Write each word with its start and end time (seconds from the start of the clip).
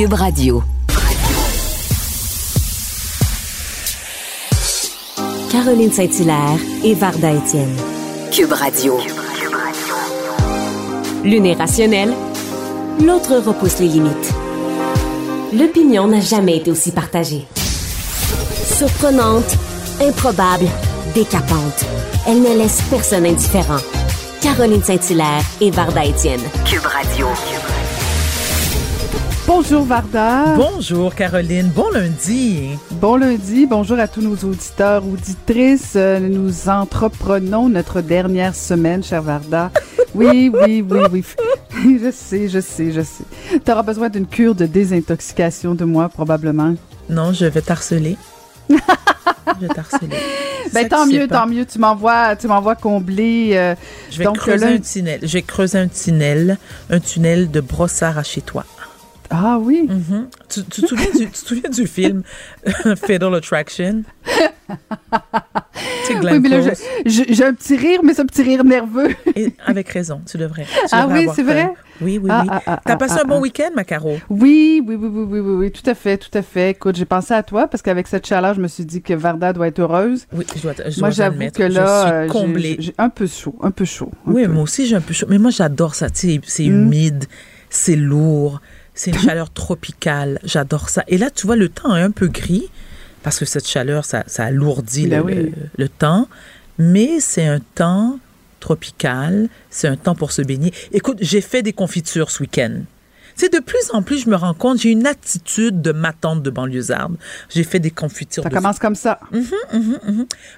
Cube 0.00 0.14
Radio. 0.14 0.62
Caroline 5.50 5.92
Saint-Hilaire 5.92 6.58
et 6.82 6.94
Varda 6.94 7.32
Étienne. 7.32 7.76
Cube 8.32 8.52
Radio. 8.52 8.96
L'une 11.22 11.44
est 11.44 11.52
rationnelle, 11.52 12.14
l'autre 13.04 13.36
repousse 13.44 13.80
les 13.80 13.88
limites. 13.88 14.32
L'opinion 15.52 16.06
n'a 16.06 16.20
jamais 16.20 16.56
été 16.56 16.70
aussi 16.70 16.92
partagée. 16.92 17.46
Surprenante, 18.64 19.54
improbable, 20.00 20.64
décapante. 21.14 21.84
Elle 22.26 22.40
ne 22.40 22.56
laisse 22.56 22.80
personne 22.88 23.26
indifférent. 23.26 23.82
Caroline 24.40 24.82
Saint-Hilaire 24.82 25.44
et 25.60 25.70
Varda 25.70 26.06
Étienne. 26.06 26.40
Cube 26.64 26.86
Radio. 26.86 27.26
Bonjour 29.52 29.82
Varda. 29.84 30.54
Bonjour 30.54 31.12
Caroline, 31.12 31.70
bon 31.74 31.90
lundi. 31.90 32.70
Bon 32.92 33.16
lundi, 33.16 33.66
bonjour 33.66 33.98
à 33.98 34.06
tous 34.06 34.20
nos 34.22 34.36
auditeurs, 34.48 35.04
auditrices. 35.04 35.94
Euh, 35.96 36.20
Nous 36.20 36.68
entreprenons 36.68 37.68
notre 37.68 38.00
dernière 38.00 38.54
semaine, 38.54 39.02
cher 39.02 39.22
Varda. 39.22 39.72
Oui, 40.14 40.52
oui, 40.54 40.84
oui, 40.88 41.00
oui. 41.12 41.24
Je 42.00 42.10
sais, 42.12 42.48
je 42.48 42.60
sais, 42.60 42.92
je 42.92 43.00
sais. 43.00 43.24
Tu 43.64 43.72
auras 43.72 43.82
besoin 43.82 44.08
d'une 44.08 44.26
cure 44.26 44.54
de 44.54 44.66
désintoxication 44.66 45.74
de 45.74 45.84
moi, 45.84 46.08
probablement. 46.08 46.74
Non, 47.08 47.32
je 47.32 47.46
vais 47.46 47.60
t'harceler. 47.62 48.16
je 48.68 48.76
vais 49.60 49.68
t'harceler. 49.68 50.08
Ben 50.72 50.86
tant 50.88 51.04
mieux, 51.06 51.26
tant 51.26 51.48
mieux. 51.48 51.64
Tu 51.66 51.80
m'envoies, 51.80 52.36
tu 52.36 52.46
m'envoies 52.46 52.76
combler. 52.76 53.52
euh, 53.54 53.74
Je 54.12 54.18
vais 54.18 54.24
donc 54.24 54.36
creuser 54.38 54.66
là- 54.66 54.72
un 54.72 54.78
tunnel. 54.78 55.18
Je 55.22 55.32
vais 55.32 55.42
creuser 55.42 55.78
un 55.78 55.88
tunnel, 55.88 56.58
un 56.90 57.00
tunnel 57.00 57.50
de 57.50 57.60
brossard 57.60 58.16
à 58.18 58.22
chez 58.22 58.40
toi. 58.40 58.64
Ah 59.30 59.58
oui. 59.60 59.86
Mhm. 59.88 60.28
tu, 60.48 60.64
tu 60.64 60.82
te 60.82 60.86
souviens 60.88 61.10
du, 61.12 61.26
tu 61.26 61.30
te 61.30 61.36
souviens 61.48 61.70
du 61.70 61.86
film 61.86 62.22
Fatal 62.96 63.34
Attraction? 63.34 64.02
Oui, 66.10 66.70
j'ai 67.06 67.44
un 67.44 67.54
petit 67.54 67.76
rire, 67.76 68.00
mais 68.02 68.14
c'est 68.14 68.22
un 68.22 68.26
petit 68.26 68.42
rire 68.42 68.64
nerveux. 68.64 69.08
Et 69.36 69.52
avec 69.66 69.88
raison, 69.88 70.20
tu 70.28 70.36
devrais. 70.38 70.64
Tu 70.64 70.70
Ah 70.92 71.04
devrais 71.04 71.26
oui, 71.26 71.32
c'est 71.34 71.42
vrai? 71.42 71.68
Oui, 72.00 72.18
oui, 72.22 72.30
Ah, 72.32 72.40
oui. 72.42 72.48
ah, 72.50 72.62
ah, 72.66 72.80
T'as 72.84 72.96
passé 72.96 73.20
un 73.20 73.24
bon 73.24 73.40
week-end, 73.40 73.70
ma 73.74 73.84
Caro? 73.84 74.18
Oui, 74.30 74.82
oui, 74.86 74.94
oui, 74.96 75.08
oui, 75.12 75.24
oui, 75.28 75.40
oui, 75.40 75.54
oui, 75.56 75.70
tout 75.70 75.88
à 75.88 75.94
fait, 75.94 76.16
tout 76.18 76.36
à 76.36 76.42
fait. 76.42 76.70
Écoute, 76.70 76.96
j'ai 76.96 77.04
pensé 77.04 77.34
à 77.34 77.42
toi 77.42 77.68
parce 77.68 77.82
qu'avec 77.82 78.06
cette 78.08 78.26
chaleur, 78.26 78.54
je 78.54 78.60
me 78.60 78.68
suis 78.68 78.84
dit 78.84 79.02
que 79.02 79.14
Varda 79.14 79.52
doit 79.52 79.68
être 79.68 79.78
heureuse. 79.80 80.26
Oui, 80.32 80.44
je 80.56 80.62
dois, 80.62 80.72
je 80.88 81.00
Moi, 81.00 81.10
j'avoue 81.10 81.50
que 81.54 81.62
là, 81.62 82.26
je 82.28 82.38
euh, 82.38 82.48
suis 82.72 82.82
j'ai- 82.82 82.94
un 82.98 83.08
peu 83.10 83.26
chaud, 83.26 83.54
un 83.62 83.70
peu 83.70 83.84
chaud. 83.84 84.10
un 84.26 84.32
Oui, 84.32 84.46
peu. 84.46 84.52
moi 84.52 84.62
aussi, 84.62 84.86
j'ai 84.86 84.96
un 84.96 85.00
peu 85.00 85.14
chaud. 85.14 85.26
Mais 85.28 85.38
moi, 85.38 85.50
j'adore 85.50 85.94
ça. 85.94 86.10
Tu 86.10 86.28
sais, 86.34 86.40
c'est 86.44 86.64
Mm. 86.64 86.84
humide, 86.86 87.24
c'est 87.68 87.96
lourd, 87.96 88.60
c'est 89.00 89.12
une 89.12 89.18
chaleur 89.18 89.50
tropicale. 89.50 90.38
J'adore 90.44 90.88
ça. 90.90 91.02
Et 91.08 91.16
là, 91.16 91.30
tu 91.30 91.46
vois, 91.46 91.56
le 91.56 91.68
temps 91.68 91.96
est 91.96 92.02
un 92.02 92.10
peu 92.10 92.28
gris 92.28 92.68
parce 93.22 93.38
que 93.38 93.44
cette 93.46 93.66
chaleur, 93.66 94.04
ça, 94.04 94.24
ça 94.26 94.44
alourdit 94.44 95.06
Ben 95.06 95.18
le, 95.20 95.24
oui. 95.24 95.34
le- 95.34 95.52
le 95.76 95.88
temps. 95.88 96.28
Mais 96.78 97.20
c'est 97.20 97.46
un 97.46 97.60
temps 97.74 98.18
tropical. 98.60 99.48
C'est 99.70 99.88
un 99.88 99.96
temps 99.96 100.14
pour 100.14 100.32
se 100.32 100.42
baigner. 100.42 100.72
Écoute, 100.92 101.18
j'ai 101.20 101.40
fait 101.40 101.62
des 101.62 101.72
confitures 101.72 102.30
ce 102.30 102.42
week-end. 102.42 102.80
Sais, 103.40 103.48
de 103.48 103.58
plus 103.58 103.90
en 103.94 104.02
plus, 104.02 104.24
je 104.24 104.28
me 104.28 104.36
rends 104.36 104.52
compte, 104.52 104.80
j'ai 104.80 104.90
une 104.90 105.06
attitude 105.06 105.80
de 105.80 105.92
ma 105.92 106.12
tante 106.12 106.42
de 106.42 106.50
banlieusarde. 106.50 107.16
J'ai 107.48 107.64
fait 107.64 107.78
des 107.78 107.90
confitures 107.90 108.42
Ça 108.42 108.50
de 108.50 108.54
commence 108.54 108.78
comme 108.78 108.94
ça. 108.94 109.18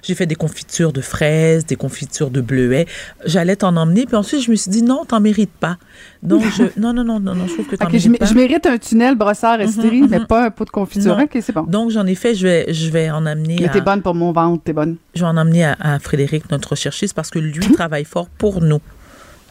j'ai 0.01 0.15
fait 0.15 0.25
des 0.25 0.35
confitures 0.35 0.91
de 0.91 0.99
fraises, 0.99 1.65
des 1.65 1.77
confitures 1.77 2.29
de 2.29 2.41
bleuets. 2.41 2.85
J'allais 3.25 3.55
t'en 3.55 3.77
emmener, 3.77 4.05
puis 4.05 4.17
ensuite, 4.17 4.41
je 4.41 4.51
me 4.51 4.57
suis 4.57 4.69
dit, 4.69 4.81
non, 4.83 5.05
t'en 5.05 5.21
mérites 5.21 5.49
pas. 5.53 5.77
Donc, 6.23 6.43
je, 6.57 6.63
non, 6.77 6.91
non, 6.91 7.05
non, 7.05 7.21
non, 7.21 7.35
non, 7.35 7.47
je 7.47 7.53
trouve 7.53 7.67
que 7.67 7.77
t'en 7.77 7.85
mérites 7.85 8.09
mé- 8.09 8.17
pas. 8.17 8.25
je 8.25 8.33
mérite 8.33 8.65
un 8.65 8.77
tunnel 8.77 9.15
brossard 9.15 9.61
estrie, 9.61 10.01
mhm. 10.01 10.09
mais 10.09 10.19
pas 10.25 10.47
un 10.47 10.51
pot 10.51 10.65
de 10.65 10.69
confiture. 10.69 11.17
Non. 11.17 11.23
Ok, 11.23 11.37
c'est 11.41 11.53
bon. 11.53 11.63
Donc, 11.63 11.91
j'en 11.91 12.05
ai 12.05 12.15
fait, 12.15 12.35
je 12.35 12.45
vais, 12.45 12.73
je 12.73 12.89
vais 12.89 13.09
en 13.09 13.25
amener, 13.25 13.55
Mais 13.61 13.69
à, 13.69 13.71
t'es 13.71 13.79
bonne 13.79 14.01
pour 14.01 14.13
mon 14.13 14.33
ventre, 14.33 14.61
t'es 14.61 14.73
bonne. 14.73 14.97
je 15.15 15.21
vais 15.21 15.27
en 15.27 15.37
amener 15.37 15.63
à, 15.63 15.77
à 15.79 15.99
Frédéric, 15.99 16.51
notre 16.51 16.71
recherchiste, 16.71 17.13
parce 17.13 17.29
que 17.29 17.39
lui 17.39 17.71
travaille 17.73 18.03
fort 18.03 18.27
pour 18.27 18.61
nous. 18.61 18.81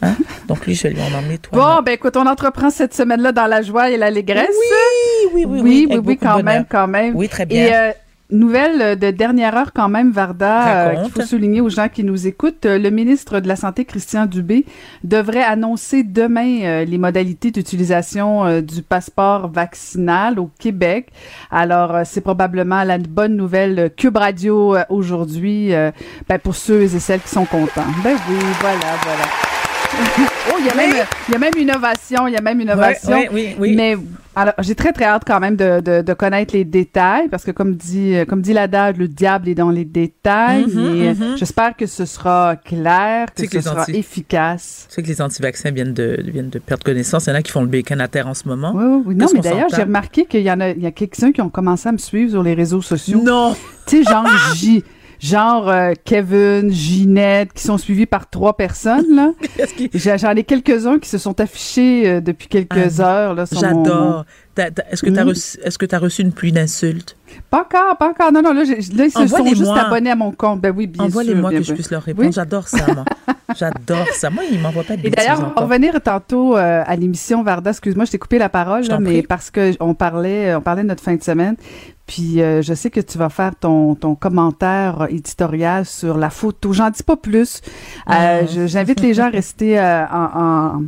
Hein? 0.02 0.14
Donc, 0.48 0.66
lui, 0.66 0.74
je 0.74 0.88
lui 0.88 1.00
en 1.00 1.18
emmener, 1.18 1.38
toi. 1.38 1.76
Bon, 1.76 1.82
ben 1.82 1.92
écoute, 1.92 2.16
on 2.16 2.26
entreprend 2.26 2.70
cette 2.70 2.94
semaine-là 2.94 3.32
dans 3.32 3.46
la 3.46 3.62
joie 3.62 3.90
et 3.90 3.96
l'allégresse. 3.96 4.48
oui, 4.50 5.30
oui, 5.32 5.44
oui, 5.46 5.60
oui, 5.62 5.86
oui, 5.90 5.96
beaucoup 5.96 6.14
de 6.14 6.14
quand 6.20 6.42
même, 6.42 6.64
quand 6.68 6.88
même. 6.88 7.14
Oui, 7.14 7.28
très 7.28 7.44
Et 7.44 7.46
bien. 7.46 7.72
euh, 7.72 7.92
nouvelle 8.30 8.98
de 8.98 9.10
dernière 9.10 9.54
heure 9.56 9.72
quand 9.74 9.88
même, 9.88 10.10
Varda, 10.10 10.88
euh, 10.88 11.02
qu'il 11.02 11.12
faut 11.12 11.22
souligner 11.22 11.60
aux 11.60 11.68
gens 11.68 11.88
qui 11.88 12.02
nous 12.02 12.26
écoutent. 12.26 12.66
Euh, 12.66 12.78
Le 12.78 12.90
ministre 12.90 13.40
de 13.40 13.46
la 13.46 13.56
Santé, 13.56 13.84
Christian 13.84 14.26
Dubé, 14.26 14.64
devrait 15.04 15.42
annoncer 15.42 16.02
demain 16.02 16.62
euh, 16.62 16.84
les 16.84 16.98
modalités 16.98 17.50
d'utilisation 17.50 18.44
euh, 18.44 18.60
du 18.60 18.82
passeport 18.82 19.48
vaccinal 19.52 20.38
au 20.38 20.50
Québec. 20.58 21.08
Alors, 21.50 22.00
c'est 22.04 22.22
probablement 22.22 22.82
la 22.84 22.98
bonne 22.98 23.36
nouvelle 23.36 23.90
Cube 23.96 24.16
Radio 24.16 24.76
aujourd'hui 24.88 25.72
ben, 26.28 26.38
pour 26.42 26.56
ceux 26.56 26.82
et 26.82 26.88
celles 26.88 27.20
qui 27.20 27.28
sont 27.28 27.44
contents. 27.44 27.84
Ben 28.02 28.16
oui, 28.28 28.36
voilà, 28.60 28.96
voilà. 29.04 29.51
Oh, 30.50 30.56
il 30.58 30.66
y 30.66 30.70
a 30.70 30.74
même, 30.74 30.90
il 31.28 31.32
y 31.32 31.34
a 31.34 31.38
même 31.38 31.52
une 31.56 31.62
innovation, 31.62 32.26
il 32.28 32.34
y 32.34 32.36
a 32.36 32.40
même 32.40 32.58
une 32.60 32.66
innovation. 32.68 33.12
Oui, 33.12 33.26
oui, 33.32 33.56
oui. 33.58 33.74
Mais 33.76 33.96
alors, 34.34 34.54
j'ai 34.60 34.74
très 34.74 34.92
très 34.92 35.04
hâte 35.04 35.24
quand 35.26 35.40
même 35.40 35.56
de, 35.56 35.80
de, 35.80 36.00
de 36.02 36.12
connaître 36.14 36.54
les 36.54 36.64
détails 36.64 37.28
parce 37.28 37.44
que 37.44 37.50
comme 37.50 37.74
dit 37.74 38.14
euh, 38.14 38.24
comme 38.24 38.40
dit 38.40 38.52
l'adage, 38.54 38.96
le 38.96 39.08
diable 39.08 39.48
est 39.48 39.54
dans 39.54 39.70
les 39.70 39.84
détails. 39.84 40.64
Mhm, 40.66 40.78
euh, 40.78 41.14
mhm. 41.14 41.36
j'espère 41.36 41.76
que 41.76 41.86
ce 41.86 42.04
sera 42.06 42.56
clair, 42.56 43.28
que 43.34 43.46
ce 43.46 43.60
sera 43.60 43.82
anti- 43.82 43.96
efficace. 43.96 44.86
Tu 44.88 44.94
sais 44.94 45.02
que 45.02 45.08
les 45.08 45.20
anti-vaccins 45.20 45.70
viennent 45.70 45.94
de, 45.94 46.18
viennent 46.24 46.50
de 46.50 46.58
perdre 46.58 46.84
connaissance. 46.84 47.26
Il 47.26 47.30
y 47.30 47.32
en 47.32 47.36
a 47.36 47.42
qui 47.42 47.52
font 47.52 47.62
le 47.62 47.68
bacon 47.68 48.00
à 48.00 48.08
terre 48.08 48.26
en 48.26 48.34
ce 48.34 48.48
moment. 48.48 48.72
Oui, 48.74 48.84
oui, 48.84 49.02
oui. 49.06 49.14
Non, 49.16 49.26
mais 49.34 49.40
d'ailleurs, 49.40 49.68
j'ai 49.74 49.82
remarqué 49.82 50.24
qu'il 50.24 50.42
y 50.42 50.50
en 50.50 50.60
a, 50.60 50.70
il 50.70 50.82
y 50.82 50.86
a 50.86 50.92
quelques-uns 50.92 51.32
qui 51.32 51.42
ont 51.42 51.50
commencé 51.50 51.88
à 51.88 51.92
me 51.92 51.98
suivre 51.98 52.30
sur 52.30 52.42
les 52.42 52.54
réseaux 52.54 52.82
sociaux. 52.82 53.20
Non! 53.22 53.54
Tu 53.86 53.98
sais, 54.02 54.10
genre 54.10 54.26
J, 54.54 54.82
genre 55.22 55.68
euh, 55.68 55.92
Kevin, 56.04 56.70
Ginette, 56.72 57.52
qui 57.52 57.62
sont 57.62 57.78
suivis 57.78 58.06
par 58.06 58.28
trois 58.28 58.56
personnes 58.56 59.14
là. 59.14 59.30
J'en 60.18 60.34
ai 60.34 60.42
quelques-uns 60.44 60.98
qui 60.98 61.08
se 61.08 61.18
sont 61.18 61.38
affichés 61.40 62.08
euh, 62.08 62.20
depuis 62.20 62.48
quelques 62.48 63.00
heures 63.00 63.34
là. 63.34 63.46
sur 63.46 63.62
mon- 63.62 63.84
J'adore. 63.84 64.24
Est-ce 64.90 65.02
que 65.02 65.08
tu 65.08 65.18
as, 65.18 65.24
Mm. 65.24 65.88
t'as 65.88 65.98
reçu 65.98 66.20
une 66.22 66.32
pluie 66.32 66.52
d'insultes? 66.52 67.16
Pas 67.48 67.60
encore, 67.62 67.96
pas 67.96 68.10
encore. 68.10 68.30
Non, 68.32 68.42
non, 68.42 68.52
là, 68.52 68.64
ils 68.64 68.82
se 68.84 69.08
sont 69.28 69.46
juste 69.46 69.62
abonnés 69.70 70.10
à 70.10 70.16
mon 70.16 70.30
compte. 70.32 70.60
Ben 70.60 70.74
oui, 70.76 70.86
bien 70.86 70.98
sûr. 70.98 71.06
Envoie-les-moi 71.06 71.48
bien 71.50 71.60
que 71.60 71.64
je 71.64 71.72
puisse 71.72 71.90
leur 71.90 72.02
répondre. 72.02 72.26
Oui. 72.28 72.32
J'adore 72.34 72.68
ça, 72.68 72.84
moi. 72.92 73.04
J'adore 73.58 74.06
ça. 74.12 74.28
Moi, 74.28 74.42
ils 74.52 74.60
m'envoient 74.60 74.82
pas 74.84 74.96
de 74.98 75.06
Et 75.06 75.10
d'ailleurs, 75.10 75.52
on 75.56 75.60
va 75.60 75.66
revenir 75.66 75.98
tantôt 76.02 76.58
euh, 76.58 76.82
à 76.86 76.96
l'émission 76.96 77.42
Varda. 77.42 77.70
Excuse-moi, 77.70 78.04
je 78.04 78.10
t'ai 78.10 78.18
coupé 78.18 78.36
la 78.38 78.50
parole, 78.50 78.82
là, 78.84 78.98
mais 79.00 79.10
prie. 79.10 79.22
parce 79.22 79.50
que 79.50 79.72
on 79.80 79.94
parlait, 79.94 80.54
on 80.54 80.60
parlait 80.60 80.82
de 80.82 80.88
notre 80.88 81.02
fin 81.02 81.14
de 81.14 81.22
semaine. 81.22 81.56
Puis 82.12 82.42
euh, 82.42 82.60
je 82.60 82.74
sais 82.74 82.90
que 82.90 83.00
tu 83.00 83.16
vas 83.16 83.30
faire 83.30 83.52
ton, 83.58 83.94
ton 83.94 84.14
commentaire 84.14 85.06
éditorial 85.08 85.86
sur 85.86 86.18
la 86.18 86.28
photo. 86.28 86.74
J'en 86.74 86.90
dis 86.90 87.02
pas 87.02 87.16
plus. 87.16 87.62
Euh, 88.10 88.42
je- 88.52 88.66
J'invite 88.66 89.00
les 89.00 89.14
gens 89.14 89.28
à 89.28 89.30
rester 89.30 89.78
euh, 89.78 90.04
en, 90.06 90.28
en 90.76 90.82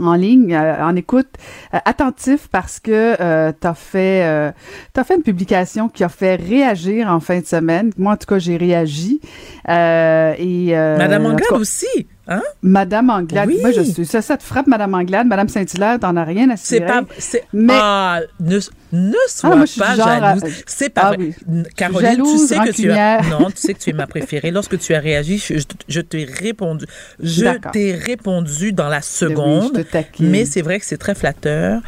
en 0.00 0.14
ligne, 0.14 0.52
euh, 0.54 0.84
en 0.84 0.94
écoute, 0.96 1.28
euh, 1.72 1.78
attentif 1.84 2.48
parce 2.50 2.80
que 2.80 3.14
euh, 3.20 3.52
tu 3.60 3.66
as 3.66 3.74
fait 3.74 4.52
t'as 4.92 5.02
fait 5.04 5.16
une 5.16 5.22
publication 5.22 5.88
qui 5.88 6.04
a 6.04 6.08
fait 6.08 6.36
réagir 6.36 7.08
en 7.08 7.18
fin 7.20 7.40
de 7.40 7.46
semaine. 7.46 7.90
Moi, 7.98 8.12
en 8.12 8.16
tout 8.16 8.26
cas, 8.26 8.38
j'ai 8.38 8.56
réagi. 8.56 9.20
Et, 9.68 10.72
Madame 10.98 11.26
Anglade 11.26 11.52
aussi, 11.60 12.06
hein? 12.28 12.42
Madame 12.62 13.10
Anglade. 13.10 13.48
Oui. 13.48 13.58
Moi, 13.60 13.72
je 13.72 13.82
suis. 13.82 14.06
Ça, 14.06 14.22
ça 14.22 14.36
te 14.36 14.42
frappe, 14.42 14.66
Madame 14.66 14.94
Anglade. 14.94 15.26
Madame 15.26 15.48
Saint-Hilaire, 15.48 15.98
t'en 16.00 16.16
as 16.16 16.24
rien 16.24 16.50
à 16.50 16.56
C'est 16.56 16.76
cirer. 16.76 16.86
pas... 16.86 17.02
c'est- 17.18 17.44
Mais- 17.52 17.72
Ah, 17.76 18.20
ne, 18.40 18.58
ne 18.92 19.12
sois 19.28 19.56
moi, 19.56 19.64
pas 19.78 19.90
à- 19.90 19.96
jalouse. 20.34 20.42
C'est 20.66 20.88
pas 20.90 21.00
Ah 21.04 21.08
vrai. 21.14 21.16
oui. 21.48 21.62
Caroline, 21.76 22.00
jalouse, 22.10 22.40
tu 22.42 22.46
sais 22.46 22.58
que 22.58 22.70
tu 22.72 22.90
as... 22.90 23.22
Non, 23.28 23.50
tu 23.50 23.56
sais 23.56 23.74
que 23.74 23.78
tu 23.78 23.90
es 23.90 23.92
ma 23.92 24.06
préférée. 24.06 24.50
Lorsque 24.50 24.78
tu 24.78 24.94
as 24.94 25.00
réagi, 25.00 25.38
je, 25.38 25.54
je- 25.88 26.00
t'ai 26.00 26.24
répondu. 26.24 26.86
Je 27.22 27.46
t'ai 27.72 27.92
répondu 27.92 28.72
dans 28.72 28.88
la 28.88 29.00
Ben 29.00 29.02
oui, 29.02 29.02
seconde. 29.04 29.72
je 29.76 29.82
te 29.82 30.22
mais 30.22 30.44
c'est 30.44 30.62
vrai 30.62 30.78
que 30.80 30.86
c'est 30.86 30.98
très 30.98 31.14
flatteur 31.14 31.80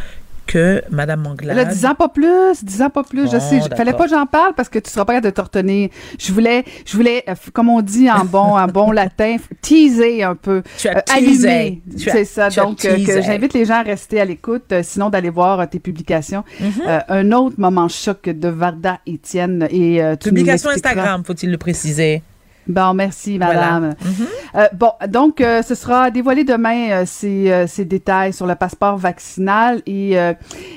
que 0.46 0.82
Madame 0.90 1.26
Anglade... 1.26 1.56
Là, 1.56 1.64
dix 1.64 1.84
ans 1.84 1.94
pas 1.94 2.08
plus, 2.08 2.62
dix 2.64 2.80
ans 2.82 2.90
pas 2.90 3.02
plus. 3.02 3.30
je 3.30 3.38
sais, 3.38 3.60
je- 3.60 3.74
fallait 3.74 3.92
pas 3.92 4.04
que 4.04 4.10
j'en 4.10 4.26
parle 4.26 4.54
parce 4.54 4.68
que 4.68 4.78
tu 4.78 4.90
seras 4.90 5.04
pas 5.04 5.14
capable 5.14 5.26
de 5.32 5.34
te 5.34 5.40
retenir. 5.40 5.88
Je 6.18 6.32
voulais, 6.32 6.64
je 6.86 6.96
voulais, 6.96 7.24
euh, 7.28 7.34
comme 7.52 7.68
on 7.68 7.82
dit 7.82 8.10
en 8.10 8.24
bon, 8.24 8.56
en 8.56 8.66
bon 8.68 8.90
latin, 8.92 9.36
teaser 9.60 10.22
un 10.22 10.34
peu. 10.36 10.62
Tu 10.78 10.88
as 10.88 10.98
Euh, 10.98 11.00
allumer. 11.16 11.82
C'est 11.96 12.24
ça. 12.24 12.48
tu 12.48 12.60
Donc, 12.60 12.84
euh, 12.84 12.96
que 13.04 13.22
j'invite 13.22 13.52
les 13.54 13.64
gens 13.64 13.80
à 13.80 13.82
rester 13.82 14.20
à 14.20 14.24
l'écoute, 14.24 14.70
euh, 14.72 14.80
sinon 14.82 15.10
d'aller 15.10 15.30
voir 15.30 15.60
euh, 15.60 15.66
tes 15.66 15.78
publications. 15.80 16.44
Mhm. 16.60 16.72
Euh, 16.86 17.00
un 17.08 17.32
autre 17.32 17.56
moment 17.58 17.88
choc 17.88 18.28
de 18.28 18.48
Varda 18.48 18.98
Étienne 19.06 19.66
et 19.70 20.00
nous 20.02 20.16
Publication. 20.16 20.70
Instagram, 20.70 21.22
faut-il 21.24 21.50
le 21.50 21.58
préciser? 21.58 22.22
Bon, 22.68 22.94
merci, 22.94 23.38
Voilà. 23.38 23.54
madame. 23.54 23.94
Mhm. 24.04 24.26
Euh, 24.56 24.66
bon, 24.72 24.92
donc, 25.08 25.40
euh, 25.40 25.62
ce 25.62 25.74
sera 25.74 26.10
dévoilé 26.10 26.44
demain, 26.44 26.90
euh, 26.90 27.04
ces, 27.06 27.66
ces 27.68 27.84
détails 27.84 28.32
sur 28.32 28.46
le 28.46 28.54
passeport 28.54 28.96
vaccinal. 28.96 29.82
Et, 29.86 30.16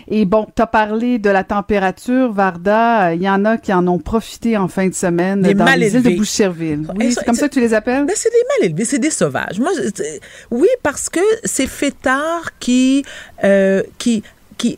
et 0.08 0.26
bon, 0.26 0.48
tu 0.56 0.62
as 0.62 0.68
parlé 0.68 1.18
de 1.20 1.30
la 1.30 1.44
température, 1.44 2.32
Varda. 2.32 3.14
Il 3.14 3.22
y 3.22 3.30
en 3.30 3.44
a 3.46 3.58
qui 3.58 3.74
en 3.74 3.88
ont 3.88 4.00
profité 4.00 4.58
en 4.58 4.68
fin 4.68 4.88
de 4.88 4.94
semaine 4.94 5.42
Des 5.42 5.54
dans 5.54 5.66
mal 5.66 5.80
les 5.80 5.96
îles 5.96 6.04
de. 6.04 6.10
Boucherville. 6.18 6.86
Oui, 6.98 7.14
c'est 7.14 7.26
comme 7.26 7.36
ça 7.36 7.48
que 7.48 7.54
tu 7.54 7.60
les 7.62 7.74
appelles? 7.74 8.06
Ben, 8.06 8.14
c'est 8.16 8.30
des 8.30 8.44
mal 8.60 8.70
élevés, 8.70 8.86
c'est 8.86 9.00
des 9.00 9.10
sauvages. 9.10 9.60
Moi, 9.60 9.72
oui, 10.52 10.68
parce 10.84 11.10
que 11.10 11.20
c'est 11.44 11.68
fêtards 11.68 12.52
qui, 12.60 13.04
qui, 13.98 14.24
qui, 14.58 14.78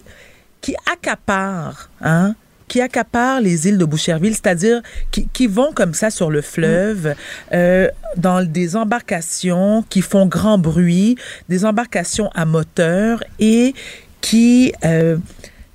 qui 0.62 0.76
accaparent, 0.92 1.90
hein, 2.02 2.36
qui 2.72 2.80
accaparent 2.80 3.42
les 3.42 3.68
îles 3.68 3.78
de 3.78 3.84
Boucherville, 3.84 4.32
c'est-à-dire 4.32 4.82
qui, 5.12 5.28
qui, 5.28 5.46
vont 5.46 5.74
comme 5.74 5.94
ça 5.94 6.10
sur 6.10 6.32
le 6.32 6.42
fleuve, 6.42 7.16
euh, 7.52 7.90
dans 8.16 8.50
des 8.50 8.78
embarcations 8.78 9.84
qui 9.90 10.02
font 10.02 10.26
grand 10.26 10.58
bruit, 10.58 11.18
des 11.50 11.66
embarcations 11.66 12.30
à 12.34 12.46
moteur 12.46 13.26
et 13.40 13.74
qui 14.22 14.72
euh, 14.86 15.18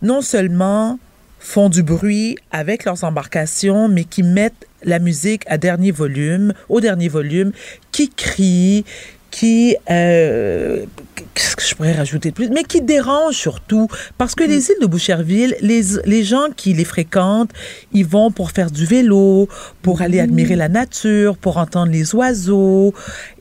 non 0.00 0.22
seulement 0.22 0.98
font 1.38 1.68
du 1.68 1.82
bruit 1.82 2.38
avec 2.50 2.86
leurs 2.86 3.04
embarcations, 3.04 3.88
mais 3.88 4.04
qui 4.04 4.22
mettent 4.22 4.66
la 4.82 4.98
musique 4.98 5.42
à 5.48 5.58
dernier 5.58 5.90
volume, 5.90 6.54
au 6.70 6.80
dernier 6.80 7.08
volume, 7.08 7.52
qui 7.92 8.08
crient, 8.08 8.86
qui, 9.36 9.76
euh, 9.90 10.86
qu'est-ce 11.34 11.56
que 11.56 11.62
je 11.62 11.74
pourrais 11.74 11.92
rajouter 11.92 12.30
de 12.30 12.34
plus, 12.34 12.48
mais 12.48 12.64
qui 12.64 12.80
dérange 12.80 13.34
surtout, 13.34 13.86
parce 14.16 14.34
que 14.34 14.42
les 14.42 14.70
îles 14.70 14.78
de 14.80 14.86
Boucherville, 14.86 15.54
les, 15.60 15.82
les 16.06 16.24
gens 16.24 16.46
qui 16.56 16.72
les 16.72 16.86
fréquentent, 16.86 17.50
ils 17.92 18.06
vont 18.06 18.30
pour 18.30 18.50
faire 18.50 18.70
du 18.70 18.86
vélo, 18.86 19.46
pour 19.82 20.00
aller 20.00 20.20
admirer 20.20 20.56
la 20.56 20.70
nature, 20.70 21.36
pour 21.36 21.58
entendre 21.58 21.92
les 21.92 22.14
oiseaux, 22.14 22.94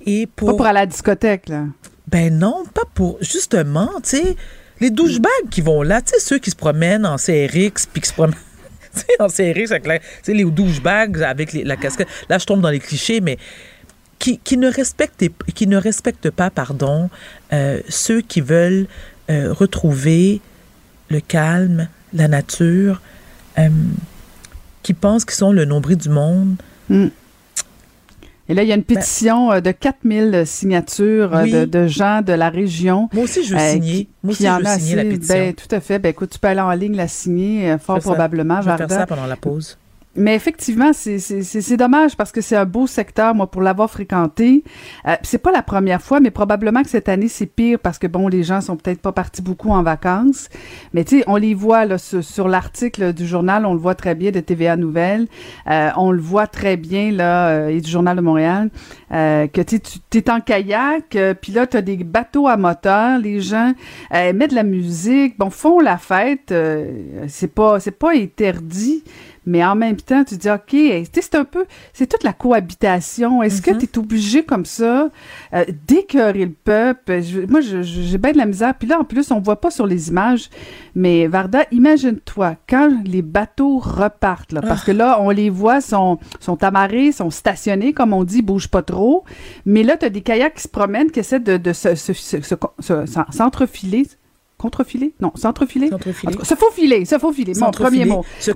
et 0.05 0.27
pour... 0.27 0.49
Pas 0.49 0.57
pour 0.57 0.65
aller 0.65 0.79
à 0.79 0.81
la 0.81 0.85
discothèque, 0.87 1.47
là? 1.47 1.63
Ben 2.07 2.37
non, 2.37 2.65
pas 2.73 2.83
pour, 2.93 3.17
justement, 3.21 3.89
tu 4.03 4.17
sais, 4.17 4.35
les 4.81 4.89
douchebags 4.89 5.49
qui 5.49 5.61
vont 5.61 5.81
là, 5.81 6.01
tu 6.01 6.09
sais, 6.09 6.19
ceux 6.19 6.39
qui 6.39 6.51
se 6.51 6.57
promènent 6.57 7.05
en 7.05 7.15
CRX, 7.15 7.87
puis 7.89 8.01
qui 8.01 8.09
se 8.09 8.13
promènent 8.13 8.35
en 9.19 9.27
CRX 9.27 9.71
avec 9.71 9.87
la, 9.87 9.99
les 10.27 10.43
douchebags 10.43 11.23
avec 11.23 11.53
les, 11.53 11.63
la 11.63 11.77
casquette. 11.77 12.09
Là, 12.27 12.37
je 12.37 12.45
tombe 12.45 12.59
dans 12.59 12.69
les 12.69 12.81
clichés, 12.81 13.21
mais 13.21 13.37
qui, 14.25 14.39
qui, 14.39 14.57
ne, 14.57 14.67
respectent, 14.67 15.23
qui 15.53 15.67
ne 15.67 15.77
respectent 15.77 16.31
pas 16.31 16.49
pardon, 16.49 17.11
euh, 17.53 17.79
ceux 17.89 18.21
qui 18.21 18.41
veulent 18.41 18.87
euh, 19.29 19.53
retrouver 19.53 20.41
le 21.09 21.19
calme, 21.19 21.89
la 22.11 22.27
nature, 22.27 23.03
euh, 23.59 23.69
qui 24.81 24.95
pensent 24.95 25.25
qu'ils 25.25 25.35
sont 25.35 25.51
le 25.51 25.65
nombril 25.65 25.97
du 25.97 26.09
monde. 26.09 26.55
Mm. 26.89 27.05
Et 28.49 28.53
là, 28.55 28.63
il 28.63 28.67
y 28.67 28.71
a 28.71 28.75
une 28.75 28.81
ben 28.81 28.95
pétition 28.95 29.49
ben, 29.49 29.61
de 29.61 29.69
4000 29.69 30.41
signatures 30.47 31.29
oui. 31.31 31.51
de, 31.51 31.65
de, 31.65 31.85
gens 31.85 32.23
de 32.23 32.33
la 32.33 32.49
région. 32.49 33.09
Moi 33.13 33.25
aussi, 33.25 33.43
je 33.43 33.53
veux 33.53 33.59
signer. 33.59 34.07
Moi 34.23 34.31
aussi, 34.31 34.43
je 34.43 34.49
veux 34.49 34.57
signer 34.57 34.69
assez, 34.69 34.95
la 34.95 35.03
pétition. 35.03 35.35
Ben, 35.35 35.53
tout 35.53 35.75
à 35.75 35.79
fait. 35.79 35.99
Ben, 35.99 36.09
écoute, 36.09 36.31
tu 36.31 36.39
peux 36.39 36.47
aller 36.47 36.61
en 36.61 36.71
ligne 36.71 36.95
la 36.95 37.07
signer, 37.07 37.75
fort 37.77 37.99
probablement. 37.99 38.59
Je 38.63 38.71
vais 38.71 38.77
faire 38.77 38.89
ça 38.89 39.05
pendant 39.05 39.27
la 39.27 39.35
pause. 39.35 39.77
Mais 40.15 40.35
effectivement, 40.35 40.91
c'est 40.93 41.77
dommage 41.77 42.15
parce 42.15 42.31
que 42.31 42.41
c'est 42.41 42.55
un 42.55 42.65
beau 42.65 42.87
secteur, 42.87 43.35
moi, 43.35 43.47
pour 43.47 43.61
l'avoir 43.61 43.89
fréquenté. 43.89 44.63
Euh, 45.07 45.15
c'est 45.23 45.37
pas 45.37 45.51
la 45.51 45.61
première 45.61 46.01
fois, 46.01 46.19
mais 46.19 46.31
probablement 46.31 46.83
que 46.83 46.89
cette 46.89 47.09
année, 47.09 47.27
c'est 47.27 47.45
pire 47.45 47.79
parce 47.79 47.99
que, 47.99 48.07
bon, 48.07 48.27
les 48.27 48.43
gens 48.43 48.61
sont 48.61 48.77
peut-être 48.77 49.01
pas 49.01 49.11
partis 49.11 49.41
beaucoup 49.41 49.71
en 49.71 49.83
vacances. 49.83 50.49
Mais 50.93 51.03
tu 51.03 51.19
sais, 51.19 51.23
on 51.27 51.35
les 51.35 51.53
voit 51.53 51.85
là, 51.85 51.97
sur, 51.97 52.23
sur 52.23 52.47
l'article 52.47 53.13
du 53.13 53.27
journal, 53.27 53.65
on 53.65 53.73
le 53.73 53.79
voit 53.79 53.95
très 53.95 54.15
bien 54.15 54.31
de 54.31 54.39
TVA 54.39 54.75
Nouvelles. 54.77 55.27
Euh, 55.67 55.89
on 55.97 56.11
le 56.11 56.21
voit 56.21 56.47
très 56.47 56.77
bien, 56.77 57.11
là, 57.11 57.49
euh, 57.49 57.67
et 57.69 57.81
du 57.81 57.89
Journal 57.89 58.15
de 58.15 58.21
Montréal, 58.21 58.69
euh, 59.11 59.47
que 59.47 59.61
tu 59.61 59.79
es 60.13 60.29
en 60.29 60.39
kayak, 60.39 61.17
puis 61.41 61.51
là, 61.51 61.67
tu 61.67 61.77
as 61.77 61.81
des 61.81 61.97
bateaux 61.97 62.47
à 62.47 62.57
moteur. 62.57 63.19
Les 63.19 63.41
gens 63.41 63.73
mettent 64.11 64.51
de 64.51 64.55
la 64.55 64.63
musique, 64.63 65.37
bon, 65.37 65.49
font 65.49 65.79
la 65.79 65.97
fête. 65.97 66.53
c'est 67.27 67.53
pas, 67.53 67.77
pas 67.99 68.11
interdit 68.13 69.03
mais 69.45 69.63
en 69.63 69.75
même 69.75 69.97
temps, 69.97 70.23
tu 70.23 70.37
dis, 70.37 70.49
OK, 70.49 70.75
c'est 71.13 71.35
un 71.35 71.45
peu, 71.45 71.65
c'est 71.93 72.07
toute 72.07 72.23
la 72.23 72.33
cohabitation. 72.33 73.43
Est-ce 73.43 73.61
que 73.61 73.71
tu 73.71 73.85
es 73.85 73.97
obligé 73.97 74.43
comme 74.43 74.65
ça 74.65 75.09
euh, 75.53 75.65
d'écœurer 75.87 76.45
le 76.45 76.51
peuple? 76.51 77.21
Je, 77.21 77.41
moi, 77.41 77.61
j'ai 77.61 78.17
bien 78.17 78.31
de 78.31 78.37
la 78.37 78.45
misère. 78.45 78.73
Puis 78.75 78.87
là, 78.87 78.99
en 78.99 79.03
plus, 79.03 79.31
on 79.31 79.39
voit 79.39 79.61
pas 79.61 79.71
sur 79.71 79.85
les 79.85 80.09
images, 80.09 80.49
mais 80.95 81.27
Varda, 81.27 81.65
imagine-toi, 81.71 82.55
quand 82.67 82.89
les 83.05 83.21
bateaux 83.21 83.79
repartent, 83.79 84.51
là, 84.51 84.61
parce 84.61 84.83
que 84.83 84.91
là, 84.91 85.17
on 85.21 85.29
les 85.29 85.49
voit, 85.49 85.81
sont, 85.81 86.19
sont 86.39 86.63
amarrés, 86.63 87.11
sont 87.11 87.29
stationnés, 87.29 87.93
comme 87.93 88.13
on 88.13 88.23
dit, 88.23 88.41
bougent 88.41 88.69
pas 88.69 88.81
trop. 88.81 89.23
Mais 89.65 89.83
là, 89.83 89.97
tu 89.97 90.05
as 90.05 90.09
des 90.09 90.21
kayaks 90.21 90.55
qui 90.55 90.63
se 90.63 90.67
promènent, 90.67 91.11
qui 91.11 91.19
essaient 91.19 91.39
de, 91.39 91.57
de 91.57 91.73
se, 91.73 91.95
se, 91.95 92.13
se, 92.13 92.55
s'entrefiler. 93.31 94.07
Contrefiler? 94.57 95.13
Non 95.19 95.31
s'entrefiler? 95.35 95.89
Se 96.43 96.55
faufiler 96.55 97.05
se 97.05 97.19
faufiler. 97.19 97.53
Mon 97.59 97.71
premier 97.71 98.05
mot. 98.05 98.23
se 98.39 98.51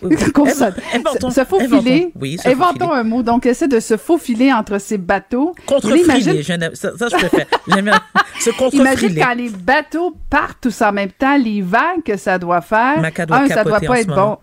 se 1.30 1.44
faufiler. 1.44 2.12
Oui, 2.18 2.38
se 2.38 2.48
inventons 2.48 2.86
faufiler. 2.86 3.00
un 3.00 3.04
mot. 3.04 3.22
Donc, 3.22 3.46
essaie 3.46 3.68
de 3.68 3.80
se 3.80 3.96
faufiler 3.96 4.52
entre 4.52 4.78
ces 4.78 4.98
bateaux. 4.98 5.54
Contrefiler. 5.66 6.42
Ça, 6.74 6.96
ça, 6.96 7.08
je 7.08 7.16
préfère. 7.16 7.46
se 8.40 8.50
contrefiler. 8.50 8.82
Imagine 8.82 9.18
quand 9.18 9.34
les 9.34 9.50
bateaux 9.50 10.16
partent 10.28 10.58
tous 10.60 10.82
en 10.82 10.92
même 10.92 11.12
temps, 11.12 11.36
les 11.36 11.62
vagues 11.62 12.02
que 12.04 12.16
ça 12.16 12.38
doit 12.38 12.60
faire. 12.60 13.00
Maca 13.00 13.26
doit 13.26 13.38
un, 13.38 13.48
ça 13.48 13.64
doit 13.64 13.80
pas 13.80 14.00
être 14.00 14.14
bon. 14.14 14.38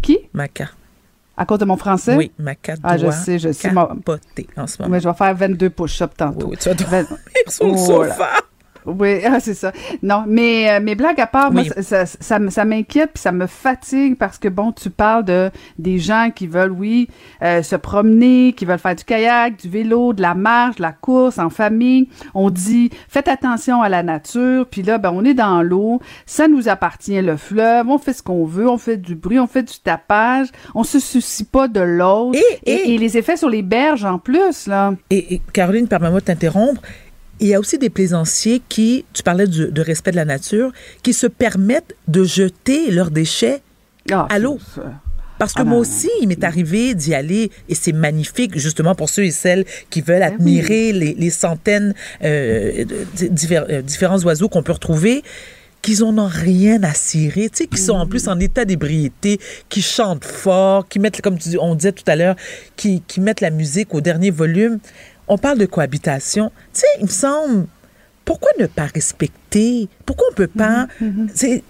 Qui? 0.00 0.18
Maca. 0.32 0.68
À 1.36 1.46
cause 1.46 1.58
de 1.58 1.64
mon 1.64 1.76
français? 1.76 2.14
Oui, 2.14 2.30
Maca 2.38 2.76
doit 2.76 2.90
ah, 2.90 2.98
je 2.98 3.10
sais, 3.10 3.38
je 3.38 3.52
sais. 3.52 3.68
en 3.68 4.66
ce 4.66 4.82
moment. 4.82 4.90
Mais 4.90 5.00
je 5.00 5.08
vais 5.08 5.14
faire 5.14 5.34
22 5.34 5.70
push-ups 5.70 6.14
tantôt. 6.16 6.48
Oui, 6.48 6.56
tu 6.60 6.68
vas 6.68 6.74
dormir 6.74 7.08
sur 7.48 7.68
le 7.68 7.76
sofa. 7.76 8.28
Oui, 8.86 9.20
ah, 9.24 9.40
c'est 9.40 9.54
ça. 9.54 9.72
Non, 10.02 10.24
mais 10.26 10.70
euh, 10.70 10.80
mes 10.80 10.94
blagues 10.94 11.20
à 11.20 11.26
part, 11.26 11.50
oui. 11.50 11.64
moi, 11.66 11.82
ça, 11.82 12.06
ça, 12.06 12.16
ça, 12.20 12.50
ça 12.50 12.64
m'inquiète 12.64 13.10
puis 13.14 13.22
ça 13.22 13.32
me 13.32 13.46
fatigue 13.46 14.16
parce 14.16 14.38
que 14.38 14.48
bon, 14.48 14.72
tu 14.72 14.90
parles 14.90 15.24
de 15.24 15.50
des 15.78 15.98
gens 15.98 16.30
qui 16.34 16.46
veulent, 16.46 16.72
oui, 16.72 17.08
euh, 17.42 17.62
se 17.62 17.76
promener, 17.76 18.52
qui 18.52 18.64
veulent 18.64 18.78
faire 18.78 18.94
du 18.94 19.04
kayak, 19.04 19.56
du 19.56 19.68
vélo, 19.68 20.12
de 20.12 20.22
la 20.22 20.34
marche, 20.34 20.76
de 20.76 20.82
la 20.82 20.92
course 20.92 21.38
en 21.38 21.50
famille. 21.50 22.08
On 22.34 22.50
dit, 22.50 22.90
faites 23.08 23.28
attention 23.28 23.82
à 23.82 23.88
la 23.88 24.02
nature. 24.02 24.66
Puis 24.70 24.82
là, 24.82 24.98
ben, 24.98 25.12
on 25.14 25.24
est 25.24 25.34
dans 25.34 25.62
l'eau, 25.62 26.00
ça 26.26 26.48
nous 26.48 26.68
appartient 26.68 27.20
le 27.20 27.36
fleuve, 27.36 27.88
on 27.88 27.98
fait 27.98 28.12
ce 28.12 28.22
qu'on 28.22 28.44
veut, 28.44 28.68
on 28.68 28.78
fait 28.78 28.96
du 28.96 29.14
bruit, 29.14 29.38
on 29.38 29.46
fait 29.46 29.62
du 29.62 29.78
tapage, 29.82 30.48
on 30.74 30.84
se 30.84 30.98
soucie 30.98 31.44
pas 31.44 31.68
de 31.68 31.80
l'autre. 31.80 32.38
Et, 32.64 32.70
et, 32.70 32.94
et, 32.94 32.98
les 32.98 33.18
effets 33.18 33.36
sur 33.36 33.48
les 33.48 33.62
berges 33.62 34.04
en 34.04 34.18
plus 34.18 34.66
là. 34.66 34.94
Et, 35.10 35.34
et 35.34 35.42
Caroline, 35.52 35.88
permets-moi 35.88 36.20
de 36.20 36.24
t'interrompre 36.24 36.82
il 37.42 37.48
y 37.48 37.54
a 37.54 37.60
aussi 37.60 37.76
des 37.76 37.90
plaisanciers 37.90 38.62
qui, 38.68 39.04
tu 39.12 39.24
parlais 39.24 39.48
de, 39.48 39.66
de, 39.66 39.82
respect 39.82 40.12
de 40.12 40.16
la 40.16 40.24
nature, 40.24 40.72
qui 41.02 41.12
se 41.12 41.26
permettent 41.26 41.96
de 42.06 42.22
jeter 42.22 42.92
leurs 42.92 43.10
déchets 43.10 43.62
ah, 44.12 44.28
à 44.30 44.38
l'eau. 44.38 44.60
Parce 45.38 45.52
que 45.52 45.62
Ah, 45.62 45.64
moi 45.64 45.78
aussi, 45.78 46.08
il 46.20 46.28
m'est 46.28 46.44
arrivé 46.44 46.94
d'y 46.94 47.14
aller 47.14 47.50
et 47.68 47.74
c'est 47.74 47.92
magnifique, 47.92 48.56
justement, 48.56 48.94
pour 48.94 49.08
ceux 49.08 49.24
et 49.24 49.32
celles 49.32 49.64
qui 49.90 50.02
veulent 50.02 50.22
admirer 50.22 50.92
les, 50.92 51.14
les, 51.14 51.30
centaines 51.30 51.94
euh, 52.22 52.84
de, 52.84 53.26
divers, 53.26 53.66
euh, 53.68 53.82
différents 53.82 54.20
oiseaux 54.20 54.48
qu'on 54.48 54.62
peut 54.62 54.72
retrouver 54.72 55.24
qu'ils 55.82 56.00
n'en 56.00 56.16
ont 56.16 56.28
rien 56.28 56.80
à 56.84 56.94
cirer, 56.94 57.50
tu 57.50 57.64
sais, 57.64 57.66
qui 57.66 57.78
sont 57.78 57.94
en 57.94 58.06
plus 58.06 58.28
en 58.28 58.38
état 58.38 58.64
d'ébriété, 58.64 59.40
qui 59.68 59.82
chantent 59.82 60.24
fort, 60.24 60.88
qui 60.88 61.00
mettent, 61.00 61.20
comme 61.20 61.36
tu 61.36 61.58
on 61.60 61.74
disait 61.74 61.90
tout 61.90 62.04
à 62.06 62.14
l'heure, 62.14 62.36
qui, 62.76 63.02
qui 63.08 63.20
mettent 63.20 63.40
la 63.40 63.50
musique 63.50 63.92
au 63.92 64.00
dernier 64.00 64.30
volume 64.30 64.78
on 65.32 65.38
parle 65.38 65.58
de 65.58 65.66
cohabitation. 65.66 66.52
Tu 66.74 66.80
sais, 66.80 66.86
il 66.98 67.04
me 67.04 67.10
semble, 67.10 67.66
pourquoi 68.24 68.50
ne 68.58 68.66
pas 68.66 68.84
respecter? 68.84 69.88
Pourquoi 70.04 70.26
on 70.28 70.32
ne 70.32 70.36
peut 70.36 70.46
pas, 70.46 70.88
mm-hmm. 71.00 71.62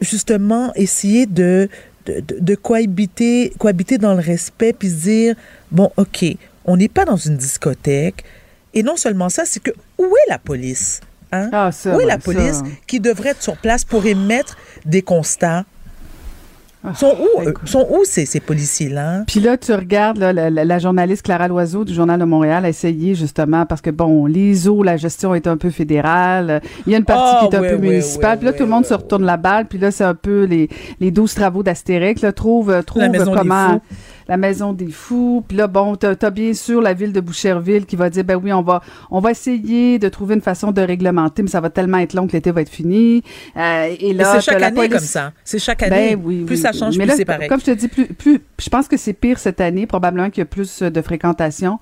justement, 0.00 0.72
essayer 0.76 1.26
de, 1.26 1.68
de, 2.06 2.20
de, 2.20 2.36
de, 2.38 2.54
cohabiter, 2.54 3.52
cohabiter 3.58 3.98
dans 3.98 4.14
le 4.14 4.20
respect, 4.20 4.72
puis 4.72 4.88
se 4.88 4.94
dire, 4.94 5.34
bon, 5.72 5.90
OK, 5.96 6.24
on 6.64 6.76
n'est 6.76 6.88
pas 6.88 7.04
dans 7.04 7.16
une 7.16 7.36
discothèque. 7.36 8.24
Et 8.72 8.84
non 8.84 8.96
seulement 8.96 9.30
ça, 9.30 9.44
c'est 9.44 9.60
que 9.60 9.72
où 9.98 10.04
est 10.04 10.30
la 10.30 10.38
police? 10.38 11.00
Hein? 11.32 11.48
Ah, 11.52 11.72
ça, 11.72 11.96
où 11.96 12.00
est 12.00 12.06
la 12.06 12.18
police 12.18 12.58
ça. 12.58 12.64
qui 12.86 13.00
devrait 13.00 13.30
être 13.30 13.42
sur 13.42 13.56
place 13.56 13.84
pour 13.84 14.06
émettre 14.06 14.56
des 14.84 15.02
constats? 15.02 15.64
Ah, 16.86 16.94
Sont 16.94 17.14
où, 17.18 17.40
euh, 17.40 17.52
sont 17.64 17.86
où 17.90 18.04
ces, 18.04 18.26
ces 18.26 18.38
policiers-là? 18.40 19.24
Puis 19.26 19.40
là, 19.40 19.56
tu 19.56 19.72
regardes 19.72 20.18
là, 20.18 20.32
la, 20.32 20.50
la, 20.50 20.64
la 20.64 20.78
journaliste 20.78 21.22
Clara 21.22 21.48
Loiseau 21.48 21.84
du 21.84 21.92
Journal 21.92 22.18
de 22.20 22.24
Montréal 22.24 22.64
a 22.64 22.68
essayé 22.68 23.14
justement 23.14 23.66
parce 23.66 23.80
que 23.80 23.90
bon, 23.90 24.26
les 24.26 24.68
eaux, 24.68 24.82
la 24.82 24.96
gestion 24.96 25.34
est 25.34 25.46
un 25.46 25.56
peu 25.56 25.70
fédérale. 25.70 26.60
Il 26.86 26.92
y 26.92 26.94
a 26.94 26.98
une 26.98 27.04
partie 27.04 27.22
Ah, 27.26 27.46
qui 27.48 27.54
est 27.54 27.58
un 27.58 27.62
peu 27.62 27.76
municipale. 27.78 28.38
puis 28.38 28.46
là, 28.46 28.52
tout 28.52 28.62
le 28.64 28.70
monde 28.70 28.86
se 28.86 28.94
retourne 28.94 29.24
la 29.24 29.36
balle. 29.36 29.66
Puis 29.66 29.78
là, 29.78 29.90
c'est 29.90 30.04
un 30.04 30.14
peu 30.14 30.44
les 30.44 30.68
les 31.00 31.10
12 31.10 31.34
travaux 31.34 31.62
d'Astérix. 31.62 32.22
Là, 32.22 32.32
trouve 32.32 32.82
trouve 32.84 33.02
comment. 33.34 33.80
La 34.28 34.36
maison 34.36 34.72
des 34.72 34.90
fous. 34.90 35.44
Puis 35.46 35.56
là, 35.56 35.66
bon, 35.66 35.96
t'as 35.96 36.14
as 36.20 36.30
bien 36.30 36.52
sûr 36.54 36.80
la 36.80 36.94
ville 36.94 37.12
de 37.12 37.20
Boucherville 37.20 37.86
qui 37.86 37.96
va 37.96 38.10
dire 38.10 38.24
ben 38.24 38.36
oui, 38.36 38.52
on 38.52 38.62
va 38.62 38.82
on 39.10 39.20
va 39.20 39.30
essayer 39.30 39.98
de 39.98 40.08
trouver 40.08 40.34
une 40.34 40.40
façon 40.40 40.72
de 40.72 40.80
réglementer, 40.80 41.42
mais 41.42 41.48
ça 41.48 41.60
va 41.60 41.70
tellement 41.70 41.98
être 41.98 42.14
long 42.14 42.26
que 42.26 42.32
l'été 42.32 42.50
va 42.50 42.60
être 42.62 42.68
fini. 42.68 43.22
Euh, 43.56 43.94
et 43.98 44.12
là, 44.12 44.34
c'est 44.34 44.52
chaque 44.52 44.62
année 44.62 44.74
police- 44.74 44.92
comme 44.92 45.00
ça. 45.00 45.32
C'est 45.44 45.58
chaque 45.58 45.82
année. 45.82 46.16
ben 46.16 46.22
oui, 46.24 46.44
plus 46.44 46.56
oui, 46.56 46.60
ça 46.60 46.72
change, 46.72 46.98
Mais 46.98 47.06
plus 47.06 47.16
c'est 47.16 47.24
pareil. 47.24 47.48
Comme 47.48 47.60
je 47.60 47.66
te 47.66 47.70
dis, 47.72 47.88
plus, 47.88 48.06
plus, 48.06 48.40
je 48.58 48.68
pense 48.68 48.88
que 48.88 48.96
c'est 48.96 49.12
pire 49.12 49.38
cette 49.38 49.60
année, 49.60 49.86
probablement 49.86 50.30
qu'il 50.30 50.40
y 50.40 50.42
a 50.42 50.46
plus 50.46 50.82
euh, 50.82 50.90
de 50.90 51.00
fréquentation. 51.02 51.78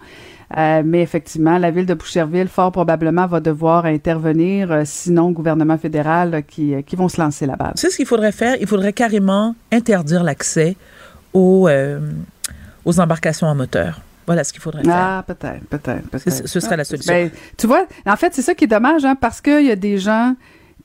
Euh, 0.56 0.82
mais 0.84 1.00
effectivement, 1.00 1.58
la 1.58 1.70
ville 1.70 1.86
de 1.86 1.94
Boucherville, 1.94 2.48
fort 2.48 2.70
probablement, 2.70 3.26
va 3.26 3.40
devoir 3.40 3.86
intervenir, 3.86 4.70
euh, 4.70 4.82
sinon 4.84 5.28
le 5.28 5.34
gouvernement 5.34 5.78
fédéral 5.78 6.34
euh, 6.34 6.40
qui, 6.42 6.74
qui 6.86 6.96
vont 6.96 7.08
se 7.08 7.20
lancer 7.20 7.46
la 7.46 7.56
balle. 7.56 7.72
Sais 7.76 7.90
ce 7.90 7.96
qu'il 7.96 8.06
faudrait 8.06 8.30
faire? 8.30 8.56
Il 8.60 8.66
faudrait 8.66 8.92
carrément 8.92 9.56
interdire 9.72 10.22
l'accès 10.22 10.76
aux, 11.32 11.68
aux 12.84 13.00
embarcations 13.00 13.48
à 13.48 13.54
moteur. 13.54 14.00
Voilà 14.26 14.42
ce 14.44 14.52
qu'il 14.52 14.62
faudrait 14.62 14.82
faire. 14.84 14.94
Ah, 14.96 15.24
peut-être, 15.26 15.64
peut-être, 15.68 16.08
peut-être. 16.08 16.46
Ce- 16.48 16.60
serait 16.60 16.76
la 16.76 16.84
solution. 16.84 17.12
Ben, 17.12 17.30
tu 17.58 17.66
vois, 17.66 17.86
en 18.06 18.16
fait, 18.16 18.34
c'est 18.34 18.42
ça 18.42 18.54
qui 18.54 18.64
est 18.64 18.68
dommage, 18.68 19.04
hein, 19.04 19.16
parce 19.20 19.40
qu'il 19.40 19.66
y 19.66 19.70
a 19.70 19.76
des 19.76 19.98
gens 19.98 20.34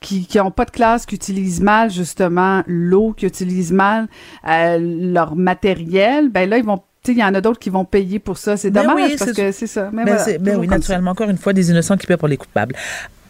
qui 0.00 0.26
qui 0.26 0.38
ont 0.40 0.50
pas 0.50 0.64
de 0.64 0.70
classe, 0.70 1.06
qui 1.06 1.14
utilisent 1.14 1.60
mal 1.60 1.90
justement 1.90 2.62
l'eau, 2.66 3.12
qui 3.12 3.26
utilisent 3.26 3.72
mal 3.72 4.08
euh, 4.48 4.78
leur 4.78 5.36
matériel, 5.36 6.28
ben 6.30 6.48
là 6.48 6.58
ils 6.58 6.64
vont 6.64 6.82
il 7.08 7.16
y 7.16 7.24
en 7.24 7.34
a 7.34 7.40
d'autres 7.40 7.58
qui 7.58 7.70
vont 7.70 7.84
payer 7.86 8.18
pour 8.18 8.36
ça. 8.36 8.56
C'est 8.58 8.70
Ben 8.70 8.82
dommage 8.82 9.10
oui, 9.12 9.16
parce 9.18 9.32
que 9.32 9.52
c'est 9.52 9.66
ça. 9.66 9.90
Mais 9.92 10.04
Ben, 10.04 10.16
voilà, 10.38 10.58
oui, 10.58 10.68
naturellement, 10.68 11.12
encore 11.12 11.30
une 11.30 11.38
fois, 11.38 11.54
des 11.54 11.70
innocents 11.70 11.96
qui 11.96 12.06
paient 12.06 12.18
pour 12.18 12.28
les 12.28 12.36
coupables. 12.36 12.74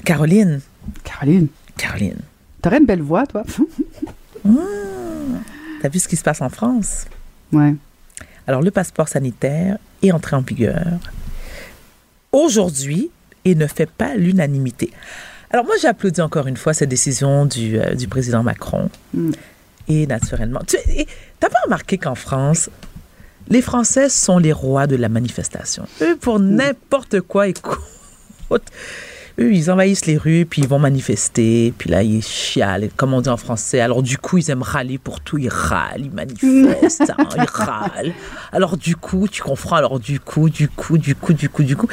Caroline. 0.05 0.61
Caroline, 1.05 1.47
Caroline, 1.77 2.19
t'aurais 2.63 2.79
une 2.79 2.87
belle 2.87 3.03
voix, 3.03 3.27
toi. 3.27 3.45
t'as 5.83 5.89
vu 5.89 5.99
ce 5.99 6.09
qui 6.09 6.17
se 6.17 6.23
passe 6.23 6.41
en 6.43 6.49
France? 6.49 7.07
ouais. 7.53 7.75
Alors, 8.47 8.63
le 8.63 8.71
passeport 8.71 9.09
sanitaire 9.09 9.79
est 10.03 10.13
entré 10.13 10.37
en 10.37 10.41
vigueur 10.41 10.99
aujourd'hui 12.33 13.11
et 13.45 13.55
ne 13.55 13.67
fait 13.67 13.89
pas 13.89 14.15
l'unanimité. 14.15 14.93
Alors, 15.51 15.65
moi, 15.65 15.75
j'applaudis 15.81 16.21
encore 16.21 16.47
une 16.47 16.57
fois 16.57 16.75
cette 16.75 16.89
décision 16.89 17.47
du, 17.47 17.79
euh, 17.79 17.95
du 17.95 18.07
président 18.07 18.43
Macron. 18.43 18.89
Mm. 19.15 19.33
Et 19.89 20.07
naturellement, 20.07 20.61
tu 20.67 20.77
t'as 21.41 21.49
pas 21.49 21.59
remarqué 21.65 21.99
qu'en 21.99 22.15
France, 22.15 22.71
les 23.49 23.63
Français 23.63 24.09
sont 24.09 24.39
les 24.39 24.53
rois 24.53 24.87
de 24.87 24.95
la 24.95 25.09
manifestation. 25.09 25.85
Eux, 26.01 26.17
pour 26.17 26.39
n'importe 26.39 27.21
quoi, 27.23 27.49
écoute, 27.49 28.63
eux, 29.39 29.53
ils 29.53 29.71
envahissent 29.71 30.07
les 30.07 30.17
rues, 30.17 30.47
puis 30.47 30.63
ils 30.63 30.69
vont 30.69 30.79
manifester, 30.79 31.73
puis 31.77 31.91
là, 31.91 32.03
ils 32.03 32.23
chialent, 32.23 32.91
comme 32.97 33.15
on 33.15 33.21
dit 33.21 33.29
en 33.29 33.37
français. 33.37 33.81
Alors, 33.81 34.03
du 34.03 34.19
coup, 34.19 34.39
ils 34.39 34.51
aiment 34.51 34.63
râler 34.63 34.99
pour 34.99 35.21
tout. 35.21 35.39
Ils 35.39 35.49
râlent, 35.49 36.05
ils 36.05 36.11
manifestent, 36.11 37.13
hein, 37.17 37.29
ils 37.37 37.51
râlent. 37.51 38.13
Alors, 38.53 38.77
du 38.77 38.97
coup, 38.97 39.29
tu 39.29 39.43
comprends, 39.43 39.77
alors, 39.77 40.01
du 40.01 40.21
coup, 40.21 40.51
du 40.51 40.69
coup, 40.69 40.99
du 40.99 41.15
coup, 41.15 41.33
du 41.33 41.49
coup, 41.49 41.63
du 41.63 41.77
coup. 41.77 41.89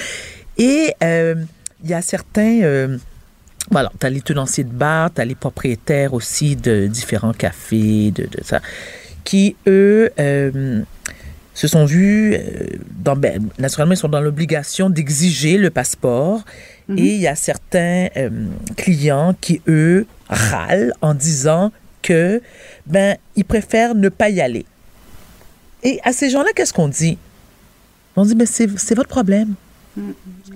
Et 0.57 0.93
euh, 1.03 1.35
il 1.83 1.89
y 1.89 1.93
a 1.93 2.01
certains... 2.01 2.61
euh, 2.63 2.97
voilà, 3.69 3.91
tu 3.99 4.05
as 4.05 4.09
les 4.09 4.21
tenanciers 4.21 4.63
de 4.63 4.71
bar, 4.71 5.13
tu 5.13 5.21
as 5.21 5.25
les 5.25 5.35
propriétaires 5.35 6.13
aussi 6.13 6.55
de 6.55 6.87
différents 6.87 7.33
cafés, 7.33 8.11
de, 8.11 8.23
de 8.23 8.43
ça, 8.43 8.61
qui, 9.23 9.57
eux, 9.67 10.09
euh, 10.19 10.81
se 11.53 11.67
sont 11.67 11.85
vus, 11.85 12.37
dans, 13.03 13.15
ben, 13.15 13.49
naturellement, 13.59 13.93
ils 13.93 13.97
sont 13.97 14.07
dans 14.07 14.21
l'obligation 14.21 14.89
d'exiger 14.89 15.57
le 15.57 15.69
passeport. 15.69 16.43
Et 16.95 17.15
il 17.15 17.19
y 17.21 17.27
a 17.27 17.35
certains 17.35 18.07
euh, 18.15 18.29
clients 18.77 19.35
qui, 19.41 19.61
eux, 19.67 20.05
râlent 20.29 20.93
en 21.01 21.13
disant 21.13 21.71
que, 22.01 22.41
ben, 22.85 23.17
ils 23.35 23.43
préfèrent 23.43 23.93
ne 23.93 24.07
pas 24.07 24.29
y 24.29 24.39
aller. 24.39 24.65
Et 25.83 25.99
à 26.03 26.13
ces 26.13 26.29
gens-là, 26.29 26.49
qu'est-ce 26.55 26.71
qu'on 26.73 26.87
dit? 26.87 27.17
On 28.15 28.23
dit, 28.23 28.35
mais 28.35 28.45
c'est 28.45 28.95
votre 28.95 29.09
problème. 29.09 29.55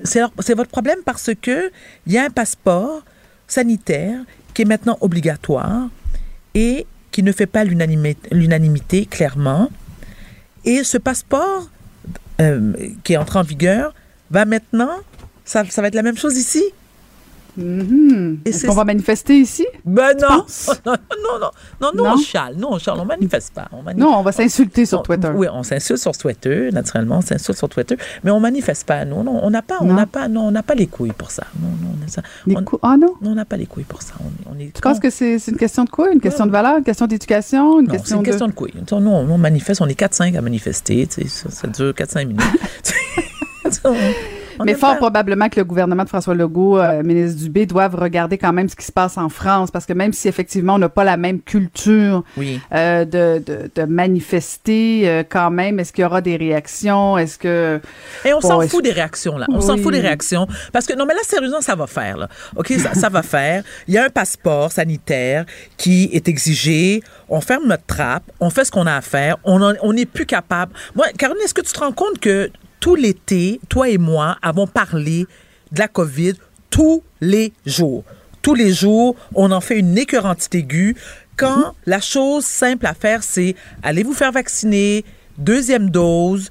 C'est 0.03 0.53
votre 0.55 0.69
problème 0.69 0.99
parce 1.03 1.31
que 1.41 1.71
il 2.07 2.13
y 2.13 2.17
a 2.17 2.23
un 2.23 2.29
passeport 2.29 3.03
sanitaire 3.47 4.19
qui 4.53 4.61
est 4.61 4.65
maintenant 4.65 4.97
obligatoire 5.01 5.89
et 6.53 6.85
qui 7.11 7.23
ne 7.23 7.31
fait 7.31 7.45
pas 7.45 7.65
l'unanimi- 7.65 8.15
l'unanimité, 8.31 9.05
clairement. 9.05 9.69
Et 10.63 10.83
ce 10.83 10.97
passeport 10.97 11.69
euh, 12.39 12.73
qui 13.03 13.13
est 13.13 13.17
entré 13.17 13.39
en 13.39 13.43
vigueur 13.43 13.93
va 14.29 14.45
maintenant, 14.45 14.95
ça, 15.45 15.63
ça 15.69 15.81
va 15.81 15.87
être 15.89 15.95
la 15.95 16.03
même 16.03 16.17
chose 16.17 16.37
ici? 16.37 16.63
Mhm. 17.57 18.39
Et 18.45 18.49
Est-ce 18.49 18.65
qu'on 18.65 18.73
va 18.73 18.85
manifester 18.85 19.37
ici? 19.37 19.67
Ben 19.83 20.15
non! 20.21 20.45
non, 20.85 20.93
non, 21.19 21.39
non, 21.41 21.49
non, 21.81 21.91
nous 21.93 22.03
Non? 22.05 22.13
on 22.13 22.17
chiale, 22.17 22.55
nous 22.57 22.67
on 22.69 22.79
chiale, 22.79 22.95
on 22.97 23.03
manifeste 23.03 23.53
pas. 23.53 23.67
On 23.73 23.81
manifeste 23.83 23.99
Non, 24.09 24.17
on 24.19 24.21
va 24.23 24.31
s'insulter 24.31 24.85
sur 24.85 24.99
on- 24.99 25.03
Twitter. 25.03 25.29
Oui, 25.35 25.47
on 25.51 25.61
s'insulte 25.63 25.99
sur 25.99 26.13
Twitter, 26.17 26.69
naturellement, 26.71 27.17
on 27.17 27.21
s'insulte 27.21 27.57
sur 27.57 27.67
Twitter, 27.67 27.97
mais 28.23 28.31
on 28.31 28.39
manifeste 28.39 28.87
pas. 28.87 29.03
Nous, 29.03 29.21
non, 29.21 29.41
on 29.43 29.49
n'a 29.49 29.61
pas, 29.61 29.79
on 29.81 29.91
n'a 29.93 30.05
pas, 30.05 30.29
non, 30.29 30.43
on 30.47 30.51
n'a 30.51 30.63
pas 30.63 30.75
les 30.75 30.87
couilles 30.87 31.11
pour 31.11 31.29
ça. 31.29 31.43
Non, 31.61 31.67
non, 31.81 31.93
on 32.01 32.05
a 32.05 32.07
ça. 32.07 32.21
Les 32.47 32.55
on- 32.55 32.63
cou- 32.63 32.79
Ah 32.83 32.95
non? 32.97 33.15
non, 33.21 33.31
on 33.31 33.35
n'a 33.35 33.43
pas 33.43 33.57
les 33.57 33.65
couilles 33.65 33.83
pour 33.83 34.01
ça. 34.01 34.13
On, 34.21 34.53
on 34.55 34.57
est. 34.57 34.71
Tu 34.73 34.79
penses 34.81 34.99
que 35.01 35.09
c'est 35.09 35.35
une 35.47 35.57
question 35.57 35.83
de 35.83 35.89
quoi? 35.89 36.09
Une 36.13 36.21
question 36.21 36.45
de 36.45 36.51
valeur? 36.51 36.77
Une 36.77 36.85
question 36.85 37.05
d'éducation? 37.05 37.81
Une 37.81 37.87
non, 37.87 37.91
c'est 37.91 37.97
question 37.97 38.15
une 38.15 38.23
de... 38.23 38.27
question 38.29 38.47
de 38.47 38.53
couilles. 38.53 38.73
Nous, 38.75 38.97
on, 38.97 39.29
on 39.29 39.37
manifeste, 39.37 39.81
on 39.81 39.87
est 39.87 39.99
4-5 39.99 40.37
à 40.37 40.41
manifester, 40.41 41.05
ça, 41.27 41.49
ça 41.51 41.67
dure 41.67 41.91
4-5 41.91 42.27
minutes. 42.27 42.41
On- 44.61 44.65
Mais 44.65 44.73
fort 44.75 44.91
pas- 44.93 44.97
probablement 44.97 45.49
que 45.49 45.59
le 45.59 45.65
gouvernement 45.65 46.03
de 46.03 46.09
François 46.09 46.33
Legault, 46.35 46.77
euh, 46.79 47.03
ministre 47.03 47.41
Dubé, 47.41 47.65
doivent 47.65 47.95
regarder 47.95 48.37
quand 48.37 48.53
même 48.53 48.69
ce 48.69 48.75
qui 48.75 48.85
se 48.85 48.91
passe 48.91 49.17
en 49.17 49.29
France, 49.29 49.71
parce 49.71 49.85
que 49.85 49.93
même 49.93 50.13
si 50.13 50.27
effectivement 50.27 50.75
on 50.75 50.79
n'a 50.79 50.89
pas 50.89 51.03
la 51.03 51.17
même 51.17 51.41
culture 51.41 52.23
Oui. 52.37 52.59
euh, 52.73 53.05
de, 53.05 53.43
de, 53.45 53.71
de 53.75 53.83
manifester, 53.85 55.09
euh, 55.09 55.23
quand 55.27 55.51
même, 55.51 55.79
est-ce 55.79 55.91
qu'il 55.93 56.03
y 56.03 56.05
aura 56.05 56.21
des 56.21 56.35
réactions? 56.37 57.17
Est-ce 57.17 57.37
que... 57.37 57.79
Et 58.25 58.33
on 58.33 58.39
Bon, 58.39 58.47
s'en 58.47 58.61
fout 58.67 58.83
des 58.83 58.91
réactions, 58.91 59.37
là. 59.37 59.45
On 59.49 59.61
s'en 59.61 59.77
fout 59.77 59.91
des 59.93 59.99
réactions. 59.99 60.47
Parce 60.71 60.85
que, 60.85 60.93
non, 60.95 61.05
mais 61.05 61.13
là, 61.13 61.19
sérieusement, 61.23 61.61
ça 61.61 61.75
va 61.75 61.87
faire, 61.87 62.17
là. 62.17 62.27
OK, 62.55 62.71
ça, 62.77 62.93
ça 62.93 63.09
va 63.09 63.21
faire. 63.23 63.63
Il 63.87 63.93
y 63.93 63.97
a 63.97 64.05
un 64.05 64.09
passeport 64.09 64.71
sanitaire 64.71 65.45
qui 65.77 66.09
est 66.13 66.27
exigé. 66.27 67.01
On 67.29 67.41
ferme 67.41 67.63
notre 67.67 67.85
trappe. 67.85 68.23
On 68.39 68.49
fait 68.49 68.65
ce 68.65 68.71
qu'on 68.71 68.85
a 68.87 68.95
à 68.95 69.01
faire. 69.01 69.37
On 69.43 69.93
n'est 69.93 70.05
plus 70.05 70.25
capable. 70.25 70.73
Moi, 70.95 71.07
Caroline, 71.17 71.41
est-ce 71.43 71.53
que 71.53 71.61
tu 71.61 71.71
te 71.73 71.79
rends 71.79 71.91
compte 71.91 72.19
que 72.19 72.49
tout 72.81 72.95
l'été, 72.95 73.61
toi 73.69 73.87
et 73.87 73.97
moi 73.97 74.37
avons 74.41 74.67
parlé 74.67 75.25
de 75.71 75.79
la 75.79 75.87
COVID 75.87 76.33
tous 76.69 77.01
les 77.21 77.53
jours? 77.65 78.03
Tous 78.41 78.55
les 78.55 78.73
jours, 78.73 79.15
on 79.35 79.51
en 79.51 79.61
fait 79.61 79.77
une 79.79 79.97
écœurantite 79.97 80.53
aiguë. 80.55 80.95
Quand 81.37 81.73
la 81.85 82.01
chose 82.01 82.43
simple 82.43 82.85
à 82.87 82.93
faire, 82.93 83.23
c'est 83.23 83.55
allez 83.83 84.03
vous 84.03 84.13
faire 84.13 84.31
vacciner, 84.31 85.05
deuxième 85.37 85.89
dose, 85.89 86.49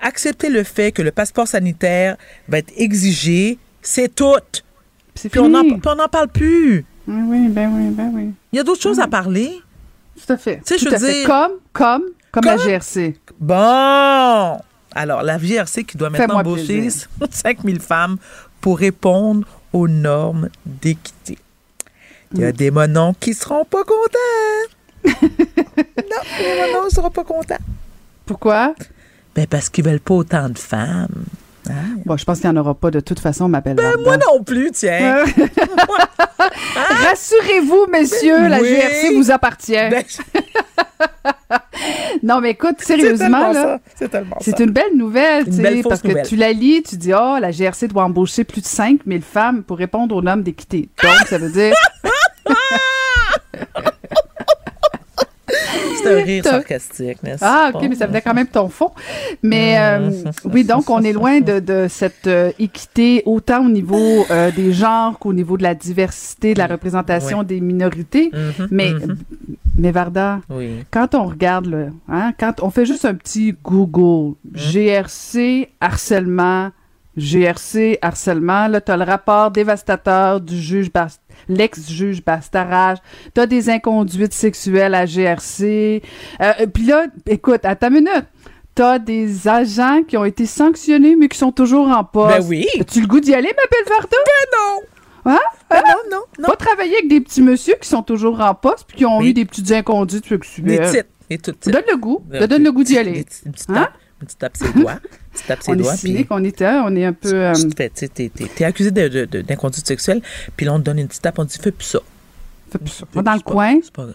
accepter 0.00 0.50
le 0.50 0.62
fait 0.64 0.92
que 0.92 1.02
le 1.02 1.10
passeport 1.10 1.48
sanitaire 1.48 2.16
va 2.48 2.58
être 2.58 2.72
exigé, 2.76 3.58
c'est 3.82 4.14
tout. 4.14 4.34
Puis 5.14 5.40
on 5.40 5.48
n'en 5.48 5.62
fini. 5.62 5.80
parle 5.80 6.28
plus. 6.28 6.84
Oui, 7.08 7.22
oui, 7.26 7.48
ben 7.48 7.70
oui, 7.74 7.88
ben 7.90 8.10
oui. 8.14 8.30
Il 8.52 8.56
y 8.56 8.60
a 8.60 8.62
d'autres 8.62 8.80
choses 8.82 9.00
à 9.00 9.08
parler. 9.08 9.50
Tout 10.26 10.32
à 10.32 10.36
fait. 10.36 10.56
Tu 10.58 10.74
sais, 10.74 10.78
je 10.78 10.84
Tout 10.84 10.90
veux 10.90 10.96
à 10.96 10.98
fait. 11.00 11.12
dire- 11.20 11.26
Comme, 11.26 11.52
comme, 11.72 12.02
comme, 12.32 12.44
la 12.44 12.56
GRC. 12.58 13.16
Bon. 13.40 14.58
Alors, 14.94 15.22
la 15.22 15.38
VRC 15.38 15.84
qui 15.84 15.96
doit 15.96 16.10
maintenant 16.10 16.40
embaucher 16.40 16.80
plaisir. 16.80 17.08
5000 17.30 17.80
femmes 17.80 18.16
pour 18.60 18.78
répondre 18.78 19.46
aux 19.72 19.88
normes 19.88 20.48
d'équité. 20.66 21.38
Il 22.34 22.40
y 22.40 22.44
a 22.44 22.52
des 22.52 22.70
monons 22.70 23.14
qui 23.18 23.34
seront 23.34 23.64
pas 23.64 23.82
contents. 23.84 25.04
non, 25.04 26.22
les 26.40 26.72
monons 26.72 26.84
ne 26.84 26.90
seront 26.90 27.10
pas 27.10 27.24
contents. 27.24 27.56
Pourquoi? 28.26 28.74
Ben 29.34 29.46
parce 29.46 29.68
qu'ils 29.68 29.84
veulent 29.84 30.00
pas 30.00 30.14
autant 30.14 30.48
de 30.48 30.58
femmes. 30.58 31.24
Hein? 31.68 31.98
Bon, 32.04 32.16
je 32.16 32.24
pense 32.24 32.40
qu'il 32.40 32.50
n'y 32.50 32.56
en 32.56 32.60
aura 32.60 32.74
pas 32.74 32.90
de 32.90 33.00
toute 33.00 33.20
façon, 33.20 33.48
ma 33.48 33.60
belle 33.60 33.76
Ben, 33.76 33.94
moi 34.02 34.16
non 34.16 34.42
plus, 34.42 34.70
tiens. 34.72 35.24
Euh, 36.40 37.04
Rassurez-vous, 37.04 37.86
messieurs, 37.90 38.48
la 38.48 38.60
Oui. 38.60 38.68
GRC 38.74 39.14
vous 39.14 39.30
appartient. 39.30 39.72
Ben, 39.90 40.02
non, 42.22 42.40
mais 42.40 42.50
écoute, 42.50 42.80
sérieusement. 42.80 43.52
C'est 44.40 44.60
une 44.60 44.70
belle 44.70 44.96
nouvelle, 44.96 45.46
Une 45.46 45.56
tu 45.56 45.62
belle 45.62 45.82
parce 45.82 46.02
que 46.02 46.08
nouvelle. 46.08 46.26
tu 46.26 46.36
la 46.36 46.52
lis, 46.52 46.82
tu 46.82 46.96
dis, 46.96 47.12
oh, 47.14 47.36
la 47.40 47.50
GRC 47.50 47.88
doit 47.88 48.04
embaucher 48.04 48.44
plus 48.44 48.60
de 48.60 48.66
5000 48.66 49.22
femmes 49.22 49.62
pour 49.62 49.78
répondre 49.78 50.14
aux 50.16 50.22
normes 50.22 50.42
d'équité. 50.42 50.88
Donc, 51.02 51.26
ça 51.26 51.38
veut 51.38 51.50
dire, 51.50 51.74
C'est 56.02 56.20
un 56.20 56.24
rire 56.24 56.44
sarcastique, 56.44 57.22
n'est-ce 57.22 57.44
ah, 57.44 57.70
pas? 57.72 57.78
ok, 57.78 57.86
mais 57.88 57.94
ça 57.94 58.06
venait 58.06 58.22
quand 58.22 58.34
même 58.34 58.46
ton 58.46 58.68
fond. 58.68 58.90
Mais 59.42 59.76
euh, 59.78 60.10
oui, 60.44 60.64
donc, 60.64 60.88
on 60.88 61.02
est 61.02 61.12
loin 61.12 61.40
de, 61.40 61.60
de 61.60 61.86
cette 61.88 62.26
euh, 62.26 62.52
équité, 62.58 63.22
autant 63.26 63.66
au 63.66 63.68
niveau 63.68 64.24
euh, 64.30 64.50
des 64.50 64.72
genres 64.72 65.18
qu'au 65.18 65.32
niveau 65.32 65.56
de 65.56 65.62
la 65.62 65.74
diversité, 65.74 66.54
de 66.54 66.58
la 66.58 66.66
représentation 66.66 67.42
des 67.42 67.60
minorités. 67.60 68.30
Mhm, 68.32 68.68
Mais, 68.70 68.92
mhm. 68.92 69.16
Mais 69.80 69.90
Varda, 69.90 70.40
Oui. 70.50 70.84
quand 70.90 71.14
on 71.14 71.24
regarde, 71.24 71.66
là, 71.66 71.86
hein, 72.08 72.32
quand 72.38 72.62
on 72.62 72.70
fait 72.70 72.86
juste 72.86 73.04
un 73.04 73.14
petit 73.14 73.54
Google, 73.64 74.34
GRC, 74.52 75.70
harcèlement, 75.80 76.70
GRC, 77.16 77.98
harcèlement, 78.02 78.68
là, 78.68 78.80
t'as 78.80 78.96
le 78.96 79.04
rapport 79.04 79.50
dévastateur 79.50 80.40
du 80.40 80.56
juge, 80.60 80.90
l'ex-juge 81.48 82.24
Bastarage, 82.24 82.98
t'as 83.34 83.46
des 83.46 83.68
inconduites 83.70 84.32
sexuelles 84.34 84.94
à 84.94 85.06
GRC, 85.06 86.02
euh, 86.40 86.52
puis 86.72 86.84
là, 86.84 87.06
écoute, 87.26 87.64
à 87.64 87.74
ta 87.74 87.90
minute, 87.90 88.26
t'as 88.74 88.98
des 88.98 89.48
agents 89.48 90.02
qui 90.06 90.16
ont 90.16 90.24
été 90.24 90.46
sanctionnés, 90.46 91.16
mais 91.16 91.28
qui 91.28 91.36
sont 91.38 91.52
toujours 91.52 91.88
en 91.88 92.04
poste. 92.04 92.38
Ben 92.38 92.46
oui. 92.48 92.66
As-tu 92.80 93.00
le 93.00 93.06
goût 93.06 93.20
d'y 93.20 93.34
aller, 93.34 93.48
ma 93.48 93.62
belle 93.70 93.88
Varda? 93.88 94.16
non. 94.52 94.80
Hein? 95.30 95.38
Ben 95.70 95.82
non, 95.86 95.94
non, 96.16 96.22
non. 96.40 96.48
Pas 96.48 96.56
travailler 96.56 96.94
avec 96.96 97.08
des 97.08 97.20
petits 97.20 97.42
messieurs 97.42 97.76
qui 97.80 97.88
sont 97.88 98.02
toujours 98.02 98.40
en 98.40 98.54
poste, 98.54 98.84
puis 98.88 98.96
qui 98.98 99.04
ont 99.06 99.18
Oui. 99.18 99.30
eu 99.30 99.32
des 99.34 99.44
petites 99.44 99.70
inconduites. 99.72 100.28
Les 100.30 100.38
tout 101.38 101.52
titres. 101.52 101.70
Donne 101.70 101.84
le 101.90 101.96
goût. 101.96 102.22
Euh, 102.32 102.40
Ça 102.40 102.46
donne 102.48 102.64
le 102.64 102.72
goût 102.72 102.82
d'y 102.82 102.94
des- 102.94 102.98
aller. 102.98 103.12
des- 103.12 103.26
Une 103.46 103.52
petite 103.52 103.70
Hein? 103.70 103.74
tape. 103.74 103.92
Une 104.20 104.26
petite 104.26 104.38
tape 104.38 104.56
ses 104.56 104.72
doigts. 104.72 104.92
Une 104.94 104.98
petite 105.32 105.46
tape 105.46 105.62
ses 105.62 105.70
On 105.70 105.74
est 105.74 105.76
doigts. 105.78 105.94
cynique, 105.96 106.26
on 106.30 106.42
est, 106.44 106.60
hein, 106.62 106.82
on 106.86 106.96
est 106.96 107.04
un 107.04 107.12
peu. 107.12 107.32
euh, 107.32 107.52
tu 107.54 107.68
tu 107.68 107.90
sais, 107.94 108.08
t'es- 108.08 108.64
accusé 108.64 108.90
d'inconduite 108.90 109.86
sexuelle, 109.86 110.20
puis 110.56 110.66
là, 110.66 110.74
on 110.74 110.78
te 110.78 110.84
donne 110.84 110.98
une 110.98 111.06
petite 111.08 111.22
tape, 111.22 111.38
on 111.38 111.46
te 111.46 111.52
dit, 111.52 111.58
fais 111.62 111.70
plus 111.70 111.86
ça. 111.86 112.00
fais 112.72 112.78
plus 112.78 112.90
ça. 112.90 113.04
Va 113.14 113.22
dans 113.22 113.32
le 113.34 113.40
pas- 113.40 113.50
coin, 113.50 113.78
pas. 113.94 114.06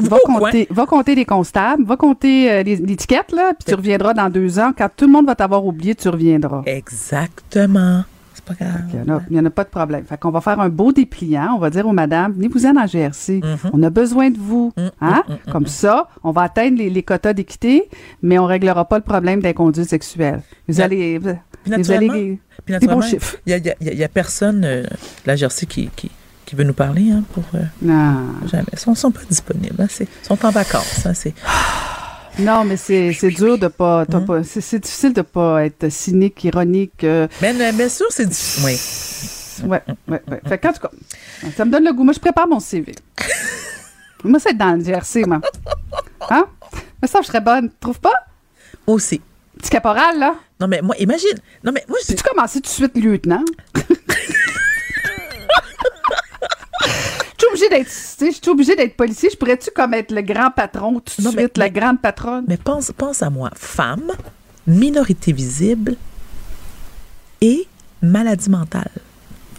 Va, 0.00 0.18
compter, 0.24 0.66
va 0.70 0.86
compter 0.86 1.14
les 1.14 1.24
constables, 1.24 1.84
va 1.84 1.96
compter 1.96 2.50
euh, 2.52 2.62
l'étiquette, 2.62 3.32
là, 3.32 3.52
puis 3.54 3.64
tu 3.66 3.74
reviendras 3.74 4.12
dans 4.14 4.28
deux 4.30 4.58
ans. 4.58 4.72
Quand 4.76 4.88
tout 4.94 5.06
le 5.06 5.12
monde 5.12 5.26
va 5.26 5.34
t'avoir 5.34 5.64
oublié, 5.64 5.94
tu 5.94 6.08
reviendras. 6.08 6.62
Exactement. 6.66 8.04
C'est 8.46 8.56
pas 8.56 8.64
grave. 8.64 8.80
Il 8.92 9.00
n'y 9.00 9.10
en, 9.10 9.16
a- 9.16 9.22
il 9.30 9.36
y 9.36 9.40
en 9.40 9.44
a 9.44 9.50
pas 9.50 9.64
de 9.64 9.68
problème. 9.68 10.04
Fait 10.04 10.18
qu'on 10.18 10.30
va 10.30 10.40
faire 10.40 10.58
un 10.60 10.68
beau 10.68 10.92
dépliant. 10.92 11.54
On 11.56 11.58
va 11.58 11.70
dire 11.70 11.86
aux 11.86 11.92
madames, 11.92 12.32
venez-vous-en 12.32 12.76
en 12.76 12.86
GRC. 12.86 13.40
Mhm. 13.42 13.70
On 13.72 13.82
a 13.82 13.90
besoin 13.90 14.30
de 14.30 14.38
vous. 14.38 14.72
Mm, 14.76 14.80
Hein? 15.00 15.22
mm, 15.28 15.32
mm, 15.32 15.52
Comme 15.52 15.66
ça, 15.66 16.08
on 16.24 16.30
va 16.32 16.42
atteindre 16.42 16.78
les, 16.78 16.90
les 16.90 17.02
quotas 17.02 17.32
d'équité, 17.32 17.88
mais 18.22 18.38
on 18.38 18.46
réglera 18.46 18.84
pas 18.88 18.96
le 18.98 19.04
problème 19.04 19.40
d'inconduite 19.40 19.88
sexuelle. 19.88 20.42
Vous 20.68 20.80
allez... 20.80 21.18
Vous, 21.18 21.34
Puis 21.62 21.70
naturellement, 21.70 22.12
allez... 22.14 22.38
puis 22.64 22.74
des 22.78 22.86
bons 22.86 22.96
naturellement, 22.96 23.02
chiffres. 23.02 23.36
il 23.46 23.98
y 23.98 24.04
a, 24.04 24.08
personne, 24.08 24.62
euh, 24.64 24.82
la 25.26 25.36
GRC, 25.36 25.66
qui, 25.66 25.88
qui, 25.94 26.10
qui 26.44 26.56
veut 26.56 26.64
nous 26.64 26.72
parler, 26.74 27.10
hein, 27.12 27.22
pour... 27.32 27.44
euh, 27.54 27.62
Non. 27.80 28.16
jamais. 28.50 28.64
Ils 28.72 28.78
sont, 28.78 28.94
sont 28.96 29.10
pas 29.12 29.20
disponibles. 29.28 29.76
Hein, 29.80 29.86
ils 30.00 30.06
sont 30.22 30.44
en 30.44 30.50
vacances. 30.50 31.06
Hein, 31.06 31.14
c'est... 31.14 31.34
Non, 32.38 32.64
mais 32.64 32.76
c'est 32.76 33.12
c'est 33.12 33.30
dur 33.30 33.58
de 33.58 33.68
pas... 33.68 34.06
t'as 34.06 34.20
Mhm. 34.20 34.26
pas- 34.26 34.42
c'est 34.42 34.60
c'est 34.60 34.78
difficile 34.78 35.12
de 35.12 35.22
pas 35.22 35.64
être 35.66 35.88
cynique, 35.90 36.42
ironique. 36.44 37.04
euh, 37.04 37.28
Mais 37.42 37.52
euh, 37.60 37.72
bien 37.72 37.88
sûr, 37.88 38.06
c'est... 38.10 38.26
du- 38.26 38.64
Oui. 38.64 38.78
Ouais, 39.68 39.82
ouais, 40.08 40.22
ouais. 40.28 40.40
Fait 40.48 40.58
qu'en 40.58 40.72
tout 40.72 40.80
cas, 40.80 40.90
ça 41.56 41.64
me 41.66 41.70
donne 41.70 41.84
le 41.84 41.92
goût. 41.92 42.04
Moi, 42.04 42.14
je 42.14 42.18
prépare 42.20 42.48
mon 42.48 42.58
CV. 42.58 42.94
moi, 44.24 44.40
c'est 44.40 44.56
dans 44.56 44.72
le 44.78 44.82
GRC, 44.82 45.24
moi. 45.26 45.40
Hein? 46.30 46.46
Mais 47.02 47.06
ça, 47.08 47.20
je 47.20 47.26
serais 47.26 47.40
bonne. 47.42 47.68
Tu 47.68 47.74
trouves 47.80 48.00
pas? 48.00 48.14
Aussi. 48.86 49.20
Petit 49.58 49.70
caporal, 49.70 50.18
là. 50.18 50.34
Non, 50.58 50.68
mais 50.68 50.80
moi, 50.80 50.96
imagine. 50.98 51.38
Non, 51.62 51.70
mais 51.72 51.84
moi, 51.88 51.98
je 52.02 52.08
Peux-tu 52.14 52.22
commencer 52.24 52.60
tout 52.60 52.68
de 52.70 52.74
suite 52.74 52.96
lieutenant? 52.96 53.44
Je 56.84 57.41
suis 57.41 57.41
obligée 57.52 57.68
d'être, 57.68 57.86
tu 57.88 57.92
sais, 57.92 58.26
je 58.32 58.36
suis 58.42 58.48
obligée 58.50 58.74
d'être 58.76 58.96
policier. 58.96 59.30
Je 59.30 59.36
pourrais-tu 59.36 59.70
comme 59.70 59.94
être 59.94 60.10
le 60.12 60.22
grand 60.22 60.50
patron 60.50 61.00
tout 61.00 61.14
de 61.20 61.22
Non, 61.24 61.32
mais- 61.34 61.42
suite, 61.42 61.58
la 61.58 61.64
mais- 61.66 61.70
grande 61.70 62.00
patronne? 62.00 62.44
Mais 62.48 62.56
pense, 62.56 62.92
pense 62.96 63.22
à 63.22 63.30
moi. 63.30 63.50
Femme, 63.54 64.10
minorité 64.66 65.32
visible 65.32 65.96
et 67.40 67.66
maladie 68.00 68.50
mentale. 68.50 68.90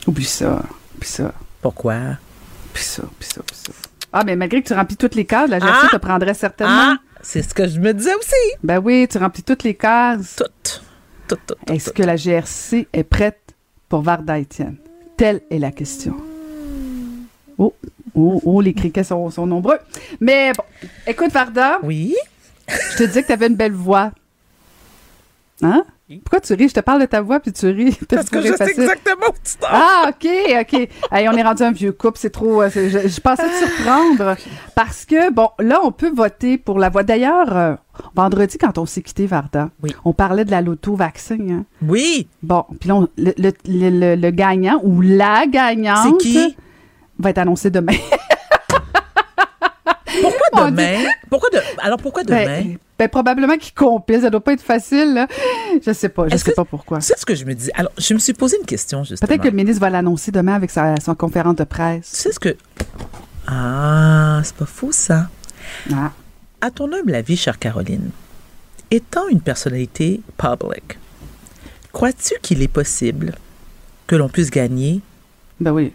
Oublie 0.07 0.25
ça, 0.25 0.63
oublie 0.95 1.07
ça, 1.07 1.33
Pourquoi? 1.61 1.93
oublie 1.95 2.83
ça, 2.83 3.03
oublie 3.03 3.27
ça, 3.27 3.41
oublie 3.41 3.55
ça. 3.55 3.71
Ah, 4.11 4.23
mais 4.25 4.35
malgré 4.35 4.61
que 4.61 4.67
tu 4.67 4.73
remplis 4.73 4.95
toutes 4.97 5.15
les 5.15 5.25
cases, 5.25 5.49
la 5.49 5.59
GRC 5.59 5.85
Ah! 5.85 5.89
te 5.91 5.97
prendrait 5.97 6.33
certainement. 6.33 6.95
Ah! 6.95 6.97
C'est 7.21 7.41
ce 7.41 7.53
que 7.53 7.67
je 7.67 7.79
me 7.79 7.93
disais 7.93 8.13
aussi. 8.15 8.57
Ben 8.63 8.79
oui, 8.79 9.07
tu 9.09 9.17
remplis 9.17 9.43
toutes 9.43 9.63
les 9.63 9.75
cases. 9.75 10.35
Toutes. 10.35 10.83
Toutes, 11.27 11.39
toutes, 11.47 11.57
toutes, 11.59 11.69
Est-ce 11.69 11.89
que 11.91 12.03
la 12.03 12.15
GRC 12.17 12.87
est 12.91 13.03
prête 13.03 13.39
pour 13.89 14.01
Varda 14.01 14.37
Étienne? 14.37 14.75
Telle 15.17 15.41
est 15.49 15.57
la 15.59 15.71
question. 15.71 16.15
Oh, 17.57 17.73
oh, 18.15 18.41
oh, 18.45 18.61
les 18.61 18.73
criquets 18.73 19.03
sont, 19.03 19.29
sont 19.29 19.45
nombreux. 19.45 19.77
Mais 20.19 20.51
bon, 20.53 20.63
écoute, 21.07 21.31
Varda, 21.31 21.79
Oui? 21.83 22.15
je 22.67 22.97
te 22.97 23.03
disais 23.03 23.21
que 23.21 23.27
tu 23.27 23.33
avais 23.33 23.47
une 23.47 23.55
belle 23.55 23.73
voix. 23.73 24.11
Hein? 25.61 25.83
Pourquoi 26.25 26.41
tu 26.41 26.53
ris? 26.53 26.67
Je 26.69 26.73
te 26.73 26.79
parle 26.81 26.99
de 27.01 27.05
ta 27.05 27.21
voix 27.21 27.39
puis 27.39 27.53
tu 27.53 27.67
ris. 27.67 27.97
Parce 28.09 28.29
que 28.29 28.41
je 28.41 28.53
sais 28.53 28.69
exactement 28.71 29.27
où 29.29 29.33
tu 29.43 29.55
t'en 29.59 29.67
Ah, 29.71 30.09
OK, 30.09 30.27
OK. 30.61 30.89
Hey, 31.11 31.27
on 31.29 31.31
est 31.33 31.41
rendu 31.43 31.63
un 31.63 31.71
vieux 31.71 31.91
couple, 31.93 32.17
c'est 32.19 32.29
trop. 32.29 32.61
euh, 32.61 32.69
je, 32.69 33.07
je 33.07 33.21
pensais 33.21 33.47
te 33.47 33.65
surprendre 33.65 34.35
parce 34.75 35.05
que, 35.05 35.31
bon, 35.31 35.49
là, 35.59 35.79
on 35.83 35.91
peut 35.91 36.11
voter 36.13 36.57
pour 36.57 36.77
la 36.79 36.89
voix. 36.89 37.03
D'ailleurs, 37.03 37.55
euh, 37.57 37.75
vendredi, 38.15 38.57
quand 38.57 38.77
on 38.77 38.85
s'est 38.85 39.01
quitté, 39.01 39.25
Varda, 39.25 39.69
Oui. 39.81 39.95
on 40.03 40.13
parlait 40.13 40.43
de 40.45 40.51
la 40.51 40.61
loto-vaccin. 40.61 41.37
Hein? 41.49 41.65
Oui! 41.81 42.27
Bon, 42.43 42.65
puis 42.79 42.89
là, 42.89 42.95
on- 42.95 43.07
le, 43.17 43.33
le, 43.37 43.51
le- 43.67 43.89
le- 43.89 44.15
le 44.15 44.31
gagnant 44.31 44.81
ou 44.83 45.01
la 45.01 45.45
gagnante 45.47 46.19
C'est 46.21 46.27
qui? 46.27 46.57
Va 47.19 47.29
être 47.29 47.37
annoncé 47.39 47.69
demain. 47.69 47.93
Pourquoi 50.21 50.69
demain? 50.71 51.03
Pourquoi 51.29 51.49
de... 51.49 51.59
Alors, 51.79 51.97
pourquoi 51.97 52.23
demain? 52.23 52.45
ben, 52.45 52.77
ben, 52.99 53.09
probablement 53.09 53.57
qu'il 53.57 53.73
compile, 53.73 54.21
ça 54.21 54.29
doit 54.29 54.43
pas 54.43 54.53
être 54.53 54.61
facile. 54.61 55.13
Là. 55.13 55.27
Je 55.85 55.91
sais 55.91 56.09
pas, 56.09 56.27
je 56.27 56.37
sais 56.37 56.51
que- 56.51 56.55
pas 56.55 56.65
pourquoi. 56.65 57.01
C'est 57.01 57.17
ce 57.17 57.25
que 57.25 57.33
je 57.35 57.43
me 57.45 57.53
dis. 57.55 57.69
Alors, 57.73 57.91
je 57.97 58.13
me 58.13 58.19
suis 58.19 58.33
posé 58.33 58.57
une 58.59 58.65
question, 58.65 59.03
justement. 59.03 59.27
Peut-être 59.27 59.41
que 59.41 59.47
le 59.47 59.55
ministre 59.55 59.81
va 59.81 59.89
l'annoncer 59.89 60.31
demain 60.31 60.53
avec 60.53 60.69
sa, 60.69 60.95
son 61.03 61.15
conférence 61.15 61.55
de 61.55 61.63
Tu 61.63 61.69
presse. 61.69 62.05
sais 62.05 62.31
ce 62.31 62.39
que... 62.39 62.55
Ah, 63.47 64.41
c'est 64.43 64.55
pas 64.55 64.65
faux, 64.67 64.91
ça. 64.91 65.29
Ah. 65.91 66.11
À 66.61 66.69
ton 66.71 66.91
humble 66.93 67.15
avis, 67.15 67.35
chère 67.35 67.57
Caroline, 67.59 68.11
étant 68.91 69.27
une 69.29 69.41
personnalité 69.41 70.21
publique, 70.37 70.99
crois-tu 71.91 72.35
qu'il 72.41 72.61
est 72.61 72.67
possible 72.69 73.33
que 74.07 74.15
l'on 74.15 74.29
puisse 74.29 74.51
gagner? 74.51 75.01
Ben 75.59 75.71
oui. 75.71 75.93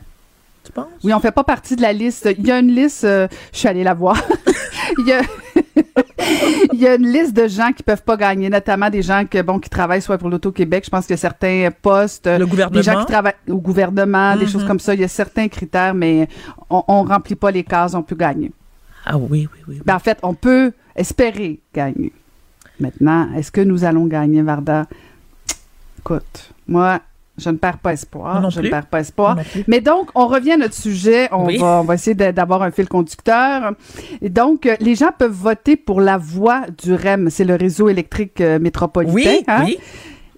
Tu 0.69 0.73
penses? 0.73 0.87
Oui, 1.03 1.15
on 1.15 1.21
fait 1.21 1.33
pas 1.33 1.45
partie 1.45 1.77
de 1.77 1.81
la 1.83 1.95
liste. 1.95 2.29
Il 2.39 2.47
y 2.47 2.53
a 2.53 2.59
une 2.59 2.69
liste, 2.71 3.05
euh, 3.05 3.27
je 3.55 3.59
suis 3.61 3.69
allée 3.69 3.83
la 3.85 3.95
voir. 3.95 4.21
Il 4.99 5.07
y 5.07 5.13
a. 5.13 5.23
Il 6.75 6.79
y 6.79 6.87
a 6.87 6.97
une 6.97 7.07
liste 7.11 7.33
de 7.35 7.49
gens 7.49 7.73
qui 7.73 7.83
peuvent 7.83 8.03
pas 8.03 8.17
gagner, 8.19 8.51
notamment 8.51 8.91
des 8.91 9.01
gens 9.01 9.25
que, 9.25 9.41
bon, 9.41 9.59
qui 9.59 9.71
travaillent 9.71 10.03
soit 10.03 10.19
pour 10.19 10.29
l'Auto-Québec. 10.29 10.85
Je 10.85 10.91
pense 10.91 11.07
qu'il 11.07 11.15
y 11.15 11.19
a 11.19 11.19
certains 11.19 11.71
postes. 11.81 12.27
Le 12.27 12.33
Des 12.39 12.45
gens 12.45 12.49
gouvernement? 12.51 13.01
qui 13.01 13.07
travaillent 13.13 13.35
au 13.49 13.57
gouvernement, 13.57 14.37
des 14.37 14.45
Mhm. 14.45 14.51
choses 14.51 14.67
comme 14.67 14.79
ça. 14.81 14.93
Il 14.95 15.01
y 15.01 15.05
a 15.05 15.09
certains 15.09 15.49
critères, 15.49 15.95
mais 15.95 16.29
on, 16.69 16.83
on 16.87 17.03
remplit 17.05 17.35
pas 17.35 17.51
les 17.51 17.65
cases, 17.65 17.95
on 17.95 18.03
peut 18.03 18.15
gagner. 18.17 18.53
Ah 19.07 19.17
oui, 19.17 19.49
oui, 19.53 19.61
oui. 19.69 19.81
Ben, 19.87 19.95
en 19.95 19.99
fait, 20.01 20.19
on 20.23 20.35
peut 20.35 20.73
espérer 20.95 21.61
gagner. 21.75 22.13
Maintenant, 22.79 23.29
est-ce 23.35 23.51
que 23.51 23.63
nous 23.63 23.85
allons 23.85 24.05
gagner, 24.07 24.43
Varda? 24.43 24.87
Écoute, 25.99 26.51
moi, 26.67 27.01
je 27.39 27.49
ne 27.51 27.57
perds 27.57 27.79
pas 27.79 27.93
espoir. 27.93 28.41
Non 28.41 28.51
je 28.51 28.61
ne 28.61 28.69
perds 28.69 28.87
pas 28.87 29.01
espoir. 29.01 29.37
Mais 29.67 29.81
donc, 29.81 30.11
on 30.15 30.27
revient 30.27 30.53
à 30.53 30.57
notre 30.57 30.75
sujet. 30.75 31.29
On, 31.33 31.47
Oui. 31.47 31.57
va, 31.59 31.81
on 31.81 31.85
va 31.85 31.95
essayer 31.95 32.15
d'avoir 32.15 32.63
un 32.63 32.71
fil 32.71 32.89
conducteur. 32.89 33.73
Et 34.21 34.29
donc, 34.29 34.67
euh, 34.67 34.77
les 34.81 34.95
gens 34.95 35.11
peuvent 35.17 35.31
voter 35.33 35.77
pour 35.77 36.01
la 36.01 36.19
voie 36.19 36.63
du 36.83 36.95
REM. 36.95 37.31
C'est 37.31 37.45
le 37.45 37.55
réseau 37.55 37.89
électrique 37.89 38.41
euh, 38.41 38.59
métropolitain. 38.59 39.15
Oui, 39.15 39.45
hein? 39.47 39.63
oui. 39.65 39.79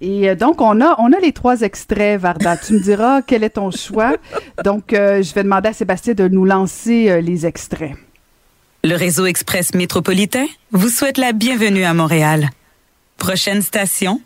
Et 0.03 0.29
euh, 0.29 0.35
donc, 0.35 0.61
on 0.61 0.81
a, 0.81 0.95
on 0.99 1.13
a 1.13 1.19
les 1.19 1.31
trois 1.31 1.61
extraits, 1.61 2.19
Varda. 2.19 2.57
tu 2.57 2.73
me 2.73 2.79
diras 2.79 3.21
quel 3.27 3.43
est 3.43 3.51
ton 3.51 3.69
choix? 3.71 4.15
Donc, 4.63 4.93
euh, 4.93 5.21
je 5.21 5.33
vais 5.33 5.43
demander 5.43 5.69
à 5.69 5.73
Sébastien 5.73 6.13
de 6.15 6.27
nous 6.27 6.43
lancer 6.45 7.09
euh, 7.09 7.21
les 7.21 7.45
extraits. 7.45 7.91
Le 8.83 8.95
réseau 8.95 9.27
express 9.27 9.75
métropolitain 9.75 10.47
vous 10.71 10.89
souhaite 10.89 11.19
la 11.19 11.33
bienvenue 11.33 11.83
à 11.83 11.93
Montréal. 11.93 12.49
Prochaine 13.17 13.61
station, 13.61 14.19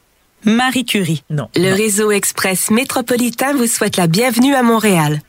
Marie 0.46 0.86
Curie. 0.86 1.24
Non. 1.30 1.50
Le 1.56 1.70
non. 1.72 1.76
réseau 1.76 2.12
express 2.12 2.70
métropolitain 2.72 3.54
vous 3.54 3.68
souhaite 3.68 3.98
la 3.98 4.08
bienvenue 4.08 4.54
à 4.54 4.64
Montréal. 4.64 5.20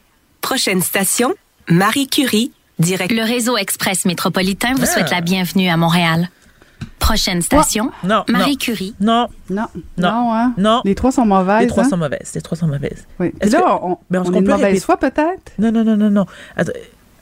Prochaine 0.43 0.83
station, 0.83 1.35
Marie 1.69 2.07
Curie, 2.07 2.53
direct. 2.79 3.13
Le 3.13 3.23
réseau 3.23 3.57
express 3.57 4.05
métropolitain 4.05 4.75
vous 4.75 4.83
Ah. 4.85 4.87
souhaite 4.87 5.11
la 5.11 5.21
bienvenue 5.23 5.69
à 5.69 5.77
Montréal. 5.77 6.29
Prochaine 6.99 7.41
station, 7.41 7.91
Non, 8.05 8.25
Marie 8.29 8.53
non. 8.53 8.57
Curie. 8.57 8.95
Non, 9.01 9.29
Non, 9.49 9.67
Non. 9.97 10.11
non, 10.11 10.35
hein? 10.35 10.55
non. 10.59 10.83
Les 10.85 10.95
trois 10.95 11.13
sont 11.13 11.25
mauvaises. 11.25 11.63
Les 11.63 11.67
trois 11.69 11.85
hein? 11.85 11.89
sont 11.89 11.97
mauvaises. 11.97 12.33
Les 12.35 12.41
trois 12.43 12.59
sont 12.59 12.67
mauvaises. 12.67 13.07
Oui. 13.19 13.31
Puis 13.41 13.51
là, 13.51 13.61
que- 13.61 13.65
on, 13.67 13.99
Ben, 14.11 14.21
on 14.21 14.25
qu'on 14.25 14.33
est 14.35 14.43
peut 14.43 14.51
mauvaise 14.51 14.65
répéter- 14.67 14.81
foi, 14.85 14.97
peut-être? 14.99 15.53
Non, 15.59 15.73
non, 15.73 15.85
non, 15.85 15.97
non, 15.97 16.11
non. 16.11 16.27
Attends, 16.57 16.73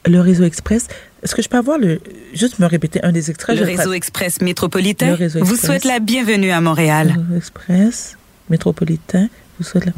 le 0.06 0.20
réseau 0.20 0.44
express. 0.44 0.88
Est-ce 1.24 1.34
que 1.34 1.40
je 1.40 1.48
peux 1.48 1.56
avoir 1.56 1.78
le. 1.78 2.00
Juste 2.34 2.58
me 2.58 2.66
répéter 2.66 3.02
un 3.02 3.10
des 3.10 3.30
extraits? 3.30 3.58
Le 3.58 3.64
réseau 3.64 3.94
express 3.94 4.42
métropolitain 4.42 5.08
Le 5.08 5.14
réseau 5.14 5.40
vous 5.42 5.52
express. 5.54 5.70
souhaite 5.70 5.84
la 5.84 5.98
bienvenue 5.98 6.50
à 6.50 6.60
Montréal. 6.60 7.14
Le 7.16 7.22
réseau 7.22 7.36
express 7.36 8.18
métropolitain 8.50 9.28
vous 9.58 9.64
souhaite 9.64 9.86
la... 9.86 9.92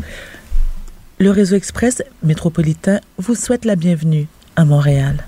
Le 1.18 1.30
réseau 1.30 1.56
express 1.56 2.02
métropolitain 2.22 3.00
vous 3.18 3.34
souhaite 3.34 3.64
la 3.64 3.74
bienvenue 3.74 4.28
à 4.54 4.64
Montréal. 4.64 5.26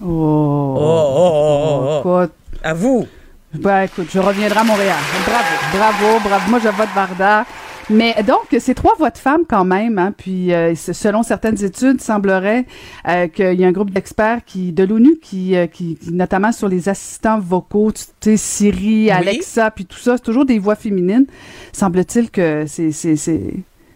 Oh. 0.00 0.76
oh, 0.78 1.12
oh, 1.16 2.02
oh. 2.04 2.26
À 2.62 2.72
vous. 2.74 3.08
ben, 3.54 3.82
écoute, 3.82 4.06
je 4.12 4.20
reviendrai 4.20 4.60
à 4.60 4.64
Montréal. 4.64 4.98
Bravo, 5.26 5.48
bravo, 5.72 6.20
bravo. 6.28 6.50
Moi, 6.50 6.60
je 6.62 6.68
vote 6.68 6.88
Varda. 6.94 7.44
Mais 7.88 8.14
donc, 8.26 8.54
c'est 8.58 8.74
trois 8.74 8.94
voix 8.96 9.10
de 9.10 9.18
femmes 9.18 9.42
quand 9.48 9.64
même. 9.64 9.98
Hein, 9.98 10.12
puis, 10.16 10.52
euh, 10.52 10.74
selon 10.74 11.22
certaines 11.22 11.62
études, 11.64 11.96
il 11.98 12.02
semblerait 12.02 12.66
euh, 13.08 13.26
qu'il 13.28 13.58
y 13.60 13.64
a 13.64 13.68
un 13.68 13.72
groupe 13.72 13.90
d'experts 13.90 14.44
qui, 14.44 14.72
de 14.72 14.84
l'ONU 14.84 15.16
qui, 15.20 15.56
euh, 15.56 15.66
qui, 15.66 15.96
qui- 15.96 16.12
notamment 16.12 16.52
sur 16.52 16.68
les 16.68 16.88
assistants 16.88 17.40
vocaux, 17.40 17.90
tu 17.92 18.02
sais, 18.20 18.36
Siri, 18.36 19.10
Alexa, 19.10 19.70
puis 19.70 19.86
tout 19.86 19.98
ça, 19.98 20.16
c'est 20.16 20.22
toujours 20.22 20.44
des 20.44 20.58
voix 20.58 20.76
féminines. 20.76 21.26
Semble-t-il 21.72 22.30
que 22.30 22.64
c'est 22.66 22.92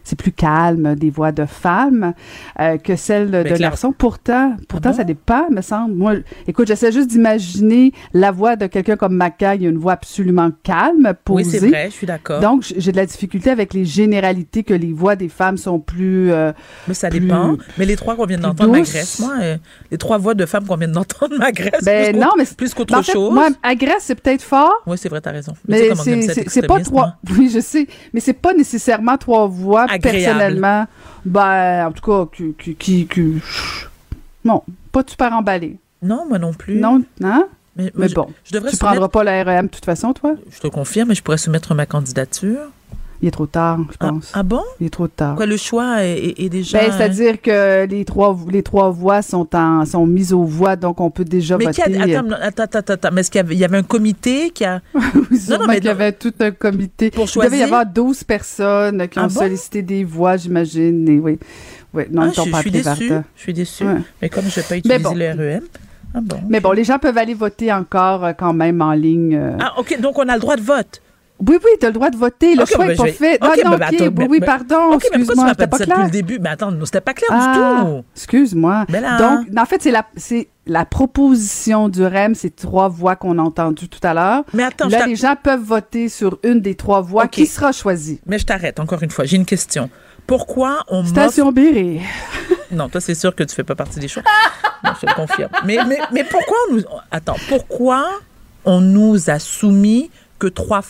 c'est- 0.05 0.15
plus 0.15 0.31
calme 0.31 0.95
des 0.95 1.09
voix 1.09 1.33
de 1.33 1.45
femmes 1.45 2.13
euh, 2.61 2.77
que 2.77 2.95
celles 2.95 3.31
de 3.31 3.57
garçons. 3.57 3.91
Pourtant, 3.91 4.55
pourtant, 4.69 4.89
Ah 4.89 4.91
bon? 4.93 4.97
ça 4.99 5.03
dépend, 5.03 5.49
me 5.51 5.61
semble. 5.61 5.93
Moi, 5.93 6.13
écoute, 6.47 6.67
j'essaie 6.67 6.91
juste 6.93 7.09
d'imaginer 7.09 7.91
la 8.13 8.31
voix 8.31 8.55
de 8.55 8.67
quelqu'un 8.67 8.95
comme 8.95 9.13
Maca. 9.15 9.55
Il 9.55 9.63
y 9.63 9.65
a 9.65 9.69
une 9.69 9.77
voix 9.77 9.93
absolument 9.93 10.51
calme, 10.63 11.05
Oui, 11.07 11.13
posée. 11.43 11.59
c'est 11.59 11.67
vrai, 11.67 11.87
je 11.89 11.95
suis 11.95 12.07
d'accord. 12.07 12.39
Donc, 12.39 12.63
j'ai 12.77 12.91
de 12.93 12.97
la 12.97 13.05
difficulté 13.05 13.49
avec 13.49 13.73
les 13.73 13.83
généralités 13.83 14.63
que 14.63 14.73
les 14.73 14.93
voix 14.93 15.15
des 15.17 15.27
femmes 15.29 15.57
sont 15.57 15.79
plus. 15.79 16.31
euh, 16.31 16.53
Mais 16.87 16.93
ça 16.93 17.09
plus- 17.09 17.19
dépend. 17.19 17.57
Mais 17.77 17.85
les 17.85 17.95
trois 17.97 18.15
qu'on 18.15 18.25
vient 18.25 18.37
d'entendre 18.37 18.71
m'agressent. 18.71 19.19
Moi, 19.19 19.33
euh, 19.41 19.57
les 19.91 19.97
trois 19.97 20.17
voix 20.17 20.33
de 20.33 20.45
femmes 20.45 20.65
qu'on 20.65 20.77
vient 20.77 20.87
d'entendre 20.87 21.35
m'agressent. 21.39 21.83
ben 21.83 22.11
plus 22.13 22.19
non, 22.21 22.29
mais 22.37 22.45
c'est- 22.45 22.55
plus 22.57 22.73
qu'autre 22.73 22.93
ben, 22.95 23.01
chose. 23.03 23.33
Moi, 23.33 23.49
agresse, 23.63 24.01
c'est 24.01 24.15
peut-être 24.15 24.41
fort. 24.43 24.71
Oui, 24.87 24.97
c'est 24.97 25.09
vrai, 25.09 25.19
t'as 25.21 25.31
raison. 25.31 25.53
Mais, 25.67 25.89
Mais 26.05 26.21
c'est 26.47 26.67
pas 26.67 26.79
trois. 26.79 27.05
hein? 27.07 27.13
Oui, 27.37 27.49
je 27.53 27.59
sais. 27.59 27.87
Mais 28.13 28.19
c'est 28.19 28.33
pas 28.33 28.53
nécessairement 28.53 29.17
trois 29.17 29.47
voix 29.47 29.85
Agréable. 29.95 30.25
personnellement. 30.39 30.87
Ben, 31.25 31.87
en 31.87 31.91
tout 31.91 32.01
cas, 32.03 32.29
qui, 32.57 32.75
qui, 32.75 33.07
qui, 33.07 33.41
non, 34.43 34.61
pas 34.91 35.03
super 35.07 35.33
emballé. 35.33 35.77
Non, 36.01 36.25
moi 36.27 36.37
non 36.37 36.53
plus. 36.53 36.75
Non, 36.75 37.01
hein? 37.23 37.47
Mais, 37.77 37.91
bon, 38.09 38.27
je 38.45 38.53
devrais 38.53 38.69
tu 38.69 38.77
soumettre- 38.77 38.93
prendras 38.93 39.09
pas 39.09 39.23
la 39.23 39.43
REM 39.43 39.65
de 39.65 39.71
toute 39.71 39.83
façon, 39.83 40.13
toi? 40.13 40.35
Je 40.49 40.59
te 40.59 40.67
confirme, 40.67 41.09
mais 41.09 41.15
je 41.15 41.21
pourrais 41.23 41.37
soumettre 41.37 41.73
ma 41.75 41.85
candidature. 41.85 42.59
Il 43.21 43.27
est 43.29 43.31
trop 43.31 43.45
tard, 43.45 43.79
je 43.91 43.97
Ah, 44.01 44.09
pense. 44.09 44.31
ah 44.33 44.43
bon? 44.43 44.61
Il 44.79 44.87
est 44.87 44.89
trop 44.89 45.07
tard. 45.07 45.35
Quoi, 45.35 45.45
le 45.45 45.57
choix 45.57 46.03
est, 46.03 46.17
est- 46.17 46.43
est 46.45 46.49
déjà. 46.49 46.79
Ben, 46.79 46.91
c'est-à-dire 46.91 47.41
que 47.41 47.85
les 47.85 48.03
trois, 48.05 48.37
les 48.51 48.61
trois 48.61 48.89
voix 48.89 49.21
sont, 49.21 49.47
en, 49.55 49.85
sont 49.85 50.05
mises 50.05 50.33
aux 50.33 50.43
voix, 50.43 50.75
donc 50.75 50.99
on 50.99 51.09
peut 51.09 51.23
déjà 51.25 51.57
mais 51.57 51.71
qui 51.71 51.81
a- 51.81 51.85
voter. 51.89 52.13
attends, 52.15 52.27
non, 52.27 52.35
attends, 52.41 52.63
attends, 52.63 52.93
attends, 52.93 53.09
mais 53.13 53.21
est-ce 53.21 53.31
qu'il 53.31 53.39
y 53.39 53.43
avait, 53.43 53.55
il 53.55 53.59
y 53.59 53.63
avait 53.65 53.77
un 53.77 53.83
comité 53.83 54.49
qui 54.49 54.65
a. 54.65 54.81
Oui, 55.31 55.37
sûrement 55.39 55.61
non, 55.63 55.67
mais 55.69 55.75
qu'il 55.75 55.85
y 55.85 55.87
non. 55.87 55.93
avait 55.93 56.11
tout 56.11 56.33
un 56.39 56.51
comité. 56.51 57.09
Pour 57.09 57.25
Il 57.25 57.27
devait 57.41 57.47
y 57.47 57.49
choisir? 57.49 57.65
avoir 57.65 57.85
12 57.85 58.23
personnes 58.23 59.07
qui 59.07 59.17
ont 59.19 59.23
Ah 59.23 59.27
bon? 59.27 59.39
sollicité 59.39 59.81
des 59.81 60.03
voix, 60.03 60.37
j'imagine. 60.37 61.07
Et 61.09 61.19
oui. 61.19 61.39
Oui, 61.93 62.03
non, 62.11 62.23
Ah, 62.23 62.27
ils 62.27 62.33
je, 62.45 62.51
pas 62.51 62.57
je 62.57 62.61
suis 62.63 62.71
déçue. 62.71 63.11
Je 63.35 63.41
suis 63.41 63.53
déçue. 63.53 63.85
Ouais. 63.85 63.95
Mais 64.21 64.29
comme 64.29 64.43
je 64.49 64.59
n'ai 64.59 64.65
pas 64.65 64.77
utilisé 64.77 64.99
bon. 65.03 65.13
le 65.15 65.29
REM. 65.29 65.61
Ah 66.13 66.19
bon. 66.21 66.37
Mais 66.49 66.59
bon, 66.59 66.71
les 66.71 66.83
gens 66.83 66.99
peuvent 66.99 67.17
aller 67.17 67.33
voter 67.33 67.71
encore 67.73 68.23
euh, 68.25 68.33
quand 68.33 68.53
même 68.53 68.81
en 68.81 68.91
ligne. 68.93 69.35
euh. 69.35 69.57
Ah, 69.59 69.73
OK, 69.79 69.99
donc 70.01 70.17
on 70.19 70.27
a 70.27 70.33
le 70.35 70.39
droit 70.41 70.55
de 70.57 70.61
vote. 70.61 71.01
Oui, 71.39 71.57
oui, 71.63 71.71
tu 71.79 71.85
as 71.85 71.89
le 71.89 71.93
droit 71.93 72.09
de 72.09 72.15
voter. 72.15 72.55
Le 72.55 72.65
choix 72.65 72.85
ben, 72.85 72.87
n'est 72.91 72.95
pas 72.95 73.03
je 73.05 73.11
vais- 73.11 73.15
fait. 73.15 73.37
ah 73.41 73.53
non, 73.63 73.71
ben, 73.71 73.77
ben, 73.79 73.87
oui, 73.91 74.09
ben, 74.09 74.27
oui, 74.29 74.39
ben, 74.39 74.45
pardon. 74.45 74.93
OK, 74.95 75.03
mais 75.03 75.09
pourquoi 75.09 75.09
tu 75.09 75.19
excuse-moi, 75.19 75.43
m'as 75.45 75.49
c'était 75.51 75.67
pas 75.67 75.77
pas 75.77 75.77
dit 75.77 75.83
ça 75.83 75.85
depuis 75.85 75.93
clair. 75.95 76.05
le 76.05 76.11
début? 76.11 76.39
Mais 76.39 76.49
attends, 76.49 76.71
non, 76.71 76.85
c'était 76.85 77.01
pas 77.01 77.13
clair 77.13 77.29
Ah, 77.31 77.81
du 77.83 77.89
tout. 77.91 78.03
excuse-moi. 78.15 78.85
Donc, 78.89 79.47
en 79.57 79.65
fait, 79.65 79.81
c'est 79.81 79.91
la, 79.91 80.05
c'est 80.15 80.47
la 80.65 80.85
proposition 80.85 81.89
du 81.89 82.05
REM, 82.05 82.35
c'est 82.35 82.55
trois 82.55 82.87
voix 82.87 83.15
qu'on 83.17 83.37
a 83.37 83.41
entendues 83.41 83.89
tout 83.89 83.99
à 84.07 84.13
l'heure. 84.13 84.43
Mais 84.53 84.63
attends, 84.63 84.87
Là, 84.87 85.05
les 85.07 85.15
gens 85.17 85.35
peuvent 85.41 85.61
voter 85.61 86.07
sur 86.09 86.39
une 86.43 86.61
des 86.61 86.75
trois 86.75 87.01
voix 87.01 87.27
qui 87.27 87.45
sera 87.45 87.71
choisie. 87.71 88.19
mais 88.25 88.39
je 88.39 88.45
t'arrête 88.45 88.79
encore 88.79 89.03
une 89.03 89.11
fois. 89.11 89.25
J'ai 89.25 89.35
une 89.37 89.45
question. 89.45 89.89
Pourquoi 90.27 90.83
on. 90.87 91.03
Station 91.05 91.51
Béré. 91.51 92.01
Non, 92.71 92.89
toi, 92.89 92.99
c'est 92.99 93.13
sûr 93.15 93.33
que 93.35 93.43
tu 93.43 93.53
fais 93.53 93.63
pas 93.63 93.75
partie 93.75 93.99
des 93.99 94.07
choix. 94.07 94.23
Non, 94.83 94.89
je 94.95 95.01
te 95.01 95.05
le 95.05 95.13
confirme. 95.13 95.51
Mais, 95.65 95.77
mais, 95.87 95.99
mais 96.11 96.23
pourquoi 96.23 96.57
on 96.69 96.73
nous... 96.73 96.81
Attends, 97.11 97.35
pourquoi 97.47 98.03
on 98.65 98.81
nous 98.81 99.29
a 99.29 99.37
soumis 99.37 100.09
que 100.39 100.47
trois... 100.47 100.81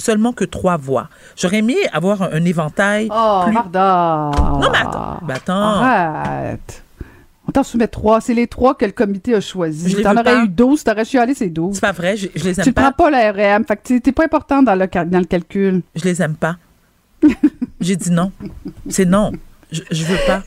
seulement 0.00 0.32
que 0.32 0.44
trois 0.44 0.76
voix? 0.76 1.08
J'aurais 1.36 1.58
aimé 1.58 1.76
avoir 1.92 2.22
un, 2.22 2.30
un 2.32 2.44
éventail 2.44 3.08
Oh, 3.14 3.42
plus... 3.44 3.54
Non, 3.54 4.70
mais 4.72 4.78
attends. 4.78 5.18
Ben, 5.22 5.34
attends. 5.36 5.54
Arrête. 5.82 6.82
On 7.48 7.52
t'en 7.52 7.62
soumet 7.62 7.88
trois. 7.88 8.20
C'est 8.20 8.34
les 8.34 8.46
trois 8.46 8.74
que 8.74 8.84
le 8.84 8.92
comité 8.92 9.34
a 9.34 9.40
choisi. 9.40 10.02
T'en 10.02 10.12
aurais 10.12 10.22
pas. 10.24 10.44
eu 10.44 10.48
12, 10.48 10.84
t'aurais 10.84 11.04
chialé 11.04 11.34
ces 11.34 11.48
12. 11.48 11.74
C'est 11.74 11.80
pas 11.80 11.92
vrai, 11.92 12.16
je, 12.16 12.28
je 12.34 12.44
les 12.44 12.54
Tu 12.54 12.60
aime 12.60 12.66
ne 12.66 12.72
prends 12.72 12.92
pas. 12.92 13.10
pas 13.10 13.10
la 13.10 13.32
RM. 13.56 13.64
Fait 13.64 13.76
que 13.76 13.98
t'es- 13.98 14.12
pas 14.12 14.24
important 14.24 14.62
dans 14.62 14.74
le, 14.74 14.86
dans 15.06 15.18
le 15.18 15.24
calcul. 15.24 15.82
Je 15.96 16.04
les 16.04 16.22
aime 16.22 16.36
pas. 16.36 16.56
J'ai 17.80 17.96
dit 17.96 18.10
non. 18.10 18.30
C'est 18.88 19.04
non. 19.04 19.32
Je, 19.72 19.82
je 19.90 20.04
veux 20.04 20.18
pas. 20.26 20.42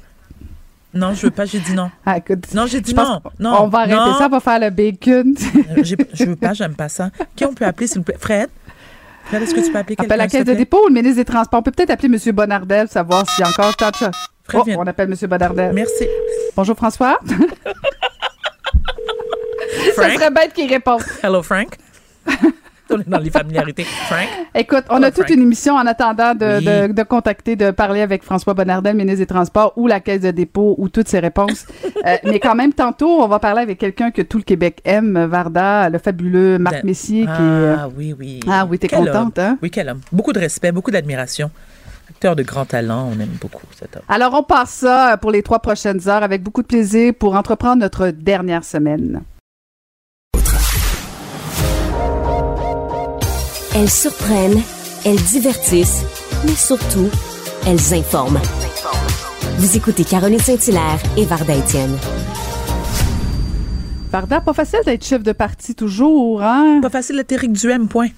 Non, 0.96 1.13
je 1.16 1.24
veux 1.24 1.32
pas, 1.32 1.46
j'ai 1.46 1.58
dit 1.60 1.74
non. 1.74 1.89
Ah, 2.06 2.18
écoute, 2.20 2.54
Non, 2.54 2.68
j'ai 2.68 2.80
dit 2.80 2.94
non. 2.94 3.20
Non. 3.39 3.62
On 3.63 3.68
va 3.68 3.80
arrêter 3.80 3.96
non. 3.96 4.13
ça, 4.20 4.28
on 4.28 4.30
va 4.30 4.39
faire 4.39 4.60
le 4.60 4.70
bacon. 4.70 5.34
Euh, 5.76 5.84
Je 5.84 6.26
veux 6.26 6.36
pas, 6.36 6.54
j'aime 6.54 6.76
pas 6.76 6.88
ça. 6.88 7.10
Qui 7.36 7.46
on 7.46 7.54
peut 7.56 7.66
appeler, 7.66 7.88
s'il 7.88 7.98
vous 7.98 8.04
plaît? 8.04 8.18
Fred? 8.20 8.48
Est-ce 9.32 9.56
que 9.56 9.62
tu 9.62 9.72
peux 9.72 9.78
appeler? 9.78 9.96
Appelle 9.98 10.18
la 10.18 10.28
caisse 10.28 10.46
de 10.46 10.54
dépôt 10.54 10.84
ou 10.86 10.88
le 10.88 10.94
ministre 10.94 11.18
des 11.18 11.26
Transports. 11.26 11.60
On 11.60 11.64
peut 11.64 11.72
peut-être 11.72 11.90
appeler 11.92 12.14
M. 12.14 12.32
Bonardel, 12.34 12.88
savoir 12.88 13.30
s'il 13.30 13.44
y 13.44 13.48
a 13.48 13.50
encore 13.50 13.76
tant 13.76 13.90
de 13.90 14.12
Oh, 14.54 14.64
on 14.78 14.86
appelle 14.88 15.10
M. 15.10 15.30
Bonardel. 15.30 15.74
Merci. 15.74 16.06
Bonjour 16.56 16.76
François. 16.76 17.18
ça 19.96 20.10
serait 20.14 20.32
bête 20.32 20.54
qu'il 20.54 20.70
réponde. 20.70 21.02
Hello, 21.24 21.42
Frank? 21.42 21.78
on 22.89 23.00
est 23.00 23.10
dans 23.10 23.17
les 23.19 23.30
familiarités. 23.30 23.84
Frank? 23.84 24.28
Écoute, 24.56 24.84
on 24.89 24.98
Hello, 24.98 25.06
a 25.06 25.12
toute 25.12 25.26
Frank. 25.26 25.30
une 25.38 25.41
émission 25.43 25.76
en 25.76 25.86
attendant 25.88 26.36
de, 26.36 26.58
Oui. 26.60 26.65
de- 26.89 26.93
de 26.93 27.04
contacter, 27.04 27.56
de 27.56 27.72
parler 27.72 28.02
avec 28.02 28.24
François 28.24 28.54
Bonnardel, 28.54 28.96
ministre 28.96 29.19
des 29.19 29.26
Transports, 29.26 29.74
ou 29.78 29.88
la 29.88 30.00
Caisse 30.00 30.22
de 30.22 30.32
dépôt, 30.32 30.76
ou 30.78 30.89
toutes 30.89 31.08
ses 31.08 31.19
réponses. 31.19 31.65
Euh, 32.06 32.17
mais 32.26 32.41
quand 32.41 32.54
même, 32.56 32.74
tantôt, 32.74 33.22
on 33.24 33.28
va 33.30 33.39
parler 33.39 33.62
avec 33.62 33.78
quelqu'un 33.80 34.12
que 34.12 34.22
tout 34.22 34.38
le 34.38 34.43
Québec 34.43 34.82
aime, 34.84 35.24
Varda, 35.24 35.89
le 35.89 36.00
fabuleux 36.00 36.58
Marc 36.58 36.76
Ben, 36.76 36.86
Messier, 36.88 37.22
qui 37.24 37.30
est... 37.32 37.36
euh, 37.39 37.76
Ah 37.80 37.88
oui, 37.96 38.13
oui. 38.19 38.41
Ah 38.46 38.65
oui, 38.69 38.78
t'es 38.78 38.89
contente, 38.89 39.39
homme. 39.39 39.46
hein? 39.46 39.58
Oui, 39.62 39.72
quel 39.72 39.88
homme. 39.88 40.02
Beaucoup 40.12 40.34
de 40.34 40.39
respect, 40.39 40.74
beaucoup 40.74 40.91
d'admiration. 40.91 41.50
Acteur 42.10 42.36
de 42.36 42.43
grand 42.43 42.65
talent, 42.65 43.10
on 43.10 43.17
aime 43.22 43.38
beaucoup 43.39 43.62
cet 43.80 43.96
homme. 43.96 44.02
Alors, 44.10 44.34
on 44.34 44.43
passe 44.43 44.72
ça 44.72 45.15
pour 45.22 45.32
les 45.32 45.43
trois 45.43 45.60
prochaines 45.60 46.10
heures 46.10 46.24
avec 46.24 46.43
beaucoup 46.43 46.62
de 46.62 46.67
plaisir 46.67 47.13
pour 47.17 47.36
entreprendre 47.36 47.78
notre 47.78 48.10
dernière 48.10 48.65
semaine. 48.65 49.22
Elles 53.76 53.90
surprennent, 53.90 54.62
elles 55.04 55.22
divertissent, 55.24 56.06
mais 56.46 56.54
surtout, 56.54 57.10
elles 57.66 57.94
informent. 57.96 58.40
Vous 59.58 59.76
écoutez 59.76 60.04
Caroline 60.04 60.38
Saint-Hilaire 60.38 61.02
et 61.18 61.26
Varda 61.26 61.56
Étienne. 61.56 61.98
Varda, 64.12 64.42
pas 64.42 64.54
facile 64.54 64.82
d'être 64.86 65.04
chef 65.04 65.24
de 65.24 65.32
parti 65.32 65.74
toujours, 65.74 66.44
hein? 66.44 66.82
Pas 66.84 66.92
facile 66.92 67.16
d'être 67.16 67.32
Éric 67.32 67.54
Duhem, 67.54 67.88
point. 67.88 68.10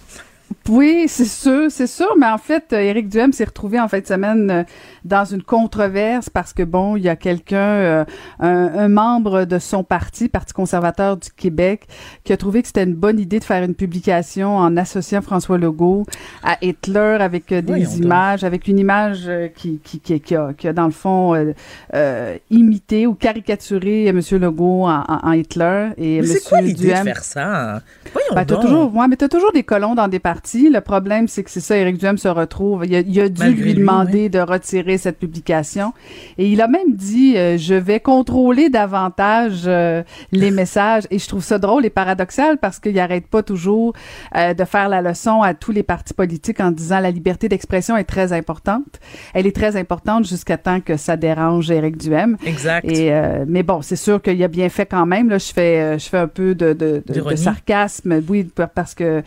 Oui, 0.67 1.05
c'est 1.07 1.23
sûr, 1.23 1.67
c'est 1.69 1.87
sûr, 1.87 2.15
mais 2.17 2.27
en 2.27 2.37
fait, 2.37 2.73
euh, 2.73 2.81
Éric 2.81 3.07
Duhem 3.07 3.31
s'est 3.31 3.45
retrouvé 3.45 3.79
en 3.79 3.87
fin 3.87 3.99
de 3.99 4.05
semaine 4.05 4.51
euh, 4.51 4.63
dans 5.05 5.23
une 5.23 5.43
controverse 5.43 6.29
parce 6.29 6.51
que 6.51 6.63
bon, 6.63 6.95
il 6.97 7.03
y 7.03 7.09
a 7.09 7.15
quelqu'un, 7.15 7.57
euh, 7.57 8.05
un, 8.39 8.49
un 8.77 8.87
membre 8.89 9.45
de 9.45 9.59
son 9.59 9.83
parti, 9.83 10.27
Parti 10.27 10.51
conservateur 10.53 11.15
du 11.17 11.29
Québec, 11.29 11.87
qui 12.23 12.33
a 12.33 12.37
trouvé 12.37 12.61
que 12.61 12.67
c'était 12.67 12.83
une 12.83 12.95
bonne 12.95 13.19
idée 13.19 13.39
de 13.39 13.43
faire 13.43 13.63
une 13.63 13.75
publication 13.75 14.57
en 14.57 14.75
associant 14.77 15.21
François 15.21 15.57
Legault 15.57 16.05
à 16.43 16.57
Hitler 16.61 17.17
avec 17.21 17.51
euh, 17.51 17.61
des 17.61 17.99
images, 17.99 18.43
avec 18.43 18.67
une 18.67 18.79
image 18.79 19.23
euh, 19.27 19.47
qui, 19.47 19.79
qui, 19.83 19.99
qui, 19.99 20.19
qui 20.19 20.35
a, 20.35 20.53
qui 20.57 20.67
a 20.67 20.73
dans 20.73 20.85
le 20.85 20.91
fond 20.91 21.35
euh, 21.35 21.53
euh, 21.93 22.37
imité 22.49 23.07
ou 23.07 23.13
caricaturé 23.13 24.07
M. 24.07 24.19
Legault 24.31 24.85
en, 24.87 25.03
en- 25.07 25.19
en 25.23 25.31
Hitler 25.33 25.89
et 25.97 26.21
Mais 26.21 26.27
M. 26.27 26.33
c'est 26.33 26.49
quoi 26.49 26.61
l'idée 26.61 26.73
de 26.87 26.87
Duhem. 26.89 27.03
faire 27.03 27.23
ça? 27.23 27.81
Voyons 28.11 28.27
Ben, 28.33 28.45
t'as 28.45 28.55
donc. 28.55 28.63
toujours, 28.63 28.95
ouais, 28.95 29.07
mais 29.07 29.15
t'as 29.15 29.27
toujours 29.27 29.51
des 29.51 29.63
colons 29.63 29.93
dans 29.95 30.07
des 30.07 30.19
partis. 30.19 30.69
Le 30.69 30.81
problème, 30.81 31.27
c'est 31.27 31.43
que 31.43 31.51
c'est 31.51 31.59
ça, 31.59 31.77
Éric 31.77 31.97
Duhem 31.97 32.17
se 32.17 32.27
retrouve. 32.27 32.85
Il 32.85 32.95
a, 32.95 32.99
il 32.99 33.19
a 33.21 33.29
dû 33.29 33.39
Malgré 33.39 33.61
lui 33.63 33.73
lui, 33.73 33.79
demander 33.79 34.29
de 34.29 34.39
retirer 34.39 34.94
cette 34.97 35.19
publication. 35.19 35.93
Et 36.37 36.47
il 36.49 36.61
a 36.61 36.67
même 36.67 36.93
dit, 36.93 37.37
euh, 37.37 37.57
je 37.57 37.73
vais 37.75 37.99
contrôler 37.99 38.69
davantage 38.69 39.63
euh, 39.65 40.03
les 40.31 40.51
messages. 40.61 41.03
Et 41.11 41.19
je 41.19 41.27
trouve 41.27 41.43
ça 41.43 41.57
drôle 41.59 41.85
et 41.85 41.89
paradoxal 41.89 42.57
parce 42.57 42.79
qu'il 42.79 42.97
arrête 42.99 43.27
pas 43.27 43.43
toujours 43.43 43.93
euh, 44.35 44.53
de 44.53 44.65
faire 44.65 44.89
la 44.89 45.01
leçon 45.01 45.41
à 45.41 45.53
tous 45.53 45.71
les 45.71 45.83
partis 45.83 46.13
politiques 46.13 46.59
en 46.59 46.71
disant 46.71 46.99
la 46.99 47.11
liberté 47.11 47.49
d'expression 47.49 47.97
est 47.97 48.03
très 48.03 48.33
importante. 48.33 48.99
Elle 49.33 49.47
est 49.47 49.55
très 49.55 49.75
importante 49.75 50.25
jusqu'à 50.25 50.57
temps 50.57 50.79
que 50.79 50.97
ça 50.97 51.17
dérange 51.17 51.69
Éric 51.71 51.97
Duhem. 51.97 52.37
Exact. 52.45 52.85
Et 52.89 53.11
mais 53.47 53.63
bon, 53.63 53.81
c'est 53.81 53.95
sûr 53.95 54.21
qu'il 54.21 54.41
a 54.43 54.47
bien 54.47 54.69
fait 54.69 54.85
quand 54.85 55.05
même. 55.05 55.29
Là, 55.29 55.37
je 55.37 55.51
fais, 55.51 55.97
je 55.99 56.07
fais 56.07 56.17
un 56.17 56.27
peu 56.27 56.55
de, 56.55 56.73
de, 56.73 57.03
de- 57.07 57.35
sarcasme, 57.35 58.21
oui, 58.27 58.47
parce 58.73 58.93
que 58.95 59.21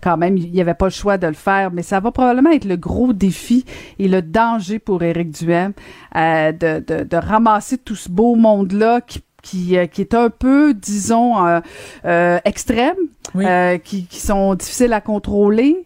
quand 0.00 0.16
même, 0.16 0.36
il 0.36 0.50
n'y 0.50 0.60
avait 0.60 0.74
pas 0.74 0.86
le 0.86 0.90
choix 0.90 1.18
de 1.18 1.26
le 1.26 1.32
faire. 1.34 1.70
Mais 1.72 1.82
ça 1.82 2.00
va 2.00 2.10
probablement 2.12 2.50
être 2.50 2.64
le 2.64 2.76
gros 2.76 3.12
défi 3.12 3.64
et 3.98 4.08
le 4.08 4.22
danger 4.22 4.78
pour 4.78 5.02
Éric 5.02 5.11
Duhem 5.30 5.72
euh, 6.16 6.52
de, 6.52 6.84
de, 6.86 7.04
de 7.04 7.16
ramasser 7.16 7.78
tout 7.78 7.96
ce 7.96 8.08
beau 8.08 8.34
monde-là 8.34 9.00
qui 9.00 9.22
qui, 9.42 9.76
euh, 9.76 9.86
qui 9.86 10.00
est 10.02 10.14
un 10.14 10.30
peu, 10.30 10.72
disons, 10.72 11.44
euh, 11.44 11.58
euh, 12.04 12.38
extrême, 12.44 12.94
Oui. 13.34 13.44
qui, 13.82 14.06
qui 14.06 14.20
sont 14.20 14.54
difficiles 14.54 14.92
à 14.92 15.00
contrôler, 15.00 15.84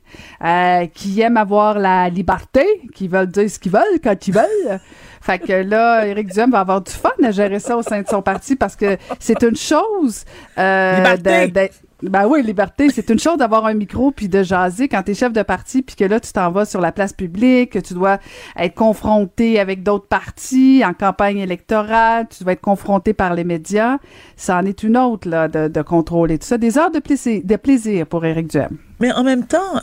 qui 0.93 1.21
aiment 1.23 1.39
avoir 1.39 1.79
la 1.79 2.09
liberté, 2.11 2.67
qui 2.95 3.09
veulent 3.09 3.27
dire 3.31 3.51
ce 3.51 3.59
qu'ils 3.59 3.73
veulent 3.73 4.01
quand 4.05 4.29
ils 4.29 4.35
veulent. 4.35 4.79
Fait 5.23 5.39
que 5.39 5.53
là, 5.55 6.07
Éric 6.07 6.33
Duhem 6.33 6.51
va 6.51 6.61
avoir 6.61 6.83
du 6.83 6.93
fun 6.93 7.11
à 7.25 7.31
gérer 7.33 7.59
ça 7.59 7.77
au 7.77 7.83
sein 7.83 8.03
de 8.03 8.07
son 8.07 8.23
parti 8.23 8.55
parce 8.55 8.77
que 8.77 8.97
c'est 9.19 9.43
une 9.43 9.57
chose. 9.57 10.25
Euh, 10.59 10.97
Liberté! 10.99 11.71
Ben 12.03 12.27
oui, 12.27 12.43
liberté. 12.43 12.91
C'est 12.91 13.09
une 13.09 13.19
chose 13.19 13.39
d'avoir 13.39 13.65
un 13.65 13.73
micro 13.73 14.11
puis 14.11 14.29
de 14.29 14.43
jaser 14.43 14.87
quand 14.89 15.03
t'es 15.03 15.15
chef 15.15 15.33
de 15.33 15.43
parti 15.43 15.83
puis 15.83 15.97
que 15.97 16.05
là, 16.05 16.21
tu 16.21 16.31
t'en 16.33 16.51
vas 16.51 16.67
sur 16.67 16.81
la 16.81 16.93
place 16.93 17.15
publique, 17.15 17.71
que 17.73 17.79
tu 17.79 17.95
dois 17.95 18.19
être 18.57 18.75
confronté 18.75 19.59
avec 19.59 19.83
d'autres 19.83 20.07
partis 20.07 20.83
en 20.85 20.93
campagne 20.93 21.39
électorale, 21.39 22.27
tu 22.29 22.45
dois 22.45 22.53
être 22.53 22.61
confronté 22.61 23.15
par 23.15 23.35
les 23.35 23.45
médias. 23.45 23.97
Ça 24.37 24.59
en 24.59 24.67
est 24.67 24.83
une 24.83 24.99
autre, 24.99 25.29
là, 25.29 25.49
de, 25.49 25.83
contrôler 25.83 26.39
tout 26.39 26.47
ça. 26.47 26.59
Des 26.59 26.77
heures 26.77 26.91
de 26.91 26.99
plaisir, 26.99 28.07
pour 28.07 28.25
Éric 28.25 28.49
Duhem. 28.49 28.77
Mais 29.01 29.13
en 29.13 29.25
même 29.25 29.47
temps, 29.47 29.81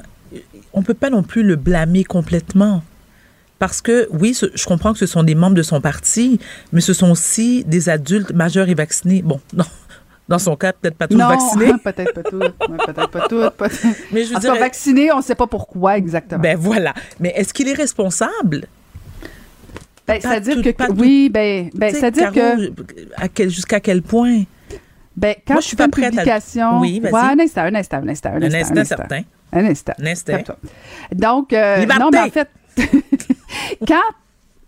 on 0.74 0.84
peut 0.84 0.94
pas 0.94 1.10
non 1.10 1.24
plus 1.24 1.44
le 1.44 1.56
blâmer 1.56 2.04
complètement. 2.04 2.84
Parce 3.60 3.82
que, 3.82 4.08
oui, 4.12 4.38
je 4.54 4.66
comprends 4.66 4.92
que 4.92 5.00
ce 5.00 5.06
sont 5.06 5.24
des 5.24 5.36
membres 5.36 5.56
de 5.56 5.64
son 5.64 5.80
parti, 5.80 6.40
mais 6.74 6.82
ce 6.82 6.94
sont 6.94 7.10
aussi 7.10 7.64
des 7.64 7.88
adultes 7.88 8.34
majeurs 8.34 8.68
et 8.68 8.74
vaccinés. 8.74 9.22
Bon, 9.22 9.40
non, 9.54 9.64
dans 10.28 10.40
son 10.40 10.56
cas, 10.56 10.72
peut-être 10.74 10.96
pas 10.98 11.08
tous 11.08 11.18
non, 11.18 11.28
vaccinés. 11.28 11.74
peut-être 11.84 12.14
pas. 12.22 12.38
Ouais, 12.38 12.50
peut-être 12.86 13.08
pas 13.10 13.28
toutes. 13.28 13.50
peut- 13.58 13.70
Mais 14.12 14.24
je 14.24 14.30
veux 14.30 14.36
tout 14.36 14.40
dire, 14.42 14.56
vacciné, 14.56 15.12
on 15.12 15.18
ne 15.18 15.22
sait 15.22 15.36
pas 15.36 15.48
pourquoi 15.48 15.98
exactement. 15.98 16.42
ben 16.42 16.58
voilà. 16.58 16.94
Mais 17.20 17.34
est-ce 17.36 17.54
qu'il 17.54 17.68
est 17.68 17.74
responsable? 17.74 18.66
Ben, 20.08 20.20
c'est-à-dire 20.22 20.56
tout- 20.58 20.64
que 20.64 20.70
tout- 20.72 20.94
oui, 20.98 21.30
ben, 21.30 21.70
ben 21.74 21.94
c'est-à-dire 21.94 22.32
que 22.32 22.72
à 23.16 23.30
quel- 23.30 23.50
jusqu'à 23.50 23.80
quel 23.80 24.02
point? 24.02 24.44
ben 25.16 25.36
quand 25.48 25.54
Moi, 25.56 25.62
je 25.62 25.68
suis 25.68 25.78
pas 25.78 25.86
une 25.86 25.92
prête 25.92 26.06
à- 26.06 26.10
publication, 26.10 26.80
Oui, 26.82 27.00
vas-y. 27.00 27.14
ouais, 27.14 27.20
un 27.20 27.40
instant, 27.40 27.62
un 27.62 27.76
instant, 27.76 27.98
un 28.04 28.08
instant, 28.10 28.30
un 28.30 28.42
Un 28.42 28.54
instant, 28.54 28.78
instant 28.78 28.98
certain. 28.98 29.22
un 29.54 29.66
instant. 29.66 29.94
Un 30.02 30.06
instant. 30.08 30.38
Donc, 31.14 31.54
euh, 31.54 31.86
non, 31.86 32.10
mais 32.12 32.20
en 32.20 32.30
fait, 32.30 32.50
quand 33.88 34.02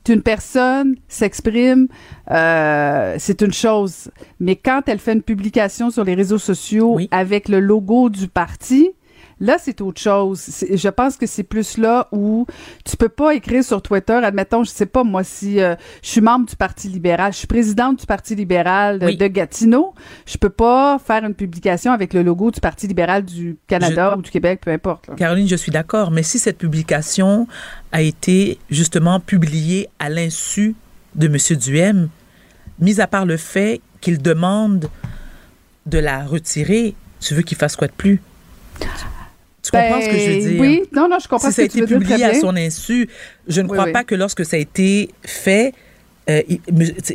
une 0.09 0.21
personne 0.21 0.95
s'exprime, 1.07 1.87
euh, 2.31 3.15
c'est 3.17 3.41
une 3.41 3.53
chose. 3.53 4.09
Mais 4.39 4.55
quand 4.55 4.81
elle 4.87 4.99
fait 4.99 5.13
une 5.13 5.21
publication 5.21 5.89
sur 5.89 6.03
les 6.03 6.15
réseaux 6.15 6.37
sociaux 6.37 6.93
Oui. 6.95 7.07
avec 7.11 7.49
le 7.49 7.59
logo 7.59 8.09
du 8.09 8.27
parti, 8.27 8.91
Là, 9.41 9.57
c'est 9.59 9.81
autre 9.81 9.99
chose. 9.99 10.63
Je 10.71 10.89
pense 10.89 11.17
que 11.17 11.25
c'est 11.25 11.43
plus 11.43 11.77
là 11.77 12.07
où 12.13 12.47
tu 12.85 12.95
peux 12.95 13.09
pas 13.09 13.33
écrire 13.35 13.63
sur 13.63 13.81
Twitter, 13.81 14.13
admettons, 14.13 14.63
je 14.63 14.69
sais 14.69 14.85
pas 14.85 15.03
moi 15.03 15.23
si 15.25 15.59
euh, 15.61 15.75
je 16.01 16.09
suis 16.09 16.21
membre 16.21 16.45
du 16.47 16.55
Parti 16.55 16.87
libéral, 16.87 17.33
je 17.33 17.39
suis 17.39 17.47
présidente 17.47 17.99
du 17.99 18.05
Parti 18.05 18.33
libéral 18.35 18.99
de, 18.99 19.07
Oui. 19.07 19.17
de 19.17 19.27
Gatineau, 19.27 19.93
je 20.25 20.37
peux 20.37 20.49
pas 20.49 20.99
faire 20.99 21.25
une 21.25 21.33
publication 21.33 21.91
avec 21.91 22.13
le 22.13 22.23
logo 22.23 22.49
du 22.49 22.61
Parti 22.61 22.87
libéral 22.87 23.25
du 23.25 23.57
Canada 23.67 24.15
ou 24.17 24.21
du 24.21 24.31
Québec, 24.31 24.61
peu 24.63 24.71
importe. 24.71 25.07
là. 25.07 25.15
Caroline, 25.15 25.47
je 25.49 25.55
suis 25.57 25.71
d'accord, 25.71 26.11
mais 26.11 26.23
si 26.23 26.39
cette 26.39 26.57
publication 26.57 27.47
a 27.91 28.01
été 28.01 28.57
justement 28.69 29.19
publiée 29.19 29.89
à 29.99 30.09
l'insu 30.09 30.75
de 31.15 31.27
M. 31.27 31.57
Duhem, 31.57 32.09
mis 32.79 33.01
à 33.01 33.07
part 33.07 33.25
le 33.25 33.35
fait 33.37 33.81
qu'il 33.99 34.21
demande 34.21 34.89
de 35.85 35.99
la 35.99 36.23
retirer, 36.25 36.95
tu 37.19 37.33
veux 37.33 37.41
qu'il 37.41 37.57
fasse 37.57 37.75
quoi 37.75 37.87
de 37.87 37.93
plus? 37.93 38.21
Tu 39.65 39.71
comprends 39.71 40.01
ce 40.01 40.05
que 40.07 40.17
je 40.17 40.29
veux 40.29 40.35
Ben, 40.35 40.47
dire? 40.51 40.61
Oui, 40.61 40.83
non, 40.93 41.07
non, 41.09 41.17
je 41.19 41.27
comprends 41.27 41.47
si 41.49 41.53
ce 41.53 41.61
ça 41.61 41.61
a 41.63 41.67
que 41.67 41.71
tu 41.71 41.77
été 41.79 41.81
veux 41.81 41.87
dire 41.87 41.97
publié 41.99 42.17
très 42.17 42.25
à 42.25 42.31
bien. 42.31 42.39
son 42.41 42.55
insu, 42.55 43.09
je 43.47 43.61
ne 43.61 43.67
Oui, 43.67 43.73
crois 43.73 43.85
oui. 43.85 43.91
pas 43.93 44.03
que 44.03 44.13
lorsque 44.15 44.45
ça 44.45 44.57
a 44.57 44.59
été 44.59 45.09
fait, 45.25 45.73
euh, 46.29 46.41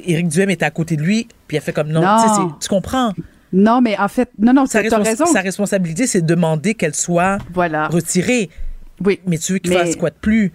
Éric 0.05 0.29
Duhem 0.29 0.51
était 0.51 0.65
à 0.65 0.71
côté 0.71 0.97
de 0.97 1.03
lui, 1.03 1.29
puis 1.47 1.57
il 1.57 1.59
a 1.59 1.61
fait 1.61 1.73
comme 1.73 1.89
non. 1.89 2.01
Non. 2.03 2.55
Tu 2.61 2.69
comprends? 2.69 3.13
Non, 3.53 3.81
mais 3.81 3.99
en 3.99 4.09
fait, 4.09 4.31
non, 4.39 4.53
non, 4.53 4.65
tu 4.67 4.77
as 4.77 4.81
raison. 4.81 5.27
sa 5.27 5.41
responsabilité, 5.41 6.07
c'est 6.07 6.21
de 6.23 6.27
demander 6.27 6.75
qu'elle 6.75 6.95
soit 6.95 7.39
Voilà. 7.53 7.89
retirée. 7.89 8.49
Oui. 9.05 9.21
Mais 9.27 9.39
tu 9.39 9.53
veux 9.55 9.59
qu'il 9.59 9.71
Mais- 9.73 9.79
fasse 9.79 9.97
quoi 9.97 10.11
de 10.11 10.17
plus? 10.21 10.53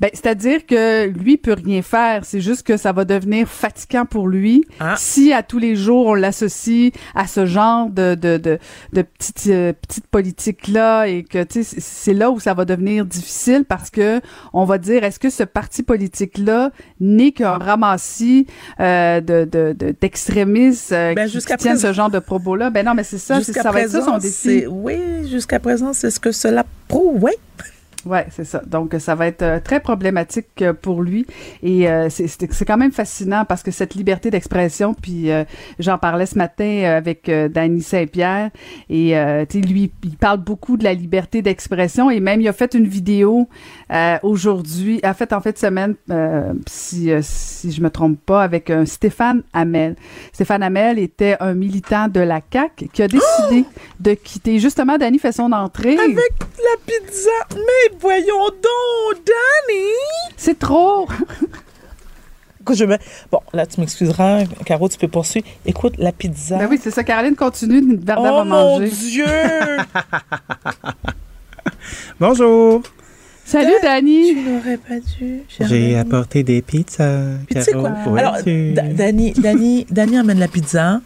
Ben, 0.00 0.10
c'est-à-dire 0.12 0.66
que 0.66 1.06
lui 1.06 1.36
peut 1.38 1.54
rien 1.54 1.80
faire. 1.80 2.24
C'est 2.24 2.40
juste 2.42 2.64
que 2.66 2.76
ça 2.76 2.92
va 2.92 3.04
devenir 3.06 3.48
fatigant 3.48 4.04
pour 4.04 4.28
lui 4.28 4.64
Ah. 4.78 4.94
si 4.98 5.32
à 5.32 5.42
tous 5.42 5.58
les 5.58 5.74
jours 5.74 6.06
on 6.08 6.14
l'associe 6.14 6.92
à 7.14 7.26
ce 7.26 7.46
genre 7.46 7.88
de 7.88 8.14
de 8.14 8.36
de, 8.36 8.58
de 8.92 9.02
petites 9.02 9.46
euh, 9.48 9.72
petites 9.72 10.06
politiques 10.06 10.68
là 10.68 11.06
et 11.06 11.22
que 11.22 11.42
tu 11.44 11.64
sais 11.64 11.80
c'est- 11.80 12.12
là 12.14 12.30
où 12.30 12.38
ça 12.40 12.52
va 12.54 12.64
devenir 12.64 13.06
difficile 13.06 13.64
parce 13.66 13.88
que 13.90 14.20
on 14.52 14.64
va 14.64 14.78
dire 14.78 15.02
est-ce 15.02 15.18
que 15.18 15.30
ce 15.30 15.44
parti 15.44 15.82
politique 15.82 16.36
là 16.38 16.70
n'est 17.00 17.32
qu'un 17.32 17.56
ramassis 17.58 18.46
euh, 18.80 19.20
de 19.20 19.44
de 19.50 19.74
de- 19.78 19.94
d'extrémistes 20.00 20.92
euh, 20.92 21.14
Ben, 21.14 21.28
qui, 21.28 21.38
tiennent 21.56 21.78
ce 21.78 21.92
genre 21.92 22.10
de 22.10 22.18
propos 22.18 22.54
là 22.56 22.70
Ben 22.70 22.84
non, 22.84 22.94
mais 22.94 23.04
c'est 23.04 23.18
ça, 23.18 23.40
ça 23.42 23.70
va 23.70 23.80
être 23.80 23.90
ça 23.90 24.02
son 24.02 24.18
défi. 24.18 24.66
Oui, 24.66 25.26
jusqu'à 25.28 25.58
présent, 25.58 25.92
c'est 25.92 26.10
ce 26.10 26.20
que 26.20 26.32
cela 26.32 26.64
prouve, 26.88 27.22
oui. 27.24 27.32
Ouais, 28.06 28.26
c'est 28.30 28.44
ça. 28.44 28.62
Donc, 28.66 28.94
ça 29.00 29.14
va 29.16 29.26
être 29.26 29.42
euh, 29.42 29.58
très 29.60 29.80
problématique 29.80 30.46
euh, 30.62 30.72
pour 30.72 31.02
lui. 31.02 31.26
Et 31.62 31.88
euh, 31.90 32.08
c'est- 32.08 32.64
quand 32.64 32.76
même 32.76 32.92
fascinant 32.92 33.44
parce 33.44 33.62
que 33.62 33.70
cette 33.70 33.94
liberté 33.94 34.30
d'expression, 34.30 34.94
puis 34.94 35.30
euh, 35.30 35.44
j'en 35.78 35.98
parlais 35.98 36.26
ce 36.26 36.38
matin 36.38 36.64
euh, 36.64 36.96
avec 36.98 37.28
euh, 37.28 37.48
Danny 37.48 37.82
Saint-Pierre, 37.82 38.50
et 38.88 39.16
euh, 39.18 39.44
lui, 39.54 39.90
il 40.04 40.16
parle 40.16 40.38
beaucoup 40.38 40.76
de 40.76 40.84
la 40.84 40.94
liberté 40.94 41.42
d'expression, 41.42 42.10
et 42.10 42.20
même 42.20 42.40
il 42.40 42.48
a 42.48 42.52
fait 42.52 42.74
une 42.74 42.86
vidéo 42.86 43.48
euh, 43.92 44.16
aujourd'hui, 44.22 45.00
a 45.02 45.12
fait 45.14 45.32
en 45.32 45.40
fait 45.40 45.58
semaine, 45.58 45.96
euh, 46.10 46.52
si, 46.66 47.10
si 47.22 47.72
je 47.72 47.80
me 47.82 47.90
trompe 47.90 48.20
pas, 48.24 48.42
avec 48.42 48.70
un 48.70 48.84
Stéphane 48.86 49.42
Hamel. 49.52 49.96
Stéphane 50.32 50.62
Hamel 50.62 50.98
était 50.98 51.36
un 51.40 51.54
militant 51.54 52.08
de 52.08 52.20
la 52.20 52.40
CAQ 52.52 52.88
qui 52.92 53.02
a 53.02 53.08
décidé 53.08 53.64
de 54.00 54.14
quitter. 54.14 54.58
Justement, 54.60 54.96
Danny 54.98 55.18
fait 55.18 55.32
son 55.32 55.50
entrée. 55.52 55.96
Avec 55.98 56.16
la 56.18 56.76
pizza. 56.86 57.30
Mais 57.54 57.95
voyons 58.00 58.48
donc, 58.48 59.24
Danny! 59.24 59.90
C'est 60.36 60.58
trop! 60.58 61.08
Écoute, 62.60 62.76
je 62.76 62.84
me... 62.84 62.96
Bon, 63.30 63.40
là, 63.52 63.64
tu 63.66 63.80
m'excuseras, 63.80 64.44
Caro, 64.64 64.88
tu 64.88 64.98
peux 64.98 65.08
poursuivre. 65.08 65.46
Écoute, 65.64 65.94
la 65.98 66.10
pizza. 66.12 66.58
Ben 66.58 66.66
oui, 66.68 66.80
c'est 66.82 66.90
ça. 66.90 67.04
Caroline 67.04 67.36
continue, 67.36 67.96
Verda 67.96 68.32
oh 68.32 68.36
va 68.38 68.44
mon 68.44 68.80
manger. 68.80 68.90
Dieu! 68.90 69.24
Bonjour! 72.20 72.82
Salut, 73.44 73.74
Dani! 73.80 74.34
tu 74.34 74.40
n'aurais 74.40 74.78
pas 74.78 74.98
dû. 74.98 75.42
J'ai 75.60 75.96
apporté 75.96 76.42
des 76.42 76.60
pizzas. 76.62 77.36
Puis 77.46 77.54
tu 77.54 77.62
sais 77.62 77.70
Caro. 77.70 77.84
quoi? 77.84 78.12
Ouais, 78.12 78.20
Alors, 78.20 78.38
Dani, 78.44 79.32
Dani, 79.34 79.86
Dani 79.88 80.18
amène 80.18 80.40
la 80.40 80.48
pizza. 80.48 81.00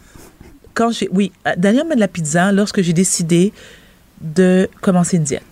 Quand 0.72 0.90
j'ai, 0.90 1.10
oui, 1.12 1.32
euh, 1.46 1.52
Dani 1.58 1.80
amène 1.80 1.98
la 1.98 2.08
pizza 2.08 2.50
lorsque 2.52 2.80
j'ai 2.80 2.94
décidé 2.94 3.52
de 4.22 4.70
commencer 4.80 5.18
une 5.18 5.24
diète. 5.24 5.49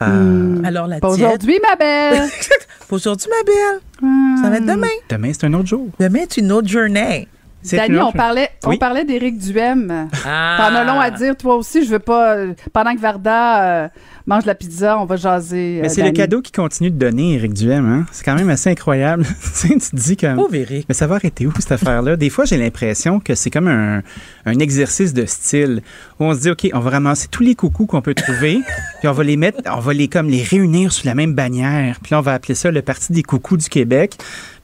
Hmm. 0.00 0.64
Alors 0.64 0.86
la 0.86 1.00
Pas 1.00 1.14
diète. 1.14 1.26
aujourd'hui, 1.26 1.58
ma 1.62 1.74
belle! 1.76 2.28
Pour 2.88 2.96
aujourd'hui, 2.96 3.26
ma 3.28 3.42
belle. 3.44 4.40
Ça 4.42 4.48
va 4.50 4.56
être 4.56 4.66
demain. 4.66 4.86
Demain, 5.08 5.32
c'est 5.32 5.44
un 5.44 5.54
autre 5.54 5.66
jour. 5.68 5.88
Demain, 5.98 6.20
c'est 6.28 6.40
une 6.40 6.52
autre 6.52 6.68
journée. 6.68 7.26
Dani, 7.70 7.98
on 7.98 8.12
parlait, 8.12 8.50
on 8.64 8.70
Oui. 8.70 8.78
parlait 8.78 9.04
d'Éric 9.04 9.38
Duhem. 9.38 10.08
Ah. 10.24 10.56
T'en 10.58 10.74
as 10.76 10.84
long 10.84 11.00
à 11.00 11.10
dire, 11.10 11.36
toi 11.36 11.56
aussi. 11.56 11.84
Je 11.84 11.90
veux 11.90 11.98
pas. 11.98 12.34
euh, 12.36 12.54
pendant 12.72 12.94
que 12.94 13.00
Varda 13.00 13.84
euh, 13.84 13.88
mange 14.26 14.44
la 14.46 14.54
pizza, 14.54 14.98
on 14.98 15.04
va 15.04 15.16
jaser. 15.16 15.80
Mais 15.82 15.88
euh, 15.88 15.92
c'est 15.92 16.02
le 16.04 16.12
cadeau 16.12 16.40
qu'il 16.40 16.54
continue 16.54 16.90
de 16.90 16.96
donner, 16.96 17.34
Éric 17.34 17.52
Duhem. 17.54 17.84
Hein? 17.84 18.06
C'est 18.12 18.24
quand 18.24 18.36
même 18.36 18.48
assez 18.48 18.70
incroyable. 18.70 19.24
tu 19.60 19.76
te 19.76 19.96
dis 19.96 20.16
comme... 20.16 20.36
Pauvre 20.36 20.54
Eric. 20.54 20.86
Mais 20.88 20.94
ça 20.94 21.06
va 21.06 21.16
arrêter 21.16 21.46
où, 21.46 21.52
cette 21.58 21.72
affaire-là? 21.72 22.16
Des 22.16 22.30
fois, 22.30 22.44
j'ai 22.44 22.56
l'impression 22.58 23.18
que 23.20 23.34
c'est 23.34 23.50
comme 23.50 23.68
un, 23.68 24.02
un 24.46 24.58
exercice 24.60 25.12
de 25.12 25.26
style 25.26 25.82
où 26.20 26.24
on 26.24 26.34
se 26.34 26.40
dit, 26.40 26.50
OK, 26.50 26.68
on 26.72 26.80
va 26.80 26.90
ramasser 26.90 27.26
tous 27.28 27.42
les 27.42 27.54
coucous 27.56 27.86
qu'on 27.86 28.02
peut 28.02 28.14
trouver, 28.14 28.60
puis 29.00 29.08
on 29.08 29.12
va 29.12 29.24
les 29.24 29.36
mettre, 29.36 29.58
on 29.66 29.80
va 29.80 29.92
les, 29.92 30.08
comme, 30.08 30.28
les 30.28 30.42
réunir 30.42 30.92
sous 30.92 31.06
la 31.06 31.14
même 31.14 31.34
bannière. 31.34 31.96
Puis 32.02 32.12
là, 32.12 32.18
on 32.20 32.22
va 32.22 32.34
appeler 32.34 32.54
ça 32.54 32.70
le 32.70 32.82
Parti 32.82 33.12
des 33.12 33.22
coucous 33.24 33.56
du 33.56 33.68
Québec. 33.68 34.16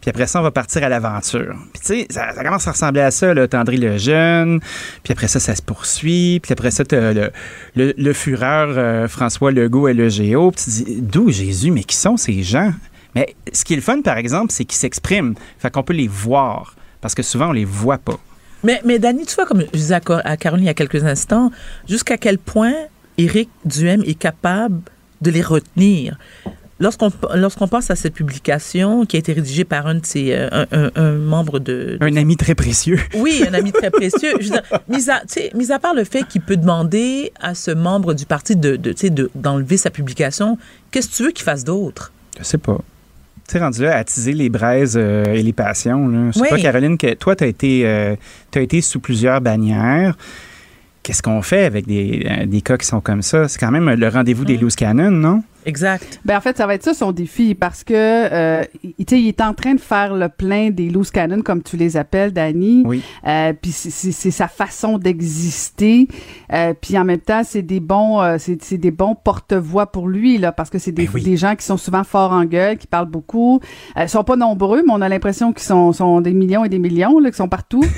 Puis 0.05 0.11
après 0.11 0.27
ça, 0.27 0.41
on 0.41 0.43
va 0.43 0.51
partir 0.51 0.85
à 0.85 0.91
l'aventure. 0.91 1.57
Puis 1.73 1.81
tu 1.81 1.87
sais, 1.87 2.07
ça, 2.11 2.45
commence 2.45 2.69
à 2.69 2.73
ressembler 2.73 3.01
à 3.01 3.11
ça, 3.11 3.33
là, 3.33 3.49
Tendry 3.49 3.79
le 3.79 3.97
Jeune. 3.97 4.61
Puis 5.03 5.15
après 5.15 5.29
ça, 5.29 5.41
ça 5.41 5.55
se 5.55 5.63
poursuit. 5.63 6.41
Puis 6.43 6.53
après 6.53 6.71
ça, 6.71 6.85
t'as 6.85 7.15
le, 7.15 7.33
le, 7.75 8.13
fureur 8.13 8.75
euh, 8.77 9.09
François 9.09 9.51
Legault 9.51 9.89
et 9.89 9.95
le 9.95 10.11
Géo. 10.11 10.51
Puis 10.51 10.63
tu 10.63 10.71
dis, 10.71 11.01
d'où 11.01 11.31
Jésus, 11.31 11.71
mais 11.71 11.85
qui 11.85 11.97
sont 11.97 12.19
ces 12.19 12.43
gens? 12.43 12.75
Mais 13.15 13.35
ce 13.51 13.65
qui 13.65 13.73
est 13.73 13.77
le 13.77 13.83
fun, 13.83 14.03
par 14.03 14.19
exemple, 14.19 14.53
c'est 14.53 14.67
qu'ils 14.67 14.77
s'expriment. 14.77 15.37
Fait 15.59 15.71
qu'on 15.71 15.83
peut 15.83 15.95
les 15.95 16.09
voir. 16.09 16.77
Parce 17.01 17.15
que 17.15 17.23
souvent, 17.23 17.49
on 17.49 17.53
les 17.53 17.65
voit 17.65 17.97
pas. 17.97 18.19
Mais, 18.63 18.83
mais 18.85 18.99
Dani, 18.99 19.25
tu 19.25 19.35
vois, 19.37 19.47
comme 19.47 19.63
je 19.63 19.79
disais 19.79 19.95
à 19.95 20.37
Caroline 20.37 20.65
il 20.65 20.67
y 20.67 20.71
a 20.71 20.75
quelques 20.75 21.03
instants, 21.03 21.51
jusqu'à 21.89 22.19
quel 22.19 22.37
point 22.37 22.75
Éric 23.17 23.49
Duhem 23.65 24.03
est 24.07 24.19
capable 24.19 24.83
de 25.23 25.31
les 25.31 25.41
retenir? 25.41 26.19
Lorsqu'on 26.81 27.11
lorsqu'on 27.37 27.69
pense 27.69 27.91
à 27.91 27.95
cette 27.97 28.15
publication 28.15 29.07
qui 29.07 29.15
a 29.15 29.21
été 29.21 29.33
rédigée 29.33 29.63
par 29.65 29.87
un 29.87 29.95
de 29.95 30.05
ses, 30.05 30.33
euh, 30.33 30.49
un, 30.51 30.67
un- 30.73 30.91
un 30.97 31.13
membre 31.13 31.61
de, 31.61 31.97
Un 32.01 32.17
ami 32.17 32.37
très 32.37 32.57
précieux. 32.57 32.99
Oui, 33.15 33.45
un 33.49 33.55
ami 33.55 33.71
très 33.71 33.91
précieux. 33.93 34.33
Je 34.41 34.45
veux 34.47 34.51
dire, 34.51 34.63
mis, 34.89 35.09
à, 35.09 35.21
tu 35.21 35.27
sais, 35.29 35.51
mis 35.55 35.71
à 35.71 35.79
part 35.79 35.95
le 35.95 36.03
fait 36.03 36.27
qu'il 36.27 36.41
peut 36.41 36.57
demander 36.57 37.33
à 37.41 37.55
ce 37.55 37.71
membre 37.71 38.13
du 38.15 38.27
parti 38.27 38.57
de, 38.57 38.75
de, 38.75 38.91
tu 38.93 38.99
sais, 39.03 39.11
de- 39.11 39.31
d'enlever 39.37 39.77
sa 39.77 39.91
publication, 39.91 40.59
qu'est-ce 40.91 41.09
que 41.11 41.15
tu 41.15 41.23
veux 41.23 41.31
qu'il 41.31 41.45
fasse 41.45 41.63
d'autre? 41.63 42.13
Je 42.41 42.45
sais 42.45 42.59
pas. 42.59 42.79
Tu 43.47 43.53
sais, 43.53 43.59
rendu 43.61 43.83
là, 43.83 43.97
attiser 43.97 44.33
les 44.33 44.49
braises 44.49 44.97
euh, 44.97 45.25
et 45.27 45.43
les 45.45 45.53
passions. 45.53 46.09
Là. 46.09 46.31
Je 46.33 46.39
sais 46.39 46.41
Oui. 46.41 46.49
pas, 46.51 46.59
Caroline, 46.59 46.99
que 46.99 47.15
toi, 47.15 47.37
tu 47.37 47.45
as, 47.45 47.47
été, 47.47 47.83
euh, 47.87 48.17
t'as 48.51 48.63
été 48.63 48.81
sous 48.81 48.99
plusieurs 48.99 49.41
bannières. 49.41 50.17
Qu'est-ce 51.05 51.23
qu'on 51.23 51.43
fait 51.43 51.67
avec 51.67 51.87
des, 51.87 52.27
euh, 52.29 52.47
des 52.47 52.63
cas 52.63 52.79
qui 52.79 52.87
sont 52.87 53.01
comme 53.03 53.21
ça? 53.23 53.47
C'est 53.47 53.59
quand 53.61 53.71
même 53.71 53.91
le 53.91 54.09
rendez-vous 54.09 54.45
des 54.47 54.57
loose 54.57 54.75
cannon, 54.75 55.11
non? 55.11 55.45
Exact. 55.67 56.21
Ben 56.25 56.37
en 56.37 56.41
fait, 56.41 56.57
ça 56.57 56.67
va 56.67 56.75
être 56.75 56.83
ça 56.83 56.95
son 56.95 57.13
défi 57.13 57.55
parce 57.55 57.85
que 57.85 57.93
euh, 57.95 58.63
il, 58.83 58.93
tu 59.05 59.17
sais, 59.17 59.21
il 59.23 59.29
est 59.29 59.41
en 59.41 59.55
train 59.55 59.75
de 59.75 59.81
faire 59.81 60.15
le 60.15 60.29
plein 60.29 60.71
des 60.71 60.89
loose 60.91 61.11
cannon 61.11 61.43
comme 61.43 61.63
tu 61.63 61.77
les 61.77 61.97
appelles, 61.97 62.33
Dani. 62.33 62.83
Oui. 62.87 63.03
Euh, 63.27 63.53
puis 63.61 63.73
c'est- 63.73 64.31
sa 64.31 64.49
façon 64.49 64.99
d'exister. 64.99 66.09
Euh, 66.53 66.75
puis 66.79 66.97
en 66.99 67.05
même 67.05 67.21
temps, 67.21 67.43
c'est 67.45 67.63
des 67.63 67.81
bons, 67.81 68.21
euh, 68.21 68.37
c'est 68.39 68.79
des 68.79 68.91
bons 68.91 69.15
porte-voix 69.15 69.87
pour 69.87 70.09
lui 70.09 70.39
là, 70.39 70.53
parce 70.53 70.71
que 70.71 70.79
c'est 70.79 70.93
des, 70.93 71.05
Ben 71.07 71.13
oui. 71.15 71.23
des 71.23 71.37
gens 71.37 71.55
qui 71.57 71.65
sont 71.65 71.77
souvent 71.77 72.05
forts 72.05 72.33
en 72.33 72.45
gueule, 72.45 72.77
qui 72.79 72.87
parlent 72.87 73.09
beaucoup. 73.11 73.61
Euh, 73.97 74.03
ils 74.03 74.09
sont 74.09 74.25
pas 74.25 74.37
nombreux, 74.37 74.83
mais 74.87 74.93
on 74.93 75.01
a 75.01 75.09
l'impression 75.09 75.53
qu'ils 75.53 75.63
sont, 75.65 75.93
sont 75.93 76.21
des 76.21 76.33
millions 76.33 76.65
et 76.65 76.69
des 76.69 76.79
millions 76.79 77.19
là, 77.19 77.31
qui 77.31 77.37
sont 77.37 77.49
partout. 77.49 77.85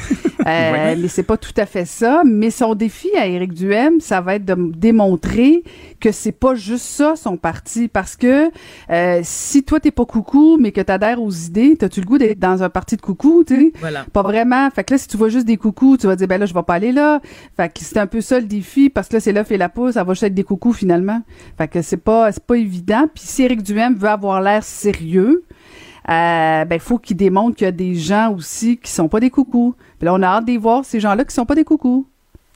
Euh, 0.46 0.72
Ouais. 0.72 0.94
Mais 0.96 1.09
c'est 1.09 1.24
pas 1.24 1.37
tout 1.37 1.50
à 1.57 1.66
fait 1.66 1.85
ça. 1.87 2.22
Mais 2.24 2.50
son 2.52 2.76
défi 2.76 3.09
à 3.18 3.26
Éric 3.26 3.52
Duhem, 3.52 3.98
ça 4.00 4.20
va 4.20 4.37
être 4.37 4.44
de 4.44 4.55
démontrer 4.76 5.64
que 5.98 6.12
c'est 6.12 6.31
pas 6.31 6.55
juste 6.55 6.85
ça 6.85 7.14
son 7.16 7.37
parti, 7.37 7.56
parce 7.92 8.16
que 8.16 8.51
euh, 8.90 9.21
si 9.23 9.62
toi 9.62 9.81
t'es 9.81 9.90
pas 9.90 10.05
coucou, 10.05 10.59
mais 10.61 10.73
que 10.73 10.81
t'adhères 10.81 11.21
aux 11.21 11.31
idées, 11.31 11.77
t'as-tu 11.77 12.01
le 12.01 12.07
goût 12.07 12.19
d'être 12.19 12.38
dans 12.38 12.62
un 12.62 12.69
parti 12.69 12.97
de 12.97 13.01
coucou, 13.01 13.45
tu 13.47 13.57
sais? 13.57 13.73
Voilà. 13.81 14.05
Pas 14.12 14.23
vraiment. 14.23 14.71
Fait 14.71 14.85
que 14.85 14.95
là, 14.95 14.99
si 14.99 15.09
tu 15.09 15.16
vois 15.16 15.29
juste 15.29 15.47
des 15.47 15.57
coucous, 15.57 15.99
tu 15.99 16.07
vas 16.07 16.16
dire, 16.16 16.29
ben 16.29 16.38
là, 16.38 16.47
je 16.47 16.55
vais 16.55 16.62
pas 16.62 16.75
aller 16.75 16.92
là. 16.92 17.21
Fait 17.57 17.69
que 17.69 17.81
c'est 17.81 17.99
un 17.99 18.07
peu 18.07 18.21
ça 18.21 18.38
le 18.38 18.47
défi, 18.47 18.90
parce 18.90 19.09
que 19.09 19.14
là, 19.14 19.21
c'est 19.21 19.33
l'œuf 19.33 19.51
et 19.51 19.59
la 19.59 19.69
poule, 19.69 19.92
ça 19.92 20.05
va 20.05 20.12
juste 20.12 20.25
être 20.25 20.35
des 20.35 20.45
coucous 20.45 20.73
finalement. 20.73 21.23
Fait 21.59 21.69
que 21.69 21.83
c'est 21.83 21.97
pas, 21.97 22.33
c'est 22.33 22.45
pas 22.45 22.57
évident. 22.57 23.09
Puis 23.12 23.25
si 23.27 23.42
Éric 23.42 23.62
Duhem 23.62 23.95
veut 23.95 24.09
avoir 24.09 24.40
l'air 24.40 24.62
sérieux, 24.62 25.45
euh, 26.09 26.64
ben, 26.64 26.79
faut 26.79 26.99
qu'il 26.99 27.16
démontre 27.16 27.57
qu'il 27.57 27.64
y 27.64 27.69
a 27.69 27.73
des 27.73 27.95
gens 27.95 28.33
aussi 28.33 28.77
qui 28.77 28.90
sont 28.90 29.09
pas 29.09 29.21
des 29.21 29.31
coucous. 29.31 29.75
Puis 29.99 30.07
là, 30.07 30.14
on 30.14 30.23
a 30.23 30.27
hâte 30.27 30.47
de 30.47 30.57
voir, 30.59 30.85
ces 30.85 31.01
gens-là 31.01 31.25
qui 31.25 31.35
sont 31.35 31.47
pas 31.47 31.55
des 31.55 31.64
coucous. 31.64 32.07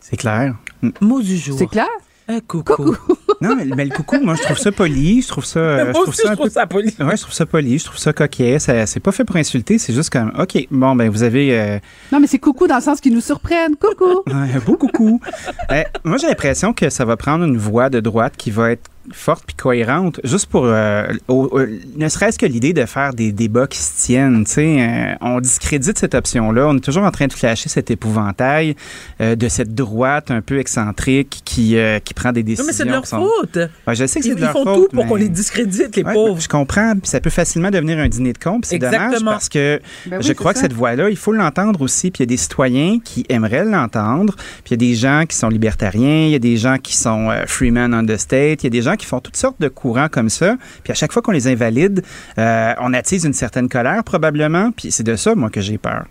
C'est 0.00 0.16
clair. 0.16 0.54
Mot 1.00 1.20
du 1.20 1.36
jour. 1.36 1.58
C'est 1.58 1.66
clair? 1.66 1.88
Un 2.28 2.40
coucou. 2.40 2.96
Non, 3.40 3.56
mais, 3.56 3.64
mais 3.64 3.84
le 3.86 3.90
coucou, 3.94 4.18
moi, 4.22 4.34
je 4.34 4.42
trouve 4.42 4.58
ça 4.58 4.70
poli. 4.70 5.22
Je 5.22 5.28
trouve 5.28 5.44
ça. 5.44 5.58
euh, 5.60 5.76
Moi 5.76 5.86
je 5.88 5.92
trouve 5.92 6.08
aussi, 6.08 6.22
ça 6.22 6.28
je 6.30 6.34
trouve 6.34 6.46
peu. 6.46 6.52
ça 6.52 6.66
poli. 6.66 6.94
Ouais, 7.00 7.16
je 7.16 7.22
trouve 7.22 7.32
ça 7.34 7.46
poli, 7.46 7.78
je 7.78 7.84
trouve 7.86 7.98
ça 7.98 8.12
coquet. 8.12 8.58
Ça, 8.58 8.84
c'est 8.86 9.00
pas 9.00 9.12
fait 9.12 9.24
pour 9.24 9.36
insulter, 9.36 9.78
c'est 9.78 9.94
juste 9.94 10.10
comme, 10.10 10.30
OK, 10.38 10.66
bon, 10.70 10.94
ben, 10.94 11.08
vous 11.08 11.22
avez. 11.22 11.58
euh, 11.58 11.78
Non, 12.12 12.20
mais 12.20 12.26
c'est 12.26 12.38
coucou 12.38 12.66
dans 12.66 12.76
le 12.76 12.82
sens 12.82 13.00
qu'ils 13.00 13.14
nous 13.14 13.20
surprennent. 13.22 13.76
Coucou! 13.76 14.22
un 14.30 14.58
beau 14.60 14.76
coucou. 14.76 15.20
Euh, 15.70 15.82
moi, 16.04 16.16
j'ai 16.16 16.26
l'impression 16.26 16.72
que 16.72 16.90
ça 16.90 17.04
va 17.04 17.16
prendre 17.16 17.44
une 17.44 17.56
voix 17.56 17.90
de 17.90 18.00
droite 18.00 18.34
qui 18.36 18.50
va 18.50 18.72
être 18.72 18.90
forte 19.12 19.44
puis 19.46 19.56
cohérente, 19.56 20.20
juste 20.24 20.46
pour, 20.46 20.64
euh, 20.64 21.06
au- 21.28 21.48
au- 21.52 21.66
ne 21.96 22.08
serait-ce 22.08 22.38
que 22.38 22.46
l'idée 22.46 22.72
de 22.72 22.84
faire 22.86 23.12
des 23.14 23.32
débats 23.32 23.66
qui 23.66 23.78
se 23.78 24.04
tiennent. 24.06 24.44
tu 24.44 24.52
sais. 24.52 24.76
Euh, 24.80 25.14
on 25.20 25.40
discrédite 25.40 25.98
cette 25.98 26.14
option-là. 26.14 26.68
On 26.68 26.76
est 26.76 26.80
toujours 26.80 27.04
en 27.04 27.10
train 27.10 27.26
de 27.26 27.32
flasher 27.32 27.68
cet 27.68 27.90
épouvantail 27.90 28.76
euh, 29.20 29.36
de 29.36 29.48
cette 29.48 29.74
droite 29.74 30.30
un 30.30 30.40
peu 30.40 30.58
excentrique 30.58 31.42
qui, 31.44 31.76
euh, 31.76 31.98
qui 31.98 32.14
prend 32.14 32.32
des 32.32 32.40
Non, 32.42 32.46
décisions. 32.46 32.66
mais 32.66 32.72
c'est 32.72 32.84
de 32.84 32.90
leur 32.90 33.02
qui 33.02 33.08
sont- 33.08 33.28
faute. 33.40 33.56
Ouais, 33.86 33.94
je 33.94 34.06
sais 34.06 34.20
que 34.20 34.24
c'est 34.24 34.30
Ils, 34.30 34.34
de 34.34 34.40
ils 34.40 34.42
leur 34.42 34.52
font 34.52 34.64
faute, 34.64 34.74
tout 34.76 34.88
pour 34.94 35.04
mais- 35.04 35.08
qu'on 35.08 35.16
les 35.16 35.28
discrédite, 35.28 35.96
les 35.96 36.02
Ouais, 36.04 36.12
pauvres. 36.14 36.40
Je 36.40 36.48
comprends, 36.48 36.92
puis 36.92 37.08
ça 37.08 37.20
peut 37.20 37.30
facilement 37.30 37.70
devenir 37.70 37.98
un 37.98 38.08
dîner 38.08 38.32
de 38.32 38.38
con, 38.38 38.60
c'est 38.62 38.78
dommage 38.78 38.94
Exactement. 39.04 39.30
parce 39.32 39.48
que 39.48 39.80
Ben 40.06 40.18
oui, 40.18 40.22
je 40.26 40.32
crois 40.32 40.52
que 40.52 40.58
cette 40.60 40.72
voix-là, 40.72 41.10
il 41.10 41.16
faut 41.16 41.32
l'entendre 41.32 41.80
aussi, 41.82 42.10
puis 42.10 42.18
il 42.18 42.22
y 42.22 42.28
a 42.28 42.32
des 42.32 42.36
citoyens 42.36 42.98
qui 43.02 43.24
aimeraient 43.28 43.64
l'entendre, 43.64 44.34
puis 44.36 44.62
il 44.66 44.70
y 44.72 44.74
a 44.74 44.76
des 44.76 44.94
gens 44.94 45.24
qui 45.28 45.36
sont 45.36 45.48
libertariens, 45.48 46.26
il 46.26 46.30
y 46.30 46.34
a 46.34 46.38
des 46.38 46.56
gens 46.56 46.76
qui 46.78 46.96
sont 46.96 47.30
euh, 47.30 47.44
freemen 47.46 47.94
on 47.94 48.04
the 48.04 48.16
state, 48.16 48.62
il 48.62 48.64
y 48.64 48.66
a 48.66 48.70
des 48.70 48.82
gens 48.82 48.96
qui 49.00 49.06
font 49.06 49.20
toutes 49.20 49.36
sortes 49.36 49.60
de 49.60 49.68
courants 49.68 50.08
comme 50.08 50.28
ça, 50.28 50.56
puis 50.84 50.92
à 50.92 50.94
chaque 50.94 51.12
fois 51.12 51.22
qu'on 51.22 51.32
les 51.32 51.48
invalide, 51.48 52.04
euh, 52.38 52.74
on 52.80 52.92
attise 52.92 53.24
une 53.24 53.32
certaine 53.32 53.68
colère 53.68 54.04
probablement, 54.04 54.70
puis 54.72 54.92
c'est 54.92 55.02
de 55.02 55.16
ça, 55.16 55.34
moi, 55.34 55.50
que 55.50 55.60
j'ai 55.60 55.78
peur 55.78 56.04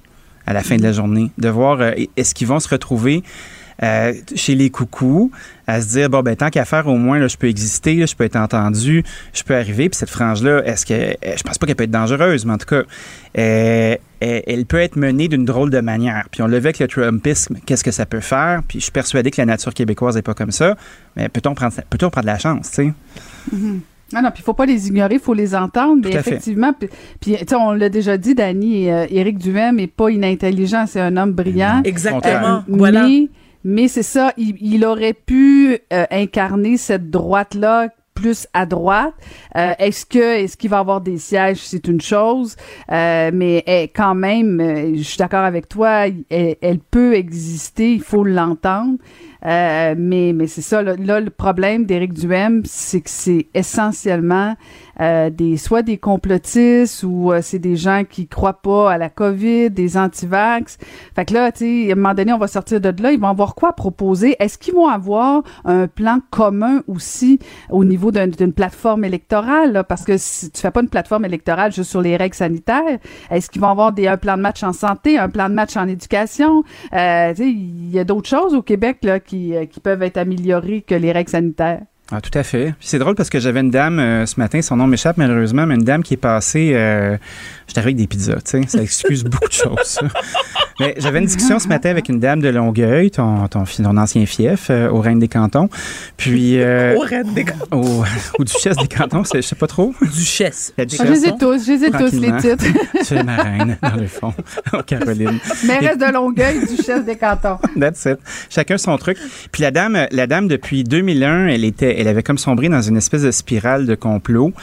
à 0.45 0.54
la 0.54 0.63
fin 0.63 0.78
de 0.78 0.84
la 0.84 0.91
journée, 0.91 1.30
de 1.38 1.49
voir 1.49 1.80
euh, 1.80 1.91
est-ce 2.17 2.34
qu'ils 2.34 2.47
vont 2.47 2.60
se 2.60 2.67
retrouver 2.67 3.23
euh, 3.83 4.13
chez 4.35 4.55
les 4.55 4.69
coucous, 4.69 5.31
à 5.67 5.81
se 5.81 5.87
dire 5.87 6.09
bon 6.09 6.21
ben 6.21 6.35
tant 6.35 6.49
qu'à 6.49 6.65
faire 6.65 6.87
au 6.87 6.97
moins 6.97 7.19
là, 7.19 7.27
je 7.27 7.37
peux 7.37 7.47
exister, 7.47 7.95
là, 7.95 8.05
je 8.05 8.15
peux 8.15 8.23
être 8.23 8.35
entendu, 8.35 9.03
je 9.33 9.43
peux 9.43 9.55
arriver. 9.55 9.89
Puis 9.89 9.97
cette 9.97 10.09
frange 10.09 10.43
là, 10.43 10.61
est-ce 10.65 10.85
que 10.85 10.93
euh, 10.93 11.15
je 11.37 11.43
pense 11.43 11.57
pas 11.57 11.65
qu'elle 11.65 11.75
peut 11.75 11.85
être 11.85 11.91
dangereuse, 11.91 12.45
mais 12.45 12.53
en 12.53 12.57
tout 12.57 12.65
cas, 12.65 12.83
euh, 13.37 13.95
elle, 14.19 14.65
peut 14.65 14.79
être 14.79 14.97
menée 14.97 15.27
d'une 15.29 15.45
drôle 15.45 15.69
de 15.69 15.79
manière. 15.79 16.27
Puis 16.29 16.41
on 16.41 16.47
le 16.47 16.57
avec 16.57 16.79
le 16.79 16.87
Trumpisme, 16.87 17.57
qu'est-ce 17.65 17.83
que 17.85 17.91
ça 17.91 18.05
peut 18.05 18.19
faire? 18.19 18.61
Puis 18.67 18.79
je 18.79 18.83
suis 18.83 18.91
persuadé 18.91 19.31
que 19.31 19.39
la 19.39 19.45
nature 19.45 19.73
québécoise 19.73 20.17
est 20.17 20.21
pas 20.21 20.33
comme 20.33 20.51
ça. 20.51 20.75
Mais 21.15 21.29
peut-on 21.29 21.55
prendre 21.55 21.73
peut-on 21.89 22.09
prendre 22.09 22.25
de 22.25 22.31
la 22.31 22.39
chance, 22.39 22.71
tu 22.71 22.75
sais? 22.75 22.93
Non, 24.13 24.23
non, 24.23 24.31
puis 24.31 24.41
il 24.41 24.43
faut 24.43 24.53
pas 24.53 24.65
les 24.65 24.87
ignorer, 24.87 25.15
il 25.15 25.19
faut 25.19 25.33
les 25.33 25.53
entendre. 25.55 26.01
Mais 26.03 26.15
effectivement, 26.15 26.73
puis, 26.73 26.89
tu 27.21 27.37
sais, 27.37 27.55
on 27.55 27.71
l'a 27.71 27.89
déjà 27.89 28.17
dit, 28.17 28.33
Dany, 28.33 28.89
euh, 28.89 29.05
Éric 29.09 29.37
Duhem 29.37 29.79
est 29.79 29.87
pas 29.87 30.09
inintelligent, 30.09 30.85
c'est 30.87 30.99
un 30.99 31.15
homme 31.15 31.33
brillant. 31.33 31.81
Exactement. 31.83 32.57
Euh, 32.57 32.59
voilà. 32.67 33.07
Mais, 33.07 33.27
mais 33.63 33.87
c'est 33.87 34.03
ça, 34.03 34.33
il, 34.37 34.55
il 34.61 34.85
aurait 34.85 35.13
pu 35.13 35.77
euh, 35.93 36.05
incarner 36.11 36.77
cette 36.77 37.09
droite-là 37.09 37.89
plus 38.19 38.47
à 38.53 38.65
droite. 38.65 39.13
Euh, 39.55 39.73
est-ce 39.79 40.05
que 40.05 40.43
est-ce 40.43 40.57
qu'il 40.57 40.69
va 40.69 40.79
avoir 40.79 41.01
des 41.01 41.17
sièges, 41.17 41.59
c'est 41.59 41.87
une 41.87 42.01
chose, 42.01 42.55
euh, 42.91 43.31
mais 43.33 43.63
eh, 43.65 43.87
quand 43.87 44.15
même, 44.15 44.59
euh, 44.59 44.95
je 44.95 45.01
suis 45.01 45.17
d'accord 45.17 45.43
avec 45.43 45.69
toi, 45.69 46.07
elle, 46.07 46.55
elle 46.61 46.79
peut 46.79 47.15
exister, 47.15 47.93
il 47.93 48.01
faut 48.01 48.23
l'entendre. 48.23 48.97
Euh, 49.45 49.95
mais 49.97 50.33
mais 50.33 50.47
c'est 50.47 50.61
ça, 50.61 50.81
là, 50.81 50.95
là, 50.97 51.21
le 51.21 51.29
problème 51.29 51.85
d'Éric 51.85 52.11
Duhem, 52.13 52.61
c'est 52.65 52.99
que 52.99 53.09
c'est 53.09 53.47
essentiellement 53.53 54.55
euh, 54.99 55.29
des 55.29 55.57
soit 55.57 55.81
des 55.81 55.97
complotistes 55.97 57.03
ou 57.03 57.31
euh, 57.31 57.39
c'est 57.41 57.59
des 57.59 57.75
gens 57.75 58.03
qui 58.09 58.27
croient 58.27 58.62
pas 58.62 58.91
à 58.91 58.97
la 58.97 59.09
COVID, 59.09 59.69
des 59.71 59.97
antivax. 59.97 60.77
Fait 61.15 61.25
que 61.25 61.33
là, 61.33 61.51
tu 61.51 61.59
sais, 61.85 61.89
à 61.89 61.93
un 61.93 61.95
moment 61.95 62.13
donné, 62.13 62.33
on 62.33 62.38
va 62.38 62.47
sortir 62.47 62.81
de 62.81 62.93
là, 63.01 63.12
ils 63.12 63.19
vont 63.19 63.27
avoir 63.27 63.55
quoi 63.55 63.73
proposer? 63.73 64.35
Est-ce 64.39 64.57
qu'ils 64.57 64.73
vont 64.73 64.88
avoir 64.88 65.43
un 65.65 65.88
plan 65.88 66.19
commun 66.31 66.81
aussi 66.88 67.39
au 67.69 67.85
niveau 67.85 68.12
d'un- 68.12 68.27
d'une 68.27 68.53
plateforme 68.53 69.03
électorale? 69.05 69.83
Parce 69.88 70.03
que 70.03 70.17
si 70.17 70.51
tu 70.51 70.59
fais 70.62 70.71
pas 70.71 70.81
une 70.81 70.89
plateforme 70.89 71.25
électorale 71.25 71.71
juste 71.71 71.89
sur 71.89 72.01
les 72.01 72.17
règles 72.17 72.35
sanitaires, 72.35 72.99
est-ce 73.31 73.49
qu'ils 73.49 73.62
vont 73.62 73.69
avoir 73.69 73.91
des 73.93 74.07
un 74.07 74.17
plan 74.17 74.38
de 74.38 74.41
match 74.41 74.63
en 74.63 74.73
santé, 74.73 75.17
un 75.17 75.29
plan 75.29 75.49
de 75.49 75.53
match 75.53 75.77
en 75.77 75.88
éducation? 75.88 76.63
Euh, 76.93 77.29
Tu 77.33 77.43
sais, 77.43 77.49
il 77.49 77.91
y 77.91 77.99
a 77.99 78.03
d'autres 78.03 78.27
choses 78.29 78.53
au 78.55 78.62
Québec 78.62 78.97
là 79.03 79.19
qui 79.19 79.55
euh, 79.55 79.65
qui 79.65 79.79
peuvent 79.79 80.01
être 80.03 80.17
améliorées 80.17 80.81
que 80.81 80.95
les 80.95 81.12
règles 81.12 81.29
sanitaires. 81.29 81.81
Ah, 82.11 82.21
tout 82.21 82.35
à 82.37 82.43
fait. 82.43 82.73
C'est 82.79 82.97
drôle 82.97 83.13
parce 83.13 83.29
que 83.29 83.39
j'avais 83.39 83.59
une 83.59 83.69
dame 83.69 83.99
euh, 83.99 84.25
ce 84.25 84.39
matin, 84.39 84.61
son 84.63 84.77
nom 84.77 84.87
m'échappe 84.87 85.17
malheureusement, 85.17 85.67
mais 85.67 85.75
une 85.75 85.83
dame 85.83 86.01
qui 86.01 86.15
est 86.15 86.17
passée. 86.17 86.71
Euh, 86.73 87.17
J'étais 87.69 87.79
avec 87.82 87.95
des 87.95 88.08
pizzas, 88.08 88.36
tu 88.43 88.62
sais. 88.62 88.62
Ça 88.67 88.82
excuse 88.82 89.23
beaucoup 89.25 89.47
de 89.47 89.53
choses, 89.53 89.77
ça. 89.84 90.01
Mais 90.79 90.95
j'avais 90.97 91.19
une 91.19 91.25
discussion 91.25 91.60
ce 91.60 91.67
matin 91.67 91.89
avec 91.91 92.10
une 92.10 92.19
dame 92.19 92.41
de 92.41 92.47
Longueuil, 92.49 93.12
ton, 93.12 93.47
ton, 93.47 93.63
ancien 93.97 94.25
fief, 94.25 94.67
euh, 94.69 94.89
au 94.89 94.99
Reine 95.01 95.19
des 95.19 95.27
Cantons. 95.27 95.69
Puis. 96.17 96.60
euh, 96.60 96.95
Au 96.95 97.01
reine 97.01 97.34
des 97.34 97.45
au, 97.71 98.03
ou 98.39 98.43
Duchesse 98.43 98.77
des 98.77 98.88
Cantons, 98.88 99.23
je 99.34 99.41
sais 99.41 99.55
pas 99.55 99.67
trop. 99.67 99.93
duchesse. 100.01 100.73
La 100.77 100.86
Ah, 100.86 101.05
je 101.05 101.12
les 101.12 101.25
ai 101.27 101.32
tous, 101.38 101.65
je 101.65 101.71
les 101.73 101.84
ai 101.86 101.91
tous 101.91 102.19
les 102.19 102.32
titres. 102.38 102.65
Tu 103.08 103.13
es 103.13 103.23
ma 103.23 103.38
reine, 103.38 103.77
dans 103.82 103.95
le 103.95 104.08
fond, 104.08 104.34
au 104.73 104.82
Caroline. 104.86 105.39
Mairesse 105.65 105.97
de 105.97 106.12
Longueuil, 106.13 106.60
duchesse 106.65 107.03
des 107.05 107.15
cantons. 107.17 107.58
That's 107.79 108.05
it. 108.05 108.17
Chacun 108.49 108.77
son 108.77 108.97
truc. 108.97 109.17
Puis 109.51 109.62
la 109.63 109.71
dame, 109.71 110.08
la 110.12 110.27
dame 110.27 110.47
depuis 110.47 110.84
2001, 110.84 111.47
elle 111.47 111.65
était, 111.65 111.99
elle 111.99 112.08
avait 112.08 112.23
comme 112.23 112.38
sombré 112.38 112.69
dans 112.69 112.82
une 112.82 112.97
espèce 112.97 113.21
de 113.23 113.32
spirale 113.32 113.86
de 113.86 113.95
complot. 113.95 114.53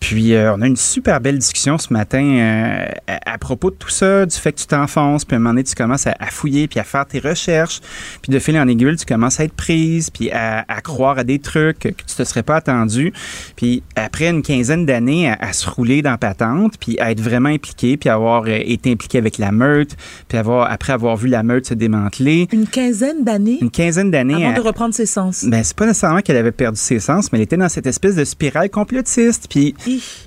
Puis 0.00 0.34
euh, 0.34 0.54
on 0.54 0.62
a 0.62 0.66
une 0.66 0.76
super 0.76 1.20
belle 1.20 1.38
discussion 1.38 1.78
ce 1.78 1.92
matin 1.92 2.22
euh, 2.54 2.86
à, 3.08 3.34
à 3.34 3.38
propos 3.38 3.70
de 3.70 3.76
tout 3.76 3.90
ça, 3.90 4.24
du 4.24 4.36
fait 4.36 4.52
que 4.52 4.60
tu 4.60 4.66
t'enfonces, 4.66 5.24
puis 5.24 5.34
à 5.34 5.36
un 5.36 5.40
moment 5.40 5.50
donné 5.50 5.64
tu 5.64 5.74
commences 5.74 6.06
à, 6.06 6.14
à 6.20 6.26
fouiller, 6.26 6.68
puis 6.68 6.78
à 6.78 6.84
faire 6.84 7.06
tes 7.06 7.18
recherches, 7.18 7.80
puis 8.22 8.32
de 8.32 8.38
fil 8.38 8.56
en 8.58 8.68
aiguille 8.68 8.84
tu 8.96 9.06
commences 9.06 9.40
à 9.40 9.44
être 9.44 9.54
prise, 9.54 10.10
puis 10.10 10.30
à, 10.30 10.64
à 10.68 10.80
croire 10.80 11.18
à 11.18 11.24
des 11.24 11.38
trucs 11.38 11.78
que 11.78 11.88
tu 11.88 12.14
te 12.16 12.24
serais 12.24 12.42
pas 12.42 12.56
attendu. 12.56 13.12
Puis 13.56 13.82
après 13.96 14.28
une 14.28 14.42
quinzaine 14.42 14.86
d'années 14.86 15.30
à, 15.30 15.52
se 15.52 15.68
rouler 15.68 16.02
dans 16.02 16.16
patente, 16.16 16.74
puis 16.78 16.98
à 16.98 17.10
être 17.10 17.20
vraiment 17.20 17.48
impliqué, 17.48 17.96
puis 17.96 18.08
avoir 18.08 18.44
euh, 18.44 18.58
été 18.64 18.92
impliqué 18.92 19.18
avec 19.18 19.38
la 19.38 19.52
meute, 19.52 19.96
puis 20.28 20.38
avoir 20.38 20.70
après 20.70 20.92
avoir 20.92 21.16
vu 21.16 21.28
la 21.28 21.42
meute 21.42 21.66
se 21.66 21.74
démanteler. 21.74 22.48
Une 22.52 22.66
quinzaine 22.66 23.24
d'années? 23.24 23.58
Une 23.60 23.70
quinzaine 23.70 24.10
d'années. 24.10 24.44
avant 24.44 24.56
de 24.56 24.60
reprendre 24.60 24.94
ses 24.94 25.06
sens. 25.06 25.44
ben, 25.44 25.62
c'est 25.62 25.76
pas 25.76 25.86
nécessairement 25.86 26.20
qu'elle 26.20 26.36
avait 26.36 26.52
perdu 26.52 26.78
ses 26.78 26.98
sens, 26.98 27.32
mais 27.32 27.38
elle 27.38 27.44
était 27.44 27.56
dans 27.56 27.68
cette 27.68 27.86
espèce 27.86 28.16
de 28.16 28.24
spirale 28.24 28.70
complotiste. 28.70 29.46
Puis 29.48 29.74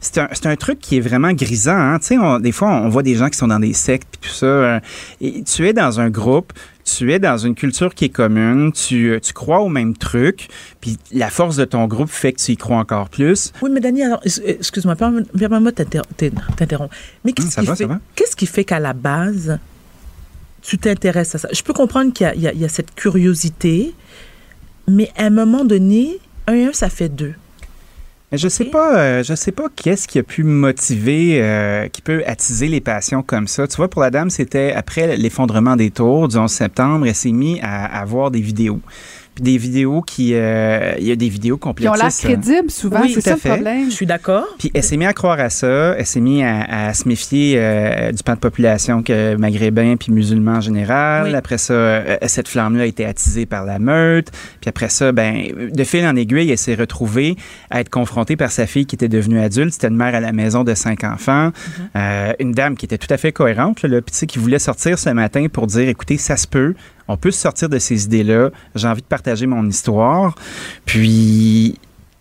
c'est 0.02 0.18
un, 0.20 0.30
un 0.46 0.56
truc 0.56 0.80
qui 0.80 0.98
est 0.98 1.02
vraiment 1.02 1.32
grisant. 1.34 1.78
Hein? 1.78 2.00
Tu 2.00 2.08
sais, 2.08 2.17
on- 2.18 2.40
des 2.40 2.52
fois, 2.52 2.70
on 2.70 2.90
voit 2.90 3.04
des 3.04 3.16
gens 3.16 3.30
qui 3.30 3.38
sont 3.38 3.48
dans 3.48 3.60
des 3.60 3.74
sectes 3.74 4.18
puis 4.20 4.30
tout 4.30 4.36
ça. 4.36 4.46
euh, 4.46 4.80
et 5.22 5.44
tu 5.44 5.68
es 5.68 5.74
dans 5.74 6.00
un 6.00 6.10
groupe, 6.10 6.54
tu 6.84 7.12
es 7.12 7.20
dans 7.20 7.38
une 7.38 7.54
culture 7.56 7.94
qui 7.94 8.06
est 8.06 8.10
commune, 8.10 8.72
tu, 8.72 9.12
euh, 9.12 9.20
tu 9.20 9.34
crois 9.34 9.60
au 9.60 9.68
même 9.70 9.96
truc, 9.96 10.48
puis 10.80 10.98
la 11.12 11.30
force 11.30 11.56
de 11.58 11.66
ton 11.66 11.86
groupe 11.88 12.10
fait 12.10 12.34
que 12.34 12.40
tu 12.42 12.52
y 12.54 12.58
crois 12.58 12.78
encore 12.78 13.10
plus. 13.10 13.52
Oui, 13.62 13.70
mais 13.74 13.80
Dani, 13.82 14.04
alors, 14.04 14.22
es- 14.26 14.52
excuse-moi, 14.52 14.96
permets- 14.96 15.24
permets-moi 15.38 15.72
t'interrompre. 15.74 16.94
Mais 17.26 17.34
qu'est-ce 17.34 17.48
Hum, 17.48 17.52
ça 17.52 17.62
qui 17.62 17.68
va, 17.68 17.76
fait, 17.76 17.88
qu'est-ce 18.16 18.36
qui 18.36 18.46
fait 18.46 18.64
qu'à 18.64 18.80
la 18.80 18.94
base, 18.94 19.60
tu 20.62 20.78
t'intéresses 20.78 21.36
à 21.36 21.38
ça? 21.38 21.50
Je 21.52 21.62
peux 21.62 21.74
comprendre 21.74 22.14
qu'il 22.14 22.32
y 22.36 22.58
y 22.60 22.66
a 22.66 22.70
cette 22.70 22.94
curiosité, 22.96 23.94
mais 24.88 25.12
à 25.18 25.26
un 25.26 25.30
moment 25.30 25.66
donné, 25.66 26.20
un 26.48 26.54
et 26.54 26.66
un, 26.68 26.74
ça 26.74 26.90
fait 26.90 27.10
deux. 27.10 27.34
Mais 28.32 28.38
je 28.38 28.50
sais 28.50 28.66
pas, 28.66 28.98
euh, 28.98 29.24
je 29.24 29.36
sais 29.36 29.54
pas 29.54 29.68
qu'est-ce 29.74 30.06
qui 30.06 30.20
a 30.20 30.24
pu 30.24 30.44
motiver, 30.44 31.42
euh, 31.42 31.88
qui 31.88 32.02
peut 32.02 32.24
attiser 32.26 32.68
les 32.68 32.82
passions 32.82 33.24
comme 33.24 33.48
ça. 33.48 33.68
Tu 33.68 33.78
vois, 33.78 33.88
pour 33.88 34.02
la 34.02 34.12
dame, 34.12 34.30
c'était 34.30 34.74
après 34.74 35.16
l'effondrement 35.16 35.78
des 35.78 35.92
tours 35.92 36.28
du 36.28 36.36
11 36.38 36.52
septembre, 36.52 37.08
elle 37.08 37.16
s'est 37.16 37.32
mise 37.32 37.60
à, 37.64 37.86
à 37.86 38.04
voir 38.04 38.30
des 38.30 38.42
vidéos. 38.42 38.82
Puis 39.38 39.44
des 39.44 39.60
vidéos 39.60 40.02
qui, 40.02 40.32
euh, 40.34 40.96
il 40.98 41.06
y 41.06 41.12
a 41.12 41.16
des 41.16 41.30
vidéos 41.30 41.58
Qui 41.58 41.68
ont 41.68 41.94
l'air 41.94 42.06
hein. 42.06 42.10
crédibles 42.12 42.72
souvent, 42.72 43.02
Oui, 43.02 43.12
c'est 43.14 43.22
ça 43.22 43.36
fait. 43.38 43.50
le 43.50 43.54
problème? 43.56 43.86
Je 43.92 43.94
suis 43.96 44.08
d'accord. 44.08 44.48
Puis 44.58 44.72
elle 44.74 44.82
s'est 44.82 44.98
mise 44.98 45.08
à 45.08 45.14
croire 45.14 45.40
à 45.40 45.52
ça, 45.52 45.94
elle 45.96 46.08
s'est 46.08 46.20
mise 46.20 46.44
à, 46.44 46.88
à 46.88 46.94
se 46.96 47.08
méfier 47.08 47.54
euh, 47.58 48.12
du 48.12 48.24
pan 48.24 48.34
de 48.34 48.40
population 48.40 49.04
que 49.04 49.36
maghrébin 49.36 49.96
puis 49.96 50.12
musulman 50.12 50.54
en 50.54 50.62
général. 50.62 51.28
Oui. 51.28 51.36
Après 51.36 51.60
ça, 51.60 51.74
euh, 51.74 52.18
cette 52.26 52.48
flamme-là 52.48 52.82
a 52.82 52.86
été 52.88 53.06
attisée 53.06 53.46
par 53.46 53.64
la 53.64 53.78
meute. 53.78 54.32
Puis 54.60 54.70
après 54.70 54.90
ça, 54.90 55.12
ben, 55.12 55.70
de 55.72 55.84
fil 55.84 56.04
en 56.04 56.16
aiguille, 56.16 56.50
elle 56.50 56.58
s'est 56.58 56.74
retrouvée 56.74 57.36
à 57.70 57.82
être 57.82 57.92
confrontée 57.92 58.38
par 58.38 58.50
sa 58.52 58.66
fille 58.66 58.88
qui 58.88 58.96
était 58.96 59.08
devenue 59.08 59.40
adulte. 59.40 59.74
C'était 59.74 59.90
une 59.90 59.98
mère 59.98 60.16
à 60.16 60.20
la 60.20 60.32
maison 60.32 60.64
de 60.64 60.74
cinq 60.74 61.04
enfants, 61.04 61.52
Euh, 61.96 62.34
une 62.40 62.54
dame 62.54 62.76
qui 62.76 62.86
était 62.86 62.98
tout 62.98 63.14
à 63.14 63.18
fait 63.18 63.32
cohérente, 63.32 63.84
là, 63.84 63.90
là, 63.90 64.02
puis 64.02 64.12
tu 64.12 64.18
sais, 64.18 64.26
qui 64.26 64.40
voulait 64.40 64.58
sortir 64.58 64.98
ce 64.98 65.10
matin 65.12 65.46
pour 65.52 65.68
dire, 65.68 65.88
écoutez, 65.88 66.18
ça 66.18 66.38
se 66.38 66.48
peut. 66.48 66.74
On 67.08 67.18
peut 67.18 67.32
se 67.32 67.40
sortir 67.40 67.70
de 67.70 67.80
ces 67.80 68.06
idées-là. 68.06 68.50
J'ai 68.76 68.88
envie 68.88 69.02
de 69.02 69.08
partager 69.08 69.46
mon 69.48 69.68
histoire. 69.68 70.36
Puis 70.86 71.80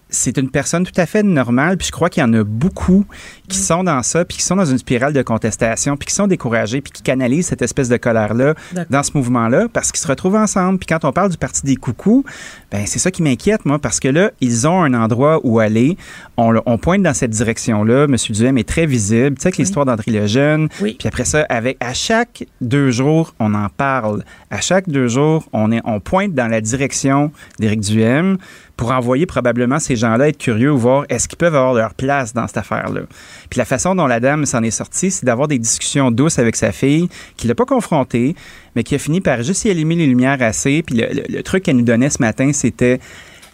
c'est 0.08 0.38
une 0.38 0.50
personne 0.50 0.84
tout 0.84 0.98
à 1.00 1.06
fait 1.06 1.22
normale, 1.22 1.76
puis 1.76 1.88
je 1.88 1.92
crois 1.92 2.08
qu'il 2.08 2.22
y 2.22 2.24
en 2.24 2.32
a 2.32 2.44
beaucoup 2.44 3.04
qui 3.48 3.58
sont 3.58 3.84
dans 3.84 4.02
ça, 4.02 4.24
puis 4.24 4.38
qui 4.38 4.44
sont 4.44 4.56
dans 4.56 4.64
une 4.64 4.78
spirale 4.78 5.12
de 5.12 5.22
contestation, 5.22 5.96
puis 5.96 6.06
qui 6.06 6.14
sont 6.14 6.26
découragés, 6.26 6.80
puis 6.80 6.92
qui 6.92 7.02
canalisent 7.02 7.48
cette 7.48 7.62
espèce 7.62 7.88
de 7.88 7.96
colère-là 7.96 8.54
dans 8.88 9.02
ce 9.02 9.10
mouvement-là, 9.14 9.66
parce 9.72 9.92
qu'ils 9.92 10.00
se 10.00 10.08
retrouvent 10.08 10.36
ensemble. 10.36 10.78
Puis 10.78 10.86
quand 10.86 11.04
on 11.04 11.12
parle 11.12 11.30
du 11.30 11.36
Parti 11.36 11.62
des 11.64 11.76
coucous, 11.76 12.24
ben 12.70 12.84
c'est 12.86 12.98
ça 12.98 13.10
qui 13.10 13.22
m'inquiète, 13.22 13.64
moi, 13.64 13.78
parce 13.78 14.00
que 14.00 14.08
là, 14.08 14.32
ils 14.40 14.66
ont 14.66 14.82
un 14.82 14.94
endroit 14.94 15.40
où 15.44 15.60
aller. 15.60 15.96
On, 16.36 16.78
pointe 16.78 17.02
dans 17.02 17.14
cette 17.14 17.30
direction-là. 17.30 18.04
M. 18.04 18.16
Duhem 18.30 18.58
est 18.58 18.68
très 18.68 18.86
visible. 18.86 19.36
Tu 19.36 19.42
sais, 19.42 19.48
avec 19.48 19.58
l'histoire 19.58 19.86
d'André 19.86 20.10
Lejeune. 20.10 20.68
Oui. 20.80 20.96
Puis 20.98 21.08
après 21.08 21.24
ça, 21.24 21.46
avec, 21.48 21.76
à 21.80 21.94
chaque 21.94 22.44
deux 22.60 22.90
jours, 22.90 23.34
on 23.38 23.54
en 23.54 23.68
parle. 23.68 24.24
À 24.50 24.60
chaque 24.60 24.88
deux 24.88 25.08
jours, 25.08 25.48
on, 25.52 25.72
est, 25.72 25.80
on 25.84 26.00
pointe 26.00 26.34
dans 26.34 26.48
la 26.48 26.60
direction 26.60 27.30
d'Éric 27.58 27.80
Duhem 27.80 28.36
pour 28.76 28.90
envoyer 28.90 29.26
probablement 29.26 29.78
ces 29.78 29.96
gens-là 29.96 30.28
être 30.28 30.38
curieux 30.38 30.70
ou 30.70 30.78
voir 30.78 31.04
est-ce 31.08 31.28
qu'ils 31.28 31.38
peuvent 31.38 31.54
avoir 31.54 31.72
leur 31.72 31.94
place 31.94 32.34
dans 32.34 32.46
cette 32.46 32.58
affaire-là. 32.58 33.02
Puis 33.48 33.58
la 33.58 33.64
façon 33.64 33.94
dont 33.94 34.06
la 34.06 34.20
dame 34.20 34.44
s'en 34.44 34.62
est 34.62 34.70
sortie, 34.70 35.10
c'est 35.10 35.24
d'avoir 35.24 35.48
des 35.48 35.58
discussions 35.58 36.10
douces 36.10 36.38
avec 36.38 36.56
sa 36.56 36.72
fille, 36.72 37.08
qui 37.36 37.48
l'a 37.48 37.54
pas 37.54 37.64
confrontée, 37.64 38.34
mais 38.76 38.84
qui 38.84 38.94
a 38.94 38.98
fini 38.98 39.20
par 39.20 39.42
juste 39.42 39.64
y 39.64 39.70
allumer 39.70 39.96
les 39.96 40.06
lumières 40.06 40.40
assez. 40.42 40.82
Puis 40.84 40.94
le, 40.96 41.06
le- 41.12 41.24
le 41.36 41.42
truc 41.42 41.64
qu'elle 41.64 41.76
nous 41.76 41.82
donnait 41.84 42.10
ce 42.10 42.22
matin, 42.22 42.52
c'était 42.52 43.00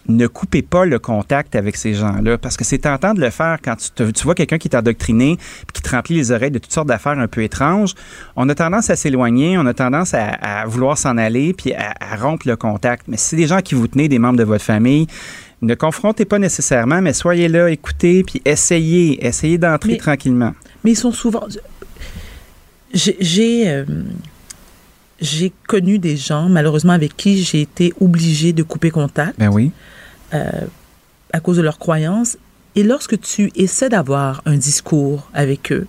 ne 0.09 0.27
coupez 0.27 0.61
pas 0.61 0.83
le 0.85 0.99
contact 0.99 1.55
avec 1.55 1.77
ces 1.77 1.93
gens-là, 1.93 2.37
parce 2.37 2.57
que 2.57 2.65
c'est 2.65 2.79
tentant 2.79 3.13
de 3.13 3.21
le 3.21 3.29
faire 3.29 3.59
quand 3.63 3.77
tu, 3.77 3.89
te- 3.89 4.11
tu 4.11 4.23
vois 4.25 4.35
quelqu'un 4.35 4.57
qui 4.57 4.67
est 4.67 4.75
endoctriné 4.75 5.37
puis 5.37 5.67
qui 5.75 5.81
te 5.81 5.89
remplit 5.89 6.15
les 6.17 6.31
oreilles 6.33 6.51
de 6.51 6.59
toutes 6.59 6.73
sortes 6.73 6.89
d'affaires 6.89 7.17
un 7.17 7.27
peu 7.29 7.41
étranges. 7.41 7.93
On 8.35 8.49
a 8.49 8.53
tendance 8.53 8.89
à 8.89 8.97
s'éloigner, 8.97 9.57
on 9.57 9.65
a 9.65 9.73
tendance 9.73 10.13
à, 10.13 10.25
à 10.27 10.65
vouloir 10.65 10.97
s'en 10.97 11.17
aller 11.17 11.53
puis 11.53 11.71
à, 11.73 11.93
à 12.01 12.17
rompre 12.17 12.45
le 12.49 12.57
contact. 12.57 13.05
Mais 13.07 13.15
si 13.15 13.29
c'est 13.29 13.35
des 13.37 13.47
gens 13.47 13.61
qui 13.61 13.75
vous 13.75 13.87
tenez, 13.87 14.09
des 14.09 14.19
membres 14.19 14.37
de 14.37 14.43
votre 14.43 14.65
famille, 14.65 15.07
ne 15.61 15.73
confrontez 15.73 16.25
pas 16.25 16.37
nécessairement, 16.37 17.01
mais 17.01 17.13
soyez 17.13 17.47
là, 17.47 17.69
écoutez, 17.69 18.23
puis 18.25 18.41
essayez, 18.43 19.25
essayez 19.25 19.57
d'entrer 19.57 19.95
tranquillement. 19.95 20.51
Mais 20.83 20.91
ils 20.91 20.97
sont 20.97 21.13
souvent. 21.13 21.47
J'ai 22.93 23.15
j'ai, 23.21 23.69
euh, 23.69 23.85
j'ai 25.19 25.53
connu 25.67 25.99
des 25.99 26.17
gens, 26.17 26.49
malheureusement, 26.49 26.93
avec 26.93 27.15
qui 27.15 27.43
j'ai 27.43 27.61
été 27.61 27.93
obligée 28.01 28.53
de 28.53 28.63
couper 28.63 28.91
contact 28.91 29.37
Ben 29.39 29.49
oui. 29.49 29.71
à 30.31 31.39
cause 31.39 31.57
de 31.57 31.61
leurs 31.61 31.79
croyances. 31.79 32.37
Et 32.75 32.83
lorsque 32.83 33.19
tu 33.19 33.51
essaies 33.55 33.89
d'avoir 33.89 34.41
un 34.45 34.57
discours 34.57 35.29
avec 35.33 35.71
eux, 35.71 35.85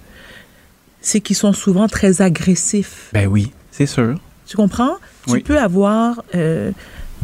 c'est 1.00 1.20
qu'ils 1.20 1.36
sont 1.36 1.52
souvent 1.52 1.86
très 1.88 2.22
agressifs. 2.22 3.10
Ben 3.12 3.26
oui, 3.26 3.52
c'est 3.70 3.86
sûr. 3.86 4.18
Tu 4.46 4.56
comprends? 4.56 4.96
Oui. 5.28 5.38
Tu 5.38 5.44
peux 5.44 5.58
avoir 5.58 6.22
euh, 6.34 6.72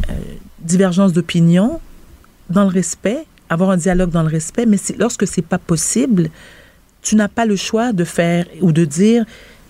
euh, 0.09 0.13
divergence 0.59 1.13
d'opinion 1.13 1.79
dans 2.49 2.63
le 2.63 2.69
respect, 2.69 3.25
avoir 3.49 3.69
un 3.71 3.77
dialogue 3.77 4.09
dans 4.09 4.23
le 4.23 4.29
respect, 4.29 4.65
mais 4.65 4.77
lorsque 4.97 5.27
c'est 5.27 5.41
pas 5.41 5.57
possible, 5.57 6.29
tu 7.01 7.15
n'as 7.15 7.27
pas 7.27 7.45
le 7.45 7.55
choix 7.55 7.93
de 7.93 8.03
faire 8.03 8.45
ou 8.61 8.71
de 8.71 8.85
dire, 8.85 9.25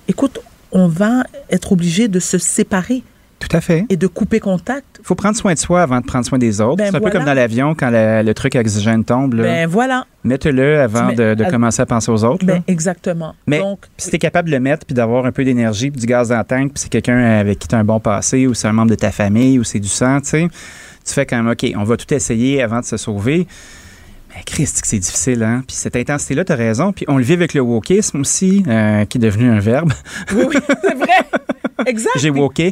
écoute, 0.07 0.39
on 0.71 0.87
va 0.87 1.23
être 1.49 1.71
obligé 1.71 2.07
de 2.07 2.19
se 2.19 2.37
séparer 2.37 3.03
Tout 3.39 3.47
à 3.55 3.61
fait. 3.61 3.85
et 3.89 3.97
de 3.97 4.07
couper 4.07 4.39
contact. 4.39 4.85
Il 4.99 5.05
faut 5.05 5.15
prendre 5.15 5.35
soin 5.35 5.53
de 5.53 5.59
soi 5.59 5.81
avant 5.81 5.99
de 5.99 6.05
prendre 6.05 6.25
soin 6.25 6.37
des 6.37 6.61
autres. 6.61 6.77
Ben 6.77 6.89
c'est 6.91 6.97
un 6.97 6.99
peu 7.01 7.09
comme 7.09 7.25
dans 7.25 7.33
l'avion, 7.33 7.73
quand 7.75 7.89
la- 7.89 8.21
le 8.23 8.33
truc 8.33 8.55
à 8.55 8.59
oxygène 8.59 9.03
tombe. 9.03 9.33
là. 9.33 9.43
Ben 9.43 9.67
voilà, 9.67 10.05
Mets-le 10.23 10.79
avant 10.79 11.11
de, 11.11 11.15
mets- 11.23 11.35
de 11.35 11.43
à- 11.43 11.49
commencer 11.49 11.81
à 11.81 11.85
penser 11.87 12.11
aux 12.11 12.23
autres. 12.23 12.45
là. 12.45 12.55
ben 12.55 12.63
exactement. 12.67 13.33
Mais 13.47 13.59
Donc, 13.59 13.79
si 13.97 14.09
tu 14.11 14.15
es 14.15 14.19
capable 14.19 14.49
de 14.49 14.53
le 14.55 14.59
mettre 14.61 14.85
puis 14.85 14.93
d'avoir 14.93 15.25
un 15.25 15.31
peu 15.31 15.43
d'énergie 15.43 15.89
puis 15.91 15.99
du 15.99 16.05
gaz 16.07 16.29
dans 16.29 16.37
la 16.37 16.43
tank, 16.43 16.73
puis 16.73 16.83
c'est 16.83 16.89
quelqu'un 16.89 17.17
avec 17.17 17.57
qui 17.59 17.67
tu 17.67 17.75
as 17.75 17.79
un 17.79 17.83
bon 17.83 17.99
passé 17.99 18.45
ou 18.47 18.53
c'est 18.53 18.67
un 18.67 18.73
membre 18.73 18.91
de 18.91 18.95
ta 18.95 19.11
famille 19.11 19.57
ou 19.59 19.63
c'est 19.63 19.79
du 19.79 19.89
sang, 19.89 20.19
tu 20.21 20.27
sais, 20.29 20.47
tu 21.03 21.13
fais 21.13 21.25
quand 21.25 21.37
même, 21.37 21.47
OK, 21.51 21.65
on 21.75 21.83
va 21.83 21.97
tout 21.97 22.13
essayer 22.13 22.61
avant 22.61 22.79
de 22.79 22.85
se 22.85 22.95
sauver. 22.97 23.47
Mais 24.35 24.43
Christ, 24.45 24.81
c'est 24.85 24.99
difficile, 24.99 25.43
hein? 25.43 25.63
Puis 25.67 25.75
cette 25.75 25.95
intensité-là, 25.95 26.45
tu 26.45 26.51
as 26.51 26.55
raison. 26.55 26.93
Puis 26.93 27.05
on 27.07 27.17
le 27.17 27.23
vit 27.23 27.33
avec 27.33 27.53
le 27.53 27.61
wokisme 27.61 28.21
aussi, 28.21 28.63
euh, 28.67 29.05
qui 29.05 29.17
est 29.17 29.21
devenu 29.21 29.49
un 29.49 29.59
verbe. 29.59 29.91
oui, 30.33 30.43
oui, 30.49 30.55
c'est 30.81 30.95
vrai. 30.95 31.07
Exact. 31.87 32.11
J'ai 32.17 32.29
woké. 32.29 32.71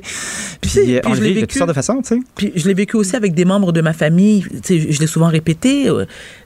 Puis, 0.62 0.70
Puis- 0.72 0.96
euh, 0.96 1.00
puis 1.02 1.12
on 1.12 1.16
je 1.16 1.20
le 1.20 1.26
l'ai 1.26 1.30
vit 1.30 1.36
de 1.36 1.40
vécu. 1.42 1.48
toutes 1.54 1.58
sortes 1.58 1.70
de 1.70 1.74
façons, 1.74 2.02
tu 2.02 2.16
sais. 2.16 2.20
Puis 2.36 2.52
je 2.56 2.68
l'ai 2.68 2.74
vécu 2.76 2.96
aussi 2.96 3.16
avec 3.16 3.34
des 3.34 3.44
membres 3.44 3.72
de 3.72 3.82
ma 3.82 3.94
famille. 3.94 4.44
Tu 4.64 4.80
sais, 4.82 4.92
je 4.92 5.00
l'ai 5.00 5.08
souvent 5.08 5.28
répété. 5.30 5.90
euh, 5.90 6.06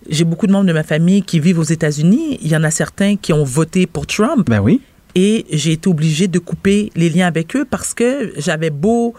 J'ai 0.10 0.24
beaucoup 0.24 0.48
de 0.48 0.52
membres 0.54 0.66
de 0.68 0.74
ma 0.74 0.84
famille 0.84 1.24
qui 1.24 1.40
vivent 1.42 1.60
aux 1.60 1.64
États-Unis. 1.64 2.40
Il 2.42 2.48
y 2.48 2.56
en 2.56 2.64
a 2.64 2.72
certains 2.72 3.18
qui 3.18 3.34
ont 3.34 3.44
voté 3.44 3.86
pour 3.86 4.08
Trump. 4.08 4.50
Ben 4.50 4.62
oui. 4.62 4.80
Et 5.16 5.46
j'ai 5.52 5.74
été 5.74 5.90
obligée 5.90 6.28
de 6.28 6.40
couper 6.40 6.90
les 6.96 7.10
liens 7.10 7.28
avec 7.28 7.56
eux 7.56 7.66
parce 7.70 7.94
que 7.94 8.34
j'avais 8.38 8.72
beau 8.72 9.14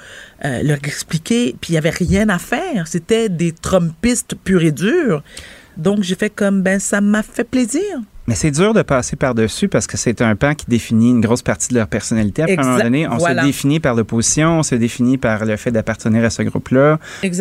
euh, 0.45 0.63
leur 0.65 0.79
expliquer, 0.79 1.55
puis 1.61 1.69
il 1.71 1.73
n'y 1.73 1.79
avait 1.79 1.91
rien 1.91 2.29
à 2.31 2.39
faire. 2.39 2.89
C'était 2.89 3.29
des 3.29 3.53
Trumpistes 3.53 4.35
purs 4.43 4.63
et 4.65 4.73
durs. 4.73 5.23
Donc 5.77 6.03
j'ai 6.03 6.15
fait 6.15 6.31
comme, 6.31 6.63
ben 6.63 6.79
ça 6.79 7.01
m'a 7.01 7.23
fait 7.23 7.45
plaisir. 7.45 8.01
Mais 8.27 8.35
c'est 8.35 8.51
dur 8.51 8.73
de 8.73 8.81
passer 8.81 9.17
par-dessus 9.17 9.69
parce 9.69 9.87
que 9.87 9.99
c'est 9.99 10.23
un 10.23 10.35
pan 10.35 10.55
qui 10.55 10.65
définit 10.67 11.11
une 11.11 11.21
grosse 11.21 11.43
partie 11.43 11.69
de 11.69 11.75
leur 11.79 11.89
personnalité. 11.89 12.41
Après, 12.43 12.57
à 12.57 12.61
un 12.63 12.65
moment 12.65 12.83
donné, 12.83 13.07
on 13.07 13.19
Voilà. 13.19 13.43
se 13.43 13.47
définit 13.47 13.81
par 13.81 13.95
l'opposition, 13.95 14.61
on 14.61 14.63
se 14.63 14.75
définit 14.77 15.19
par 15.19 15.45
le 15.45 15.57
fait 15.57 15.71
d'appartenir 15.71 16.25
à 16.25 16.31
ce 16.31 16.43
groupe-là. 16.43 16.99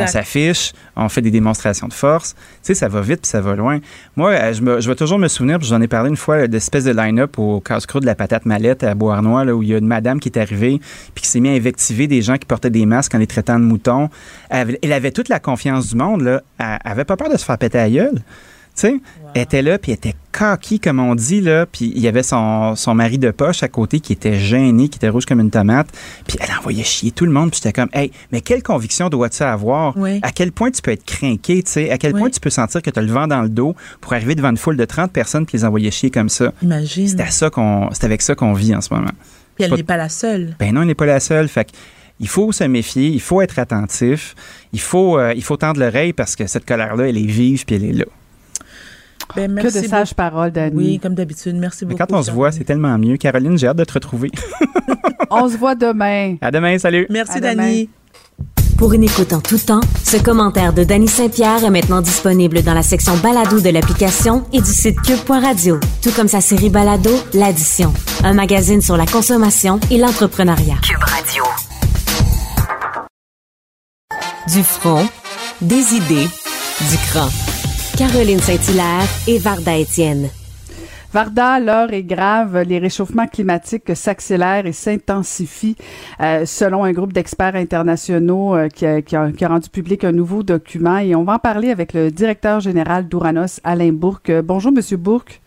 On 0.07 0.11
s'affiche, 0.11 0.73
on 0.97 1.07
fait 1.07 1.21
des 1.21 1.31
démonstrations 1.31 1.88
de 1.88 1.93
force. 1.93 2.34
Tu 2.36 2.39
sais, 2.63 2.73
ça 2.73 2.89
va 2.89 2.99
vite 2.99 3.21
puis 3.21 3.29
ça 3.29 3.39
va 3.39 3.55
loin. 3.55 3.79
Moi, 4.17 4.31
euh, 4.31 4.53
je, 4.53 4.61
me- 4.61 4.81
je 4.81 4.89
vais 4.89 4.95
toujours 4.95 5.19
me 5.19 5.29
souvenir, 5.29 5.57
puis 5.57 5.67
j'en 5.69 5.79
ai 5.81 5.88
parlé 5.88 6.09
une 6.09 6.17
fois, 6.17 6.36
là, 6.38 6.47
d'espèce 6.49 6.84
de 6.84 6.91
line-up 6.91 7.39
au 7.39 7.61
casse-croûte 7.61 8.01
de 8.01 8.07
la 8.07 8.15
patate 8.15 8.45
mallette 8.45 8.84
à 8.84 8.93
Beauharnois, 8.93 9.45
là, 9.45 9.55
où 9.55 9.63
il 9.63 9.69
y 9.69 9.73
a 9.73 9.77
une 9.77 9.88
madame 9.88 10.19
qui 10.19 10.27
est 10.27 10.38
arrivée 10.38 10.81
puis 11.15 11.21
qui 11.23 11.29
s'est 11.29 11.39
mis 11.39 11.47
à 11.49 11.53
invectiver 11.53 12.07
des 12.07 12.21
gens 12.21 12.36
qui 12.36 12.45
portaient 12.45 12.69
des 12.69 12.86
masques 12.86 13.15
en 13.15 13.19
les 13.19 13.27
traitant 13.27 13.57
de 13.57 13.63
moutons. 13.63 14.09
Elle 14.49 14.59
avait, 14.59 14.79
elle 14.84 14.91
avait 14.93 15.11
toute 15.11 15.29
la 15.29 15.39
confiance 15.39 15.88
du 15.89 15.95
monde. 15.95 16.23
Là. 16.23 16.41
Elle 16.59 16.77
avait 16.84 17.05
pas 17.05 17.15
peur 17.15 17.29
de 17.29 17.38
se 17.38 17.45
faire 17.45 17.57
péter 17.57 17.77
à 17.79 17.84
la 17.84 17.89
gueule. 17.89 18.21
Tu 18.76 18.82
sais, 18.88 18.95
elle 19.36 19.43
était 19.43 19.61
là, 19.61 19.78
puis 19.78 19.91
elle 19.91 19.97
était 19.97 20.15
coquille, 20.32 20.80
comme 20.80 20.99
on 20.99 21.13
dit, 21.13 21.41
là. 21.41 21.67
Puis 21.67 21.91
il 21.95 22.01
y 22.01 22.07
avait 22.07 22.24
son, 22.24 22.76
son 22.76 22.95
mari 22.95 23.19
de 23.19 23.30
poche 23.30 23.61
à 23.61 23.67
côté 23.67 23.99
qui 23.99 24.13
était 24.13 24.39
gêné, 24.39 24.89
qui 24.89 24.97
était 24.97 25.09
rouge 25.09 25.26
comme 25.28 25.39
une 25.39 25.51
tomate. 25.51 25.89
Puis 26.28 26.38
elle 26.41 26.49
envoyait 26.57 26.84
chier 26.84 27.11
tout 27.11 27.26
le 27.26 27.32
monde. 27.32 27.51
Puis 27.51 27.59
j'étais 27.63 27.71
comme, 27.74 27.89
hey, 27.93 28.11
mais 28.32 28.41
quelle 28.41 28.63
conviction 28.63 29.09
dois-tu 29.09 29.43
avoir? 29.43 29.95
Oui. 29.95 30.19
À 30.24 30.32
quel 30.32 30.51
point 30.51 30.71
tu 30.71 30.82
peux 30.82 30.89
être 30.91 31.05
craqué, 31.05 31.61
tu 31.61 31.71
sais? 31.71 31.91
À 31.91 31.99
quel 31.99 32.13
Oui. 32.15 32.19
point 32.21 32.30
tu 32.32 32.39
peux 32.39 32.49
sentir 32.49 32.82
que 32.82 32.89
tu 32.89 32.97
as 32.97 33.03
le 33.03 33.11
vent 33.11 33.28
dans 33.28 33.43
le 33.43 33.49
dos 33.49 33.76
pour 34.01 34.13
arriver 34.13 34.34
devant 34.34 34.49
une 34.49 34.57
foule 34.57 34.76
de 34.78 34.86
30 34.86 35.11
personnes 35.11 35.45
puis 35.45 35.57
les 35.59 35.65
envoyer 35.65 35.91
chier 35.91 36.09
comme 36.09 36.30
ça? 36.30 36.51
Imagine. 36.63 37.07
C'est 37.07 37.21
à 37.21 37.30
ça 37.30 37.49
qu'on, 37.51 37.89
c'est 37.93 38.05
avec 38.05 38.24
ça 38.24 38.34
qu'on 38.34 38.53
vit 38.53 38.74
en 38.76 38.82
ce 38.82 38.91
moment. 38.91 39.11
Puis 39.55 39.65
elle 39.65 39.69
pas- 39.69 39.76
n'est 39.78 39.84
pas 39.84 39.97
la 39.97 40.09
seule. 40.09 40.55
Ben 40.59 40.74
non, 40.74 40.82
elle 40.82 40.88
n'est 40.88 40.95
pas 40.95 41.05
la 41.05 41.19
seule. 41.19 41.47
Fait 41.47 41.65
que 41.65 41.71
il 42.19 42.28
faut 42.28 42.51
se 42.51 42.63
méfier, 42.63 43.07
il 43.09 43.21
faut 43.21 43.41
être 43.41 43.59
attentif, 43.59 44.34
il 44.71 44.80
faut, 44.80 45.17
euh, 45.19 45.34
il 45.36 45.43
faut 45.43 45.57
tendre 45.57 45.80
l'oreille 45.80 46.13
parce 46.13 46.36
que 46.36 46.47
cette 46.47 46.65
colère-là, 46.65 47.07
elle 47.09 47.17
est 47.17 47.26
vive 47.26 47.65
puis 47.65 47.76
elle 47.76 47.84
est 47.84 47.91
là. 47.93 48.05
Ben, 49.36 49.55
Que 49.55 49.67
de 49.82 49.88
sages 49.88 50.13
paroles, 50.13 50.51
Dani. 50.51 50.76
Oui, 50.76 50.99
comme 50.99 51.15
d'habitude. 51.15 51.55
Merci 51.55 51.86
Mais 51.86 51.93
beaucoup. 51.95 52.05
quand 52.07 52.17
on 52.17 52.24
se 52.24 52.32
voit, 52.32 52.51
c'est 52.51 52.63
tellement 52.63 52.97
mieux. 52.97 53.17
Caroline, 53.17 53.57
j'ai 53.57 53.67
hâte 53.67 53.78
de 53.78 53.84
te 53.84 53.93
retrouver. 53.93 54.32
On 55.32 55.49
se 55.49 55.57
voit 55.57 55.74
demain. 55.76 56.36
À 56.41 56.51
demain, 56.51 56.78
salut. 56.78 57.07
Merci. 57.09 57.39
Dani. 57.41 57.89
Pour 58.78 58.93
une 58.93 59.03
écoute 59.03 59.34
en 59.34 59.39
tout 59.39 59.57
temps, 59.57 59.80
ce 60.03 60.17
commentaire 60.17 60.74
de 60.74 60.84
Danny 60.84 61.07
Saint-Pierre 61.07 61.63
est 61.63 61.69
maintenant 61.69 62.01
disponible 62.01 62.61
dans 62.63 62.74
la 62.74 62.84
section 62.84 63.15
balado 63.17 63.59
de 63.61 63.69
l'application 63.69 64.43
et 64.51 64.59
du 64.59 64.69
site 64.71 64.99
cube.radio, 65.01 65.80
tout 66.01 66.11
comme 66.11 66.28
sa 66.28 66.41
série 66.41 66.69
balado 66.69 67.11
L'Addition, 67.34 67.93
un 68.24 68.34
magazine 68.34 68.82
sur 68.82 68.97
la 68.97 69.05
consommation 69.05 69.80
et 69.89 69.97
l'entrepreneuriat. 69.97 70.76
Cube 70.84 71.03
Radio. 71.03 71.43
Du 74.53 74.63
front, 74.63 75.07
des 75.61 75.93
idées, 75.95 76.28
du 76.91 76.97
cran. 77.09 77.30
Caroline 77.97 78.39
Saint-Hilaire 78.39 79.07
et 79.27 79.37
Varda 79.37 79.77
Étienne. 79.77 80.29
Varda, 81.13 81.59
l'heure 81.59 81.93
est 81.93 82.01
grave. 82.03 82.63
Les 82.67 82.79
réchauffements 82.79 83.27
climatiques 83.27 83.95
s'accélèrent 83.95 84.65
et 84.65 84.71
s'intensifient 84.71 85.75
euh, 86.19 86.43
selon 86.45 86.83
un 86.83 86.91
groupe 86.91 87.13
d'experts 87.13 87.55
internationaux 87.55 88.55
euh, 88.55 88.67
qui, 88.67 88.85
a, 88.87 89.01
qui 89.03 89.15
a- 89.15 89.31
qui 89.31 89.45
a 89.45 89.47
rendu 89.47 89.69
public 89.69 90.03
un 90.05 90.11
nouveau 90.11 90.41
document. 90.41 90.97
Et 90.97 91.13
on 91.13 91.23
va 91.23 91.33
en 91.35 91.39
parler 91.39 91.69
avec 91.69 91.93
le 91.93 92.09
directeur 92.09 92.59
général 92.61 93.07
d'Ouranos, 93.07 93.59
Alain 93.63 93.91
Bourque. 93.91 94.31
Bonjour, 94.43 94.71
Monsieur 94.71 94.97
Bourque. 94.97 95.39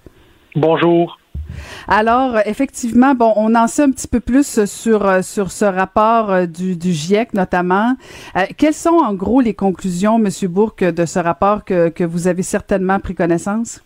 Bonjour. 0.54 1.18
Alors, 1.88 2.36
euh, 2.36 2.40
effectivement, 2.46 3.14
bon, 3.14 3.32
on 3.36 3.54
en 3.54 3.66
sait 3.66 3.82
un 3.82 3.90
petit 3.90 4.08
peu 4.08 4.20
plus 4.20 4.64
sur, 4.64 5.06
euh, 5.06 5.22
ce 5.22 5.64
rapport 5.64 6.30
euh, 6.30 6.46
du, 6.46 6.76
GIEC 6.92 7.34
notamment. 7.34 7.94
Quelles 8.58 8.74
sont 8.74 8.96
en 8.96 9.14
gros 9.14 9.40
les 9.40 9.54
conclusions, 9.54 10.18
Monsieur 10.18 10.48
Bourque, 10.48 10.84
de 10.84 11.04
ce 11.04 11.18
rapport 11.18 11.64
que, 11.64 12.04
vous 12.04 12.28
avez 12.28 12.42
certainement 12.42 12.98
pris 13.00 13.14
connaissance? 13.14 13.82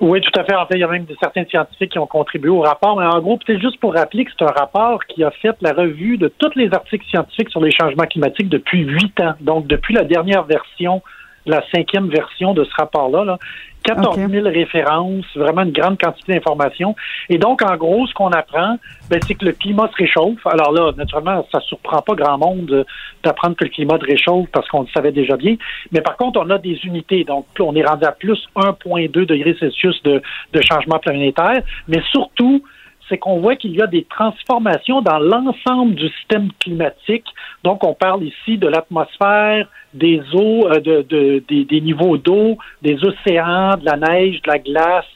Oui, 0.00 0.20
tout 0.20 0.38
à 0.38 0.44
fait. 0.44 0.54
En 0.54 0.66
fait, 0.66 0.74
il 0.74 0.80
y 0.80 0.84
a 0.84 0.88
même 0.88 1.06
certains 1.20 1.44
scientifiques 1.44 1.92
qui 1.92 1.98
ont 1.98 2.06
contribué 2.06 2.50
au 2.50 2.60
rapport. 2.60 2.98
Mais 2.98 3.06
en 3.06 3.20
gros, 3.20 3.38
peut-être 3.38 3.60
juste 3.60 3.78
pour 3.80 3.94
rappeler 3.94 4.24
que 4.24 4.30
c'est 4.36 4.44
un 4.44 4.48
rapport 4.48 5.04
qui 5.06 5.22
a 5.22 5.30
fait 5.30 5.56
la 5.60 5.72
revue 5.72 6.18
de 6.18 6.28
tous 6.28 6.50
les 6.56 6.72
articles 6.72 7.06
scientifiques 7.06 7.50
sur 7.50 7.60
les 7.60 7.70
changements 7.70 8.04
climatiques 8.04 8.48
depuis 8.48 8.80
huit 8.80 9.18
ans. 9.20 9.34
Donc, 9.40 9.66
depuis 9.66 9.94
la 9.94 10.04
dernière 10.04 10.44
version, 10.44 11.02
la 11.46 11.62
cinquième 11.74 12.08
version 12.08 12.54
de 12.54 12.64
ce 12.64 12.70
rapport-là, 12.76 13.24
là, 13.24 13.38
14 13.84 14.18
000 14.30 14.46
références, 14.48 15.26
vraiment 15.36 15.62
une 15.62 15.72
grande 15.72 15.98
quantité 16.00 16.34
d'informations. 16.34 16.96
Et 17.28 17.38
donc, 17.38 17.62
en 17.62 17.76
gros, 17.76 18.06
ce 18.06 18.14
qu'on 18.14 18.30
apprend, 18.30 18.78
ben, 19.10 19.20
c'est 19.26 19.34
que 19.34 19.44
le 19.44 19.52
climat 19.52 19.88
se 19.92 19.96
réchauffe. 19.96 20.44
Alors 20.46 20.72
là, 20.72 20.92
naturellement, 20.96 21.46
ça 21.52 21.60
surprend 21.60 22.00
pas 22.00 22.14
grand 22.14 22.38
monde 22.38 22.86
d'apprendre 23.22 23.56
que 23.56 23.64
le 23.64 23.70
climat 23.70 23.98
se 23.98 24.06
réchauffe 24.06 24.48
parce 24.52 24.68
qu'on 24.68 24.82
le 24.82 24.88
savait 24.94 25.12
déjà 25.12 25.36
bien. 25.36 25.56
Mais 25.92 26.00
par 26.00 26.16
contre, 26.16 26.40
on 26.42 26.50
a 26.50 26.58
des 26.58 26.78
unités. 26.84 27.24
Donc, 27.24 27.46
on 27.60 27.74
est 27.76 27.84
rendu 27.84 28.04
à 28.04 28.12
plus 28.12 28.42
1,2 28.56 29.26
degrés 29.26 29.56
Celsius 29.60 30.02
de, 30.02 30.22
de 30.52 30.60
changement 30.62 30.98
planétaire. 30.98 31.62
Mais 31.88 32.02
surtout, 32.10 32.62
c'est 33.08 33.18
qu'on 33.18 33.40
voit 33.40 33.56
qu'il 33.56 33.72
y 33.72 33.82
a 33.82 33.86
des 33.86 34.04
transformations 34.04 35.02
dans 35.02 35.18
l'ensemble 35.18 35.94
du 35.94 36.08
système 36.08 36.48
climatique. 36.58 37.26
Donc, 37.62 37.84
on 37.84 37.94
parle 37.94 38.24
ici 38.24 38.56
de 38.56 38.66
l'atmosphère, 38.66 39.68
des 39.94 40.20
eaux, 40.34 40.66
euh, 40.66 40.80
de, 40.80 41.42
des, 41.48 41.80
niveaux 41.80 42.18
d'eau, 42.18 42.58
des 42.82 43.02
océans, 43.04 43.76
de 43.76 43.84
la 43.84 43.96
neige, 43.96 44.42
de 44.42 44.50
la 44.50 44.58
glace, 44.58 45.06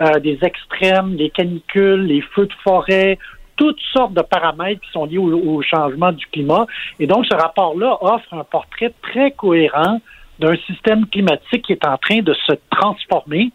euh, 0.00 0.18
des 0.20 0.38
extrêmes, 0.42 1.16
les 1.16 1.30
canicules, 1.30 2.06
les 2.06 2.22
feux 2.22 2.46
de 2.46 2.54
forêt, 2.64 3.18
toutes 3.56 3.80
sortes 3.92 4.14
de 4.14 4.22
paramètres 4.22 4.80
qui 4.80 4.90
sont 4.92 5.04
liés 5.04 5.18
au, 5.18 5.60
changement 5.62 6.12
du 6.12 6.24
climat. 6.26 6.66
Et 6.98 7.06
donc, 7.06 7.26
ce 7.26 7.34
rapport-là 7.34 7.98
offre 8.00 8.32
un 8.32 8.44
portrait 8.44 8.94
très 9.02 9.32
cohérent 9.32 10.00
d'un 10.38 10.56
système 10.66 11.06
climatique 11.06 11.66
qui 11.66 11.72
est 11.72 11.86
en 11.86 11.98
train 11.98 12.20
de 12.20 12.32
se 12.32 12.52
transformer. 12.70 13.50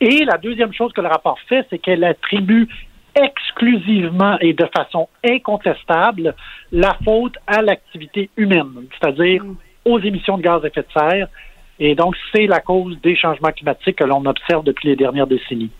Et 0.00 0.24
la 0.24 0.38
deuxième 0.38 0.72
chose 0.72 0.92
que 0.92 1.00
le 1.00 1.08
rapport 1.08 1.38
fait, 1.48 1.66
c'est 1.70 1.78
qu'elle 1.78 2.04
attribue 2.04 2.68
exclusivement 3.16 4.38
et 4.40 4.52
de 4.52 4.68
façon 4.76 5.08
incontestable 5.24 6.36
la 6.70 6.96
faute 7.04 7.34
à 7.48 7.62
l'activité 7.62 8.30
humaine, 8.36 8.86
c'est-à-dire 8.92 9.42
mm. 9.42 9.56
Aux 9.92 10.00
émissions 10.00 10.38
de 10.38 10.42
gaz 10.42 10.64
à 10.64 10.68
effet 10.68 10.82
de 10.82 10.92
serre. 10.92 11.28
Et 11.80 11.94
donc, 11.94 12.16
c'est 12.32 12.46
la 12.46 12.60
cause 12.60 13.00
des 13.02 13.16
changements 13.16 13.52
climatiques 13.52 13.96
que 13.96 14.04
l'on 14.04 14.24
observe 14.26 14.64
depuis 14.64 14.88
les 14.88 14.96
dernières 14.96 15.26
décennies. 15.26 15.70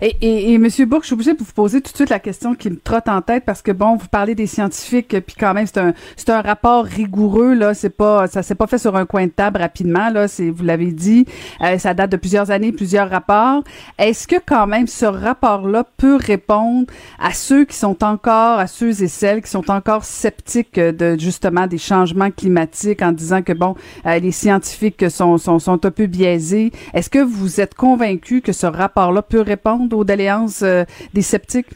Et, 0.00 0.16
et, 0.20 0.52
et 0.52 0.58
Monsieur 0.58 0.86
Bourque, 0.86 1.02
je 1.02 1.06
suis 1.06 1.14
obligée 1.14 1.34
de 1.34 1.38
vous 1.38 1.52
poser 1.52 1.80
tout 1.80 1.90
de 1.90 1.96
suite 1.96 2.10
la 2.10 2.18
question 2.18 2.54
qui 2.54 2.70
me 2.70 2.76
trotte 2.76 3.08
en 3.08 3.20
tête 3.20 3.44
parce 3.44 3.62
que 3.62 3.72
bon, 3.72 3.96
vous 3.96 4.08
parlez 4.08 4.34
des 4.34 4.46
scientifiques, 4.46 5.08
puis 5.08 5.36
quand 5.38 5.54
même 5.54 5.66
c'est 5.66 5.78
un 5.78 5.92
c'est 6.16 6.30
un 6.30 6.40
rapport 6.40 6.84
rigoureux 6.84 7.54
là, 7.54 7.74
c'est 7.74 7.90
pas 7.90 8.26
ça 8.28 8.42
s'est 8.42 8.54
pas 8.54 8.66
fait 8.66 8.78
sur 8.78 8.96
un 8.96 9.06
coin 9.06 9.26
de 9.26 9.30
table 9.30 9.58
rapidement 9.60 10.10
là, 10.10 10.28
c'est 10.28 10.50
vous 10.50 10.64
l'avez 10.64 10.92
dit, 10.92 11.26
euh, 11.62 11.78
ça 11.78 11.94
date 11.94 12.12
de 12.12 12.16
plusieurs 12.16 12.50
années, 12.50 12.72
plusieurs 12.72 13.10
rapports. 13.10 13.64
Est-ce 13.98 14.28
que 14.28 14.36
quand 14.44 14.66
même 14.66 14.86
ce 14.86 15.06
rapport-là 15.06 15.84
peut 15.96 16.16
répondre 16.16 16.86
à 17.18 17.32
ceux 17.32 17.64
qui 17.64 17.76
sont 17.76 18.02
encore, 18.04 18.58
à 18.58 18.66
ceux 18.66 19.02
et 19.02 19.08
celles 19.08 19.42
qui 19.42 19.50
sont 19.50 19.70
encore 19.70 20.04
sceptiques 20.04 20.78
de 20.78 21.18
justement 21.18 21.66
des 21.66 21.78
changements 21.78 22.30
climatiques 22.30 23.02
en 23.02 23.12
disant 23.12 23.42
que 23.42 23.52
bon, 23.52 23.74
euh, 24.06 24.18
les 24.18 24.32
scientifiques 24.32 25.10
sont, 25.10 25.38
sont 25.38 25.58
sont 25.58 25.84
un 25.84 25.90
peu 25.90 26.06
biaisés? 26.06 26.72
Est-ce 26.94 27.10
que 27.10 27.18
vous 27.18 27.60
êtes 27.60 27.74
convaincu 27.74 28.40
que 28.40 28.52
ce 28.52 28.66
rapport-là 28.66 29.22
peut 29.22 29.39
répondre 29.40 29.96
aux 29.96 30.04
doléances 30.04 30.62
euh, 30.62 30.84
des 31.14 31.22
sceptiques? 31.22 31.68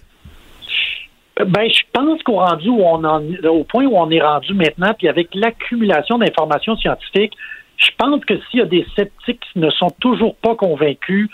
Ben, 1.36 1.68
je 1.68 1.82
pense 1.92 2.22
qu'au 2.22 2.36
rendu 2.36 2.68
où 2.68 2.80
on 2.80 3.02
en, 3.04 3.22
au 3.48 3.64
point 3.64 3.84
où 3.86 3.96
on 3.96 4.08
est 4.10 4.22
rendu 4.22 4.54
maintenant, 4.54 4.94
puis 4.96 5.08
avec 5.08 5.34
l'accumulation 5.34 6.18
d'informations 6.18 6.76
scientifiques, 6.76 7.32
je 7.76 7.90
pense 7.98 8.24
que 8.24 8.34
s'il 8.50 8.60
y 8.60 8.62
a 8.62 8.66
des 8.66 8.86
sceptiques 8.96 9.40
qui 9.52 9.58
ne 9.58 9.70
sont 9.70 9.90
toujours 10.00 10.36
pas 10.36 10.54
convaincus, 10.54 11.28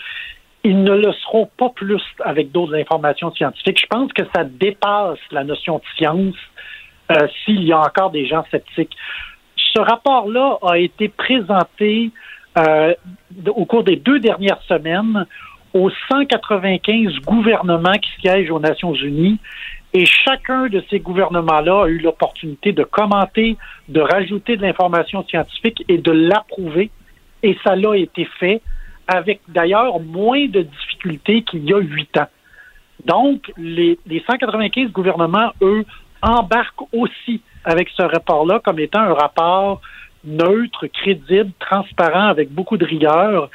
ils 0.63 0.83
ne 0.83 0.93
le 0.93 1.11
seront 1.13 1.49
pas 1.57 1.69
plus 1.69 2.01
avec 2.23 2.51
d'autres 2.51 2.75
informations 2.75 3.31
scientifiques. 3.33 3.79
Je 3.79 3.87
pense 3.87 4.11
que 4.13 4.23
ça 4.35 4.43
dépasse 4.43 5.19
la 5.31 5.43
notion 5.43 5.77
de 5.77 5.83
science 5.97 6.35
euh, 7.11 7.27
s'il 7.43 7.63
y 7.63 7.71
a 7.71 7.79
encore 7.79 8.11
des 8.11 8.25
gens 8.25 8.43
sceptiques. 8.51 8.95
Ce 9.55 9.79
rapport-là 9.79 10.57
a 10.63 10.77
été 10.77 11.09
présenté 11.09 12.11
euh, 12.57 12.93
au 13.47 13.65
cours 13.65 13.83
des 13.83 13.95
deux 13.95 14.19
dernières 14.19 14.61
semaines 14.63 15.25
aux 15.73 15.89
195 16.09 17.19
gouvernements 17.25 17.97
qui 18.01 18.11
siègent 18.21 18.51
aux 18.51 18.59
Nations 18.59 18.93
Unies. 18.93 19.39
Et 19.93 20.05
chacun 20.05 20.67
de 20.67 20.83
ces 20.89 20.99
gouvernements-là 20.99 21.83
a 21.83 21.87
eu 21.87 21.99
l'opportunité 21.99 22.71
de 22.71 22.83
commenter, 22.83 23.57
de 23.89 23.99
rajouter 23.99 24.55
de 24.55 24.61
l'information 24.61 25.25
scientifique 25.27 25.83
et 25.89 25.97
de 25.97 26.11
l'approuver. 26.11 26.91
Et 27.43 27.57
ça 27.63 27.75
l'a 27.75 27.97
été 27.97 28.25
fait 28.39 28.61
avec 29.07 29.41
d'ailleurs 29.49 29.99
moins 29.99 30.47
de 30.47 30.61
difficultés 30.61 31.41
qu'il 31.43 31.65
y 31.65 31.73
a 31.73 31.79
huit 31.79 32.15
ans. 32.17 32.29
Donc, 33.05 33.51
les, 33.57 33.99
les 34.05 34.23
195 34.25 34.91
gouvernements, 34.91 35.51
eux, 35.61 35.83
embarquent 36.21 36.93
aussi 36.93 37.41
avec 37.65 37.89
ce 37.89 38.03
rapport-là 38.03 38.61
comme 38.63 38.79
étant 38.79 38.99
un 38.99 39.13
rapport 39.13 39.81
neutre, 40.23 40.87
crédible, 40.87 41.51
transparent, 41.59 42.27
avec 42.27 42.51
beaucoup 42.51 42.77
de 42.77 42.85
rigueur. 42.85 43.49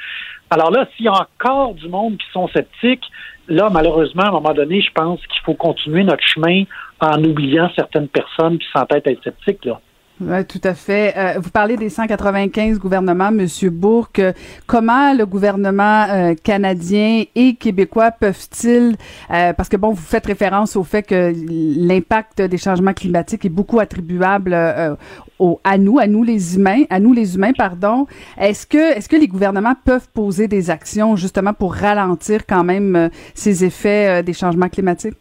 Alors 0.49 0.71
là, 0.71 0.87
s'il 0.95 1.05
y 1.05 1.09
a 1.09 1.13
encore 1.13 1.73
du 1.73 1.89
monde 1.89 2.17
qui 2.17 2.27
sont 2.31 2.47
sceptiques, 2.49 3.05
là, 3.47 3.69
malheureusement, 3.69 4.23
à 4.23 4.27
un 4.27 4.31
moment 4.31 4.53
donné, 4.53 4.81
je 4.81 4.91
pense 4.93 5.19
qu'il 5.27 5.41
faut 5.43 5.53
continuer 5.53 6.03
notre 6.03 6.25
chemin 6.25 6.63
en 6.99 7.23
oubliant 7.23 7.69
certaines 7.75 8.07
personnes 8.07 8.57
qui 8.57 8.67
s'entêtent 8.73 9.07
à 9.07 9.11
être 9.11 9.23
sceptiques. 9.23 9.65
Là. 9.65 9.79
Oui, 10.19 10.45
tout 10.45 10.61
à 10.63 10.73
fait. 10.73 11.13
Euh, 11.15 11.39
vous 11.39 11.51
parlez 11.51 11.77
des 11.77 11.89
195 11.89 12.79
gouvernements, 12.79 13.29
Monsieur 13.29 13.69
Bourque. 13.69 14.19
Comment 14.65 15.13
le 15.13 15.27
gouvernement 15.27 16.07
euh, 16.09 16.33
canadien 16.33 17.25
et 17.35 17.53
québécois 17.53 18.09
peuvent-ils, 18.09 18.95
euh, 19.29 19.53
parce 19.53 19.69
que 19.69 19.77
bon, 19.77 19.91
vous 19.91 20.01
faites 20.01 20.25
référence 20.25 20.75
au 20.75 20.83
fait 20.83 21.03
que 21.03 21.33
l'impact 21.37 22.41
des 22.41 22.57
changements 22.57 22.93
climatiques 22.93 23.45
est 23.45 23.49
beaucoup 23.49 23.79
attribuable 23.79 24.57
au, 25.37 25.59
à 25.63 25.77
nous, 25.77 25.99
à 25.99 26.07
nous 26.07 26.23
les 26.23 26.55
humains, 26.55 26.83
à 26.89 26.99
nous 26.99 27.13
les 27.13 27.35
humains, 27.35 27.53
pardon. 27.55 28.07
Est-ce 28.39 28.65
que, 28.65 28.97
est-ce 28.97 29.07
que 29.07 29.17
les 29.17 29.27
gouvernements 29.27 29.75
peuvent 29.85 30.09
poser 30.15 30.47
des 30.47 30.71
actions 30.71 31.15
justement 31.15 31.53
pour 31.53 31.75
ralentir 31.75 32.47
quand 32.47 32.63
même 32.63 33.11
ces 33.35 33.63
effets 33.63 34.23
des 34.23 34.33
changements 34.33 34.69
climatiques? 34.69 35.15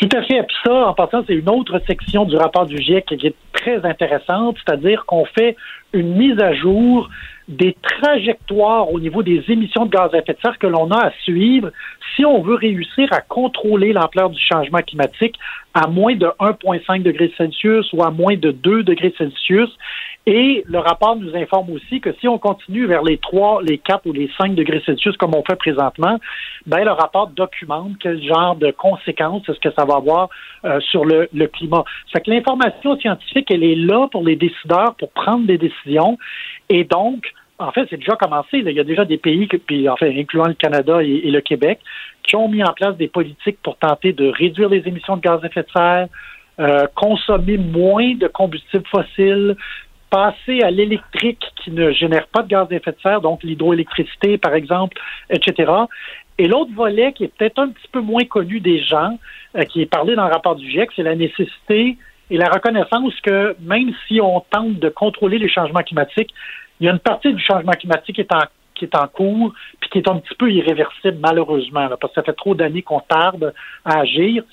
Tout 0.00 0.08
à 0.14 0.22
fait. 0.22 0.42
Puis 0.42 0.56
ça, 0.64 0.88
en 0.88 0.94
passant, 0.94 1.22
c'est 1.26 1.34
une 1.34 1.48
autre 1.48 1.80
section 1.86 2.24
du 2.24 2.36
rapport 2.36 2.66
du 2.66 2.76
GIEC 2.76 3.06
qui 3.06 3.26
est 3.26 3.34
très 3.52 3.84
intéressante, 3.84 4.56
c'est-à-dire 4.64 5.06
qu'on 5.06 5.24
fait 5.24 5.56
une 5.92 6.14
mise 6.16 6.38
à 6.40 6.52
jour 6.54 7.08
des 7.48 7.76
trajectoires 7.80 8.92
au 8.92 8.98
niveau 8.98 9.22
des 9.22 9.42
émissions 9.48 9.86
de 9.86 9.90
gaz 9.90 10.12
à 10.12 10.18
effet 10.18 10.32
de 10.32 10.38
serre 10.42 10.58
que 10.58 10.66
l'on 10.66 10.90
a 10.90 11.06
à 11.06 11.10
suivre 11.22 11.70
si 12.16 12.24
on 12.24 12.42
veut 12.42 12.56
réussir 12.56 13.08
à 13.12 13.20
contrôler 13.20 13.92
l'ampleur 13.92 14.30
du 14.30 14.40
changement 14.40 14.80
climatique 14.80 15.36
à 15.76 15.88
moins 15.88 16.16
de 16.16 16.26
1,5 16.40 17.02
degrés 17.02 17.30
Celsius 17.36 17.92
ou 17.92 18.02
à 18.02 18.10
moins 18.10 18.34
de 18.36 18.50
2 18.50 18.82
degrés 18.82 19.12
Celsius. 19.18 19.68
Et 20.24 20.64
le 20.66 20.78
rapport 20.78 21.16
nous 21.16 21.36
informe 21.36 21.70
aussi 21.70 22.00
que 22.00 22.14
si 22.18 22.26
on 22.26 22.38
continue 22.38 22.86
vers 22.86 23.02
les 23.02 23.18
3, 23.18 23.62
les 23.62 23.76
4 23.76 24.06
ou 24.06 24.12
les 24.12 24.30
5 24.40 24.54
degrés 24.54 24.82
Celsius 24.86 25.18
comme 25.18 25.34
on 25.34 25.44
fait 25.44 25.56
présentement, 25.56 26.18
ben 26.64 26.82
le 26.82 26.92
rapport 26.92 27.28
documente 27.28 27.92
quel 28.00 28.22
genre 28.24 28.56
de 28.56 28.70
conséquences 28.70 29.46
est-ce 29.50 29.60
que 29.60 29.70
ça 29.78 29.84
va 29.84 29.96
avoir 29.96 30.30
euh, 30.64 30.80
sur 30.80 31.04
le, 31.04 31.28
le 31.34 31.46
climat. 31.46 31.84
C'est 32.10 32.24
que 32.24 32.30
l'information 32.30 32.98
scientifique, 32.98 33.50
elle 33.50 33.62
est 33.62 33.76
là 33.76 34.08
pour 34.10 34.24
les 34.24 34.36
décideurs 34.36 34.94
pour 34.94 35.10
prendre 35.10 35.46
des 35.46 35.58
décisions. 35.58 36.16
Et 36.70 36.84
donc, 36.84 37.30
en 37.58 37.72
fait, 37.72 37.86
c'est 37.88 37.96
déjà 37.96 38.16
commencé. 38.16 38.58
Il 38.58 38.70
y 38.70 38.80
a 38.80 38.84
déjà 38.84 39.04
des 39.04 39.18
pays, 39.18 39.46
puis 39.46 39.88
enfin, 39.88 40.06
incluant 40.06 40.46
le 40.46 40.54
Canada 40.54 41.02
et, 41.02 41.30
le 41.30 41.40
Québec, 41.40 41.80
qui 42.22 42.36
ont 42.36 42.48
mis 42.48 42.62
en 42.62 42.72
place 42.72 42.96
des 42.96 43.08
politiques 43.08 43.58
pour 43.62 43.76
tenter 43.76 44.12
de 44.12 44.28
réduire 44.28 44.68
les 44.68 44.86
émissions 44.86 45.16
de 45.16 45.22
gaz 45.22 45.40
à 45.42 45.46
effet 45.46 45.62
de 45.62 45.70
serre, 45.74 46.08
euh, 46.58 46.86
consommer 46.94 47.56
moins 47.56 48.14
de 48.14 48.26
combustibles 48.26 48.86
fossiles, 48.90 49.56
passer 50.10 50.60
à 50.62 50.70
l'électrique 50.70 51.44
qui 51.56 51.70
ne 51.70 51.90
génère 51.92 52.26
pas 52.28 52.42
de 52.42 52.48
gaz 52.48 52.68
à 52.70 52.74
effet 52.74 52.92
de 52.92 53.00
serre, 53.02 53.20
donc 53.20 53.42
l'hydroélectricité, 53.42 54.38
par 54.38 54.54
exemple, 54.54 54.98
etc. 55.30 55.72
Et 56.38 56.48
l'autre 56.48 56.72
volet 56.74 57.12
qui 57.12 57.24
est 57.24 57.34
peut-être 57.34 57.58
un 57.58 57.68
petit 57.68 57.88
peu 57.90 58.00
moins 58.00 58.24
connu 58.24 58.60
des 58.60 58.82
gens, 58.82 59.18
euh, 59.56 59.64
qui 59.64 59.80
est 59.80 59.86
parlé 59.86 60.14
dans 60.14 60.26
le 60.26 60.32
rapport 60.32 60.56
du 60.56 60.70
GIEC, 60.70 60.90
c'est 60.94 61.02
la 61.02 61.14
nécessité 61.14 61.96
et 62.28 62.36
la 62.36 62.48
reconnaissance 62.48 63.14
que 63.22 63.56
même 63.60 63.92
si 64.06 64.20
on 64.20 64.40
tente 64.50 64.78
de 64.78 64.88
contrôler 64.88 65.38
les 65.38 65.48
changements 65.48 65.82
climatiques, 65.82 66.34
il 66.80 66.86
y 66.86 66.88
a 66.88 66.92
une 66.92 66.98
partie 66.98 67.32
du 67.32 67.42
changement 67.42 67.72
climatique 67.72 68.16
qui 68.16 68.20
est 68.20 68.32
en, 68.32 68.44
qui 68.74 68.84
est 68.84 68.94
en 68.94 69.08
cours, 69.08 69.52
puis 69.80 69.90
qui 69.90 69.98
est 69.98 70.08
un 70.08 70.18
petit 70.18 70.34
peu 70.34 70.50
irréversible, 70.50 71.18
malheureusement, 71.20 71.88
parce 72.00 72.12
que 72.12 72.20
ça 72.20 72.22
fait 72.22 72.34
trop 72.34 72.54
d'années 72.54 72.82
qu'on 72.82 73.00
tarde 73.00 73.54
à 73.84 74.00
agir. 74.00 74.44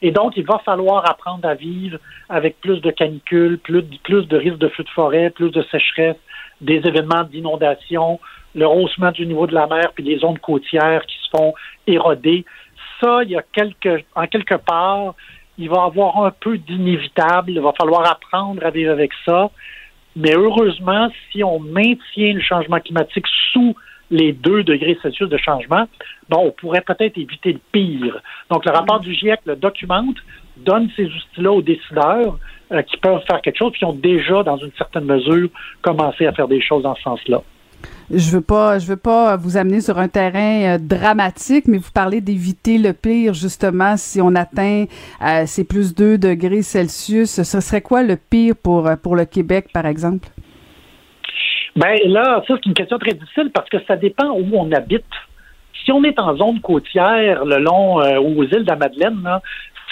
Et 0.00 0.10
donc, 0.10 0.36
il 0.36 0.44
va 0.44 0.58
falloir 0.64 1.08
apprendre 1.08 1.46
à 1.46 1.54
vivre 1.54 1.98
avec 2.28 2.60
plus 2.60 2.80
de 2.80 2.90
canicules, 2.90 3.58
plus, 3.58 3.82
plus 4.02 4.26
de 4.26 4.36
risques 4.36 4.58
de 4.58 4.68
feux 4.68 4.84
de 4.84 4.88
forêt, 4.90 5.30
plus 5.30 5.50
de 5.50 5.62
sécheresse, 5.70 6.16
des 6.60 6.76
événements 6.86 7.24
d'inondation, 7.24 8.20
le 8.54 8.66
haussement 8.66 9.10
du 9.10 9.26
niveau 9.26 9.46
de 9.46 9.54
la 9.54 9.66
mer, 9.66 9.92
puis 9.94 10.04
des 10.04 10.18
zones 10.18 10.38
côtières 10.38 11.04
qui 11.06 11.16
se 11.18 11.36
font 11.36 11.54
éroder. 11.86 12.44
Ça, 13.00 13.22
il 13.24 13.30
y 13.30 13.36
a 13.36 13.42
quelque, 13.42 14.02
en 14.14 14.26
quelque 14.26 14.54
part, 14.54 15.14
il 15.58 15.68
va 15.68 15.84
avoir 15.84 16.24
un 16.24 16.30
peu 16.30 16.58
d'inévitable. 16.58 17.50
Il 17.50 17.60
va 17.60 17.72
falloir 17.78 18.10
apprendre 18.10 18.64
à 18.64 18.70
vivre 18.70 18.92
avec 18.92 19.12
ça. 19.24 19.50
Mais 20.16 20.34
heureusement, 20.34 21.08
si 21.30 21.42
on 21.42 21.58
maintient 21.58 22.34
le 22.34 22.40
changement 22.40 22.80
climatique 22.80 23.26
sous 23.52 23.74
les 24.10 24.32
2 24.32 24.62
degrés 24.64 24.98
Celsius 25.02 25.28
de 25.28 25.38
changement, 25.38 25.86
bon, 26.28 26.46
on 26.46 26.50
pourrait 26.50 26.82
peut-être 26.82 27.16
éviter 27.16 27.54
le 27.54 27.60
pire. 27.72 28.20
Donc, 28.50 28.64
le 28.66 28.72
rapport 28.72 29.00
du 29.00 29.14
GIEC 29.14 29.40
le 29.46 29.56
documente, 29.56 30.16
donne 30.58 30.90
ces 30.96 31.06
outils-là 31.06 31.50
aux 31.50 31.62
décideurs 31.62 32.38
euh, 32.72 32.82
qui 32.82 32.96
peuvent 32.98 33.22
faire 33.26 33.40
quelque 33.40 33.58
chose, 33.58 33.72
qui 33.72 33.84
ont 33.84 33.94
déjà, 33.94 34.42
dans 34.42 34.58
une 34.58 34.72
certaine 34.76 35.04
mesure, 35.04 35.48
commencé 35.80 36.26
à 36.26 36.32
faire 36.32 36.48
des 36.48 36.60
choses 36.60 36.82
dans 36.82 36.94
ce 36.94 37.02
sens-là. 37.02 37.42
Je 38.12 38.30
veux 38.30 38.42
pas, 38.42 38.78
je 38.78 38.86
veux 38.86 38.96
pas 38.96 39.36
vous 39.36 39.56
amener 39.56 39.80
sur 39.80 39.98
un 39.98 40.08
terrain 40.08 40.74
euh, 40.74 40.78
dramatique, 40.78 41.64
mais 41.66 41.78
vous 41.78 41.90
parlez 41.92 42.20
d'éviter 42.20 42.78
le 42.78 42.92
pire 42.92 43.32
justement 43.32 43.96
si 43.96 44.20
on 44.20 44.34
atteint 44.34 44.84
euh, 45.22 45.44
ces 45.46 45.64
plus 45.64 45.94
2 45.94 46.18
degrés 46.18 46.62
Celsius. 46.62 47.42
Ce 47.42 47.60
serait 47.60 47.80
quoi 47.80 48.02
le 48.02 48.16
pire 48.16 48.54
pour 48.62 48.86
euh, 48.86 48.96
pour 48.96 49.16
le 49.16 49.24
Québec, 49.24 49.68
par 49.72 49.86
exemple? 49.86 50.28
Ben 51.74 51.96
là, 52.04 52.42
ça 52.46 52.54
c'est 52.56 52.66
une 52.66 52.74
question 52.74 52.98
très 52.98 53.14
difficile 53.14 53.50
parce 53.54 53.68
que 53.70 53.78
ça 53.86 53.96
dépend 53.96 54.30
où 54.30 54.46
on 54.52 54.70
habite. 54.72 55.04
Si 55.84 55.90
on 55.90 56.04
est 56.04 56.20
en 56.20 56.36
zone 56.36 56.60
côtière, 56.60 57.44
le 57.44 57.58
long 57.58 57.96
aux 57.96 58.44
îles 58.44 58.64
de 58.64 58.70
la 58.70 58.76
Madeleine, 58.76 59.26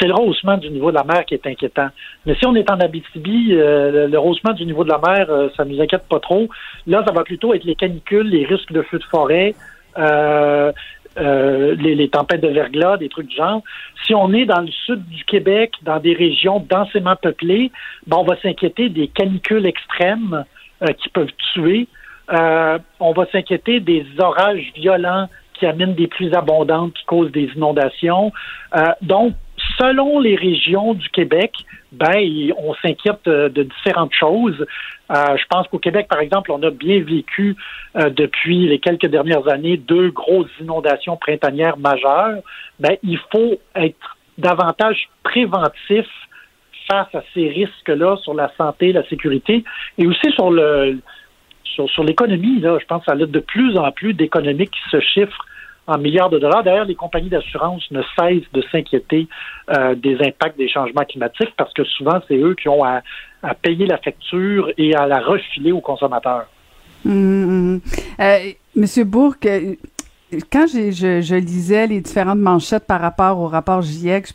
c'est 0.00 0.08
le 0.08 0.14
rehaussement 0.14 0.56
du 0.56 0.70
niveau 0.70 0.90
de 0.90 0.96
la 0.96 1.04
mer 1.04 1.24
qui 1.26 1.34
est 1.34 1.46
inquiétant. 1.46 1.88
Mais 2.24 2.34
si 2.34 2.46
on 2.46 2.54
est 2.54 2.70
en 2.70 2.80
Abitibi, 2.80 3.48
euh, 3.52 4.08
le 4.08 4.18
rehaussement 4.18 4.52
du 4.52 4.64
niveau 4.64 4.82
de 4.82 4.88
la 4.88 4.98
mer, 4.98 5.26
euh, 5.28 5.48
ça 5.56 5.64
nous 5.64 5.80
inquiète 5.80 6.08
pas 6.08 6.20
trop. 6.20 6.48
Là, 6.86 7.02
ça 7.06 7.12
va 7.12 7.22
plutôt 7.22 7.52
être 7.52 7.64
les 7.64 7.74
canicules, 7.74 8.28
les 8.28 8.46
risques 8.46 8.72
de 8.72 8.82
feux 8.82 8.98
de 8.98 9.04
forêt, 9.04 9.54
euh, 9.98 10.72
les, 11.16 12.08
tempêtes 12.08 12.40
de 12.40 12.48
verglas, 12.48 12.96
des 12.96 13.08
trucs 13.08 13.26
du 13.26 13.36
genre. 13.36 13.62
Si 14.06 14.14
on 14.14 14.32
est 14.32 14.46
dans 14.46 14.62
le 14.62 14.70
sud 14.86 15.06
du 15.08 15.24
Québec, 15.24 15.72
dans 15.82 16.00
des 16.00 16.14
régions 16.14 16.64
densément 16.66 17.16
peuplées, 17.16 17.70
ben, 18.06 18.18
on 18.18 18.24
va 18.24 18.40
s'inquiéter 18.40 18.88
des 18.88 19.08
canicules 19.08 19.66
extrêmes 19.66 20.44
qui 20.98 21.10
peuvent 21.10 21.32
tuer. 21.52 21.88
on 22.30 23.12
va 23.12 23.26
s'inquiéter 23.30 23.80
des 23.80 24.06
orages 24.18 24.72
violents 24.74 25.28
qui 25.52 25.66
amènent 25.66 25.94
des 25.94 26.06
pluies 26.06 26.34
abondantes, 26.34 26.94
qui 26.94 27.04
causent 27.04 27.32
des 27.32 27.50
inondations. 27.54 28.32
donc, 29.02 29.34
selon 29.78 30.20
les 30.20 30.36
régions 30.36 30.94
du 30.94 31.08
Québec, 31.10 31.52
ben, 31.92 32.52
on 32.56 32.74
s'inquiète 32.74 33.26
euh, 33.26 33.48
de 33.48 33.64
différentes 33.64 34.12
choses. 34.12 34.66
Euh, 35.10 35.36
je 35.36 35.44
pense 35.48 35.66
qu'au 35.68 35.78
Québec, 35.78 36.06
par 36.08 36.20
exemple, 36.20 36.52
on 36.52 36.62
a 36.62 36.70
bien 36.70 37.02
vécu 37.02 37.56
euh, 37.96 38.10
depuis 38.10 38.68
les 38.68 38.78
quelques 38.78 39.06
dernières 39.06 39.48
années 39.48 39.76
deux 39.76 40.10
grosses 40.10 40.50
inondations 40.60 41.16
printanières 41.16 41.78
majeures. 41.78 42.42
Ben, 42.78 42.96
il 43.02 43.18
faut 43.32 43.60
être 43.74 44.16
davantage 44.38 45.08
préventif 45.22 46.06
face 46.88 47.14
à 47.14 47.22
ces 47.34 47.48
risques-là 47.48 48.16
sur 48.18 48.34
la 48.34 48.50
santé, 48.56 48.92
la 48.92 49.06
sécurité 49.08 49.64
et 49.98 50.06
aussi 50.06 50.30
sur 50.32 50.50
le 50.50 50.98
sur, 51.64 52.04
l'économie. 52.04 52.60
Là, 52.60 52.78
je 52.78 52.84
pense 52.84 53.00
que 53.00 53.06
ça 53.06 53.12
a 53.12 53.16
de 53.16 53.38
plus 53.40 53.78
en 53.78 53.90
plus 53.90 54.12
d'économies 54.12 54.66
qui 54.66 54.80
se 54.90 55.00
chiffrent 55.00 55.46
en 55.90 55.98
milliards 55.98 56.30
de 56.30 56.38
dollars. 56.38 56.62
D'ailleurs, 56.62 56.84
les 56.84 56.94
compagnies 56.94 57.28
d'assurance 57.28 57.82
ne 57.90 58.02
cessent 58.16 58.50
de 58.52 58.62
s'inquiéter 58.70 59.26
euh, 59.70 59.94
des 59.94 60.16
impacts 60.22 60.56
des 60.56 60.68
changements 60.68 61.04
climatiques 61.04 61.52
parce 61.56 61.72
que 61.74 61.84
souvent, 61.84 62.20
c'est 62.28 62.36
eux 62.36 62.54
qui 62.54 62.68
ont 62.68 62.84
à, 62.84 63.02
payer 63.62 63.86
la 63.86 63.98
facture 63.98 64.70
et 64.78 64.94
à 64.94 65.06
la 65.06 65.20
refiler 65.20 65.72
aux 65.72 65.80
consommateurs. 65.80 66.46
Mmh, 67.04 67.12
mmh, 67.12 67.74
mmh. 67.74 67.80
Euh, 68.20 68.38
Monsieur 68.76 69.04
Bourque, 69.04 69.48
quand 70.50 70.66
je, 70.66 70.90
je, 70.90 71.34
lisais 71.34 71.86
les 71.86 72.00
différentes 72.00 72.38
manchettes 72.38 72.84
par 72.84 73.00
rapport 73.00 73.38
au 73.38 73.48
rapport 73.48 73.82
GIEC, 73.82 74.28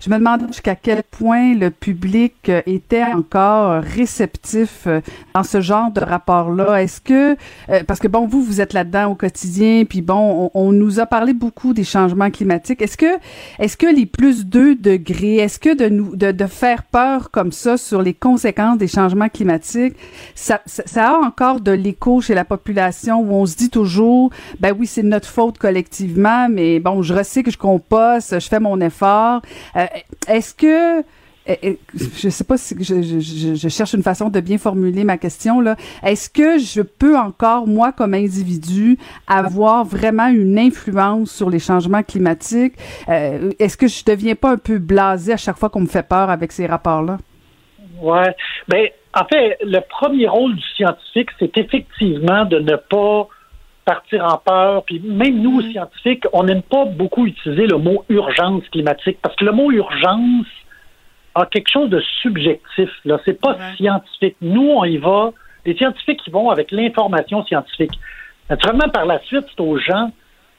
je, 0.00 0.10
me 0.10 0.18
demandais 0.18 0.46
jusqu'à 0.46 0.76
quel 0.76 1.02
point 1.02 1.54
le 1.54 1.70
public 1.70 2.34
euh, 2.48 2.62
était 2.66 3.02
encore 3.02 3.82
réceptif 3.82 4.84
euh, 4.86 5.00
dans 5.34 5.42
ce 5.42 5.60
genre 5.60 5.90
de 5.90 6.00
rapport-là. 6.00 6.82
Est-ce 6.82 7.00
que, 7.00 7.36
euh, 7.68 7.82
parce 7.86 7.98
que 7.98 8.08
bon, 8.08 8.26
vous, 8.26 8.42
vous 8.42 8.60
êtes 8.60 8.72
là-dedans 8.72 9.10
au 9.10 9.14
quotidien, 9.14 9.84
puis 9.88 10.02
bon, 10.02 10.50
on, 10.54 10.70
nous 10.70 11.00
a 11.00 11.06
parlé 11.06 11.34
beaucoup 11.34 11.74
des 11.74 11.84
changements 11.84 12.30
climatiques. 12.30 12.80
Est-ce 12.80 12.96
que, 12.96 13.18
est-ce 13.58 13.76
que 13.76 13.86
les 13.86 14.06
plus 14.06 14.46
2 14.46 14.76
degrés, 14.76 15.36
est-ce 15.36 15.58
que 15.58 15.74
de 15.76 15.88
nous, 15.88 16.14
de, 16.14 16.30
de 16.30 16.46
faire 16.46 16.84
peur 16.84 17.30
comme 17.32 17.50
ça 17.50 17.76
sur 17.76 18.02
les 18.02 18.14
conséquences 18.14 18.78
des 18.78 18.86
changements 18.86 19.28
climatiques, 19.28 19.96
ça, 20.36 20.60
ça, 20.66 20.84
ça 20.86 21.10
a 21.10 21.18
encore 21.18 21.60
de 21.60 21.72
l'écho 21.72 22.20
chez 22.20 22.34
la 22.34 22.44
population 22.44 23.20
où 23.20 23.32
on 23.34 23.46
se 23.46 23.56
dit 23.56 23.70
toujours, 23.70 24.30
ben 24.60 24.74
oui, 24.78 24.86
c'est 24.86 25.02
notre 25.02 25.28
faute 25.28 25.39
collectivement, 25.58 26.48
mais 26.48 26.80
bon, 26.80 27.02
je 27.02 27.14
recycle, 27.14 27.50
je 27.50 27.58
composte, 27.58 28.38
je 28.38 28.48
fais 28.48 28.60
mon 28.60 28.80
effort. 28.80 29.42
Euh, 29.76 29.86
est-ce 30.28 30.54
que 30.54 31.00
euh, 31.00 31.54
euh, 31.64 31.74
je 32.16 32.28
sais 32.28 32.44
pas 32.44 32.58
si 32.58 32.76
je, 32.78 33.68
cherche 33.68 33.94
une 33.94 34.02
façon 34.02 34.28
de 34.28 34.40
bien 34.40 34.58
formuler 34.58 35.04
ma 35.04 35.16
question 35.16 35.60
là. 35.60 35.74
Est-ce 36.04 36.28
que 36.28 36.58
je 36.58 36.82
peux 36.82 37.16
encore 37.16 37.66
moi 37.66 37.92
comme 37.92 38.12
individu 38.12 38.98
avoir 39.26 39.84
vraiment 39.84 40.26
une 40.26 40.58
influence 40.58 41.30
sur 41.30 41.48
les 41.48 41.58
changements 41.58 42.02
climatiques? 42.02 42.74
Est-ce 43.08 43.76
que 43.76 43.88
je 43.88 44.04
deviens 44.04 44.34
pas 44.34 44.50
un 44.52 44.58
peu 44.58 44.78
blasé 44.78 45.32
à 45.32 45.38
chaque 45.38 45.56
fois 45.56 45.70
qu'on 45.70 45.80
me 45.80 45.86
fait 45.86 46.06
peur 46.06 46.28
avec 46.28 46.52
ces 46.52 46.66
rapports 46.66 47.02
là 47.02 47.18
Ouais. 48.02 48.34
Ben 48.68 48.88
en 49.14 49.24
fait, 49.24 49.58
le 49.62 49.80
premier 49.80 50.28
rôle 50.28 50.54
du 50.54 50.66
scientifique, 50.76 51.30
c'est 51.38 51.56
effectivement 51.58 52.44
de 52.44 52.58
ne 52.60 52.76
pas 52.76 53.28
partir 53.90 54.24
en 54.24 54.38
peur. 54.38 54.84
Puis 54.84 55.00
même 55.00 55.40
nous, 55.40 55.60
mm. 55.60 55.72
scientifiques, 55.72 56.24
on 56.32 56.44
n'aime 56.44 56.62
pas 56.62 56.84
beaucoup 56.84 57.26
utiliser 57.26 57.66
le 57.66 57.78
mot 57.78 58.04
urgence 58.08 58.62
climatique 58.70 59.18
parce 59.20 59.34
que 59.34 59.44
le 59.44 59.52
mot 59.52 59.70
urgence 59.72 60.46
a 61.34 61.46
quelque 61.46 61.70
chose 61.70 61.90
de 61.90 62.00
subjectif. 62.22 62.90
Là, 63.04 63.18
c'est 63.24 63.40
pas 63.40 63.56
scientifique. 63.76 64.36
Nous, 64.40 64.68
on 64.68 64.84
y 64.84 64.98
va. 64.98 65.32
Les 65.66 65.76
scientifiques, 65.76 66.20
ils 66.26 66.32
vont 66.32 66.50
avec 66.50 66.70
l'information 66.70 67.44
scientifique. 67.44 67.92
Naturellement, 68.48 68.88
par 68.88 69.06
la 69.06 69.18
suite, 69.20 69.44
c'est 69.48 69.60
aux 69.60 69.78
gens 69.78 70.10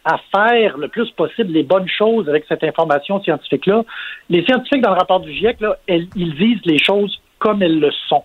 à 0.03 0.17
faire 0.35 0.77
le 0.77 0.87
plus 0.87 1.09
possible 1.11 1.51
les 1.53 1.63
bonnes 1.63 1.87
choses 1.87 2.27
avec 2.27 2.45
cette 2.49 2.63
information 2.63 3.21
scientifique-là. 3.23 3.83
Les 4.29 4.43
scientifiques, 4.45 4.81
dans 4.81 4.91
le 4.91 4.97
rapport 4.97 5.19
du 5.21 5.31
GIEC, 5.31 5.61
là, 5.61 5.77
ils 5.87 6.35
disent 6.35 6.65
les 6.65 6.79
choses 6.79 7.21
comme 7.39 7.61
elles 7.61 7.79
le 7.79 7.91
sont, 8.09 8.23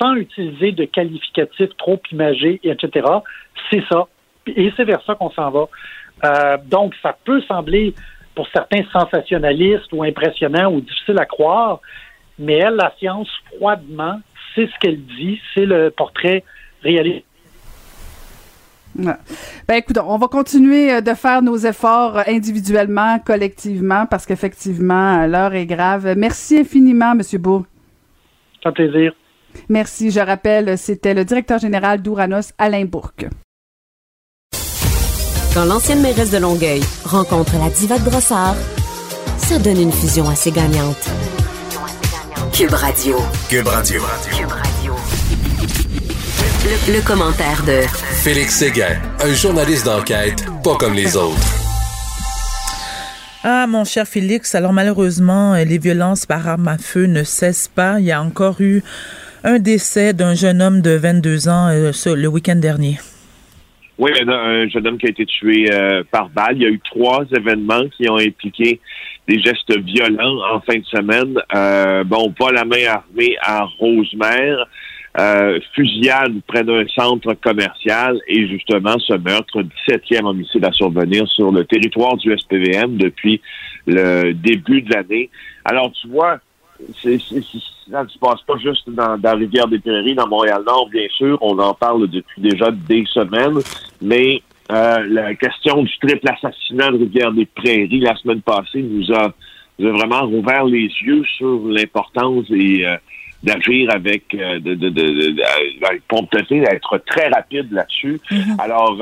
sans 0.00 0.14
utiliser 0.14 0.72
de 0.72 0.84
qualificatifs 0.84 1.76
trop 1.76 2.00
imagés, 2.12 2.60
etc. 2.62 3.06
C'est 3.70 3.84
ça 3.90 4.06
et 4.56 4.72
c'est 4.76 4.84
vers 4.84 5.02
ça 5.04 5.14
qu'on 5.14 5.30
s'en 5.30 5.50
va. 5.50 5.68
Euh, 6.24 6.56
donc, 6.66 6.94
ça 7.02 7.16
peut 7.24 7.40
sembler 7.42 7.94
pour 8.34 8.46
certains 8.48 8.82
sensationnalistes 8.92 9.92
ou 9.92 10.02
impressionnant 10.02 10.72
ou 10.72 10.80
difficile 10.80 11.18
à 11.18 11.26
croire, 11.26 11.80
mais 12.38 12.54
elle, 12.58 12.74
la 12.74 12.92
science, 12.98 13.28
froidement, 13.56 14.20
c'est 14.54 14.66
ce 14.66 14.78
qu'elle 14.80 15.04
dit, 15.04 15.40
c'est 15.54 15.66
le 15.66 15.90
portrait 15.90 16.44
réaliste. 16.82 17.24
Ben 18.94 19.16
écoute, 19.74 19.98
on 20.04 20.18
va 20.18 20.26
continuer 20.26 20.92
euh, 20.92 21.00
de 21.00 21.14
faire 21.14 21.42
nos 21.42 21.56
efforts 21.56 22.18
individuellement, 22.26 23.18
collectivement, 23.20 24.06
parce 24.06 24.26
qu'effectivement, 24.26 25.26
l'heure 25.26 25.54
est 25.54 25.66
grave. 25.66 26.14
Merci 26.16 26.58
infiniment, 26.58 27.12
M. 27.12 27.22
Beau. 27.40 27.64
Un 28.64 28.72
plaisir. 28.72 29.12
Merci. 29.68 30.10
Je 30.10 30.20
rappelle, 30.20 30.76
c'était 30.76 31.14
le 31.14 31.24
directeur 31.24 31.58
général 31.58 32.02
d'Ouranos, 32.02 32.52
Alain 32.58 32.84
Bourque. 32.86 33.26
Quand 35.54 35.64
l'ancienne 35.64 36.00
mairesse 36.00 36.30
de 36.30 36.38
Longueuil 36.38 36.82
rencontre 37.04 37.52
la 37.58 37.70
diva 37.70 37.98
de 37.98 38.04
Brossard, 38.04 38.56
ça 39.38 39.58
donne 39.58 39.80
une 39.80 39.92
fusion 39.92 40.28
assez 40.28 40.50
gagnante. 40.50 41.08
Cube 42.52 42.72
Radio. 42.72 43.16
Cube 43.48 43.66
Radio. 43.66 44.02
Cube 44.30 44.50
Radio. 44.50 44.94
Le, 46.88 47.00
commentaire 47.00 47.62
de 47.64 47.80
Félix 48.22 48.56
Séguin, 48.56 48.98
un 49.20 49.32
journaliste 49.32 49.86
d'enquête 49.86 50.44
pas 50.62 50.76
comme 50.76 50.92
les 50.92 51.16
autres. 51.16 51.36
Ah, 53.42 53.66
mon 53.66 53.84
cher 53.84 54.06
Félix, 54.06 54.54
alors 54.54 54.72
malheureusement, 54.72 55.54
les 55.54 55.78
violences 55.78 56.26
par 56.26 56.46
arme 56.46 56.68
à 56.68 56.76
feu 56.76 57.06
ne 57.06 57.24
cessent 57.24 57.70
pas. 57.74 58.00
Il 58.00 58.06
y 58.06 58.12
a 58.12 58.20
encore 58.20 58.60
eu 58.60 58.82
un 59.44 59.58
décès 59.58 60.12
d'un 60.12 60.34
jeune 60.34 60.60
homme 60.60 60.82
de 60.82 60.90
22 60.90 61.48
ans 61.48 61.68
euh, 61.68 61.92
le 62.06 62.28
week-end 62.28 62.56
dernier. 62.56 62.98
Oui, 63.98 64.12
un 64.28 64.68
jeune 64.68 64.86
homme 64.86 64.98
qui 64.98 65.06
a 65.06 65.10
été 65.10 65.26
tué 65.26 65.68
euh, 65.72 66.04
par 66.08 66.28
balle. 66.28 66.56
Il 66.56 66.62
y 66.62 66.66
a 66.66 66.68
eu 66.68 66.78
trois 66.78 67.24
événements 67.36 67.82
qui 67.96 68.08
ont 68.08 68.16
impliqué 68.16 68.78
des 69.26 69.40
gestes 69.40 69.76
violents 69.76 70.38
en 70.52 70.60
fin 70.60 70.78
de 70.78 70.84
semaine. 70.84 71.36
Euh, 71.52 72.04
bon, 72.04 72.30
pas 72.30 72.52
la 72.52 72.64
main 72.64 72.86
armée 72.86 73.36
à 73.42 73.64
Rosemère, 73.64 74.68
euh, 75.18 75.58
fusillade 75.74 76.40
près 76.46 76.62
d'un 76.62 76.86
centre 76.94 77.34
commercial 77.34 78.20
et 78.28 78.46
justement 78.46 78.96
ce 79.00 79.14
meurtre, 79.14 79.64
17e 79.88 80.26
homicide 80.26 80.64
à 80.64 80.70
survenir 80.70 81.26
sur 81.26 81.50
le 81.50 81.64
territoire 81.64 82.16
du 82.18 82.32
SPVM 82.38 82.98
depuis 82.98 83.40
le 83.88 84.32
début 84.32 84.82
de 84.82 84.94
l'année. 84.94 85.28
Alors, 85.64 85.90
tu 86.00 86.06
vois, 86.06 86.38
c'est, 87.02 87.18
ça 87.90 88.04
ne 88.04 88.08
se 88.08 88.18
passe 88.18 88.42
pas 88.42 88.56
juste 88.58 88.88
dans, 88.88 89.18
dans 89.18 89.32
la 89.32 89.34
rivière 89.34 89.66
des 89.68 89.78
Prairies, 89.78 90.14
dans 90.14 90.28
Montréal-Nord, 90.28 90.88
bien 90.90 91.08
sûr. 91.16 91.38
On 91.40 91.58
en 91.58 91.74
parle 91.74 92.08
depuis 92.08 92.40
déjà 92.40 92.70
des 92.70 93.04
semaines, 93.06 93.58
mais 94.00 94.42
euh, 94.70 95.06
la 95.08 95.34
question 95.34 95.82
du 95.82 95.98
triple 95.98 96.28
assassinat 96.28 96.90
de 96.90 96.98
Rivière 96.98 97.32
des 97.32 97.46
Prairies 97.46 98.00
la 98.00 98.14
semaine 98.16 98.42
passée 98.42 98.82
nous 98.82 99.10
a, 99.12 99.32
vraiment 99.78 100.24
ouvert 100.24 100.64
les 100.64 100.90
yeux 101.02 101.24
sur 101.36 101.60
l'importance 101.68 102.46
et 102.50 102.84
euh, 102.84 102.96
d'agir 103.42 103.88
avec 103.94 104.34
euh, 104.34 104.58
de, 104.58 104.74
de, 104.74 104.88
de, 104.88 105.30
de, 105.30 106.60
d'être 106.64 106.98
très 107.06 107.28
rapide 107.28 107.72
là-dessus. 107.72 108.20
Mm-hmm. 108.30 108.60
Alors 108.60 108.98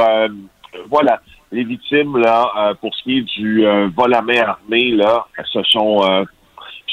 voilà, 0.89 1.21
les 1.51 1.65
victimes 1.65 2.19
là, 2.19 2.75
pour 2.81 2.95
ce 2.95 3.03
qui 3.03 3.19
est 3.19 3.23
du 3.23 3.65
vol 3.97 4.15
à 4.15 4.23
main 4.23 4.43
armée 4.43 4.91
là, 4.91 5.27
ce 5.53 5.63
sont 5.65 6.27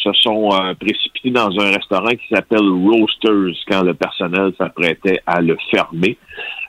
se 0.03 0.13
sont 0.13 0.49
euh, 0.51 0.73
précipités 0.73 1.31
dans 1.31 1.49
un 1.59 1.71
restaurant 1.71 2.09
qui 2.09 2.27
s'appelle 2.29 2.67
Roasters 2.67 3.55
quand 3.69 3.83
le 3.83 3.93
personnel 3.93 4.51
s'apprêtait 4.57 5.21
à 5.25 5.41
le 5.41 5.57
fermer. 5.71 6.17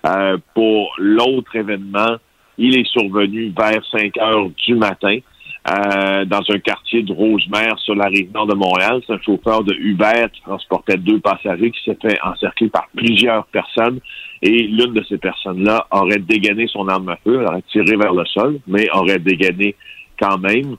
Euh, 0.07 0.39
pour 0.55 0.95
l'autre 0.99 1.57
événement, 1.57 2.17
il 2.59 2.79
est 2.79 2.87
survenu 2.87 3.53
vers 3.57 3.85
5 3.91 4.17
heures 4.19 4.49
du 4.67 4.75
matin. 4.75 5.19
Euh, 5.67 6.27
dans 6.27 6.43
un 6.51 6.59
quartier 6.59 7.03
de 7.03 7.11
Rosemère 7.11 7.79
sur 7.79 7.95
la 7.95 8.05
rive 8.05 8.31
nord 8.35 8.47
de 8.47 8.55
Montréal. 8.55 9.01
C'est 9.07 9.15
un 9.15 9.21
chauffeur 9.23 9.65
de 9.65 9.73
Uber 9.73 10.27
qui 10.31 10.43
transportait 10.43 10.99
deux 10.99 11.21
passagers 11.21 11.71
qui 11.71 11.83
s'est 11.83 11.97
fait 12.03 12.19
encercler 12.23 12.69
par 12.69 12.87
plusieurs 12.95 13.47
personnes 13.47 13.99
et 14.43 14.65
l'une 14.65 14.93
de 14.93 15.03
ces 15.09 15.17
personnes-là 15.17 15.87
aurait 15.91 16.19
dégainé 16.19 16.67
son 16.67 16.87
arme 16.89 17.09
à 17.09 17.17
feu, 17.25 17.39
elle 17.41 17.47
aurait 17.47 17.63
tiré 17.73 17.97
vers 17.97 18.13
le 18.13 18.27
sol, 18.27 18.59
mais 18.67 18.91
aurait 18.93 19.19
dégainé 19.19 19.75
quand 20.21 20.37
même. 20.37 20.77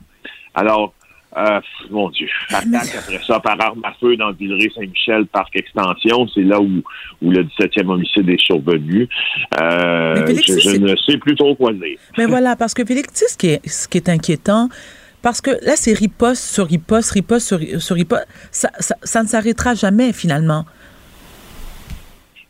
Alors, 0.53 0.93
euh, 1.37 1.59
mon 1.89 2.09
Dieu, 2.09 2.29
attaque 2.49 2.95
après 2.99 3.19
ça 3.25 3.39
par 3.39 3.59
arme 3.59 3.81
à 3.83 3.93
feu 3.99 4.15
dans 4.15 4.31
Villeray-Saint-Michel, 4.31 5.25
parc 5.27 5.55
extension, 5.55 6.27
c'est 6.33 6.43
là 6.43 6.59
où, 6.59 6.81
où 7.21 7.31
le 7.31 7.43
17e 7.43 7.87
homicide 7.87 8.29
est 8.29 8.41
survenu. 8.41 9.07
Euh, 9.59 10.25
je, 10.27 10.77
ne 10.77 10.95
sais 10.95 11.17
plus 11.17 11.35
trop 11.35 11.55
quoi 11.55 11.73
dire. 11.73 11.97
Mais 12.17 12.25
voilà, 12.25 12.55
parce 12.55 12.73
que 12.73 12.85
Félix, 12.85 13.13
tu 13.13 13.19
sais 13.19 13.27
ce 13.27 13.37
qui 13.37 13.47
est, 13.47 13.67
ce 13.67 13.87
qui 13.87 13.97
est 13.97 14.09
inquiétant, 14.09 14.69
parce 15.21 15.41
que 15.41 15.51
là, 15.65 15.75
c'est 15.75 15.93
riposte 15.93 16.43
sur 16.43 16.67
riposte, 16.67 17.11
riposte 17.11 17.47
sur, 17.47 17.81
sur 17.81 17.95
riposte, 17.95 18.27
ça, 18.51 18.69
ça, 18.79 18.95
ça 19.03 19.23
ne 19.23 19.27
s'arrêtera 19.27 19.73
jamais 19.73 20.13
finalement. 20.13 20.65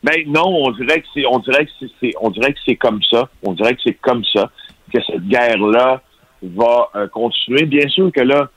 Ben 0.06 0.24
non, 0.28 0.46
on 0.46 0.72
dirait 0.72 1.02
que 1.02 1.08
c'est, 1.16 1.26
on 1.26 1.40
dirait 1.40 1.66
que 1.66 1.72
c'est, 2.00 2.12
on 2.22 2.30
dirait 2.30 2.54
que 2.54 2.60
c'est 2.64 2.76
comme 2.76 3.02
ça. 3.10 3.28
On 3.42 3.54
dirait 3.54 3.74
que 3.74 3.82
c'est 3.84 3.98
comme 4.02 4.24
ça 4.26 4.52
que 4.94 5.00
cette 5.04 5.28
guerre-là 5.28 6.04
va 6.44 6.90
euh, 6.96 7.08
continuer. 7.08 7.66
Bien 7.66 7.88
sûr 7.90 8.12
que 8.12 8.22
là, 8.22 8.50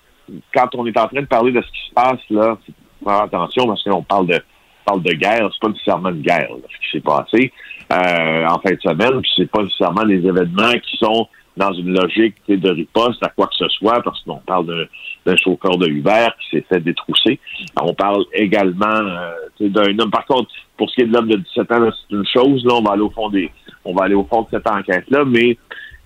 quand 0.55 0.75
on 0.75 0.87
est 0.87 0.99
en 0.99 1.09
train 1.09 1.23
de 1.23 1.27
parler 1.27 1.53
de 1.53 1.61
ce 1.61 1.67
qui 1.67 1.89
se 1.89 1.95
passe 1.95 2.21
là, 2.31 2.59
faire 3.05 3.23
attention 3.23 3.67
parce 3.67 3.83
qu'on 3.83 4.03
parle 4.03 4.27
de 4.27 4.41
parle 4.85 5.03
de 5.03 5.13
guerre, 5.13 5.49
c'est 5.53 5.61
pas 5.61 5.69
nécessairement 5.69 6.09
une 6.11 6.23
guerre 6.23 6.49
ce 6.51 6.87
qui 6.87 6.93
s'est 6.93 7.05
passé 7.05 7.53
euh, 7.93 8.47
en 8.47 8.59
fin 8.61 8.71
de 8.71 8.81
semaine, 8.81 9.21
puis 9.21 9.31
c'est 9.37 9.51
pas 9.51 9.63
nécessairement 9.63 10.05
des 10.05 10.27
événements 10.27 10.73
qui 10.83 10.97
sont 10.97 11.29
dans 11.59 11.73
une 11.73 11.93
logique 11.93 12.37
de 12.49 12.71
riposte 12.71 13.23
à 13.23 13.29
quoi 13.29 13.49
que 13.49 13.57
ce 13.57 13.69
soit, 13.69 14.01
parce 14.03 14.23
qu'on 14.23 14.39
parle 14.39 14.87
d'un 15.27 15.37
chauffeur 15.37 15.77
de 15.77 15.89
Uber 15.89 16.29
qui 16.41 16.57
s'est 16.57 16.65
fait 16.69 16.81
détrousser. 16.81 17.41
On 17.83 17.93
parle 17.93 18.25
également 18.33 18.87
euh, 18.87 19.33
d'un 19.61 19.99
homme. 19.99 20.11
Par 20.11 20.25
contre, 20.25 20.51
pour 20.77 20.89
ce 20.89 20.95
qui 20.95 21.01
est 21.03 21.07
de 21.07 21.13
l'homme 21.13 21.29
de 21.29 21.37
17 21.37 21.73
ans, 21.73 21.89
c'est 21.91 22.17
une 22.17 22.27
chose. 22.27 22.65
Là, 22.65 22.75
on 22.77 22.83
va 22.83 22.93
aller 22.93 23.03
au 23.03 23.11
fond 23.11 23.29
des, 23.29 23.51
on 23.85 23.93
va 23.93 24.05
aller 24.05 24.15
au 24.15 24.25
fond 24.25 24.43
de 24.43 24.49
cette 24.51 24.71
enquête-là, 24.71 25.25
mais 25.25 25.59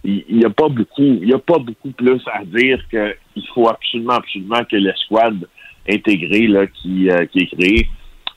il 0.05 0.37
n'y 0.37 0.45
a 0.45 0.51
pas 0.51 0.69
beaucoup, 0.69 1.19
il 1.23 1.29
y 1.29 1.33
a 1.33 1.39
pas 1.39 1.59
beaucoup 1.59 1.91
plus 1.91 2.21
à 2.33 2.45
dire 2.45 2.83
qu'il 2.91 3.47
faut 3.55 3.69
absolument, 3.69 4.15
absolument 4.15 4.65
que 4.65 4.77
l'escouade 4.77 5.47
intégrée 5.89 6.47
là, 6.49 6.67
qui, 6.67 7.11
euh, 7.11 7.25
qui 7.27 7.41
est 7.41 7.57
créée 7.57 7.89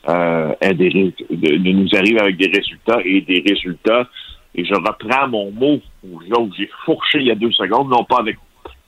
euh, 0.08 0.52
des, 0.60 0.90
de, 0.90 1.72
nous 1.72 1.88
arrive 1.94 2.18
avec 2.18 2.36
des 2.36 2.48
résultats 2.48 3.00
et 3.04 3.20
des 3.22 3.42
résultats. 3.46 4.08
Et 4.54 4.64
je 4.64 4.74
reprends 4.74 5.28
mon 5.28 5.50
mot 5.50 5.80
où 6.04 6.20
j'ai 6.56 6.70
fourché 6.84 7.18
il 7.18 7.26
y 7.26 7.30
a 7.30 7.34
deux 7.34 7.52
secondes, 7.52 7.90
non 7.90 8.04
pas 8.04 8.20
avec 8.20 8.36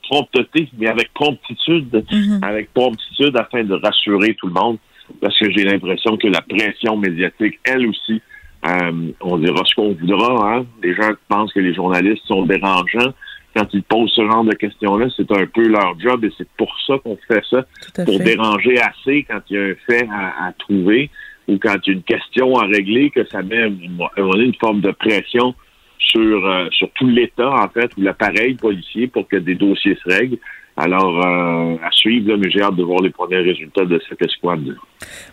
prompteté, 0.09 0.69
mais 0.79 0.89
avec 0.89 1.13
promptitude, 1.13 1.91
mm-hmm. 1.93 2.45
avec 2.45 2.73
promptitude 2.73 3.37
afin 3.37 3.65
de 3.65 3.75
rassurer 3.75 4.35
tout 4.35 4.47
le 4.47 4.55
monde, 4.55 4.79
parce 5.21 5.39
que 5.39 5.51
j'ai 5.51 5.65
l'impression 5.65 6.17
que 6.17 6.29
la 6.29 6.41
pression 6.41 6.97
médiatique, 6.97 7.59
elle 7.65 7.87
aussi, 7.87 8.23
euh, 8.67 9.13
on 9.21 9.39
dira 9.39 9.65
ce 9.65 9.75
qu'on 9.75 9.93
voudra. 9.93 10.55
Hein? 10.55 10.67
Les 10.83 10.95
gens 10.95 11.11
pensent 11.29 11.53
que 11.53 11.61
les 11.61 11.75
journalistes 11.75 12.25
sont 12.27 12.45
dérangeants. 12.45 13.13
Quand 13.57 13.67
ils 13.73 13.83
posent 13.83 14.13
ce 14.15 14.25
genre 14.25 14.45
de 14.45 14.55
questions-là, 14.55 15.07
c'est 15.17 15.31
un 15.33 15.47
peu 15.47 15.67
leur 15.67 15.99
job 15.99 16.25
et 16.25 16.33
c'est 16.37 16.49
pour 16.57 16.73
ça 16.87 16.95
qu'on 16.99 17.19
fait 17.27 17.43
ça, 17.51 17.65
pour 18.05 18.19
déranger 18.19 18.79
assez 18.79 19.25
quand 19.29 19.41
il 19.51 19.57
y 19.57 19.59
a 19.59 19.63
un 19.63 19.75
fait 19.87 20.07
à, 20.13 20.53
trouver 20.59 21.11
ou 21.49 21.59
quand 21.59 21.75
il 21.87 21.91
y 21.91 21.91
a 21.91 21.97
une 21.97 22.03
question 22.03 22.57
à 22.57 22.67
régler, 22.67 23.11
que 23.11 23.25
ça 23.27 23.43
met 23.43 23.67
une, 23.67 23.99
une 24.17 24.55
forme 24.57 24.81
de 24.81 24.91
pression 24.91 25.55
sur, 25.99 26.47
euh, 26.47 26.69
sur 26.71 26.91
tout 26.93 27.07
l'État, 27.07 27.51
en 27.51 27.69
fait, 27.69 27.91
ou 27.97 28.03
l'appareil 28.03 28.55
policier 28.55 29.07
pour 29.09 29.27
que 29.29 29.37
des 29.37 29.55
dossiers 29.55 29.97
se 30.03 30.09
règlent. 30.09 30.39
Alors, 30.81 31.27
euh, 31.27 31.75
à 31.83 31.91
suivre, 31.91 32.37
mais 32.37 32.49
j'ai 32.53 32.63
hâte 32.63 32.77
de 32.77 32.85
voir 32.85 33.03
les 33.03 33.11
premiers 33.11 33.39
résultats 33.39 33.85
de 33.85 34.01
cette 34.09 34.23
escouade. 34.23 34.77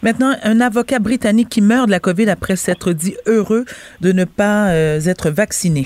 Maintenant, 0.02 0.34
un 0.44 0.60
avocat 0.60 0.98
britannique 0.98 1.50
qui 1.50 1.62
meurt 1.62 1.86
de 1.86 1.92
la 1.92 2.00
COVID 2.00 2.32
après 2.32 2.56
s'être 2.56 2.94
dit 2.94 3.16
heureux 3.28 3.66
de 4.02 4.12
ne 4.12 4.26
pas 4.26 4.72
euh, 4.72 5.00
être 5.06 5.30
vacciné. 5.30 5.86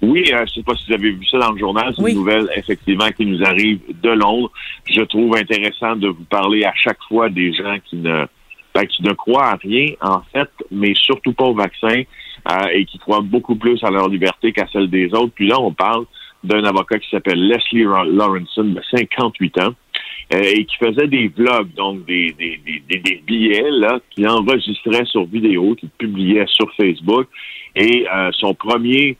Oui, 0.00 0.22
euh, 0.32 0.36
je 0.36 0.42
ne 0.42 0.46
sais 0.46 0.62
pas 0.62 0.76
si 0.76 0.84
vous 0.86 0.94
avez 0.94 1.10
vu 1.10 1.26
ça 1.26 1.38
dans 1.38 1.50
le 1.50 1.58
journal. 1.58 1.92
C'est 1.96 2.08
une 2.08 2.18
nouvelle, 2.18 2.48
effectivement, 2.54 3.08
qui 3.08 3.26
nous 3.26 3.42
arrive 3.42 3.80
de 4.00 4.10
Londres. 4.10 4.52
Je 4.88 5.02
trouve 5.02 5.34
intéressant 5.36 5.96
de 5.96 6.06
vous 6.06 6.24
parler 6.30 6.62
à 6.64 6.72
chaque 6.76 7.02
fois 7.08 7.28
des 7.30 7.52
gens 7.52 7.78
qui 7.84 7.96
ne, 7.96 8.26
ben, 8.72 8.86
qui 8.86 9.02
ne 9.02 9.12
croient 9.12 9.48
à 9.48 9.56
rien, 9.56 9.88
en 10.02 10.20
fait, 10.32 10.50
mais 10.70 10.94
surtout 10.94 11.32
pas 11.32 11.46
au 11.46 11.54
vaccin 11.54 12.04
et 12.72 12.86
qui 12.86 12.98
croient 12.98 13.20
beaucoup 13.20 13.56
plus 13.56 13.82
à 13.84 13.90
leur 13.90 14.08
liberté 14.08 14.52
qu'à 14.52 14.66
celle 14.72 14.88
des 14.88 15.12
autres. 15.12 15.32
Puis 15.34 15.48
là, 15.48 15.60
on 15.60 15.72
parle 15.72 16.06
d'un 16.42 16.64
avocat 16.64 16.98
qui 16.98 17.08
s'appelle 17.10 17.46
Leslie 17.46 17.84
Lawrenson, 17.84 18.64
de 18.64 18.80
58 18.90 19.60
ans, 19.60 19.74
euh, 20.32 20.40
et 20.42 20.64
qui 20.64 20.76
faisait 20.76 21.08
des 21.08 21.28
vlogs, 21.28 21.72
donc 21.74 22.04
des, 22.06 22.34
des, 22.38 22.60
des, 22.88 22.98
des 22.98 23.22
billets 23.26 23.70
là, 23.70 23.98
qu'il 24.10 24.28
enregistrait 24.28 25.04
sur 25.04 25.24
vidéo, 25.24 25.74
qu'il 25.74 25.90
publiait 25.90 26.46
sur 26.46 26.72
Facebook. 26.74 27.26
Et 27.74 28.06
euh, 28.08 28.30
son 28.32 28.54
premier, 28.54 29.16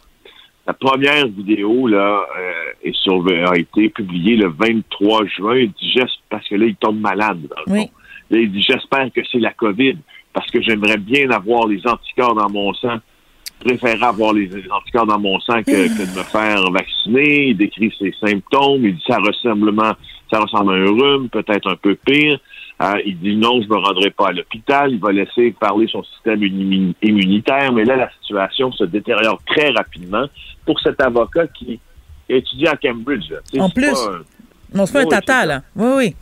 sa 0.65 0.73
première 0.73 1.27
vidéo 1.27 1.89
là 1.89 2.25
euh, 2.39 2.53
est 2.85 2.95
sur, 2.95 3.25
a 3.29 3.59
été 3.59 3.89
publiée 3.89 4.37
le 4.37 4.49
23 4.51 5.27
juin. 5.27 5.57
Il 5.57 5.73
dit 5.73 5.93
juste 5.93 6.21
parce 6.29 6.49
que 6.49 6.55
là 6.55 6.67
il 6.67 6.77
tombe 6.77 7.01
malade. 7.01 7.41
Dans 7.67 7.75
le 7.75 7.89
il 8.31 8.53
dit 8.53 8.63
j'espère 8.63 9.11
que 9.13 9.21
c'est 9.33 9.41
la 9.41 9.53
COVID 9.53 9.97
parce 10.33 10.49
que 10.53 10.63
j'aimerais 10.63 10.99
bien 10.99 11.29
avoir 11.31 11.67
les 11.67 11.85
anticorps 11.89 12.37
dans 12.37 12.49
mon 12.49 12.73
sang 12.75 12.99
préférerais 13.61 14.07
avoir 14.07 14.33
les 14.33 14.51
anticorps 14.71 15.07
dans 15.07 15.19
mon 15.19 15.39
sang 15.41 15.63
que, 15.63 15.71
de 15.71 16.19
me 16.19 16.25
faire 16.25 16.71
vacciner. 16.71 17.49
Il 17.49 17.57
décrit 17.57 17.95
ses 17.99 18.13
symptômes. 18.21 18.85
Il 18.85 18.97
dit 18.97 19.05
ça 19.07 19.19
ressemble, 19.19 19.73
ça 20.31 20.41
ressemble 20.41 20.73
à 20.73 20.77
un 20.77 20.87
rhume, 20.87 21.29
peut-être 21.29 21.71
un 21.71 21.77
peu 21.77 21.95
pire. 21.95 22.41
Euh, 22.83 22.95
il 23.05 23.19
dit 23.19 23.37
non, 23.37 23.61
je 23.61 23.69
me 23.69 23.77
rendrai 23.77 24.11
pas 24.11 24.29
à 24.29 24.33
l'hôpital. 24.33 24.93
Il 24.93 25.01
va 25.01 25.13
laisser 25.13 25.53
parler 25.53 25.87
son 25.87 26.03
système 26.03 26.43
immunitaire. 27.03 27.73
Mais 27.73 27.85
là, 27.85 27.97
la 27.97 28.11
situation 28.21 28.73
se 28.73 28.85
détériore 28.85 29.41
très 29.47 29.71
rapidement 29.71 30.27
pour 30.65 30.81
cet 30.81 31.01
avocat 31.03 31.47
qui 31.49 31.79
étudie 32.29 32.67
à 32.67 32.77
Cambridge. 32.77 33.33
En 33.59 33.69
plus, 33.69 33.97
on 34.75 34.87
se 34.87 34.93
fait 34.93 35.01
un 35.01 35.07
tata, 35.07 35.47
là. 35.47 35.63
Oui, 35.77 35.91
oui. 35.97 36.17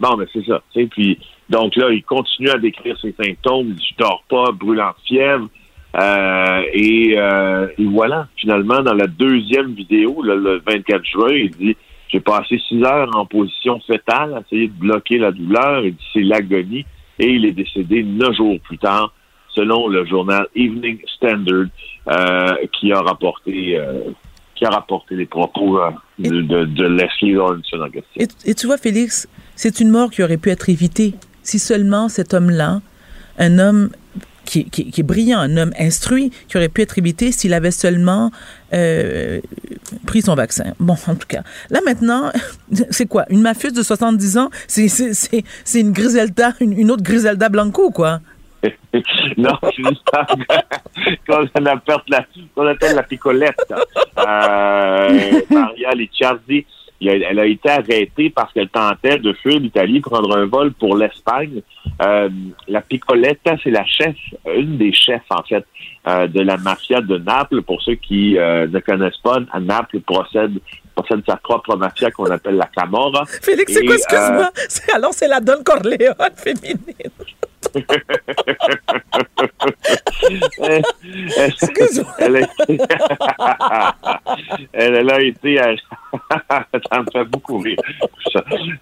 Bon, 0.00 0.16
mais 0.16 0.26
c'est 0.32 0.44
ça. 0.44 0.60
Puis, 0.90 1.18
donc 1.48 1.76
là, 1.76 1.90
il 1.90 2.02
continue 2.02 2.50
à 2.50 2.58
décrire 2.58 2.98
ses 3.00 3.12
symptômes. 3.12 3.68
Il 3.68 3.74
dit, 3.76 3.86
je 3.92 4.02
dors 4.02 4.24
pas, 4.28 4.50
brûlant 4.52 4.88
de 4.88 5.06
fièvre. 5.06 5.48
Euh, 5.94 6.62
euh, 6.74 7.68
et, 7.78 7.84
voilà, 7.84 8.28
finalement, 8.36 8.82
dans 8.82 8.94
la 8.94 9.06
deuxième 9.06 9.74
vidéo, 9.74 10.22
le 10.22 10.62
24 10.66 11.04
juin, 11.04 11.30
il 11.30 11.50
dit 11.50 11.76
J'ai 12.08 12.20
passé 12.20 12.60
six 12.68 12.82
heures 12.82 13.10
en 13.14 13.26
position 13.26 13.80
fétale 13.80 14.34
à 14.34 14.40
essayer 14.40 14.68
de 14.68 14.72
bloquer 14.72 15.18
la 15.18 15.32
douleur. 15.32 15.84
Il 15.84 15.94
dit 15.94 16.04
C'est 16.12 16.22
l'agonie. 16.22 16.86
Et 17.18 17.28
il 17.28 17.44
est 17.44 17.52
décédé 17.52 18.02
neuf 18.02 18.34
jours 18.36 18.58
plus 18.60 18.78
tard, 18.78 19.12
selon 19.54 19.86
le 19.86 20.06
journal 20.06 20.46
Evening 20.56 20.98
Standard, 21.14 21.66
euh, 22.08 22.54
qui 22.72 22.90
a 22.92 23.00
rapporté 23.00 23.78
qui 24.54 24.64
a 24.64 24.70
rapporté 24.70 25.14
les 25.14 25.26
propos 25.26 25.78
de, 26.18 26.40
de, 26.40 26.86
Leslie 26.86 27.32
Lawrence 27.32 27.66
en 27.74 27.90
question. 27.90 28.26
et 28.44 28.54
tu 28.54 28.66
vois, 28.66 28.78
Félix, 28.78 29.28
c'est 29.56 29.80
une 29.80 29.90
mort 29.90 30.10
qui 30.10 30.22
aurait 30.22 30.36
pu 30.36 30.50
être 30.50 30.68
évitée 30.68 31.14
si 31.42 31.58
seulement 31.58 32.08
cet 32.08 32.34
homme-là, 32.34 32.80
un 33.38 33.58
homme 33.58 33.90
qui, 34.60 34.92
est 34.96 35.02
brillant, 35.02 35.38
un 35.38 35.56
homme 35.56 35.72
instruit, 35.78 36.30
qui 36.48 36.56
aurait 36.56 36.68
pu 36.68 36.82
être 36.82 36.98
évité 36.98 37.32
s'il 37.32 37.54
avait 37.54 37.70
seulement 37.70 38.30
euh, 38.74 39.40
pris 40.06 40.22
son 40.22 40.34
vaccin. 40.34 40.74
Bon, 40.78 40.96
en 41.06 41.14
tout 41.14 41.26
cas. 41.28 41.42
Là, 41.70 41.80
maintenant, 41.84 42.30
c'est 42.90 43.06
quoi? 43.06 43.24
Une 43.30 43.40
mafieuse 43.40 43.72
de 43.72 43.82
70 43.82 44.38
ans? 44.38 44.50
C'est 44.66 45.80
une 45.80 45.92
Griselda, 45.92 46.52
une, 46.60 46.90
autre 46.90 47.02
Griselda 47.02 47.48
Blanco, 47.48 47.90
quoi? 47.90 48.20
non, 49.36 49.58
c'est 49.62 49.82
qu'on 51.26 51.66
appelle 51.66 52.02
la, 52.08 52.26
qu'on 52.54 52.66
appelle 52.66 52.94
la 52.94 53.02
picolette. 53.02 53.74
Euh, 54.18 55.40
Maria 55.50 55.90
Licciardi 55.96 56.64
elle 57.06 57.38
a 57.38 57.46
été 57.46 57.68
arrêtée 57.68 58.30
parce 58.30 58.52
qu'elle 58.52 58.68
tentait 58.68 59.18
de 59.18 59.32
fuir 59.32 59.58
l'Italie, 59.58 60.00
prendre 60.00 60.36
un 60.36 60.46
vol 60.46 60.72
pour 60.72 60.96
l'Espagne. 60.96 61.62
Euh, 62.00 62.28
la 62.68 62.80
Piccoletta, 62.80 63.56
c'est 63.62 63.70
la 63.70 63.84
chef, 63.86 64.16
une 64.46 64.78
des 64.78 64.92
chefs, 64.92 65.22
en 65.30 65.42
fait, 65.42 65.64
euh, 66.06 66.26
de 66.26 66.40
la 66.40 66.56
mafia 66.56 67.00
de 67.00 67.18
Naples. 67.18 67.62
Pour 67.62 67.82
ceux 67.82 67.94
qui 67.94 68.38
euh, 68.38 68.66
ne 68.66 68.78
connaissent 68.80 69.20
pas, 69.22 69.38
Naples 69.60 70.00
possède, 70.00 70.58
possède 70.94 71.22
sa 71.26 71.36
propre 71.36 71.76
mafia 71.76 72.10
qu'on 72.10 72.30
appelle 72.30 72.56
la 72.56 72.66
Camorra. 72.66 73.24
Félix, 73.42 73.72
c'est 73.72 73.84
quoi, 73.84 73.94
excuse-moi? 73.94 74.50
Alors, 74.94 75.12
c'est 75.12 75.28
la 75.28 75.40
Don 75.40 75.62
Corleone 75.64 76.14
féminine. 76.36 76.78
Excuse-moi. 81.36 82.14
Elle, 82.18 82.36
a 82.36 82.40
été, 82.40 82.78
elle, 84.72 85.10
a 85.10 85.20
été 85.20 85.60
ça 86.90 87.00
me 87.00 87.06
fait 87.12 87.24
beaucoup 87.24 87.58
rire. 87.58 87.78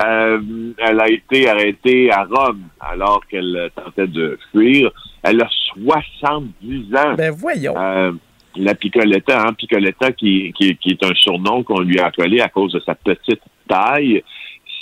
Euh, 0.05 0.41
elle 0.78 1.01
a 1.01 1.09
été 1.09 1.49
arrêtée 1.49 2.11
à 2.12 2.24
Rome 2.24 2.62
alors 2.80 3.20
qu'elle 3.28 3.70
tentait 3.74 4.07
de 4.07 4.38
fuir. 4.51 4.91
Elle 5.22 5.43
a 5.43 5.49
70 5.74 6.95
ans. 6.97 7.14
Ben 7.16 7.30
voyons. 7.30 7.74
Euh, 7.76 8.12
la 8.57 8.74
Picoletta, 8.74 9.43
hein, 9.43 9.53
Picoletta 9.53 10.12
qui, 10.12 10.53
qui, 10.57 10.76
qui 10.76 10.91
est 10.91 11.05
un 11.05 11.14
surnom 11.14 11.62
qu'on 11.62 11.80
lui 11.80 11.99
a 12.01 12.07
appelé 12.07 12.41
à 12.41 12.49
cause 12.49 12.72
de 12.72 12.80
sa 12.80 12.95
petite 12.95 13.43
taille, 13.68 14.22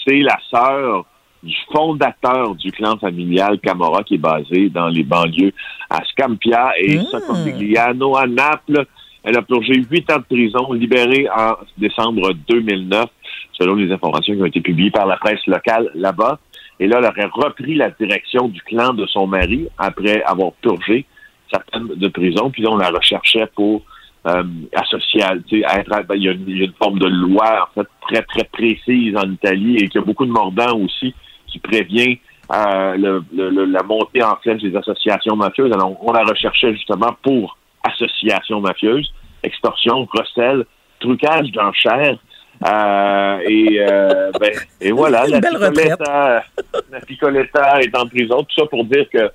c'est 0.06 0.20
la 0.20 0.38
sœur 0.50 1.04
du 1.42 1.54
fondateur 1.72 2.54
du 2.56 2.72
clan 2.72 2.96
familial 2.98 3.61
Camorra 3.61 4.02
qui 4.02 4.14
est 4.14 4.18
basé 4.18 4.70
dans 4.70 4.88
les 4.88 5.04
banlieues 5.04 5.52
à 5.91 6.05
Scampia 6.05 6.72
et 6.78 6.99
Mm. 6.99 7.03
Sottomigliano 7.11 8.16
à 8.16 8.26
Naples. 8.26 8.86
Elle 9.24 9.36
a 9.36 9.43
plongé 9.43 9.74
huit 9.91 10.11
ans 10.11 10.18
de 10.18 10.24
prison, 10.24 10.72
libérée 10.72 11.26
en 11.36 11.55
décembre 11.76 12.32
2009, 12.49 13.07
selon 13.53 13.74
les 13.74 13.93
informations 13.93 14.34
qui 14.34 14.43
ont 14.43 14.47
été 14.47 14.61
publiées 14.61 14.91
par 14.91 15.07
la 15.07 15.16
presse 15.16 15.45
locale 15.47 15.91
là-bas. 15.95 16.39
Et 16.80 16.86
là, 16.86 16.99
elle 17.01 17.07
aurait 17.07 17.30
repris 17.47 17.74
la 17.74 17.91
direction 17.91 18.49
du 18.49 18.62
clan 18.62 18.95
de 18.95 19.05
son 19.07 19.26
mari 19.26 19.66
après 19.76 20.22
avoir 20.22 20.53
purgé 20.62 21.05
certaines 21.53 21.89
de 21.89 22.09
prison. 22.09 22.51
Puis 22.51 22.62
là, 22.62 22.70
on 22.70 22.76
la 22.76 22.91
recherchait 22.91 23.47
pour 23.55 23.82
euh, 24.26 24.43
associer, 24.74 25.22
à- 25.22 25.34
tu 25.49 25.61
sais, 25.61 25.64
à 25.64 25.80
être, 25.80 26.07
ben, 26.07 26.14
il, 26.14 26.22
y 26.24 26.28
a 26.28 26.32
une, 26.32 26.45
il 26.47 26.59
y 26.59 26.62
a 26.62 26.64
une 26.66 26.72
forme 26.74 26.99
de 26.99 27.07
loi 27.07 27.68
en 27.70 27.80
fait 27.80 27.89
très 28.03 28.22
très 28.22 28.45
précise 28.45 29.16
en 29.16 29.30
Italie 29.30 29.76
et 29.76 29.89
qu'il 29.89 30.01
y 30.01 30.05
a 30.05 30.07
beaucoup 30.07 30.26
de 30.26 30.30
mordants 30.30 30.76
aussi 30.78 31.14
qui 31.47 31.59
prévient 31.59 32.18
euh, 32.53 32.96
le- 32.96 33.22
le- 33.34 33.51
le- 33.51 33.64
la 33.66 33.82
montée 33.82 34.22
en 34.22 34.36
flèche 34.36 34.62
des 34.62 34.74
associations 34.76 35.36
mafieuses. 35.36 35.72
Alors, 35.72 35.96
on 36.03 36.12
la 36.12 36.22
recherchait 36.24 36.72
justement 36.72 37.14
pour 37.22 37.57
association 37.84 38.61
mafieuse, 38.61 39.12
extorsion, 39.42 40.07
recel, 40.12 40.64
trucage 41.01 41.51
d'enchères. 41.53 42.18
Euh, 42.66 43.38
et, 43.46 43.78
euh, 43.80 44.32
ben, 44.40 44.51
et 44.80 44.90
voilà, 44.90 45.26
la. 45.28 45.40
Picoletta, 45.40 46.44
la 46.90 47.01
Picoletta 47.01 47.80
est 47.82 47.96
en 47.96 48.07
prison. 48.07 48.42
Tout 48.42 48.61
ça 48.62 48.66
pour 48.66 48.84
dire 48.84 49.07
que 49.12 49.30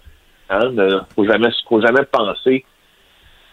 hein, 0.49 0.69
ne 0.71 0.99
faut 1.15 1.25
jamais, 1.25 1.47
faut 1.69 1.81
jamais 1.81 2.03
penser 2.11 2.65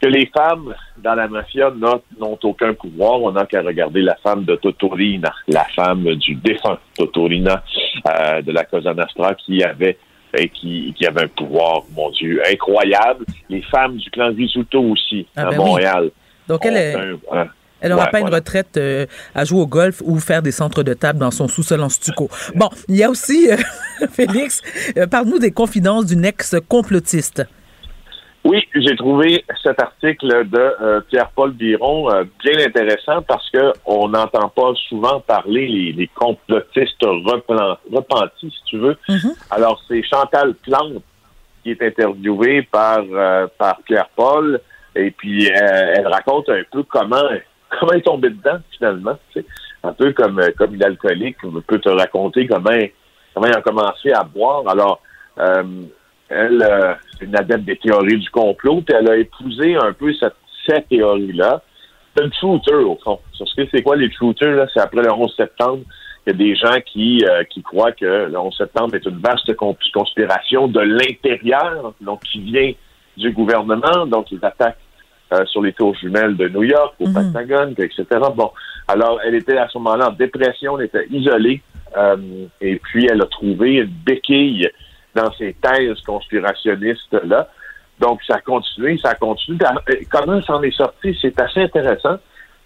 que 0.00 0.06
les 0.06 0.26
femmes 0.26 0.74
dans 0.98 1.14
la 1.14 1.28
mafia 1.28 1.70
n'ont 1.78 2.38
aucun 2.42 2.74
pouvoir. 2.74 3.20
On 3.22 3.32
n'a 3.32 3.46
qu'à 3.46 3.62
regarder 3.62 4.00
la 4.02 4.16
femme 4.16 4.44
de 4.44 4.56
Totorina, 4.56 5.32
la 5.48 5.64
femme 5.76 6.04
du 6.16 6.34
défunt 6.36 6.78
Totorina 6.96 7.62
euh, 8.08 8.42
de 8.42 8.52
la 8.52 8.64
Cosa 8.64 8.94
Nostra 8.94 9.34
qui 9.34 9.62
avait 9.62 9.98
et 10.38 10.48
qui, 10.48 10.94
qui 10.96 11.06
avait 11.06 11.24
un 11.24 11.28
pouvoir, 11.28 11.82
mon 11.96 12.08
Dieu, 12.10 12.40
incroyable. 12.50 13.24
Les 13.48 13.62
femmes 13.62 13.96
du 13.96 14.08
clan 14.10 14.32
Risuto 14.32 14.80
aussi, 14.80 15.26
Ah 15.36 15.42
à 15.42 15.50
ben 15.50 15.58
oui. 15.58 15.64
Montréal. 15.64 16.10
Donc, 16.48 16.64
elle 16.64 16.72
ont 16.72 16.76
est- 16.76 16.94
un- 16.94 17.38
un- 17.42 17.48
Elle 17.82 17.90
n'aura 17.92 18.04
Ouais, 18.04 18.10
pas 18.10 18.20
une 18.20 18.28
retraite 18.28 18.76
euh, 18.76 19.06
à 19.34 19.44
jouer 19.46 19.60
au 19.60 19.66
golf 19.66 20.02
ou 20.04 20.18
faire 20.20 20.42
des 20.42 20.52
centres 20.52 20.82
de 20.82 20.92
table 20.94 21.18
dans 21.18 21.30
son 21.30 21.48
sous-sol 21.48 21.80
en 21.82 21.88
stucco. 21.88 22.28
Bon, 22.54 22.68
il 22.88 22.96
y 22.96 23.02
a 23.02 23.08
aussi, 23.10 23.50
euh, 23.50 23.56
Félix, 24.12 24.60
euh, 24.98 25.06
parle-nous 25.06 25.38
des 25.38 25.50
confidences 25.50 26.06
d'une 26.06 26.24
ex-complotiste. 26.26 27.42
Oui, 28.42 28.66
j'ai 28.74 28.96
trouvé 28.96 29.44
cet 29.62 29.80
article 29.82 30.48
de 30.48 30.58
euh, 30.58 31.00
Pierre-Paul 31.10 31.52
Biron 31.52 32.10
euh, 32.10 32.24
bien 32.42 32.58
intéressant 32.66 33.20
parce 33.22 33.48
que 33.50 33.72
on 33.84 34.08
n'entend 34.08 34.48
pas 34.48 34.72
souvent 34.88 35.20
parler 35.20 35.68
les, 35.68 35.92
les 35.92 36.06
complotistes 36.08 37.02
replan- 37.02 37.76
repentis, 37.92 38.50
si 38.50 38.64
tu 38.64 38.78
veux. 38.78 38.96
Alors, 39.50 39.80
c'est 39.86 40.02
Chantal 40.02 40.54
Plante 40.54 41.02
qui 41.62 41.72
est 41.72 41.82
interviewée 41.82 42.62
par, 42.62 43.00
euh, 43.12 43.46
par 43.58 43.76
Pierre-Paul 43.82 44.58
et 44.96 45.10
puis 45.10 45.46
elle 45.46 46.06
raconte 46.08 46.48
un 46.48 46.62
peu 46.72 46.82
comment, 46.84 47.20
comment 47.78 47.92
elle 47.92 47.98
est 47.98 48.02
tombée 48.02 48.30
dedans, 48.30 48.58
finalement. 48.70 49.18
tu 49.32 49.40
sais. 49.40 49.46
Un 49.82 49.92
peu 49.92 50.12
comme, 50.12 50.40
comme 50.58 50.74
une 50.74 50.82
alcoolique 50.84 51.36
peut 51.66 51.78
te 51.78 51.90
raconter 51.90 52.46
comment, 52.46 52.70
comment 53.34 53.46
il 53.46 53.54
a 53.54 53.60
commencé 53.60 54.12
à 54.12 54.24
boire. 54.24 54.62
Alors, 54.66 55.02
euh, 55.38 55.62
elle, 56.30 56.62
euh, 56.62 56.94
c'est 57.18 57.24
une 57.26 57.36
adepte 57.36 57.64
des 57.64 57.76
théories 57.76 58.18
du 58.18 58.30
complot, 58.30 58.82
puis 58.82 58.94
elle 58.98 59.10
a 59.10 59.16
épousé 59.16 59.74
un 59.76 59.92
peu 59.92 60.12
cette, 60.14 60.34
cette 60.66 60.88
théorie-là. 60.88 61.62
C'est 62.16 62.24
une 62.24 62.32
shooter, 62.32 62.74
au 62.74 62.98
fond. 63.02 63.18
Sur 63.32 63.46
ce 63.48 63.54
que 63.54 63.68
c'est 63.72 63.82
quoi 63.82 63.96
les 63.96 64.10
shooters, 64.10 64.54
là? 64.56 64.66
C'est 64.72 64.80
après 64.80 65.02
le 65.02 65.12
11 65.12 65.34
septembre. 65.36 65.82
Il 66.26 66.32
y 66.32 66.34
a 66.34 66.38
des 66.38 66.54
gens 66.54 66.80
qui, 66.84 67.24
euh, 67.28 67.44
qui 67.44 67.62
croient 67.62 67.92
que 67.92 68.04
le 68.04 68.38
11 68.38 68.54
septembre 68.56 68.94
est 68.94 69.04
une 69.06 69.18
vaste 69.18 69.54
con- 69.56 69.76
conspiration 69.94 70.68
de 70.68 70.80
l'intérieur, 70.80 71.94
donc 72.00 72.20
qui 72.24 72.40
vient 72.40 72.72
du 73.16 73.30
gouvernement, 73.32 74.06
donc 74.06 74.30
ils 74.30 74.44
attaquent 74.44 74.76
euh, 75.32 75.44
sur 75.46 75.62
les 75.62 75.72
tours 75.72 75.94
jumelles 75.94 76.36
de 76.36 76.48
New 76.48 76.64
York, 76.64 76.94
au 77.00 77.06
Pentagone, 77.12 77.74
etc. 77.78 78.04
Bon, 78.34 78.50
alors 78.88 79.20
elle 79.24 79.34
était 79.34 79.56
à 79.56 79.68
ce 79.68 79.78
moment-là 79.78 80.08
en 80.08 80.12
dépression, 80.12 80.78
elle 80.78 80.86
était 80.86 81.06
isolée, 81.10 81.62
euh, 81.96 82.16
et 82.60 82.76
puis 82.76 83.06
elle 83.10 83.22
a 83.22 83.26
trouvé 83.26 83.74
une 83.76 83.86
béquille 84.04 84.68
dans 85.14 85.32
ces 85.32 85.54
thèses 85.54 86.00
conspirationnistes-là. 86.02 87.48
Donc, 87.98 88.20
ça 88.26 88.36
a 88.36 88.40
continué, 88.40 88.98
ça 88.98 89.10
a 89.10 89.14
continué. 89.14 89.58
Euh, 89.90 89.94
Comment 90.10 90.40
s'en 90.42 90.62
est 90.62 90.76
sorti? 90.76 91.16
C'est 91.20 91.38
assez 91.40 91.62
intéressant 91.62 92.16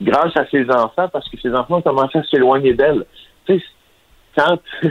grâce 0.01 0.37
à 0.37 0.47
ses 0.47 0.69
enfants, 0.71 1.09
parce 1.09 1.29
que 1.29 1.39
ses 1.41 1.55
enfants 1.55 1.79
ont 1.79 1.83
commencé 1.83 2.19
à 2.19 2.25
s'éloigner 2.25 2.75
d'elle. 2.75 3.05
Tu 3.47 3.59
sais, 3.59 3.65
quand... 4.37 4.59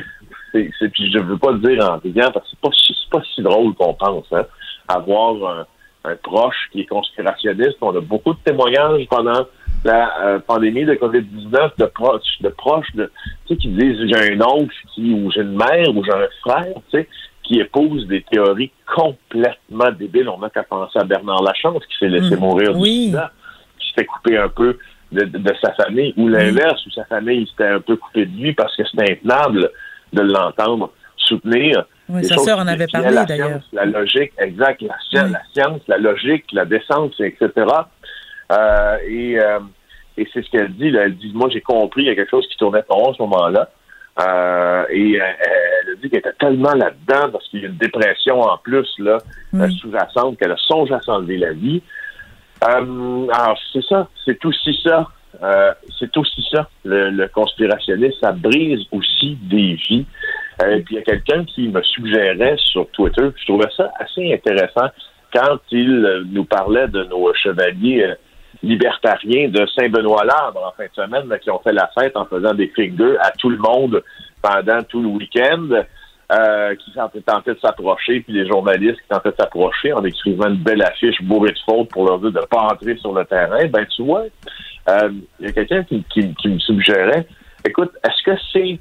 c'est, 0.51 0.89
puis 0.91 1.11
je 1.11 1.19
veux 1.19 1.37
pas 1.37 1.51
le 1.51 1.59
dire 1.59 1.83
en 1.89 1.97
riant, 1.97 2.31
parce 2.31 2.49
que 2.49 2.55
c'est 2.61 3.09
pas, 3.09 3.19
pas 3.19 3.25
si 3.33 3.41
drôle 3.41 3.73
qu'on 3.75 3.93
pense, 3.93 4.25
hein, 4.31 4.45
avoir 4.87 5.59
un, 5.59 5.65
un 6.05 6.15
proche 6.15 6.69
qui 6.71 6.81
est 6.81 6.85
conspirationniste. 6.85 7.77
On 7.81 7.95
a 7.95 8.01
beaucoup 8.01 8.33
de 8.33 8.39
témoignages 8.43 9.07
pendant 9.09 9.45
la 9.83 10.25
euh, 10.25 10.39
pandémie 10.39 10.85
de 10.85 10.95
COVID-19 10.95 11.71
de 11.77 11.85
proches, 11.85 12.41
de 12.41 12.49
proches 12.49 12.93
de, 12.95 13.11
tu 13.45 13.53
sais, 13.53 13.57
qui 13.57 13.69
disent 13.69 13.99
j'ai 14.07 14.33
un 14.33 14.41
oncle 14.41 14.75
qui, 14.93 15.13
ou 15.13 15.31
j'ai 15.31 15.41
une 15.41 15.55
mère 15.55 15.89
ou 15.95 16.03
j'ai 16.03 16.11
un 16.11 16.27
frère, 16.41 16.73
tu 16.91 16.99
sais, 16.99 17.09
qui 17.43 17.59
épouse 17.59 18.07
des 18.07 18.21
théories 18.23 18.71
complètement 18.95 19.91
débiles. 19.91 20.29
On 20.29 20.39
n'a 20.39 20.49
qu'à 20.49 20.63
penser 20.63 20.97
à 20.99 21.03
Bernard 21.03 21.43
Lachance 21.43 21.85
qui 21.87 21.97
s'est 21.99 22.07
laissé 22.09 22.35
Mm. 22.35 22.39
mourir 22.39 22.71
Oui. 22.77 23.13
qui 23.79 23.87
s'était 23.89 24.05
coupé 24.05 24.37
un 24.37 24.49
peu 24.49 24.77
de, 25.11 25.25
de- 25.25 25.37
de 25.37 25.53
sa 25.61 25.73
famille, 25.73 26.13
ou 26.17 26.27
l'inverse, 26.27 26.83
où 26.87 26.91
sa 26.91 27.05
famille 27.05 27.45
s'était 27.47 27.67
un 27.67 27.79
peu 27.81 27.97
coupée 27.97 28.25
de 28.25 28.35
lui 28.41 28.53
parce 28.53 28.75
que 28.75 28.83
c'était 28.89 29.11
intenable 29.13 29.69
de 30.13 30.21
l'entendre 30.21 30.91
soutenir. 31.17 31.85
Oui, 32.09 32.23
sa 32.25 32.37
sœur 32.37 32.59
en 32.59 32.67
avait 32.67 32.87
parlé, 32.87 33.11
la 33.11 33.23
d'ailleurs. 33.25 33.59
La 33.73 33.85
logique, 33.85 34.31
exact, 34.37 34.81
la, 34.81 34.95
science, 35.09 35.25
Oui. 35.27 35.31
la 35.33 35.41
science, 35.53 35.81
la 35.87 35.97
logique, 35.97 36.45
la 36.51 36.65
décence, 36.65 37.13
etc. 37.19 37.49
Euh, 38.51 38.97
et 39.07 39.39
euh, 39.39 39.59
et 40.17 40.27
c'est 40.33 40.43
ce 40.45 40.49
qu'elle 40.51 40.73
dit. 40.73 40.91
Là. 40.91 41.03
Elle 41.05 41.15
dit, 41.15 41.31
moi, 41.33 41.49
j'ai 41.51 41.61
compris, 41.61 42.03
il 42.03 42.07
y 42.07 42.09
a 42.09 42.15
quelque 42.15 42.29
chose 42.29 42.47
qui 42.47 42.57
tournait 42.57 42.83
pas 42.83 42.95
à 42.95 43.13
ce 43.17 43.21
moment-là. 43.23 43.69
Euh, 44.19 44.85
et 44.91 45.19
euh, 45.19 45.25
elle 45.25 45.93
a 45.93 45.95
dit 45.95 46.09
qu'elle 46.09 46.19
était 46.19 46.33
tellement 46.33 46.73
là-dedans 46.73 47.31
parce 47.31 47.47
qu'il 47.47 47.61
y 47.61 47.65
a 47.65 47.67
une 47.67 47.77
dépression 47.77 48.41
en 48.41 48.57
plus 48.59 48.87
là 48.99 49.17
euh, 49.55 49.69
sous-jacente 49.69 50.37
qu'elle 50.37 50.51
a 50.51 50.57
songé 50.57 50.93
à 50.93 51.01
s'enlever 51.01 51.37
la 51.37 51.53
vie. 51.53 51.81
Euh, 52.63 53.27
alors 53.31 53.57
c'est 53.71 53.83
ça, 53.83 54.07
c'est 54.23 54.43
aussi 54.45 54.79
ça, 54.83 55.07
c'est 55.99 56.15
aussi 56.15 56.45
ça. 56.51 56.69
Le, 56.85 57.09
le 57.09 57.27
conspirationnisme, 57.27 58.19
ça 58.21 58.31
brise 58.33 58.85
aussi 58.91 59.35
des 59.41 59.73
vies. 59.73 60.05
Puis 60.59 60.85
il 60.91 60.95
y 60.95 60.99
a 60.99 61.01
quelqu'un 61.01 61.43
qui 61.45 61.67
me 61.67 61.81
suggérait 61.81 62.55
sur 62.57 62.87
Twitter, 62.91 63.29
je 63.35 63.45
trouvais 63.45 63.69
ça 63.75 63.91
assez 63.99 64.31
intéressant 64.31 64.89
quand 65.33 65.57
il 65.71 66.27
nous 66.31 66.45
parlait 66.45 66.87
de 66.87 67.03
nos 67.05 67.33
chevaliers 67.33 68.13
libertariens 68.61 69.49
de 69.49 69.65
Saint-Benoît-Larbre 69.75 70.65
en 70.65 70.71
fin 70.71 70.85
de 70.85 70.93
semaine, 70.93 71.27
là, 71.27 71.39
qui 71.39 71.49
ont 71.49 71.59
fait 71.59 71.73
la 71.73 71.89
fête 71.97 72.15
en 72.15 72.25
faisant 72.25 72.53
des 72.53 72.67
fingers 72.67 73.17
à 73.19 73.31
tout 73.31 73.49
le 73.49 73.57
monde 73.57 74.03
pendant 74.41 74.81
tout 74.83 75.01
le 75.01 75.07
week-end, 75.07 75.69
euh, 76.31 76.75
qui 76.75 76.91
tentaient 76.93 77.53
de 77.53 77.59
s'approcher, 77.59 78.21
puis 78.21 78.33
les 78.33 78.47
journalistes 78.47 79.01
qui 79.01 79.07
tentaient 79.09 79.31
de 79.31 79.35
s'approcher 79.37 79.93
en 79.93 80.03
écrivant 80.03 80.47
une 80.47 80.63
belle 80.63 80.81
affiche 80.81 81.21
bourrée 81.21 81.51
de 81.51 81.59
fautes 81.65 81.89
pour 81.89 82.05
leur 82.05 82.19
dire 82.19 82.31
de 82.31 82.39
ne 82.39 82.45
pas 82.45 82.61
entrer 82.61 82.95
sur 82.97 83.13
le 83.13 83.25
terrain. 83.25 83.65
Ben 83.67 83.85
tu 83.85 84.03
vois, 84.03 84.23
euh, 84.89 85.09
il 85.39 85.45
y 85.45 85.49
a 85.49 85.51
quelqu'un 85.51 85.83
qui, 85.83 86.03
qui, 86.11 86.47
me 86.47 86.59
suggérait, 86.59 87.27
écoute, 87.65 87.91
est-ce 88.03 88.23
que 88.23 88.37
c'est, 88.51 88.79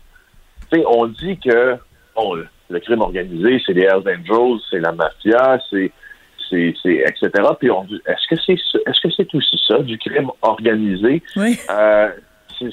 on 0.87 1.07
dit 1.07 1.39
que 1.39 1.77
bon, 2.14 2.37
le 2.70 2.81
crime 2.81 3.01
organisé, 3.01 3.61
c'est 3.66 3.73
les 3.73 3.83
Hells 3.83 4.05
Angels, 4.07 4.61
c'est 4.70 4.81
la 4.81 4.93
mafia, 4.93 5.59
c'est 5.68 5.93
c'est, 6.82 7.05
etc. 7.07 7.30
Puis 7.59 7.68
est-ce 8.07 8.28
que 8.28 8.40
c'est 8.44 8.53
est-ce 8.53 9.00
que 9.00 9.11
c'est 9.16 9.34
aussi 9.34 9.61
ça 9.66 9.78
du 9.78 9.98
crime 9.98 10.30
organisé? 10.42 11.22
Oui. 11.36 11.59
euh, 11.70 12.11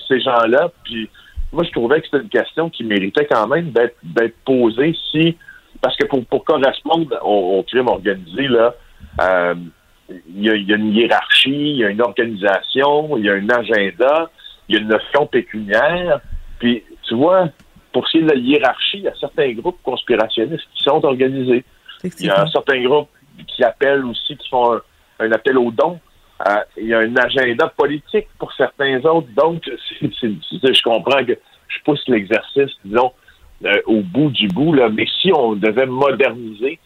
ces, 0.07 0.19
gens-là. 0.19 0.71
Puis 0.83 1.09
moi, 1.51 1.63
je 1.63 1.71
trouvais 1.71 1.99
que 1.99 2.05
c'était 2.05 2.23
une 2.23 2.29
question 2.29 2.69
qui 2.69 2.83
méritait 2.83 3.25
quand 3.25 3.47
même 3.47 3.71
d'être, 3.71 3.95
d'être 4.03 4.35
posée 4.45 4.95
si. 5.11 5.37
Parce 5.81 5.95
que 5.95 6.05
pour, 6.07 6.25
pour 6.25 6.43
correspondre 6.43 7.17
au, 7.23 7.59
au 7.59 7.63
crime 7.63 7.87
organisé, 7.87 8.47
là, 8.47 8.75
euh, 9.21 9.55
il 10.35 10.43
y, 10.43 10.49
a, 10.49 10.55
il 10.55 10.67
y 10.67 10.73
a 10.73 10.75
une 10.75 10.93
hiérarchie, 10.93 11.71
il 11.71 11.77
y 11.77 11.85
a 11.85 11.89
une 11.89 12.01
organisation, 12.01 13.17
il 13.17 13.25
y 13.25 13.29
a 13.29 13.33
un 13.33 13.49
agenda, 13.49 14.29
il 14.67 14.75
y 14.75 14.77
a 14.77 14.81
une 14.81 14.89
notion 14.89 15.25
pécuniaire. 15.27 16.19
Puis, 16.59 16.83
tu 17.03 17.15
vois, 17.15 17.47
pour 17.93 18.07
ce 18.07 18.11
qui 18.11 18.17
est 18.17 18.21
de 18.23 18.31
la 18.31 18.35
hiérarchie, 18.35 18.97
il 18.97 19.03
y 19.03 19.07
a 19.07 19.15
certains 19.19 19.51
groupes 19.53 19.79
conspirationnistes 19.83 20.67
qui 20.73 20.83
sont 20.83 21.03
organisés. 21.05 21.63
Il 22.03 22.25
y 22.25 22.29
a 22.29 22.45
certains 22.47 22.81
groupes 22.83 23.09
qui 23.47 23.63
appellent 23.63 24.05
aussi, 24.05 24.37
qui 24.37 24.49
font 24.49 24.79
un, 25.19 25.31
appel 25.31 25.57
aux 25.57 25.71
dons. 25.71 25.99
Euh, 26.47 26.55
il 26.77 26.87
y 26.87 26.93
a 26.93 26.99
un 26.99 27.15
agenda 27.17 27.67
politique 27.67 28.27
pour 28.37 28.53
certains 28.53 29.03
autres. 29.05 29.27
Donc, 29.35 29.69
je 30.01 30.83
comprends 30.83 31.25
que 31.25 31.37
je 31.67 31.83
pousse 31.83 32.03
l'exercice, 32.07 32.71
disons, 32.85 33.11
euh, 33.65 33.81
au 33.85 34.01
bout 34.01 34.29
du 34.29 34.47
bout, 34.47 34.73
là, 34.73 34.89
mais 34.89 35.05
si 35.21 35.31
on 35.33 35.55
devait 35.55 35.85
moderniser 35.85 36.79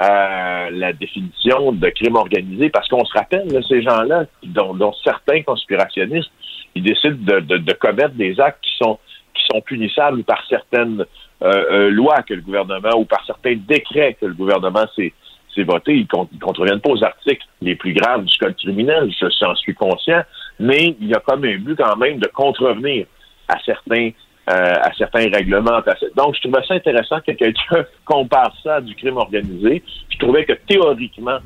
euh, 0.00 0.70
la 0.70 0.92
définition 0.92 1.72
de 1.72 1.88
crime 1.90 2.16
organisé, 2.16 2.70
parce 2.70 2.88
qu'on 2.88 3.04
se 3.04 3.12
rappelle, 3.12 3.48
ces 3.68 3.82
gens-là, 3.82 4.26
dont, 4.44 4.92
certains 5.04 5.42
conspirationnistes, 5.42 6.30
ils 6.76 6.84
décident 6.84 7.16
de, 7.16 7.72
commettre 7.72 8.14
des 8.14 8.38
actes 8.40 8.62
qui 8.62 8.76
sont 8.80 8.98
qui 9.34 9.44
sont 9.52 9.60
punissables 9.60 10.22
par 10.24 10.44
certaines 10.48 11.04
lois 11.40 12.22
que 12.22 12.34
le 12.34 12.42
gouvernement 12.42 12.90
ou 12.96 13.04
par 13.04 13.24
certains 13.24 13.54
décrets 13.56 14.16
que 14.20 14.26
le 14.26 14.34
gouvernement 14.34 14.84
s'est 14.94 15.12
c'est 15.54 15.62
voté, 15.62 15.94
ils 15.94 16.08
ne 16.10 16.38
contreviennent 16.38 16.80
pas 16.80 16.90
aux 16.90 17.04
articles 17.04 17.44
les 17.60 17.74
plus 17.74 17.92
graves 17.92 18.24
du 18.24 18.38
code 18.38 18.56
criminel, 18.56 19.10
je 19.10 19.28
s'en 19.30 19.54
suis 19.56 19.74
conscient, 19.74 20.22
mais 20.58 20.96
il 21.00 21.08
y 21.08 21.14
a 21.14 21.20
comme 21.20 21.44
un 21.44 21.58
but 21.58 21.76
quand 21.76 21.96
même 21.96 22.18
de 22.18 22.28
contrevenir 22.28 23.06
à 23.48 23.58
certains 23.64 24.10
euh, 24.48 24.74
à 24.82 24.92
certains 24.94 25.30
règlements. 25.30 25.80
Donc, 26.16 26.34
je 26.34 26.40
trouvais 26.40 26.66
ça 26.66 26.74
intéressant 26.74 27.20
que 27.20 27.30
quelqu'un 27.32 27.84
compare 28.04 28.52
ça 28.64 28.76
à 28.76 28.80
du 28.80 28.96
crime 28.96 29.18
organisé. 29.18 29.82
Je 30.08 30.18
trouvais 30.18 30.44
que 30.44 30.54
théoriquement, 30.66 31.38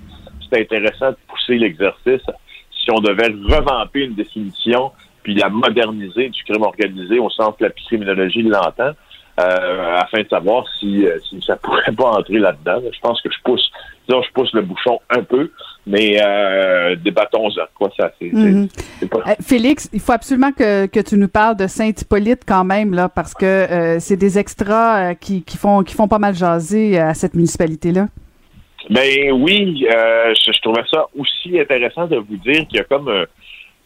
c'était 0.43 0.63
intéressant 0.63 1.11
de 1.11 1.17
pousser 1.29 1.59
l'exercice 1.59 2.23
si 2.71 2.91
on 2.91 3.01
devait 3.01 3.27
revamper 3.27 4.05
une 4.05 4.15
définition 4.15 4.93
puis 5.23 5.35
la 5.35 5.49
moderniser 5.49 6.29
du 6.29 6.45
crime 6.45 6.63
organisé 6.63 7.19
au 7.19 7.29
sens 7.31 7.55
que 7.59 7.65
la 7.65 7.71
criminologie 7.71 8.43
l'entend. 8.43 8.93
Euh, 9.41 9.97
afin 9.97 10.23
de 10.23 10.29
savoir 10.29 10.65
si, 10.79 11.05
euh, 11.05 11.19
si 11.29 11.43
ça 11.45 11.57
pourrait 11.63 11.91
pas 11.97 12.11
entrer 12.11 12.39
là-dedans. 12.39 12.81
Je 12.93 13.01
pense 13.01 13.21
que 13.21 13.29
je 13.33 13.39
pousse, 13.43 13.69
disons, 14.07 14.23
je 14.23 14.31
pousse 14.31 14.53
le 14.53 14.63
bouchon 14.63 15.01
un 15.11 15.25
peu, 15.25 15.51
mais 15.89 16.19
euh, 16.23 16.95
débattons-en. 16.95 17.65
Quoi, 17.75 17.91
ça, 17.99 18.13
c'est, 18.21 18.33
mhm. 18.33 18.69
Félix, 19.43 19.91
il 19.93 19.99
faut 19.99 20.13
absolument 20.13 20.53
que, 20.53 20.87
que 20.87 21.01
tu 21.01 21.17
nous 21.17 21.27
parles 21.27 21.57
de 21.57 21.67
Saint-Hippolyte 21.67 22.43
quand 22.47 22.63
même, 22.63 22.95
là, 22.95 23.09
parce 23.09 23.35
que 23.35 23.97
c'est 23.99 24.17
des 24.17 24.39
extras 24.39 25.17
qui, 25.17 25.43
qui, 25.43 25.57
font, 25.57 25.83
qui 25.83 25.95
font 25.97 26.07
pas 26.07 26.21
mal 26.21 26.37
jaser 26.37 27.01
à 27.01 27.13
cette 27.15 27.35
municipalité-là. 27.35 28.07
Ben 28.91 29.33
oui, 29.33 29.81
je, 29.81 30.53
je, 30.53 30.61
trouvais 30.61 30.85
ça 30.93 31.07
aussi 31.19 31.59
intéressant 31.59 32.07
de 32.07 32.19
vous 32.19 32.37
dire 32.37 32.69
qu'il 32.69 32.77
y 32.77 32.81
a 32.81 32.85
comme 32.85 33.11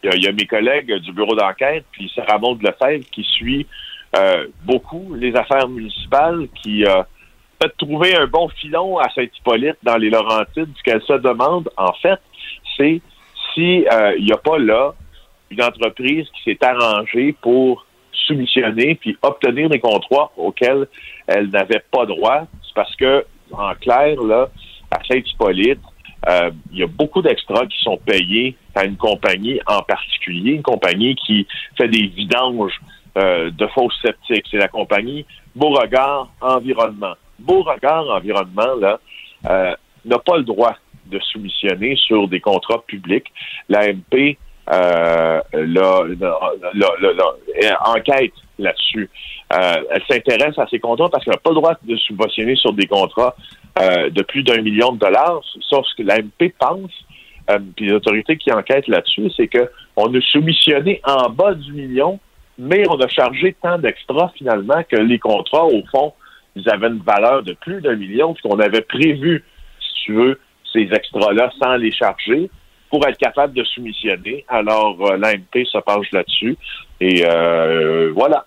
il 0.03 0.23
y 0.23 0.29
a, 0.29 0.33
mes 0.33 0.47
collègues 0.47 0.93
du 0.97 1.13
bureau 1.13 1.35
d'enquête, 1.35 1.85
puis 1.93 2.13
Sarah 2.15 2.39
Maud 2.39 2.61
Lefebvre 2.63 3.05
qui 3.11 3.23
suit 3.23 3.67
euh, 4.19 4.47
beaucoup 4.65 5.15
les 5.15 5.35
affaires 5.37 5.69
municipales 5.69 6.49
qui 6.63 6.85
a 6.85 7.07
peut 7.59 7.73
trouver 7.77 8.17
un 8.17 8.27
bon 8.27 8.49
filon 8.49 8.99
à 8.99 9.09
Saint-Hippolyte 9.11 9.79
dans 9.83 9.97
les 9.97 10.11
Laurentides. 10.11 10.71
Ce 10.77 10.83
qu'elle 10.83 11.03
se 11.03 11.15
demande, 11.15 11.69
en 11.77 11.93
fait, 11.95 12.21
c'est 12.77 13.01
s'il 13.53 13.89
euh, 13.93 14.19
n'y 14.21 14.33
a 14.33 14.37
pas 14.37 14.59
là 14.59 14.95
une 15.51 15.63
entreprise 15.63 16.27
qui 16.35 16.43
s'est 16.45 16.65
arrangée 16.65 17.35
pour 17.41 17.85
soumissionner 18.13 18.95
puis 18.95 19.17
obtenir 19.23 19.69
des 19.71 19.81
contrats 19.81 20.31
auxquels 20.37 20.87
elle 21.27 21.49
n'avait 21.51 21.83
pas 21.91 22.07
droit. 22.07 22.47
C'est 22.63 22.75
parce 22.75 22.95
que, 22.97 23.25
en 23.51 23.75
clair, 23.75 24.23
là, 24.23 24.49
à 24.91 25.03
Saint-Hippolyte, 25.05 25.81
euh, 26.29 26.51
il 26.73 26.79
y 26.79 26.83
a 26.83 26.87
beaucoup 26.87 27.23
d'extras 27.23 27.67
qui 27.67 27.81
sont 27.83 27.97
payés 27.97 28.57
à 28.75 28.85
une 28.85 28.97
compagnie 28.97 29.61
en 29.67 29.83
particulier, 29.83 30.53
une 30.53 30.63
compagnie 30.63 31.15
qui 31.15 31.47
fait 31.77 31.89
des 31.89 32.07
vidanges 32.09 32.79
euh, 33.19 33.51
de 33.51 33.67
fausses 33.69 33.99
sceptiques. 34.01 34.47
C'est 34.49 34.59
la 34.59 34.69
compagnie 34.69 35.27
Beauregard 35.57 36.29
Environnement. 36.41 37.15
Beauregard 37.41 38.09
Environnement, 38.11 38.77
là, 38.79 39.01
euh, 39.51 39.75
n'a 40.05 40.19
pas 40.19 40.37
le 40.37 40.45
droit 40.45 40.77
de 41.07 41.19
soumissionner 41.33 41.97
sur 41.97 42.29
des 42.29 42.39
contrats 42.39 42.81
publics. 42.87 43.27
L'AMP 43.69 44.37
euh, 44.73 45.41
enquête 47.87 48.35
là-dessus. 48.59 49.11
Elle 49.51 50.03
s'intéresse 50.09 50.59
à 50.59 50.67
ces 50.71 50.79
contrats 50.79 51.09
parce 51.09 51.25
qu'elle 51.25 51.35
n'a 51.35 51.41
pas 51.41 51.51
le 51.51 51.57
droit 51.57 51.75
de 51.83 51.97
subventionner 51.97 52.55
sur 52.55 52.73
des 52.73 52.87
contrats 52.87 53.35
de 53.77 54.23
plus 54.23 54.43
d'un 54.43 54.61
million 54.61 54.93
de 54.93 54.99
dollars, 54.99 55.41
sauf 55.61 55.87
ce 55.87 55.95
que 55.97 56.07
l'AMP 56.07 56.53
pense, 56.59 56.93
puis 57.75 57.87
les 57.87 57.93
autorités 57.93 58.37
qui 58.37 58.53
enquêtent 58.53 58.89
là-dessus, 58.89 59.31
c'est 59.37 59.49
qu'on 59.49 60.15
a 60.15 60.21
soumissionné 60.21 61.01
en 61.05 61.31
bas 61.31 61.55
du 61.55 61.73
million 61.73 62.21
mais 62.59 62.85
on 62.89 63.01
a 63.01 63.09
chargé 63.09 63.57
tant 63.63 63.79
d'extras 63.79 64.31
finalement 64.37 64.83
que 64.91 64.97
les 64.97 65.19
contrats, 65.19 65.65
au 65.65 65.83
fond, 65.91 66.13
ils 66.57 66.69
avaient 66.69 66.89
une 66.89 67.03
valeur 67.03 67.43
de 67.43 67.53
plus 67.53 67.81
d'un 67.81 67.95
million, 67.95 68.35
puisqu'on 68.35 68.59
avait 68.59 68.83
prévu, 68.83 69.45
si 69.81 70.05
tu 70.05 70.15
veux, 70.15 70.41
ces 70.73 70.89
extras-là 70.93 71.51
sans 71.61 71.77
les 71.77 71.93
charger 71.93 72.51
pour 72.91 73.07
être 73.07 73.19
capable 73.19 73.55
de 73.55 73.65
soumissionner. 73.65 74.45
Alors, 74.49 74.97
euh, 75.07 75.17
l'AMP 75.17 75.65
se 75.65 75.79
penche 75.79 76.11
là-dessus. 76.13 76.57
Et 77.01 77.23
euh, 77.25 78.13
voilà. 78.15 78.47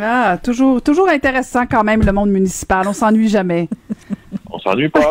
Ah, 0.00 0.38
toujours, 0.42 0.80
toujours 0.82 1.08
intéressant 1.08 1.66
quand 1.66 1.82
même 1.82 2.02
le 2.04 2.12
monde 2.12 2.30
municipal. 2.30 2.86
On 2.86 2.92
s'ennuie 2.92 3.28
jamais. 3.28 3.68
On 4.50 4.58
s'ennuie 4.58 4.88
pas. 4.88 5.10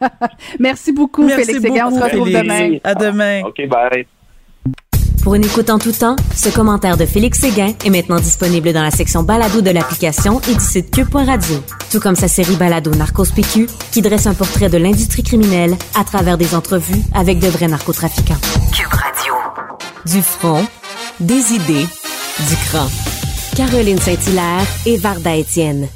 Merci 0.60 0.92
beaucoup, 0.92 1.26
Félix 1.28 1.58
Séguin. 1.58 1.86
On 1.86 1.98
se 1.98 2.02
retrouve 2.02 2.30
demain. 2.30 2.78
À 2.84 2.94
demain. 2.94 3.42
OK, 3.44 3.66
bye. 3.66 4.06
Pour 5.24 5.34
une 5.34 5.44
écoute 5.46 5.70
en 5.70 5.78
tout 5.78 5.92
temps, 5.92 6.16
ce 6.36 6.50
commentaire 6.50 6.98
de 6.98 7.06
Félix 7.06 7.40
Séguin 7.40 7.72
est 7.82 7.88
maintenant 7.88 8.20
disponible 8.20 8.74
dans 8.74 8.82
la 8.82 8.90
section 8.90 9.22
balado 9.22 9.62
de 9.62 9.70
l'application 9.70 10.38
et 10.50 10.54
du 10.54 10.60
site 10.60 10.90
cube.radio. 10.90 11.56
Tout 11.90 11.98
comme 11.98 12.14
sa 12.14 12.28
série 12.28 12.56
balado 12.56 12.90
Narcos 12.90 13.32
PQ, 13.34 13.66
qui 13.90 14.02
dresse 14.02 14.26
un 14.26 14.34
portrait 14.34 14.68
de 14.68 14.76
l'industrie 14.76 15.22
criminelle 15.22 15.78
à 15.98 16.04
travers 16.04 16.36
des 16.36 16.54
entrevues 16.54 17.00
avec 17.14 17.38
de 17.38 17.48
vrais 17.48 17.68
narcotrafiquants. 17.68 18.36
Cube 18.70 18.92
Radio. 18.92 19.34
Du 20.04 20.20
front, 20.20 20.66
des 21.20 21.54
idées, 21.54 21.86
du 22.46 22.56
cran. 22.68 22.86
Caroline 23.56 23.98
Saint-Hilaire 23.98 24.66
et 24.84 24.98
Varda 24.98 25.36
Étienne. 25.36 25.88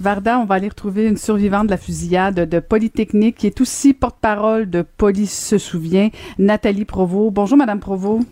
Varda, 0.00 0.38
on 0.38 0.44
va 0.44 0.54
aller 0.56 0.68
retrouver 0.68 1.06
une 1.06 1.16
survivante 1.16 1.66
de 1.66 1.70
la 1.72 1.76
fusillade 1.76 2.48
de 2.48 2.60
Polytechnique 2.60 3.36
qui 3.36 3.46
est 3.48 3.60
aussi 3.60 3.94
porte-parole 3.94 4.70
de 4.70 4.82
Police 4.82 5.36
se 5.36 5.58
souvient, 5.58 6.10
Nathalie 6.38 6.84
Provost. 6.84 7.32
Bonjour, 7.32 7.58
Madame 7.58 7.80
Provost. 7.80 8.26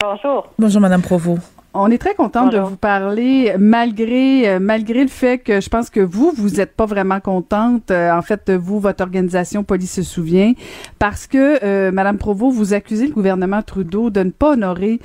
Bonjour. 0.00 0.48
Bonjour, 0.58 0.80
Madame 0.80 1.02
Provost. 1.02 1.42
On 1.72 1.88
est 1.88 1.98
très 1.98 2.14
content 2.14 2.48
de 2.48 2.58
vous 2.58 2.76
parler, 2.76 3.54
malgré 3.56 4.48
euh, 4.48 4.58
malgré 4.60 5.02
le 5.02 5.08
fait 5.08 5.38
que 5.38 5.60
je 5.60 5.68
pense 5.68 5.88
que 5.88 6.00
vous 6.00 6.32
vous 6.36 6.56
n'êtes 6.56 6.74
pas 6.74 6.84
vraiment 6.84 7.20
contente. 7.20 7.92
Euh, 7.92 8.10
en 8.10 8.22
fait, 8.22 8.50
vous, 8.50 8.80
votre 8.80 9.04
organisation 9.04 9.62
Police 9.62 9.94
se 9.94 10.02
souvient, 10.02 10.52
parce 10.98 11.28
que 11.28 11.64
euh, 11.64 11.92
Madame 11.92 12.18
Provost, 12.18 12.56
vous 12.56 12.74
accusez 12.74 13.06
le 13.06 13.12
gouvernement 13.12 13.62
Trudeau 13.62 14.10
de 14.10 14.24
ne 14.24 14.30
pas 14.30 14.54
honorer 14.54 14.98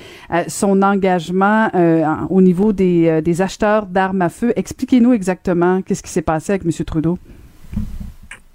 son 0.48 0.82
engagement 0.82 1.70
au 2.30 2.42
niveau 2.42 2.74
des, 2.74 3.22
des 3.22 3.42
acheteurs 3.42 3.86
d'armes 3.86 4.24
à 4.24 4.30
feu. 4.30 4.54
Expliquez-nous 4.56 5.14
exactement 5.14 5.82
qu'est-ce 5.82 6.02
qui 6.02 6.10
s'est 6.10 6.22
passé 6.22 6.54
avec 6.54 6.66
Monsieur 6.66 6.86
Trudeau. 6.86 7.20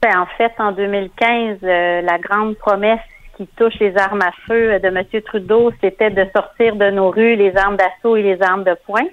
Ben, 0.03 0.19
en 0.19 0.27
fait, 0.37 0.53
en 0.59 0.73
2015, 0.73 1.59
la 1.63 2.19
grande 2.19 2.57
promesse 2.57 3.01
qui 3.41 3.47
touche 3.57 3.79
les 3.81 3.97
armes 3.97 4.21
à 4.21 4.33
feu 4.47 4.79
de 4.81 4.89
M. 4.89 5.23
Trudeau, 5.25 5.73
c'était 5.81 6.11
de 6.11 6.27
sortir 6.37 6.77
de 6.77 6.91
nos 6.91 7.11
rues 7.11 7.37
les 7.37 7.57
armes 7.57 7.77
d'assaut 7.77 8.17
et 8.17 8.23
les 8.23 8.43
armes 8.43 8.65
de 8.65 8.77
poing. 8.85 9.07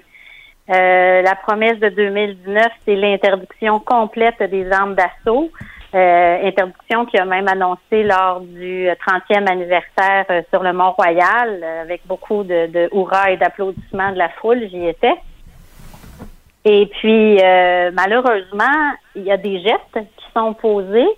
Euh, 0.68 1.22
la 1.22 1.34
promesse 1.34 1.78
de 1.78 1.88
2019, 1.88 2.66
c'est 2.84 2.94
l'interdiction 2.94 3.80
complète 3.80 4.42
des 4.42 4.70
armes 4.70 4.94
d'assaut. 4.94 5.50
Euh, 5.94 6.46
interdiction 6.46 7.06
qui 7.06 7.16
a 7.16 7.24
même 7.24 7.48
annoncé 7.48 8.02
lors 8.02 8.40
du 8.42 8.88
30e 8.88 9.50
anniversaire 9.50 10.26
euh, 10.28 10.42
sur 10.50 10.62
le 10.62 10.74
Mont-Royal, 10.74 11.64
avec 11.80 12.06
beaucoup 12.06 12.42
de, 12.44 12.66
de 12.66 12.90
hurrah 12.92 13.30
et 13.30 13.38
d'applaudissements 13.38 14.12
de 14.12 14.18
la 14.18 14.28
foule, 14.28 14.60
j'y 14.68 14.88
étais. 14.88 15.14
Et 16.66 16.84
puis, 17.00 17.38
malheureusement, 17.94 18.92
il 19.14 19.22
y 19.22 19.30
a 19.30 19.38
des 19.38 19.60
gestes 19.60 19.94
qui 19.94 20.24
sont 20.36 20.52
posés, 20.52 21.08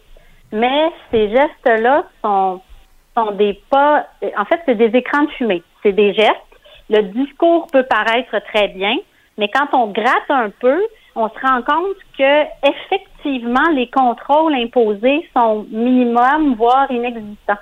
mais 0.52 0.90
ces 1.11 1.28
gestes-là 1.30 2.04
sont 2.22 2.61
sont 3.16 3.32
des 3.32 3.61
pas, 3.70 4.06
en 4.36 4.44
fait, 4.44 4.61
c'est 4.66 4.76
des 4.76 4.96
écrans 4.96 5.24
de 5.24 5.30
fumée. 5.30 5.62
C'est 5.82 5.92
des 5.92 6.12
gestes. 6.14 6.34
Le 6.88 7.02
discours 7.02 7.66
peut 7.72 7.84
paraître 7.84 8.36
très 8.52 8.68
bien, 8.68 8.96
mais 9.38 9.48
quand 9.48 9.68
on 9.72 9.88
gratte 9.88 10.30
un 10.30 10.50
peu, 10.50 10.80
on 11.14 11.28
se 11.28 11.38
rend 11.40 11.62
compte 11.62 11.96
que 12.16 12.42
effectivement 12.68 13.68
les 13.72 13.88
contrôles 13.88 14.54
imposés 14.54 15.28
sont 15.36 15.66
minimum, 15.70 16.54
voire 16.54 16.90
inexistants. 16.90 17.58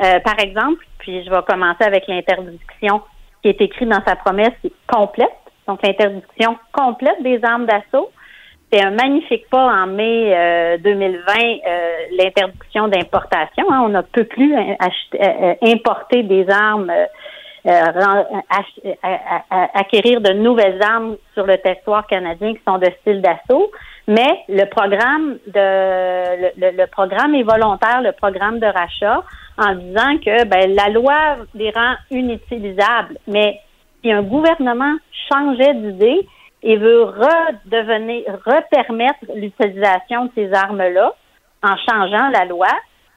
Euh, 0.00 0.20
par 0.20 0.38
exemple, 0.38 0.84
puis 0.98 1.24
je 1.24 1.30
vais 1.30 1.42
commencer 1.46 1.84
avec 1.84 2.06
l'interdiction 2.06 3.02
qui 3.42 3.48
est 3.48 3.60
écrite 3.60 3.88
dans 3.88 4.04
sa 4.06 4.16
promesse 4.16 4.52
complète, 4.86 5.30
donc 5.66 5.80
l'interdiction 5.82 6.56
complète 6.72 7.22
des 7.22 7.44
armes 7.44 7.66
d'assaut. 7.66 8.10
C'est 8.70 8.84
un 8.84 8.90
magnifique 8.90 9.48
pas 9.48 9.64
en 9.64 9.86
mai 9.86 10.78
2020, 10.82 10.88
euh, 10.90 11.58
euh, 11.66 11.90
l'interdiction 12.18 12.88
d'importation. 12.88 13.64
Hein. 13.70 13.80
on 13.84 13.88
ne 13.88 14.02
peut 14.02 14.24
plus 14.24 14.54
acheter, 14.78 15.20
euh, 15.22 15.54
importer 15.62 16.22
des 16.22 16.46
armes 16.50 16.92
acquérir 19.74 20.20
de 20.20 20.32
nouvelles 20.32 20.80
armes 20.82 21.16
sur 21.34 21.44
le 21.44 21.58
territoire 21.58 22.06
canadien 22.06 22.54
qui 22.54 22.60
sont 22.66 22.78
de 22.78 22.88
style 23.00 23.20
d'assaut. 23.20 23.70
Mais 24.06 24.44
le 24.48 24.64
programme 24.66 25.38
de 25.46 26.50
le, 26.56 26.86
programme 26.86 27.34
est 27.34 27.42
volontaire, 27.42 28.00
le 28.02 28.12
programme 28.12 28.58
de 28.58 28.66
rachat, 28.66 29.22
en 29.58 29.74
disant 29.74 30.18
que 30.24 30.44
ben, 30.44 30.74
la 30.74 30.88
loi 30.88 31.36
les 31.54 31.70
rend 31.70 31.94
inutilisables. 32.10 33.18
Mais 33.26 33.60
si 34.02 34.12
un 34.12 34.22
gouvernement 34.22 34.94
changeait 35.28 35.74
d'idée 35.74 36.26
et 36.62 36.76
veut 36.76 37.04
redevenir, 37.04 38.24
repermettre 38.44 39.18
l'utilisation 39.34 40.26
de 40.26 40.30
ces 40.34 40.52
armes-là 40.52 41.12
en 41.62 41.76
changeant 41.76 42.28
la 42.30 42.44
loi, 42.44 42.68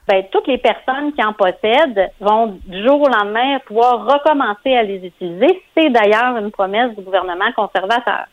ben, 0.08 0.24
toutes 0.32 0.48
les 0.48 0.58
personnes 0.58 1.12
qui 1.12 1.24
en 1.24 1.32
possèdent 1.32 2.10
vont 2.20 2.58
du 2.66 2.84
jour 2.84 3.02
au 3.02 3.08
lendemain 3.08 3.58
pouvoir 3.66 4.04
recommencer 4.04 4.74
à 4.74 4.82
les 4.82 5.06
utiliser. 5.06 5.62
C'est 5.76 5.90
d'ailleurs 5.90 6.36
une 6.36 6.50
promesse 6.50 6.94
du 6.96 7.02
gouvernement 7.02 7.52
conservateur 7.54 8.26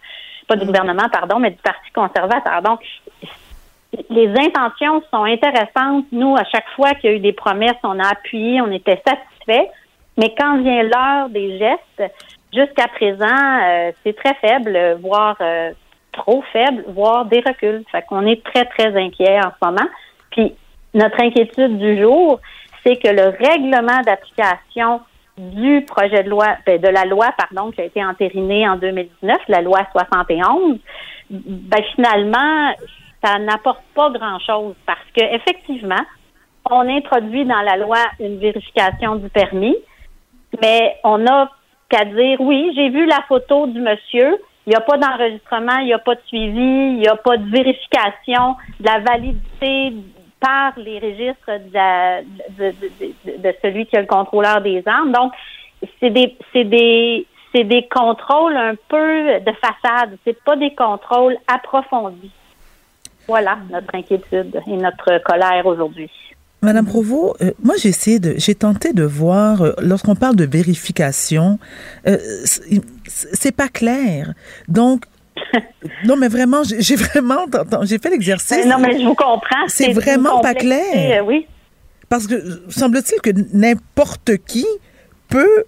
pas 0.50 0.56
du 0.56 0.66
gouvernement, 0.66 1.08
pardon, 1.12 1.40
mais 1.40 1.52
du 1.52 1.58
Parti 1.58 1.92
conservateur. 1.94 2.62
Donc, 2.64 2.82
les 4.10 4.30
intentions 4.30 5.02
sont 5.12 5.24
intéressantes. 5.24 6.06
Nous, 6.12 6.36
à 6.36 6.44
chaque 6.44 6.68
fois 6.76 6.94
qu'il 6.96 7.12
y 7.12 7.14
a 7.14 7.16
eu 7.16 7.20
des 7.20 7.34
promesses, 7.34 7.78
on 7.84 8.00
a 8.00 8.10
appuyé, 8.10 8.60
on 8.62 8.72
était 8.72 9.02
satisfaits. 9.08 9.70
Mais 10.18 10.34
quand 10.38 10.58
vient 10.62 10.84
l'heure 10.84 11.30
des 11.30 11.60
gestes, 11.60 12.14
jusqu'à 12.54 12.88
présent, 12.88 13.26
euh, 13.26 13.92
c'est 14.04 14.16
très 14.16 14.34
faible, 14.36 14.98
voire 15.02 15.38
euh, 15.42 15.72
trop 16.12 16.44
faible, 16.54 16.84
voire 16.88 17.26
des 17.26 17.42
reculs. 17.46 17.84
Fait 17.92 18.04
qu'on 18.04 18.26
est 18.26 18.44
très, 18.44 18.66
très 18.66 18.96
inquiet 18.96 19.40
en 19.40 19.52
ce 19.52 19.66
moment. 19.66 19.90
Puis, 20.32 20.56
notre 20.94 21.22
inquiétude 21.22 21.78
du 21.78 22.02
jour, 22.02 22.40
c'est 22.84 22.98
que 22.98 23.10
le 23.10 23.30
règlement 23.46 24.02
d'application 24.06 25.02
du 25.38 25.86
projet 25.86 26.24
de 26.24 26.30
loi, 26.30 26.48
ben, 26.66 26.82
de 26.82 26.88
la 26.88 27.06
loi, 27.06 27.30
pardon, 27.38 27.72
qui 27.72 27.82
a 27.82 27.86
été 27.86 28.04
entérinée 28.04 28.68
en 28.68 28.76
2019, 28.76 29.38
la 29.48 29.62
loi 29.62 29.80
71, 29.92 30.80
ben, 31.30 31.84
finalement, 31.96 32.74
ça 33.24 33.40
n'apporte 33.40 33.84
pas 33.96 34.10
grand-chose 34.10 34.76
parce 34.86 35.06
que 35.16 35.24
effectivement, 35.36 36.04
on 36.70 36.82
introduit 36.90 37.46
dans 37.46 37.62
la 37.62 37.78
loi 37.78 37.98
une 38.20 38.38
vérification 38.40 39.16
du 39.16 39.30
permis, 39.30 39.76
mais 40.62 40.98
on 41.04 41.20
n'a 41.20 41.50
qu'à 41.90 42.06
dire 42.06 42.40
oui, 42.40 42.72
j'ai 42.76 42.90
vu 42.90 43.06
la 43.06 43.22
photo 43.28 43.68
du 43.68 43.80
monsieur, 43.80 44.38
il 44.66 44.70
n'y 44.70 44.76
a 44.76 44.82
pas 44.82 44.98
d'enregistrement, 44.98 45.78
il 45.80 45.86
n'y 45.86 45.94
a 45.94 46.00
pas 46.00 46.16
de 46.16 46.22
suivi, 46.28 46.60
il 46.60 47.00
n'y 47.00 47.08
a 47.08 47.16
pas 47.16 47.38
de 47.38 47.50
vérification 47.50 48.56
de 48.80 48.86
la 48.86 49.00
validité 49.00 49.94
par 50.40 50.74
les 50.78 51.00
registres 51.00 51.48
de, 51.48 52.72
de, 53.38 53.56
celui 53.62 53.86
qui 53.88 53.96
est 53.96 54.02
le 54.02 54.06
contrôleur 54.06 54.62
des 54.62 54.84
armes. 54.86 55.12
Donc, 55.12 55.34
c'est 56.00 56.12
des, 56.12 56.38
c'est 56.54 56.64
des, 56.64 57.26
c'est 57.54 57.64
des 57.64 57.88
contrôles 57.88 58.56
un 58.56 58.76
peu 58.88 59.40
de 59.40 59.52
façade. 59.54 60.18
C'est 60.24 60.42
pas 60.44 60.56
des 60.56 60.74
contrôles 60.76 61.38
approfondis. 61.48 62.32
Voilà 63.28 63.58
notre 63.70 63.94
inquiétude 63.96 64.62
et 64.66 64.78
notre 64.78 65.18
colère 65.24 65.66
aujourd'hui. 65.66 66.10
Madame 66.62 66.86
Provo, 66.86 67.36
euh, 67.42 67.52
moi 67.64 67.76
j'ai 67.82 67.90
essayé 67.90 68.20
de, 68.20 68.34
j'ai 68.38 68.54
tenté 68.54 68.92
de 68.92 69.04
voir 69.04 69.62
euh, 69.62 69.74
lorsqu'on 69.82 70.16
parle 70.16 70.36
de 70.36 70.46
vérification, 70.46 71.58
euh, 72.06 72.18
c'est 73.08 73.56
pas 73.56 73.70
clair. 73.70 74.34
Donc 74.68 75.06
non, 76.06 76.18
mais 76.18 76.28
vraiment, 76.28 76.64
j'ai 76.64 76.96
vraiment, 76.98 77.46
j'ai 77.84 77.98
fait 77.98 78.10
l'exercice. 78.10 78.66
Non, 78.66 78.78
mais 78.78 79.00
je 79.00 79.06
vous 79.06 79.16
comprends. 79.16 79.68
C'est 79.68 79.94
vraiment 79.94 80.42
pas 80.42 80.54
clair. 80.54 81.26
Oui. 81.26 81.48
Parce 82.10 82.28
que 82.28 82.62
semble-t-il 82.70 83.22
que 83.22 83.30
n'importe 83.54 84.32
qui 84.46 84.66
peut 85.30 85.64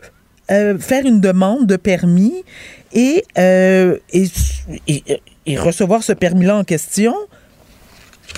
faire 0.49 1.05
une 1.05 1.21
demande 1.21 1.65
de 1.65 1.77
permis 1.77 2.43
et, 2.91 3.23
et, 3.37 4.27
et, 5.45 5.57
recevoir 5.57 6.03
ce 6.03 6.11
permis-là 6.11 6.57
en 6.57 6.63
question. 6.65 7.15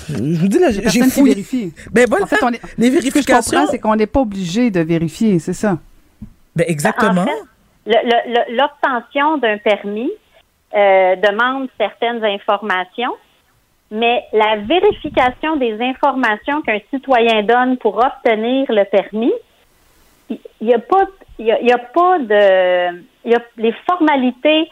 Je 0.08 0.40
vous 0.40 0.48
dis 0.48 0.58
là, 0.58 0.70
j'ai 0.70 1.02
fouillé. 1.02 1.34
Vérifie. 1.34 1.72
Ben 1.90 2.06
voilà, 2.08 2.24
en 2.24 2.28
fait, 2.28 2.36
les 2.78 2.90
vérifications. 2.90 3.42
Ce 3.42 3.46
que 3.46 3.56
je 3.56 3.56
comprends, 3.56 3.70
c'est 3.70 3.78
qu'on 3.78 3.96
n'est 3.96 4.06
pas 4.06 4.20
obligé 4.20 4.70
de 4.70 4.80
vérifier, 4.80 5.38
c'est 5.38 5.52
ça? 5.52 5.78
Ben 6.54 6.64
exactement. 6.68 7.26
L'obtention 7.86 9.38
d'un 9.38 9.58
permis, 9.58 10.10
euh, 10.74 11.16
demande 11.16 11.68
certaines 11.78 12.24
informations, 12.24 13.14
mais 13.90 14.24
la 14.32 14.56
vérification 14.56 15.56
des 15.56 15.80
informations 15.80 16.62
qu'un 16.62 16.78
citoyen 16.90 17.42
donne 17.42 17.76
pour 17.76 17.96
obtenir 17.98 18.66
le 18.70 18.84
permis, 18.84 19.32
il 20.30 20.38
n'y 20.60 20.74
a 20.74 20.78
pas, 20.78 21.06
il 21.38 21.46
y 21.46 21.72
a, 21.72 21.78
pas 21.78 22.18
de, 22.18 23.02
y 23.24 23.34
a 23.34 23.40
les 23.56 23.74
formalités 23.86 24.68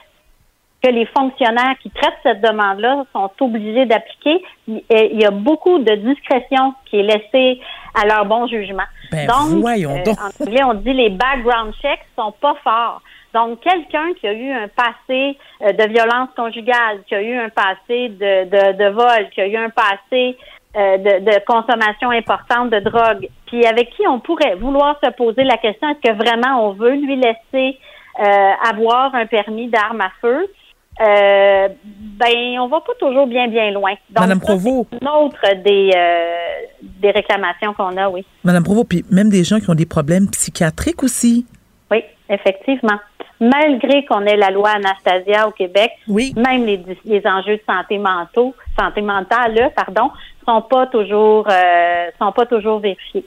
que 0.82 0.90
les 0.90 1.06
fonctionnaires 1.06 1.76
qui 1.80 1.90
traitent 1.90 2.18
cette 2.22 2.40
demande-là 2.40 3.04
sont 3.12 3.30
obligés 3.40 3.86
d'appliquer. 3.86 4.42
Il 4.66 5.20
y 5.20 5.24
a 5.24 5.30
beaucoup 5.30 5.78
de 5.78 5.94
discrétion 5.94 6.74
qui 6.86 6.98
est 6.98 7.02
laissée 7.02 7.60
à 7.94 8.06
leur 8.06 8.24
bon 8.26 8.46
jugement. 8.46 8.84
Ben, 9.10 9.26
donc, 9.26 9.64
euh, 9.64 10.12
en 10.12 10.44
anglais, 10.44 10.64
on 10.64 10.74
dit 10.74 10.92
les 10.92 11.10
background 11.10 11.74
checks 11.80 12.00
sont 12.16 12.32
pas 12.40 12.54
forts. 12.64 13.02
Donc, 13.34 13.60
quelqu'un 13.60 14.12
qui 14.20 14.26
a 14.26 14.32
eu 14.32 14.50
un 14.50 14.68
passé 14.68 15.38
euh, 15.62 15.72
de 15.72 15.88
violence 15.88 16.28
conjugale, 16.36 17.02
qui 17.06 17.14
a 17.14 17.22
eu 17.22 17.36
un 17.38 17.48
passé 17.48 18.08
de, 18.08 18.44
de, 18.44 18.78
de 18.78 18.90
vol, 18.90 19.30
qui 19.34 19.40
a 19.40 19.46
eu 19.46 19.56
un 19.56 19.70
passé 19.70 20.36
euh, 20.76 20.96
de, 20.96 21.24
de, 21.24 21.44
consommation 21.44 22.10
importante 22.10 22.70
de 22.70 22.80
drogue, 22.80 23.28
puis 23.46 23.64
avec 23.66 23.90
qui 23.90 24.06
on 24.08 24.20
pourrait 24.20 24.54
vouloir 24.54 24.98
se 25.04 25.10
poser 25.10 25.44
la 25.44 25.58
question 25.58 25.88
est-ce 25.90 26.10
que 26.10 26.16
vraiment 26.16 26.66
on 26.66 26.72
veut 26.72 26.94
lui 26.94 27.16
laisser 27.16 27.78
euh, 28.18 28.52
avoir 28.70 29.14
un 29.14 29.26
permis 29.26 29.68
d'arme 29.68 30.00
à 30.00 30.10
feu? 30.22 30.46
Euh, 31.02 31.68
ben, 31.90 32.60
on 32.60 32.68
va 32.68 32.80
pas 32.80 32.92
toujours 32.98 33.26
bien, 33.26 33.48
bien 33.48 33.70
loin. 33.70 33.92
Donc, 34.10 34.20
Madame 34.20 34.40
Provo. 34.40 34.86
C'est 34.90 35.00
une 35.00 35.08
autre 35.08 35.62
des, 35.64 35.90
des 36.82 37.10
réclamations 37.10 37.74
qu'on 37.74 37.96
a, 37.96 38.08
oui. 38.08 38.24
Madame 38.44 38.64
Provo, 38.64 38.84
puis 38.84 39.04
même 39.10 39.28
des 39.28 39.44
gens 39.44 39.58
qui 39.58 39.68
ont 39.70 39.74
des 39.74 39.86
problèmes 39.86 40.28
psychiatriques 40.30 41.02
aussi. 41.02 41.46
Oui, 41.90 42.02
effectivement 42.28 42.98
malgré 43.42 44.04
qu'on 44.04 44.24
ait 44.24 44.36
la 44.36 44.50
loi 44.50 44.70
Anastasia 44.70 45.48
au 45.48 45.50
Québec, 45.50 45.90
oui. 46.06 46.32
même 46.36 46.64
les, 46.64 46.80
les 47.04 47.26
enjeux 47.26 47.56
de 47.56 47.62
santé 47.68 47.98
mentaux, 47.98 48.54
santé 48.78 49.00
mentale, 49.00 49.72
pardon, 49.74 50.10
sont 50.46 50.62
pas 50.62 50.86
toujours 50.86 51.46
euh, 51.50 52.10
sont 52.20 52.32
pas 52.32 52.46
toujours 52.46 52.78
vérifiés. 52.78 53.24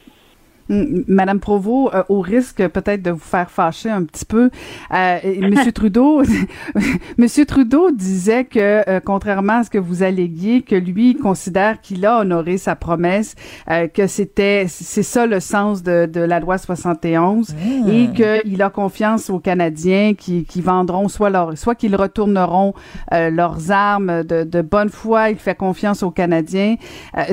Madame 0.70 1.40
Provost, 1.40 1.94
euh, 1.94 2.04
au 2.10 2.22
risque 2.22 2.68
peut-être 2.68 3.04
de 3.04 3.12
vous 3.12 3.20
faire 3.20 3.50
fâcher 3.52 3.90
un 3.90 4.04
petit 4.04 4.26
peu, 4.26 4.50
euh, 4.94 5.18
Monsieur 5.42 5.72
Trudeau, 5.74 6.24
Monsieur 7.18 7.46
Trudeau 7.46 7.92
disait 7.92 8.46
que, 8.46 8.90
euh, 8.90 9.00
contrairement 9.04 9.60
à 9.60 9.64
ce 9.64 9.70
que 9.70 9.78
vous 9.78 10.04
alléguiez, 10.04 10.62
que 10.62 10.76
lui 10.76 11.16
considère 11.16 11.82
qu'il 11.82 12.06
a 12.06 12.20
honoré 12.20 12.58
sa 12.58 12.76
promesse, 12.76 13.36
euh, 13.70 13.88
que 13.88 14.08
c'était, 14.08 14.66
c'est 14.68 15.04
ça 15.04 15.28
le 15.28 15.40
sens 15.40 15.84
de, 15.84 16.08
de 16.12 16.22
la 16.22 16.40
loi 16.40 16.58
71, 16.58 17.54
mmh. 17.54 17.90
et 17.90 18.10
qu'il 18.12 18.62
a 18.62 18.70
confiance 18.70 19.30
aux 19.30 19.40
Canadiens 19.40 20.14
qui, 20.16 20.46
qui 20.46 20.62
vendront 20.62 21.08
soit 21.08 21.30
leur, 21.30 21.58
soit 21.58 21.76
qu'ils 21.76 21.96
retourneront 21.96 22.74
leurs 23.12 23.72
armes 23.72 24.24
de, 24.24 24.44
de 24.44 24.62
bonne 24.62 24.90
foi. 24.90 25.30
Il 25.30 25.38
fait 25.38 25.56
confiance 25.56 26.04
aux 26.04 26.12
Canadiens. 26.12 26.76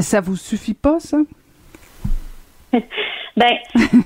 ça 0.01 0.21
vous 0.21 0.37
suffit 0.37 0.75
pas, 0.75 1.01
ça? 1.01 1.19
Ben. 3.37 3.59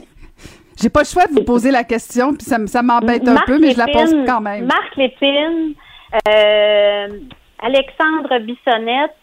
J'ai 0.80 0.90
pas 0.90 1.00
le 1.00 1.06
choix 1.06 1.26
de 1.26 1.32
vous 1.32 1.44
poser 1.44 1.70
la 1.70 1.84
question, 1.84 2.34
puis 2.34 2.42
ça, 2.42 2.58
ça 2.66 2.82
m'embête 2.82 3.26
un 3.26 3.36
peu, 3.46 3.58
mais 3.58 3.72
je 3.72 3.78
la 3.78 3.86
pose 3.86 4.14
quand 4.26 4.42
même. 4.42 4.66
Marc 4.66 4.94
Lépine, 4.96 5.72
euh, 6.28 7.08
Alexandre 7.60 8.38
Bissonnette, 8.40 9.16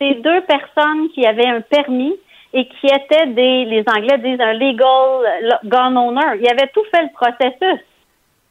c'est 0.00 0.14
deux 0.14 0.40
personnes 0.42 1.08
qui 1.14 1.24
avaient 1.24 1.46
un 1.46 1.60
permis 1.60 2.14
et 2.52 2.66
qui 2.66 2.86
étaient 2.86 3.28
des, 3.28 3.64
les 3.64 3.84
Anglais 3.86 4.18
disent 4.18 4.40
un 4.40 4.54
legal 4.54 5.60
gun 5.64 5.96
owner. 5.96 6.40
Ils 6.40 6.48
avaient 6.50 6.70
tout 6.74 6.84
fait 6.92 7.02
le 7.02 7.12
processus. 7.14 7.80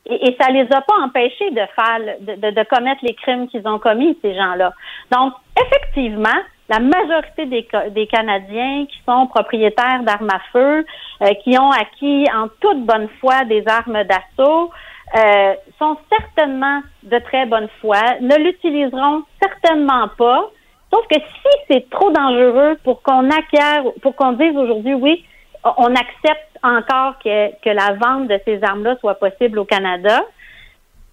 Et, 0.06 0.30
et 0.30 0.38
ça 0.40 0.50
les 0.50 0.68
a 0.72 0.82
pas 0.82 0.96
empêchés 1.04 1.52
de 1.52 1.62
faire, 1.76 2.00
de, 2.22 2.36
de, 2.36 2.52
de 2.52 2.64
commettre 2.64 3.02
les 3.04 3.14
crimes 3.14 3.48
qu'ils 3.50 3.68
ont 3.68 3.78
commis, 3.78 4.18
ces 4.22 4.34
gens-là. 4.34 4.74
Donc, 5.12 5.34
effectivement, 5.62 6.40
la 6.72 6.80
majorité 6.80 7.46
des, 7.48 7.68
des, 7.90 8.08
Canadiens 8.08 8.86
qui 8.86 8.98
sont 9.06 9.28
propriétaires 9.28 10.04
d'armes 10.04 10.30
à 10.30 10.40
feu, 10.54 10.86
euh, 11.22 11.34
qui 11.44 11.58
ont 11.60 11.70
acquis 11.70 12.26
en 12.34 12.48
toute 12.62 12.86
bonne 12.86 13.10
foi 13.20 13.44
des 13.44 13.64
armes 13.68 14.04
d'assaut, 14.06 14.72
euh, 15.18 15.54
sont 15.78 15.98
certainement 16.10 16.80
de 17.04 17.20
très 17.20 17.46
bonne 17.46 17.68
foi, 17.82 18.00
ne 18.22 18.38
l'utiliseront 18.38 19.24
certainement 19.42 20.08
pas. 20.18 20.50
Sauf 20.94 21.06
que 21.08 21.16
si 21.20 21.52
c'est 21.70 21.90
trop 21.90 22.10
dangereux 22.12 22.78
pour 22.86 23.02
qu'on 23.02 23.30
acquiert, 23.30 23.84
pour 24.02 24.16
qu'on 24.16 24.32
dise 24.34 24.56
aujourd'hui, 24.56 24.94
oui, 24.94 25.26
on 25.66 25.94
accepte 25.94 26.58
encore 26.64 27.20
que, 27.20 27.52
que 27.62 27.70
la 27.70 27.94
vente 27.94 28.30
de 28.30 28.40
ces 28.46 28.64
armes-là 28.64 28.96
soit 29.02 29.16
possible 29.16 29.60
au 29.60 29.66
Canada, 29.66 30.22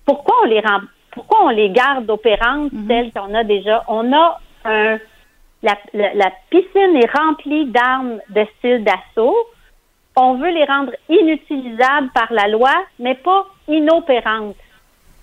pourquoi 0.07 0.37
on 0.45 0.47
les 0.47 0.61
rend, 0.61 0.83
pourquoi 1.11 1.47
on 1.47 1.49
les 1.49 1.71
garde 1.71 2.09
opérantes, 2.09 2.73
mm 2.73 2.87
telles 2.87 3.13
qu'on 3.13 3.35
a 3.35 3.43
déjà? 3.43 3.83
On 3.89 4.13
a 4.13 4.41
un 4.65 4.99
la, 5.63 5.77
la, 5.93 6.33
piscine 6.51 6.97
est 6.97 7.11
remplie 7.17 7.67
d'armes 7.67 8.21
de 8.31 8.47
style 8.59 8.85
d'assaut. 8.85 9.37
on 10.17 10.35
veut 10.35 10.51
les 10.51 10.65
rendre 10.65 10.93
inutilisables 11.09 12.11
par 12.15 12.33
la 12.33 12.49
loi, 12.49 12.73
mais 12.99 13.15
pas 13.15 13.47
inopérantes. 13.67 14.57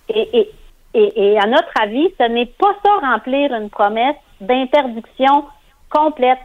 Et, 0.10 0.50
et, 0.94 1.38
à 1.40 1.48
notre 1.48 1.72
avis, 1.82 2.10
ce 2.20 2.28
n'est 2.28 2.46
pas 2.46 2.76
ça 2.84 3.00
remplir 3.02 3.54
une 3.54 3.70
promesse 3.70 4.16
d'interdiction 4.40 5.46
complète. 5.90 6.40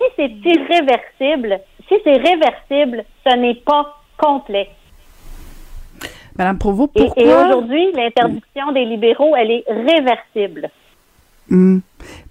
Si 0.00 0.06
c'est 0.16 0.32
irréversible, 0.44 1.60
si 1.88 1.94
c'est 2.04 2.16
réversible, 2.16 3.04
ce 3.26 3.36
n'est 3.36 3.54
pas 3.54 3.96
complet. 4.18 4.68
Madame 6.36 6.58
Provost, 6.58 6.92
pourquoi... 6.94 7.22
Et, 7.22 7.26
aujourd'hui, 7.26 7.92
l'interdiction 7.92 8.72
des 8.72 8.84
libéraux, 8.84 9.34
elle 9.36 9.50
est 9.50 9.64
réversible. 9.68 10.70
Hmm. 11.48 11.78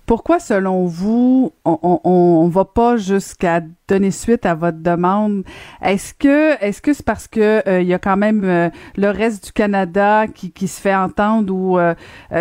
Pourquoi, 0.05 0.37
selon 0.37 0.85
vous, 0.85 1.51
on 1.63 2.45
ne 2.45 2.51
va 2.51 2.63
pas 2.63 2.95
jusqu'à 2.95 3.61
donner 3.87 4.11
suite 4.11 4.45
à 4.45 4.53
votre 4.53 4.77
demande? 4.77 5.43
Est-ce 5.81 6.13
que 6.13 6.63
est-ce 6.63 6.79
que 6.79 6.93
c'est 6.93 7.05
parce 7.05 7.27
que 7.27 7.67
euh, 7.67 7.81
il 7.81 7.87
y 7.87 7.93
a 7.93 7.97
quand 7.97 8.15
même 8.15 8.43
euh, 8.43 8.69
le 8.97 9.09
reste 9.09 9.45
du 9.45 9.51
Canada 9.51 10.27
qui, 10.27 10.51
qui 10.51 10.67
se 10.67 10.79
fait 10.79 10.93
entendre 10.93 11.51
ou 11.51 11.79
euh, 11.79 11.95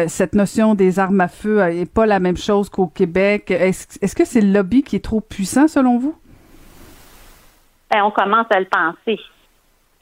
cette 0.08 0.34
notion 0.34 0.74
des 0.74 0.98
armes 0.98 1.22
à 1.22 1.28
feu 1.28 1.60
est 1.62 1.90
pas 1.90 2.04
la 2.04 2.20
même 2.20 2.36
chose 2.36 2.68
qu'au 2.68 2.86
Québec? 2.86 3.50
Est-ce 3.50 3.98
est-ce 4.02 4.14
que 4.14 4.26
c'est 4.26 4.42
le 4.42 4.52
lobby 4.52 4.82
qui 4.82 4.96
est 4.96 5.04
trop 5.04 5.22
puissant, 5.22 5.66
selon 5.66 5.98
vous? 5.98 6.14
Ben, 7.90 8.02
on 8.04 8.10
commence 8.10 8.46
à 8.50 8.60
le 8.60 8.66
penser. 8.66 9.20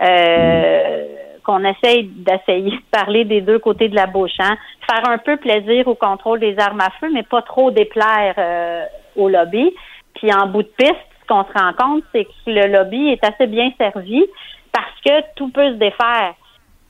Euh, 0.01 1.32
qu'on 1.45 1.65
essaye 1.65 2.05
d'essayer 2.05 2.71
de 2.71 2.83
parler 2.91 3.25
des 3.25 3.41
deux 3.41 3.59
côtés 3.59 3.89
de 3.89 3.97
la 3.97 4.07
bouche, 4.07 4.39
hein. 4.39 4.57
faire 4.89 5.09
un 5.09 5.19
peu 5.19 5.37
plaisir 5.37 5.89
au 5.89 5.95
contrôle 5.95 6.41
des 6.41 6.59
armes 6.59 6.81
à 6.81 6.91
feu, 7.01 7.09
mais 7.13 7.23
pas 7.23 7.43
trop 7.43 7.71
déplaire 7.71 8.35
euh, 8.39 8.85
au 9.17 9.29
lobby. 9.29 9.75
Puis 10.15 10.33
en 10.33 10.47
bout 10.47 10.63
de 10.63 10.73
piste, 10.77 10.95
ce 11.23 11.27
qu'on 11.27 11.45
se 11.45 11.53
rend 11.59 11.73
compte, 11.73 12.05
c'est 12.13 12.25
que 12.25 12.31
le 12.47 12.67
lobby 12.69 13.09
est 13.09 13.25
assez 13.25 13.47
bien 13.47 13.71
servi 13.79 14.25
parce 14.73 15.01
que 15.05 15.35
tout 15.37 15.51
peut 15.51 15.69
se 15.69 15.77
défaire. 15.77 16.35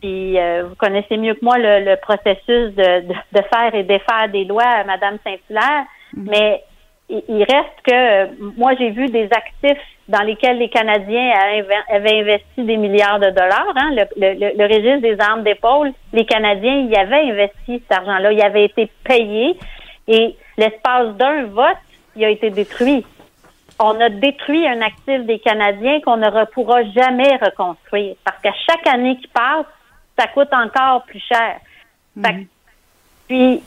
Puis 0.00 0.38
euh, 0.38 0.64
vous 0.68 0.74
connaissez 0.74 1.16
mieux 1.16 1.34
que 1.34 1.44
moi 1.44 1.56
le, 1.58 1.94
processus 1.96 2.74
de, 2.74 3.08
de, 3.08 3.42
faire 3.54 3.74
et 3.74 3.84
défaire 3.84 4.28
des 4.30 4.44
lois, 4.44 4.84
Madame 4.84 5.18
Saint-Hilaire, 5.24 5.84
mm-hmm. 6.16 6.28
mais 6.28 6.62
il 7.08 7.44
reste 7.44 7.80
que 7.84 8.56
moi 8.56 8.74
j'ai 8.78 8.90
vu 8.90 9.06
des 9.06 9.24
actifs 9.24 9.78
dans 10.08 10.22
lesquels 10.22 10.58
les 10.58 10.68
Canadiens 10.68 11.30
avaient 11.88 12.20
investi 12.20 12.64
des 12.64 12.76
milliards 12.76 13.20
de 13.20 13.30
dollars. 13.30 13.72
Hein, 13.76 13.90
le, 14.16 14.62
registre 14.64 15.00
des 15.00 15.20
armes 15.20 15.42
d'épaule, 15.42 15.92
les 16.12 16.26
Canadiens 16.26 16.86
y 16.88 16.96
avaient 16.96 17.30
investi 17.30 17.82
cet 17.88 17.98
argent-là, 17.98 18.32
il 18.32 18.42
avait 18.42 18.64
été 18.64 18.90
payé 19.04 19.56
et 20.08 20.36
l'espace 20.58 21.14
d'un 21.16 21.44
vote, 21.44 21.78
il 22.16 22.24
a 22.24 22.30
été 22.30 22.50
détruit. 22.50 23.04
On 23.78 23.98
a 24.00 24.08
détruit 24.08 24.66
un 24.66 24.80
actif 24.80 25.24
des 25.24 25.38
Canadiens 25.38 26.00
qu'on 26.00 26.16
ne 26.16 26.44
pourra 26.46 26.82
jamais 26.84 27.36
reconstruire 27.36 28.16
parce 28.24 28.40
qu'à 28.42 28.52
chaque 28.66 28.86
année 28.86 29.16
qui 29.16 29.28
passe, 29.28 29.66
ça 30.18 30.26
coûte 30.28 30.52
encore 30.52 31.04
plus 31.04 31.20
cher. 31.20 31.58
Mhm. 32.14 32.46
puis, 33.26 33.62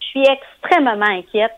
je 0.00 0.06
suis 0.06 0.26
extrêmement 0.26 1.04
inquiète 1.04 1.52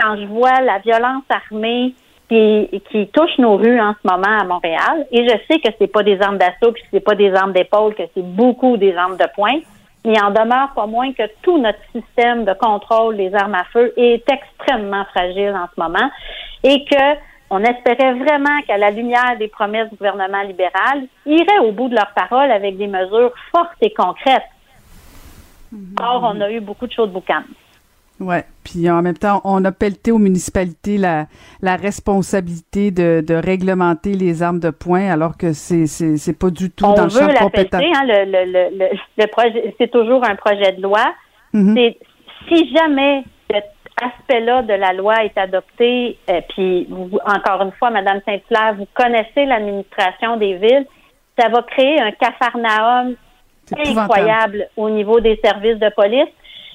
quand 0.00 0.16
je 0.16 0.26
vois 0.26 0.60
la 0.60 0.78
violence 0.78 1.24
armée 1.30 1.94
qui, 2.28 2.68
qui 2.90 3.08
touche 3.08 3.38
nos 3.38 3.56
rues 3.56 3.80
en 3.80 3.94
ce 3.94 4.08
moment 4.08 4.38
à 4.38 4.44
Montréal, 4.44 5.06
et 5.10 5.26
je 5.26 5.34
sais 5.48 5.60
que 5.60 5.70
c'est 5.78 5.86
pas 5.86 6.02
des 6.02 6.20
armes 6.20 6.38
d'assaut, 6.38 6.72
puis 6.72 6.82
c'est 6.90 7.00
pas 7.00 7.14
des 7.14 7.34
armes 7.34 7.52
d'épaule, 7.52 7.94
que 7.94 8.02
c'est 8.14 8.24
beaucoup 8.24 8.76
des 8.76 8.94
armes 8.94 9.16
de 9.16 9.26
poing, 9.34 9.60
mais 10.04 10.12
il 10.14 10.22
en 10.22 10.30
demeure 10.30 10.72
pas 10.74 10.86
moins 10.86 11.12
que 11.12 11.22
tout 11.42 11.58
notre 11.58 11.78
système 11.92 12.44
de 12.44 12.52
contrôle 12.52 13.16
des 13.16 13.34
armes 13.34 13.54
à 13.54 13.64
feu 13.64 13.92
est 13.96 14.24
extrêmement 14.30 15.04
fragile 15.06 15.54
en 15.56 15.66
ce 15.74 15.80
moment, 15.80 16.10
et 16.64 16.84
que 16.84 17.28
on 17.50 17.60
espérait 17.64 18.12
vraiment 18.12 18.60
qu'à 18.66 18.76
la 18.76 18.90
lumière 18.90 19.36
des 19.38 19.48
promesses 19.48 19.88
du 19.88 19.96
gouvernement 19.96 20.42
libéral, 20.42 21.06
ils 21.24 21.40
iraient 21.40 21.66
au 21.66 21.72
bout 21.72 21.88
de 21.88 21.94
leurs 21.94 22.12
paroles 22.12 22.50
avec 22.50 22.76
des 22.76 22.86
mesures 22.86 23.32
fortes 23.50 23.72
et 23.80 23.90
concrètes. 23.94 24.42
Or, 25.98 26.22
on 26.24 26.40
a 26.42 26.50
eu 26.50 26.60
beaucoup 26.60 26.86
de 26.86 26.92
choses 26.92 27.10
boucanes. 27.10 27.46
Ouais. 28.20 28.44
Puis 28.64 28.90
en 28.90 29.00
même 29.02 29.16
temps, 29.16 29.40
on 29.44 29.64
a 29.64 29.72
pelleté 29.72 30.10
aux 30.10 30.18
municipalités 30.18 30.98
la, 30.98 31.26
la 31.62 31.76
responsabilité 31.76 32.90
de, 32.90 33.24
de 33.26 33.34
réglementer 33.34 34.14
les 34.14 34.42
armes 34.42 34.58
de 34.60 34.70
poing, 34.70 35.08
alors 35.08 35.36
que 35.36 35.52
c'est 35.52 35.86
c'est 35.86 36.38
pas 36.38 36.50
du 36.50 36.70
tout 36.70 36.84
dans 36.84 37.04
le 37.04 37.10
champ 37.10 37.26
de 37.26 37.38
compétence. 37.38 37.80
Hein, 37.80 38.04
le, 38.04 38.24
le, 38.24 38.76
le, 38.76 38.86
le 39.16 39.26
projet, 39.28 39.74
c'est 39.78 39.90
toujours 39.90 40.24
un 40.24 40.34
projet 40.34 40.72
de 40.72 40.82
loi. 40.82 41.04
C'est 41.54 41.96
si 42.48 42.74
jamais 42.74 43.24
cet 43.50 43.64
aspect-là 44.02 44.62
de 44.62 44.74
la 44.74 44.92
loi 44.92 45.24
est 45.24 45.36
adopté, 45.38 46.18
euh, 46.28 46.40
puis 46.50 46.88
encore 47.24 47.62
une 47.62 47.72
fois, 47.72 47.90
Madame 47.90 48.20
Saint-Clair, 48.26 48.74
vous 48.76 48.86
connaissez 48.94 49.44
l'administration 49.46 50.36
des 50.36 50.54
villes, 50.54 50.86
ça 51.38 51.48
va 51.48 51.62
créer 51.62 52.00
un 52.00 52.12
cafarnaum 52.12 53.14
incroyable 53.76 54.68
au 54.76 54.90
niveau 54.90 55.20
des 55.20 55.38
services 55.42 55.78
de 55.78 55.90
police. 55.94 56.28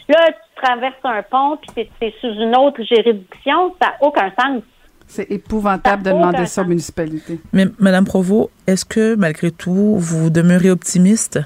Là, 0.10 0.32
tu 0.32 0.62
traverses 0.62 0.96
un 1.04 1.24
pont, 1.24 1.58
puis 1.58 1.88
tu 2.00 2.06
es, 2.06 2.14
sous 2.20 2.28
une 2.28 2.56
autre 2.56 2.82
juridiction, 2.84 3.76
ça 3.82 3.90
n'a 3.90 3.94
aucun 4.02 4.32
sens. 4.40 4.62
C'est 5.08 5.30
épouvantable 5.32 6.04
de 6.04 6.12
demander 6.12 6.46
ça 6.46 6.62
aux 6.62 6.66
municipalités. 6.66 7.40
Mais, 7.52 7.66
Madame 7.80 8.06
Provost, 8.06 8.50
est-ce 8.68 8.86
que, 8.86 9.16
malgré 9.16 9.52
tout, 9.52 9.98
vous 9.98 10.30
demeurez 10.30 10.72
optimiste 10.72 11.40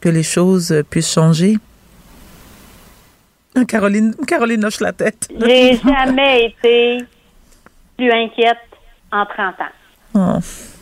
que 0.00 0.08
les 0.08 0.22
choses 0.22 0.82
puissent 0.90 1.12
changer? 1.12 1.56
Caroline, 3.68 4.14
Caroline 4.26 4.64
hoche 4.64 4.80
la 4.80 4.92
tête. 4.92 5.28
J'ai 5.40 5.76
jamais 5.76 6.46
été 6.46 7.04
plus 7.96 8.10
inquiète 8.10 8.58
en 9.12 9.24
30 9.24 9.54
ans. 9.60 9.64
Oh. 10.14 10.73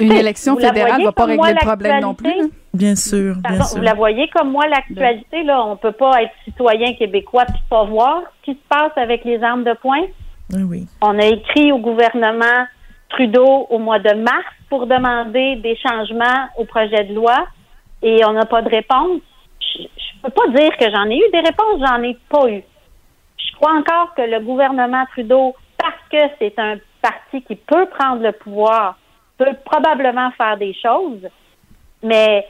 Une 0.00 0.12
élection 0.12 0.56
fédérale 0.56 1.00
ne 1.00 1.06
va 1.06 1.12
pas 1.12 1.24
régler 1.24 1.52
le 1.52 1.66
problème 1.66 2.00
non 2.00 2.14
plus. 2.14 2.30
Hein? 2.30 2.48
Bien 2.72 2.96
sûr, 2.96 3.36
bien 3.36 3.62
sûr. 3.62 3.78
Vous 3.78 3.84
la 3.84 3.94
voyez 3.94 4.28
comme 4.28 4.50
moi, 4.50 4.66
l'actualité, 4.68 5.42
là, 5.42 5.64
on 5.64 5.76
peut 5.76 5.92
pas 5.92 6.22
être 6.22 6.32
citoyen 6.44 6.94
québécois 6.94 7.44
puis 7.46 7.62
pas 7.68 7.84
voir 7.84 8.22
ce 8.40 8.52
qui 8.52 8.58
se 8.58 8.68
passe 8.68 8.92
avec 8.96 9.24
les 9.24 9.42
armes 9.42 9.64
de 9.64 9.74
poing? 9.74 10.06
Ah 10.52 10.58
oui. 10.68 10.86
On 11.00 11.18
a 11.18 11.26
écrit 11.26 11.72
au 11.72 11.78
gouvernement 11.78 12.66
Trudeau 13.10 13.66
au 13.70 13.78
mois 13.78 14.00
de 14.00 14.12
mars 14.14 14.44
pour 14.68 14.86
demander 14.86 15.56
des 15.56 15.76
changements 15.76 16.48
au 16.56 16.64
projet 16.64 17.04
de 17.04 17.14
loi 17.14 17.46
et 18.02 18.24
on 18.24 18.32
n'a 18.32 18.44
pas 18.44 18.62
de 18.62 18.68
réponse. 18.68 19.20
Je, 19.60 19.82
ne 19.82 20.22
peux 20.22 20.30
pas 20.30 20.48
dire 20.48 20.76
que 20.76 20.90
j'en 20.90 21.08
ai 21.08 21.16
eu 21.16 21.30
des 21.32 21.40
réponses, 21.40 21.80
j'en 21.86 22.02
ai 22.02 22.16
pas 22.28 22.48
eu. 22.48 22.62
Je 23.38 23.56
crois 23.56 23.72
encore 23.72 24.14
que 24.14 24.22
le 24.22 24.40
gouvernement 24.40 25.04
Trudeau, 25.12 25.54
parce 25.78 25.94
que 26.10 26.28
c'est 26.38 26.58
un 26.58 26.76
parti 27.00 27.42
qui 27.42 27.56
peut 27.56 27.86
prendre 27.86 28.22
le 28.22 28.32
pouvoir, 28.32 28.98
peut 29.36 29.56
probablement 29.64 30.30
faire 30.32 30.56
des 30.56 30.74
choses, 30.74 31.28
mais 32.02 32.46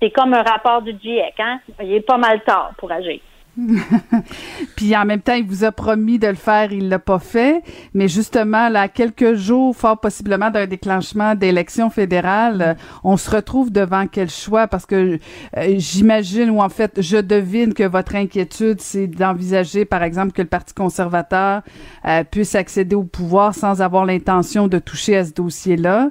c'est 0.00 0.10
comme 0.10 0.34
un 0.34 0.42
rapport 0.42 0.82
du 0.82 0.92
GIEC, 0.92 1.34
hein? 1.38 1.60
Il 1.80 1.92
est 1.92 2.00
pas 2.00 2.18
mal 2.18 2.42
tard 2.42 2.72
pour 2.78 2.90
agir. 2.90 3.20
Puis 4.76 4.94
en 4.96 5.04
même 5.04 5.20
temps, 5.20 5.34
il 5.34 5.46
vous 5.46 5.64
a 5.64 5.72
promis 5.72 6.18
de 6.18 6.26
le 6.26 6.34
faire, 6.34 6.72
il 6.72 6.88
l'a 6.88 6.98
pas 6.98 7.18
fait. 7.18 7.62
Mais 7.94 8.08
justement, 8.08 8.68
là, 8.68 8.88
quelques 8.88 9.34
jours, 9.34 9.74
fort 9.74 9.98
possiblement 9.98 10.50
d'un 10.50 10.66
déclenchement 10.66 11.34
d'élections 11.34 11.88
fédérales, 11.88 12.62
euh, 12.62 12.74
on 13.02 13.16
se 13.16 13.30
retrouve 13.30 13.72
devant 13.72 14.06
quel 14.06 14.28
choix? 14.28 14.66
Parce 14.66 14.84
que 14.84 15.18
euh, 15.56 15.74
j'imagine, 15.78 16.50
ou 16.50 16.60
en 16.60 16.68
fait, 16.68 17.00
je 17.00 17.16
devine 17.16 17.72
que 17.72 17.84
votre 17.84 18.14
inquiétude, 18.14 18.80
c'est 18.80 19.06
d'envisager, 19.06 19.84
par 19.84 20.02
exemple, 20.02 20.32
que 20.32 20.42
le 20.42 20.48
Parti 20.48 20.74
conservateur 20.74 21.62
euh, 22.06 22.24
puisse 22.24 22.54
accéder 22.54 22.94
au 22.94 23.04
pouvoir 23.04 23.54
sans 23.54 23.80
avoir 23.80 24.04
l'intention 24.04 24.68
de 24.68 24.78
toucher 24.78 25.16
à 25.16 25.24
ce 25.24 25.32
dossier-là. 25.32 26.10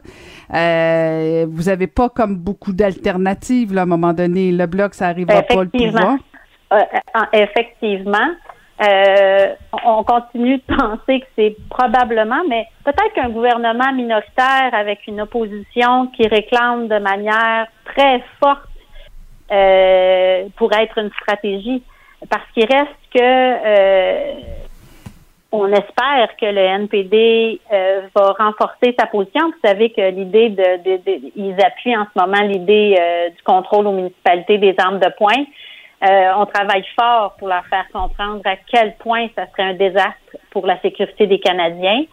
vous 1.47 1.69
avez 1.69 1.87
pas 1.87 2.09
comme 2.09 2.37
beaucoup 2.37 2.73
d'alternatives 2.73 3.73
là, 3.73 3.81
à 3.81 3.83
un 3.83 3.87
moment 3.87 4.13
donné. 4.13 4.51
Le 4.51 4.65
bloc, 4.65 4.95
ça 4.95 5.07
arrivera 5.07 5.43
pas 5.43 5.63
le 5.63 5.69
pouvoir. 5.69 6.17
Euh, 6.73 6.81
euh, 7.15 7.19
effectivement. 7.33 8.29
Euh, 8.81 9.55
on 9.85 10.03
continue 10.03 10.57
de 10.57 10.75
penser 10.75 11.21
que 11.21 11.25
c'est 11.37 11.55
probablement, 11.69 12.41
mais 12.49 12.67
peut-être 12.83 13.13
qu'un 13.13 13.29
gouvernement 13.29 13.93
minoritaire 13.93 14.71
avec 14.73 15.07
une 15.07 15.21
opposition 15.21 16.07
qui 16.07 16.27
réclame 16.27 16.87
de 16.87 16.97
manière 16.97 17.67
très 17.85 18.21
forte 18.39 18.67
pourrait 20.57 20.83
être 20.83 20.97
une 20.97 21.11
stratégie. 21.21 21.83
Parce 22.29 22.43
qu'il 22.53 22.65
reste 22.65 22.91
que 23.13 24.55
on 25.51 25.67
espère 25.67 26.35
que 26.35 26.45
le 26.47 26.57
NPD 26.57 27.61
va 27.71 28.33
renforcer 28.37 28.93
sa 28.99 29.05
position. 29.05 29.51
Vous 29.51 29.69
savez 29.69 29.91
que 29.91 30.01
l'idée 30.09 30.49
de, 30.49 31.31
ils 31.35 31.55
appuient 31.63 31.95
en 31.95 32.05
ce 32.05 32.19
moment 32.19 32.41
l'idée 32.41 32.97
du 33.37 33.43
contrôle 33.43 33.87
aux 33.87 33.93
municipalités 33.93 34.57
des 34.57 34.75
armes 34.79 34.99
de 34.99 35.09
poing. 35.17 35.45
Euh, 36.05 36.31
on 36.37 36.45
travaille 36.45 36.85
fort 36.99 37.35
pour 37.37 37.47
leur 37.47 37.65
faire 37.67 37.85
comprendre 37.91 38.41
à 38.45 38.55
quel 38.69 38.95
point 38.97 39.27
ça 39.35 39.47
serait 39.47 39.69
un 39.69 39.73
désastre 39.73 40.37
pour 40.51 40.67
la 40.67 40.79
sécurité 40.81 41.25
des 41.25 41.39
Canadiens. 41.39 42.03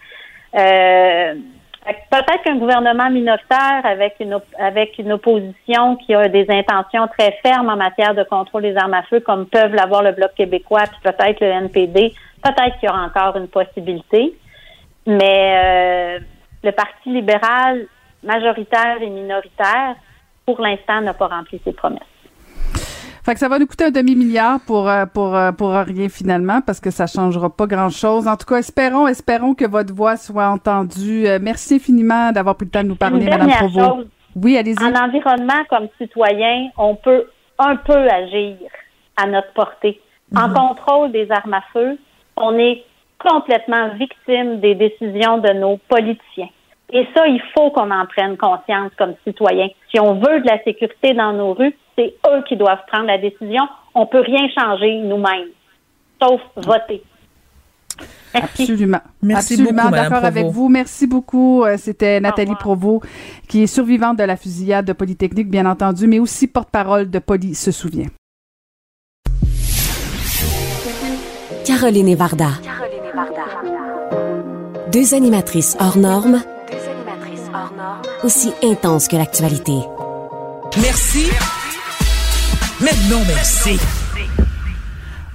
Euh, 0.54 1.34
peut-être 2.10 2.42
qu'un 2.44 2.56
gouvernement 2.56 3.10
minoritaire 3.10 3.84
avec 3.84 4.14
une 4.20 4.38
avec 4.58 4.98
une 4.98 5.12
opposition 5.12 5.96
qui 5.96 6.14
a 6.14 6.28
des 6.28 6.46
intentions 6.48 7.08
très 7.08 7.32
fermes 7.44 7.68
en 7.68 7.76
matière 7.76 8.14
de 8.14 8.22
contrôle 8.22 8.62
des 8.62 8.76
armes 8.76 8.94
à 8.94 9.02
feu, 9.02 9.20
comme 9.20 9.46
peuvent 9.46 9.74
l'avoir 9.74 10.02
le 10.02 10.12
Bloc 10.12 10.32
québécois, 10.34 10.84
puis 10.84 11.00
peut-être 11.02 11.40
le 11.40 11.48
NPD, 11.48 12.14
peut-être 12.42 12.78
qu'il 12.78 12.88
y 12.88 12.92
aura 12.92 13.04
encore 13.04 13.36
une 13.36 13.48
possibilité. 13.48 14.32
Mais 15.06 16.18
euh, 16.18 16.18
le 16.62 16.72
Parti 16.72 17.10
libéral, 17.10 17.86
majoritaire 18.22 19.02
et 19.02 19.10
minoritaire, 19.10 19.96
pour 20.46 20.60
l'instant, 20.60 21.00
n'a 21.00 21.14
pas 21.14 21.26
rempli 21.26 21.60
ses 21.64 21.72
promesses. 21.72 22.11
Fait 23.24 23.34
que 23.34 23.38
ça 23.38 23.48
va 23.48 23.60
nous 23.60 23.66
coûter 23.66 23.84
un 23.84 23.90
demi-milliard 23.90 24.58
pour, 24.66 24.88
euh, 24.88 25.06
pour, 25.06 25.36
euh, 25.36 25.52
pour 25.52 25.70
rien 25.70 26.08
finalement 26.08 26.60
parce 26.60 26.80
que 26.80 26.90
ça 26.90 27.06
changera 27.06 27.54
pas 27.54 27.66
grand-chose. 27.66 28.26
En 28.26 28.36
tout 28.36 28.46
cas, 28.46 28.56
espérons, 28.56 29.06
espérons 29.06 29.54
que 29.54 29.64
votre 29.64 29.94
voix 29.94 30.16
soit 30.16 30.48
entendue. 30.48 31.28
Euh, 31.28 31.38
merci 31.40 31.76
infiniment 31.76 32.32
d'avoir 32.32 32.56
pris 32.56 32.66
le 32.66 32.72
temps 32.72 32.82
de 32.82 32.88
nous 32.88 32.96
parler, 32.96 33.24
Mme 33.24 33.48
Provost. 33.48 34.08
Oui, 34.34 34.56
allez-y. 34.56 34.82
En 34.82 34.94
environnement, 34.94 35.62
comme 35.70 35.86
citoyen, 35.98 36.70
on 36.76 36.96
peut 36.96 37.26
un 37.60 37.76
peu 37.76 38.08
agir 38.08 38.56
à 39.16 39.26
notre 39.26 39.52
portée. 39.52 40.00
En 40.34 40.48
mhm. 40.48 40.54
contrôle 40.54 41.12
des 41.12 41.30
armes 41.30 41.54
à 41.54 41.62
feu, 41.72 41.98
on 42.36 42.58
est 42.58 42.82
complètement 43.18 43.90
victime 43.90 44.58
des 44.58 44.74
décisions 44.74 45.38
de 45.38 45.52
nos 45.52 45.76
politiciens. 45.88 46.48
Et 46.90 47.06
ça, 47.14 47.26
il 47.28 47.40
faut 47.54 47.70
qu'on 47.70 47.90
en 47.90 48.04
prenne 48.06 48.36
conscience 48.36 48.90
comme 48.98 49.14
citoyen. 49.24 49.68
Si 49.90 50.00
on 50.00 50.14
veut 50.14 50.40
de 50.40 50.46
la 50.46 50.62
sécurité 50.64 51.14
dans 51.14 51.32
nos 51.32 51.54
rues, 51.54 51.74
c'est 51.96 52.14
eux 52.26 52.42
qui 52.48 52.56
doivent 52.56 52.84
prendre 52.86 53.06
la 53.06 53.18
décision. 53.18 53.62
On 53.94 54.06
peut 54.06 54.20
rien 54.20 54.48
changer 54.56 54.96
nous-mêmes, 54.96 55.48
sauf 56.20 56.40
voter. 56.56 57.02
Absolument. 58.34 59.00
Merci 59.20 59.54
Absolument 59.54 59.90
d'accord 59.90 60.24
avec 60.24 60.46
vous. 60.46 60.68
Merci 60.70 61.06
beaucoup. 61.06 61.64
Euh, 61.64 61.76
c'était 61.76 62.18
Nathalie 62.18 62.54
Provost, 62.54 63.04
qui 63.46 63.62
est 63.62 63.66
survivante 63.66 64.18
de 64.18 64.24
la 64.24 64.36
fusillade 64.36 64.86
de 64.86 64.94
Polytechnique, 64.94 65.50
bien 65.50 65.66
entendu, 65.66 66.06
mais 66.06 66.18
aussi 66.18 66.46
porte-parole 66.46 67.10
de 67.10 67.18
Poly 67.18 67.54
se 67.54 67.70
souvient. 67.70 68.08
Caroline 71.66 72.08
et 72.08 72.14
Varda. 72.14 72.48
Deux 74.90 75.14
animatrices 75.14 75.76
hors 75.78 75.98
normes 75.98 76.42
aussi 78.24 78.52
intense 78.62 79.08
que 79.08 79.16
l'actualité. 79.16 79.78
Merci. 80.80 81.30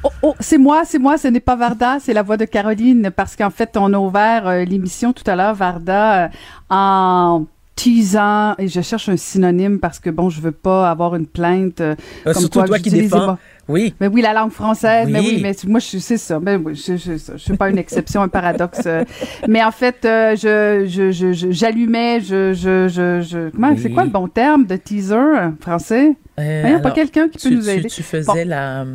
Oh, 0.04 0.12
oh, 0.22 0.36
c'est 0.42 0.58
moi, 0.58 0.84
c'est 0.86 1.00
moi, 1.00 1.18
ce 1.18 1.30
n'est 1.30 1.40
pas 1.40 1.56
Varda, 1.56 1.98
c'est 2.02 2.14
la 2.14 2.22
voix 2.22 2.36
de 2.36 2.44
Caroline, 2.44 3.10
parce 3.10 3.38
qu'en 3.38 3.50
fait, 3.52 3.78
on 3.78 3.94
a 3.94 3.98
ouvert 3.98 4.48
euh, 4.48 4.64
l'émission 4.66 5.14
tout 5.14 5.24
à 5.28 5.36
l'heure, 5.38 5.56
Varda, 5.56 6.26
euh, 6.26 6.28
en 6.70 7.46
teasant, 7.78 8.56
et 8.58 8.68
je 8.68 8.82
cherche 8.82 9.08
un 9.08 9.18
synonyme 9.18 9.80
parce 9.80 10.00
que, 10.00 10.10
bon, 10.10 10.30
je 10.30 10.42
veux 10.42 10.52
pas 10.52 10.90
avoir 10.90 11.16
une 11.16 11.28
plainte. 11.28 11.80
Euh, 11.80 11.96
comme 12.26 12.34
surtout 12.34 12.64
toi 12.64 12.80
qui 12.80 12.90
défends. 12.90 13.38
Oui. 13.70 13.94
Mais 14.00 14.08
oui, 14.08 14.22
la 14.22 14.34
langue 14.34 14.52
française. 14.52 15.08
Mais 15.10 15.20
oui, 15.20 15.40
mais 15.42 15.54
moi, 15.68 15.80
je 15.80 15.98
sais 16.00 16.18
ça. 16.18 16.40
Mais 16.40 16.56
oui, 16.56 16.74
je, 16.76 16.98
je, 16.98 17.14
je, 17.18 17.38
suis 17.38 17.56
pas 17.56 17.70
une 17.70 17.78
exception, 17.78 18.22
un 18.22 18.30
paradoxe. 18.30 18.82
Euh. 18.86 19.04
mais 19.48 19.64
en 19.64 19.72
fait, 19.72 20.06
euh, 20.06 20.36
je, 20.36 20.86
je, 20.88 21.52
j'allumais, 21.52 22.20
je, 22.22 22.54
je, 22.54 22.88
je, 22.88 23.22
je, 23.22 23.50
comment, 23.50 23.76
c'est 23.78 23.92
quoi 23.92 24.06
le 24.06 24.10
bon 24.10 24.28
terme 24.28 24.66
de 24.66 24.76
teaser 24.76 25.52
français? 25.60 26.16
Euh, 26.40 26.62
Il 26.66 26.70
n'y 26.70 26.76
a 26.76 26.80
pas 26.80 26.92
quelqu'un 26.92 27.28
qui 27.30 27.48
peut 27.48 27.56
nous 27.56 27.70
aider. 27.70 27.90
Tu, 27.90 28.04
faisais 28.04 28.46
la, 28.46 28.86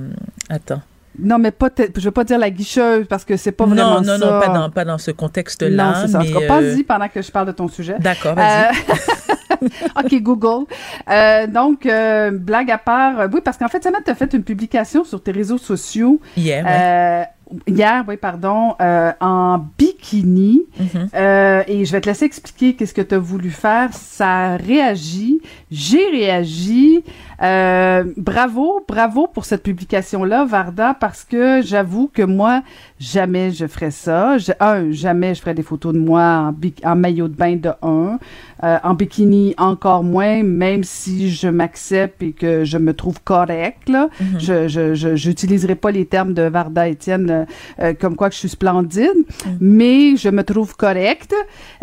attends. 0.48 0.80
Non, 1.18 1.38
mais 1.38 1.50
pas 1.50 1.68
je 1.76 2.00
veux 2.00 2.10
pas 2.10 2.24
dire 2.24 2.38
la 2.38 2.50
guicheuse 2.50 3.06
parce 3.08 3.24
que 3.24 3.36
c'est 3.36 3.52
pas 3.52 3.66
vraiment 3.66 4.00
non, 4.00 4.04
ça. 4.04 4.18
Non, 4.18 4.32
non, 4.32 4.40
pas 4.40 4.48
dans, 4.48 4.70
pas 4.70 4.84
dans 4.84 4.98
ce 4.98 5.10
contexte-là. 5.10 5.84
Non, 5.84 5.92
c'est 6.00 6.08
ça. 6.08 6.18
Mais 6.20 6.30
en 6.30 6.32
tout 6.32 6.40
cas, 6.40 6.46
pas 6.46 6.60
pendant 6.88 7.08
que 7.08 7.22
je 7.22 7.30
parle 7.30 7.46
de 7.48 7.52
ton 7.52 7.68
sujet. 7.68 7.96
D'accord, 7.98 8.34
vas-y. 8.34 8.74
OK, 10.04 10.22
Google. 10.22 10.66
Euh, 11.08 11.46
donc, 11.46 11.86
euh, 11.86 12.30
blague 12.30 12.70
à 12.70 12.78
part, 12.78 13.20
euh, 13.20 13.28
oui, 13.32 13.40
parce 13.44 13.56
qu'en 13.56 13.68
fait, 13.68 13.82
Samantha, 13.82 14.04
tu 14.04 14.10
as 14.10 14.14
fait 14.14 14.32
une 14.34 14.42
publication 14.42 15.04
sur 15.04 15.22
tes 15.22 15.32
réseaux 15.32 15.58
sociaux. 15.58 16.20
Hier, 16.36 16.64
euh, 16.66 17.24
hier, 17.66 18.04
oui, 18.08 18.16
pardon, 18.16 18.74
euh, 18.80 19.12
en 19.20 19.58
bikini. 19.78 20.62
Mm-hmm. 20.80 21.08
euh, 21.14 21.62
et 21.66 21.84
je 21.84 21.92
vais 21.92 22.00
te 22.00 22.08
laisser 22.08 22.24
expliquer 22.24 22.74
qu'est-ce 22.74 22.94
que 22.94 23.02
tu 23.02 23.14
as 23.14 23.18
voulu 23.18 23.50
faire. 23.50 23.90
Ça 23.92 24.56
réagit. 24.56 25.40
J'ai 25.70 26.06
réagi. 26.06 27.04
Euh, 27.42 28.04
bravo, 28.16 28.84
bravo 28.86 29.26
pour 29.26 29.44
cette 29.44 29.62
publication-là, 29.62 30.44
Varda, 30.44 30.94
parce 30.94 31.24
que 31.24 31.60
j'avoue 31.62 32.08
que 32.12 32.22
moi, 32.22 32.62
jamais 33.00 33.50
je 33.50 33.66
ferais 33.66 33.90
ça. 33.90 34.38
Je, 34.38 34.52
un, 34.60 34.92
jamais 34.92 35.34
je 35.34 35.40
ferais 35.40 35.54
des 35.54 35.62
photos 35.62 35.92
de 35.92 35.98
moi 35.98 36.52
en, 36.52 36.90
en 36.90 36.96
maillot 36.96 37.28
de 37.28 37.34
bain 37.34 37.56
de 37.56 37.70
un. 37.82 38.18
Euh, 38.64 38.78
en 38.84 38.94
bikini, 38.94 39.54
encore 39.58 40.04
moins, 40.04 40.44
même 40.44 40.84
si 40.84 41.30
je 41.32 41.48
m'accepte 41.48 42.22
et 42.22 42.30
que 42.30 42.64
je 42.64 42.78
me 42.78 42.94
trouve 42.94 43.20
correct. 43.24 43.88
Là. 43.88 44.08
Mm-hmm. 44.20 44.68
Je, 44.68 44.94
je, 44.94 45.16
j'utiliserai 45.16 45.74
pas 45.74 45.90
les 45.90 46.06
termes 46.06 46.32
de 46.32 46.42
Varda 46.42 46.86
Étienne 46.86 47.28
euh, 47.28 47.44
euh, 47.80 47.92
comme 47.92 48.14
quoi 48.14 48.28
que 48.28 48.34
je 48.34 48.38
suis 48.40 48.50
splendide, 48.50 49.10
mm. 49.16 49.50
mais 49.60 50.16
je 50.16 50.28
me 50.28 50.44
trouve 50.44 50.76
correcte. 50.76 51.34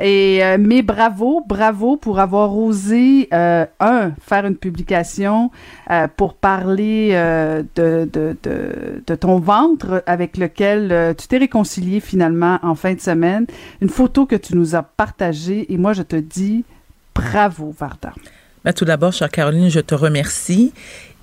Et 0.02 0.42
mais 0.58 0.82
bravo, 0.82 1.44
bravo 1.46 1.98
pour 1.98 2.20
avoir 2.20 2.58
osé 2.58 3.28
un 3.32 4.12
faire 4.22 4.46
une 4.46 4.56
publication 4.56 5.49
euh, 5.90 6.08
pour 6.16 6.34
parler 6.34 7.10
euh, 7.14 7.64
de, 7.76 9.16
ton 9.16 9.40
ventre 9.40 10.04
avec 10.06 10.38
lequel 10.38 10.92
euh, 10.92 11.14
tu 11.14 11.28
t'es 11.28 11.38
réconcilié 11.38 12.00
finalement 12.00 12.60
en 12.64 12.76
fin 12.76 12.94
de 12.94 13.00
semaine. 13.00 13.46
Une 13.82 13.90
photo 13.90 14.26
que 14.26 14.36
tu 14.36 14.56
nous 14.56 14.76
as 14.76 14.84
partagée 14.84 15.72
et 15.72 15.78
moi 15.78 15.94
je 15.94 16.04
te 16.04 16.16
dis 16.16 16.64
bravo 17.16 17.74
Varda. 17.78 18.14
Tout 18.76 18.86
d'abord, 18.86 19.14
chère 19.14 19.30
Caroline, 19.30 19.70
je 19.70 19.80
te 19.80 19.96
remercie. 19.96 20.74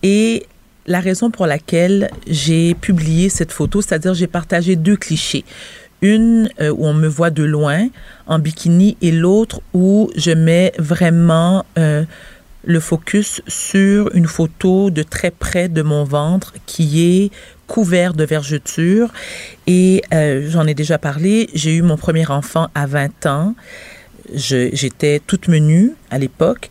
Et 0.02 0.46
la 0.86 1.00
raison 1.00 1.30
pour 1.30 1.46
laquelle 1.46 2.10
j'ai 2.26 2.74
publié 2.74 3.28
cette 3.28 3.52
photo, 3.52 3.82
c'est-à-dire 3.82 4.14
j'ai 4.14 4.26
partagé 4.26 4.74
deux 4.74 4.96
clichés. 4.96 5.44
Une 6.02 6.50
où 6.60 6.86
on 6.86 6.92
me 6.92 7.08
voit 7.08 7.30
de 7.30 7.42
loin 7.42 7.88
en 8.26 8.38
bikini 8.38 8.96
et 9.00 9.12
l'autre 9.12 9.60
où 9.72 10.10
je 10.16 10.32
mets 10.32 10.72
vraiment 10.78 11.64
le 12.66 12.80
focus 12.80 13.40
sur 13.46 14.14
une 14.14 14.26
photo 14.26 14.90
de 14.90 15.02
très 15.02 15.30
près 15.30 15.68
de 15.68 15.82
mon 15.82 16.04
ventre 16.04 16.52
qui 16.66 17.22
est 17.22 17.30
couvert 17.66 18.12
de 18.12 18.24
vergetures. 18.24 19.12
Et 19.66 20.02
euh, 20.12 20.48
j'en 20.50 20.66
ai 20.66 20.74
déjà 20.74 20.98
parlé, 20.98 21.48
j'ai 21.54 21.74
eu 21.74 21.82
mon 21.82 21.96
premier 21.96 22.28
enfant 22.28 22.68
à 22.74 22.86
20 22.86 23.26
ans. 23.26 23.54
J'étais 24.34 25.20
toute 25.24 25.46
menue 25.46 25.92
à 26.10 26.18
l'époque 26.18 26.68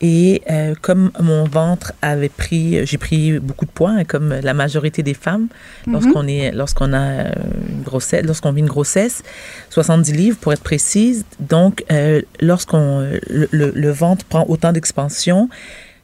et 0.00 0.42
euh, 0.48 0.74
comme 0.80 1.10
mon 1.20 1.44
ventre 1.44 1.92
avait 2.02 2.28
pris, 2.28 2.86
j'ai 2.86 2.98
pris 2.98 3.38
beaucoup 3.40 3.64
de 3.64 3.70
poids, 3.70 3.90
hein, 3.90 4.04
comme 4.04 4.32
la 4.32 4.54
majorité 4.54 5.02
des 5.02 5.14
femmes, 5.14 5.48
mhm. 5.86 5.92
lorsqu'on 5.92 6.26
est, 6.28 6.52
lorsqu'on 6.52 6.92
a 6.92 7.00
euh, 7.00 7.32
une 7.68 7.82
grossesse, 7.82 8.24
lorsqu'on 8.24 8.52
vit 8.52 8.60
une 8.60 8.68
grossesse, 8.68 9.22
70 9.70 10.12
livres 10.12 10.38
pour 10.38 10.52
être 10.52 10.62
précise. 10.62 11.24
Donc, 11.40 11.84
euh, 11.90 12.22
lorsqu'on 12.40 13.08
le, 13.28 13.48
le, 13.50 13.90
ventre 13.90 14.24
prend 14.24 14.44
autant 14.48 14.72
d'expansion, 14.72 15.48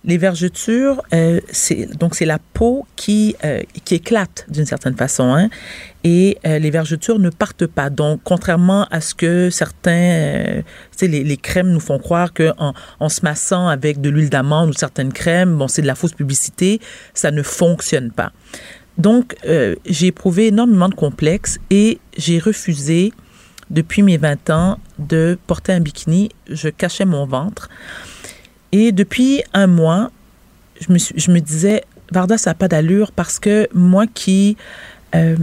les 0.04 0.18
vergetures, 0.18 1.02
euh, 1.14 1.40
c'est 1.50 1.86
donc 1.96 2.18
la 2.20 2.38
peau 2.38 2.86
qui 2.94 3.36
euh, 3.44 3.62
qui 3.84 3.94
éclate 3.96 4.44
d'une 4.48 4.66
certaine 4.66 4.94
façon, 4.96 5.34
hein, 5.34 5.48
et 6.04 6.36
euh, 6.46 6.58
les 6.58 6.70
vergetures 6.70 7.18
ne 7.18 7.30
partent 7.30 7.66
pas. 7.66 7.88
Donc, 7.88 8.20
contrairement 8.22 8.86
à 8.90 9.00
ce 9.00 9.14
que 9.14 9.48
certains, 9.48 10.62
les, 11.00 11.24
les 11.24 11.36
crèmes 11.38 11.70
nous 11.70 11.80
font 11.80 11.98
croire 11.98 12.32
que 12.34 12.52
en, 12.58 12.74
en 13.00 13.08
se 13.08 13.22
massant 13.22 13.68
avec 13.68 14.00
de 14.00 14.10
l'huile 14.10 14.30
d'amande 14.30 14.70
ou 14.70 14.72
certaines 14.74 15.12
crèmes, 15.12 15.56
bon, 15.56 15.68
c'est 15.68 15.82
de 15.82 15.86
la 15.86 15.94
fausse 15.94 16.12
publicité, 16.12 16.80
ça 17.14 17.30
ne 17.30 17.42
fonctionne 17.42 18.10
pas. 18.10 18.32
Donc, 18.98 19.34
j'ai 19.86 20.06
éprouvé 20.06 20.46
énormément 20.46 20.88
de 20.88 20.94
complexes 20.94 21.58
et 21.70 21.98
j'ai 22.16 22.38
refusé 22.38 23.12
depuis 23.70 24.02
mes 24.02 24.18
20 24.18 24.50
ans 24.50 24.78
de 25.00 25.36
porter 25.48 25.72
un 25.72 25.80
bikini. 25.80 26.30
Je 26.48 26.68
cachais 26.68 27.04
mon 27.04 27.26
ventre. 27.26 27.68
Et 28.76 28.90
depuis 28.90 29.40
un 29.52 29.68
mois, 29.68 30.10
je 30.80 30.92
me, 30.92 30.98
je 30.98 31.30
me 31.30 31.38
disais, 31.38 31.84
Varda, 32.10 32.36
ça 32.38 32.50
n'a 32.50 32.54
pas 32.54 32.66
d'allure 32.66 33.12
parce 33.12 33.38
que 33.38 33.68
moi 33.72 34.08
qui, 34.12 34.56
euh, 35.14 35.36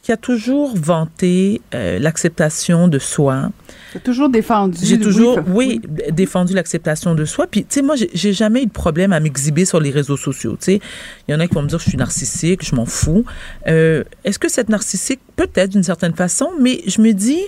qui 0.00 0.12
a 0.12 0.16
toujours 0.16 0.76
vanté 0.76 1.60
euh, 1.74 1.98
l'acceptation 1.98 2.86
de 2.86 3.00
soi. 3.00 3.50
J'ai 3.92 3.98
toujours 3.98 4.28
défendu. 4.28 4.78
J'ai 4.80 5.00
toujours, 5.00 5.40
oui, 5.48 5.80
défendu 6.12 6.54
l'acceptation 6.54 7.16
de 7.16 7.24
soi. 7.24 7.48
Puis, 7.48 7.64
tu 7.64 7.74
sais, 7.74 7.82
moi, 7.82 7.96
j'ai 7.96 8.32
jamais 8.32 8.62
eu 8.62 8.66
de 8.66 8.70
problème 8.70 9.12
à 9.12 9.18
m'exhiber 9.18 9.64
sur 9.64 9.80
les 9.80 9.90
réseaux 9.90 10.16
sociaux. 10.16 10.52
Tu 10.52 10.64
sais, 10.64 10.80
il 11.26 11.32
y 11.32 11.34
en 11.34 11.40
a 11.40 11.48
qui 11.48 11.54
vont 11.54 11.62
me 11.62 11.68
dire 11.68 11.78
que 11.78 11.84
je 11.84 11.88
suis 11.88 11.98
narcissique, 11.98 12.64
je 12.64 12.76
m'en 12.76 12.86
fous. 12.86 13.24
Euh, 13.66 14.04
Est-ce 14.22 14.38
que 14.38 14.48
cette 14.48 14.68
narcissique, 14.68 15.18
peut-être 15.34 15.70
d'une 15.70 15.82
certaine 15.82 16.14
façon, 16.14 16.50
mais 16.60 16.82
je 16.86 17.00
me 17.00 17.10
dis, 17.10 17.42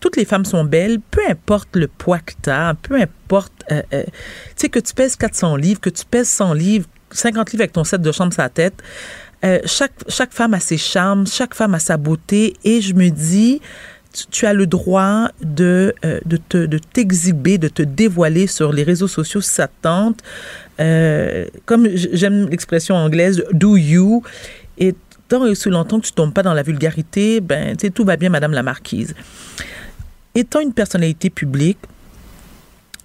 toutes 0.00 0.16
les 0.16 0.24
femmes 0.24 0.44
sont 0.44 0.64
belles, 0.64 0.98
peu 1.10 1.20
importe 1.28 1.76
le 1.76 1.86
poids 1.86 2.18
que 2.18 2.32
tu 2.42 2.50
as, 2.50 2.74
peu 2.82 2.96
importe, 2.96 3.52
euh, 3.70 3.82
euh, 3.92 4.02
tu 4.04 4.12
sais, 4.56 4.68
que 4.68 4.78
tu 4.78 4.94
pèses 4.94 5.14
400 5.14 5.56
livres, 5.56 5.80
que 5.80 5.90
tu 5.90 6.04
pèses 6.04 6.28
100 6.28 6.54
livres, 6.54 6.86
50 7.10 7.52
livres 7.52 7.62
avec 7.62 7.72
ton 7.72 7.84
set 7.84 8.00
de 8.00 8.10
chambre 8.10 8.32
sa 8.32 8.48
tête. 8.48 8.74
Euh, 9.44 9.58
chaque, 9.66 9.92
chaque 10.08 10.32
femme 10.32 10.54
a 10.54 10.60
ses 10.60 10.78
charmes, 10.78 11.26
chaque 11.26 11.54
femme 11.54 11.74
a 11.74 11.78
sa 11.78 11.98
beauté, 11.98 12.54
et 12.64 12.80
je 12.80 12.94
me 12.94 13.10
dis, 13.10 13.60
tu, 14.30 14.46
as 14.46 14.54
le 14.54 14.66
droit 14.66 15.28
de, 15.42 15.94
de, 16.24 16.36
te, 16.36 16.66
de 16.66 16.78
t'exhiber, 16.78 17.58
de 17.58 17.68
te 17.68 17.82
dévoiler 17.82 18.46
sur 18.46 18.72
les 18.72 18.82
réseaux 18.82 19.06
sociaux 19.06 19.40
si 19.40 19.50
ça 19.50 19.68
tente. 19.68 20.18
comme 21.66 21.88
j'aime 21.94 22.48
l'expression 22.48 22.96
anglaise, 22.96 23.44
do 23.52 23.76
you? 23.76 24.22
Et 24.78 24.94
tant 25.28 25.46
et 25.46 25.50
aussi 25.50 25.68
longtemps 25.68 26.00
que 26.00 26.06
tu 26.06 26.12
tombes 26.12 26.34
pas 26.34 26.42
dans 26.42 26.54
la 26.54 26.62
vulgarité, 26.62 27.40
ben, 27.40 27.76
tu 27.76 27.86
sais, 27.86 27.90
tout 27.90 28.04
va 28.04 28.16
bien, 28.16 28.30
Madame 28.30 28.52
la 28.52 28.64
Marquise. 28.64 29.14
Étant 30.34 30.60
une 30.60 30.72
personnalité 30.72 31.30
publique 31.30 31.78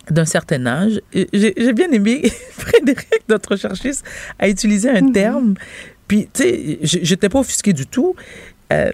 d'un 0.10 0.26
certain 0.26 0.66
âge, 0.68 1.02
j'ai 1.14 1.54
j'ai 1.58 1.74
bien 1.74 1.90
aimé 1.92 2.32
Frédéric, 2.52 3.24
notre 3.28 3.52
recherchiste, 3.52 4.06
a 4.38 4.48
utilisé 4.48 4.90
un 4.90 5.12
terme. 5.12 5.56
Puis, 6.08 6.30
tu 6.32 6.44
sais, 6.44 6.80
j'étais 6.84 7.30
pas 7.30 7.40
offusquée 7.40 7.74
du 7.74 7.88
tout. 7.88 8.16
Euh, 8.72 8.92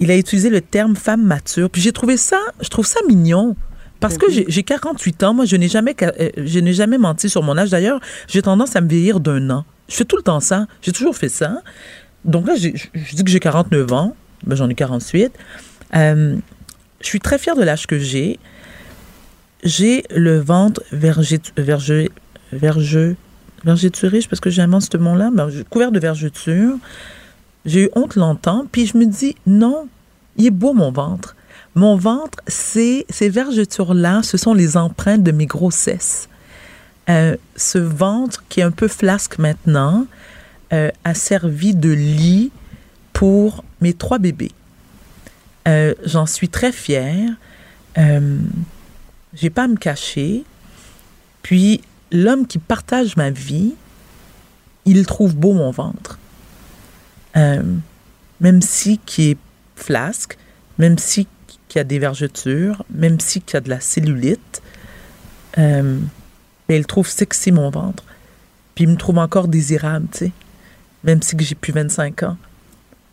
il 0.00 0.10
a 0.10 0.16
utilisé 0.16 0.50
le 0.50 0.60
terme 0.60 0.96
femme 0.96 1.22
mature. 1.22 1.70
Puis 1.70 1.80
j'ai 1.82 1.92
trouvé 1.92 2.16
ça, 2.16 2.38
je 2.60 2.68
trouve 2.68 2.86
ça 2.86 2.98
mignon. 3.08 3.54
Parce 4.00 4.16
que 4.16 4.30
j'ai 4.30 4.46
j'ai 4.48 4.62
48 4.62 5.22
ans, 5.24 5.34
moi 5.34 5.44
je 5.44 5.56
n'ai 5.56 5.68
jamais 5.68 5.94
euh, 6.02 6.30
je 6.38 6.58
n'ai 6.58 6.72
jamais 6.72 6.96
menti 6.96 7.28
sur 7.28 7.42
mon 7.42 7.56
âge. 7.58 7.68
D'ailleurs, 7.68 8.00
j'ai 8.28 8.40
tendance 8.40 8.74
à 8.74 8.80
me 8.80 8.88
vieillir 8.88 9.20
d'un 9.20 9.50
an. 9.50 9.64
Je 9.88 9.96
fais 9.96 10.06
tout 10.06 10.16
le 10.16 10.22
temps 10.22 10.40
ça. 10.40 10.66
J'ai 10.80 10.92
toujours 10.92 11.16
fait 11.16 11.28
ça. 11.28 11.62
Donc 12.24 12.46
là, 12.46 12.54
je 12.56 12.70
dis 12.70 13.24
que 13.24 13.30
j'ai 13.30 13.40
49 13.40 13.92
ans. 13.92 14.16
Ben, 14.46 14.56
j'en 14.56 14.70
ai 14.70 14.74
48. 14.74 15.32
Euh, 15.94 16.36
je 17.00 17.06
suis 17.06 17.20
très 17.20 17.38
fière 17.38 17.56
de 17.56 17.62
l'âge 17.62 17.86
que 17.86 17.98
j'ai. 17.98 18.38
J'ai 19.62 20.04
le 20.14 20.38
ventre 20.38 20.82
vergé, 20.92 21.40
vergé, 21.56 22.10
vergeux, 22.52 23.16
vergéturé, 23.64 24.18
je 24.18 24.22
sais 24.22 24.28
pas 24.28 24.36
ce 24.36 24.40
que 24.40 24.50
j'invente 24.50 24.90
ce 24.90 24.96
mot-là, 24.96 25.30
mais 25.32 25.42
couvert 25.68 25.92
de 25.92 26.00
vergeture. 26.00 26.76
J'ai 27.66 27.84
eu 27.84 27.90
honte 27.94 28.16
longtemps, 28.16 28.66
puis 28.70 28.86
je 28.86 28.96
me 28.96 29.04
dis, 29.04 29.36
non, 29.46 29.86
il 30.36 30.46
est 30.46 30.50
beau 30.50 30.72
mon 30.72 30.90
ventre. 30.90 31.36
Mon 31.74 31.96
ventre, 31.96 32.38
c'est 32.48 33.04
ces 33.10 33.28
vergetures-là, 33.28 34.22
ce 34.22 34.36
sont 34.36 34.54
les 34.54 34.76
empreintes 34.76 35.22
de 35.22 35.32
mes 35.32 35.46
grossesses. 35.46 36.28
Euh, 37.08 37.36
ce 37.56 37.78
ventre 37.78 38.44
qui 38.48 38.60
est 38.60 38.62
un 38.62 38.70
peu 38.70 38.88
flasque 38.88 39.38
maintenant 39.38 40.06
euh, 40.72 40.90
a 41.04 41.14
servi 41.14 41.74
de 41.74 41.90
lit 41.90 42.50
pour 43.12 43.64
mes 43.80 43.92
trois 43.92 44.18
bébés. 44.18 44.52
Euh, 45.68 45.94
J'en 46.04 46.26
suis 46.26 46.48
très 46.48 46.72
fière. 46.72 47.30
Euh, 47.98 48.38
J'ai 49.34 49.50
pas 49.50 49.64
à 49.64 49.68
me 49.68 49.76
cacher. 49.76 50.44
Puis 51.42 51.80
l'homme 52.12 52.46
qui 52.46 52.58
partage 52.58 53.16
ma 53.16 53.30
vie, 53.30 53.74
il 54.84 55.06
trouve 55.06 55.34
beau 55.36 55.52
mon 55.52 55.70
ventre. 55.70 56.18
Euh, 57.36 57.62
même 58.40 58.62
si 58.62 58.98
qui 58.98 59.30
est 59.30 59.38
flasque, 59.76 60.36
même 60.78 60.98
si 60.98 61.26
qui 61.68 61.78
a 61.78 61.84
des 61.84 61.98
vergetures, 61.98 62.84
même 62.90 63.20
si 63.20 63.40
qui 63.40 63.56
a 63.56 63.60
de 63.60 63.68
la 63.68 63.80
cellulite, 63.80 64.62
euh, 65.58 65.98
mais 66.68 66.76
il 66.76 66.86
trouve 66.86 67.08
sexy 67.08 67.52
mon 67.52 67.70
ventre. 67.70 68.04
Puis 68.74 68.84
il 68.84 68.90
me 68.90 68.96
trouve 68.96 69.18
encore 69.18 69.48
désirable, 69.48 70.08
tu 70.10 70.18
sais, 70.18 70.32
même 71.04 71.22
si 71.22 71.36
que 71.36 71.44
j'ai 71.44 71.54
plus 71.54 71.72
25 71.72 72.22
ans. 72.24 72.36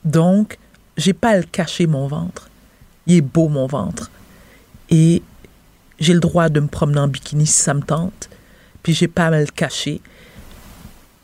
Donc, 0.06 0.58
j'ai 0.98 1.14
pas 1.14 1.30
à 1.30 1.38
le 1.38 1.44
cacher 1.44 1.88
mon 1.88 2.08
ventre. 2.08 2.50
Il 3.06 3.16
est 3.16 3.22
beau 3.22 3.48
mon 3.48 3.68
ventre. 3.68 4.12
Et 4.90 5.22
j'ai 6.00 6.14
le 6.14 6.20
droit 6.20 6.50
de 6.50 6.60
me 6.60 6.68
promener 6.68 7.00
en 7.00 7.08
bikini 7.08 7.46
si 7.46 7.62
ça 7.62 7.74
me 7.74 7.82
tente. 7.82 8.30
Puis 8.84 8.94
j'ai 8.94 9.08
pas 9.08 9.28
à 9.28 9.40
le 9.40 9.46
cacher. 9.46 10.02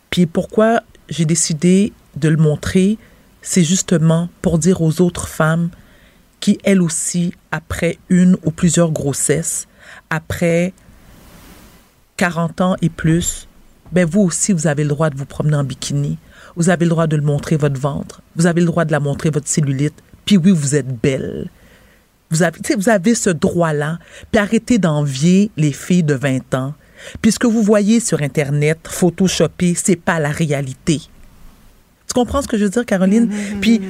Puis 0.10 0.26
pourquoi 0.26 0.82
j'ai 1.10 1.26
décidé 1.26 1.92
de 2.16 2.30
le 2.30 2.38
montrer, 2.38 2.98
c'est 3.42 3.64
justement 3.64 4.30
pour 4.42 4.60
dire 4.60 4.82
aux 4.82 5.02
autres 5.02 5.28
femmes 5.28 5.70
qui, 6.40 6.60
elles 6.64 6.82
aussi, 6.82 7.34
après 7.52 7.98
une 8.10 8.38
ou 8.44 8.52
plusieurs 8.52 8.92
grossesses, 8.92 9.68
après 10.10 10.74
40 12.18 12.62
ans 12.62 12.76
et 12.82 12.90
plus, 12.90 13.48
ben 13.92 14.06
vous 14.06 14.22
aussi, 14.22 14.54
vous 14.54 14.68
avez 14.68 14.84
le 14.84 14.90
droit 14.90 15.10
de 15.10 15.18
vous 15.18 15.26
promener 15.26 15.56
en 15.56 15.64
bikini. 15.64 16.18
Vous 16.56 16.70
avez 16.70 16.86
le 16.86 16.90
droit 16.90 17.08
de 17.08 17.16
le 17.16 17.24
montrer 17.24 17.56
votre 17.56 17.80
ventre. 17.80 18.22
Vous 18.36 18.46
avez 18.46 18.62
le 18.62 18.68
droit 18.68 18.86
de 18.86 18.92
la 18.92 19.00
montrer 19.00 19.30
votre 19.30 19.48
cellulite. 19.48 19.96
Puis 20.26 20.38
oui, 20.38 20.52
vous 20.52 20.76
êtes 20.76 21.02
belle. 21.02 21.50
Vous 22.30 22.44
avez, 22.44 22.60
vous 22.76 23.16
ce 23.16 23.30
droit-là. 23.30 24.00
Puis 24.32 24.40
arrêtez 24.40 24.78
d'envier 24.78 25.52
les 25.58 25.72
filles 25.72 26.04
de 26.04 26.16
20 26.16 26.54
ans. 26.56 26.74
Puis 27.22 27.32
ce 27.32 27.40
que 27.40 27.48
vous 27.48 27.62
voyez 27.62 28.00
sur 28.00 28.22
Internet, 28.22 28.80
photoshopé, 28.86 29.76
c'est 29.76 29.96
pas 29.96 30.20
la 30.20 30.30
réalité. 30.30 31.02
Tu 32.08 32.14
comprends 32.14 32.42
ce 32.42 32.48
que 32.48 32.58
je 32.58 32.64
veux 32.64 32.70
dire, 32.70 32.86
Caroline? 32.86 33.32
Puis, 33.62 33.82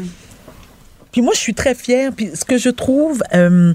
puis 1.11 1.22
moi, 1.22 1.34
je 1.35 1.40
suis 1.40 1.53
très 1.53 1.76
fière. 1.76 2.11
Puis 2.11 2.31
ce 2.34 2.44
que 2.44 2.57
je 2.57 2.69
trouve, 2.69 3.23
euh, 3.34 3.73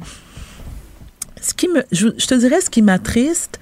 ce 1.41 1.55
qui 1.55 1.69
me, 1.69 1.83
je, 1.93 2.09
je 2.17 2.27
te 2.27 2.35
dirais, 2.35 2.61
ce 2.61 2.71
qui 2.71 2.83
m'attriste, 2.83 3.59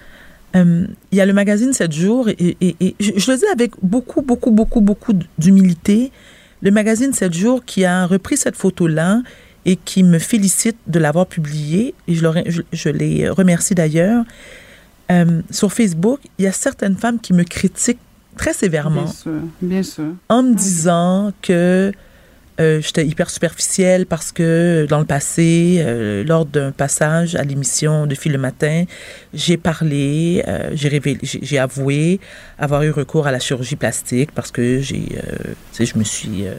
euh, 0.57 0.87
il 1.13 1.19
y 1.19 1.21
a 1.21 1.27
le 1.27 1.33
magazine 1.33 1.73
7 1.73 1.93
jours, 1.93 2.29
et, 2.29 2.57
et- 2.61 2.77
et 2.81 2.95
je, 2.99 3.13
je 3.17 3.31
le 3.31 3.37
dis 3.39 3.47
avec 3.53 3.73
beaucoup, 3.83 4.23
beaucoup, 4.23 4.51
beaucoup, 4.51 4.81
beaucoup 4.81 5.13
d'humilité. 5.39 6.11
Le 6.63 6.71
magazine 6.71 7.13
7 7.13 7.33
jours 7.35 7.65
qui 7.65 7.85
a 7.85 8.07
repris 8.07 8.37
cette 8.37 8.57
photo-là 8.57 9.23
et 9.65 9.77
qui 9.77 10.03
me 10.03 10.19
félicite 10.19 10.77
de 10.87 10.99
l'avoir 10.99 11.27
publiée, 11.27 11.95
et 12.09 12.15
je, 12.15 12.23
leur- 12.23 12.37
je, 12.47 12.63
je 12.73 12.89
les 12.89 13.29
remercie 13.29 13.75
d'ailleurs. 13.75 14.25
Euh, 15.13 15.43
sur 15.51 15.73
Facebook, 15.73 16.19
il 16.39 16.45
y 16.45 16.49
a 16.49 16.53
certaines 16.53 16.97
femmes 16.97 17.21
qui 17.21 17.33
me 17.33 17.45
critiquent 17.45 18.01
très 18.37 18.53
sévèrement 18.53 19.05
Bien 19.05 19.13
sûr, 19.13 19.33
bien 19.63 19.83
sûr. 19.83 20.05
en 20.29 20.43
me 20.43 20.55
disant 20.55 21.33
que 21.43 21.93
euh, 22.61 22.81
j'étais 22.81 23.07
hyper 23.07 23.29
superficielle 23.31 24.07
parce 24.07 24.33
que 24.33 24.87
dans 24.89 24.99
le 24.99 25.05
passé, 25.05 25.77
euh, 25.81 26.25
lors 26.25 26.47
d'un 26.47 26.73
passage 26.73 27.35
à 27.35 27.43
l'émission 27.43 28.07
de 28.07 28.15
Fil 28.15 28.33
le 28.33 28.39
matin, 28.39 28.85
j'ai 29.35 29.57
parlé, 29.57 30.43
euh, 30.49 30.71
j'ai 30.75 31.59
avoué 31.59 32.21
avoir 32.59 32.83
eu 32.83 32.91
recours 32.91 33.27
à 33.27 33.33
la 33.33 33.39
chirurgie 33.41 33.77
plastique 33.77 34.31
parce 34.33 34.51
que 34.51 34.81
j'ai, 34.81 35.07
euh, 35.17 35.53
je 35.79 35.99
me 35.99 36.05
suis, 36.05 36.47
euh, 36.47 36.55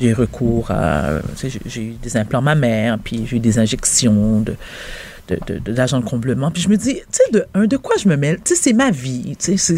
j'ai 0.00 0.12
recours 0.12 0.70
à, 0.70 1.20
j'ai- 1.66 1.80
eu 1.82 1.90
des 2.02 2.16
implants 2.16 2.42
mammaires, 2.42 2.98
puis 3.02 3.26
j'ai 3.26 3.36
eu 3.36 3.40
des 3.40 3.58
injections 3.58 4.40
de 4.40 4.54
de, 5.28 5.38
de, 5.46 5.58
de- 5.60 5.72
d'agents 5.72 6.00
de 6.00 6.04
comblement. 6.04 6.50
Puis 6.50 6.60
je 6.62 6.68
me 6.68 6.76
dis, 6.76 6.94
tu 6.94 7.02
sais, 7.12 7.22
de, 7.32 7.66
de 7.66 7.76
quoi 7.76 7.94
je 8.02 8.08
me 8.08 8.16
mêle? 8.16 8.38
Tu 8.44 8.56
sais, 8.56 8.60
c'est 8.60 8.72
ma 8.72 8.90
vie. 8.90 9.36
Tu 9.38 9.56
sais, 9.58 9.76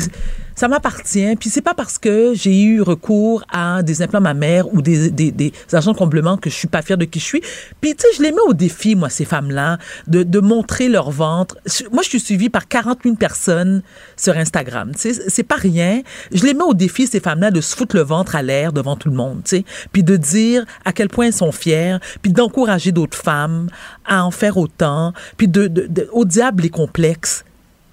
ça 0.54 0.68
m'appartient. 0.68 1.34
Puis 1.36 1.50
c'est 1.50 1.60
pas 1.62 1.74
parce 1.74 1.98
que 1.98 2.32
j'ai 2.34 2.62
eu 2.62 2.82
recours 2.82 3.44
à 3.52 3.82
des 3.82 4.02
implants 4.02 4.20
mammaires 4.20 4.72
ou 4.74 4.82
des, 4.82 5.10
des, 5.10 5.30
des 5.30 5.52
agents 5.72 5.92
de 5.92 5.96
comblement 5.98 6.36
que 6.36 6.50
je 6.50 6.54
suis 6.54 6.68
pas 6.68 6.82
fière 6.82 6.98
de 6.98 7.04
qui 7.04 7.18
je 7.20 7.24
suis. 7.24 7.42
Puis, 7.80 7.94
tu 7.94 8.02
sais, 8.02 8.08
je 8.16 8.22
les 8.22 8.30
mets 8.32 8.40
au 8.46 8.52
défi, 8.54 8.94
moi, 8.94 9.08
ces 9.10 9.24
femmes-là, 9.24 9.78
de, 10.06 10.22
de 10.22 10.40
montrer 10.40 10.88
leur 10.88 11.10
ventre. 11.10 11.56
Moi, 11.92 12.02
je 12.02 12.08
suis 12.08 12.20
suivie 12.20 12.48
par 12.48 12.68
40 12.68 12.98
000 13.04 13.16
personnes 13.16 13.82
sur 14.16 14.36
Instagram. 14.36 14.92
Tu 14.94 15.12
sais, 15.14 15.22
c'est 15.28 15.42
pas 15.42 15.56
rien. 15.56 16.02
Je 16.32 16.44
les 16.44 16.54
mets 16.54 16.64
au 16.64 16.74
défi, 16.74 17.06
ces 17.06 17.20
femmes-là, 17.20 17.50
de 17.50 17.60
se 17.60 17.74
foutre 17.76 17.96
le 17.96 18.02
ventre 18.02 18.36
à 18.36 18.42
l'air 18.42 18.72
devant 18.72 18.96
tout 18.96 19.08
le 19.08 19.16
monde, 19.16 19.42
tu 19.44 19.56
sais. 19.58 19.64
Puis 19.92 20.02
de 20.02 20.16
dire 20.16 20.64
à 20.84 20.92
quel 20.92 21.08
point 21.08 21.26
elles 21.26 21.32
sont 21.32 21.52
fières, 21.52 22.00
puis 22.22 22.32
d'encourager 22.32 22.92
d'autres 22.92 23.18
femmes 23.18 23.68
à 24.06 24.24
en 24.24 24.30
faire 24.30 24.56
autant, 24.56 25.12
puis 25.36 25.48
de- 25.48 25.66
de- 25.68 26.08
au 26.12 26.24
diable 26.24 26.62
les 26.62 26.70
complexes. 26.70 27.44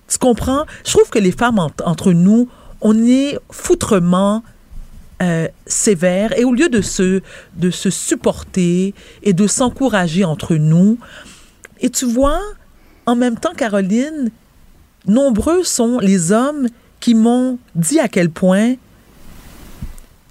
Tu 0.10 0.18
comprends? 0.18 0.66
Je 0.86 0.92
trouve 0.92 1.10
que 1.10 1.20
les 1.20 1.32
femmes 1.32 1.60
en- 1.60 1.72
entre 1.86 2.12
nous, 2.14 2.50
on 2.82 2.98
est 3.06 3.38
foutrement 3.52 4.44
euh, 5.22 5.48
sévères 5.68 6.38
et 6.40 6.46
au 6.46 6.54
lieu 6.54 6.70
de 6.70 6.82
se, 6.82 7.22
de 7.58 7.70
se 7.72 7.90
supporter 7.90 8.94
et 9.22 9.34
de 9.34 9.48
s'encourager 9.48 10.24
entre 10.24 10.56
nous, 10.56 10.98
et 11.82 11.90
tu 11.90 12.06
vois, 12.06 12.40
en 13.06 13.16
même 13.18 13.38
temps, 13.38 13.54
Caroline, 13.54 14.32
nombreux 15.06 15.64
sont 15.64 16.00
les 16.00 16.32
hommes 16.32 16.68
qui 17.02 17.16
m'ont 17.16 17.58
dit 17.76 18.00
à 18.00 18.08
quel 18.08 18.30
point 18.30 18.76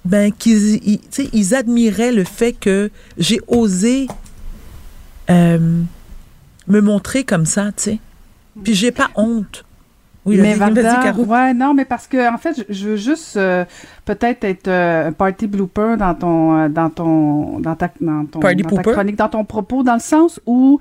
ben, 0.05 0.31
qu'ils 0.31 0.75
ils, 0.87 0.99
ils 1.33 1.53
admiraient 1.55 2.11
le 2.11 2.23
fait 2.23 2.53
que 2.53 2.89
j'ai 3.17 3.39
osé 3.47 4.07
euh, 5.29 5.81
me 6.67 6.81
montrer 6.81 7.23
comme 7.23 7.45
ça, 7.45 7.65
tu 7.77 7.83
sais. 7.83 7.99
Puis 8.63 8.73
j'ai 8.73 8.91
pas 8.91 9.09
honte. 9.15 9.65
Oui, 10.29 10.37
mais 10.39 10.53
Varda, 10.53 11.13
ouais, 11.13 11.53
non, 11.53 11.73
mais 11.73 11.85
parce 11.85 12.07
que 12.07 12.31
en 12.31 12.37
fait, 12.37 12.55
je, 12.57 12.73
je 12.73 12.89
veux 12.89 12.95
juste 12.95 13.35
euh, 13.37 13.65
peut-être 14.05 14.43
être 14.43 14.67
euh, 14.67 15.07
un 15.07 15.11
party 15.11 15.47
blooper 15.47 15.95
dans 15.97 16.13
ton, 16.13 16.57
euh, 16.57 16.69
dans 16.69 16.89
ton, 16.89 17.59
dans 17.59 17.75
ta, 17.75 17.89
dans 17.99 18.25
ton, 18.25 18.39
Party 18.39 18.63
dans 18.63 18.69
ta 18.77 18.83
chronique, 18.83 19.15
dans 19.15 19.29
ton 19.29 19.43
propos, 19.43 19.83
dans 19.83 19.95
le 19.95 19.99
sens 19.99 20.39
où, 20.45 20.79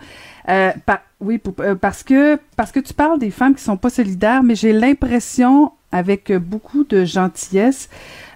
euh, 0.49 0.71
oui, 1.21 1.41
parce 1.81 2.03
que 2.03 2.39
parce 2.57 2.73
que 2.73 2.81
tu 2.81 2.93
parles 2.93 3.19
des 3.19 3.31
femmes 3.31 3.55
qui 3.55 3.63
sont 3.63 3.77
pas 3.77 3.91
solidaires, 3.91 4.43
mais 4.43 4.55
j'ai 4.55 4.73
l'impression, 4.73 5.73
avec 5.93 6.33
beaucoup 6.33 6.85
de 6.85 7.05
gentillesse, 7.05 7.89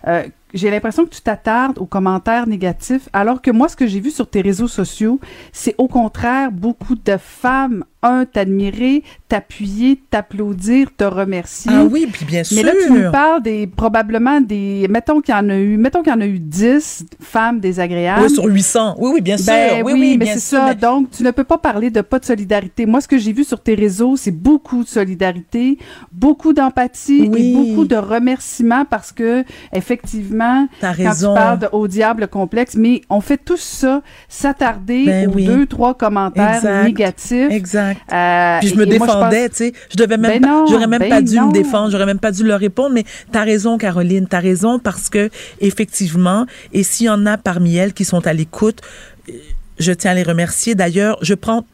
euh, 0.07 0.25
j'ai 0.55 0.71
l'impression 0.71 1.05
que 1.05 1.11
tu 1.11 1.21
t'attardes 1.21 1.79
aux 1.79 1.87
commentaires 1.87 2.47
négatifs, 2.47 3.09
alors 3.13 3.41
que 3.41 3.51
moi, 3.51 3.69
ce 3.69 3.77
que 3.77 3.87
j'ai 3.87 4.01
vu 4.01 4.11
sur 4.11 4.29
tes 4.29 4.41
réseaux 4.41 4.69
sociaux, 4.69 5.19
c'est 5.53 5.75
au 5.79 5.89
contraire 5.89 6.53
beaucoup 6.53 6.95
de 6.95 7.17
femmes, 7.17 7.85
un, 8.03 8.25
t'admirer, 8.25 9.03
t'appuyer, 9.29 10.01
t'applaudir, 10.11 10.89
te 10.97 11.05
remercier. 11.05 11.71
Ah 11.75 11.85
oui, 11.85 12.09
puis 12.13 12.25
bien 12.25 12.43
sûr. 12.45 12.57
Mais 12.57 12.63
là, 12.65 12.73
tu 12.85 12.93
nous 12.93 13.11
parles 13.11 13.43
des, 13.43 13.67
probablement 13.67 14.41
des, 14.41 14.87
mettons 14.91 15.21
qu'il 15.21 15.35
y 15.35 15.39
en 15.39 15.49
a 15.49 15.57
eu, 15.57 15.77
mettons 15.77 16.03
qu'il 16.03 16.13
y 16.13 16.17
en 16.17 16.21
a 16.21 16.27
eu 16.27 16.39
10 16.39 17.07
femmes 17.21 17.61
désagréables. 17.61 18.23
Oui, 18.25 18.31
sur 18.31 18.45
800. 18.45 18.97
Oui, 18.99 19.11
oui, 19.15 19.21
bien 19.21 19.37
sûr. 19.37 19.47
Ben 19.53 19.83
oui, 19.85 19.93
oui, 19.95 20.01
oui, 20.01 20.17
mais 20.19 20.27
c'est 20.27 20.39
ça. 20.41 20.67
mais- 20.69 20.75
Donc, 20.75 21.11
tu 21.11 21.23
ne 21.23 21.31
peux 21.31 21.45
pas 21.45 21.59
parler 21.59 21.91
de 21.91 22.01
pas 22.01 22.19
de 22.19 22.25
solidarité. 22.25 22.87
Moi, 22.87 23.01
ce 23.01 23.09
que 23.09 23.19
j'ai 23.19 23.33
vu 23.33 23.45
sur 23.45 23.61
tes 23.63 23.75
réseaux, 23.75 24.17
c'est 24.17 24.31
beaucoup 24.33 24.83
de 24.83 24.89
solidarité, 24.89 25.79
beaucoup 26.13 26.53
d'empathie 26.53 27.29
Oui. 27.33 27.41
et 27.41 27.55
beaucoup 27.55 27.85
de 27.85 27.97
remerciements 27.97 28.85
parce 28.85 29.13
que, 29.13 29.45
effectivement, 29.73 30.67
quand 30.81 30.93
raison. 30.93 31.35
tu 31.35 31.39
parles 31.39 31.59
de 31.61 31.69
au 31.73 31.87
diable 31.89 32.29
complexe, 32.29 32.75
mais 32.77 33.03
on 33.11 33.21
fait 33.21 33.37
tout 33.43 33.57
ça, 33.57 34.03
s'attarder 34.29 35.05
Ben 35.07 35.29
aux 35.29 35.35
oui. 35.35 35.45
deux, 35.47 35.67
trois 35.67 35.95
commentaires 35.95 36.57
Exact. 36.57 36.85
négatifs. 36.85 37.51
Exact. 37.51 37.92
Euh, 38.13 38.59
Puis 38.61 38.69
je 38.69 38.75
me 38.77 38.87
défendais, 38.87 39.49
tu 39.49 39.57
sais. 39.57 39.73
Je 39.91 39.97
devais 39.97 40.17
même 40.17 40.41
Ben 40.41 40.65
j'aurais 40.69 40.87
même 40.87 41.01
ben 41.01 41.09
pas 41.11 41.23
dû 41.23 41.37
non. 41.37 41.49
me 41.49 41.53
défendre, 41.53 41.91
j'aurais 41.91 42.07
même 42.07 42.19
pas 42.19 42.31
dû 42.33 42.45
leur 42.45 42.61
répondre, 42.61 42.91
mais 42.95 43.05
t'as 43.31 43.45
raison, 43.45 43.79
Caroline, 43.79 44.27
t'as 44.27 44.41
raison 44.41 44.79
parce 44.79 45.09
que, 45.09 45.31
effectivement, 45.61 46.47
et 46.73 46.83
s'il 46.83 47.07
y 47.07 47.11
en 47.11 47.27
a 47.27 47.37
parmi 47.39 47.77
elles 47.77 47.93
qui 47.93 48.05
sont 48.05 48.27
à 48.27 48.33
l'écoute, 48.33 48.81
euh, 49.29 49.33
je 49.79 49.93
tiens 49.93 50.13
à 50.13 50.15
les 50.15 50.23
remercier. 50.23 50.75
D'ailleurs, 50.75 51.19
je 51.23 51.35
prends 51.35 51.65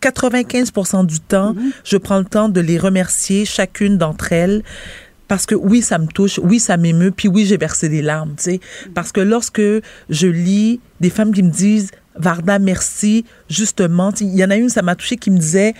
95% 0.00 1.06
du 1.06 1.20
temps, 1.20 1.52
Mm-hmm. 1.52 1.72
je 1.84 1.96
prends 1.96 2.18
le 2.18 2.24
temps 2.24 2.48
de 2.48 2.60
les 2.60 2.78
remercier, 2.78 3.44
chacune 3.44 3.98
d'entre 3.98 4.32
elles, 4.32 4.62
parce 5.28 5.46
que 5.46 5.54
oui, 5.54 5.80
ça 5.82 5.98
me 5.98 6.06
touche, 6.06 6.38
oui, 6.42 6.58
ça 6.60 6.76
m'émeut, 6.76 7.10
puis 7.12 7.28
oui, 7.28 7.46
j'ai 7.46 7.56
versé 7.56 7.88
des 7.88 8.02
larmes, 8.02 8.34
tu 8.36 8.44
sais. 8.44 8.60
Parce 8.94 9.12
que 9.12 9.20
lorsque 9.20 9.62
je 10.10 10.26
lis 10.26 10.80
des 11.00 11.10
femmes 11.10 11.32
qui 11.32 11.42
me 11.42 11.50
disent, 11.50 11.90
Varda, 12.16 12.58
merci, 12.58 13.24
justement, 13.48 14.12
il 14.20 14.34
y 14.34 14.44
en 14.44 14.50
a 14.50 14.56
une, 14.56 14.68
ça 14.68 14.82
m'a 14.82 14.94
touché, 14.94 15.16
qui 15.16 15.30
me 15.30 15.38
disait, 15.38 15.74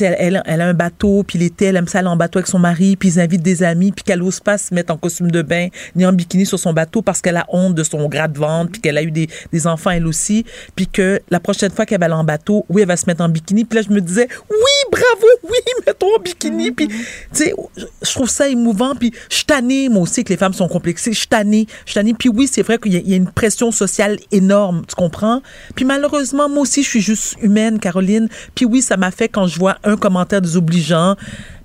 elle, 0.00 0.16
elle, 0.18 0.42
elle 0.46 0.60
a 0.60 0.66
un 0.66 0.74
bateau, 0.74 1.22
puis 1.22 1.38
l'été, 1.38 1.66
elle 1.66 1.76
aime 1.76 1.88
ça 1.88 2.00
aller 2.00 2.08
en 2.08 2.16
bateau 2.16 2.38
avec 2.38 2.48
son 2.48 2.58
mari, 2.58 2.96
puis 2.96 3.10
ils 3.10 3.20
invitent 3.20 3.42
des 3.42 3.62
amis, 3.62 3.92
puis 3.92 4.04
qu'elle 4.04 4.20
n'ose 4.20 4.40
pas 4.40 4.58
se 4.58 4.74
mettre 4.74 4.92
en 4.92 4.96
costume 4.96 5.30
de 5.30 5.42
bain 5.42 5.68
ni 5.96 6.06
en 6.06 6.12
bikini 6.12 6.46
sur 6.46 6.58
son 6.58 6.72
bateau 6.72 7.02
parce 7.02 7.20
qu'elle 7.20 7.36
a 7.36 7.46
honte 7.48 7.74
de 7.74 7.82
son 7.82 8.08
gras 8.08 8.28
de 8.28 8.38
ventre, 8.38 8.72
puis 8.72 8.80
qu'elle 8.80 8.98
a 8.98 9.02
eu 9.02 9.10
des, 9.10 9.28
des 9.52 9.66
enfants 9.66 9.90
elle 9.90 10.06
aussi, 10.06 10.44
puis 10.76 10.86
que 10.86 11.20
la 11.30 11.40
prochaine 11.40 11.70
fois 11.70 11.86
qu'elle 11.86 12.00
va 12.00 12.06
aller 12.06 12.14
en 12.14 12.24
bateau, 12.24 12.64
oui, 12.68 12.82
elle 12.82 12.88
va 12.88 12.96
se 12.96 13.06
mettre 13.06 13.22
en 13.22 13.28
bikini. 13.28 13.64
Puis 13.64 13.78
là, 13.78 13.84
je 13.86 13.92
me 13.92 14.00
disais, 14.00 14.28
oui, 14.50 14.90
bravo, 14.90 15.26
oui, 15.44 15.58
mets-toi 15.86 16.08
en 16.18 16.22
bikini. 16.22 16.70
Puis, 16.70 16.88
tu 16.88 16.96
sais, 17.32 17.54
je 17.76 18.12
trouve 18.12 18.30
ça 18.30 18.48
émouvant. 18.48 18.94
Puis, 18.94 19.12
je 19.28 19.36
suis 19.36 19.44
tannée, 19.44 19.88
moi 19.88 20.02
aussi, 20.02 20.24
que 20.24 20.30
les 20.30 20.36
femmes 20.36 20.52
sont 20.52 20.68
complexées. 20.68 21.12
Je 21.12 21.18
suis 21.18 21.28
tannée, 21.28 21.66
je 21.84 21.92
suis 21.92 21.94
tannée. 21.94 22.14
Puis 22.14 22.28
oui, 22.28 22.48
c'est 22.50 22.62
vrai 22.62 22.78
qu'il 22.78 22.94
y, 22.94 23.10
y 23.10 23.14
a 23.14 23.16
une 23.16 23.30
pression 23.30 23.70
sociale 23.70 24.18
énorme, 24.32 24.82
tu 24.88 24.94
comprends? 24.94 25.42
Puis 25.74 25.84
malheureusement, 25.84 26.48
moi 26.48 26.62
aussi, 26.62 26.82
je 26.82 26.88
suis 26.88 27.00
juste 27.00 27.36
humaine, 27.42 27.78
Caroline. 27.78 28.28
Puis 28.54 28.64
oui, 28.64 28.82
ça 28.82 28.96
m'a 28.96 29.10
fait 29.10 29.28
quand 29.28 29.46
je 29.46 29.58
vois 29.58 29.78
un 29.84 29.89
commentaire 29.96 30.40
désobligeant. 30.40 31.16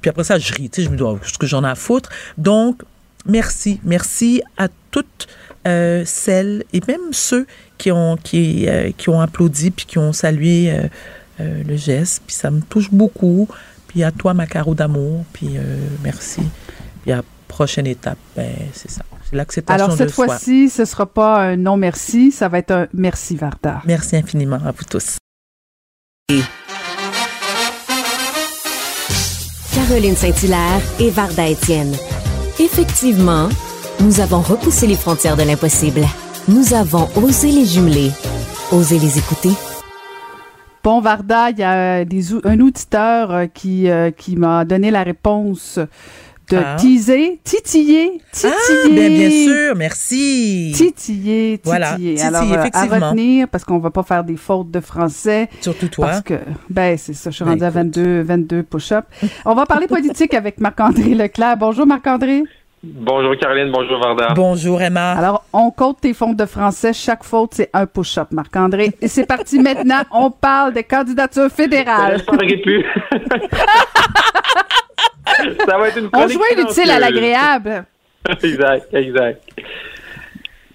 Puis 0.02 0.10
après 0.10 0.24
ça, 0.24 0.38
je 0.38 0.54
ris, 0.54 0.70
tu 0.70 0.82
sais, 0.82 0.88
je 0.88 0.92
me 0.92 0.98
dis, 0.98 1.04
oh, 1.04 1.20
ce 1.24 1.38
que 1.38 1.48
j'en 1.48 1.64
ai 1.64 1.70
à 1.70 1.76
foutre. 1.76 2.10
Donc, 2.38 2.82
merci. 3.26 3.80
Merci 3.84 4.42
à 4.58 4.68
toutes 4.92 5.28
euh, 5.68 6.04
celles 6.06 6.64
et 6.74 6.82
même 6.88 7.12
ceux 7.12 7.48
qui 7.78 7.92
ont, 7.92 8.18
qui, 8.18 8.68
euh, 8.68 8.92
qui 8.96 9.10
ont 9.10 9.20
applaudi 9.20 9.72
puis 9.72 9.86
qui 9.86 9.98
ont 9.98 10.14
salué 10.14 10.72
euh, 11.40 11.64
le 11.68 11.76
geste. 11.76 12.24
Puis 12.26 12.36
ça 12.36 12.52
me 12.52 12.62
touche 12.62 12.92
beaucoup. 12.92 13.48
Puis 13.88 14.04
à 14.04 14.12
toi, 14.12 14.34
ma 14.34 14.46
caro 14.46 14.76
d'amour. 14.76 15.26
Puis 15.34 15.58
merci. 16.04 16.42
Puis 17.02 17.12
à 17.12 17.24
prochaine 17.48 17.88
étape, 17.88 18.18
ben, 18.36 18.52
c'est 18.74 18.92
ça. 18.92 19.02
C'est 19.30 19.36
l'acceptation 19.36 19.86
Alors, 19.86 19.98
cette 19.98 20.12
fois-ci, 20.12 20.70
ce 20.70 20.86
sera 20.86 21.06
pas 21.06 21.42
un 21.42 21.56
non 21.56 21.78
merci, 21.78 22.32
ça 22.32 22.48
va 22.48 22.60
être 22.60 22.72
un 22.72 22.88
merci 22.94 23.36
Varda. 23.36 23.82
Merci 23.86 24.18
infiniment 24.18 24.60
à 24.64 24.72
vous 24.72 24.84
tous. 24.84 25.18
Caroline 29.76 30.16
Saint-Hilaire 30.16 30.82
et 31.02 31.10
Varda 31.10 31.50
Étienne. 31.50 31.92
Effectivement, 32.60 33.50
nous 34.00 34.22
avons 34.22 34.40
repoussé 34.40 34.88
les 34.88 34.96
frontières 34.96 35.36
de 35.36 35.44
l'impossible. 35.44 36.00
Nous 36.48 36.74
avons 36.74 37.10
osé 37.22 37.52
les 37.52 37.66
jumeler, 37.66 38.10
osé 38.72 38.98
les 38.98 39.18
écouter. 39.18 39.50
Bon, 40.82 41.02
Varda, 41.02 41.50
il 41.50 41.60
y 41.60 41.64
a 41.64 42.04
euh, 42.04 42.42
un 42.46 42.60
auditeur 42.62 43.32
euh, 43.32 43.48
euh, 43.66 44.12
qui 44.12 44.36
m'a 44.38 44.64
donné 44.64 44.92
la 44.92 45.04
réponse 45.04 45.78
de 46.50 46.58
Ah. 46.58 46.76
teaser, 46.78 47.40
titiller, 47.44 48.22
titiller. 48.32 48.54
Ah, 48.54 48.88
ben, 48.90 49.14
bien 49.14 49.30
sûr, 49.30 49.76
merci. 49.76 50.72
Titiller, 50.76 50.92
titiller. 50.94 51.60
Voilà, 51.64 51.96
titiller, 51.96 52.22
Alors, 52.22 52.44
euh, 52.44 52.70
à 52.74 52.86
retenir, 52.86 53.48
parce 53.48 53.64
qu'on 53.64 53.80
va 53.80 53.90
pas 53.90 54.04
faire 54.04 54.24
des 54.24 54.36
fautes 54.38 54.70
de 54.72 54.80
français. 54.80 55.50
Surtout 55.62 55.88
toi. 55.88 56.08
Parce 56.08 56.22
que, 56.22 56.36
ben, 56.70 56.98
c'est 56.98 57.14
ça, 57.14 57.30
je 57.32 57.36
suis 57.36 57.46
Ben, 57.46 57.52
rendue 57.52 57.64
à 57.64 57.70
22, 57.70 58.22
22 58.22 58.64
push-ups. 58.64 59.08
On 59.46 59.54
va 59.56 59.66
parler 59.66 59.88
politique 59.88 60.34
avec 60.36 60.60
Marc-André 60.60 61.16
Leclerc. 61.16 61.58
Bonjour, 61.58 61.86
Marc-André. 61.88 62.44
Bonjour 62.88 63.36
Caroline, 63.40 63.72
bonjour 63.72 64.00
Varda. 64.00 64.34
Bonjour 64.36 64.80
Emma. 64.80 65.14
Alors, 65.14 65.44
on 65.54 65.72
compte 65.72 66.02
tes 66.02 66.14
fautes 66.14 66.36
de 66.36 66.46
français. 66.46 66.94
Chaque 66.94 67.24
faute, 67.24 67.56
c'est 67.56 67.72
un 67.74 67.88
push-up, 67.88 68.28
Marc-André. 68.32 68.92
Et 69.02 69.08
c'est 69.08 69.26
parti 69.26 69.58
maintenant. 69.58 70.04
On 70.12 70.30
parle 70.30 70.74
des 70.74 70.84
candidatures 70.84 71.50
fédérales. 71.50 72.20
Je 72.20 72.62
plus. 72.62 72.86
Ça 75.68 75.78
va 75.78 75.88
être 75.88 75.98
une 75.98 76.10
On 76.14 76.28
jouait 76.28 76.56
l'utile 76.58 76.92
à 76.92 77.00
l'agréable. 77.00 77.86
exact, 78.44 78.94
exact. 78.94 79.42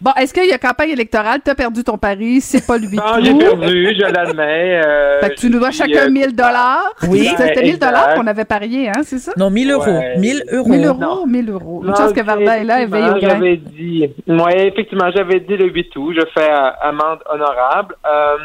Bon, 0.01 0.13
est-ce 0.17 0.33
qu'il 0.33 0.47
y 0.47 0.53
a 0.53 0.57
campagne 0.57 0.89
électorale? 0.91 1.41
T'as 1.45 1.55
perdu 1.55 1.85
ton 1.85 1.99
pari, 1.99 2.41
c'est 2.41 2.67
pas 2.67 2.79
lui 2.79 2.97
Non, 2.97 3.23
j'ai 3.23 3.35
perdu, 3.37 3.95
je 3.95 4.11
l'admets. 4.11 4.81
euh, 4.83 5.21
Fait 5.21 5.29
que 5.29 5.35
tu 5.35 5.51
nous 5.51 5.59
dois 5.59 5.73
chacun 5.73 6.07
euh, 6.07 6.11
1000 6.11 6.35
dollars. 6.35 6.95
Oui. 7.07 7.29
C'était 7.37 7.61
1000 7.63 7.79
dollars 7.79 8.15
qu'on 8.15 8.27
avait 8.27 8.47
parié, 8.47 8.89
hein, 8.89 9.03
c'est 9.05 9.19
ça? 9.19 9.33
Non, 9.37 9.51
1000 9.51 9.71
euros. 9.73 9.85
Ouais. 9.85 10.17
1000 10.17 10.45
euros. 10.53 10.69
1000 10.71 10.87
euros, 10.87 10.99
Non. 11.01 11.27
1000 11.27 11.51
euros. 11.51 11.81
Une 11.83 11.91
Non, 11.91 11.97
chance 11.97 12.15
que 12.15 12.23
Varda 12.23 12.57
est 12.57 12.65
là, 12.65 12.81
elle 12.81 12.89
veille 12.89 13.03
au 13.03 13.07
effectivement, 13.09 13.29
grain. 13.35 13.39
J'avais 13.41 13.57
dit, 13.59 14.11
ouais, 14.27 14.69
effectivement, 14.69 15.11
j'avais 15.15 15.41
dit 15.41 15.57
le 15.59 15.67
8 15.69 15.95
août, 15.97 16.15
je 16.17 16.27
fais 16.33 16.51
euh, 16.51 16.71
amende 16.81 17.19
honorable. 17.31 17.95
Euh, 18.07 18.37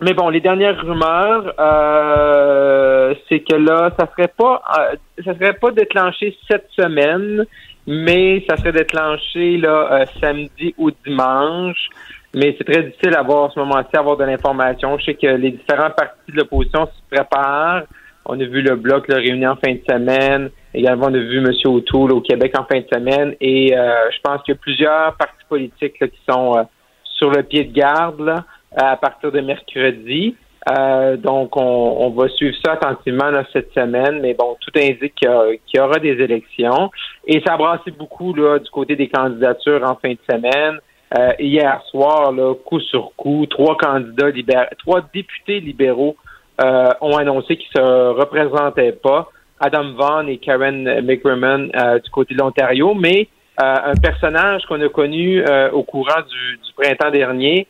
mais 0.00 0.12
bon, 0.12 0.28
les 0.28 0.40
dernières 0.40 0.78
rumeurs, 0.80 1.54
euh, 1.58 3.14
c'est 3.28 3.40
que 3.40 3.54
là, 3.54 3.90
ça 3.98 4.06
serait 4.12 4.28
pas, 4.36 4.62
euh, 4.78 4.96
ça 5.24 5.34
serait 5.34 5.54
pas 5.54 5.70
déclenché 5.70 6.36
cette 6.50 6.68
semaine, 6.70 7.46
mais 7.86 8.44
ça 8.48 8.56
serait 8.56 8.72
déclenché 8.72 9.56
là 9.56 9.88
euh, 9.92 10.04
samedi 10.20 10.74
ou 10.76 10.90
dimanche. 11.06 11.88
Mais 12.34 12.54
c'est 12.58 12.64
très 12.64 12.82
difficile 12.82 13.14
à 13.16 13.22
voir 13.22 13.44
à 13.44 13.50
ce 13.50 13.58
moment-ci, 13.58 13.96
avoir 13.96 14.18
de 14.18 14.24
l'information. 14.24 14.98
Je 14.98 15.06
sais 15.06 15.14
que 15.14 15.26
les 15.26 15.52
différents 15.52 15.90
partis 15.90 16.30
de 16.30 16.36
l'opposition 16.36 16.86
se 16.86 17.16
préparent. 17.16 17.84
On 18.26 18.38
a 18.38 18.44
vu 18.44 18.60
le 18.60 18.76
bloc 18.76 19.08
le 19.08 19.14
réunir 19.14 19.52
en 19.52 19.56
fin 19.56 19.72
de 19.72 19.80
semaine. 19.88 20.50
Également, 20.74 21.06
on 21.06 21.14
a 21.14 21.18
vu 21.18 21.38
M. 21.38 21.50
O'Toole 21.64 22.12
au 22.12 22.20
Québec 22.20 22.52
en 22.58 22.64
fin 22.64 22.80
de 22.80 22.86
semaine. 22.92 23.34
Et 23.40 23.74
euh, 23.74 24.10
je 24.10 24.18
pense 24.22 24.42
qu'il 24.42 24.52
y 24.52 24.56
a 24.56 24.60
plusieurs 24.60 25.16
partis 25.16 25.44
politiques 25.48 25.98
là, 26.00 26.08
qui 26.08 26.20
sont 26.28 26.58
euh, 26.58 26.62
sur 27.04 27.30
le 27.30 27.42
pied 27.42 27.64
de 27.64 27.72
garde 27.72 28.20
là, 28.20 28.44
à 28.76 28.96
partir 28.96 29.32
de 29.32 29.40
mercredi. 29.40 30.36
Euh, 30.68 31.16
donc, 31.16 31.56
on, 31.56 31.96
on 32.00 32.10
va 32.10 32.28
suivre 32.28 32.56
ça 32.64 32.72
attentivement 32.72 33.30
là, 33.30 33.44
cette 33.52 33.72
semaine. 33.72 34.20
Mais 34.20 34.34
bon, 34.34 34.56
tout 34.60 34.72
indique 34.76 35.14
qu'il 35.14 35.28
y, 35.28 35.58
qu'il 35.66 35.78
y 35.78 35.80
aura 35.80 35.98
des 35.98 36.20
élections. 36.20 36.90
Et 37.26 37.40
ça 37.46 37.54
a 37.54 37.56
brassé 37.56 37.90
beaucoup 37.92 38.34
là, 38.34 38.58
du 38.58 38.70
côté 38.70 38.96
des 38.96 39.08
candidatures 39.08 39.82
en 39.88 39.94
fin 39.96 40.10
de 40.10 40.18
semaine. 40.28 40.78
Euh, 41.16 41.32
hier 41.38 41.80
soir, 41.90 42.32
là, 42.32 42.54
coup 42.54 42.80
sur 42.80 43.12
coup, 43.16 43.46
trois 43.46 43.76
candidats 43.76 44.30
libéraux, 44.30 44.66
trois 44.78 45.02
députés 45.14 45.60
libéraux 45.60 46.16
euh, 46.60 46.88
ont 47.00 47.16
annoncé 47.16 47.56
qu'ils 47.56 47.70
se 47.76 48.08
représentaient 48.10 48.92
pas. 48.92 49.28
Adam 49.60 49.92
Vaughan 49.92 50.26
et 50.26 50.38
Karen 50.38 51.00
McCrimmon 51.02 51.70
euh, 51.76 51.98
du 52.00 52.10
côté 52.10 52.34
de 52.34 52.40
l'Ontario, 52.40 52.92
mais 52.94 53.28
euh, 53.62 53.92
un 53.92 53.94
personnage 53.94 54.62
qu'on 54.66 54.80
a 54.82 54.88
connu 54.88 55.42
euh, 55.48 55.70
au 55.70 55.82
courant 55.82 56.22
du, 56.28 56.56
du 56.58 56.72
printemps 56.76 57.10
dernier, 57.10 57.66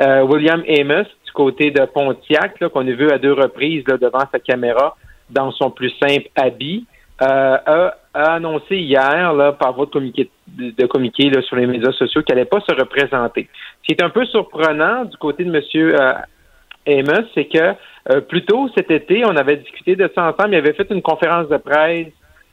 euh, 0.00 0.22
William 0.22 0.62
Amos 0.68 1.04
du 1.24 1.32
côté 1.32 1.70
de 1.70 1.84
Pontiac, 1.86 2.58
qu'on 2.72 2.86
a 2.86 2.92
vu 2.92 3.10
à 3.10 3.18
deux 3.18 3.32
reprises 3.32 3.84
là, 3.86 3.96
devant 3.96 4.24
sa 4.32 4.38
caméra 4.38 4.96
dans 5.30 5.50
son 5.52 5.70
plus 5.70 5.92
simple 6.00 6.28
habit, 6.36 6.86
euh, 7.20 7.56
a, 7.66 7.94
a 8.14 8.32
annoncé 8.34 8.76
hier 8.76 9.32
là, 9.34 9.52
par 9.52 9.72
votre 9.74 9.90
communiqué 9.90 10.30
de, 10.46 10.70
de 10.70 10.86
communiqué 10.86 11.28
là, 11.30 11.42
sur 11.42 11.56
les 11.56 11.66
médias 11.66 11.92
sociaux 11.92 12.22
qu'elle 12.22 12.36
n'allait 12.36 12.48
pas 12.48 12.60
se 12.60 12.74
représenter. 12.74 13.48
Ce 13.82 13.86
qui 13.86 13.92
est 13.92 14.02
un 14.02 14.10
peu 14.10 14.24
surprenant 14.26 15.04
du 15.04 15.16
côté 15.16 15.44
de 15.44 15.50
Monsieur 15.50 16.00
euh, 16.00 16.12
Amos, 16.86 17.26
c'est 17.34 17.46
que 17.46 17.74
euh, 18.10 18.20
plus 18.22 18.44
tôt 18.44 18.70
cet 18.76 18.90
été, 18.90 19.24
on 19.26 19.36
avait 19.36 19.56
discuté 19.56 19.96
de 19.96 20.10
ça 20.14 20.30
ensemble. 20.30 20.54
Il 20.54 20.58
avait 20.58 20.72
fait 20.72 20.90
une 20.90 21.02
conférence 21.02 21.48
de 21.48 21.56
presse 21.58 22.06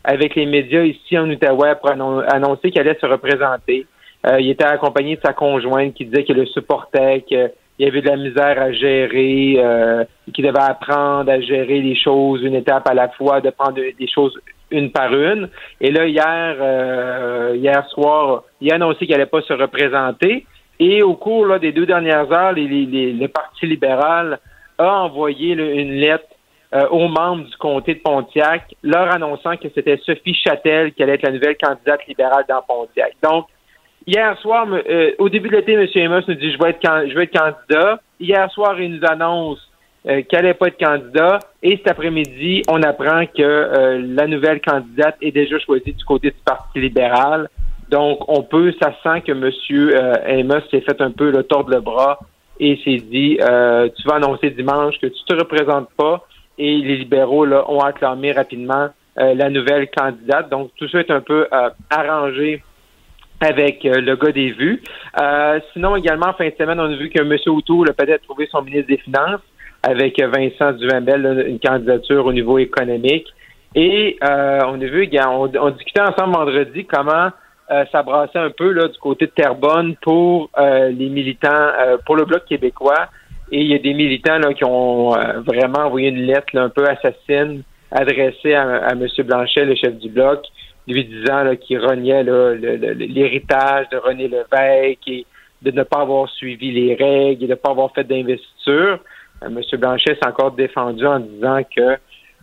avec 0.03 0.35
les 0.35 0.45
médias 0.45 0.83
ici 0.83 1.17
en 1.17 1.29
Outaouais 1.29 1.75
pour 1.75 1.89
annon- 1.91 2.23
annoncer 2.27 2.71
qu'elle 2.71 2.87
allait 2.87 2.99
se 2.99 3.05
représenter. 3.05 3.87
Euh, 4.25 4.39
il 4.39 4.49
était 4.49 4.65
accompagné 4.65 5.15
de 5.15 5.21
sa 5.23 5.33
conjointe 5.33 5.93
qui 5.93 6.05
disait 6.05 6.23
qu'elle 6.23 6.37
le 6.37 6.45
supportait, 6.47 7.23
qu'il 7.27 7.51
y 7.79 7.85
avait 7.85 8.01
de 8.01 8.07
la 8.07 8.17
misère 8.17 8.61
à 8.61 8.71
gérer, 8.71 9.55
euh, 9.57 10.03
qu'il 10.33 10.45
devait 10.45 10.59
apprendre 10.59 11.31
à 11.31 11.39
gérer 11.41 11.81
les 11.81 11.95
choses 11.95 12.41
une 12.41 12.55
étape 12.55 12.87
à 12.87 12.93
la 12.93 13.09
fois, 13.09 13.41
de 13.41 13.49
prendre 13.51 13.75
des 13.75 14.07
choses 14.07 14.37
une 14.71 14.91
par 14.91 15.13
une. 15.13 15.49
Et 15.79 15.91
là, 15.91 16.07
hier, 16.07 16.55
euh, 16.59 17.53
hier 17.55 17.87
soir, 17.89 18.43
il 18.61 18.71
a 18.71 18.75
annoncé 18.75 19.05
qu'elle 19.05 19.17
n'allait 19.17 19.29
pas 19.29 19.41
se 19.41 19.53
représenter. 19.53 20.45
Et 20.79 21.03
au 21.03 21.13
cours 21.13 21.45
là, 21.45 21.59
des 21.59 21.71
deux 21.71 21.85
dernières 21.85 22.31
heures, 22.31 22.53
le 22.53 23.27
Parti 23.27 23.65
libéral 23.67 24.39
a 24.77 25.03
envoyé 25.03 25.53
une 25.53 25.93
lettre 25.93 26.25
euh, 26.73 26.87
aux 26.89 27.07
membres 27.07 27.45
du 27.45 27.55
comté 27.57 27.93
de 27.93 27.99
Pontiac, 27.99 28.75
leur 28.83 29.13
annonçant 29.13 29.55
que 29.55 29.67
c'était 29.73 29.97
Sophie 30.03 30.33
Châtel 30.33 30.91
qui 30.93 31.03
allait 31.03 31.13
être 31.13 31.23
la 31.23 31.31
nouvelle 31.31 31.55
candidate 31.57 32.05
libérale 32.07 32.43
dans 32.49 32.61
Pontiac. 32.63 33.13
Donc, 33.23 33.45
hier 34.07 34.37
soir, 34.39 34.67
euh, 34.71 35.11
au 35.19 35.29
début 35.29 35.49
de 35.49 35.57
l'été, 35.57 35.73
M. 35.73 35.87
Amos 36.05 36.25
nous 36.27 36.35
dit 36.35 36.51
je 36.51 36.57
vais 36.57 36.71
être, 36.71 37.09
je 37.09 37.15
vais 37.15 37.23
être 37.23 37.37
candidat. 37.37 37.99
Hier 38.19 38.49
soir, 38.51 38.79
il 38.79 38.95
nous 38.95 39.05
annonce 39.07 39.59
euh, 40.07 40.21
qu'elle 40.23 40.43
n'allait 40.43 40.53
pas 40.53 40.67
être 40.67 40.79
candidat. 40.79 41.39
Et 41.63 41.77
cet 41.77 41.89
après-midi, 41.89 42.61
on 42.67 42.81
apprend 42.83 43.25
que 43.25 43.41
euh, 43.41 44.01
la 44.05 44.27
nouvelle 44.27 44.61
candidate 44.61 45.17
est 45.21 45.31
déjà 45.31 45.57
choisie 45.59 45.93
du 45.93 46.05
côté 46.05 46.29
du 46.31 46.37
Parti 46.45 46.79
libéral. 46.79 47.49
Donc, 47.89 48.19
on 48.27 48.43
peut, 48.43 48.73
ça 48.81 48.93
sent 49.03 49.21
que 49.21 49.31
M. 49.31 49.51
Euh, 49.71 50.39
Amos 50.39 50.61
s'est 50.71 50.81
fait 50.81 51.01
un 51.01 51.11
peu 51.11 51.31
le 51.31 51.43
tordre 51.43 51.71
le 51.71 51.81
bras 51.81 52.19
et 52.59 52.79
s'est 52.83 52.97
dit, 52.97 53.37
euh, 53.41 53.89
tu 53.95 54.07
vas 54.07 54.15
annoncer 54.15 54.49
dimanche 54.51 54.99
que 54.99 55.07
tu 55.07 55.23
te 55.27 55.35
représentes 55.35 55.89
pas 55.97 56.25
et 56.57 56.77
les 56.77 56.97
libéraux 56.97 57.45
là, 57.45 57.69
ont 57.69 57.79
acclamé 57.79 58.31
rapidement 58.31 58.89
euh, 59.19 59.33
la 59.33 59.49
nouvelle 59.49 59.89
candidate. 59.89 60.49
Donc, 60.49 60.71
tout 60.77 60.87
ça 60.87 60.99
est 60.99 61.11
un 61.11 61.21
peu 61.21 61.47
arrangé 61.89 62.63
avec 63.41 63.83
le 63.83 64.15
gars 64.15 64.31
des 64.31 64.51
vues. 64.51 64.81
sinon, 65.73 65.95
également, 65.95 66.27
en 66.27 66.33
fin 66.33 66.47
de 66.47 66.53
semaine, 66.57 66.79
on 66.79 66.91
a 66.91 66.95
vu 66.95 67.09
que 67.09 67.21
M. 67.21 67.37
O'Toole 67.47 67.89
a 67.89 67.93
peut-être 67.93 68.23
trouvé 68.23 68.47
son 68.51 68.61
ministre 68.61 68.87
des 68.87 68.97
Finances 68.97 69.41
avec 69.83 70.19
Vincent 70.19 70.71
Duhamel, 70.73 71.45
une 71.47 71.59
candidature 71.59 72.25
au 72.25 72.33
niveau 72.33 72.57
économique. 72.57 73.27
Et 73.75 74.17
on 74.21 74.81
a 74.81 74.85
vu, 74.85 75.09
on, 75.27 75.51
on 75.59 75.69
discutait 75.71 76.01
ensemble 76.01 76.33
vendredi 76.33 76.85
comment 76.85 77.29
euh, 77.71 77.83
ça 77.91 78.03
brassait 78.03 78.37
un 78.37 78.51
peu 78.51 78.71
là, 78.71 78.87
du 78.87 78.97
côté 78.99 79.25
de 79.25 79.31
Terrebonne 79.31 79.95
pour 80.01 80.51
euh, 80.57 80.89
les 80.89 81.09
militants, 81.09 81.49
euh, 81.51 81.97
pour 82.05 82.15
le 82.15 82.25
Bloc 82.25 82.45
québécois. 82.45 83.07
Et 83.51 83.61
il 83.61 83.67
y 83.67 83.73
a 83.73 83.79
des 83.79 83.93
militants 83.93 84.37
là, 84.37 84.53
qui 84.53 84.63
ont 84.65 85.11
vraiment 85.45 85.85
envoyé 85.85 86.09
une 86.09 86.23
lettre 86.25 86.57
un 86.57 86.69
peu 86.69 86.83
assassine 86.87 87.61
adressée 87.91 88.55
à, 88.55 88.89
M. 88.91 89.07
Blanchet, 89.23 89.65
le 89.65 89.75
chef 89.75 89.95
du 89.99 90.09
Bloc, 90.09 90.41
lui 90.87 91.05
disant 91.05 91.55
qu'il 91.55 91.79
reniait 91.79 92.23
l'héritage 92.23 93.89
de 93.89 93.97
René 93.97 94.27
Lévesque 94.27 95.07
et 95.07 95.25
de 95.61 95.71
ne 95.71 95.83
pas 95.83 96.01
avoir 96.01 96.29
suivi 96.29 96.71
les 96.71 96.93
règles 96.95 97.43
et 97.43 97.47
de 97.47 97.51
ne 97.51 97.55
pas 97.55 97.71
avoir 97.71 97.91
fait 97.93 98.03
d'investiture. 98.03 98.99
M. 99.41 99.59
Blanchet 99.73 100.15
s'est 100.15 100.27
encore 100.27 100.51
défendu 100.51 101.05
en 101.05 101.19
disant 101.19 101.61
que 101.75 101.97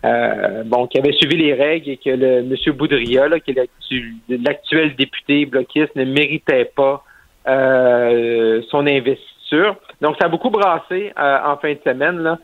euh, 0.04 0.64
bon, 0.64 0.88
qui 0.88 0.98
avait 0.98 1.12
suivi 1.12 1.36
les 1.36 1.54
règles 1.54 1.90
et 1.90 1.96
que 1.96 2.10
le 2.10 2.38
M. 2.38 2.56
Boudria, 2.74 3.28
qui 3.40 3.52
est 3.52 3.70
l'actuel 4.28 4.96
député 4.96 5.46
bloquiste, 5.46 5.94
ne 5.94 6.04
méritait 6.04 6.64
pas 6.64 7.04
euh, 7.46 8.60
son 8.68 8.86
investiture. 8.86 9.76
Donc, 10.00 10.16
ça 10.18 10.26
a 10.26 10.28
beaucoup 10.28 10.50
brassé 10.50 11.12
euh, 11.16 11.38
en 11.44 11.56
fin 11.58 11.72
de 11.74 11.78
semaine. 11.84 12.18
Là. 12.18 12.38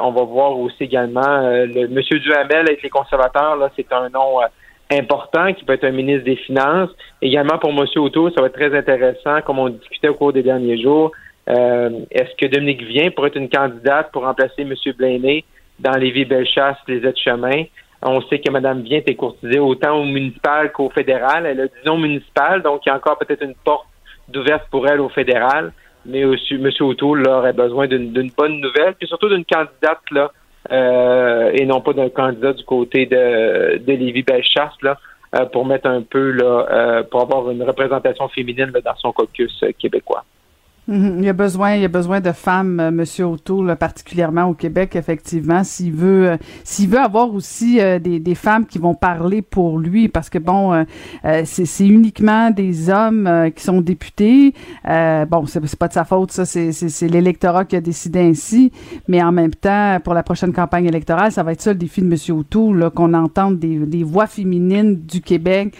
on 0.00 0.12
va 0.12 0.22
voir 0.22 0.58
aussi 0.58 0.84
également 0.84 1.40
le 1.42 1.84
M. 1.84 2.00
Duhamel 2.20 2.68
avec 2.68 2.82
les 2.82 2.90
conservateurs, 2.90 3.56
là, 3.56 3.70
c'est 3.76 3.92
un 3.92 4.08
nom 4.08 4.40
important 4.90 5.52
qui 5.52 5.64
peut 5.64 5.72
être 5.72 5.84
un 5.84 5.92
ministre 5.92 6.24
des 6.24 6.36
Finances. 6.36 6.90
Également 7.22 7.58
pour 7.58 7.70
M. 7.70 7.86
Auto, 7.96 8.30
ça 8.30 8.40
va 8.40 8.48
être 8.48 8.54
très 8.54 8.76
intéressant, 8.76 9.40
comme 9.42 9.58
on 9.58 9.68
discutait 9.68 10.08
au 10.08 10.14
cours 10.14 10.32
des 10.32 10.42
derniers 10.42 10.80
jours. 10.80 11.12
Est-ce 11.46 12.34
que 12.36 12.46
Dominique 12.46 12.82
vient 12.82 13.10
pour 13.10 13.26
être 13.26 13.36
une 13.36 13.50
candidate 13.50 14.10
pour 14.12 14.22
remplacer 14.22 14.62
M. 14.62 14.74
Blaney? 14.96 15.44
dans 15.78 15.96
les 15.96 16.10
villes 16.10 16.28
Bellechasse, 16.28 16.78
les 16.86 17.06
aides-chemins. 17.06 17.64
On 18.02 18.20
sait 18.22 18.38
que 18.38 18.50
Mme 18.50 18.82
Vient 18.82 19.00
est 19.06 19.14
courtisée 19.14 19.58
autant 19.58 19.98
au 19.98 20.04
municipal 20.04 20.70
qu'au 20.72 20.90
fédéral. 20.90 21.46
Elle 21.46 21.60
a 21.60 21.66
disons 21.68 21.96
municipal, 21.96 22.62
donc 22.62 22.82
il 22.84 22.90
y 22.90 22.92
a 22.92 22.96
encore 22.96 23.18
peut-être 23.18 23.42
une 23.42 23.54
porte 23.64 23.86
d'ouverture 24.28 24.68
pour 24.70 24.86
elle 24.86 25.00
au 25.00 25.08
fédéral. 25.08 25.72
Mais 26.04 26.20
M. 26.20 26.70
O'Toole 26.80 27.26
aurait 27.26 27.54
besoin 27.54 27.86
d'une 27.86 28.30
bonne 28.36 28.60
nouvelle, 28.60 28.94
puis 28.94 29.08
surtout 29.08 29.30
d'une 29.30 29.44
candidate 29.44 30.00
là, 30.10 30.30
euh, 30.72 31.50
et 31.52 31.66
non 31.66 31.80
pas 31.80 31.92
d'un 31.92 32.08
candidat 32.08 32.52
du 32.52 32.64
côté 32.64 33.06
de, 33.06 33.78
de 33.78 33.92
Lévis-Bellechasse 33.92 34.80
là, 34.82 34.98
euh, 35.34 35.44
pour 35.46 35.66
mettre 35.66 35.88
un 35.88 36.02
peu 36.02 36.30
là, 36.30 36.66
euh, 36.70 37.02
pour 37.02 37.22
avoir 37.22 37.50
une 37.50 37.62
représentation 37.62 38.28
féminine 38.28 38.72
dans 38.84 38.96
son 38.96 39.12
caucus 39.12 39.64
québécois. 39.78 40.24
Mhm. 40.86 41.16
Il 41.18 41.24
y 41.24 41.28
a 41.30 41.32
besoin, 41.32 41.74
il 41.74 41.82
y 41.82 41.84
a 41.84 41.88
besoin 41.88 42.20
de 42.20 42.32
femmes, 42.32 42.78
euh, 42.78 42.90
Monsieur 42.90 43.24
O'Toole, 43.24 43.74
particulièrement 43.76 44.44
au 44.44 44.54
Québec, 44.54 44.96
effectivement. 44.96 45.64
S'il 45.64 45.92
veut, 45.92 46.28
euh, 46.28 46.36
s'il 46.62 46.90
veut 46.90 46.98
avoir 46.98 47.32
aussi 47.32 47.80
euh, 47.80 47.98
des, 47.98 48.20
des, 48.20 48.34
femmes 48.34 48.66
qui 48.66 48.78
vont 48.78 48.94
parler 48.94 49.40
pour 49.40 49.78
lui, 49.78 50.08
parce 50.08 50.28
que 50.28 50.38
bon, 50.38 50.84
c'est 51.44 51.86
uniquement 51.86 52.50
des 52.50 52.90
hommes 52.90 53.50
qui 53.54 53.62
sont 53.62 53.80
députés. 53.80 54.52
bon, 54.84 55.46
c'est 55.46 55.76
pas 55.76 55.88
de 55.88 55.92
sa 55.92 56.04
faute, 56.04 56.32
ça, 56.32 56.44
c'est 56.44 57.08
l'électorat 57.08 57.64
qui 57.64 57.76
a 57.76 57.80
décidé 57.80 58.20
ainsi. 58.20 58.72
Mais 59.08 59.22
en 59.22 59.32
même 59.32 59.54
temps, 59.54 59.98
pour 60.02 60.14
la 60.14 60.22
prochaine 60.22 60.52
campagne 60.52 60.86
électorale, 60.86 61.32
ça 61.32 61.42
va 61.42 61.52
être 61.52 61.62
ça 61.62 61.72
le 61.72 61.78
défi 61.78 62.02
de 62.02 62.06
Monsieur 62.06 62.34
O'Toole, 62.34 62.90
qu'on 62.90 63.14
entende 63.14 63.58
des, 63.58 63.78
des 63.78 64.02
voix 64.02 64.26
féminines 64.26 64.96
du 64.96 65.20
Québec 65.20 65.74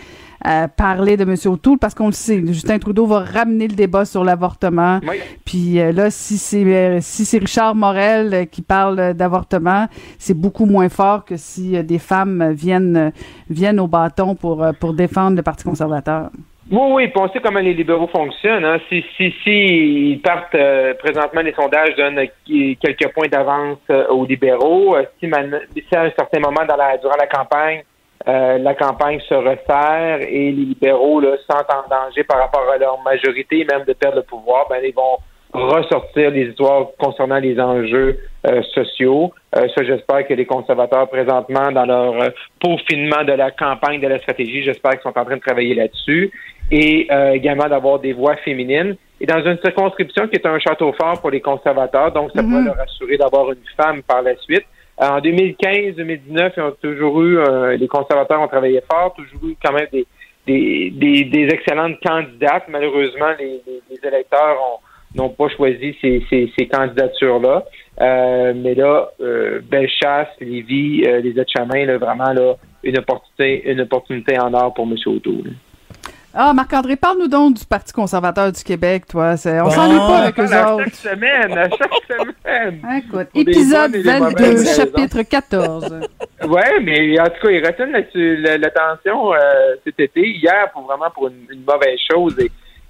parler 0.77 1.17
de 1.17 1.23
M. 1.23 1.35
O'Toole 1.47 1.79
parce 1.79 1.95
qu'on 1.95 2.07
le 2.07 2.13
sait, 2.13 2.39
Justin 2.47 2.79
Trudeau 2.79 3.07
va 3.07 3.21
ramener 3.21 3.69
le 3.69 3.75
débat 3.75 4.05
sur 4.05 4.25
l'avortement. 4.25 5.01
Puis 5.45 5.81
euh, 5.81 5.93
là, 5.93 6.11
si 6.11 6.37
c'est 6.39 6.65
euh, 6.65 6.99
si 7.01 7.25
c'est 7.25 7.39
Richard 7.39 7.75
Morel 7.75 8.35
euh, 8.35 8.45
qui 8.45 8.63
parle 8.63 9.15
d'avortement, 9.15 9.87
c'est 10.19 10.39
beaucoup 10.39 10.67
moins 10.67 10.89
fort 10.89 11.25
que 11.25 11.37
si 11.37 11.83
des 11.83 11.99
femmes 11.99 12.53
viennent 12.53 13.13
viennent 13.51 13.81
au 13.81 13.87
bâton 13.87 14.35
pour 14.35 14.65
pour 14.81 14.95
défendre 14.95 15.37
le 15.37 15.43
Parti 15.43 15.65
conservateur. 15.65 16.31
Oui, 16.71 16.81
oui, 16.93 17.09
puis 17.09 17.21
on 17.21 17.29
sait 17.29 17.41
comment 17.41 17.61
les 17.61 17.75
libéraux 17.75 18.07
fonctionnent. 18.07 18.65
Hein. 18.65 18.79
Si, 18.89 19.05
si, 19.19 19.35
si 19.45 20.13
ils 20.13 20.21
partent 20.23 20.57
présentement, 20.99 21.43
les 21.43 21.53
sondages 21.53 21.95
donnent 21.95 22.27
quelques 22.47 23.13
points 23.13 23.29
d'avance 23.29 23.79
aux 24.09 24.25
libéraux. 24.25 24.97
si, 25.21 25.29
si, 25.29 25.95
à 25.95 26.05
un 26.05 26.11
certain 26.17 26.41
moment 26.41 26.65
dans 26.67 26.77
la, 26.77 26.97
durant 26.97 27.17
la 27.19 27.27
campagne, 27.27 27.83
euh, 28.27 28.59
la 28.59 28.75
campagne 28.75 29.21
se 29.29 29.35
resserre 29.35 30.23
et 30.23 30.51
les 30.51 30.53
libéraux 30.53 31.21
là, 31.21 31.37
sentent 31.51 31.71
en 31.71 31.89
danger 31.89 32.25
par 32.25 32.41
rapport 32.41 32.67
à 32.73 32.79
leur 32.79 32.99
majorité, 33.03 33.67
même 33.71 33.85
de 33.85 33.93
perdre 33.93 34.17
le 34.17 34.23
pouvoir, 34.23 34.67
ben, 34.69 34.81
ils 34.83 34.95
vont 34.95 35.19
ressortir 35.53 36.31
les 36.31 36.49
histoires 36.49 36.87
concernant 36.99 37.39
les 37.39 37.61
enjeux 37.61 38.19
euh, 38.47 38.63
sociaux. 38.75 39.33
Euh, 39.57 39.69
ça, 39.75 39.85
j'espère 39.85 40.27
que 40.27 40.35
les 40.35 40.47
conservateurs, 40.47 41.09
présentement, 41.09 41.71
dans 41.71 41.85
leur 41.85 42.15
peaufinement 42.61 43.25
de 43.25 43.33
la 43.33 43.51
campagne, 43.51 44.01
de 44.01 44.09
la 44.09 44.19
stratégie, 44.19 44.65
j'espère 44.65 44.93
qu'ils 44.93 45.03
sont 45.03 45.19
en 45.19 45.25
train 45.25 45.37
de 45.37 45.43
travailler 45.43 45.75
là-dessus. 45.75 46.33
Et 46.71 47.09
également 47.35 47.69
d'avoir 47.69 47.99
des 47.99 48.15
voix 48.15 48.37
féminines. 48.37 48.97
Et 49.21 49.27
dans 49.27 49.45
une 49.45 49.59
circonscription 49.59 50.29
qui 50.29 50.37
est 50.37 50.47
un 50.47 50.59
château 50.59 50.93
fort 50.95 51.21
pour 51.21 51.31
les 51.31 51.43
conservateurs, 51.43 52.11
donc 52.11 52.31
ça 52.35 52.43
mm 52.43 52.65
leur 52.65 52.81
assurer 52.81 53.19
d'avoir 53.19 53.53
une 53.53 53.59
femme 53.77 54.03
par 54.03 54.23
la 54.23 54.35
suite. 54.37 54.65
En 54.97 55.19
2015-2019, 55.19 56.53
ils 56.57 56.63
ont 56.63 56.77
toujours 56.81 57.23
eu, 57.23 57.39
euh, 57.39 57.77
les 57.77 57.89
conservateurs 57.89 58.41
ont 58.41 58.49
travaillé 58.49 58.81
fort, 58.91 59.15
toujours 59.15 59.49
eu 59.49 59.57
quand 59.63 59.73
même 59.73 59.89
des, 59.93 60.07
des, 60.47 61.25
des, 61.25 61.49
excellentes 61.53 61.99
candidates. 62.05 62.65
Malheureusement, 62.69 63.33
les, 63.39 63.61
électeurs 64.03 64.81
n'ont 65.15 65.31
pas 65.31 65.49
choisi 65.49 65.97
ces, 66.01 66.25
ces, 66.31 66.67
candidatures-là. 66.67 67.65
Euh, 68.01 68.53
mais 68.57 68.75
là, 68.75 69.09
euh, 69.21 69.61
Bellechasse, 69.63 70.29
Lévis, 70.41 71.05
euh, 71.07 71.21
les 71.21 71.31
Aides-Chemins, 71.31 71.97
vraiment 71.99 72.33
là, 72.33 72.55
une 72.83 72.99
opportunité, 72.99 73.71
une 73.71 73.81
opportunité 73.81 74.39
en 74.39 74.53
or 74.55 74.75
pour 74.75 74.85
M. 74.85 74.97
O'Toole. 75.07 75.55
Ah, 76.37 76.53
Marc-André, 76.53 76.97
parle-nous 76.97 77.29
donc 77.29 77.55
du 77.55 77.65
Parti 77.65 77.93
conservateur 77.93 78.51
du 78.51 78.65
Québec, 78.65 79.05
toi. 79.07 79.35
On 79.35 79.37
s'ennuie 79.37 79.99
pas 79.99 80.19
avec 80.19 80.39
eux 80.41 80.43
autres. 80.47 80.83
Chaque 80.83 80.95
semaine, 80.95 81.57
à 81.57 81.69
chaque 81.71 81.93
semaine. 82.09 82.81
Écoute, 82.99 83.29
épisode 83.37 83.95
22, 83.95 84.65
chapitre 84.65 85.23
14. 85.23 86.01
Oui, 86.49 86.61
mais 86.83 87.21
en 87.21 87.27
tout 87.27 87.47
cas, 87.47 87.51
ils 87.51 87.65
retiennent 87.65 87.93
l'attention 88.61 89.33
euh, 89.33 89.39
cet 89.85 90.01
été, 90.01 90.29
hier, 90.29 90.73
pour 90.73 90.83
vraiment 90.83 91.09
pour 91.15 91.29
une, 91.29 91.65
mauvaise 91.65 92.01
chose. 92.11 92.37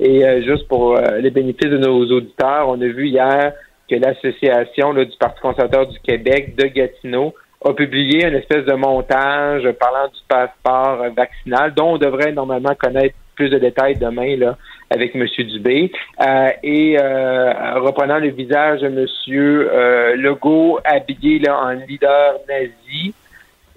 Et, 0.01 0.25
euh, 0.25 0.43
juste 0.43 0.67
pour 0.67 0.97
euh, 0.97 1.19
les 1.19 1.31
bénéfices 1.31 1.69
de 1.69 1.77
nos 1.77 2.01
auditeurs, 2.13 2.67
on 2.71 2.81
a 2.81 2.87
vu 2.87 3.09
hier 3.09 3.53
que 3.91 3.97
l'association 3.97 4.95
du 4.95 5.17
Parti 5.21 5.41
conservateur 5.43 5.87
du 5.87 6.01
Québec 6.01 6.57
de 6.57 6.65
Gatineau 6.69 7.35
a 7.63 7.75
publié 7.75 8.27
une 8.27 8.37
espèce 8.37 8.65
de 8.65 8.73
montage 8.73 9.71
parlant 9.79 10.09
du 10.09 10.21
passeport 10.29 11.05
vaccinal 11.15 11.75
dont 11.75 11.93
on 11.93 11.99
devrait 11.99 12.33
normalement 12.33 12.75
connaître 12.75 13.15
plus 13.35 13.51
de 13.51 13.59
détails 13.59 13.97
demain 13.97 14.37
là, 14.37 14.57
avec 14.91 15.15
M. 15.15 15.27
Dubé. 15.39 15.91
Euh, 16.21 16.51
et 16.63 16.97
euh, 17.01 17.79
reprenant 17.81 18.19
le 18.19 18.29
visage 18.29 18.81
de 18.81 18.87
M. 18.87 19.07
Euh, 19.29 20.17
Legault 20.17 20.79
habillé 20.85 21.39
là, 21.39 21.59
en 21.59 21.71
leader 21.71 22.37
nazi. 22.49 23.15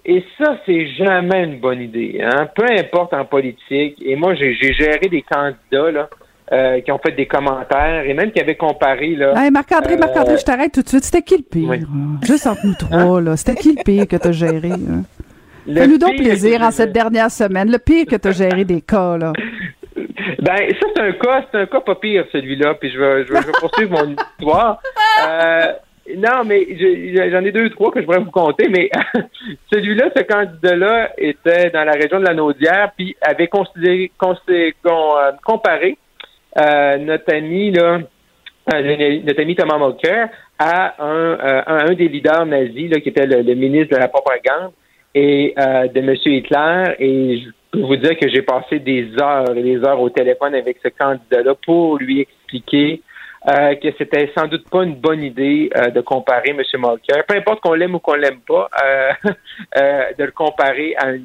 Et 0.10 0.24
ça, 0.38 0.58
c'est 0.66 0.88
jamais 0.88 1.44
une 1.44 1.60
bonne 1.60 1.82
idée. 1.82 2.22
Hein? 2.24 2.48
Peu 2.56 2.66
importe 2.80 3.14
en 3.14 3.26
politique. 3.26 4.02
Et 4.02 4.16
moi, 4.16 4.36
j'ai 4.36 4.54
géré 4.54 5.10
des 5.10 5.22
candidats 5.22 5.92
là, 5.92 6.10
euh, 6.54 6.80
qui 6.80 6.92
ont 6.94 6.98
fait 7.00 7.12
des 7.12 7.26
commentaires 7.26 8.06
et 8.06 8.14
même 8.14 8.32
qui 8.32 8.40
avaient 8.40 8.56
comparé. 8.56 9.16
Là, 9.16 9.34
hey, 9.36 9.52
Marc-André, 9.52 9.98
Marc-André, 9.98 10.38
je 10.38 10.46
t'arrête 10.46 10.72
tout 10.72 10.82
de 10.82 10.88
suite. 10.88 11.04
C'était 11.04 11.22
qui 11.22 11.36
le 11.36 11.44
pire? 11.44 11.86
Juste 12.24 12.48
entre 12.48 12.66
nous 12.66 12.76
trois, 12.76 13.20
là. 13.20 13.36
C'était 13.36 13.56
qui 13.56 13.76
le 13.76 13.84
pire 13.84 14.08
que 14.08 14.16
tu 14.16 14.28
as 14.30 14.32
géré? 14.32 14.72
Hein? 14.72 15.04
Fais-nous 15.74 15.98
donc 15.98 16.16
plaisir 16.16 16.62
en 16.62 16.72
cette 16.72 16.92
dernière 16.92 17.32
semaine. 17.32 17.70
Le 17.72 17.80
pire 17.80 18.06
que 18.06 18.16
tu 18.16 18.28
as 18.28 18.32
géré 18.32 18.66
des 18.66 18.82
cas, 18.82 19.18
là. 19.18 19.34
Ben, 20.40 20.58
ça, 20.80 20.88
c'est 20.96 21.02
un 21.02 21.12
cas, 21.14 21.46
c'est 21.52 21.58
un 21.58 21.66
cas 21.66 21.82
pas 21.82 21.96
pire, 21.96 22.26
celui-là, 22.32 22.76
puis 22.76 22.92
je 22.92 23.00
vais, 23.00 23.26
je 23.26 23.34
vais, 23.34 23.40
poursuivre 23.60 23.92
mon 23.92 24.16
histoire. 24.16 24.80
Euh, 25.28 25.74
non, 26.16 26.44
mais 26.46 26.68
j'en 27.32 27.44
ai 27.44 27.52
deux, 27.52 27.70
trois 27.72 27.92
que 27.92 28.02
je 28.02 28.06
pourrais 28.06 28.20
vous 28.20 28.32
compter, 28.32 28.70
mais 28.70 28.90
celui-là, 29.74 30.10
ce 30.16 30.24
candidat-là 30.24 31.12
était 31.18 31.70
dans 31.72 31.84
la 31.84 31.94
région 31.94 32.20
de 32.20 32.26
la 32.26 32.34
Naudière, 32.34 32.92
puis 32.96 33.16
avait 33.22 33.48
considéré, 33.48 34.12
euh, 34.24 35.32
comparé 35.44 35.98
euh, 36.58 36.98
notre 36.98 37.34
ami, 37.34 37.72
là, 37.72 38.00
notre 38.74 39.42
ami 39.42 39.56
Thomas 39.56 39.80
Mulcair 39.80 40.30
à 40.60 41.04
un, 41.04 41.64
un 41.68 41.94
des 41.94 42.08
leaders 42.08 42.46
nazis, 42.46 42.92
là, 42.92 43.00
qui 43.00 43.10
était 43.10 43.26
le 43.26 43.56
ministre 43.56 43.96
de 43.96 44.00
la 44.00 44.08
propagande 44.08 44.72
et 45.18 45.54
euh, 45.58 45.88
de 45.88 46.00
M. 46.00 46.16
Hitler. 46.26 46.96
Et 47.00 47.44
peux 47.72 47.82
vous 47.82 47.96
dire 47.96 48.18
que 48.18 48.30
j'ai 48.30 48.44
passé 48.44 48.80
des 48.80 49.10
heures 49.22 49.56
et 49.56 49.64
des 49.64 49.84
heures 49.84 50.00
au 50.00 50.10
téléphone 50.10 50.54
avec 50.56 50.78
ce 50.84 50.90
candidat-là 50.90 51.56
pour 51.66 51.98
lui 51.98 52.22
expliquer 52.22 53.02
euh, 53.48 53.76
que 53.76 53.88
c'était 53.98 54.32
sans 54.38 54.48
doute 54.48 54.70
pas 54.70 54.84
une 54.84 54.96
bonne 54.96 55.24
idée 55.24 55.70
euh, 55.76 55.90
de 55.90 56.02
comparer 56.02 56.52
M. 56.52 56.62
Mulcair, 56.76 57.26
peu 57.28 57.36
importe 57.36 57.62
qu'on 57.62 57.74
l'aime 57.74 57.96
ou 57.96 58.00
qu'on 58.00 58.16
l'aime 58.16 58.42
pas, 58.48 58.70
de 59.76 60.24
le 60.24 60.32
comparer 60.32 60.96
à 60.98 61.08
un, 61.08 61.18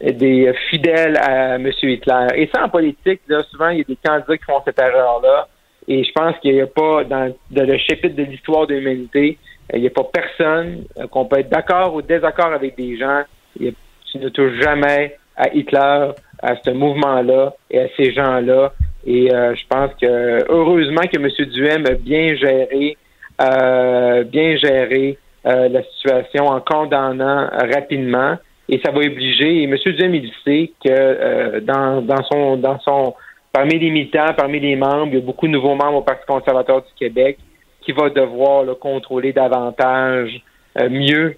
des, 0.00 0.52
fidèles 0.70 1.16
à 1.16 1.54
M. 1.54 1.70
Hitler. 1.82 2.26
Et 2.34 2.50
ça, 2.54 2.64
en 2.64 2.68
politique, 2.68 3.20
souvent, 3.50 3.70
il 3.70 3.78
y 3.78 3.80
a 3.80 3.84
des 3.84 3.98
candidats 4.04 4.36
qui 4.36 4.44
font 4.44 4.60
cette 4.64 4.78
erreur-là. 4.78 5.48
Et 5.86 6.04
je 6.04 6.12
pense 6.12 6.38
qu'il 6.40 6.52
n'y 6.52 6.60
a 6.60 6.66
pas, 6.66 7.04
dans, 7.04 7.32
le 7.50 7.78
chapitre 7.78 8.14
de 8.14 8.24
l'histoire 8.24 8.66
de 8.66 8.74
l'humanité, 8.74 9.38
il 9.74 9.80
n'y 9.80 9.86
a 9.86 9.90
pas 9.90 10.04
personne 10.04 10.84
qu'on 11.10 11.26
peut 11.26 11.40
être 11.40 11.50
d'accord 11.50 11.94
ou 11.94 12.02
désaccord 12.02 12.52
avec 12.52 12.76
des 12.76 12.96
gens. 12.96 13.22
tu 13.58 14.18
ne 14.18 14.28
touches 14.30 14.60
jamais 14.60 15.16
à 15.36 15.54
Hitler, 15.54 16.10
à 16.42 16.56
ce 16.64 16.70
mouvement-là 16.70 17.54
et 17.70 17.80
à 17.80 17.88
ces 17.96 18.12
gens-là. 18.12 18.72
Et 19.06 19.32
euh, 19.32 19.54
je 19.54 19.62
pense 19.68 19.90
que 20.00 20.44
heureusement 20.50 21.02
que 21.02 21.16
M. 21.16 21.50
Duhem 21.50 21.86
a 21.86 21.94
bien 21.94 22.34
géré, 22.34 22.96
euh, 23.40 24.24
bien 24.24 24.56
géré 24.56 25.18
euh, 25.46 25.68
la 25.68 25.82
situation 25.84 26.46
en 26.46 26.60
condamnant 26.60 27.48
rapidement. 27.74 28.36
Et 28.68 28.80
ça 28.84 28.90
va 28.90 28.98
obliger. 28.98 29.62
Et 29.62 29.64
M. 29.64 29.76
Duhem, 29.76 30.14
il 30.14 30.30
sait 30.44 30.72
que 30.84 31.60
dans, 31.60 32.02
dans 32.02 32.22
son 32.24 32.56
dans 32.56 32.78
son 32.80 33.14
parmi 33.52 33.78
les 33.78 33.90
militants, 33.90 34.34
parmi 34.36 34.60
les 34.60 34.76
membres, 34.76 35.08
il 35.12 35.14
y 35.14 35.22
a 35.22 35.24
beaucoup 35.24 35.46
de 35.46 35.52
nouveaux 35.52 35.74
membres 35.74 35.98
au 35.98 36.02
Parti 36.02 36.26
conservateur 36.26 36.82
du 36.82 36.92
Québec 36.98 37.38
qui 37.88 37.92
va 37.92 38.10
devoir 38.10 38.64
le 38.64 38.74
contrôler 38.74 39.32
davantage, 39.32 40.42
mieux 40.90 41.36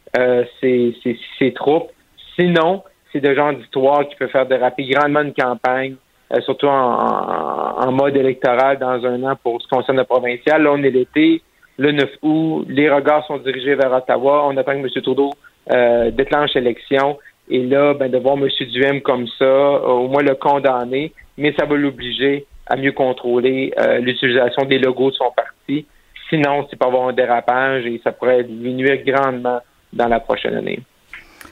ses, 0.60 0.96
ses, 1.38 1.52
troupes. 1.52 1.90
Sinon, 2.38 2.82
c'est 3.12 3.20
de 3.20 3.32
genre 3.34 3.52
d'histoire 3.52 4.08
qui 4.08 4.16
peut 4.16 4.26
faire 4.26 4.46
déraper 4.46 4.84
grandement 4.88 5.20
une 5.20 5.32
campagne 5.32 5.94
euh, 6.32 6.40
surtout 6.42 6.68
en, 6.68 7.90
mode 7.90 8.16
électoral 8.16 8.78
dans 8.78 9.04
un 9.04 9.22
an 9.24 9.34
pour 9.42 9.60
ce 9.60 9.66
qui 9.66 9.74
concerne 9.74 9.98
le 9.98 10.04
provincial. 10.04 10.62
Là, 10.62 10.70
on 10.72 10.82
est 10.82 10.90
l'été, 10.90 11.42
le 11.76 11.90
9 11.90 12.08
août, 12.22 12.66
les 12.68 12.88
regards 12.88 13.26
sont 13.26 13.38
dirigés 13.38 13.74
vers 13.74 13.92
Ottawa. 13.92 14.46
On 14.46 14.56
attend 14.56 14.72
que 14.72 14.78
M. 14.78 15.02
Trudeau 15.02 15.30
euh, 15.72 16.12
déclenche 16.12 16.54
l'élection. 16.54 17.18
Et 17.48 17.66
là, 17.66 17.94
ben, 17.94 18.08
de 18.08 18.18
voir 18.18 18.36
M. 18.36 18.48
Duhem 18.70 19.00
comme 19.00 19.26
ça, 19.38 19.82
au 19.82 20.06
moins 20.06 20.22
le 20.22 20.36
condamner, 20.36 21.12
mais 21.36 21.52
ça 21.58 21.66
va 21.66 21.74
l'obliger 21.74 22.46
à 22.66 22.76
mieux 22.76 22.92
contrôler 22.92 23.72
euh, 23.80 23.98
l'utilisation 23.98 24.64
des 24.66 24.78
logos 24.78 25.10
de 25.10 25.16
son 25.16 25.32
parti. 25.32 25.86
Sinon, 26.30 26.66
c'est 26.70 26.76
pas 26.78 26.86
avoir 26.86 27.08
un 27.08 27.12
dérapage 27.12 27.84
et 27.86 28.00
ça 28.02 28.12
pourrait 28.12 28.44
diminuer 28.44 29.02
grandement 29.04 29.60
dans 29.92 30.08
la 30.08 30.20
prochaine 30.20 30.54
année. 30.54 30.80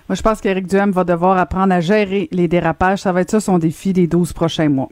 Moi, 0.09 0.17
je 0.17 0.23
pense 0.23 0.41
qu'Éric 0.41 0.67
Duhem 0.67 0.91
va 0.91 1.05
devoir 1.05 1.37
apprendre 1.37 1.75
à 1.75 1.81
gérer 1.81 2.29
les 2.33 2.49
dérapages. 2.49 3.01
Ça 3.01 3.13
va 3.13 3.21
être 3.21 3.31
ça 3.31 3.41
son 3.41 3.59
défi 3.59 3.93
des 3.93 4.07
12 4.07 4.33
prochains 4.33 4.69
mois. 4.69 4.89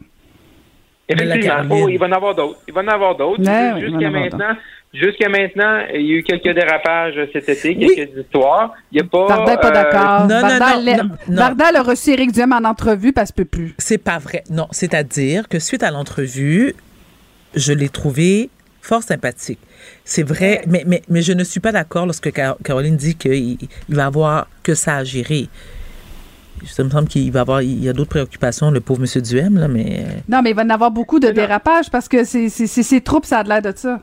Effectivement. 1.09 1.89
il 1.89 1.99
va 1.99 2.07
en 2.07 2.13
avoir 2.13 2.35
d'autres. 2.35 2.59
Il 2.67 2.75
va 2.75 2.83
en 2.83 2.89
avoir 2.89 3.17
d'autres. 3.17 3.43
jusqu'à 3.81 4.11
maintenant, 4.11 4.57
jusqu'à 4.93 5.29
maintenant, 5.29 5.79
il 5.95 6.03
y 6.03 6.15
a 6.15 6.17
eu 6.17 6.23
quelques 6.25 6.53
dérapages 6.53 7.15
cet 7.33 7.49
été, 7.49 7.77
quelques 7.77 8.19
histoires. 8.19 8.75
Il 8.91 8.97
n'y 8.97 9.07
a 9.07 9.09
pas. 9.09 9.27
Bardal 9.29 9.61
pas 9.61 9.71
d'accord. 9.71 11.17
Bardal, 11.29 11.77
a 11.77 11.83
reçu 11.83 12.11
Éric 12.11 12.33
Duhem 12.33 12.53
en 12.53 12.69
entrevue 12.69 13.13
parce 13.13 13.31
que 13.31 13.37
peut 13.37 13.45
plus. 13.45 13.75
C'est 13.79 14.03
pas 14.03 14.19
vrai. 14.19 14.43
Non, 14.51 14.67
c'est-à-dire 14.73 15.49
que 15.49 15.61
suite 15.61 15.85
à 15.85 15.91
l'entrevue, 15.91 16.75
je 17.55 17.73
l'ai 17.73 17.89
trouvé 17.89 18.51
fort 18.87 19.03
sympathique. 19.03 19.59
C'est 20.05 20.23
vrai, 20.23 20.63
mais, 20.67 20.85
mais, 20.87 21.03
mais 21.09 21.23
je 21.23 21.33
ne 21.33 21.45
suis 21.45 21.61
pas 21.61 21.73
d'accord 21.73 22.07
lorsque 22.07 22.31
Caroline 22.33 22.97
dit 22.97 23.17
qu'il 23.17 23.59
va 23.89 24.07
avoir 24.07 24.49
que 24.63 24.75
ça 24.75 24.97
à 24.97 25.05
gérer. 25.05 25.49
Ça 26.65 26.85
me 26.85 26.89
semble 26.89 27.09
qu'il 27.09 27.31
va 27.33 27.41
avoir, 27.41 27.61
il 27.63 27.85
y 27.85 27.89
a 27.89 27.93
d'autres 27.93 28.11
préoccupations, 28.11 28.71
le 28.71 28.81
pauvre 28.81 29.03
M. 29.03 29.23
Duhem, 29.23 29.59
là, 29.59 29.69
mais. 29.69 30.01
Euh, 30.01 30.21
non, 30.29 30.41
mais 30.43 30.51
il 30.51 30.57
va 30.57 30.63
en 30.63 30.71
avoir 30.71 30.91
beaucoup 30.91 31.21
de 31.21 31.29
dérapages 31.29 31.91
parce 31.91 32.09
que 32.09 32.25
c'est 32.25 32.49
ses 32.49 33.01
troupes, 33.03 33.27
ça 33.27 33.41
a 33.41 33.43
l'air 33.43 33.61
de 33.61 33.73
ça. 33.77 34.01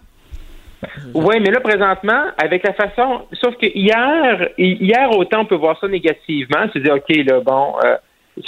Oui, 1.14 1.36
mais 1.40 1.50
là, 1.50 1.62
présentement, 1.62 2.26
avec 2.38 2.64
la 2.64 2.74
façon. 2.74 3.22
Sauf 3.42 3.56
que 3.56 3.66
hier, 3.66 4.50
hier, 4.58 5.10
autant 5.18 5.42
on 5.42 5.46
peut 5.46 5.56
voir 5.56 5.80
ça 5.80 5.88
négativement, 5.88 6.70
se 6.74 6.80
dire, 6.80 6.94
OK, 6.94 7.16
là, 7.26 7.40
bon. 7.40 7.76
Euh, 7.86 7.96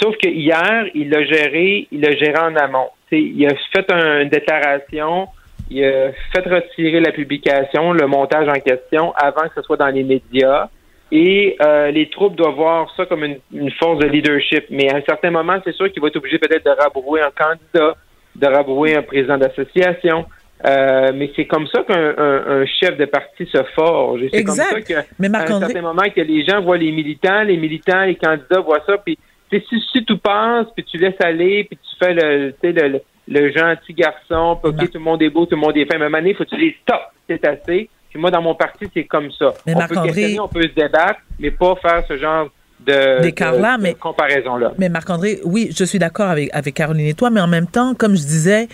sauf 0.00 0.14
que 0.18 0.28
hier, 0.28 0.84
il 0.94 1.08
l'a 1.08 1.24
géré, 1.24 1.88
il 1.90 2.00
l'a 2.02 2.12
géré 2.12 2.38
en 2.38 2.54
amont. 2.56 2.90
il 3.10 3.46
a 3.46 3.54
fait 3.72 3.90
une 3.90 4.28
déclaration 4.28 5.28
il 5.70 5.84
a 5.84 6.12
fait 6.32 6.48
retirer 6.48 7.00
la 7.00 7.12
publication, 7.12 7.92
le 7.92 8.06
montage 8.06 8.48
en 8.48 8.60
question, 8.60 9.12
avant 9.16 9.48
que 9.48 9.54
ce 9.56 9.62
soit 9.62 9.76
dans 9.76 9.88
les 9.88 10.04
médias. 10.04 10.68
Et 11.12 11.56
euh, 11.60 11.90
les 11.90 12.08
troupes 12.10 12.34
doivent 12.34 12.54
voir 12.54 12.92
ça 12.96 13.06
comme 13.06 13.24
une, 13.24 13.70
force 13.72 13.98
de 13.98 14.06
leadership. 14.06 14.66
Mais 14.70 14.92
à 14.92 14.96
un 14.96 15.02
certain 15.02 15.30
moment, 15.30 15.58
c'est 15.64 15.74
sûr 15.74 15.90
qu'il 15.92 16.02
va 16.02 16.08
être 16.08 16.16
obligé 16.16 16.38
peut-être 16.38 16.64
de 16.64 16.70
rabrouer 16.70 17.20
un 17.20 17.30
candidat, 17.30 17.96
de 18.34 18.46
rabrouer 18.46 18.96
un 18.96 19.02
président 19.02 19.38
d'association. 19.38 20.26
Euh, 20.66 21.12
mais 21.14 21.30
c'est 21.36 21.44
comme 21.44 21.66
ça 21.68 21.82
qu'un 21.82 22.64
chef 22.80 22.96
de 22.96 23.04
parti 23.04 23.46
se 23.46 23.62
forge. 23.74 24.22
C'est 24.32 24.42
comme 24.42 24.54
ça 24.54 24.80
qu'à 24.80 25.04
un 25.20 25.60
certain 25.60 25.82
moment 25.82 26.02
que 26.14 26.20
les 26.20 26.44
gens 26.44 26.60
voient 26.62 26.78
les 26.78 26.92
militants, 26.92 27.42
les 27.42 27.56
militants, 27.56 28.04
les 28.04 28.16
candidats 28.16 28.60
voient 28.60 28.82
ça, 28.86 28.96
puis 28.98 29.18
si, 29.50 29.80
si 29.92 30.04
tu 30.04 30.16
penses, 30.18 30.66
puis 30.74 30.84
tu 30.84 30.98
laisses 30.98 31.20
aller, 31.20 31.64
puis 31.64 31.78
tu 31.78 31.96
fais 31.98 32.14
le, 32.14 32.54
le, 32.62 33.00
le 33.28 33.52
gentil 33.52 33.94
garçon, 33.94 34.58
OK, 34.62 34.76
tout 34.90 34.98
le 34.98 35.00
monde 35.00 35.22
est 35.22 35.30
beau, 35.30 35.46
tout 35.46 35.54
le 35.54 35.60
monde 35.60 35.76
est 35.76 35.90
fin. 35.90 35.98
Mais 35.98 36.04
à 36.04 36.20
un 36.20 36.24
il 36.24 36.34
faut 36.34 36.44
que 36.44 36.50
tu 36.50 36.58
dises 36.58 36.74
stop, 36.82 37.00
c'est 37.28 37.44
assez. 37.46 37.88
Puis 38.10 38.20
moi, 38.20 38.30
dans 38.30 38.42
mon 38.42 38.54
parti, 38.54 38.86
c'est 38.94 39.04
comme 39.04 39.30
ça. 39.32 39.52
Mais 39.66 39.74
on 39.74 39.86
peut 39.86 40.02
questionner, 40.02 40.40
on 40.40 40.48
peut 40.48 40.62
se 40.62 40.74
débattre, 40.74 41.20
mais 41.38 41.50
pas 41.50 41.76
faire 41.76 42.04
ce 42.08 42.16
genre 42.16 42.48
de, 42.80 43.78
mais, 43.80 43.94
comparaison-là. 43.94 44.72
Mais 44.78 44.88
Marc-André, 44.88 45.40
oui, 45.44 45.70
je 45.76 45.84
suis 45.84 45.98
d'accord 45.98 46.28
avec, 46.28 46.50
avec 46.52 46.74
Caroline 46.74 47.06
et 47.06 47.14
toi, 47.14 47.30
mais 47.30 47.40
en 47.40 47.48
même 47.48 47.66
temps, 47.66 47.94
comme 47.94 48.16
je 48.16 48.22
disais, 48.22 48.68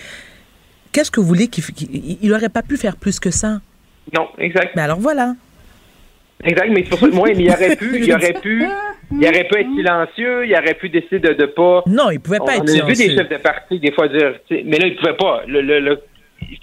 qu'est-ce 0.93 1.11
que 1.11 1.21
vous 1.21 1.27
voulez 1.27 1.49
qu'il 1.49 1.65
n'aurait 2.31 2.49
pas 2.49 2.63
pu 2.63 2.77
faire 2.77 2.97
plus 2.97 3.19
que 3.21 3.31
ça? 3.31 3.61
Non, 4.17 4.29
exact. 4.39 4.75
Mais 4.77 4.83
alors 4.83 4.99
voilà. 4.99 5.35
Exact, 6.45 6.69
mais 6.71 6.83
c'est 6.83 6.91
pour 6.91 6.99
ça 6.99 7.09
que 7.09 7.15
moi, 7.15 7.29
il 7.31 7.51
aurait 7.51 7.77
pu, 7.77 8.01
il 8.03 8.13
aurait 8.13 8.33
pu, 8.35 8.67
il 9.13 9.29
aurait 9.29 9.45
pu 9.45 9.59
être 9.61 9.75
silencieux, 9.77 10.47
il 10.47 10.53
aurait 10.55 10.75
pu 10.75 10.89
décider 10.89 11.21
de, 11.21 11.35
de 11.35 11.47
pas. 11.47 11.83
Non, 11.87 12.11
il 12.11 12.21
pouvait 12.21 12.39
pas 12.39 12.57
être 12.57 12.69
silencieux. 12.69 12.83
On 12.83 12.87
a 12.87 12.91
vu 12.91 13.09
des 13.09 13.17
chefs 13.17 13.29
de 13.29 13.37
parti 13.37 13.79
des 13.79 13.93
fois 13.93 14.09
dire, 14.09 14.35
mais 14.51 14.79
là, 14.79 14.87
il 14.87 14.97
pouvait 14.97 15.17
pas. 15.17 15.43
Le, 15.47 15.61
le, 15.61 15.81
le 15.81 15.99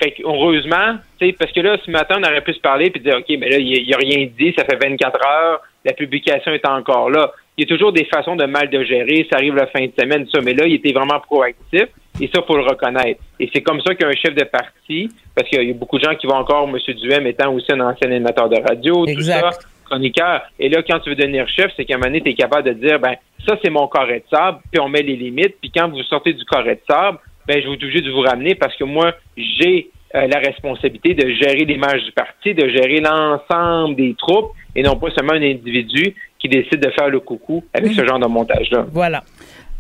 fait 0.02 0.16
heureusement, 0.24 0.98
parce 1.40 1.52
que 1.52 1.62
là, 1.62 1.78
ce 1.86 1.92
matin, 1.92 2.16
on 2.20 2.24
aurait 2.24 2.42
pu 2.42 2.54
se 2.54 2.60
parler 2.60 2.90
puis 2.90 3.02
dire, 3.02 3.18
OK, 3.18 3.26
mais 3.30 3.50
là, 3.50 3.58
il 3.58 3.86
n'y 3.86 3.94
a, 3.94 3.98
rien 3.98 4.28
dit, 4.38 4.54
ça 4.58 4.66
fait 4.66 4.78
24 4.82 5.26
heures, 5.26 5.62
la 5.86 5.94
publication 5.94 6.52
est 6.52 6.68
encore 6.68 7.10
là. 7.10 7.32
Il 7.60 7.64
y 7.64 7.66
a 7.66 7.76
toujours 7.76 7.92
des 7.92 8.06
façons 8.06 8.38
de 8.38 8.46
mal 8.46 8.70
de 8.70 8.82
gérer, 8.86 9.28
ça 9.30 9.36
arrive 9.36 9.54
la 9.54 9.68
fin 9.68 9.86
de 9.86 9.92
semaine, 10.00 10.26
ça, 10.34 10.40
mais 10.42 10.54
là, 10.54 10.66
il 10.66 10.76
était 10.76 10.94
vraiment 10.94 11.20
proactif. 11.20 11.88
Et 12.22 12.30
ça, 12.34 12.42
faut 12.48 12.56
le 12.56 12.64
reconnaître. 12.64 13.20
Et 13.38 13.50
c'est 13.54 13.62
comme 13.62 13.82
ça 13.82 13.96
qu'un 13.96 14.14
chef 14.14 14.34
de 14.34 14.46
parti, 14.46 15.10
parce 15.36 15.50
qu'il 15.50 15.68
y 15.68 15.70
a 15.70 15.74
beaucoup 15.74 15.98
de 15.98 16.06
gens 16.06 16.16
qui 16.16 16.26
vont 16.26 16.36
encore, 16.36 16.70
M. 16.70 16.78
Duhem 16.96 17.28
étant 17.28 17.54
aussi 17.54 17.70
un 17.74 17.82
ancien 17.82 18.10
animateur 18.10 18.48
de 18.48 18.62
radio, 18.66 19.06
tout 19.06 19.22
ça, 19.24 19.50
chroniqueur. 19.86 20.44
Et 20.58 20.70
là, 20.70 20.82
quand 20.84 21.00
tu 21.00 21.10
veux 21.10 21.18
devenir 21.18 21.50
chef, 21.50 21.74
c'est 21.76 21.84
qu'à 21.84 21.96
un 21.96 21.98
moment 21.98 22.08
donné, 22.08 22.22
tu 22.22 22.30
es 22.30 22.34
capable 22.34 22.64
de 22.64 22.74
dire, 22.76 22.98
ben, 22.98 23.16
ça, 23.46 23.58
c'est 23.62 23.70
mon 23.70 23.90
carré 23.90 24.20
de 24.20 24.38
sable, 24.38 24.60
puis 24.72 24.80
on 24.80 24.88
met 24.88 25.02
les 25.02 25.18
limites. 25.18 25.58
Puis 25.60 25.70
quand 25.70 25.90
vous 25.90 26.02
sortez 26.04 26.32
du 26.32 26.46
carré 26.46 26.76
de 26.76 26.82
sable, 26.90 27.18
ben, 27.46 27.62
je 27.62 27.68
vais 27.68 27.74
être 27.74 27.84
obligé 27.84 28.00
de 28.00 28.10
vous 28.10 28.22
ramener 28.22 28.56
parce 28.56 28.78
que 28.78 28.86
moi, 28.86 29.14
j'ai 29.36 29.90
euh, 30.16 30.28
la 30.28 30.40
responsabilité 30.40 31.14
de 31.14 31.28
gérer 31.36 31.66
l'image 31.66 32.04
du 32.04 32.12
parti, 32.12 32.54
de 32.54 32.68
gérer 32.68 33.00
l'ensemble 33.00 33.96
des 33.96 34.16
troupes 34.18 34.54
et 34.76 34.82
non 34.82 34.98
pas 34.98 35.10
seulement 35.12 35.34
un 35.34 35.42
individu 35.42 36.16
qui 36.40 36.50
décide 36.50 36.80
de 36.80 36.90
faire 36.92 37.10
le 37.10 37.20
coucou 37.20 37.64
avec 37.74 37.94
ce 37.94 38.06
genre 38.06 38.20
de 38.20 38.28
montage-là. 38.28 38.86
Voilà. 38.92 39.24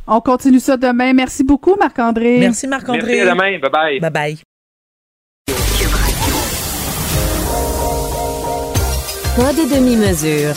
On 0.07 0.21
continue 0.21 0.59
ça 0.59 0.77
demain. 0.77 1.13
Merci 1.13 1.43
beaucoup, 1.43 1.75
Marc-André. 1.75 2.37
Merci, 2.39 2.67
Marc-André. 2.67 3.15
Merci, 3.15 3.21
à 3.21 3.31
demain. 3.31 3.57
Bye-bye. 3.59 3.99
Bye-bye. 4.01 4.41
Pas 9.35 9.53
de 9.53 9.73
demi-mesure. 9.73 10.55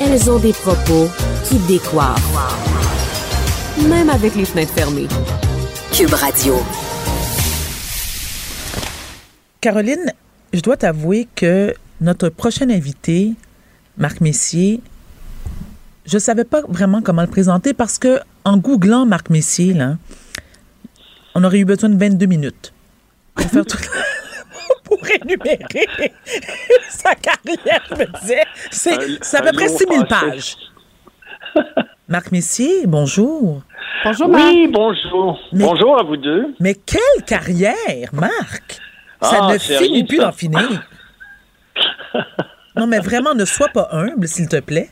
Elles 0.00 0.30
ont 0.30 0.38
des 0.38 0.52
propos 0.52 1.08
qui 1.44 1.58
décoiffent. 1.66 2.20
Même 3.88 4.10
avec 4.10 4.34
les 4.34 4.44
fenêtres 4.44 4.72
fermées. 4.72 5.08
Cube 5.92 6.14
Radio. 6.14 6.54
Caroline, 9.64 10.12
je 10.52 10.60
dois 10.60 10.76
t'avouer 10.76 11.26
que 11.34 11.72
notre 12.02 12.28
prochain 12.28 12.68
invité, 12.68 13.32
Marc 13.96 14.20
Messier, 14.20 14.82
je 16.04 16.16
ne 16.16 16.20
savais 16.20 16.44
pas 16.44 16.60
vraiment 16.68 17.00
comment 17.00 17.22
le 17.22 17.28
présenter 17.28 17.72
parce 17.72 17.96
que 17.96 18.20
en 18.44 18.58
googlant 18.58 19.06
Marc 19.06 19.30
Messier, 19.30 19.72
là, 19.72 19.96
on 21.34 21.42
aurait 21.44 21.60
eu 21.60 21.64
besoin 21.64 21.88
de 21.88 21.96
22 21.96 22.26
minutes 22.26 22.74
pour 23.34 23.46
faire 23.46 23.64
tout 23.64 23.78
pour 24.84 24.98
énumérer 25.08 25.86
sa 26.90 27.14
carrière, 27.14 27.86
je 27.88 27.94
me 27.94 28.20
disais. 28.20 28.42
C'est, 28.70 29.38
à 29.38 29.40
peu 29.40 29.52
près 29.52 29.68
6000 29.68 30.04
pages. 30.04 30.58
Marc 32.06 32.32
Messier, 32.32 32.86
bonjour. 32.86 33.62
Bonjour, 34.04 34.28
Marc. 34.28 34.44
Oui, 34.44 34.68
bonjour. 34.70 35.40
bonjour 35.52 35.98
à 35.98 36.02
vous 36.02 36.18
deux. 36.18 36.54
Mais 36.60 36.74
quelle 36.74 37.24
carrière, 37.24 38.10
Marc! 38.12 38.82
Ça 39.24 39.38
ah, 39.42 39.52
ne 39.52 39.58
finit 39.58 40.04
plus 40.04 40.18
d'en 40.18 40.32
finir. 40.32 40.68
non, 42.76 42.86
mais 42.86 43.00
vraiment, 43.00 43.34
ne 43.34 43.44
sois 43.44 43.68
pas 43.68 43.88
humble, 43.92 44.28
s'il 44.28 44.48
te 44.48 44.60
plaît. 44.60 44.90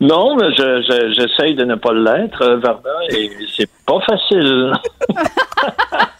Non, 0.00 0.36
mais 0.36 0.50
je- 0.56 0.82
je- 0.82 1.12
j'essaye 1.16 1.54
de 1.54 1.64
ne 1.64 1.76
pas 1.76 1.92
l'être, 1.92 2.42
euh, 2.42 2.58
Varda, 2.58 2.90
et 3.10 3.30
c'est 3.56 3.70
pas 3.86 4.00
facile. 4.06 4.72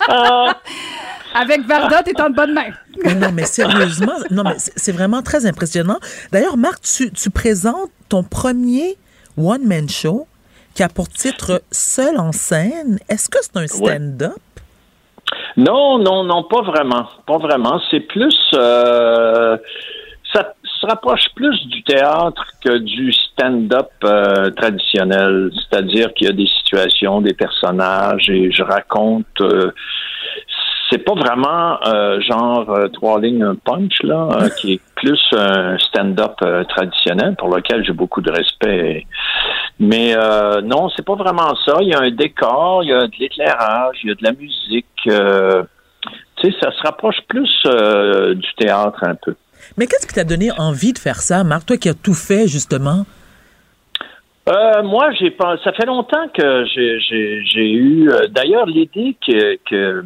Avec 1.35 1.67
Varda, 1.67 2.03
t'es 2.03 2.21
en 2.21 2.31
bonne 2.31 2.53
main. 2.53 2.71
Mais 3.05 3.15
non, 3.15 3.33
mais 3.33 3.45
sérieusement, 3.45 4.13
non, 4.31 4.45
mais 4.45 4.57
c'est 4.59 4.93
vraiment 4.93 5.23
très 5.23 5.47
impressionnant. 5.47 5.99
D'ailleurs, 6.31 6.57
Marc, 6.57 6.83
tu, 6.83 7.11
tu 7.11 7.31
présentes 7.31 7.91
ton 8.09 8.23
premier 8.23 8.97
one-man 9.37 9.89
show 9.89 10.27
qui 10.75 10.83
a 10.83 10.89
pour 10.89 11.09
titre 11.09 11.63
Seul 11.71 12.19
en 12.19 12.33
scène. 12.33 12.99
Est-ce 13.09 13.29
que 13.29 13.39
c'est 13.41 13.57
un 13.57 13.67
stand-up? 13.67 14.37
Non, 15.57 15.99
non, 15.99 16.25
non, 16.25 16.43
pas 16.45 16.63
vraiment. 16.63 17.07
Pas 17.27 17.39
vraiment. 17.39 17.81
C'est 17.91 18.01
plus. 18.01 18.39
euh, 18.55 19.57
ça 20.33 20.55
se 20.65 20.87
rapproche 20.87 21.27
plus 21.35 21.67
du 21.69 21.83
théâtre 21.83 22.45
que 22.65 22.79
du 22.79 23.13
stand-up 23.13 23.91
euh, 24.05 24.51
traditionnel. 24.51 25.51
C'est-à-dire 25.55 26.13
qu'il 26.15 26.27
y 26.27 26.31
a 26.31 26.35
des 26.35 26.47
situations, 26.47 27.21
des 27.21 27.35
personnages 27.35 28.29
et 28.31 28.51
je 28.51 28.63
raconte. 28.63 29.27
euh, 29.41 29.73
c'est 30.93 30.99
pas 30.99 31.15
vraiment 31.15 31.79
euh, 31.87 32.21
genre 32.21 32.69
euh, 32.69 32.89
trois 32.89 33.19
lignes 33.19 33.43
un 33.43 33.55
punch 33.55 34.03
là, 34.03 34.29
euh, 34.31 34.49
qui 34.51 34.75
est 34.75 34.81
plus 34.95 35.21
un 35.33 35.79
stand-up 35.79 36.35
euh, 36.43 36.65
traditionnel 36.65 37.35
pour 37.39 37.49
lequel 37.49 37.83
j'ai 37.85 37.95
beaucoup 37.95 38.21
de 38.21 38.31
respect. 38.31 39.07
Mais 39.81 40.15
non, 40.63 40.91
c'est 40.95 41.05
pas 41.05 41.17
vraiment 41.17 41.57
ça. 41.65 41.79
Il 41.81 41.89
y 41.89 41.95
a 41.95 42.01
un 42.01 42.11
décor, 42.11 42.85
il 42.85 42.91
y 42.91 42.93
a 42.93 43.07
de 43.07 43.13
l'éclairage, 43.19 43.97
il 44.05 44.11
y 44.11 44.13
a 44.13 44.15
de 44.15 44.23
la 44.23 44.33
musique. 44.33 44.87
tu 45.05 46.51
sais, 46.51 46.57
ça 46.61 46.71
se 46.71 46.83
rapproche 46.83 47.17
plus 47.27 47.51
du 48.37 48.55
théâtre 48.59 49.03
un 49.03 49.17
peu. 49.17 49.35
Mais 49.77 49.87
qu'est-ce 49.87 50.07
qui 50.07 50.15
t'a 50.15 50.25
donné 50.25 50.51
envie 50.57 50.93
de 50.93 50.99
faire 50.99 51.21
ça, 51.21 51.43
Marc? 51.43 51.67
Toi 51.67 51.79
qui 51.79 51.89
as 51.89 51.95
tout 51.95 52.15
fait, 52.15 52.47
justement? 52.47 53.05
Euh, 54.49 54.83
moi, 54.83 55.13
j'ai 55.13 55.31
pas. 55.31 55.57
Ça 55.63 55.73
fait 55.73 55.87
longtemps 55.87 56.29
que 56.35 56.65
j'ai 56.67 57.71
eu. 57.71 58.11
euh, 58.11 58.27
D'ailleurs, 58.29 58.67
l'idée 58.67 59.17
que, 59.25 59.57
que 59.69 60.05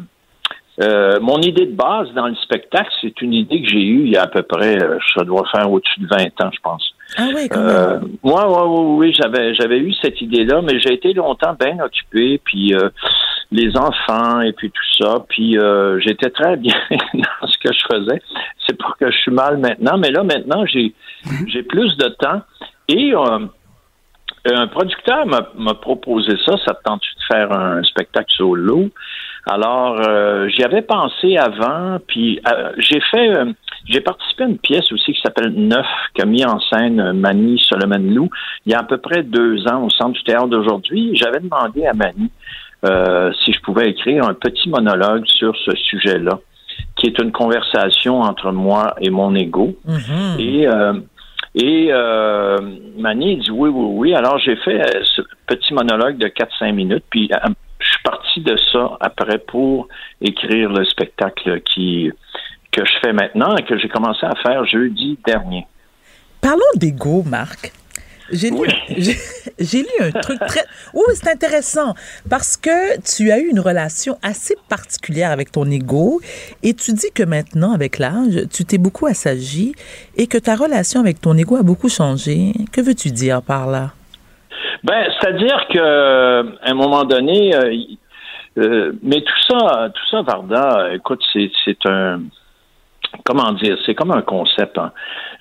euh, 0.81 1.19
mon 1.21 1.39
idée 1.41 1.65
de 1.65 1.75
base 1.75 2.11
dans 2.13 2.27
le 2.27 2.35
spectacle, 2.35 2.89
c'est 3.01 3.21
une 3.21 3.33
idée 3.33 3.61
que 3.61 3.67
j'ai 3.69 3.81
eue 3.83 4.03
il 4.05 4.11
y 4.11 4.17
a 4.17 4.23
à 4.23 4.27
peu 4.27 4.43
près, 4.43 4.81
euh, 4.81 4.97
ça 5.15 5.23
doit 5.23 5.43
faire 5.51 5.71
au-dessus 5.71 5.99
de 6.01 6.07
20 6.07 6.25
ans, 6.45 6.51
je 6.53 6.59
pense. 6.61 6.93
Ah 7.17 7.29
oui, 7.33 7.47
quand 7.49 7.59
Euh, 7.59 7.99
même. 7.99 8.09
moi, 8.23 8.47
ouais, 8.47 8.69
ouais, 8.69 8.95
oui, 9.07 9.13
j'avais 9.13 9.55
j'avais 9.55 9.79
eu 9.79 9.93
cette 10.01 10.21
idée-là, 10.21 10.61
mais 10.61 10.79
j'ai 10.79 10.93
été 10.93 11.13
longtemps 11.13 11.55
bien 11.59 11.77
occupé, 11.83 12.39
puis 12.43 12.73
euh, 12.75 12.89
les 13.51 13.75
enfants 13.77 14.41
et 14.41 14.51
puis 14.53 14.69
tout 14.69 15.03
ça, 15.03 15.25
puis 15.29 15.57
euh, 15.57 15.99
j'étais 16.01 16.29
très 16.29 16.57
bien 16.57 16.75
dans 17.13 17.47
ce 17.47 17.57
que 17.59 17.73
je 17.73 17.95
faisais. 17.95 18.21
C'est 18.67 18.77
pour 18.77 18.95
que 18.97 19.09
je 19.09 19.17
suis 19.17 19.31
mal 19.31 19.57
maintenant, 19.57 19.97
mais 19.97 20.11
là 20.11 20.23
maintenant 20.23 20.65
j'ai 20.65 20.93
j'ai 21.47 21.63
plus 21.63 21.95
de 21.97 22.09
temps 22.09 22.41
et 22.89 23.13
euh, 23.15 23.39
un 24.53 24.67
producteur 24.67 25.25
m'a 25.25 25.49
m'a 25.57 25.73
proposé 25.75 26.33
ça, 26.45 26.55
ça 26.65 26.73
te 26.73 26.83
tente 26.83 27.01
de 27.01 27.23
faire 27.35 27.51
un 27.51 27.81
spectacle 27.83 28.31
solo? 28.35 28.89
Alors, 29.47 30.01
euh, 30.05 30.49
j'y 30.49 30.63
avais 30.63 30.81
pensé 30.81 31.37
avant, 31.37 31.99
puis 32.05 32.39
euh, 32.51 32.71
j'ai 32.77 32.99
fait, 32.99 33.29
euh, 33.29 33.45
j'ai 33.85 34.01
participé 34.01 34.43
à 34.43 34.47
une 34.47 34.57
pièce 34.57 34.91
aussi 34.91 35.13
qui 35.13 35.21
s'appelle 35.21 35.53
Neuf, 35.53 35.85
qu'a 36.13 36.25
mis 36.25 36.45
en 36.45 36.59
scène 36.59 36.99
euh, 36.99 37.13
Mani 37.13 37.57
Solomon 37.57 38.13
Lou 38.13 38.29
il 38.65 38.73
y 38.73 38.75
a 38.75 38.79
à 38.79 38.83
peu 38.83 38.97
près 38.97 39.23
deux 39.23 39.65
ans 39.67 39.83
au 39.83 39.89
Centre 39.89 40.11
du 40.11 40.23
théâtre 40.23 40.47
d'aujourd'hui. 40.47 41.15
J'avais 41.15 41.39
demandé 41.39 41.85
à 41.85 41.93
Mani 41.93 42.29
euh, 42.85 43.31
si 43.43 43.53
je 43.53 43.61
pouvais 43.61 43.89
écrire 43.89 44.25
un 44.25 44.33
petit 44.33 44.69
monologue 44.69 45.25
sur 45.25 45.55
ce 45.55 45.71
sujet-là, 45.75 46.39
qui 46.97 47.07
est 47.07 47.17
une 47.19 47.31
conversation 47.31 48.19
entre 48.19 48.51
moi 48.51 48.95
et 48.99 49.09
mon 49.09 49.33
ego. 49.33 49.77
Mhm. 49.85 50.39
Et 50.39 50.67
euh, 50.67 50.93
et 51.55 51.87
euh, 51.91 52.57
Mani 52.97 53.37
dit 53.37 53.51
oui, 53.51 53.69
oui, 53.69 53.87
oui. 53.93 54.13
Alors 54.13 54.37
j'ai 54.39 54.57
fait 54.57 54.81
ce 55.03 55.21
petit 55.47 55.73
monologue 55.73 56.17
de 56.17 56.27
4-5 56.27 56.73
minutes, 56.73 57.05
puis 57.09 57.29
suis 57.97 58.03
parti 58.03 58.41
de 58.41 58.57
ça 58.71 58.97
après 58.99 59.37
pour 59.39 59.87
écrire 60.21 60.69
le 60.71 60.85
spectacle 60.85 61.61
qui 61.61 62.11
que 62.71 62.85
je 62.85 62.91
fais 63.01 63.13
maintenant 63.13 63.55
et 63.55 63.63
que 63.63 63.77
j'ai 63.77 63.89
commencé 63.89 64.25
à 64.25 64.33
faire 64.43 64.65
jeudi 64.65 65.17
dernier. 65.25 65.65
Parlons 66.41 66.61
d'ego, 66.75 67.23
Marc. 67.25 67.71
J'ai 68.31 68.49
lu, 68.51 68.67
j'ai- 68.97 69.17
j'ai 69.57 69.79
lu 69.83 69.87
un 70.01 70.11
truc 70.11 70.37
très... 70.47 70.65
Oui, 70.93 71.03
c'est 71.15 71.29
intéressant 71.31 71.95
parce 72.29 72.57
que 72.57 72.99
tu 72.99 73.31
as 73.31 73.39
eu 73.39 73.47
une 73.49 73.61
relation 73.61 74.17
assez 74.21 74.55
particulière 74.67 75.31
avec 75.31 75.49
ton 75.51 75.65
ego 75.71 76.19
et 76.61 76.73
tu 76.73 76.91
dis 76.91 77.09
que 77.13 77.23
maintenant, 77.23 77.71
avec 77.71 77.99
l'âge, 77.99 78.43
tu 78.51 78.65
t'es 78.65 78.77
beaucoup 78.77 79.05
assagi 79.07 79.73
et 80.17 80.27
que 80.27 80.37
ta 80.37 80.55
relation 80.55 80.99
avec 80.99 81.21
ton 81.21 81.37
ego 81.37 81.55
a 81.55 81.63
beaucoup 81.63 81.89
changé. 81.89 82.51
Que 82.73 82.81
veux-tu 82.81 83.11
dire 83.11 83.41
par 83.41 83.65
là? 83.65 83.93
Ben, 84.83 85.05
c'est-à-dire 85.19 85.67
que 85.69 85.79
euh, 85.79 86.43
à 86.61 86.71
un 86.71 86.73
moment 86.73 87.03
donné, 87.03 87.55
euh, 87.55 87.73
euh, 88.57 88.91
mais 89.03 89.21
tout 89.21 89.41
ça, 89.49 89.89
tout 89.93 90.05
ça, 90.11 90.21
Varda, 90.21 90.93
écoute, 90.93 91.21
c'est 91.33 91.51
c'est 91.65 91.85
un 91.85 92.21
comment 93.23 93.51
dire, 93.53 93.77
c'est 93.85 93.95
comme 93.95 94.11
un 94.11 94.21
concept. 94.21 94.77
Hein. 94.77 94.91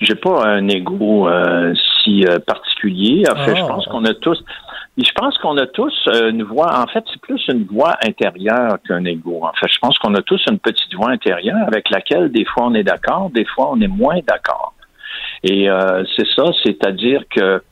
J'ai 0.01 0.15
pas 0.15 0.47
un 0.47 0.69
ego 0.69 1.29
euh, 1.29 1.75
si 2.03 2.25
euh, 2.27 2.39
particulier. 2.39 3.25
En 3.31 3.37
fait, 3.37 3.53
Oh. 3.53 3.57
je 3.57 3.67
pense 3.67 3.87
qu'on 3.87 4.05
a 4.05 4.15
tous. 4.15 4.43
Je 4.99 5.13
pense 5.15 5.37
qu'on 5.39 5.59
a 5.59 5.67
tous 5.67 6.09
une 6.31 6.43
voix. 6.43 6.81
En 6.81 6.87
fait, 6.87 7.05
c'est 7.13 7.21
plus 7.21 7.43
une 7.49 7.65
voix 7.65 7.95
intérieure 8.03 8.79
qu'un 8.89 9.05
ego. 9.05 9.41
En 9.43 9.53
fait, 9.53 9.69
je 9.71 9.79
pense 9.79 9.99
qu'on 9.99 10.15
a 10.15 10.23
tous 10.23 10.43
une 10.51 10.59
petite 10.59 10.95
voix 10.95 11.11
intérieure 11.11 11.67
avec 11.67 11.91
laquelle 11.91 12.31
des 12.33 12.47
fois 12.47 12.65
on 12.67 12.75
est 12.75 12.83
d'accord, 12.85 13.29
des 13.31 13.45
fois 13.45 13.71
on 13.73 13.81
est 13.81 13.89
moins 13.89 14.21
d'accord. 14.27 14.73
Et 15.43 15.69
euh, 15.69 16.03
c'est 16.17 16.27
ça, 16.35 16.45
c'est-à-dire 16.65 17.23
que 17.31 17.63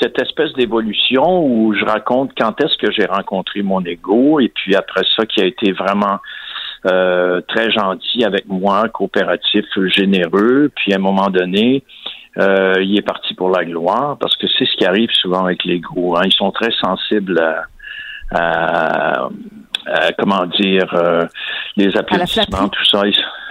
cette 0.00 0.20
espèce 0.20 0.52
d'évolution 0.54 1.44
où 1.44 1.74
je 1.74 1.84
raconte 1.84 2.30
quand 2.38 2.60
est-ce 2.62 2.76
que 2.78 2.90
j'ai 2.92 3.06
rencontré 3.06 3.62
mon 3.62 3.84
ego 3.84 4.40
et 4.40 4.48
puis 4.48 4.74
après 4.76 5.02
ça 5.16 5.24
qui 5.26 5.40
a 5.40 5.44
été 5.46 5.72
vraiment 5.72 6.18
euh, 6.86 7.40
très 7.48 7.70
gentil 7.70 8.24
avec 8.24 8.46
moi, 8.46 8.88
coopératif, 8.88 9.64
généreux, 9.96 10.70
puis 10.76 10.92
à 10.92 10.96
un 10.96 11.00
moment 11.00 11.28
donné, 11.28 11.82
euh, 12.38 12.74
il 12.80 12.96
est 12.96 13.02
parti 13.02 13.34
pour 13.34 13.50
la 13.50 13.64
gloire 13.64 14.16
parce 14.20 14.36
que 14.36 14.46
c'est 14.56 14.64
ce 14.66 14.76
qui 14.76 14.84
arrive 14.84 15.10
souvent 15.10 15.44
avec 15.44 15.64
l'ego. 15.64 16.16
Hein. 16.16 16.22
Ils 16.26 16.32
sont 16.32 16.52
très 16.52 16.70
sensibles 16.80 17.38
à, 17.40 17.64
à- 18.30 19.28
à, 19.86 20.12
comment 20.18 20.44
dire 20.46 20.92
euh, 20.94 21.24
les 21.76 21.96
applaudissements, 21.96 22.68
tout 22.68 22.84
ça. 22.84 23.02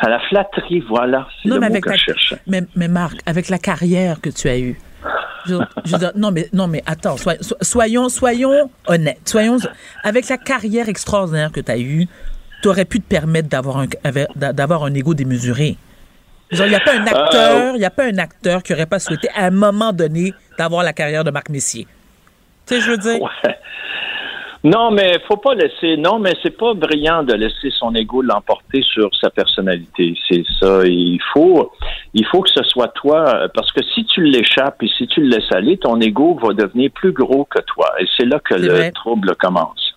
À 0.01 0.09
la 0.09 0.19
flatterie, 0.19 0.81
voilà. 0.87 1.27
C'est 1.41 1.49
Non, 1.49 1.55
le 1.55 1.61
mais 1.61 1.67
mot 1.67 1.73
avec 1.73 1.83
que 1.83 1.89
la- 1.89 1.95
je 1.95 2.03
cherchais. 2.03 2.37
Mais, 2.45 2.61
mais 2.75 2.87
Marc, 2.87 3.17
avec 3.25 3.49
la 3.49 3.57
carrière 3.57 4.21
que 4.21 4.29
tu 4.29 4.47
as 4.47 4.59
eue, 4.59 4.77
je, 5.47 5.55
je 5.85 5.91
veux 5.91 5.97
dire, 5.99 6.11
non, 6.15 6.31
mais, 6.31 6.49
non, 6.53 6.67
mais 6.67 6.83
attends, 6.85 7.17
soy- 7.17 7.37
so- 7.41 7.57
soyons, 7.61 8.09
soyons 8.09 8.69
honnêtes. 8.87 9.19
Soyons, 9.25 9.57
avec 10.03 10.27
la 10.29 10.37
carrière 10.37 10.89
extraordinaire 10.89 11.51
que 11.51 11.59
tu 11.61 11.71
as 11.71 11.77
eue, 11.79 12.07
tu 12.61 12.67
aurais 12.67 12.85
pu 12.85 12.99
te 12.99 13.07
permettre 13.07 13.49
d'avoir 13.49 13.77
un, 13.77 13.87
d'avoir 14.35 14.83
un 14.83 14.93
ego 14.93 15.13
démesuré. 15.13 15.77
Il 16.51 16.61
n'y 16.63 16.75
a 16.75 16.79
pas 16.79 16.93
un 16.95 17.05
acteur, 17.05 17.75
il 17.75 17.81
y 17.81 17.85
a 17.85 17.89
pas 17.89 18.05
un 18.05 18.17
acteur 18.17 18.63
qui 18.63 18.73
aurait 18.73 18.85
pas 18.85 18.99
souhaité 18.99 19.27
à 19.35 19.45
un 19.45 19.51
moment 19.51 19.91
donné 19.91 20.33
d'avoir 20.57 20.83
la 20.83 20.93
carrière 20.93 21.23
de 21.23 21.31
Marc 21.31 21.49
Messier. 21.49 21.85
Tu 22.65 22.75
sais, 22.75 22.81
je 22.81 22.91
veux 22.91 22.97
dire. 22.97 23.21
Ouais. 23.21 23.57
Non, 24.63 24.91
mais 24.91 25.19
faut 25.27 25.37
pas 25.37 25.53
laisser. 25.53 25.97
Non, 25.97 26.19
mais 26.19 26.33
c'est 26.41 26.57
pas 26.57 26.73
brillant 26.73 27.23
de 27.23 27.33
laisser 27.33 27.69
son 27.71 27.93
ego 27.95 28.21
l'emporter 28.21 28.81
sur 28.81 29.09
sa 29.15 29.29
personnalité. 29.29 30.15
C'est 30.27 30.43
ça. 30.59 30.85
Il 30.85 31.19
faut, 31.33 31.71
il 32.13 32.25
faut 32.25 32.41
que 32.41 32.49
ce 32.49 32.63
soit 32.63 32.89
toi, 32.89 33.47
parce 33.53 33.71
que 33.71 33.83
si 33.83 34.05
tu 34.05 34.23
l'échappes 34.23 34.81
et 34.81 34.89
si 34.97 35.07
tu 35.07 35.21
le 35.21 35.29
laisses 35.29 35.51
aller, 35.51 35.77
ton 35.77 35.99
ego 36.01 36.37
va 36.41 36.53
devenir 36.53 36.91
plus 36.91 37.11
gros 37.11 37.45
que 37.45 37.59
toi. 37.61 37.87
Et 37.99 38.05
c'est 38.17 38.25
là 38.25 38.39
que 38.39 38.55
le 38.55 38.69
vrai. 38.69 38.91
trouble 38.91 39.35
commence. 39.35 39.93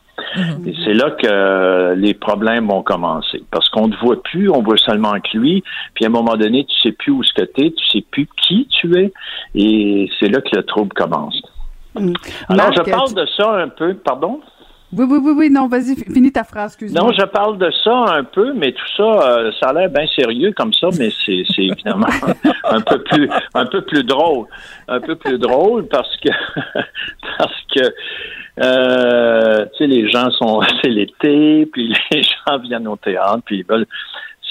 Et 0.66 0.74
c'est 0.84 0.92
là 0.92 1.10
que 1.10 1.94
les 1.94 2.14
problèmes 2.14 2.68
vont 2.68 2.82
commencer. 2.82 3.42
Parce 3.50 3.68
qu'on 3.70 3.88
ne 3.88 3.94
te 3.94 4.00
voit 4.00 4.22
plus, 4.22 4.50
on 4.50 4.62
voit 4.62 4.76
seulement 4.76 5.14
que 5.20 5.36
lui. 5.36 5.64
Puis 5.94 6.04
à 6.04 6.08
un 6.08 6.10
moment 6.10 6.36
donné, 6.36 6.64
tu 6.64 6.80
sais 6.80 6.92
plus 6.92 7.10
où 7.10 7.22
ce 7.22 7.32
que 7.32 7.42
t'es, 7.42 7.72
tu 7.72 7.88
sais 7.90 8.04
plus 8.10 8.28
qui 8.36 8.68
tu 8.68 8.96
es. 8.98 9.12
Et 9.54 10.10
c'est 10.20 10.28
là 10.28 10.40
que 10.40 10.54
le 10.54 10.62
trouble 10.62 10.92
commence. 10.94 11.40
Alors, 11.94 12.66
Marc, 12.68 12.74
je 12.86 12.90
parle 12.90 13.08
tu- 13.08 13.14
de 13.14 13.26
ça 13.36 13.50
un 13.56 13.68
peu, 13.68 13.94
pardon? 13.94 14.40
Oui, 14.92 15.06
oui, 15.08 15.18
oui, 15.22 15.32
oui, 15.36 15.50
non, 15.50 15.68
vas-y, 15.68 15.94
fi- 15.94 16.12
finis 16.12 16.32
ta 16.32 16.42
phrase, 16.42 16.72
excuse-moi. 16.72 17.00
Non, 17.00 17.12
je 17.12 17.24
parle 17.24 17.58
de 17.58 17.70
ça 17.84 17.94
un 18.12 18.24
peu, 18.24 18.52
mais 18.54 18.72
tout 18.72 18.88
ça, 18.96 19.04
euh, 19.38 19.52
ça 19.60 19.68
a 19.68 19.72
l'air 19.72 19.88
bien 19.88 20.04
sérieux 20.16 20.52
comme 20.56 20.72
ça, 20.72 20.88
mais 20.98 21.10
c'est 21.24 21.44
c'est 21.54 21.62
évidemment 21.62 22.08
un 22.64 22.80
peu 22.80 23.00
plus 23.04 23.30
un 23.54 23.66
peu 23.66 23.82
plus 23.82 24.02
drôle, 24.02 24.46
un 24.88 25.00
peu 25.00 25.14
plus 25.14 25.38
drôle 25.38 25.86
parce 25.86 26.16
que 26.16 26.30
parce 27.38 27.54
que 27.72 27.82
euh, 28.62 29.64
tu 29.76 29.78
sais 29.78 29.86
les 29.86 30.08
gens 30.10 30.30
sont 30.32 30.60
c'est 30.82 30.90
l'été, 30.90 31.66
puis 31.66 31.94
les 32.10 32.22
gens 32.22 32.58
viennent 32.58 32.88
au 32.88 32.96
théâtre, 32.96 33.42
puis 33.44 33.58
ils 33.58 33.64
veulent 33.66 33.86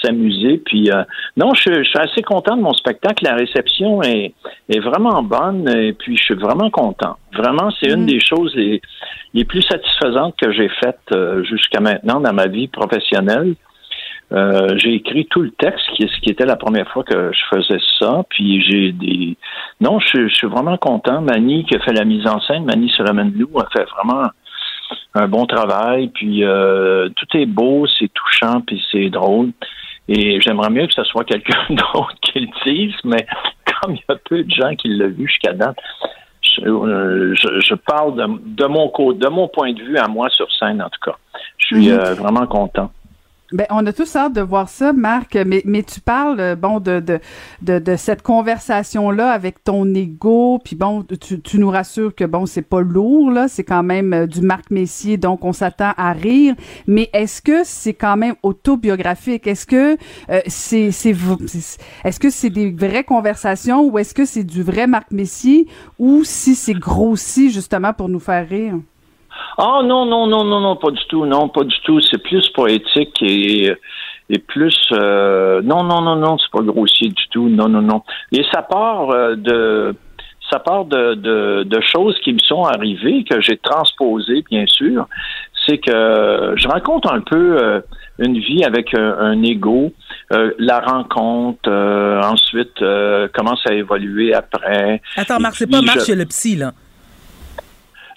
s'amuser. 0.02 0.58
Puis 0.64 0.90
euh, 0.90 1.02
non, 1.36 1.54
je, 1.54 1.82
je 1.82 1.88
suis 1.88 1.98
assez 1.98 2.22
content 2.22 2.56
de 2.56 2.62
mon 2.62 2.72
spectacle. 2.72 3.24
La 3.24 3.34
réception 3.34 4.02
est, 4.02 4.34
est 4.68 4.80
vraiment 4.80 5.22
bonne 5.22 5.68
et 5.68 5.92
puis 5.92 6.16
je 6.16 6.22
suis 6.22 6.34
vraiment 6.34 6.70
content. 6.70 7.16
Vraiment, 7.32 7.70
c'est 7.80 7.90
une 7.90 8.06
des 8.06 8.20
choses 8.20 8.54
les, 8.54 8.80
les 9.34 9.44
plus 9.44 9.62
satisfaisantes 9.62 10.34
que 10.40 10.52
j'ai 10.52 10.68
faites 10.68 10.98
euh, 11.12 11.42
jusqu'à 11.44 11.80
maintenant 11.80 12.20
dans 12.20 12.32
ma 12.32 12.46
vie 12.46 12.68
professionnelle. 12.68 13.54
Euh, 14.32 14.76
j'ai 14.76 14.94
écrit 14.94 15.26
tout 15.26 15.42
le 15.42 15.50
texte, 15.50 15.84
qui, 15.96 16.06
ce 16.06 16.20
qui 16.20 16.30
était 16.30 16.46
la 16.46 16.54
première 16.54 16.88
fois 16.92 17.02
que 17.02 17.32
je 17.32 17.56
faisais 17.56 17.80
ça. 17.98 18.22
Puis 18.30 18.62
j'ai 18.62 18.92
des. 18.92 19.36
Non, 19.80 19.98
je, 19.98 20.28
je 20.28 20.34
suis 20.34 20.46
vraiment 20.46 20.76
content. 20.76 21.20
Mani 21.20 21.64
qui 21.64 21.74
a 21.74 21.80
fait 21.80 21.92
la 21.92 22.04
mise 22.04 22.26
en 22.26 22.40
scène, 22.40 22.64
Mani 22.64 22.90
Solomon-Lou 22.96 23.58
a 23.58 23.68
fait 23.76 23.84
vraiment 23.96 24.28
un 25.14 25.26
bon 25.26 25.46
travail. 25.46 26.08
Puis 26.08 26.44
euh, 26.44 27.08
tout 27.16 27.36
est 27.36 27.46
beau, 27.46 27.86
c'est 27.98 28.10
touchant, 28.12 28.60
puis 28.60 28.80
c'est 28.92 29.10
drôle. 29.10 29.50
Et 30.08 30.40
j'aimerais 30.40 30.70
mieux 30.70 30.86
que 30.86 30.94
ce 30.94 31.04
soit 31.04 31.24
quelqu'un 31.24 31.60
d'autre 31.70 32.12
qui 32.22 32.40
le 32.40 32.48
dise, 32.66 32.94
mais 33.04 33.26
comme 33.80 33.94
il 33.94 33.98
y 33.98 34.12
a 34.12 34.16
peu 34.16 34.42
de 34.42 34.50
gens 34.50 34.74
qui 34.74 34.88
l'ont 34.88 35.08
vu 35.08 35.26
jusqu'à 35.28 35.52
date, 35.52 35.76
je, 36.42 36.62
euh, 36.62 37.34
je, 37.34 37.60
je 37.60 37.74
parle 37.74 38.16
de, 38.16 38.26
de 38.62 38.66
mon 38.66 38.86
de 39.12 39.28
mon 39.28 39.46
point 39.48 39.72
de 39.72 39.80
vue 39.82 39.98
à 39.98 40.08
moi 40.08 40.28
sur 40.30 40.50
scène 40.52 40.82
en 40.82 40.88
tout 40.88 41.00
cas. 41.10 41.16
Je 41.58 41.66
suis 41.66 41.88
Mhm. 41.90 41.98
euh, 41.98 42.14
vraiment 42.14 42.46
content. 42.46 42.90
Ben, 43.52 43.66
on 43.70 43.84
a 43.84 43.92
tous 43.92 44.14
hâte 44.14 44.32
de 44.34 44.40
voir 44.42 44.68
ça, 44.68 44.92
Marc, 44.92 45.34
mais, 45.34 45.62
mais 45.64 45.82
tu 45.82 46.00
parles, 46.00 46.38
euh, 46.38 46.54
bon, 46.54 46.78
de, 46.78 47.00
de, 47.00 47.18
de, 47.62 47.80
de 47.80 47.96
cette 47.96 48.22
conversation-là 48.22 49.32
avec 49.32 49.64
ton 49.64 49.92
ego, 49.92 50.60
puis 50.64 50.76
bon, 50.76 51.04
tu, 51.20 51.40
tu 51.40 51.58
nous 51.58 51.68
rassures 51.68 52.14
que, 52.14 52.22
bon, 52.24 52.46
c'est 52.46 52.62
pas 52.62 52.80
lourd, 52.80 53.32
là, 53.32 53.48
c'est 53.48 53.64
quand 53.64 53.82
même 53.82 54.12
euh, 54.12 54.26
du 54.28 54.40
Marc 54.40 54.70
Messier, 54.70 55.16
donc 55.16 55.44
on 55.44 55.52
s'attend 55.52 55.94
à 55.96 56.12
rire, 56.12 56.54
mais 56.86 57.10
est-ce 57.12 57.42
que 57.42 57.62
c'est 57.64 57.94
quand 57.94 58.16
même 58.16 58.36
autobiographique? 58.44 59.48
Est-ce 59.48 59.66
que 59.66 59.96
euh, 60.30 60.40
c'est, 60.46 60.92
c'est, 60.92 61.16
est-ce 62.04 62.20
que 62.20 62.30
c'est 62.30 62.50
des 62.50 62.70
vraies 62.70 63.02
conversations 63.02 63.84
ou 63.84 63.98
est-ce 63.98 64.14
que 64.14 64.26
c'est 64.26 64.44
du 64.44 64.62
vrai 64.62 64.86
Marc 64.86 65.10
Messier 65.10 65.66
ou 65.98 66.22
si 66.22 66.54
c'est 66.54 66.74
grossi, 66.74 67.50
justement, 67.50 67.92
pour 67.92 68.08
nous 68.08 68.20
faire 68.20 68.48
rire? 68.48 68.74
Oh 69.58 69.82
non, 69.84 70.06
non, 70.06 70.26
non, 70.26 70.44
non, 70.44 70.60
non, 70.60 70.76
pas 70.76 70.90
du 70.90 71.04
tout, 71.08 71.26
non, 71.26 71.48
pas 71.48 71.64
du 71.64 71.76
tout. 71.84 72.00
C'est 72.00 72.22
plus 72.22 72.48
poétique 72.48 73.22
et, 73.22 73.72
et 74.28 74.38
plus 74.38 74.78
euh, 74.92 75.60
non, 75.62 75.82
non, 75.82 76.00
non, 76.02 76.16
non, 76.16 76.38
c'est 76.38 76.50
pas 76.50 76.62
grossier 76.62 77.08
du 77.08 77.28
tout, 77.30 77.48
non, 77.48 77.68
non, 77.68 77.82
non. 77.82 78.02
Et 78.32 78.44
ça 78.52 78.62
part 78.62 79.10
euh, 79.10 79.36
de 79.36 79.94
ça 80.50 80.58
part 80.58 80.84
de, 80.84 81.14
de, 81.14 81.62
de 81.64 81.80
choses 81.80 82.18
qui 82.24 82.32
me 82.32 82.38
sont 82.40 82.64
arrivées, 82.64 83.24
que 83.24 83.40
j'ai 83.40 83.56
transposées, 83.56 84.44
bien 84.50 84.66
sûr. 84.66 85.06
C'est 85.66 85.78
que 85.78 86.54
je 86.56 86.66
raconte 86.66 87.06
un 87.06 87.20
peu 87.20 87.56
euh, 87.62 87.80
une 88.18 88.38
vie 88.38 88.64
avec 88.64 88.92
un, 88.94 89.16
un 89.18 89.42
ego, 89.42 89.92
euh, 90.32 90.52
la 90.58 90.80
rencontre, 90.80 91.68
euh, 91.68 92.20
ensuite 92.22 92.82
euh, 92.82 93.28
comment 93.32 93.54
ça 93.56 93.70
a 93.70 93.74
évolué 93.74 94.34
après. 94.34 95.00
Attends, 95.16 95.38
Marc, 95.38 95.54
c'est 95.54 95.70
pas 95.70 95.82
Marc 95.82 96.00
chez 96.00 96.16
le 96.16 96.24
psy, 96.24 96.56
là. 96.56 96.72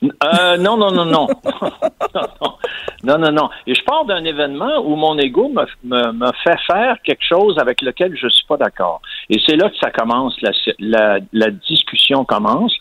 Euh, 0.04 0.58
non, 0.58 0.78
non, 0.78 0.92
non, 0.92 1.06
non. 1.06 1.28
non, 3.04 3.18
non, 3.18 3.32
non. 3.32 3.50
Et 3.68 3.76
je 3.76 3.84
pars 3.84 4.06
d'un 4.06 4.24
événement 4.24 4.80
où 4.84 4.96
mon 4.96 5.18
ego 5.18 5.50
me, 5.50 5.64
me, 5.84 6.12
me 6.12 6.32
fait 6.44 6.58
faire 6.68 6.98
quelque 7.04 7.24
chose 7.24 7.58
avec 7.60 7.82
lequel 7.82 8.16
je 8.16 8.28
suis 8.28 8.46
pas 8.46 8.58
d'accord. 8.58 9.02
Et 9.30 9.40
c'est 9.46 9.56
là 9.56 9.70
que 9.70 9.78
ça 9.78 9.92
commence, 9.92 10.36
la, 10.42 10.52
la, 10.80 11.20
la 11.32 11.52
discussion 11.52 12.26
commence. 12.26 12.74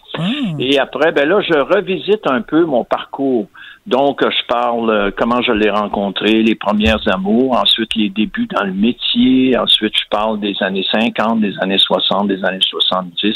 Et 0.58 0.78
après, 0.78 1.12
ben 1.12 1.28
là, 1.28 1.40
je 1.40 1.58
revisite 1.58 2.26
un 2.26 2.42
peu 2.42 2.64
mon 2.64 2.84
parcours. 2.84 3.46
Donc, 3.86 4.20
je 4.22 4.46
parle 4.46 4.90
euh, 4.90 5.10
comment 5.16 5.42
je 5.42 5.50
l'ai 5.50 5.70
rencontré, 5.70 6.42
les 6.42 6.54
premières 6.54 7.02
amours, 7.12 7.58
ensuite 7.58 7.96
les 7.96 8.10
débuts 8.10 8.46
dans 8.46 8.64
le 8.64 8.72
métier, 8.72 9.58
ensuite 9.58 9.94
je 9.96 10.08
parle 10.08 10.38
des 10.38 10.54
années 10.60 10.86
50, 10.92 11.40
des 11.40 11.54
années 11.60 11.78
60, 11.78 12.28
des 12.28 12.44
années 12.44 12.60
70, 12.60 13.34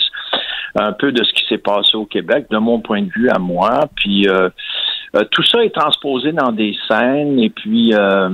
un 0.74 0.92
peu 0.92 1.12
de 1.12 1.22
ce 1.22 1.32
qui 1.32 1.46
s'est 1.48 1.58
passé 1.58 1.96
au 1.96 2.06
Québec, 2.06 2.46
de 2.50 2.58
mon 2.58 2.80
point 2.80 3.02
de 3.02 3.10
vue 3.10 3.28
à 3.30 3.38
moi. 3.38 3.88
Puis 3.96 4.28
euh, 4.28 4.48
euh, 5.14 5.24
tout 5.30 5.42
ça 5.42 5.64
est 5.64 5.74
transposé 5.74 6.32
dans 6.32 6.52
des 6.52 6.76
scènes 6.88 7.38
et 7.38 7.50
puis 7.50 7.94
euh, 7.94 8.28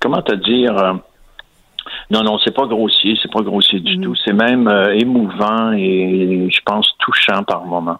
comment 0.00 0.22
te 0.22 0.34
dire 0.34 0.76
euh, 0.78 0.92
non, 2.10 2.22
non, 2.22 2.38
c'est 2.44 2.54
pas 2.54 2.66
grossier, 2.66 3.18
c'est 3.20 3.32
pas 3.32 3.42
grossier 3.42 3.80
du 3.80 3.98
tout. 3.98 4.14
C'est 4.14 4.32
même 4.32 4.68
euh, 4.68 4.94
émouvant 4.94 5.72
et 5.72 6.48
je 6.50 6.60
pense 6.64 6.88
touchant 6.98 7.42
par 7.42 7.64
moment. 7.64 7.98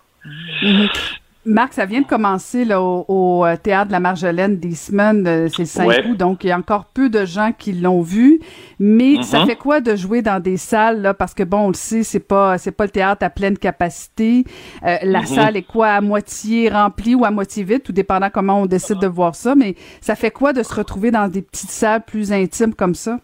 Marc, 1.45 1.73
ça 1.73 1.87
vient 1.87 2.03
de 2.03 2.07
commencer 2.07 2.65
là, 2.65 2.81
au, 2.81 3.05
au, 3.09 3.45
euh, 3.45 3.57
théâtre 3.57 3.89
de 3.89 3.93
la 3.93 3.99
Marjolaine 3.99 4.59
des 4.61 4.77
semaines, 4.77 5.27
euh, 5.27 5.49
c'est 5.49 5.63
le 5.63 5.67
5 5.67 5.89
Ouais. 5.89 6.07
août, 6.07 6.17
donc 6.17 6.45
il 6.45 6.49
y 6.49 6.51
a 6.53 6.57
encore 6.57 6.85
peu 6.85 7.11
de 7.11 7.25
gens 7.25 7.51
qui 7.57 7.73
l'ont 7.73 8.01
vu. 8.01 8.39
Mais 8.79 9.21
ça 9.23 9.45
fait 9.45 9.57
quoi 9.57 9.81
de 9.81 9.97
jouer 9.97 10.23
dans 10.23 10.41
des 10.41 10.57
salles 10.57 11.03
là? 11.03 11.15
Parce 11.15 11.35
que 11.35 11.43
bon, 11.43 11.59
on 11.65 11.69
le 11.69 11.75
sait, 11.75 12.05
c'est 12.05 12.21
pas 12.21 12.59
c'est 12.59 12.71
pas 12.71 12.85
le 12.85 12.91
théâtre 12.91 13.25
à 13.25 13.31
pleine 13.31 13.59
capacité. 13.59 14.45
Euh, 14.87 14.97
la 15.03 15.21
Mhm. 15.21 15.27
salle 15.27 15.57
est 15.57 15.63
quoi 15.67 15.89
à 15.89 16.01
moitié 16.01 16.69
remplie 16.69 17.17
ou 17.17 17.25
à 17.25 17.33
moitié 17.33 17.65
vide, 17.65 17.83
tout 17.83 17.93
dépendant 17.93 18.31
comment 18.33 18.61
on 18.63 18.67
décide 18.67 19.01
de 19.01 19.09
voir 19.09 19.35
ça. 19.35 19.57
Mais 19.57 19.75
ça 20.01 20.15
fait 20.15 20.31
quoi 20.31 20.53
de 20.53 20.63
se 20.63 20.73
retrouver 20.73 21.11
dans 21.11 21.27
des 21.27 21.43
petites 21.43 21.71
salles 21.71 22.03
plus 22.07 22.33
intimes 22.33 22.75
comme 22.75 22.95
ça? 22.95 23.19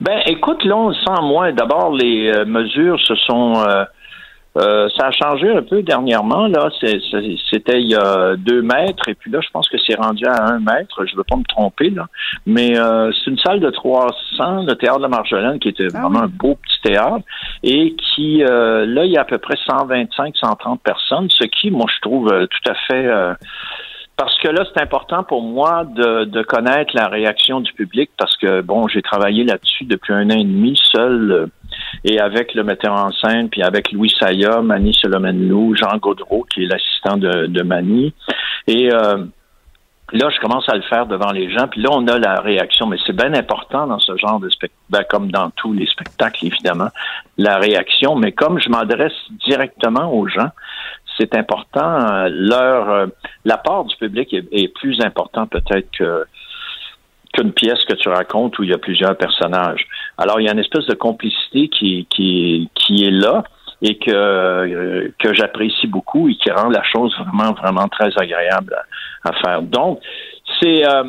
Ben, 0.00 0.20
écoute, 0.26 0.64
là, 0.64 0.76
on 0.76 0.88
le 0.90 0.94
sent 0.94 1.22
moins. 1.22 1.52
D'abord, 1.52 1.92
les 1.92 2.28
euh, 2.30 2.44
mesures 2.44 3.00
se 3.00 3.14
sont. 3.16 3.54
euh, 3.66 3.84
euh, 4.56 4.88
ça 4.96 5.08
a 5.08 5.10
changé 5.10 5.50
un 5.50 5.62
peu 5.62 5.82
dernièrement. 5.82 6.46
Là, 6.46 6.70
c'était 6.80 7.80
il 7.80 7.90
y 7.90 7.94
a 7.94 8.36
deux 8.36 8.62
mètres, 8.62 9.08
et 9.08 9.14
puis 9.14 9.30
là, 9.30 9.40
je 9.42 9.48
pense 9.50 9.68
que 9.68 9.76
c'est 9.86 9.96
rendu 9.96 10.24
à 10.26 10.44
un 10.44 10.60
mètre. 10.60 11.04
Je 11.06 11.12
ne 11.12 11.18
veux 11.18 11.24
pas 11.24 11.36
me 11.36 11.44
tromper 11.44 11.90
là, 11.90 12.06
mais 12.46 12.78
euh, 12.78 13.10
c'est 13.12 13.30
une 13.30 13.38
salle 13.38 13.60
de 13.60 13.70
300, 13.70 14.62
le 14.62 14.74
théâtre 14.74 14.98
de 14.98 15.02
la 15.02 15.08
Marjolaine, 15.08 15.58
qui 15.58 15.68
était 15.68 15.88
vraiment 15.88 16.22
un 16.22 16.28
beau 16.28 16.56
petit 16.56 16.80
théâtre, 16.82 17.24
et 17.62 17.94
qui 17.96 18.42
euh, 18.44 18.86
là, 18.86 19.04
il 19.04 19.12
y 19.12 19.18
a 19.18 19.22
à 19.22 19.24
peu 19.24 19.38
près 19.38 19.56
125, 19.66 20.34
130 20.36 20.80
personnes, 20.82 21.28
ce 21.30 21.44
qui, 21.44 21.70
moi, 21.70 21.86
je 21.94 22.00
trouve 22.00 22.32
euh, 22.32 22.46
tout 22.46 22.70
à 22.70 22.74
fait. 22.74 23.06
euh, 23.06 23.34
parce 24.16 24.38
que 24.38 24.48
là, 24.48 24.64
c'est 24.72 24.82
important 24.82 25.24
pour 25.24 25.42
moi 25.42 25.84
de, 25.84 26.24
de 26.24 26.42
connaître 26.42 26.96
la 26.96 27.06
réaction 27.06 27.60
du 27.60 27.70
public 27.74 28.10
parce 28.16 28.34
que, 28.38 28.62
bon, 28.62 28.88
j'ai 28.88 29.02
travaillé 29.02 29.44
là-dessus 29.44 29.84
depuis 29.84 30.14
un 30.14 30.30
an 30.30 30.38
et 30.38 30.44
demi 30.44 30.78
seul 30.90 31.50
et 32.04 32.20
avec 32.20 32.54
le 32.54 32.64
metteur 32.64 32.92
en 32.92 33.10
scène, 33.12 33.48
puis 33.48 33.62
avec 33.62 33.92
Louis 33.92 34.12
Saya, 34.18 34.60
Mani 34.60 34.94
Solomon-Lou, 34.94 35.74
Jean 35.76 35.96
Gaudreau, 35.98 36.46
qui 36.52 36.64
est 36.64 36.66
l'assistant 36.66 37.16
de, 37.16 37.46
de 37.46 37.62
Mani. 37.62 38.14
Et 38.66 38.92
euh, 38.92 39.24
là, 40.12 40.30
je 40.30 40.40
commence 40.40 40.68
à 40.68 40.76
le 40.76 40.82
faire 40.82 41.06
devant 41.06 41.32
les 41.32 41.50
gens, 41.50 41.68
puis 41.68 41.82
là, 41.82 41.90
on 41.92 42.06
a 42.08 42.18
la 42.18 42.40
réaction. 42.40 42.86
Mais 42.86 42.96
c'est 43.06 43.16
bien 43.16 43.34
important 43.34 43.86
dans 43.86 43.98
ce 43.98 44.16
genre 44.16 44.40
de 44.40 44.48
spectacle, 44.48 45.06
comme 45.10 45.30
dans 45.30 45.50
tous 45.50 45.72
les 45.72 45.86
spectacles, 45.86 46.46
évidemment, 46.46 46.88
la 47.38 47.58
réaction. 47.58 48.16
Mais 48.16 48.32
comme 48.32 48.58
je 48.60 48.68
m'adresse 48.68 49.12
directement 49.46 50.12
aux 50.12 50.28
gens, 50.28 50.50
c'est 51.18 51.34
important. 51.34 51.98
euh, 52.00 52.28
leur 52.30 52.90
euh, 52.90 53.06
l'apport 53.44 53.84
du 53.84 53.96
public 53.96 54.32
est, 54.34 54.46
est 54.52 54.68
plus 54.68 55.00
important 55.00 55.46
peut-être 55.46 55.90
que 55.96 56.24
qu'une 57.36 57.52
pièce 57.52 57.82
que 57.88 57.94
tu 57.94 58.08
racontes 58.08 58.58
où 58.58 58.62
il 58.64 58.70
y 58.70 58.74
a 58.74 58.78
plusieurs 58.78 59.16
personnages. 59.16 59.86
Alors 60.18 60.40
il 60.40 60.46
y 60.46 60.48
a 60.48 60.52
une 60.52 60.58
espèce 60.58 60.86
de 60.86 60.94
complicité 60.94 61.68
qui 61.68 62.06
qui 62.10 62.68
qui 62.74 63.04
est 63.04 63.10
là 63.10 63.44
et 63.82 63.98
que 63.98 64.10
euh, 64.10 65.08
que 65.18 65.34
j'apprécie 65.34 65.86
beaucoup 65.86 66.28
et 66.28 66.34
qui 66.36 66.50
rend 66.50 66.68
la 66.70 66.82
chose 66.82 67.14
vraiment 67.18 67.52
vraiment 67.52 67.88
très 67.88 68.10
agréable 68.16 68.74
à, 69.24 69.28
à 69.30 69.32
faire. 69.44 69.62
Donc 69.62 70.00
c'est 70.60 70.86
euh, 70.88 71.04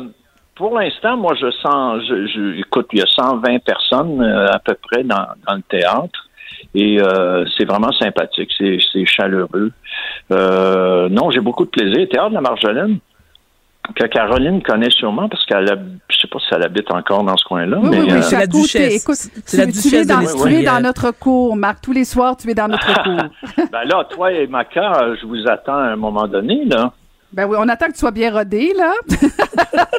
pour 0.54 0.76
l'instant, 0.76 1.16
moi, 1.16 1.34
je 1.40 1.48
sens, 1.52 2.02
je, 2.08 2.26
je- 2.26 2.58
écoute, 2.58 2.88
il 2.92 2.98
y 2.98 3.02
a 3.02 3.06
120 3.06 3.60
personnes 3.64 4.20
euh, 4.20 4.48
à 4.50 4.58
peu 4.58 4.74
près 4.74 5.04
dans, 5.04 5.26
dans 5.46 5.54
le 5.54 5.62
théâtre. 5.62 6.26
Et 6.74 7.00
euh, 7.00 7.44
c'est 7.56 7.64
vraiment 7.64 7.92
sympathique, 7.92 8.50
c'est 8.58 9.06
chaleureux. 9.06 9.70
Euh, 10.32 11.08
non, 11.08 11.30
j'ai 11.30 11.38
beaucoup 11.38 11.64
de 11.64 11.70
plaisir. 11.70 12.08
Théâtre 12.08 12.30
de 12.30 12.34
la 12.34 12.40
Marjolaine, 12.40 12.98
que 13.94 14.04
Caroline 14.06 14.62
connaît 14.62 14.90
sûrement 14.90 15.28
parce 15.28 15.44
qu'elle, 15.46 15.70
a- 15.70 15.76
je 16.10 16.16
sais 16.18 16.28
pas 16.28 16.38
si 16.40 16.46
elle 16.54 16.62
habite 16.62 16.90
encore 16.90 17.24
dans 17.24 17.36
ce 17.36 17.44
coin-là, 17.44 17.78
Oui, 17.82 17.88
mais 17.90 18.00
oui, 18.00 18.06
oui, 18.06 18.12
euh, 18.12 18.16
je 18.18 18.26
suis 18.26 18.36
à 18.36 18.46
côté. 18.46 18.94
Écoute, 18.96 19.16
tu, 19.46 19.88
tu 19.88 19.96
es, 19.96 20.04
dans, 20.04 20.20
tu 20.20 20.54
es 20.54 20.62
dans 20.62 20.80
notre 20.80 21.10
cours, 21.12 21.56
Marc? 21.56 21.80
Tous 21.80 21.92
les 21.92 22.04
soirs, 22.04 22.36
tu 22.36 22.50
es 22.50 22.54
dans 22.54 22.68
notre 22.68 22.86
cours. 23.02 23.66
ben 23.72 23.84
là, 23.84 24.04
toi 24.10 24.32
et 24.32 24.46
Maca, 24.46 25.14
je 25.20 25.26
vous 25.26 25.48
attends 25.48 25.78
à 25.78 25.88
un 25.88 25.96
moment 25.96 26.26
donné, 26.28 26.64
là. 26.66 26.92
Ben 27.30 27.44
oui, 27.46 27.56
on 27.60 27.68
attend 27.68 27.86
que 27.88 27.92
tu 27.92 27.98
sois 27.98 28.10
bien 28.10 28.32
rodé, 28.32 28.72
là. 28.74 28.92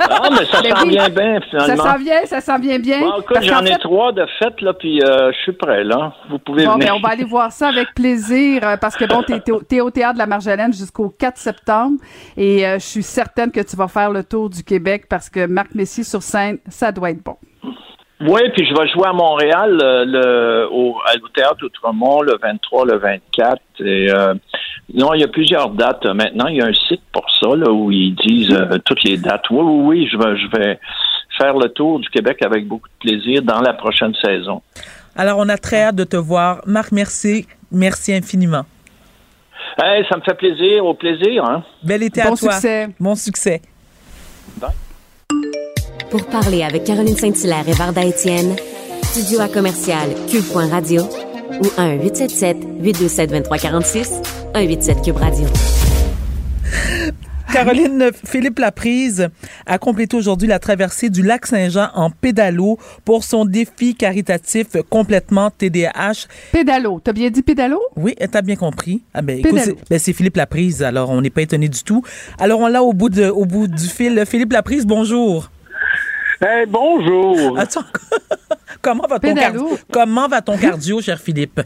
Ah, 0.09 0.29
mais 0.31 0.45
ça 0.45 0.61
Ben 0.63 0.75
s'en 0.75 0.83
oui. 0.83 0.89
vient 0.89 1.09
bien, 1.09 1.39
finalement. 1.47 1.83
Ça 1.83 1.91
s'en 1.91 1.97
vient, 1.99 2.25
ça 2.25 2.41
s'en 2.41 2.57
vient 2.59 2.79
bien. 2.79 3.01
Bon, 3.01 3.19
écoute, 3.21 3.37
j'en 3.43 3.63
ai 3.65 3.73
fait- 3.73 3.77
trois 3.77 4.11
de 4.11 4.25
fait, 4.39 4.59
là, 4.61 4.73
puis 4.73 4.99
euh, 5.03 5.31
je 5.31 5.37
suis 5.43 5.51
prêt, 5.53 5.83
là. 5.83 6.13
Vous 6.29 6.39
pouvez 6.39 6.65
Bon, 6.65 6.73
venir. 6.73 6.87
ben, 6.87 6.93
on 6.95 6.99
va 7.01 7.09
aller 7.13 7.23
voir 7.25 7.51
ça 7.51 7.67
avec 7.67 7.93
plaisir 7.93 8.61
euh, 8.63 8.77
parce 8.77 8.95
que 8.95 9.05
bon, 9.05 9.21
t'es, 9.21 9.39
t'es 9.67 9.79
au 9.81 9.91
théâtre 9.91 10.13
de 10.15 10.19
la 10.19 10.25
Marjolaine 10.25 10.73
jusqu'au 10.73 11.09
4 11.09 11.37
septembre 11.37 11.97
et 12.35 12.65
euh, 12.65 12.79
je 12.79 12.85
suis 12.85 13.03
certaine 13.03 13.51
que 13.51 13.61
tu 13.61 13.75
vas 13.75 13.87
faire 13.87 14.09
le 14.09 14.23
tour 14.23 14.49
du 14.49 14.63
Québec 14.63 15.05
parce 15.07 15.29
que 15.29 15.45
Marc 15.45 15.75
Messier 15.75 16.03
sur 16.03 16.23
scène, 16.23 16.57
ça 16.67 16.91
doit 16.91 17.11
être 17.11 17.23
bon. 17.23 17.37
Oui, 18.21 18.41
puis 18.53 18.65
je 18.67 18.73
vais 18.73 18.87
jouer 18.89 19.07
à 19.07 19.13
Montréal 19.13 19.79
euh, 19.81 20.03
le, 20.05 20.67
au, 20.71 20.95
au 20.97 21.27
Théâtre 21.33 21.63
Outremont 21.65 22.21
le 22.21 22.37
23, 22.41 22.85
le 22.85 22.97
24. 22.97 23.61
Et, 23.79 24.11
euh, 24.11 24.33
non, 24.93 25.13
il 25.13 25.21
y 25.21 25.23
a 25.23 25.29
plusieurs 25.29 25.69
dates. 25.69 26.05
euh, 26.05 26.13
Maintenant, 26.13 26.47
il 26.47 26.57
y 26.57 26.61
a 26.61 26.65
un 26.65 26.73
site 26.73 27.01
pour 27.13 27.25
ça 27.39 27.55
là, 27.55 27.71
où 27.71 27.91
ils 27.91 28.15
disent 28.15 28.51
euh, 28.53 28.77
toutes 28.83 29.03
les 29.05 29.17
dates. 29.17 29.49
Oui, 29.49 29.61
oui, 29.63 29.83
oui, 30.01 30.09
je 30.11 30.17
vais, 30.17 30.37
je 30.37 30.47
vais 30.57 30.79
faire 31.37 31.55
le 31.57 31.69
tour 31.69 31.99
du 31.99 32.09
Québec 32.09 32.39
avec 32.45 32.67
beaucoup 32.67 32.89
de 32.89 33.09
plaisir 33.09 33.41
dans 33.41 33.61
la 33.61 33.71
prochaine 33.73 34.13
saison. 34.21 34.61
Alors, 35.15 35.37
on 35.39 35.47
a 35.47 35.57
très 35.57 35.83
hâte 35.83 35.95
de 35.95 36.03
te 36.03 36.17
voir. 36.17 36.59
Marc, 36.65 36.91
merci. 36.91 37.47
Merci 37.71 38.13
infiniment. 38.13 38.65
Hey, 39.81 40.03
ça 40.09 40.17
me 40.17 40.21
fait 40.23 40.33
plaisir, 40.35 40.85
au 40.85 40.93
plaisir. 40.93 41.45
Hein? 41.45 41.63
Bel 41.83 42.03
été 42.03 42.21
Bon 42.21 42.33
à 42.33 42.35
toi. 42.37 42.51
succès. 42.51 42.89
Bon 42.99 43.15
succès. 43.15 43.61
Bye. 44.57 44.71
Pour 46.09 46.25
parler 46.25 46.63
avec 46.63 46.85
Caroline 46.85 47.15
Saint-Hilaire 47.15 47.69
et 47.69 47.73
Varda 47.73 48.03
Étienne, 48.03 48.55
studio 49.03 49.41
à 49.41 49.47
commercial 49.47 50.09
cube.radio 50.27 51.03
ou 51.61 51.65
1-877-827-2346, 51.77 54.23
187 54.55 55.03
Cube 55.03 55.17
Radio. 55.17 55.45
Caroline 57.53 58.09
Philippe 58.25 58.57
Laprise 58.57 59.29
a 59.67 59.77
complété 59.77 60.17
aujourd'hui 60.17 60.47
la 60.47 60.57
traversée 60.57 61.11
du 61.11 61.21
lac 61.21 61.45
Saint-Jean 61.45 61.89
en 61.93 62.09
pédalo 62.09 62.79
pour 63.05 63.23
son 63.23 63.45
défi 63.45 63.93
caritatif 63.93 64.77
complètement 64.89 65.51
TDAH. 65.51 66.25
Pédalo, 66.51 66.99
t'as 67.03 67.13
bien 67.13 67.29
dit 67.29 67.43
pédalo? 67.43 67.79
Oui, 67.95 68.15
t'as 68.31 68.41
bien 68.41 68.55
compris. 68.55 69.03
Ah 69.13 69.21
ben, 69.21 69.37
écoute, 69.39 69.59
c'est, 69.63 69.75
ben, 69.89 69.99
c'est 69.99 70.13
Philippe 70.13 70.37
Laprise, 70.37 70.81
alors 70.81 71.11
on 71.11 71.21
n'est 71.21 71.29
pas 71.29 71.43
étonné 71.43 71.69
du 71.69 71.83
tout. 71.83 72.01
Alors 72.39 72.61
on 72.61 72.67
l'a 72.67 72.81
au 72.81 72.93
bout 72.93 73.09
de, 73.09 73.25
au 73.25 73.45
bout 73.45 73.67
du 73.67 73.87
fil. 73.87 74.23
Philippe 74.27 74.53
Laprise, 74.53 74.87
bonjour. 74.87 75.51
Eh, 76.41 76.65
bonjour. 76.67 77.57
Attends, 77.59 77.83
comment 78.81 79.07
va 79.07 79.19
ton 79.19 79.35
cardio? 79.35 79.77
Comment 79.91 80.27
va 80.27 80.41
ton 80.41 80.57
cardio, 80.57 81.01
cher 81.01 81.19
Philippe? 81.19 81.59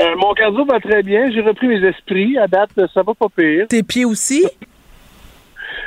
Euh, 0.00 0.16
mon 0.16 0.34
cardio 0.34 0.64
va 0.64 0.80
très 0.80 1.02
bien. 1.02 1.30
J'ai 1.30 1.42
repris 1.42 1.68
mes 1.68 1.86
esprits. 1.86 2.36
À 2.38 2.48
date, 2.48 2.70
ça 2.92 3.02
va 3.02 3.14
pas 3.14 3.28
pire. 3.28 3.66
Tes 3.68 3.82
pieds 3.82 4.04
aussi? 4.04 4.44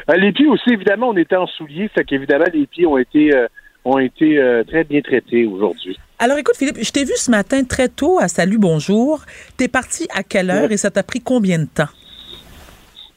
Euh, 0.10 0.16
les 0.16 0.32
pieds 0.32 0.48
aussi, 0.48 0.70
évidemment, 0.72 1.10
on 1.10 1.18
était 1.18 1.36
en 1.36 1.48
souliers. 1.48 1.90
Fait 1.90 2.06
qu'évidemment, 2.06 2.46
les 2.54 2.66
pieds 2.66 2.86
ont 2.86 2.98
été, 2.98 3.36
euh, 3.36 3.48
ont 3.84 4.00
été 4.00 4.40
très 4.68 4.84
bien 4.86 5.02
traités 5.02 5.46
aujourd'hui. 5.46 5.98
Alors 6.18 6.38
écoute, 6.38 6.56
Philippe, 6.56 6.78
je 6.82 6.92
t'ai 6.92 7.04
vu 7.04 7.12
ce 7.18 7.30
matin 7.30 7.62
très 7.66 7.90
tôt 7.90 8.20
à 8.20 8.30
Salut 8.30 8.58
Bonjour. 8.58 9.20
T'es 9.58 9.68
parti 9.68 10.08
à 10.16 10.24
quelle 10.24 10.50
heure 10.50 10.72
et 10.72 10.78
ça 10.78 10.90
t'a 10.90 11.04
pris 11.04 11.20
combien 11.20 11.60
de 11.60 11.66
temps? 11.66 11.90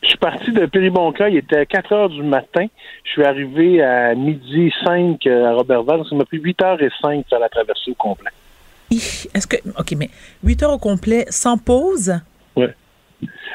Je 0.03 0.09
suis 0.09 0.19
parti 0.19 0.53
de 0.53 0.65
Péribonca, 0.67 1.29
il 1.29 1.39
était 1.39 1.67
4 1.67 1.93
heures 1.93 2.09
du 2.09 2.23
matin. 2.23 2.67
Je 3.05 3.11
suis 3.11 3.25
arrivé 3.25 3.83
à 3.83 4.15
midi 4.15 4.73
5 4.85 5.27
à 5.27 5.55
Robertval. 5.55 6.03
Ça 6.09 6.15
m'a 6.15 6.25
pris 6.25 6.39
8 6.39 6.63
heures 6.63 6.83
et 6.83 6.91
5 7.03 7.27
faire 7.29 7.41
la 7.41 7.49
traversée 7.49 7.91
au 7.91 7.95
complet. 7.95 8.31
Est-ce 8.91 9.47
que. 9.47 9.57
OK, 9.79 9.95
mais 9.97 10.09
8 10.45 10.63
heures 10.63 10.73
au 10.73 10.79
complet 10.79 11.25
sans 11.29 11.59
pause? 11.59 12.15
Oui. 12.57 12.67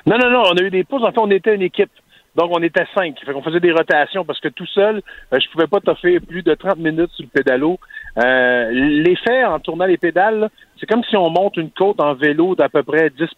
Non, 0.05 0.17
non, 0.17 0.29
non, 0.29 0.43
on 0.51 0.57
a 0.57 0.61
eu 0.61 0.69
des 0.69 0.83
pauses. 0.83 1.03
En 1.03 1.11
fait, 1.11 1.19
on 1.19 1.31
était 1.31 1.55
une 1.55 1.61
équipe. 1.61 1.91
Donc, 2.35 2.49
on 2.51 2.61
était 2.63 2.85
cinq. 2.95 3.15
Fait 3.23 3.31
qu'on 3.31 3.43
faisait 3.43 3.59
des 3.59 3.71
rotations 3.71 4.25
parce 4.25 4.39
que 4.39 4.47
tout 4.49 4.65
seul, 4.65 5.01
euh, 5.31 5.39
je 5.39 5.49
pouvais 5.51 5.67
pas 5.67 5.79
t'offrir 5.79 6.19
plus 6.27 6.41
de 6.41 6.53
30 6.55 6.77
minutes 6.77 7.11
sur 7.11 7.25
le 7.25 7.29
pédalo. 7.29 7.79
Euh, 8.17 8.71
L'effet 8.71 9.45
en 9.45 9.59
tournant 9.59 9.85
les 9.85 9.97
pédales, 9.97 10.49
c'est 10.79 10.87
comme 10.87 11.03
si 11.03 11.15
on 11.15 11.29
monte 11.29 11.57
une 11.57 11.69
côte 11.69 12.01
en 12.01 12.15
vélo 12.15 12.55
d'à 12.55 12.69
peu 12.69 12.81
près 12.81 13.11
10 13.11 13.29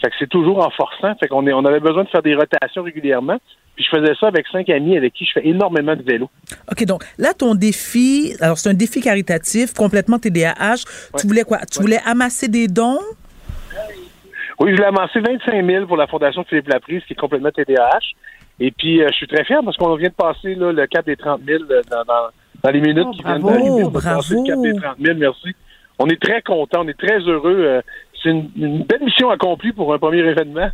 Fait 0.00 0.08
que 0.10 0.16
c'est 0.18 0.28
toujours 0.28 0.64
en 0.64 0.70
forçant. 0.70 1.14
Fait 1.16 1.28
qu'on 1.28 1.46
on 1.46 1.64
avait 1.64 1.80
besoin 1.80 2.04
de 2.04 2.08
faire 2.08 2.22
des 2.22 2.34
rotations 2.34 2.82
régulièrement. 2.82 3.38
Puis 3.76 3.84
je 3.84 3.96
faisais 3.96 4.14
ça 4.20 4.28
avec 4.28 4.46
cinq 4.48 4.68
amis 4.70 4.96
avec 4.96 5.12
qui 5.14 5.24
je 5.24 5.32
fais 5.32 5.46
énormément 5.46 5.96
de 5.96 6.02
vélo. 6.02 6.30
OK, 6.70 6.84
donc 6.84 7.04
là, 7.18 7.32
ton 7.34 7.54
défi, 7.54 8.34
alors 8.40 8.56
c'est 8.58 8.68
un 8.68 8.74
défi 8.74 9.00
caritatif, 9.00 9.74
complètement 9.74 10.18
TDAH. 10.18 10.84
Tu 11.18 11.26
voulais 11.26 11.42
quoi? 11.42 11.58
Tu 11.70 11.80
voulais 11.80 12.00
amasser 12.06 12.48
des 12.48 12.68
dons? 12.68 13.00
Oui, 14.60 14.70
je 14.70 14.76
voulais 14.76 14.86
amasser 14.86 15.18
25 15.20 15.66
000 15.66 15.86
pour 15.86 15.96
la 15.96 16.06
Fondation 16.06 16.44
Philippe 16.44 16.68
Laprise, 16.68 17.02
qui 17.06 17.14
est 17.14 17.16
complètement 17.16 17.50
TDAH. 17.50 17.98
Et 18.60 18.70
puis, 18.70 19.02
euh, 19.02 19.08
je 19.10 19.16
suis 19.16 19.26
très 19.26 19.44
fier 19.44 19.60
parce 19.64 19.76
qu'on 19.76 19.96
vient 19.96 20.08
de 20.08 20.14
passer 20.14 20.54
là, 20.54 20.70
le 20.70 20.86
cap 20.86 21.04
des 21.04 21.16
30 21.16 21.40
000 21.44 21.64
dans, 21.90 22.04
dans, 22.04 22.70
les 22.70 22.80
minutes 22.80 23.06
oh, 23.08 23.12
qui 23.12 23.22
bravo, 23.22 23.48
viennent 23.48 23.58
d'arriver. 23.58 23.84
On 23.84 23.90
bravo. 23.90 24.22
le 24.30 24.46
cap 24.46 24.62
des 24.62 24.80
30 24.80 24.96
000, 25.00 25.18
merci. 25.18 25.48
On 25.98 26.06
est 26.06 26.22
très 26.22 26.42
contents, 26.42 26.82
on 26.84 26.88
est 26.88 26.98
très 26.98 27.18
heureux. 27.18 27.64
Euh, 27.64 27.82
c'est 28.24 28.30
une, 28.30 28.50
une 28.56 28.82
belle 28.82 29.04
mission 29.04 29.30
accomplie 29.30 29.72
pour 29.72 29.92
un 29.94 29.98
premier 29.98 30.18
événement. 30.18 30.70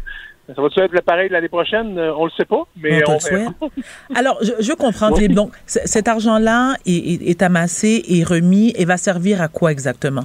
Ça 0.55 0.63
va-tu 0.63 0.81
être 0.81 1.01
pareil 1.03 1.29
l'année 1.29 1.49
prochaine? 1.49 1.97
Euh, 1.99 2.13
on 2.17 2.25
le 2.25 2.31
sait 2.37 2.45
pas, 2.45 2.63
mais 2.77 3.03
on, 3.09 3.19
on 3.19 3.73
Alors, 4.17 4.39
je, 4.43 4.53
je 4.61 4.73
comprends, 4.73 5.15
Philippe. 5.15 5.35
Donc, 5.35 5.53
cet 5.67 6.09
argent-là 6.09 6.75
est, 6.87 6.91
est, 6.91 7.31
est, 7.31 7.43
amassé 7.43 8.03
et 8.09 8.25
remis 8.25 8.73
et 8.77 8.85
va 8.85 8.97
servir 8.97 9.43
à 9.43 9.49
quoi 9.49 9.71
exactement? 9.71 10.25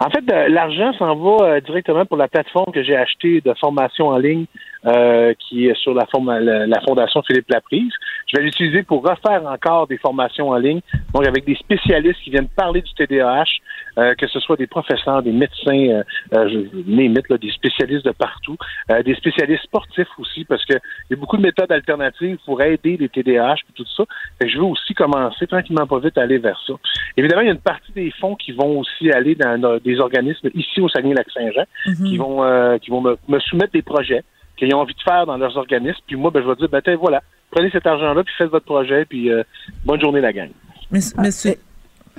En 0.00 0.10
fait, 0.10 0.22
euh, 0.32 0.48
l'argent 0.48 0.92
s'en 0.92 1.16
va 1.16 1.44
euh, 1.44 1.60
directement 1.60 2.06
pour 2.06 2.16
la 2.16 2.28
plateforme 2.28 2.72
que 2.72 2.84
j'ai 2.84 2.94
achetée 2.94 3.40
de 3.40 3.52
formation 3.54 4.08
en 4.08 4.18
ligne 4.18 4.46
euh, 4.86 5.34
qui 5.38 5.66
est 5.66 5.76
sur 5.76 5.94
la, 5.94 6.06
la, 6.66 6.80
fondation 6.80 7.22
Philippe 7.22 7.48
Laprise. 7.50 7.92
Je 8.26 8.36
vais 8.36 8.44
l'utiliser 8.44 8.82
pour 8.82 9.02
refaire 9.02 9.44
encore 9.46 9.86
des 9.86 9.98
formations 9.98 10.50
en 10.50 10.56
ligne, 10.56 10.80
donc 11.12 11.26
avec 11.26 11.44
des 11.44 11.56
spécialistes 11.56 12.20
qui 12.22 12.30
viennent 12.30 12.48
parler 12.48 12.82
du 12.82 12.92
TDAH, 12.94 13.44
euh, 13.98 14.14
que 14.14 14.26
ce 14.28 14.40
soit 14.40 14.56
des 14.56 14.66
professeurs, 14.66 15.22
des 15.22 15.32
médecins, 15.32 16.02
euh, 16.32 16.48
je 16.48 17.28
là, 17.28 17.38
des 17.38 17.50
spécialistes 17.50 18.04
de 18.04 18.12
partout, 18.12 18.56
euh, 18.90 19.02
des 19.02 19.14
spécialistes 19.14 19.64
sportifs 19.64 20.08
aussi, 20.18 20.44
parce 20.44 20.64
que 20.64 20.74
il 20.74 21.10
y 21.10 21.14
a 21.14 21.16
beaucoup 21.16 21.36
de 21.36 21.42
méthodes 21.42 21.72
alternatives 21.72 22.38
pour 22.44 22.62
aider 22.62 22.96
les 22.96 23.08
TDAH 23.08 23.54
et 23.54 23.72
tout 23.74 23.86
ça. 23.96 24.04
Et 24.42 24.48
je 24.48 24.58
veux 24.58 24.64
aussi 24.64 24.94
commencer 24.94 25.46
tranquillement 25.46 25.86
pas 25.86 25.98
vite 25.98 26.16
à 26.18 26.22
aller 26.22 26.38
vers 26.38 26.60
ça. 26.66 26.74
Évidemment, 27.16 27.42
il 27.42 27.46
y 27.46 27.50
a 27.50 27.54
une 27.54 27.58
partie 27.58 27.92
des 27.92 28.12
fonds 28.20 28.36
qui 28.36 28.52
vont 28.52 28.78
aussi 28.78 29.10
aller 29.10 29.34
dans, 29.34 29.78
des 29.82 29.98
organismes 29.98 30.50
ici 30.54 30.80
au 30.80 30.88
Saguenay-Lac-Saint-Jean, 30.88 31.64
Mhm. 31.86 32.08
qui 32.08 32.16
vont 32.16 32.44
euh, 32.44 32.78
qui 32.78 32.90
vont 32.90 33.00
me, 33.00 33.16
me 33.28 33.40
soumettre 33.40 33.72
des 33.72 33.82
projets 33.82 34.22
qu'ils 34.58 34.74
ont 34.74 34.80
envie 34.80 34.94
de 34.94 35.02
faire 35.02 35.26
dans 35.26 35.36
leurs 35.36 35.56
organismes. 35.56 36.00
Puis 36.06 36.16
moi, 36.16 36.30
ben, 36.30 36.42
je 36.42 36.48
vais 36.48 36.56
dire, 36.56 36.68
ben, 36.68 36.80
tiens, 36.82 36.96
voilà, 36.96 37.22
prenez 37.50 37.70
cet 37.70 37.86
argent-là, 37.86 38.22
puis 38.24 38.34
faites 38.36 38.50
votre 38.50 38.66
projet, 38.66 39.04
puis 39.04 39.30
euh, 39.30 39.42
bonne 39.84 40.00
journée, 40.00 40.20
la 40.20 40.32
gang. 40.32 40.50
Mais, 40.90 41.00
monsieur... 41.18 41.54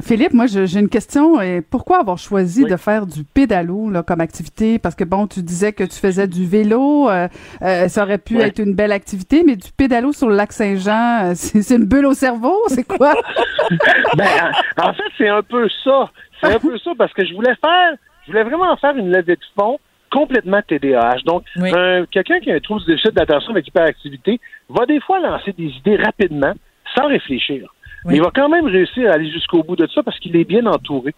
Philippe, 0.02 0.34
moi, 0.34 0.46
j'ai 0.48 0.80
une 0.80 0.90
question. 0.90 1.42
Et 1.42 1.62
pourquoi 1.62 2.00
avoir 2.00 2.18
choisi 2.18 2.64
de 2.64 2.78
faire 2.78 3.06
du 3.06 3.24
pédalo 3.24 3.90
là, 3.90 4.04
comme 4.04 4.22
activité? 4.22 4.80
Parce 4.80 4.96
que, 4.96 5.04
bon, 5.04 5.28
tu 5.28 5.42
disais 5.42 5.74
que 5.74 5.84
tu 5.84 6.00
faisais 6.00 6.28
du 6.28 6.46
vélo. 6.46 7.10
euh, 7.10 7.28
euh, 7.62 7.88
ça 7.88 8.04
aurait 8.04 8.18
pu 8.18 8.40
être 8.40 8.60
une 8.60 8.76
belle 8.76 8.92
activité, 8.92 9.44
mais 9.46 9.56
du 9.56 9.72
pédalo 9.72 10.12
sur 10.14 10.30
le 10.30 10.36
lac 10.36 10.52
Saint-Jean, 10.54 11.32
euh, 11.32 11.32
c'est 11.36 11.62
c'est 11.62 11.76
une 11.76 11.86
bulle 11.86 12.06
au 12.06 12.14
cerveau? 12.14 12.56
C'est 12.68 12.88
quoi? 12.88 13.14
ben, 14.16 14.28
en, 14.78 14.90
en 14.90 14.94
fait, 14.94 15.04
c'est 15.18 15.30
un 15.30 15.44
peu 15.44 15.68
ça. 15.84 16.10
C'est 16.42 16.54
un 16.54 16.60
peu 16.60 16.78
ça 16.80 16.92
parce 16.98 17.14
que 17.14 17.26
je 17.26 17.34
voulais 17.34 17.56
faire, 17.56 17.96
je 18.26 18.32
voulais 18.32 18.44
vraiment 18.44 18.76
faire 18.78 18.96
une 18.96 19.12
levée 19.12 19.36
de 19.36 19.42
fonds 19.58 19.80
complètement 20.10 20.62
TDAH. 20.68 21.20
Donc, 21.26 21.44
un- 21.76 22.06
quelqu'un 22.06 22.40
qui 22.40 22.52
a 22.52 22.56
un 22.56 22.60
trouble 22.60 22.82
de 22.82 22.88
déficit 22.88 23.14
d'attention 23.14 23.52
avec 23.52 23.68
hyperactivité 23.68 24.40
va 24.70 24.86
des 24.86 25.00
fois 25.00 25.20
lancer 25.20 25.54
des 25.54 25.66
idées 25.70 25.96
rapidement, 25.98 26.54
sans 26.96 27.08
réfléchir. 27.08 27.70
Mais 28.06 28.16
il 28.16 28.22
va 28.22 28.32
quand 28.34 28.50
même 28.50 28.66
réussir 28.66 29.10
à 29.10 29.14
aller 29.16 29.30
jusqu'au 29.32 29.62
bout 29.64 29.76
de 29.76 29.88
ça 29.88 30.02
parce 30.04 30.18
qu'il 30.20 30.36
est 30.36 30.46
bien 30.46 30.66
entouré. 30.66 31.14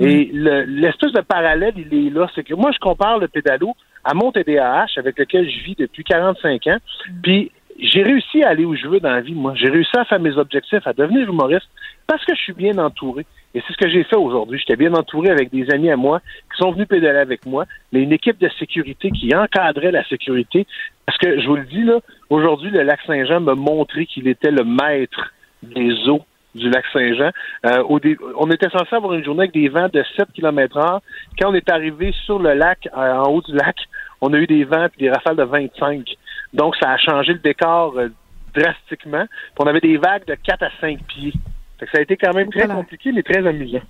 Et 0.00 0.30
le- 0.32 0.62
l'espèce 0.64 1.12
de 1.12 1.20
parallèle, 1.20 1.74
il 1.76 2.06
est 2.06 2.10
là. 2.10 2.26
C'est 2.34 2.42
que 2.42 2.54
moi, 2.54 2.72
je 2.72 2.78
compare 2.78 3.18
le 3.18 3.28
pédalo 3.28 3.74
à 4.02 4.12
mon 4.14 4.32
TDAH 4.32 4.86
avec 4.96 5.18
lequel 5.18 5.48
je 5.48 5.62
vis 5.64 5.76
depuis 5.76 6.02
45 6.02 6.66
ans. 6.66 6.78
Puis, 7.22 7.52
j'ai 7.78 8.02
réussi 8.02 8.42
à 8.42 8.50
aller 8.50 8.64
où 8.64 8.76
je 8.76 8.86
veux 8.86 9.00
dans 9.00 9.10
la 9.10 9.20
vie, 9.20 9.34
moi. 9.34 9.54
J'ai 9.56 9.68
réussi 9.68 9.96
à 9.96 10.04
faire 10.04 10.20
mes 10.20 10.36
objectifs, 10.36 10.86
à 10.86 10.92
devenir 10.92 11.28
humoriste 11.28 11.68
parce 12.06 12.24
que 12.24 12.34
je 12.34 12.40
suis 12.40 12.52
bien 12.52 12.78
entouré. 12.78 13.26
Et 13.54 13.62
c'est 13.66 13.72
ce 13.72 13.78
que 13.78 13.88
j'ai 13.88 14.04
fait 14.04 14.16
aujourd'hui. 14.16 14.58
J'étais 14.58 14.76
bien 14.76 14.92
entouré 14.94 15.30
avec 15.30 15.50
des 15.50 15.70
amis 15.70 15.90
à 15.90 15.96
moi 15.96 16.20
qui 16.50 16.58
sont 16.58 16.72
venus 16.72 16.88
pédaler 16.88 17.18
avec 17.18 17.46
moi, 17.46 17.66
mais 17.92 18.00
une 18.00 18.12
équipe 18.12 18.38
de 18.38 18.48
sécurité 18.58 19.10
qui 19.10 19.34
encadrait 19.34 19.92
la 19.92 20.04
sécurité. 20.04 20.66
Parce 21.06 21.18
que, 21.18 21.40
je 21.40 21.46
vous 21.46 21.56
le 21.56 21.64
dis, 21.64 21.82
là, 21.82 21.98
aujourd'hui, 22.30 22.70
le 22.70 22.82
lac 22.82 23.00
Saint-Jean 23.06 23.40
m'a 23.40 23.54
montré 23.54 24.06
qu'il 24.06 24.28
était 24.28 24.50
le 24.50 24.64
maître 24.64 25.32
des 25.62 26.08
eaux 26.08 26.22
du 26.54 26.70
lac 26.70 26.84
Saint-Jean. 26.92 27.30
Euh, 27.66 27.82
on 28.38 28.50
était 28.50 28.70
censé 28.70 28.94
avoir 28.94 29.14
une 29.14 29.24
journée 29.24 29.42
avec 29.42 29.52
des 29.52 29.68
vents 29.68 29.88
de 29.92 30.04
7 30.16 30.28
km 30.32 30.76
heure. 30.76 31.00
Quand 31.38 31.50
on 31.50 31.54
est 31.54 31.68
arrivé 31.70 32.12
sur 32.24 32.38
le 32.38 32.54
lac, 32.54 32.88
euh, 32.96 33.12
en 33.14 33.30
haut 33.30 33.42
du 33.42 33.54
lac, 33.54 33.76
on 34.20 34.32
a 34.32 34.38
eu 34.38 34.46
des 34.46 34.64
vents 34.64 34.86
et 34.86 35.00
des 35.00 35.10
rafales 35.10 35.36
de 35.36 35.42
25. 35.42 36.16
Donc, 36.54 36.74
ça 36.80 36.92
a 36.92 36.96
changé 36.96 37.34
le 37.34 37.40
décor 37.40 37.98
euh, 37.98 38.08
drastiquement. 38.54 39.26
Puis 39.26 39.58
on 39.58 39.66
avait 39.66 39.80
des 39.80 39.98
vagues 39.98 40.24
de 40.26 40.34
4 40.34 40.62
à 40.62 40.70
5 40.80 41.02
pieds. 41.04 41.34
Fait 41.78 41.86
que 41.86 41.92
ça 41.92 41.98
a 41.98 42.02
été 42.02 42.16
quand 42.16 42.32
même 42.32 42.50
très 42.50 42.68
compliqué, 42.68 43.10
mais 43.12 43.22
très 43.22 43.44
amusant. 43.46 43.82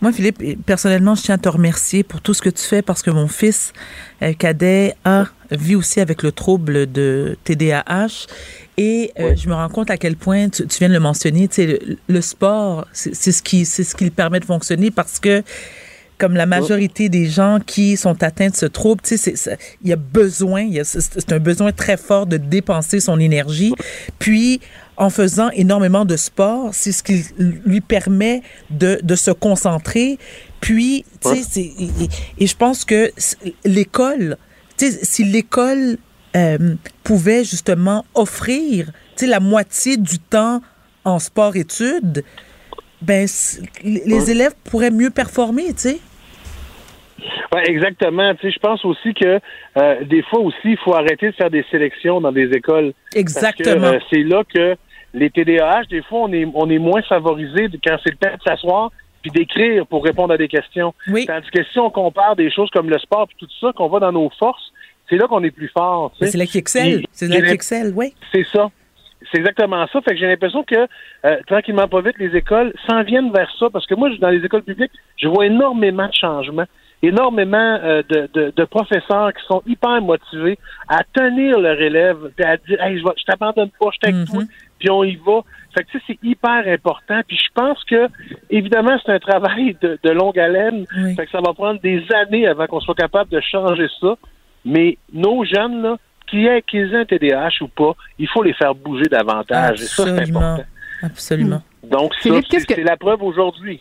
Moi, 0.00 0.12
Philippe, 0.12 0.64
personnellement, 0.64 1.14
je 1.14 1.22
tiens 1.22 1.34
à 1.34 1.38
te 1.38 1.48
remercier 1.48 2.02
pour 2.02 2.20
tout 2.22 2.32
ce 2.32 2.40
que 2.40 2.48
tu 2.48 2.62
fais 2.62 2.82
parce 2.82 3.02
que 3.02 3.10
mon 3.10 3.28
fils 3.28 3.72
euh, 4.22 4.32
cadet 4.32 4.94
a 5.04 5.24
vit 5.50 5.74
aussi 5.74 6.00
avec 6.00 6.22
le 6.22 6.32
trouble 6.32 6.90
de 6.90 7.36
TDAH 7.44 8.26
et 8.76 9.10
euh, 9.18 9.34
je 9.36 9.48
me 9.48 9.54
rends 9.54 9.68
compte 9.68 9.90
à 9.90 9.96
quel 9.96 10.16
point 10.16 10.48
tu, 10.48 10.66
tu 10.66 10.78
viens 10.78 10.88
de 10.88 10.94
le 10.94 11.00
mentionner, 11.00 11.48
tu 11.48 11.54
sais, 11.54 11.66
le, 11.66 11.96
le 12.08 12.20
sport, 12.20 12.86
c'est 12.92 13.12
ce 13.12 13.42
qui 13.42 13.64
c'est 13.64 13.82
ce 13.82 13.96
qui 13.96 14.04
le 14.04 14.10
permet 14.12 14.38
de 14.38 14.44
fonctionner 14.44 14.92
parce 14.92 15.18
que 15.18 15.42
comme 16.18 16.34
la 16.34 16.46
majorité 16.46 17.08
des 17.08 17.26
gens 17.26 17.60
qui 17.64 17.96
sont 17.96 18.22
atteints 18.22 18.50
de 18.50 18.56
ce 18.56 18.66
trouble, 18.66 19.00
tu 19.02 19.16
sais, 19.16 19.34
il 19.82 19.88
y 19.88 19.92
a 19.92 19.96
besoin, 19.96 20.68
c'est 20.82 21.32
un 21.32 21.38
besoin 21.38 21.72
très 21.72 21.96
fort 21.96 22.26
de 22.26 22.36
dépenser 22.36 23.00
son 23.00 23.20
énergie. 23.20 23.72
Puis, 24.18 24.60
en 24.96 25.10
faisant 25.10 25.48
énormément 25.50 26.04
de 26.04 26.16
sport, 26.16 26.70
c'est 26.72 26.90
ce 26.90 27.04
qui 27.04 27.24
lui 27.38 27.80
permet 27.80 28.42
de, 28.70 28.98
de 29.02 29.14
se 29.14 29.30
concentrer. 29.30 30.18
Puis, 30.60 31.04
tu 31.22 31.42
sais, 31.42 31.72
et, 32.38 32.46
je 32.46 32.56
pense 32.56 32.84
que 32.84 33.12
l'école, 33.64 34.36
tu 34.76 34.90
sais, 34.90 34.98
si 35.04 35.22
l'école 35.22 35.98
euh, 36.36 36.74
pouvait 37.04 37.44
justement 37.44 38.04
offrir, 38.14 38.86
tu 39.16 39.24
sais, 39.24 39.26
la 39.26 39.38
moitié 39.38 39.96
du 39.96 40.18
temps 40.18 40.62
en 41.04 41.20
sport-études, 41.20 42.24
ben, 43.00 43.28
les 43.84 44.30
élèves 44.32 44.54
pourraient 44.64 44.90
mieux 44.90 45.10
performer, 45.10 45.66
tu 45.74 45.82
sais. 45.82 46.00
Ouais, 47.52 47.68
exactement. 47.68 48.34
Tu 48.34 48.46
sais, 48.46 48.50
je 48.52 48.58
pense 48.58 48.84
aussi 48.84 49.14
que 49.14 49.40
euh, 49.76 50.04
des 50.04 50.22
fois 50.22 50.40
aussi, 50.40 50.56
il 50.64 50.78
faut 50.78 50.94
arrêter 50.94 51.26
de 51.30 51.34
faire 51.34 51.50
des 51.50 51.64
sélections 51.70 52.20
dans 52.20 52.32
des 52.32 52.50
écoles. 52.52 52.92
Exactement. 53.14 53.86
Euh, 53.86 53.98
c'est 54.10 54.22
là 54.22 54.42
que 54.44 54.76
les 55.14 55.30
TDAH, 55.30 55.84
des 55.90 56.02
fois, 56.02 56.20
on 56.20 56.32
est, 56.32 56.46
on 56.54 56.68
est 56.70 56.78
moins 56.78 57.02
favorisé 57.02 57.68
quand 57.84 57.96
c'est 58.04 58.10
le 58.10 58.16
temps 58.16 58.36
de 58.36 58.42
s'asseoir 58.42 58.90
puis 59.22 59.30
d'écrire 59.30 59.86
pour 59.86 60.04
répondre 60.04 60.32
à 60.32 60.36
des 60.36 60.48
questions. 60.48 60.94
Tandis 61.06 61.50
que 61.50 61.64
si 61.64 61.78
on 61.78 61.90
compare 61.90 62.36
des 62.36 62.50
choses 62.50 62.70
comme 62.70 62.88
le 62.88 62.98
sport 62.98 63.26
puis 63.26 63.36
tout 63.38 63.48
ça, 63.60 63.72
qu'on 63.72 63.88
va 63.88 63.98
dans 63.98 64.12
nos 64.12 64.30
forces, 64.38 64.72
c'est 65.08 65.16
là 65.16 65.26
qu'on 65.26 65.42
est 65.42 65.50
plus 65.50 65.68
fort. 65.68 66.12
C'est 66.20 66.36
là 66.36 66.46
qui 66.46 66.58
excelle. 66.58 67.04
C'est 67.12 67.28
là 67.28 67.40
qui 67.40 67.52
excelle, 67.52 67.92
oui. 67.96 68.14
C'est 68.32 68.46
ça. 68.52 68.70
C'est 69.32 69.38
exactement 69.38 69.84
ça. 69.92 70.00
Fait 70.02 70.12
que 70.12 70.20
j'ai 70.20 70.26
l'impression 70.26 70.62
que 70.62 70.86
euh, 71.24 71.36
tranquillement, 71.46 71.88
pas 71.88 72.00
vite, 72.00 72.18
les 72.18 72.36
écoles 72.36 72.72
s'en 72.86 73.02
viennent 73.02 73.32
vers 73.32 73.50
ça. 73.58 73.68
Parce 73.70 73.86
que 73.86 73.94
moi, 73.94 74.10
dans 74.20 74.30
les 74.30 74.44
écoles 74.44 74.62
publiques, 74.62 74.92
je 75.16 75.28
vois 75.28 75.46
énormément 75.46 76.06
de 76.06 76.14
changements, 76.14 76.66
énormément 77.02 77.78
euh, 77.82 78.02
de, 78.08 78.28
de, 78.32 78.52
de, 78.54 78.64
professeurs 78.64 79.32
qui 79.32 79.44
sont 79.46 79.62
hyper 79.66 80.00
motivés 80.02 80.58
à 80.88 81.04
tenir 81.12 81.58
leur 81.58 81.80
élève, 81.80 82.16
puis 82.36 82.44
à 82.44 82.56
dire 82.56 82.82
Hey, 82.82 82.98
je, 82.98 83.04
je 83.16 83.24
t'abandonne 83.24 83.70
pas, 83.78 83.88
je 83.94 83.98
t'aide 84.00 84.26
toi, 84.26 84.42
puis 84.78 84.90
on 84.90 85.04
y 85.04 85.16
va. 85.16 85.40
Fait 85.74 85.84
que 85.84 85.98
c'est 86.06 86.18
hyper 86.22 86.66
important. 86.66 87.20
Puis 87.26 87.36
je 87.36 87.52
pense 87.54 87.82
que, 87.84 88.08
évidemment, 88.50 88.98
c'est 89.04 89.12
un 89.12 89.18
travail 89.18 89.76
de, 89.80 89.98
de 90.02 90.10
longue 90.10 90.38
haleine. 90.38 90.86
Fait 91.14 91.26
que 91.26 91.30
ça 91.30 91.40
va 91.40 91.52
prendre 91.52 91.80
des 91.80 92.04
années 92.14 92.46
avant 92.46 92.66
qu'on 92.66 92.80
soit 92.80 92.94
capable 92.94 93.30
de 93.30 93.40
changer 93.40 93.86
ça. 94.00 94.16
Mais 94.64 94.98
nos 95.12 95.44
jeunes, 95.44 95.82
là, 95.82 95.96
qu'ils 96.28 96.46
aient, 96.46 96.62
qu'ils 96.62 96.92
aient 96.92 96.98
un 96.98 97.04
TDAH 97.04 97.62
ou 97.62 97.68
pas, 97.68 97.92
il 98.18 98.28
faut 98.28 98.42
les 98.42 98.54
faire 98.54 98.74
bouger 98.74 99.08
davantage. 99.10 99.82
Et 99.82 99.86
ça, 99.86 100.04
c'est 100.04 100.30
important. 100.30 100.64
Absolument. 101.02 101.62
Donc, 101.84 102.14
ça, 102.14 102.30
c'est 102.50 102.82
la 102.82 102.96
preuve 102.96 103.22
aujourd'hui. 103.22 103.80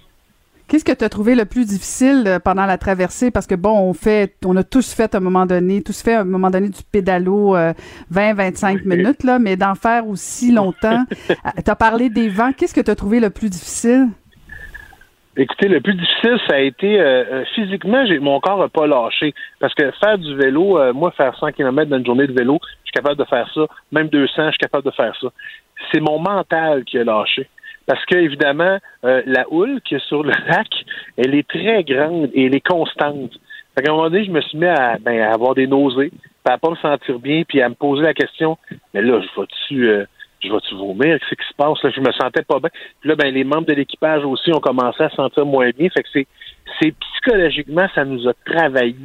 Qu'est-ce 0.67 0.83
que 0.83 0.91
tu 0.91 1.05
as 1.05 1.09
trouvé 1.09 1.33
le 1.35 1.45
plus 1.45 1.65
difficile 1.65 2.25
euh, 2.27 2.39
pendant 2.39 2.65
la 2.65 2.77
traversée? 2.77 3.31
Parce 3.31 3.47
que 3.47 3.55
bon, 3.55 3.71
on 3.71 3.93
fait, 3.93 4.33
on 4.45 4.53
a 4.57 4.63
tous 4.63 4.93
fait 4.93 5.15
à 5.15 5.19
un 5.19 5.21
moment 5.21 5.45
donné, 5.45 5.81
tous 5.81 6.01
fait 6.01 6.15
à 6.15 6.21
un 6.21 6.25
moment 6.25 6.49
donné 6.49 6.67
du 6.67 6.83
pédalo 6.91 7.55
20-25 7.55 7.55
euh, 7.55 8.79
minutes, 8.83 9.23
là, 9.23 9.39
mais 9.39 9.55
d'en 9.55 9.75
faire 9.75 10.07
aussi 10.07 10.51
longtemps. 10.51 11.05
Euh, 11.29 11.61
tu 11.63 11.69
as 11.69 11.75
parlé 11.75 12.09
des 12.09 12.29
vents. 12.29 12.51
Qu'est-ce 12.51 12.73
que 12.73 12.81
tu 12.81 12.89
as 12.89 12.95
trouvé 12.95 13.19
le 13.19 13.29
plus 13.29 13.49
difficile? 13.49 14.07
Écoutez, 15.35 15.67
le 15.67 15.81
plus 15.81 15.93
difficile, 15.93 16.37
ça 16.47 16.55
a 16.55 16.59
été 16.59 17.43
physiquement, 17.53 18.05
j'ai, 18.05 18.19
mon 18.19 18.39
corps 18.39 18.59
n'a 18.59 18.69
pas 18.69 18.87
lâché. 18.87 19.33
Parce 19.59 19.73
que 19.73 19.91
faire 19.99 20.17
du 20.17 20.35
vélo, 20.35 20.93
moi, 20.93 21.11
faire 21.11 21.35
100 21.37 21.51
km 21.51 21.89
dans 21.89 21.97
une 21.97 22.05
journée 22.05 22.27
de 22.27 22.33
vélo, 22.33 22.59
je 22.61 22.85
suis 22.85 22.93
capable 22.93 23.17
de 23.17 23.25
faire 23.25 23.49
ça. 23.53 23.67
Même 23.91 24.07
200, 24.07 24.33
je 24.37 24.49
suis 24.51 24.57
capable 24.57 24.85
de 24.85 24.91
faire 24.91 25.13
ça. 25.21 25.27
C'est 25.91 25.99
mon 25.99 26.19
mental 26.19 26.83
qui 26.85 26.97
a 26.97 27.03
lâché 27.03 27.49
parce 27.87 28.05
que 28.05 28.15
évidemment, 28.15 28.77
euh, 29.05 29.23
la 29.25 29.45
houle 29.49 29.81
qui 29.81 29.95
est 29.95 30.05
sur 30.07 30.21
le 30.21 30.31
lac, 30.47 30.67
elle 31.17 31.33
est 31.33 31.47
très 31.47 31.83
grande 31.83 32.29
et 32.33 32.45
elle 32.45 32.55
est 32.55 32.67
constante. 32.67 33.31
Fait 33.73 33.83
qu'à 33.83 33.91
un 33.91 33.95
moment 33.95 34.09
donné, 34.09 34.25
je 34.25 34.31
me 34.31 34.41
suis 34.41 34.57
mis 34.57 34.65
à, 34.65 34.97
ben, 34.99 35.19
à 35.21 35.33
avoir 35.33 35.55
des 35.55 35.67
nausées, 35.67 36.11
à 36.45 36.57
pas 36.57 36.69
me 36.69 36.75
sentir 36.75 37.19
bien, 37.19 37.43
puis 37.47 37.61
à 37.61 37.69
me 37.69 37.75
poser 37.75 38.03
la 38.03 38.13
question, 38.13 38.57
mais 38.93 39.01
là, 39.01 39.19
je 39.21 39.41
vais-tu 39.41 39.89
euh, 39.89 40.05
je 40.43 40.51
vais-tu 40.51 40.75
vomir? 40.75 41.19
Qu'est-ce 41.19 41.41
qui 41.41 41.47
se 41.47 41.53
passe? 41.55 41.81
Là, 41.83 41.89
je 41.89 41.99
me 41.99 42.11
sentais 42.11 42.43
pas 42.43 42.59
bien. 42.59 42.69
Puis 42.99 43.09
là, 43.09 43.15
ben, 43.15 43.33
les 43.33 43.43
membres 43.43 43.65
de 43.65 43.73
l'équipage 43.73 44.23
aussi 44.23 44.51
ont 44.53 44.59
commencé 44.59 45.03
à 45.03 45.09
se 45.09 45.15
sentir 45.15 45.45
moins 45.45 45.69
bien. 45.71 45.89
Fait 45.89 46.03
que 46.03 46.09
c'est, 46.13 46.27
c'est 46.79 46.93
psychologiquement, 46.93 47.87
ça 47.95 48.05
nous 48.05 48.27
a 48.27 48.33
travaillé. 48.45 48.95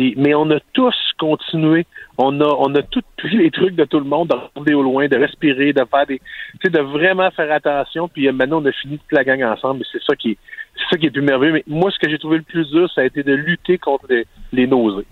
Puis, 0.00 0.14
mais 0.16 0.32
on 0.34 0.50
a 0.50 0.58
tous 0.72 0.96
continué. 1.18 1.86
On 2.16 2.40
a, 2.40 2.46
on 2.46 2.74
a 2.74 2.80
tout 2.80 3.02
pris 3.18 3.36
les 3.36 3.50
trucs 3.50 3.74
de 3.74 3.84
tout 3.84 3.98
le 3.98 4.06
monde, 4.06 4.28
de 4.28 4.34
regarder 4.34 4.72
au 4.72 4.82
loin, 4.82 5.08
de 5.08 5.16
respirer, 5.18 5.74
de 5.74 5.84
faire 5.90 6.06
des, 6.06 6.18
tu 6.18 6.24
sais, 6.62 6.70
de 6.70 6.80
vraiment 6.80 7.30
faire 7.32 7.52
attention. 7.52 8.08
Puis 8.08 8.26
euh, 8.26 8.32
maintenant, 8.32 8.62
on 8.62 8.64
a 8.64 8.72
fini 8.72 8.96
toute 8.96 9.12
la 9.12 9.24
gang 9.24 9.42
ensemble. 9.42 9.84
C'est 9.92 10.02
ça 10.02 10.16
qui 10.16 10.30
est, 10.30 10.38
c'est 10.74 10.94
ça 10.94 10.96
qui 10.96 11.04
est 11.04 11.10
plus 11.10 11.20
merveilleux. 11.20 11.52
Mais 11.52 11.64
moi, 11.66 11.90
ce 11.90 11.98
que 11.98 12.08
j'ai 12.08 12.18
trouvé 12.18 12.38
le 12.38 12.44
plus 12.44 12.66
dur, 12.70 12.90
ça 12.94 13.02
a 13.02 13.04
été 13.04 13.22
de 13.22 13.34
lutter 13.34 13.76
contre 13.76 14.06
les, 14.52 14.66
nausées. 14.66 15.06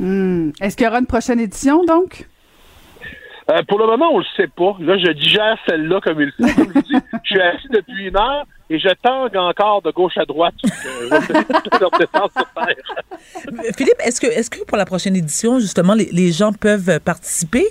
Hmm. 0.00 0.50
Est-ce 0.60 0.76
qu'il 0.76 0.86
y 0.86 0.88
aura 0.88 0.98
une 0.98 1.06
prochaine 1.06 1.38
édition, 1.38 1.84
donc? 1.84 2.26
Euh, 3.48 3.62
pour 3.68 3.78
le 3.78 3.86
moment, 3.86 4.12
on 4.12 4.18
le 4.18 4.24
sait 4.36 4.48
pas. 4.48 4.76
Là, 4.80 4.98
je 4.98 5.12
digère 5.12 5.56
celle-là 5.68 6.00
comme 6.00 6.20
il 6.20 6.32
faut. 6.32 6.52
Comme 6.52 6.72
je 6.74 6.80
dis, 6.80 6.96
je 7.22 7.30
suis 7.30 7.40
assis 7.40 7.68
depuis 7.70 8.08
une 8.08 8.16
heure 8.16 8.44
et 8.68 8.78
je 8.78 8.88
tangue 9.02 9.36
encore 9.36 9.82
de 9.82 9.90
gauche 9.90 10.16
à 10.16 10.24
droite. 10.24 10.54
Philippe, 13.76 14.00
est-ce 14.04 14.20
que, 14.20 14.26
est-ce 14.26 14.50
que 14.50 14.64
pour 14.64 14.76
la 14.76 14.84
prochaine 14.84 15.16
édition, 15.16 15.58
justement, 15.58 15.94
les, 15.94 16.32
gens 16.32 16.52
peuvent 16.52 17.00
participer? 17.00 17.64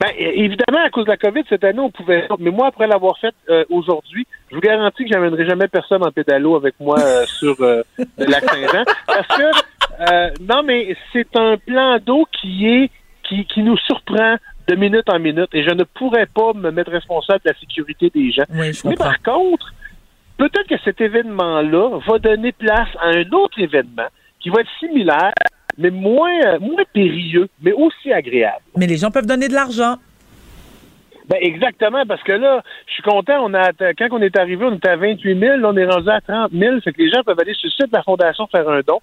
Ben, 0.00 0.10
évidemment, 0.16 0.84
à 0.84 0.90
cause 0.90 1.06
de 1.06 1.10
la 1.10 1.16
COVID, 1.16 1.42
cette 1.48 1.64
année, 1.64 1.80
on 1.80 1.90
pouvait. 1.90 2.28
Mais 2.38 2.50
moi, 2.50 2.68
après 2.68 2.86
l'avoir 2.86 3.18
fait 3.18 3.34
euh, 3.48 3.64
aujourd'hui, 3.68 4.26
je 4.50 4.54
vous 4.54 4.60
garantis 4.60 5.04
que 5.04 5.10
j'amènerai 5.12 5.44
jamais 5.44 5.66
personne 5.66 6.04
en 6.04 6.12
pédalo 6.12 6.54
avec 6.54 6.74
moi 6.78 7.00
euh, 7.00 7.24
sur 7.38 7.56
le 7.58 7.84
lac 8.18 8.44
Saint-Jean. 8.44 8.84
Parce 9.06 9.26
que, 9.26 10.44
non, 10.44 10.62
mais 10.62 10.96
c'est 11.12 11.34
un 11.36 11.56
plan 11.56 11.98
d'eau 11.98 12.26
qui 12.32 12.68
est 12.68 12.90
qui, 13.28 13.62
nous 13.62 13.76
surprend 13.78 14.36
de 14.68 14.74
minute 14.76 15.08
en 15.08 15.18
minute 15.18 15.48
et 15.52 15.64
je 15.64 15.70
ne 15.70 15.84
pourrais 15.84 16.26
pas 16.26 16.52
me 16.54 16.70
mettre 16.70 16.90
responsable 16.90 17.40
de 17.44 17.50
la 17.50 17.58
sécurité 17.58 18.10
des 18.14 18.30
gens. 18.30 18.44
Mais 18.50 18.96
par 18.96 19.20
contre, 19.22 19.72
peut-être 20.36 20.68
que 20.68 20.78
cet 20.84 21.00
événement-là 21.00 22.00
va 22.06 22.18
donner 22.18 22.52
place 22.52 22.88
à 23.00 23.08
un 23.08 23.30
autre 23.32 23.58
événement 23.58 24.08
qui 24.40 24.50
va 24.50 24.60
être 24.60 24.70
similaire, 24.78 25.32
mais 25.78 25.90
moins, 25.90 26.58
moins 26.60 26.84
périlleux, 26.92 27.48
mais 27.62 27.72
aussi 27.72 28.12
agréable. 28.12 28.62
Mais 28.76 28.86
les 28.86 28.98
gens 28.98 29.10
peuvent 29.10 29.26
donner 29.26 29.48
de 29.48 29.54
l'argent. 29.54 29.96
Ben 31.28 31.38
exactement, 31.42 32.04
parce 32.06 32.22
que 32.22 32.32
là, 32.32 32.62
je 32.86 32.92
suis 32.94 33.02
content. 33.02 33.44
On 33.44 33.52
a 33.52 33.72
quand 33.98 34.08
on 34.12 34.22
est 34.22 34.36
arrivé, 34.38 34.64
on 34.64 34.74
était 34.74 34.88
à 34.88 34.96
28 34.96 35.38
000, 35.38 35.56
là, 35.58 35.68
on 35.68 35.76
est 35.76 35.84
rendu 35.84 36.08
à 36.08 36.20
30 36.22 36.52
000. 36.52 36.80
Fait 36.80 36.92
que 36.92 37.02
les 37.02 37.10
gens 37.10 37.22
peuvent 37.22 37.38
aller 37.38 37.52
sur 37.52 37.66
le 37.66 37.70
site 37.70 37.92
de 37.92 37.96
la 37.96 38.02
Fondation 38.02 38.46
faire 38.46 38.68
un 38.68 38.80
don. 38.80 39.00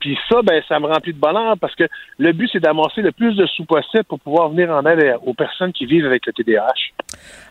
Puis 0.00 0.16
ça, 0.28 0.42
ben, 0.42 0.62
ça 0.68 0.78
me 0.78 0.86
remplit 0.86 1.12
de 1.12 1.18
bonheur 1.18 1.56
parce 1.60 1.74
que 1.74 1.84
le 2.18 2.32
but, 2.32 2.48
c'est 2.52 2.60
d'amasser 2.60 3.02
le 3.02 3.12
plus 3.12 3.34
de 3.36 3.46
sous 3.46 3.64
possible 3.64 4.04
pour 4.04 4.20
pouvoir 4.20 4.50
venir 4.50 4.70
en 4.70 4.84
aide 4.86 5.16
aux 5.24 5.34
personnes 5.34 5.72
qui 5.72 5.86
vivent 5.86 6.06
avec 6.06 6.24
le 6.26 6.32
TDAH. 6.32 6.72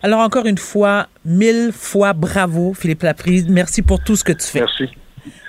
Alors, 0.01 0.19
encore 0.21 0.45
une 0.45 0.57
fois, 0.57 1.07
mille 1.25 1.71
fois 1.73 2.13
bravo, 2.13 2.73
Philippe 2.73 3.03
Laprise. 3.03 3.49
Merci 3.49 3.81
pour 3.81 4.03
tout 4.03 4.15
ce 4.15 4.23
que 4.23 4.33
tu 4.33 4.47
fais. 4.47 4.59
Merci. 4.59 4.89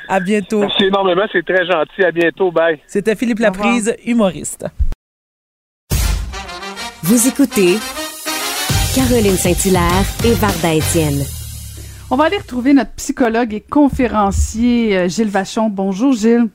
À 0.09 0.21
bientôt. 0.21 0.61
Merci 0.61 0.85
énormément, 0.85 1.25
c'est 1.31 1.45
très 1.45 1.67
gentil. 1.67 2.03
À 2.03 2.11
bientôt. 2.11 2.51
Bye. 2.51 2.81
C'était 2.87 3.15
Philippe 3.15 3.41
Laprise, 3.41 3.95
humoriste. 4.05 4.67
Vous 7.03 7.29
écoutez 7.29 7.77
Caroline 8.95 9.37
Saint-Hilaire 9.37 10.05
et 10.25 10.35
Varda 10.35 10.75
Étienne. 10.75 11.23
On 12.11 12.17
va 12.17 12.25
aller 12.25 12.39
retrouver 12.39 12.73
notre 12.73 12.93
psychologue 12.93 13.53
et 13.53 13.61
conférencier 13.61 14.97
euh, 14.97 15.09
Gilles 15.09 15.29
Vachon. 15.29 15.69
Bonjour 15.69 16.13
Gilles. 16.13 16.49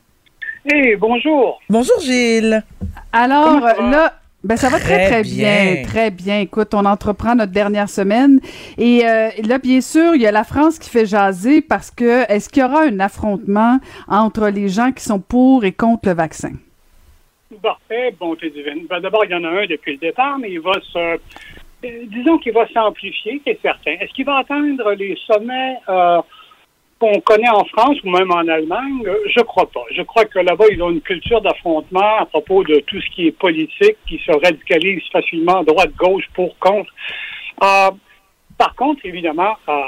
Hey, 0.65 0.95
bonjour. 0.95 1.59
Bonjour 1.69 1.99
Gilles. 1.99 2.63
Alors 3.11 3.59
là, 3.59 4.13
ben 4.45 4.55
ça 4.55 4.69
va 4.69 4.79
très 4.79 5.07
très, 5.07 5.21
bien. 5.23 5.83
très 5.83 6.09
bien. 6.09 6.39
Écoute, 6.39 6.73
on 6.73 6.85
entreprend 6.85 7.35
notre 7.35 7.51
dernière 7.51 7.89
semaine 7.89 8.39
et 8.77 9.05
euh, 9.05 9.29
là 9.45 9.57
bien 9.57 9.81
sûr, 9.81 10.15
il 10.15 10.21
y 10.21 10.27
a 10.27 10.31
la 10.31 10.45
France 10.45 10.79
qui 10.79 10.89
fait 10.89 11.05
jaser 11.05 11.61
parce 11.61 11.91
que 11.91 12.31
est-ce 12.31 12.47
qu'il 12.47 12.61
y 12.61 12.65
aura 12.65 12.83
un 12.83 13.01
affrontement 13.01 13.79
entre 14.07 14.47
les 14.47 14.69
gens 14.69 14.93
qui 14.93 15.03
sont 15.03 15.19
pour 15.19 15.65
et 15.65 15.73
contre 15.73 16.07
le 16.07 16.15
vaccin? 16.15 16.53
Parfait, 17.61 18.15
bonté 18.17 18.49
divine. 18.49 18.87
Ben, 18.89 19.01
D'abord, 19.01 19.25
il 19.25 19.31
y 19.31 19.35
en 19.35 19.43
a 19.43 19.49
un 19.49 19.65
depuis 19.65 19.93
le 19.93 19.99
départ, 19.99 20.39
mais 20.39 20.49
il 20.49 20.61
va 20.61 20.73
se 20.93 20.97
euh, 20.97 21.17
disons 22.07 22.37
qu'il 22.37 22.53
va 22.53 22.67
s'amplifier, 22.69 23.41
c'est 23.45 23.59
certain. 23.61 23.91
Est-ce 23.99 24.13
qu'il 24.13 24.25
va 24.25 24.37
atteindre 24.37 24.93
les 24.93 25.17
sommets 25.27 25.77
euh, 25.89 26.21
qu'on 27.03 27.19
connaît 27.19 27.49
en 27.49 27.65
France 27.65 27.97
ou 28.03 28.09
même 28.09 28.31
en 28.31 28.47
Allemagne, 28.47 29.03
je 29.27 29.41
crois 29.41 29.69
pas. 29.69 29.83
Je 29.91 30.01
crois 30.03 30.23
que 30.23 30.39
là-bas, 30.39 30.65
ils 30.71 30.81
ont 30.81 30.89
une 30.89 31.01
culture 31.01 31.41
d'affrontement 31.41 32.17
à 32.19 32.25
propos 32.25 32.63
de 32.63 32.79
tout 32.87 33.01
ce 33.01 33.09
qui 33.13 33.27
est 33.27 33.31
politique, 33.31 33.97
qui 34.07 34.21
se 34.25 34.31
radicalise 34.31 35.03
facilement 35.11 35.63
droite-gauche 35.63 36.23
pour 36.33 36.57
contre. 36.59 36.89
Euh, 37.61 37.91
par 38.57 38.73
contre, 38.75 39.05
évidemment, 39.05 39.55
euh, 39.67 39.81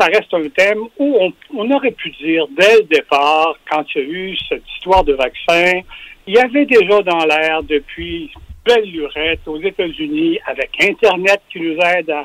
ça 0.00 0.06
reste 0.06 0.32
un 0.32 0.48
thème 0.48 0.80
où 0.98 1.18
on, 1.20 1.32
on, 1.54 1.70
aurait 1.70 1.90
pu 1.90 2.10
dire 2.12 2.46
dès 2.58 2.76
le 2.78 2.84
départ, 2.84 3.56
quand 3.70 3.84
il 3.94 4.00
y 4.00 4.04
a 4.04 4.08
eu 4.08 4.36
cette 4.48 4.64
histoire 4.76 5.04
de 5.04 5.12
vaccin, 5.12 5.80
il 6.26 6.34
y 6.34 6.38
avait 6.38 6.64
déjà 6.64 7.02
dans 7.02 7.26
l'air 7.26 7.62
depuis 7.62 8.30
belle 8.64 8.90
lurette 8.90 9.46
aux 9.46 9.60
États-Unis 9.60 10.38
avec 10.46 10.70
Internet 10.82 11.42
qui 11.52 11.60
nous 11.60 11.76
aide 11.76 12.08
à, 12.10 12.24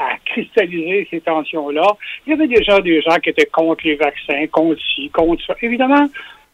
à 0.00 0.16
cristalliser 0.24 1.06
ces 1.10 1.20
tensions-là. 1.20 1.86
Il 2.26 2.30
y 2.30 2.32
avait 2.32 2.48
déjà 2.48 2.80
des 2.80 3.02
gens 3.02 3.16
qui 3.22 3.30
étaient 3.30 3.46
contre 3.46 3.86
les 3.86 3.96
vaccins, 3.96 4.46
contre 4.50 4.80
ci, 4.94 5.10
contre 5.10 5.44
ça. 5.46 5.54
Évidemment, 5.60 6.06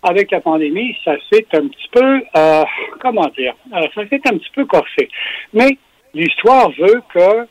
avec 0.02 0.31
la 0.32 0.40
pandémie, 0.40 0.97
ça 1.05 1.14
s'est 1.31 1.47
un 1.52 1.68
petit 1.68 1.89
peu, 1.93 2.23
euh, 2.36 2.64
comment 3.01 3.28
dire, 3.39 3.55
euh, 3.73 3.86
ça 3.94 4.09
s'est 4.09 4.20
un 4.27 4.36
petit 4.36 4.51
peu 4.52 4.64
corsé. 4.64 5.09
Mais 5.55 5.78
l'histoire 6.12 6.70
veut 6.70 7.01
que 7.14 7.47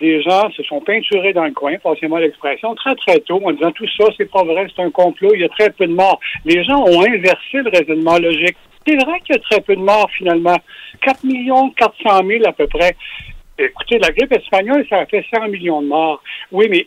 des 0.00 0.22
gens 0.22 0.50
se 0.50 0.62
sont 0.64 0.80
peinturés 0.80 1.32
dans 1.32 1.44
le 1.44 1.52
coin, 1.52 1.76
passez-moi 1.78 2.20
l'expression, 2.20 2.74
très 2.74 2.94
très 2.96 3.20
tôt, 3.20 3.40
en 3.44 3.52
disant 3.52 3.70
tout 3.72 3.86
ça, 3.96 4.06
c'est 4.16 4.30
pas 4.30 4.42
vrai, 4.42 4.66
c'est 4.74 4.82
un 4.82 4.90
complot, 4.90 5.30
il 5.34 5.40
y 5.40 5.44
a 5.44 5.48
très 5.48 5.70
peu 5.70 5.86
de 5.86 5.94
morts. 5.94 6.18
Les 6.44 6.64
gens 6.64 6.82
ont 6.82 7.02
inversé 7.02 7.58
le 7.58 7.70
raisonnement 7.70 8.18
logique. 8.18 8.56
C'est 8.84 8.96
vrai 8.96 9.20
qu'il 9.20 9.36
y 9.36 9.38
a 9.38 9.42
très 9.42 9.60
peu 9.60 9.76
de 9.76 9.80
morts 9.80 10.10
finalement. 10.18 10.56
4 11.02 11.22
millions 11.24 11.70
400 11.70 12.26
000 12.26 12.44
à 12.46 12.52
peu 12.52 12.66
près. 12.66 12.96
Écoutez, 13.66 13.98
la 13.98 14.10
grippe 14.10 14.32
espagnole, 14.32 14.86
ça 14.88 14.98
a 14.98 15.06
fait 15.06 15.24
100 15.34 15.48
millions 15.48 15.82
de 15.82 15.88
morts. 15.88 16.22
Oui, 16.50 16.66
mais 16.70 16.86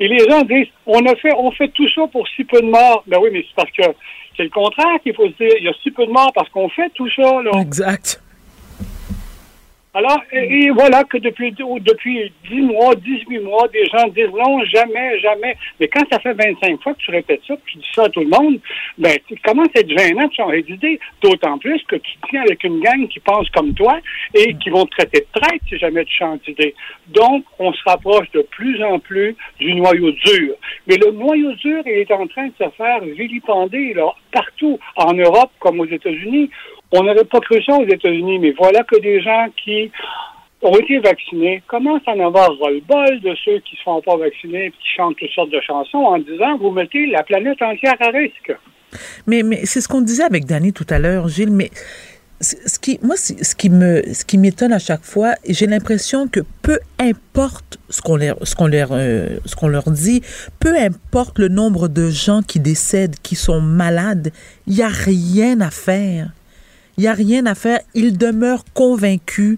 et 0.00 0.08
les 0.08 0.18
gens 0.18 0.42
disent, 0.42 0.68
on 0.86 1.04
a 1.06 1.14
fait, 1.16 1.32
on 1.36 1.50
fait 1.52 1.68
tout 1.68 1.88
ça 1.88 2.06
pour 2.06 2.26
si 2.28 2.44
peu 2.44 2.60
de 2.60 2.66
morts. 2.66 3.02
Ben 3.06 3.18
oui, 3.20 3.30
mais 3.32 3.44
c'est 3.46 3.54
parce 3.54 3.70
que 3.70 3.96
c'est 4.36 4.44
le 4.44 4.50
contraire 4.50 5.00
qu'il 5.02 5.14
faut 5.14 5.26
se 5.26 5.36
dire. 5.36 5.52
Il 5.58 5.64
y 5.64 5.68
a 5.68 5.72
si 5.82 5.90
peu 5.90 6.06
de 6.06 6.10
morts 6.10 6.32
parce 6.34 6.48
qu'on 6.50 6.68
fait 6.68 6.90
tout 6.94 7.10
ça. 7.10 7.42
Exact. 7.60 8.22
Alors, 9.92 10.22
et, 10.32 10.70
voilà 10.70 11.02
que 11.02 11.18
depuis, 11.18 11.52
depuis 11.52 12.32
10 12.48 12.60
mois, 12.60 12.94
18 12.94 13.40
mois, 13.40 13.66
des 13.68 13.86
gens 13.86 14.06
disent 14.08 14.30
non, 14.32 14.64
jamais, 14.66 15.18
jamais. 15.18 15.56
Mais 15.80 15.88
quand 15.88 16.04
ça 16.10 16.20
fait 16.20 16.32
25 16.32 16.80
fois 16.80 16.94
que 16.94 17.00
tu 17.00 17.10
répètes 17.10 17.40
ça, 17.46 17.56
que 17.56 17.62
tu 17.66 17.78
dis 17.78 17.88
ça 17.92 18.04
à 18.04 18.08
tout 18.08 18.20
le 18.20 18.28
monde, 18.28 18.60
ben, 18.98 19.10
à 19.10 19.78
être 19.80 19.98
gênant 19.98 20.28
de 20.28 20.32
changer 20.32 20.62
d'idée. 20.62 21.00
D'autant 21.22 21.58
plus 21.58 21.82
que 21.88 21.96
tu 21.96 22.12
tiens 22.28 22.42
avec 22.42 22.62
une 22.62 22.80
gang 22.80 23.08
qui 23.08 23.18
pense 23.18 23.48
comme 23.50 23.74
toi 23.74 23.98
et 24.34 24.54
qui 24.54 24.70
vont 24.70 24.86
te 24.86 24.92
traiter 24.92 25.20
de 25.20 25.40
traite 25.40 25.60
si 25.68 25.76
jamais 25.76 26.04
tu 26.04 26.14
changes 26.14 26.40
d'idée. 26.46 26.74
Donc, 27.08 27.44
on 27.58 27.72
se 27.72 27.82
rapproche 27.84 28.30
de 28.30 28.42
plus 28.42 28.82
en 28.84 29.00
plus 29.00 29.34
du 29.58 29.74
noyau 29.74 30.12
dur. 30.12 30.54
Mais 30.86 30.98
le 30.98 31.10
noyau 31.10 31.52
dur, 31.54 31.82
il 31.86 31.92
est 31.92 32.12
en 32.12 32.28
train 32.28 32.46
de 32.46 32.54
se 32.58 32.70
faire 32.76 33.00
vilipender, 33.00 33.94
là, 33.94 34.12
partout, 34.30 34.78
en 34.94 35.14
Europe 35.14 35.50
comme 35.58 35.80
aux 35.80 35.86
États-Unis. 35.86 36.50
On 36.92 37.02
n'aurait 37.02 37.24
pas 37.24 37.40
cru 37.40 37.62
ça 37.62 37.76
aux 37.76 37.86
États-Unis, 37.86 38.38
mais 38.38 38.52
voilà 38.58 38.82
que 38.82 38.98
des 39.00 39.20
gens 39.22 39.46
qui 39.62 39.90
ont 40.62 40.76
été 40.76 40.98
vaccinés 40.98 41.62
commencent 41.66 42.06
à 42.06 42.12
en 42.12 42.26
avoir 42.26 42.48
ras-le-bol 42.58 43.20
de 43.20 43.34
ceux 43.44 43.58
qui 43.60 43.76
ne 43.76 43.80
sont 43.84 44.02
pas 44.02 44.16
vaccinés 44.16 44.66
et 44.66 44.70
qui 44.70 44.88
chantent 44.96 45.16
toutes 45.16 45.30
sortes 45.30 45.50
de 45.50 45.60
chansons 45.60 45.98
en 45.98 46.18
disant 46.18 46.58
vous 46.58 46.70
mettez 46.70 47.06
la 47.06 47.22
planète 47.22 47.62
entière 47.62 47.96
à 48.00 48.08
risque. 48.08 48.52
Mais, 49.26 49.42
c'est 49.64 49.80
ce 49.80 49.88
qu'on 49.88 50.00
disait 50.00 50.24
avec 50.24 50.46
Danny 50.46 50.72
tout 50.72 50.86
à 50.90 50.98
l'heure, 50.98 51.28
Gilles, 51.28 51.52
mais 51.52 51.70
ce 52.40 52.78
qui, 52.78 52.98
moi, 53.02 53.16
ce 53.16 53.54
qui 53.54 53.70
me, 53.70 54.02
ce 54.12 54.24
qui 54.24 54.38
m'étonne 54.38 54.72
à 54.72 54.78
chaque 54.78 55.04
fois, 55.04 55.34
j'ai 55.46 55.66
l'impression 55.66 56.26
que 56.26 56.40
peu 56.62 56.78
importe 56.98 57.78
ce 57.90 58.00
qu'on 58.00 58.16
leur, 58.16 58.36
ce 58.46 58.54
qu'on 58.54 58.66
leur, 58.66 58.88
euh, 58.92 59.38
ce 59.44 59.54
qu'on 59.54 59.68
leur 59.68 59.90
dit, 59.90 60.22
peu 60.58 60.74
importe 60.76 61.38
le 61.38 61.48
nombre 61.48 61.88
de 61.88 62.08
gens 62.08 62.40
qui 62.42 62.58
décèdent, 62.58 63.16
qui 63.22 63.36
sont 63.36 63.60
malades, 63.60 64.32
il 64.66 64.74
n'y 64.74 64.82
a 64.82 64.88
rien 64.88 65.60
à 65.60 65.70
faire. 65.70 66.30
Il 67.00 67.04
n'y 67.04 67.08
a 67.08 67.14
rien 67.14 67.46
à 67.46 67.54
faire. 67.54 67.80
Ils 67.94 68.18
demeurent 68.18 68.66
convaincus 68.74 69.56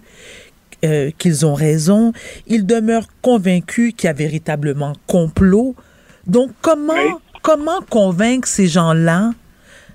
euh, 0.85 1.11
qu'ils 1.17 1.45
ont 1.45 1.55
raison. 1.55 2.13
Ils 2.47 2.65
demeurent 2.65 3.09
convaincus 3.21 3.93
qu'il 3.97 4.07
y 4.07 4.09
a 4.09 4.13
véritablement 4.13 4.93
complot. 5.07 5.75
Donc, 6.25 6.51
comment, 6.61 7.19
comment 7.41 7.81
convaincre 7.89 8.47
ces 8.47 8.67
gens-là 8.67 9.31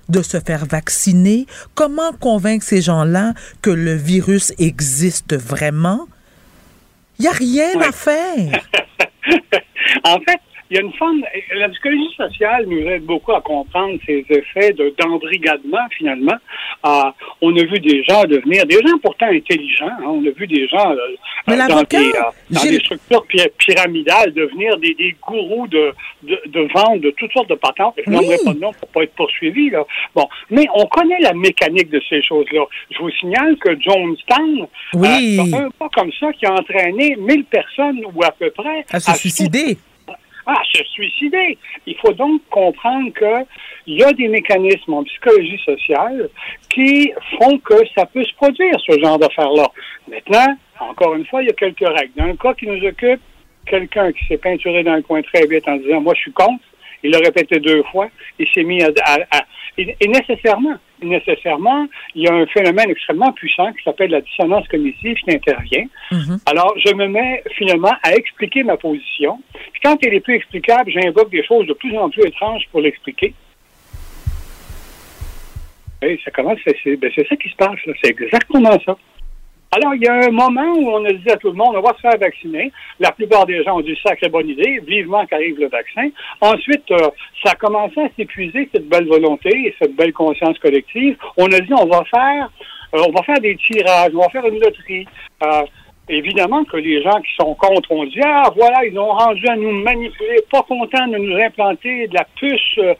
de 0.09 0.21
se 0.21 0.39
faire 0.39 0.67
vacciner? 0.67 1.47
Comment 1.73 2.11
convaincre 2.19 2.63
ces 2.63 2.83
gens-là 2.83 3.33
que 3.63 3.71
le 3.71 3.95
virus 3.95 4.53
existe 4.59 5.35
vraiment? 5.35 6.07
Il 7.17 7.23
n'y 7.23 7.29
a 7.29 7.31
rien 7.31 7.81
à 7.81 7.91
faire. 7.91 8.69
en 10.03 10.19
fait, 10.19 10.39
il 10.69 10.75
y 10.75 10.79
a 10.79 10.83
une 10.83 10.93
forme. 10.93 11.23
La 11.55 11.69
psychologie 11.69 12.13
sociale 12.15 12.65
nous 12.67 12.79
aide 12.87 13.03
beaucoup 13.03 13.31
à 13.33 13.41
comprendre 13.41 13.99
ces 14.05 14.23
effets 14.29 14.71
de 14.73 14.93
d'embrigadement, 14.99 15.87
finalement. 15.97 16.37
Euh, 16.85 17.11
on 17.41 17.55
a 17.57 17.63
vu 17.63 17.79
des 17.79 18.03
gens 18.03 18.23
devenir, 18.25 18.65
des 18.65 18.75
gens 18.75 18.97
pourtant 19.01 19.27
intelligents, 19.27 19.87
hein, 19.87 20.05
on 20.05 20.25
a 20.25 20.29
vu 20.29 20.47
des 20.47 20.67
gens 20.67 20.91
euh, 20.91 21.55
dans, 21.67 21.83
des, 21.83 21.97
euh, 21.97 22.21
dans 22.51 22.61
des 22.61 22.79
structures 22.79 23.25
pyramidales 23.57 24.33
devenir 24.33 24.77
des, 24.77 24.93
des 24.93 25.15
gourous 25.25 25.67
de, 25.67 25.93
de, 26.23 26.39
de, 26.47 26.67
vente 26.73 27.01
de 27.01 27.11
toutes 27.11 27.31
sortes 27.33 27.49
de 27.49 27.55
patentes. 27.55 27.95
Je 28.05 28.11
n'en 28.11 28.19
pas 28.19 28.53
de 28.53 28.59
nom 28.59 28.71
pour 28.73 28.89
pas 28.89 29.03
être 29.03 29.15
poursuivi. 29.15 29.69
Là. 29.71 29.83
Bon, 30.15 30.27
mais 30.49 30.65
on 30.75 30.85
connaît 30.85 31.19
la 31.19 31.33
mécanique 31.33 31.89
de 31.89 32.01
ces 32.09 32.21
choses-là. 32.23 32.61
Je 32.91 32.99
vous 32.99 33.09
signale 33.11 33.57
que 33.57 33.69
Jonestown, 33.79 34.67
oui. 34.93 35.37
euh, 35.39 35.57
un 35.57 35.69
pas 35.71 35.89
comme 35.89 36.11
ça 36.19 36.31
qui 36.33 36.45
a 36.45 36.53
entraîné 36.53 37.15
1000 37.17 37.45
personnes 37.45 38.01
ou 38.13 38.23
à 38.23 38.31
peu 38.31 38.51
près 38.51 38.85
à 38.91 38.99
se 38.99 39.13
suicider 39.15 39.77
à 40.49 40.63
se 40.63 40.83
suicider. 40.85 41.57
Il 41.85 41.95
faut 41.97 42.13
donc 42.13 42.41
comprendre 42.49 43.11
qu'il 43.13 43.95
y 43.95 44.03
a 44.03 44.11
des 44.13 44.27
mécanismes 44.27 44.93
en 44.93 45.03
psychologie 45.03 45.59
sociale 45.63 46.29
qui 46.69 47.11
font 47.37 47.57
que 47.59 47.75
ça 47.95 48.05
peut 48.05 48.23
se 48.23 48.33
produire, 48.35 48.75
ce 48.85 48.99
genre 48.99 49.19
d'affaires-là. 49.19 49.67
Maintenant, 50.07 50.57
encore 50.79 51.15
une 51.15 51.25
fois, 51.25 51.43
il 51.43 51.47
y 51.47 51.51
a 51.51 51.53
quelques 51.53 51.87
règles. 51.87 52.13
Dans 52.15 52.25
le 52.25 52.35
cas 52.35 52.53
qui 52.53 52.67
nous 52.67 52.83
occupe, 52.85 53.21
quelqu'un 53.65 54.11
qui 54.11 54.25
s'est 54.25 54.37
peinturé 54.37 54.83
dans 54.83 54.95
le 54.95 55.01
coin 55.01 55.21
très 55.21 55.45
vite 55.45 55.67
en 55.67 55.77
disant, 55.77 56.01
moi, 56.01 56.13
je 56.15 56.21
suis 56.21 56.33
contre, 56.33 56.63
il 57.03 57.11
l'a 57.11 57.19
répété 57.19 57.59
deux 57.59 57.83
fois, 57.83 58.09
il 58.39 58.47
s'est 58.53 58.63
mis 58.63 58.81
à, 58.83 58.91
et, 59.77 60.07
nécessairement, 60.07 60.75
nécessairement, 61.01 61.87
il 62.15 62.23
y 62.23 62.27
a 62.27 62.33
un 62.33 62.45
phénomène 62.47 62.89
extrêmement 62.89 63.31
puissant 63.33 63.71
qui 63.73 63.83
s'appelle 63.83 64.11
la 64.11 64.21
dissonance 64.21 64.67
cognitive 64.67 65.17
qui 65.17 65.31
intervient. 65.31 65.85
Mm-hmm. 66.11 66.41
Alors, 66.45 66.73
je 66.77 66.93
me 66.93 67.07
mets 67.07 67.43
finalement 67.57 67.93
à 68.03 68.13
expliquer 68.13 68.63
ma 68.63 68.77
position. 68.77 69.41
Puis 69.71 69.81
quand 69.83 69.97
elle 70.03 70.13
est 70.13 70.19
plus 70.19 70.35
explicable, 70.35 70.91
j'invoque 70.91 71.29
des 71.29 71.43
choses 71.43 71.67
de 71.67 71.73
plus 71.73 71.97
en 71.97 72.09
plus 72.09 72.25
étranges 72.25 72.63
pour 72.71 72.81
l'expliquer. 72.81 73.33
Et 76.01 76.19
ça 76.23 76.31
commence, 76.31 76.59
c'est 76.65 76.95
ben, 76.95 77.11
ça 77.13 77.35
qui 77.35 77.49
se 77.49 77.55
passe. 77.55 77.77
C'est 78.01 78.11
exactement 78.11 78.77
ça. 78.85 78.97
Alors, 79.71 79.93
il 79.93 80.01
y 80.01 80.07
a 80.07 80.13
un 80.13 80.31
moment 80.31 80.73
où 80.75 80.89
on 80.89 81.05
a 81.05 81.13
dit 81.13 81.29
à 81.29 81.37
tout 81.37 81.49
le 81.49 81.53
monde, 81.53 81.75
on 81.75 81.81
va 81.81 81.93
se 81.93 81.99
faire 81.99 82.17
vacciner. 82.17 82.71
La 82.99 83.11
plupart 83.11 83.45
des 83.45 83.63
gens 83.63 83.77
ont 83.77 83.81
dit, 83.81 83.95
sacrée 84.03 84.27
bonne 84.27 84.49
idée, 84.49 84.81
vivement 84.87 85.25
qu'arrive 85.27 85.59
le 85.59 85.69
vaccin. 85.69 86.09
Ensuite, 86.41 86.89
euh, 86.89 87.09
ça 87.43 87.51
a 87.51 87.55
commencé 87.55 88.01
à 88.01 88.09
s'épuiser, 88.17 88.67
cette 88.73 88.89
belle 88.89 89.07
volonté 89.07 89.49
et 89.49 89.75
cette 89.79 89.95
belle 89.95 90.13
conscience 90.13 90.57
collective. 90.57 91.17
On 91.37 91.45
a 91.45 91.59
dit, 91.59 91.73
on 91.73 91.85
va 91.85 92.03
faire, 92.05 92.49
euh, 92.95 93.03
on 93.07 93.11
va 93.11 93.21
faire 93.21 93.39
des 93.39 93.55
tirages, 93.57 94.11
on 94.15 94.21
va 94.21 94.29
faire 94.29 94.45
une 94.47 94.59
loterie. 94.59 95.05
Euh, 95.43 95.61
évidemment 96.09 96.63
que 96.65 96.77
les 96.77 97.01
gens 97.01 97.21
qui 97.21 97.33
sont 97.39 97.53
contre 97.55 97.91
ont 97.91 98.05
dit 98.05 98.19
Ah, 98.23 98.51
voilà, 98.55 98.85
ils 98.85 98.97
ont 98.97 99.11
rendu 99.11 99.47
à 99.47 99.55
nous 99.55 99.71
manipuler, 99.71 100.41
pas 100.51 100.63
contents 100.63 101.07
de 101.07 101.17
nous 101.17 101.37
implanter 101.37 102.07
de 102.07 102.13
la 102.13 102.25
puce, 102.35 102.77
euh, 102.79 102.93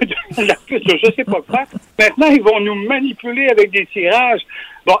de 0.00 0.46
la 0.46 0.54
puce 0.66 0.84
de 0.84 0.98
je 1.02 1.12
sais 1.12 1.24
pas 1.24 1.40
quoi. 1.42 1.64
Maintenant, 1.98 2.28
ils 2.28 2.42
vont 2.42 2.60
nous 2.60 2.86
manipuler 2.86 3.48
avec 3.48 3.70
des 3.70 3.86
tirages. 3.86 4.42
Bon, 4.86 4.96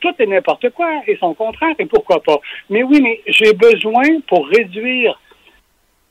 tout 0.00 0.14
et 0.18 0.26
n'importe 0.26 0.70
quoi, 0.70 0.88
et 1.06 1.16
son 1.16 1.34
contraire, 1.34 1.74
et 1.78 1.86
pourquoi 1.86 2.22
pas. 2.22 2.38
Mais 2.70 2.82
oui, 2.82 3.00
mais 3.02 3.20
j'ai 3.26 3.52
besoin 3.54 4.04
pour 4.28 4.46
réduire 4.46 5.18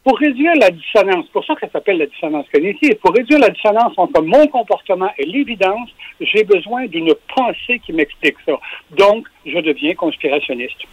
pour 0.05 0.19
réduire 0.19 0.53
la 0.61 0.69
dissonance, 0.69 1.25
pour 1.33 1.43
ça 1.45 1.55
que 1.55 1.61
ça 1.61 1.71
s'appelle 1.73 1.97
la 1.97 2.05
dissonance 2.05 2.45
cognitive, 2.53 2.95
pour 3.01 3.11
réduire 3.11 3.39
la 3.39 3.49
dissonance 3.49 3.93
entre 3.97 4.21
mon 4.21 4.45
comportement 4.47 5.09
et 5.17 5.25
l'évidence, 5.25 5.89
j'ai 6.21 6.43
besoin 6.43 6.85
d'une 6.85 7.11
pensée 7.35 7.79
qui 7.79 7.91
m'explique 7.91 8.37
ça. 8.45 8.53
Donc, 8.91 9.27
je 9.47 9.57
deviens 9.57 9.95
conspirationniste. 9.95 10.85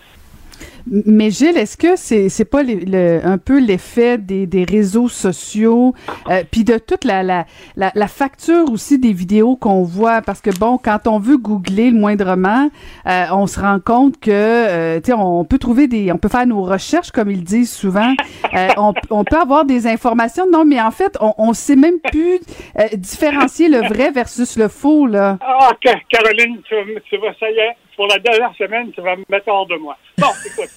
Mais 0.86 1.30
Gilles, 1.30 1.56
est-ce 1.56 1.76
que 1.76 1.96
c'est 1.96 2.28
c'est 2.28 2.44
pas 2.44 2.62
le, 2.62 3.20
un 3.24 3.38
peu 3.38 3.60
l'effet 3.60 4.18
des, 4.18 4.46
des 4.46 4.64
réseaux 4.64 5.08
sociaux, 5.08 5.94
euh, 6.28 6.42
puis 6.50 6.64
de 6.64 6.78
toute 6.78 7.04
la, 7.04 7.22
la, 7.22 7.46
la, 7.76 7.92
la, 7.94 8.06
facture 8.08 8.70
aussi 8.70 8.98
des 8.98 9.12
vidéos 9.12 9.56
qu'on 9.56 9.82
voit, 9.82 10.22
parce 10.22 10.40
que 10.40 10.50
bon, 10.50 10.78
quand 10.78 11.06
on 11.06 11.18
veut 11.18 11.38
googler 11.38 11.90
le 11.90 11.98
moindrement, 11.98 12.68
euh, 13.06 13.24
on 13.32 13.46
se 13.46 13.60
rend 13.60 13.78
compte 13.80 14.18
que 14.18 14.30
euh, 14.30 15.00
tu 15.00 15.06
sais, 15.06 15.12
on 15.12 15.44
peut 15.44 15.58
trouver 15.58 15.86
des, 15.86 16.12
on 16.12 16.18
peut 16.18 16.28
faire 16.28 16.46
nos 16.46 16.62
recherches 16.62 17.10
comme 17.10 17.30
ils 17.30 17.44
disent 17.44 17.72
souvent, 17.72 18.12
euh, 18.54 18.68
on, 18.76 18.92
on 19.10 19.24
peut 19.24 19.38
avoir 19.38 19.64
des 19.64 19.86
informations, 19.86 20.46
non, 20.50 20.64
mais 20.64 20.80
en 20.80 20.90
fait, 20.90 21.16
on, 21.20 21.34
on 21.38 21.52
sait 21.52 21.76
même 21.76 22.00
plus 22.00 22.40
euh, 22.78 22.88
différencier 22.94 23.68
le 23.68 23.78
vrai 23.88 24.10
versus 24.10 24.56
le 24.58 24.68
faux 24.68 25.06
là. 25.06 25.38
Ah, 25.40 25.70
Caroline, 26.08 26.60
tu, 26.64 26.74
tu 27.08 27.16
vas, 27.18 27.32
ça 27.38 27.50
y 27.50 27.58
est, 27.58 27.76
pour 27.96 28.06
la 28.06 28.18
dernière 28.18 28.54
semaine, 28.56 28.90
tu 28.92 29.00
vas 29.00 29.16
me 29.16 29.24
mettre 29.28 29.48
hors 29.48 29.66
de 29.66 29.76
moi. 29.76 29.96
Bon, 30.18 30.28
écoute. 30.46 30.70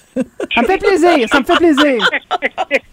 ça 0.54 0.62
me 0.62 0.68
fait 0.68 0.78
plaisir, 0.78 1.30
ça 1.30 1.40
me 1.40 1.46
fait 1.46 1.56
plaisir. 1.56 2.10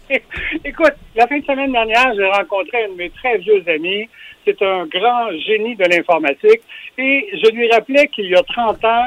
écoute, 0.65 0.93
la 1.15 1.27
fin 1.27 1.39
de 1.39 1.45
semaine 1.45 1.71
dernière, 1.71 2.13
j'ai 2.15 2.25
rencontré 2.25 2.85
un 2.85 2.89
de 2.89 2.95
mes 2.95 3.09
très 3.09 3.37
vieux 3.37 3.63
amis. 3.67 4.09
C'est 4.45 4.61
un 4.61 4.85
grand 4.85 5.31
génie 5.47 5.75
de 5.75 5.85
l'informatique. 5.85 6.61
Et 6.97 7.29
je 7.33 7.51
lui 7.51 7.71
rappelais 7.71 8.07
qu'il 8.07 8.25
y 8.29 8.35
a 8.35 8.43
30 8.43 8.83
ans, 8.83 9.05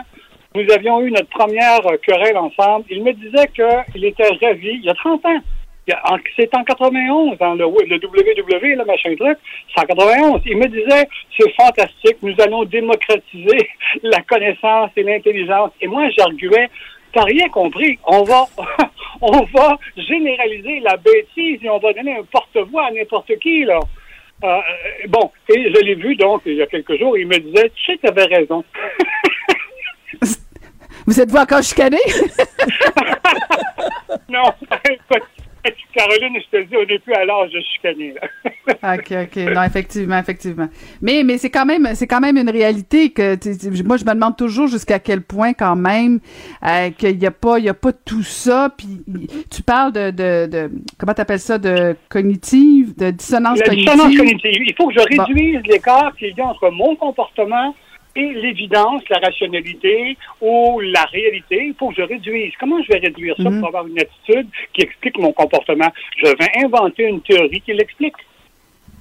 nous 0.54 0.72
avions 0.72 1.02
eu 1.02 1.10
notre 1.10 1.28
première 1.28 1.80
querelle 2.02 2.38
ensemble. 2.38 2.86
Il 2.90 3.04
me 3.04 3.12
disait 3.12 3.48
qu'il 3.54 4.04
était 4.04 4.28
ravi, 4.40 4.70
il 4.70 4.84
y 4.84 4.90
a 4.90 4.94
30 4.94 5.24
ans, 5.26 5.40
c'est 6.36 6.54
en 6.54 6.64
91, 6.64 7.38
dans 7.38 7.54
le, 7.54 7.64
le 7.64 7.96
WW, 7.96 8.76
le 8.76 8.84
machin 8.84 9.14
truc, 9.16 9.38
c'est 9.74 9.80
en 9.80 9.86
91. 9.86 10.42
Il 10.46 10.58
me 10.58 10.66
disait, 10.66 11.08
c'est 11.38 11.50
fantastique, 11.54 12.16
nous 12.22 12.34
allons 12.40 12.64
démocratiser 12.64 13.68
la 14.02 14.20
connaissance 14.22 14.90
et 14.96 15.02
l'intelligence. 15.02 15.70
Et 15.80 15.86
moi, 15.86 16.08
j'arguais, 16.16 16.68
t'as 17.12 17.24
rien 17.24 17.48
compris. 17.48 17.98
On 18.04 18.24
va, 18.24 18.46
on 19.20 19.42
va 19.44 19.78
généraliser 19.96 20.80
la 20.80 20.96
bêtise 20.96 21.60
et 21.62 21.70
on 21.70 21.78
va 21.78 21.92
donner 21.92 22.16
un 22.16 22.24
porte-voix 22.24 22.86
à 22.86 22.90
n'importe 22.90 23.38
qui, 23.38 23.64
là. 23.64 23.80
Euh, 24.44 24.60
bon, 25.08 25.30
et 25.48 25.72
je 25.72 25.80
l'ai 25.80 25.94
vu, 25.94 26.14
donc, 26.16 26.42
il 26.44 26.56
y 26.56 26.62
a 26.62 26.66
quelques 26.66 26.98
jours, 26.98 27.16
il 27.16 27.26
me 27.26 27.38
disait, 27.38 27.70
tu 27.74 27.84
sais, 27.92 27.98
tu 27.98 28.06
avais 28.06 28.24
raison. 28.24 28.62
Vous 31.06 31.20
êtes-vous 31.20 31.38
encore 31.38 31.62
chicané? 31.62 31.98
non, 34.28 34.52
écoute, 34.90 35.22
Caroline, 36.18 36.40
je 36.52 36.58
te 36.58 36.64
dis, 36.64 36.76
on 36.76 36.84
n'est 36.86 36.98
plus 36.98 37.12
à 37.14 37.24
l'âge 37.24 37.50
de 37.50 37.60
chicaner. 37.60 38.14
OK, 38.68 39.12
OK. 39.12 39.54
Non, 39.54 39.62
effectivement, 39.62 40.18
effectivement. 40.18 40.68
Mais, 41.00 41.22
mais 41.24 41.38
c'est 41.38 41.50
quand 41.50 41.66
même, 41.66 41.88
c'est 41.94 42.06
quand 42.06 42.20
même 42.20 42.36
une 42.36 42.50
réalité 42.50 43.10
que, 43.10 43.36
moi, 43.86 43.96
je 43.96 44.04
me 44.04 44.14
demande 44.14 44.36
toujours 44.36 44.66
jusqu'à 44.66 44.98
quel 44.98 45.22
point, 45.22 45.52
quand 45.52 45.76
même, 45.76 46.20
euh, 46.64 46.90
qu'il 46.90 47.18
n'y 47.18 47.26
a 47.26 47.30
pas, 47.30 47.58
il 47.58 47.64
y 47.64 47.68
a 47.68 47.74
pas 47.74 47.92
tout 47.92 48.22
ça. 48.22 48.70
Puis, 48.76 49.02
tu 49.50 49.62
parles 49.62 49.92
de, 49.92 50.10
de, 50.10 50.46
de 50.46 50.70
comment 50.98 51.14
t'appelles 51.14 51.40
ça, 51.40 51.58
de 51.58 51.96
cognitive, 52.08 52.96
de 52.96 53.10
dissonance 53.10 53.58
La 53.58 53.66
cognitive. 53.66 53.92
dissonance 53.92 54.16
cognitive. 54.16 54.62
Il 54.66 54.74
faut 54.76 54.88
que 54.88 54.94
je 54.94 55.00
réduise 55.00 55.60
l'écart 55.66 56.14
qu'il 56.16 56.34
y 56.36 56.40
a 56.40 56.46
entre 56.46 56.70
mon 56.70 56.96
comportement 56.96 57.74
et 58.16 58.32
l'évidence, 58.34 59.02
la 59.10 59.18
rationalité 59.18 60.16
ou 60.40 60.80
la 60.80 61.04
réalité, 61.04 61.66
il 61.66 61.74
faut 61.78 61.88
que 61.90 61.96
je 61.96 62.02
réduise. 62.02 62.52
Comment 62.58 62.82
je 62.82 62.88
vais 62.92 62.98
réduire 62.98 63.34
ça 63.36 63.50
Mhm. 63.50 63.58
pour 63.60 63.68
avoir 63.68 63.86
une 63.86 63.98
attitude 63.98 64.48
qui 64.72 64.82
explique 64.82 65.18
mon 65.18 65.32
comportement? 65.32 65.90
Je 66.24 66.28
vais 66.30 66.64
inventer 66.64 67.04
une 67.04 67.20
théorie 67.20 67.60
qui 67.60 67.72
l'explique. 67.72 68.14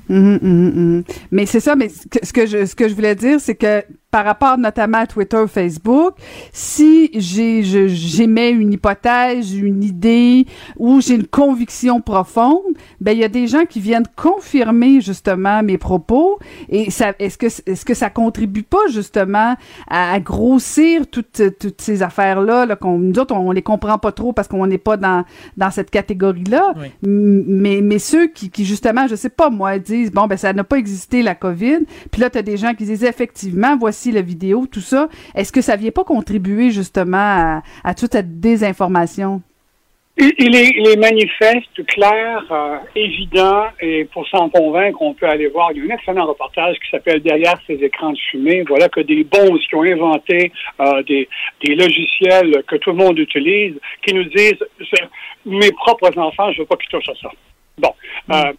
Mhm, 0.08 0.40
mhm. 0.42 1.04
Mais 1.32 1.46
c'est 1.48 1.60
ça, 1.60 1.76
mais 1.76 1.90
ce 1.90 2.32
que 2.32 2.46
je 2.46 2.66
ce 2.66 2.76
que 2.76 2.88
je 2.88 2.94
voulais 2.94 3.16
dire, 3.16 3.40
c'est 3.40 3.56
que 3.56 3.84
par 4.16 4.24
rapport 4.24 4.58
notamment 4.58 5.00
à 5.00 5.08
Twitter, 5.08 5.44
Facebook, 5.46 6.14
si 6.54 7.12
j'émets 7.20 8.52
une 8.52 8.72
hypothèse, 8.72 9.54
une 9.54 9.84
idée 9.84 10.46
ou 10.78 11.02
j'ai 11.02 11.16
une 11.16 11.28
conviction 11.28 12.00
profonde, 12.00 12.62
ben 13.02 13.12
il 13.12 13.20
y 13.20 13.26
a 13.26 13.28
des 13.28 13.48
gens 13.48 13.66
qui 13.66 13.82
viennent 13.82 14.08
confirmer 14.16 15.02
justement 15.02 15.62
mes 15.64 15.78
propos 15.78 16.40
et 16.70 16.92
ça 16.92 17.12
est-ce 17.20 17.38
que 17.38 17.48
est-ce 17.48 17.84
que 17.84 17.94
ça 17.94 18.10
contribue 18.10 18.64
pas 18.64 18.88
justement 18.90 19.58
à, 19.90 20.14
à 20.14 20.20
grossir 20.22 21.08
toutes 21.08 21.42
toutes 21.60 21.82
ces 21.82 22.02
affaires 22.02 22.40
là, 22.40 22.66
là 22.66 22.78
qu'on 22.78 22.98
nous 22.98 23.20
autres 23.20 23.36
on 23.36 23.52
les 23.52 23.64
comprend 23.64 23.98
pas 23.98 24.14
trop 24.14 24.32
parce 24.32 24.48
qu'on 24.48 24.66
n'est 24.66 24.78
pas 24.78 24.96
dans 24.96 25.26
dans 25.58 25.72
cette 25.72 25.92
catégorie 25.92 26.46
là, 26.46 26.74
mais 27.02 27.82
mais 27.84 28.00
ceux 28.00 28.28
qui 28.28 28.50
qui 28.50 28.64
justement 28.64 29.08
je 29.10 29.16
sais 29.16 29.30
pas 29.30 29.50
moi 29.50 29.78
disent 29.78 30.10
bon 30.10 30.26
ben 30.26 30.38
ça 30.38 30.54
n'a 30.54 30.64
pas 30.64 30.78
existé 30.78 31.22
la 31.22 31.36
Covid, 31.36 31.80
puis 32.12 32.22
là 32.22 32.30
tu 32.30 32.38
as 32.38 32.44
des 32.44 32.56
gens 32.56 32.74
qui 32.76 32.86
disent 32.86 33.04
effectivement 33.04 33.76
voici 33.76 34.05
la 34.12 34.22
vidéo 34.22 34.66
tout 34.72 34.82
ça, 34.82 35.10
est-ce 35.36 35.52
que 35.52 35.62
ça 35.62 35.76
vient 35.76 35.92
pas 35.92 36.04
contribuer 36.04 36.72
justement 36.72 37.62
à, 37.84 37.94
toute 37.94 38.14
cette 38.14 38.40
désinformation? 38.40 39.42
Il, 40.18 40.56
est, 40.56 40.96
manifeste, 40.96 41.86
clair, 41.88 42.42
euh, 42.50 42.78
évident, 42.96 43.66
et 43.82 44.06
pour 44.06 44.26
s'en 44.30 44.48
convaincre, 44.50 45.02
on 45.02 45.14
peut 45.14 45.28
aller 45.28 45.48
voir. 45.50 45.74
Il 45.74 45.80
y 45.80 45.82
a 45.82 45.94
un 45.94 45.98
excellent 45.98 46.26
reportage 46.26 46.78
qui 46.78 46.90
s'appelle 46.90 47.22
Derrière 47.22 47.60
ces 47.68 47.74
écrans 47.74 48.14
de 48.14 48.18
fumée. 48.32 48.64
Voilà 48.66 48.88
que 48.88 49.02
des 49.02 49.26
bons 49.26 49.58
qui 49.58 49.76
ont 49.76 49.84
inventé 49.84 50.54
euh, 50.80 51.04
des, 51.04 51.28
logiciels 51.76 52.64
que 52.66 52.78
tout 52.78 52.92
le 52.92 52.96
monde 52.96 53.20
utilise, 53.20 53.76
qui 54.08 54.14
nous 54.14 54.24
disent 54.24 54.64
mes 55.46 55.72
propres 55.74 56.18
enfants, 56.18 56.50
je 56.54 56.60
veux 56.60 56.66
pas 56.66 56.78
qu'ils 56.78 56.90
touchent 56.90 57.10
à 57.10 57.22
ça. 57.22 57.32
Bon. 57.78 57.94
Euh, 58.32 58.54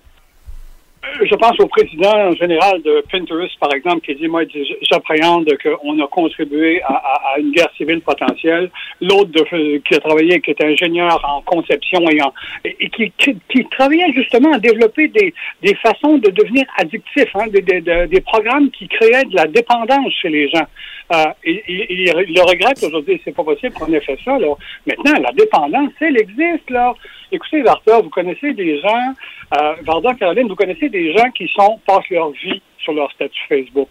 je 1.23 1.35
pense 1.35 1.59
au 1.61 1.67
président 1.67 2.33
général 2.33 2.83
de 2.83 3.03
Pinterest, 3.11 3.59
par 3.59 3.73
exemple, 3.75 4.01
qui 4.01 4.15
dit, 4.15 4.29
moi, 4.29 4.43
j'appréhende 4.91 5.49
qu'on 5.63 6.01
a 6.03 6.07
contribué 6.09 6.83
à, 6.83 6.95
à- 6.95 7.39
une 7.39 7.53
guerre 7.53 7.71
civile 7.77 8.01
potentielle. 8.01 8.71
L'autre 9.01 9.31
de- 9.31 9.79
qui 9.79 9.95
a 9.95 9.99
travaillé, 10.01 10.41
qui 10.41 10.51
est 10.51 10.65
ingénieur 10.65 11.21
en 11.29 11.41
conception 11.43 12.01
et, 12.11 12.21
en, 12.23 12.33
et, 12.65 12.89
qui, 12.91 13.13
qui, 13.19 13.37
qui 13.51 13.65
travaillait 13.67 14.13
justement 14.13 14.53
à 14.53 14.59
développer 14.59 15.09
des, 15.09 15.33
des 15.63 15.75
façons 15.77 16.19
de 16.19 16.31
devenir 16.31 16.65
addictif, 16.79 17.27
hein, 17.35 17.47
des, 17.49 17.61
des- 17.63 18.07
des 18.07 18.21
programmes 18.21 18.71
qui 18.71 18.89
créaient 18.89 19.25
de 19.25 19.37
la 19.37 19.47
dépendance 19.47 20.13
chez 20.21 20.29
les 20.29 20.49
gens. 20.49 20.67
Euh, 21.15 21.25
et- 21.45 21.63
et 21.69 21.93
il 21.93 22.35
le 22.35 22.43
regrette 22.43 22.83
aujourd'hui, 22.83 23.21
c'est 23.25 23.35
pas 23.35 23.45
possible 23.45 23.73
qu'on 23.75 23.93
ait 23.93 24.01
fait 24.01 24.19
ça. 24.25 24.39
Là. 24.39 24.49
Maintenant, 24.87 25.21
la 25.21 25.33
dépendance, 25.33 25.93
elle 26.01 26.21
existe. 26.21 26.69
là. 26.71 26.95
Écoutez, 27.31 27.63
Varda, 27.63 28.01
vous 28.01 28.11
connaissez 28.11 28.53
des 28.55 28.81
gens, 28.81 29.15
euh, 29.57 29.75
Varda, 29.85 30.15
Caroline, 30.15 30.49
vous 30.49 30.57
connaissez 30.57 30.89
des 30.89 31.17
gens 31.17 31.31
qui 31.31 31.49
sont 31.55 31.79
passent 31.87 32.09
leur 32.11 32.31
vie 32.31 32.61
sur 32.79 32.93
leur 32.93 33.11
statut 33.13 33.41
Facebook. 33.49 33.89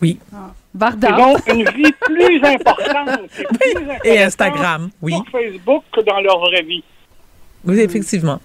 Oui. 0.00 0.18
Varda. 0.74 1.08
Ils 1.10 1.22
ont 1.22 1.36
une 1.54 1.70
vie 1.70 1.92
plus 2.00 2.42
importante 2.44 3.20
et 3.38 3.44
plus 3.44 3.82
Et 3.82 3.90
intéressante 3.92 4.26
Instagram, 4.26 4.90
oui. 5.00 5.12
sur 5.12 5.28
Facebook 5.30 5.84
que 5.92 6.00
dans 6.00 6.20
leur 6.20 6.40
vraie 6.40 6.62
vie. 6.62 6.82
Oui, 7.64 7.78
effectivement. 7.78 8.40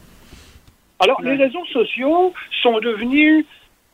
Alors, 0.99 1.19
les 1.23 1.35
réseaux 1.35 1.65
sociaux 1.73 2.33
sont 2.61 2.79
devenus 2.79 3.45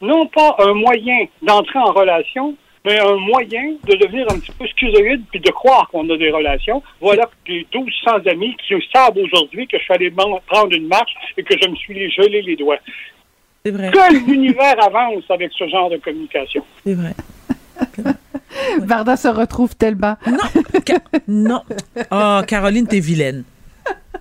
non 0.01 0.25
pas 0.27 0.55
un 0.59 0.73
moyen 0.73 1.25
d'entrer 1.41 1.80
en 1.80 1.91
relation, 1.93 2.55
mais 2.85 2.99
un 2.99 3.15
moyen 3.15 3.76
de 3.88 3.95
devenir 3.95 4.26
un 4.30 4.39
petit 4.39 4.51
peu 4.51 4.65
schizoïde 4.68 5.23
puis 5.31 5.39
de 5.39 5.51
croire 5.51 5.89
qu'on 5.89 6.10
a 6.10 6.18
des 6.18 6.31
relations. 6.31 6.84
Voilà 6.99 7.26
que 7.26 7.31
j'ai 7.53 7.68
1200 7.73 8.27
amis 8.30 8.55
qui 8.57 8.73
savent 8.93 9.18
aujourd'hui 9.18 9.68
que 9.68 9.77
je 9.77 9.84
suis 9.84 9.93
allé 9.93 10.11
prendre 10.11 10.73
une 10.73 10.88
marche 10.88 11.14
et 11.38 11.43
que 11.43 11.55
je 11.61 11.69
me 11.69 11.76
suis 11.76 12.11
gelé 12.11 12.41
les 12.41 12.55
doigts. 12.55 12.80
C'est 13.65 13.72
vrai. 13.72 13.91
Que 13.91 14.14
l'univers 14.14 14.76
avance 14.84 15.23
avec 15.30 15.51
ce 15.57 15.68
genre 15.68 15.89
de 15.89 15.97
communication. 15.97 16.64
C'est 16.85 16.95
vrai. 16.95 17.14
Varda 18.80 19.15
se 19.15 19.30
retrouve 19.30 19.76
tellement. 19.76 20.15
Non. 21.27 21.61
Oh, 22.11 22.41
Caroline, 22.45 22.88
t'es 22.88 22.99
vilaine. 22.99 23.45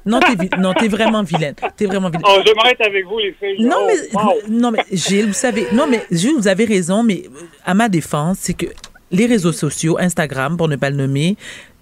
Non, 0.05 0.19
t'es 0.20 0.35
vi- 0.35 0.61
non, 0.61 0.73
t'es 0.74 0.89
vraiment 0.89 1.23
vilaine. 1.23 1.55
T'es 1.77 1.87
vraiment 1.87 2.09
vilaine. 2.09 2.24
Oh, 2.27 2.41
j'aimerais 2.45 2.73
être 2.73 2.87
avec 2.87 3.07
vous, 3.07 3.19
les 3.19 3.33
filles. 3.33 3.65
Non, 3.65 3.77
Oh, 3.83 3.87
mais, 3.87 4.19
wow. 4.20 4.33
non, 4.49 4.70
mais 4.73 4.81
Gilles, 4.91 5.27
vous 5.29 5.33
savez, 5.33 5.66
non, 5.73 5.87
mais 5.89 6.05
Gilles, 6.11 6.35
vous 6.37 6.49
avez 6.49 6.65
raison, 6.65 7.03
mais 7.05 7.23
euh, 7.27 7.39
à 7.65 7.74
ma 7.74 7.89
défense, 7.89 8.39
c'est 8.41 8.55
que 8.55 8.66
les 9.12 9.27
réseaux 9.27 9.53
sociaux, 9.53 9.97
Instagram, 10.01 10.57
pour 10.57 10.69
ne 10.69 10.77
pas 10.77 10.91
le 10.91 10.97
nommer, 10.97 11.37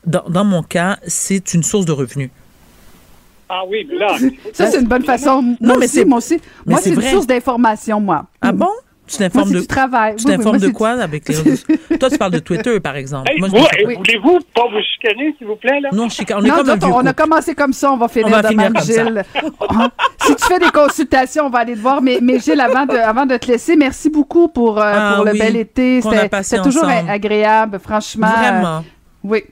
dans, 0.05 0.25
dans 0.29 0.45
mon 0.45 0.63
cas, 0.63 0.99
c'est 1.07 1.55
une 1.55 1.63
source 1.63 1.87
de 1.87 1.93
revenus. 1.93 2.31
Ah 3.49 3.63
oui, 3.67 3.89
là. 3.91 4.17
Ça, 4.53 4.71
c'est 4.71 4.81
une 4.81 4.87
bonne 4.87 5.05
façon. 5.05 5.43
Moi 5.43 5.57
Non, 5.61 5.75
mais 5.79 5.87
aussi, 5.87 5.95
c'est- 5.95 6.05
moi 6.05 6.19
aussi. 6.19 6.35
mais 6.67 6.73
Moi, 6.73 6.79
c'est 6.79 6.85
c'est 6.85 6.91
une 6.95 7.01
vrai. 7.01 7.11
source 7.11 7.27
d'information, 7.27 8.01
moi. 8.01 8.27
Ah 8.43 8.53
bon? 8.53 8.69
Tu 9.11 9.17
t'informes 9.17 9.49
c'est 9.49 9.61
de 9.61 9.67
travail. 9.67 10.15
Tu 10.17 10.25
Oui, 10.25 10.31
oui, 10.31 10.37
t'informes 10.37 10.57
moi, 10.57 10.61
de 10.61 10.67
c'est 10.67 10.73
quoi 10.73 10.89
avec 10.91 11.29
les? 11.29 11.35
Toi, 11.99 12.11
tu 12.11 12.19
parles 12.19 12.31
de 12.33 12.39
Twitter, 12.39 12.79
par 12.79 12.95
exemple. 12.97 13.29
Hey, 13.31 13.43
hey, 13.43 13.95
voulez-vous 13.97 14.39
pas 14.55 14.69
vous 14.71 14.81
chicaner, 14.95 15.35
s'il 15.37 15.47
vous 15.49 15.57
plaît, 15.57 15.81
là? 15.81 15.89
Non. 15.93 16.05
On 16.05 16.07
est 16.07 16.21
Non, 16.21 16.25
comme 16.27 16.45
nous 16.47 16.53
un 16.53 16.75
autres, 16.75 16.87
vieux 16.87 16.95
on 16.95 17.07
a 17.07 17.13
commencé 17.13 17.55
comme 17.55 17.73
ça, 17.73 17.93
on 17.93 17.97
va 17.97 18.07
finir 18.09 18.29
On 18.29 18.31
va 18.31 18.43
de 18.43 18.47
finir 18.49 18.63
même, 18.65 18.73
comme 18.75 18.83
ça. 18.83 18.93
Gilles. 19.05 19.25
si 20.21 20.37
tu 20.37 20.45
fais 20.47 20.59
des 20.61 20.71
consultations, 20.71 21.47
on 21.47 21.51
va 21.51 21.59
aller 21.61 21.75
te 21.75 21.81
voir. 21.81 22.01
Mais, 22.01 22.19
mais 22.23 22.39
Gilles, 22.39 22.61
avant 22.61 22.87
de, 22.87 22.95
avant 22.97 23.27
de 23.27 23.37
te 23.37 23.47
laisser, 23.49 23.75
merci 23.77 24.11
beaucoup 24.11 24.49
pour, 24.49 24.79
euh, 24.79 24.93
Ah 24.95 25.13
pour 25.17 25.25
le 25.25 25.33
oui, 25.33 25.39
bel 25.39 25.57
été. 25.57 26.01
c'était 26.01 26.63
toujours 26.63 26.85
ensemble. 26.85 27.11
agréable, 27.11 27.79
franchement. 27.81 28.29
Vraiment. 28.29 28.77
Euh, 28.79 28.81
oui. 29.25 29.43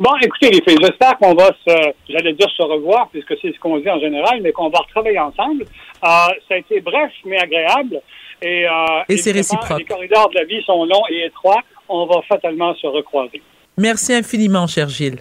Bon, 0.00 0.10
écoutez, 0.22 0.50
les 0.50 0.62
filles, 0.62 0.78
j'espère 0.80 1.18
qu'on 1.18 1.34
va 1.34 1.48
se, 1.66 1.74
j'allais 2.08 2.32
dire 2.34 2.48
se 2.56 2.62
revoir, 2.62 3.08
puisque 3.10 3.34
c'est 3.42 3.52
ce 3.52 3.58
qu'on 3.58 3.78
dit 3.78 3.90
en 3.90 3.98
général, 3.98 4.40
mais 4.42 4.52
qu'on 4.52 4.68
va 4.68 4.78
retravailler 4.78 5.18
ensemble. 5.18 5.64
Euh, 6.04 6.06
ça 6.48 6.54
a 6.54 6.56
été 6.56 6.80
bref, 6.80 7.10
mais 7.24 7.38
agréable. 7.38 8.00
Et, 8.40 8.66
euh, 8.68 9.02
Et 9.08 9.16
c'est 9.16 9.32
réciproque. 9.32 9.78
Les 9.78 9.84
corridors 9.84 10.28
de 10.30 10.36
la 10.36 10.44
vie 10.44 10.62
sont 10.64 10.84
longs 10.84 11.02
et 11.10 11.26
étroits. 11.26 11.60
On 11.88 12.06
va 12.06 12.20
fatalement 12.28 12.74
se 12.76 12.86
recroiser. 12.86 13.42
Merci 13.76 14.12
infiniment, 14.14 14.66
cher 14.66 14.88
Gilles. 14.88 15.20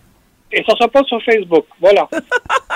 Et 0.52 0.64
ça 0.64 0.76
sera 0.76 0.88
pas 0.88 1.04
sur 1.04 1.22
Facebook. 1.24 1.66
Voilà. 1.80 2.08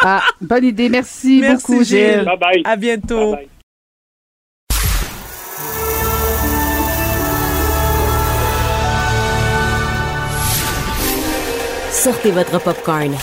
Ah, 0.03 0.23
bonne 0.41 0.65
idée. 0.65 0.90
Merci, 0.90 1.41
Merci, 1.41 1.72
beaucoup, 1.73 1.84
Gilles. 1.84 2.14
Gilles. 2.15 2.26
bye 2.26 2.38
bye. 2.38 2.61
À 2.65 2.76
bientôt. 2.76 3.36
Bye 3.36 3.45
bye. 3.45 4.82
Sortez 11.91 12.32
votre 12.32 12.60
popcorn. 12.60 13.15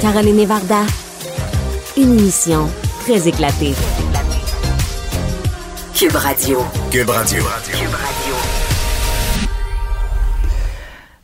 Caroline 0.00 0.44
Varda, 0.46 0.82
une 1.96 2.18
émission 2.18 2.68
très 3.04 3.28
éclatée. 3.28 3.72
Cube 5.94 6.14
Radio. 6.16 6.64
Cube 6.90 7.08
Radio. 7.10 7.42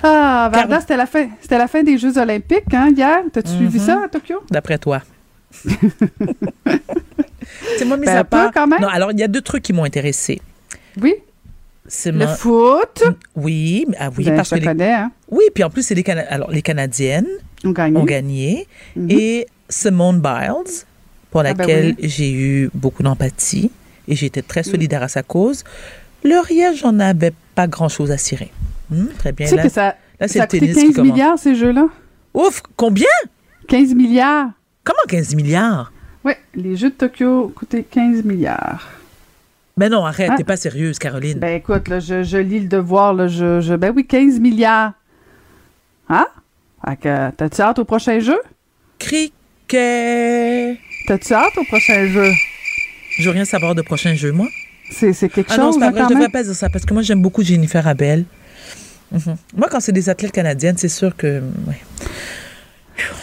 Ah, 0.03 0.49
Varda, 0.53 0.81
c'était 0.81 0.97
la 0.97 1.05
fin, 1.07 1.29
c'était 1.41 1.59
la 1.59 1.69
fin 1.69 1.83
des 1.83 1.99
Jeux 1.99 2.17
Olympiques, 2.17 2.73
hein, 2.73 2.89
hier. 2.97 3.19
T'as-tu 3.33 3.51
suivi 3.51 3.79
Mhm. 3.79 3.85
ça 3.87 4.03
à 4.05 4.09
Tokyo? 4.09 4.43
D'après 4.51 4.79
toi. 4.79 5.03
C'est 7.79 7.85
moi, 7.85 7.97
mis 7.99 8.07
Ben, 8.07 8.17
à 8.17 8.21
un 8.21 8.25
peu, 8.25 8.31
part. 8.31 8.51
quand 8.53 8.67
même? 8.67 8.81
Non, 8.81 8.89
alors, 8.89 9.13
il 9.13 9.19
y 9.19 9.23
a 9.23 9.29
deux 9.29 9.43
trucs 9.43 9.63
qui 9.63 9.73
m'ont 9.75 9.85
intéressé. 9.85 10.41
Oui. 11.01 11.15
C'est 11.87 12.13
Le 12.13 12.19
ma- 12.19 12.29
foot? 12.29 13.03
Oui, 13.37 13.85
ah 13.99 14.09
oui, 14.17 14.25
Ben, 14.25 14.37
parce 14.37 14.51
je 14.51 14.55
que 14.55 14.61
les- 14.61 14.67
connais, 14.67 14.93
hein. 14.93 15.11
oui, 15.31 15.45
puis 15.55 15.65
en 15.65 15.71
plus 15.71 15.83
c'est 15.83 15.95
les 15.97 16.05
Cana- 16.05 16.25
alors 16.31 16.51
les 16.51 16.63
Canadiennes 16.63 17.27
ont 17.65 17.71
gagné, 17.73 17.99
ont 17.99 18.05
gagné 18.05 18.69
Mhm. 18.95 19.11
et 19.11 19.47
Simone 19.69 20.21
Biles 20.21 20.85
pour 21.31 21.41
Ah 21.41 21.45
ben 21.55 21.59
laquelle 21.59 21.95
oui. 21.99 22.09
j'ai 22.09 22.33
eu 22.33 22.71
beaucoup 22.75 23.03
d'empathie 23.03 23.71
et 24.09 24.17
j'étais 24.17 24.43
très 24.43 24.63
solidaire 24.63 25.03
à 25.03 25.09
sa 25.09 25.23
cause. 25.23 25.65
Le 26.25 26.39
rien, 26.45 26.75
j'en 26.75 26.99
avais 26.99 27.33
pas 27.55 27.67
grand-chose 27.67 28.11
à 28.11 28.19
cirer. 28.19 28.51
Hmm, 28.91 29.07
très 29.19 29.33
bien. 29.33 29.47
Tu 29.47 29.51
sais 29.51 29.57
là, 29.57 29.63
que 29.63 29.69
ça, 29.69 29.95
là, 30.19 30.29
ça 30.29 30.43
a 30.43 30.47
coûté 30.47 30.61
tennis 30.61 30.75
15 30.75 30.85
qui 30.85 30.93
commence. 30.95 31.13
milliards, 31.13 31.39
ces 31.39 31.55
jeux-là? 31.55 31.89
Ouf, 32.35 32.63
combien? 32.77 33.07
15 33.69 33.95
milliards. 33.95 34.51
Comment 34.85 34.99
15 35.09 35.35
milliards? 35.35 35.93
Oui, 36.25 36.33
les 36.55 36.77
Jeux 36.77 36.91
de 36.91 36.95
Tokyo 36.95 37.53
coûté 37.57 37.83
15 37.83 38.25
milliards. 38.25 38.89
Mais 39.77 39.89
non, 39.89 40.05
arrête, 40.05 40.31
Ah. 40.33 40.37
t'es 40.37 40.45
pas 40.45 40.57
sérieuse, 40.57 40.99
Caroline. 40.99 41.39
Ben 41.39 41.57
écoute, 41.57 41.89
là, 41.89 42.01
je, 42.01 42.23
je 42.23 42.37
lis 42.37 42.61
le 42.61 42.67
devoir, 42.69 43.15
là, 43.15 43.27
je, 43.29 43.61
je- 43.61 43.75
ben 43.75 43.93
oui, 43.95 44.05
15 44.07 44.39
milliards. 44.41 44.93
Hein? 46.09 46.27
Fait 46.85 46.97
que, 46.97 47.31
t'as-tu 47.31 47.61
hâte 47.63 47.79
au 47.79 47.85
prochain 47.85 48.19
jeu? 48.21 48.39
Cricket! 48.99 50.79
T'as-tu 51.07 51.33
hâte 51.33 51.57
au 51.57 51.65
prochain 51.65 52.07
jeu? 52.07 52.31
Je 53.19 53.25
veux 53.25 53.31
rien 53.35 53.45
savoir 53.45 53.75
de 53.75 53.83
prochain 53.83 54.15
jeu, 54.15 54.33
moi. 54.33 54.47
C'est, 54.93 55.13
quelque 55.29 55.53
Ah 55.53 55.57
non, 55.57 55.67
chose, 55.67 55.75
c'est 55.75 55.81
pas 55.81 55.87
hein, 55.87 55.91
vrai, 55.91 56.03
je 56.03 56.09
devrais 56.15 56.29
pas 56.29 56.43
dire 56.43 56.55
ça 56.55 56.69
parce 56.69 56.85
que 56.85 56.93
moi, 56.95 57.03
j'aime 57.03 57.23
beaucoup 57.23 57.43
Jennifer 57.45 57.87
Abel. 57.87 58.25
Mhm. 59.13 59.37
Moi, 59.57 59.69
quand 59.71 59.81
c'est 59.81 59.93
des 59.93 60.09
athlètes 60.09 60.33
canadiennes, 60.33 60.77
c'est 60.79 60.89
sûr 60.89 61.17
que. 61.17 61.41
ouais. 61.67 61.79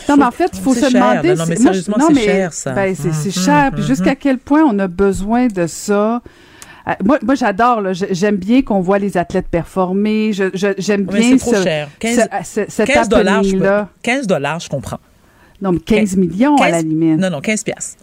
Non, 0.09 0.17
mais 0.17 0.23
en 0.25 0.31
fait, 0.31 0.49
il 0.53 0.59
faut 0.61 0.73
se 0.73 0.79
cher, 0.89 0.91
demander... 0.91 1.35
Non, 1.35 1.45
mais 1.47 1.55
sérieusement, 1.55 1.97
non, 1.99 2.07
c'est 2.07 2.13
mais- 2.13 2.23
cher, 2.25 2.53
ça. 2.53 2.71
Ben, 2.71 2.95
c'est, 2.95 3.09
Mhm, 3.09 3.31
cher. 3.45 3.71
Puis 3.73 3.81
mhm. 3.81 3.87
jusqu'à 3.87 4.15
quel 4.15 4.37
point 4.39 4.63
on 4.63 4.79
a 4.79 4.87
besoin 4.87 5.47
de 5.47 5.67
ça? 5.67 6.21
euh, 6.87 6.91
moi, 7.03 7.19
moi 7.21 7.35
j'adore. 7.35 7.81
J'aime 7.93 8.37
bien 8.37 8.61
qu'on 8.63 8.79
voit 8.81 8.97
les 8.97 9.17
athlètes 9.17 9.47
performer. 9.49 10.31
J'aime 10.33 11.05
Mais 11.11 11.19
bien 11.19 11.31
c'est 11.33 11.37
trop 11.37 11.53
ce- 11.53 11.63
cher. 11.63 11.89
ce- 11.93 11.99
15, 11.99 12.29
ce- 12.45 12.61
cet 12.69 12.87
15 12.87 13.09
dollars, 13.09 13.43
je 13.43 13.49
peux- 13.51 13.55
happening-là. 13.57 13.89
15 14.01 14.25
dollars, 14.27 14.59
je 14.61 14.69
comprends. 14.69 14.99
Non, 15.61 15.71
mais 15.71 15.79
15 15.79 16.15
millions 16.17 16.55
à 16.57 16.69
la 16.69 16.77
15 16.77 16.85
limite. 16.85 17.19
Non, 17.19 17.29
non, 17.29 17.41
15 17.41 17.63
piastres. 17.63 17.97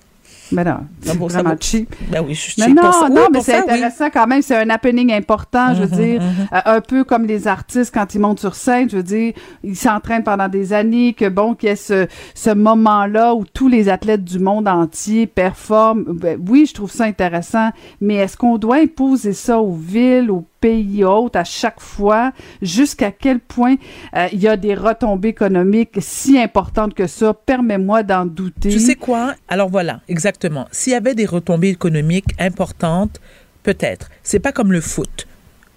Mais 0.53 0.63
non, 0.63 0.77
c'est 1.01 1.17
vraiment 1.17 1.55
cheap. 1.59 1.95
Ben 2.13 2.23
oui, 2.25 2.35
je 2.35 2.41
suis 2.41 2.55
Mais 2.59 2.67
cheap 2.67 2.77
non, 2.77 2.83
pour 2.83 2.93
ça. 2.95 3.09
non, 3.09 3.23
Oui, 3.23 3.29
mais 3.33 3.41
c'est 3.41 3.55
oui. 3.57 3.63
intéressant 3.63 4.11
quand 4.13 4.27
même. 4.27 4.43
C'est 4.43 4.55
un 4.57 4.69
happening 4.69 5.11
important, 5.11 5.75
je 5.75 5.83
veux 5.85 5.89
Mhm, 5.89 6.05
dire. 6.05 6.21
mhm. 6.23 6.49
Euh, 6.53 6.61
un 6.77 6.81
peu 6.83 7.03
comme 7.03 7.25
les 7.25 7.49
artistes 7.49 7.93
quand 7.95 8.15
ils 8.15 8.21
montent 8.21 8.41
sur 8.41 8.55
scène, 8.55 8.91
je 8.91 8.97
veux 8.99 9.03
dire, 9.03 9.33
ils 9.65 9.75
s'entraînent 9.75 10.23
pendant 10.23 10.49
des 10.49 10.75
années, 10.75 11.15
que 11.15 11.29
bon, 11.31 11.55
qu'il 11.55 11.71
y 11.71 11.73
ait 11.73 11.77
ce, 11.77 12.07
ce 12.35 12.51
moment-là 12.51 13.35
où 13.35 13.45
tous 13.47 13.69
les 13.69 13.89
athlètes 13.89 14.23
du 14.23 14.39
monde 14.39 14.69
entier 14.69 15.27
performent. 15.27 16.05
Ben, 16.09 16.39
oui, 16.47 16.67
je 16.69 16.75
trouve 16.75 16.91
ça 16.91 17.05
intéressant, 17.05 17.71
mais 18.03 18.17
est-ce 18.17 18.37
qu'on 18.37 18.59
doit 18.59 18.77
imposer 18.77 19.33
ça 19.33 19.59
aux 19.61 19.73
villes, 19.75 20.31
aux 20.31 20.45
pays 20.65 21.05
hôtes 21.05 21.37
à 21.37 21.45
chaque 21.45 21.79
fois? 21.79 22.33
Jusqu'à 22.63 23.13
quel 23.13 23.39
point 23.39 23.77
euh, 24.17 24.29
il 24.33 24.41
y 24.41 24.49
a 24.49 24.57
des 24.57 24.75
retombées 24.75 25.29
économiques 25.29 25.99
si 26.01 26.39
importantes 26.39 26.95
que 26.95 27.07
ça? 27.07 27.35
Permets-moi 27.35 28.03
d'en 28.03 28.25
douter. 28.25 28.71
Tu 28.71 28.79
sais 28.79 28.95
quoi? 28.95 29.35
Alors 29.49 29.69
voilà, 29.69 30.01
exactement. 30.09 30.67
S'il 30.73 30.95
y 30.95 30.97
avait 30.97 31.15
des 31.15 31.27
retombées 31.27 31.69
économiques 31.69 32.31
importantes, 32.39 33.21
peut-être. 33.63 34.09
C'est 34.23 34.41
pas 34.41 34.53
comme 34.53 34.73
le 34.73 34.81
foot. 34.81 35.27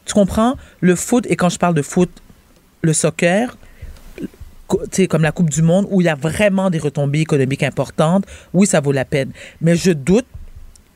Tu 0.05 0.14
comprends? 0.14 0.55
Le 0.80 0.95
foot, 0.95 1.26
et 1.30 1.35
quand 1.35 1.49
je 1.49 1.59
parle 1.59 1.76
de 1.76 1.81
foot, 1.81 2.09
le 2.81 2.93
soccer, 2.93 3.57
comme 5.09 5.22
la 5.22 5.34
Coupe 5.34 5.49
du 5.49 5.64
Monde, 5.64 5.85
où 5.89 5.99
il 5.99 6.05
y 6.05 6.09
a 6.09 6.15
vraiment 6.15 6.69
des 6.69 6.80
retombées 6.80 7.19
économiques 7.19 7.64
importantes, 7.64 8.26
oui, 8.53 8.65
ça 8.65 8.80
vaut 8.80 8.93
la 8.93 9.03
peine. 9.03 9.31
Mais 9.59 9.76
je 9.76 9.91
doute 9.91 10.27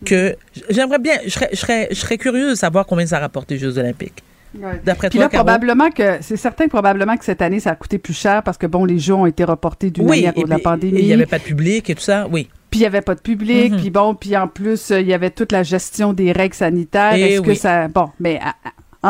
que. 0.05 0.35
J'aimerais 0.69 0.99
bien. 0.99 1.13
Je 1.25 1.29
serais, 1.29 1.49
je 1.51 1.57
serais, 1.57 1.87
je 1.91 1.95
serais 1.95 2.17
curieux 2.17 2.49
de 2.51 2.55
savoir 2.55 2.85
combien 2.85 3.05
ça 3.05 3.19
rapporte 3.19 3.49
les 3.51 3.57
Jeux 3.57 3.77
Olympiques. 3.77 4.23
Ouais. 4.59 4.81
D'après 4.83 5.09
toi, 5.09 5.21
là, 5.21 5.29
Caro? 5.29 5.45
probablement 5.45 5.89
que 5.91 6.17
c'est 6.19 6.35
certain 6.35 6.67
probablement 6.67 7.15
que 7.15 7.23
cette 7.23 7.41
année, 7.41 7.61
ça 7.61 7.71
a 7.71 7.75
coûté 7.75 7.97
plus 7.97 8.13
cher 8.13 8.43
parce 8.43 8.57
que 8.57 8.67
bon, 8.67 8.83
les 8.83 8.99
jeux 8.99 9.13
ont 9.13 9.25
été 9.25 9.45
reportés 9.45 9.91
d'une 9.91 10.09
Oui, 10.09 10.19
année 10.19 10.27
à 10.27 10.33
cause 10.33 10.43
de 10.43 10.49
la 10.49 10.59
pandémie. 10.59 10.99
Il 10.99 11.05
n'y 11.05 11.13
avait 11.13 11.25
pas 11.25 11.39
de 11.39 11.43
public 11.43 11.89
et 11.89 11.95
tout 11.95 12.01
ça, 12.01 12.27
oui. 12.29 12.49
Puis 12.69 12.81
il 12.81 12.83
y 12.83 12.85
avait 12.85 13.01
pas 13.01 13.15
de 13.15 13.21
public, 13.21 13.71
Mhm. 13.71 13.79
puis 13.79 13.89
bon, 13.91 14.13
puis 14.13 14.35
en 14.35 14.47
plus, 14.49 14.91
euh, 14.91 14.99
il 14.99 15.07
y 15.07 15.13
avait 15.13 15.29
toute 15.29 15.51
la 15.53 15.63
gestion 15.63 16.11
des 16.13 16.31
règles 16.33 16.53
sanitaires. 16.55 17.13
Eh 17.15 17.21
Est-ce 17.35 17.41
que 17.41 17.53
ça... 17.53 17.87
Bon, 17.87 18.09
mais 18.19 18.39
à- 18.43 18.55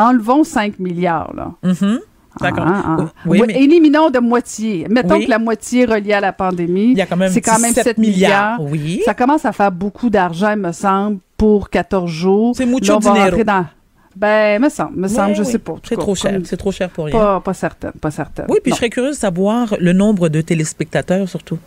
enlevons 0.08 0.44
5 0.44 0.78
milliards, 0.78 1.32
là. 1.34 1.52
Mhm. 1.64 1.98
D'accord. 2.40 2.64
Ah, 2.66 2.82
ah. 2.86 2.96
Oui, 3.26 3.40
Ouais, 3.40 3.46
mais- 3.46 3.62
Éliminons 3.62 4.10
de 4.10 4.18
moitié. 4.18 4.86
Mettons 4.90 5.16
Oui. 5.16 5.24
que 5.26 5.30
la 5.30 5.38
moitié 5.38 5.82
est 5.82 5.84
reliée 5.92 6.14
à 6.14 6.20
la 6.20 6.32
pandémie. 6.32 6.92
Il 6.92 6.98
y 6.98 7.02
a 7.02 7.06
quand 7.06 7.16
même 7.16 7.30
C'est 7.32 7.40
quand 7.40 7.58
même 7.58 7.70
17 7.70 7.84
7 7.84 7.98
milliards. 7.98 8.58
milliards, 8.60 8.72
oui. 8.72 9.02
Ça 9.04 9.14
commence 9.14 9.44
à 9.44 9.52
faire 9.52 9.70
beaucoup 9.72 10.08
d'argent, 10.10 10.56
me 10.56 10.72
semble, 10.72 11.18
pour 11.36 11.68
14 11.70 12.10
jours. 12.10 12.54
C'est 12.56 12.66
mucho 12.66 12.86
Là, 12.92 12.96
on 12.96 13.00
va 13.00 13.10
dinero. 13.12 13.30
rentrer 13.30 13.44
dans... 13.44 13.66
Ben, 14.14 14.60
me 14.60 14.68
semble, 14.68 14.98
me 15.00 15.08
semble, 15.08 15.34
je 15.34 15.42
oui. 15.42 15.50
sais 15.52 15.58
pas. 15.58 15.74
C'est 15.88 15.96
trop 15.96 16.14
cher. 16.14 16.38
C'est 16.44 16.56
trop 16.58 16.70
cher 16.70 16.90
pour 16.90 17.06
rien. 17.06 17.18
Pas, 17.18 17.40
pas 17.40 17.54
certaine, 17.54 17.92
pas 17.92 18.10
certaine. 18.10 18.44
Oui, 18.50 18.58
puis 18.62 18.70
Non. 18.70 18.74
je 18.76 18.78
serais 18.80 18.90
curieuse 18.90 19.14
de 19.16 19.20
savoir 19.20 19.74
le 19.80 19.92
nombre 19.94 20.28
de 20.28 20.40
téléspectateurs 20.42 21.26
surtout. 21.28 21.58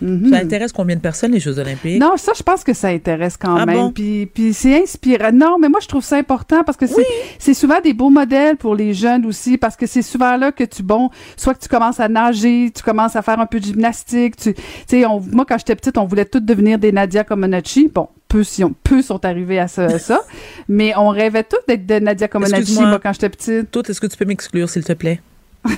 Mhm. 0.00 0.30
Ça 0.30 0.36
intéresse 0.38 0.72
combien 0.72 0.96
de 0.96 1.00
personnes 1.00 1.32
les 1.32 1.40
Jeux 1.40 1.58
Olympiques? 1.58 2.00
Non, 2.00 2.16
ça, 2.16 2.32
je 2.36 2.42
pense 2.42 2.62
que 2.64 2.72
ça 2.72 2.88
intéresse 2.88 3.36
quand 3.36 3.56
Ah 3.56 3.66
même. 3.66 3.76
bon? 3.76 3.92
Puis, 3.92 4.26
puis 4.26 4.54
c'est 4.54 4.82
inspirant. 4.82 5.32
Non, 5.32 5.58
mais 5.58 5.68
moi, 5.68 5.80
je 5.82 5.88
trouve 5.88 6.04
ça 6.04 6.16
important 6.16 6.62
parce 6.64 6.78
que 6.78 6.86
c'est, 6.86 7.06
c'est 7.38 7.54
souvent 7.54 7.80
des 7.80 7.94
beaux 7.94 8.10
modèles 8.10 8.56
pour 8.56 8.74
les 8.74 8.94
jeunes 8.94 9.26
aussi, 9.26 9.58
parce 9.58 9.76
que 9.76 9.86
c'est 9.86 10.02
souvent 10.02 10.36
là 10.36 10.52
que 10.52 10.64
tu, 10.64 10.82
bon, 10.82 11.10
soit 11.36 11.54
que 11.54 11.60
tu 11.60 11.68
commences 11.68 12.00
à 12.00 12.08
nager, 12.08 12.70
tu 12.74 12.82
commences 12.82 13.16
à 13.16 13.22
faire 13.22 13.40
un 13.40 13.46
peu 13.46 13.58
de 13.60 13.64
gymnastique. 13.64 14.36
Tu 14.36 14.54
sais, 14.86 15.04
moi, 15.32 15.44
quand 15.48 15.58
j'étais 15.58 15.76
petite, 15.76 15.98
on 15.98 16.04
voulait 16.04 16.24
toutes 16.24 16.44
devenir 16.44 16.78
des 16.78 16.92
Nadia 16.92 17.24
Comaneci. 17.24 17.90
Bon, 17.92 18.08
peu, 18.28 18.44
si 18.44 18.62
on, 18.62 18.72
peu 18.84 19.02
sont 19.02 19.24
arrivés 19.24 19.58
à 19.58 19.68
ça, 19.68 19.98
ça. 19.98 20.20
mais 20.68 20.92
on 20.96 21.08
rêvait 21.08 21.44
toutes 21.44 21.66
d'être 21.66 21.86
des 21.86 22.00
Nadia 22.00 22.28
Comaneci, 22.28 22.80
moi, 22.80 23.00
quand 23.02 23.12
j'étais 23.12 23.28
petite. 23.30 23.70
Tout, 23.70 23.90
est-ce 23.90 24.00
que 24.00 24.06
tu 24.06 24.16
peux 24.16 24.24
m'exclure, 24.24 24.68
s'il 24.68 24.84
te 24.84 24.92
plaît? 24.92 25.20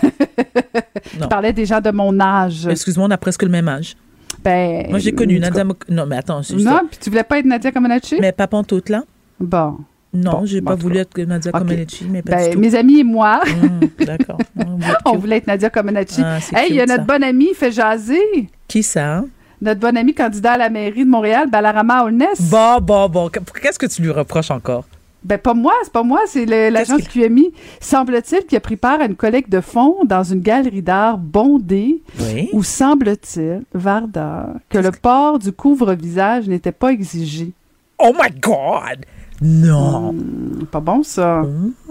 Je 1.18 1.26
parlais 1.26 1.52
des 1.52 1.66
gens 1.66 1.80
de 1.80 1.90
mon 1.90 2.18
âge. 2.20 2.66
Excuse-moi, 2.66 3.06
on 3.06 3.10
a 3.10 3.18
presque 3.18 3.42
le 3.42 3.48
même 3.48 3.68
âge. 3.68 3.96
Ben, 4.44 4.86
Moi, 4.88 4.98
j'ai 4.98 5.12
connu 5.12 5.38
Nadia... 5.38 5.60
cas- 5.60 5.64
Mo- 5.64 5.74
Non, 5.88 6.06
mais 6.06 6.16
attends. 6.16 6.40
Non, 6.56 6.80
puis 6.90 6.98
tu 7.00 7.10
voulais 7.10 7.24
pas 7.24 7.38
être 7.38 7.44
Nadia 7.46 7.70
Comaneci? 7.72 8.16
Mais 8.20 8.32
pas 8.32 8.46
pantoute, 8.46 8.88
là? 8.88 9.02
Bon. 9.38 9.78
Non, 10.12 10.32
Bon, 10.40 10.44
j'ai 10.44 10.60
bon, 10.60 10.70
pas 10.70 10.74
voulu 10.76 10.98
être 10.98 11.16
Nadia 11.20 11.50
Ok. 11.54 11.58
Comaneci, 11.60 12.04
mais 12.10 12.22
pas 12.22 12.36
Ben, 12.36 12.48
du 12.48 12.54
tout. 12.54 12.60
mes 12.60 12.74
amis 12.74 13.00
et 13.00 13.04
moi, 13.04 13.40
Hum, 13.46 13.80
D'accord. 14.04 14.38
on 15.04 15.16
voulait 15.16 15.36
être 15.36 15.46
Nadia 15.46 15.70
Comaneci. 15.70 16.20
Ah, 16.24 16.38
hey, 16.56 16.70
il 16.70 16.76
y 16.76 16.80
a 16.80 16.86
notre 16.86 17.04
bonne 17.04 17.22
amie, 17.22 17.54
fait 17.54 17.70
jaser. 17.70 18.48
Qui 18.66 18.82
ça? 18.82 19.24
Notre 19.62 19.78
bonne 19.80 19.96
amie 19.98 20.14
candidat 20.14 20.52
à 20.52 20.56
la 20.58 20.70
mairie 20.70 21.04
de 21.04 21.10
Montréal, 21.10 21.48
Balarama 21.50 22.04
Holness. 22.04 22.40
Bon, 22.50 22.78
bon, 22.80 23.08
bon. 23.08 23.28
Qu'est-ce 23.28 23.78
que 23.78 23.86
tu 23.86 24.00
lui 24.02 24.10
reproches 24.10 24.50
encore? 24.50 24.84
Ben, 25.22 25.36
pas 25.38 25.52
moi, 25.54 25.74
c'est 25.84 25.92
pas 25.92 26.02
moi, 26.02 26.20
c'est 26.26 26.46
l'agence 26.46 27.02
QMI. 27.08 27.52
Semble-t-il 27.80 28.46
qu'il 28.46 28.56
a 28.56 28.60
pris 28.60 28.76
part 28.76 29.00
à 29.00 29.04
une 29.04 29.16
collecte 29.16 29.50
de 29.50 29.60
fonds 29.60 29.98
dans 30.04 30.22
une 30.22 30.40
galerie 30.40 30.80
d'art 30.82 31.18
bondée 31.18 32.02
Oui. 32.20 32.48
où 32.52 32.62
semble-t-il, 32.62 33.62
Varda, 33.74 34.54
que 34.70 34.78
le 34.78 34.90
port 34.90 35.38
du 35.38 35.52
couvre-visage 35.52 36.48
n'était 36.48 36.72
pas 36.72 36.92
exigé. 36.92 37.52
Oh 37.98 38.12
my 38.14 38.30
God! 38.40 39.04
Non! 39.42 40.12
Hmm, 40.12 40.66
pas 40.70 40.80
bon, 40.80 41.02
ça. 41.02 41.42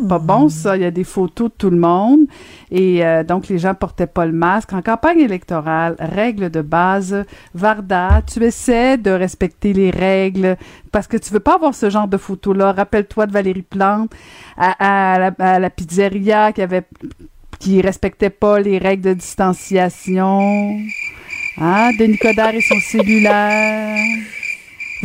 Pas 0.07 0.19
bon, 0.19 0.49
ça. 0.49 0.77
Il 0.77 0.83
y 0.83 0.85
a 0.85 0.91
des 0.91 1.03
photos 1.03 1.49
de 1.49 1.55
tout 1.57 1.69
le 1.69 1.77
monde. 1.77 2.21
Et 2.69 3.03
euh, 3.03 3.23
donc, 3.23 3.47
les 3.47 3.57
gens 3.57 3.73
portaient 3.73 4.07
pas 4.07 4.25
le 4.25 4.33
masque. 4.33 4.73
En 4.73 4.81
campagne 4.81 5.19
électorale, 5.19 5.95
règle 5.99 6.51
de 6.51 6.61
base, 6.61 7.25
Varda, 7.55 8.21
tu 8.31 8.43
essaies 8.43 8.97
de 8.97 9.09
respecter 9.09 9.73
les 9.73 9.89
règles 9.89 10.57
parce 10.91 11.07
que 11.07 11.17
tu 11.17 11.33
veux 11.33 11.39
pas 11.39 11.55
avoir 11.55 11.73
ce 11.73 11.89
genre 11.89 12.07
de 12.07 12.17
photos-là. 12.17 12.71
Rappelle-toi 12.73 13.25
de 13.25 13.31
Valérie 13.31 13.63
Plante 13.63 14.11
à, 14.55 15.15
à 15.15 15.19
la, 15.19 15.33
à 15.39 15.59
la 15.59 15.69
pizzeria 15.69 16.51
qui 16.51 16.61
avait 16.61 16.83
qui 17.59 17.81
respectait 17.81 18.29
pas 18.29 18.59
les 18.59 18.77
règles 18.77 19.03
de 19.03 19.13
distanciation. 19.13 20.77
Ah, 21.57 21.89
Denis 21.99 22.17
Coderre 22.17 22.55
et 22.55 22.61
son 22.61 22.79
cellulaire. 22.79 23.97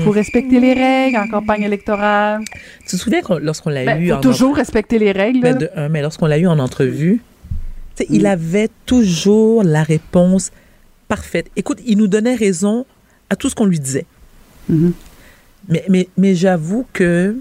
Faut 0.02 0.10
respecter 0.10 0.58
les 0.58 0.72
règles 0.72 1.16
en 1.18 1.28
campagne 1.28 1.62
électorale. 1.62 2.42
Tu 2.80 2.86
te 2.86 2.96
souviens 2.96 3.22
qu'on- 3.22 3.38
lorsqu'on 3.38 3.70
l'a 3.70 3.84
Ben, 3.84 4.00
eu 4.02 4.08
faut 4.08 4.14
en 4.16 4.20
toujours 4.20 4.56
respecter 4.56 4.98
les 4.98 5.12
règles. 5.12 5.40
Ben, 5.40 5.56
de 5.56 5.70
un, 5.76 5.88
mais 5.88 6.02
lorsqu'on 6.02 6.26
l'a 6.26 6.38
eu 6.38 6.46
en 6.48 6.58
entrevue, 6.58 7.20
sais, 7.94 8.06
Mm. 8.10 8.14
il 8.14 8.26
avait 8.26 8.68
toujours 8.86 9.62
la 9.62 9.82
réponse 9.84 10.50
parfaite. 11.06 11.46
Écoute, 11.54 11.78
il 11.86 11.98
nous 11.98 12.08
donnait 12.08 12.34
raison 12.34 12.86
à 13.30 13.36
tout 13.36 13.48
ce 13.48 13.54
qu'on 13.54 13.66
lui 13.66 13.78
disait. 13.78 14.06
Mm-hmm. 14.70 14.92
Mais, 15.68 15.84
mais, 15.88 16.08
mais 16.16 16.34
j'avoue 16.34 16.86
que 16.92 17.36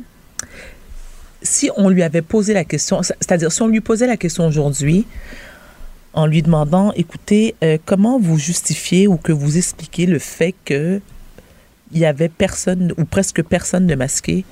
si 1.42 1.70
on 1.76 1.90
lui 1.90 2.04
avait 2.04 2.22
posé 2.22 2.54
la 2.54 2.64
question, 2.64 3.02
c'est- 3.04 3.16
c'est-à-dire 3.20 3.52
si 3.52 3.62
on 3.62 3.68
lui 3.68 3.82
posait 3.82 4.08
la 4.08 4.18
question 4.18 4.46
aujourd'hui, 4.48 5.06
en 6.14 6.28
lui 6.28 6.42
demandant, 6.44 6.94
écoutez, 6.96 7.56
euh, 7.64 7.78
comment 7.84 8.20
vous 8.20 8.38
justifiez 8.38 9.08
ou 9.08 9.18
que 9.18 9.32
vous 9.32 9.58
expliquez 9.58 10.06
le 10.06 10.20
fait 10.20 10.54
que 10.66 11.02
il 11.94 12.00
y 12.00 12.06
avait 12.06 12.30
personne 12.30 12.94
ou 12.98 13.06
presque 13.06 13.42
personne 13.44 13.88
de 13.88 13.96
masqué 13.96 14.44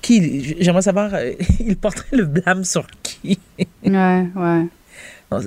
qui, 0.00 0.56
j'aimerais 0.60 0.82
savoir, 0.82 1.14
euh, 1.14 1.32
il 1.60 1.76
porterait 1.76 2.16
le 2.16 2.24
blâme 2.24 2.64
sur 2.64 2.86
qui? 3.02 3.38
Ouais, 3.84 4.26
ouais. 4.34 4.66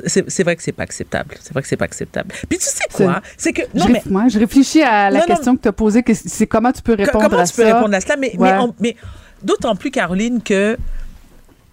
C'est 0.06 0.44
vrai 0.44 0.56
que 0.56 0.62
c'est 0.62 0.72
pas 0.74 0.84
acceptable. 0.84 1.36
C'est 1.42 1.54
vrai 1.54 1.62
que 1.64 1.68
c'est 1.68 1.78
pas 1.78 1.86
acceptable. 1.86 2.36
Puis 2.48 2.60
tu 2.60 2.66
sais 2.66 2.84
quoi? 2.94 3.20
C'est 3.36 3.52
que. 3.52 3.64
Je, 3.74 3.80
Non, 3.80 3.88
mais. 3.90 4.00
réf- 4.00 4.10
moi, 4.12 4.28
je 4.28 4.38
réfléchis 4.38 4.84
à 4.84 5.10
la 5.10 5.20
Non, 5.22 5.26
non, 5.28 5.36
question 5.36 5.56
que 5.58 5.62
tu 5.64 5.68
as 5.70 5.72
posée, 5.72 6.04
que 6.04 6.14
c'est 6.14 6.46
comment 6.46 6.72
tu 6.72 6.84
peux 6.84 6.94
répondre 6.94 7.26
Comment 7.30 7.42
à 7.42 7.48
tu 7.48 7.54
peux 7.56 7.64
ça? 7.64 7.76
répondre 7.76 7.96
à 7.96 8.00
cela? 8.02 8.16
Mais, 8.18 8.36
Ouais. 8.38 8.52
mais, 8.60 8.68
mais 8.80 8.96
d'autant 9.42 9.76
plus, 9.76 9.90
Caroline, 9.90 10.44
que 10.44 10.78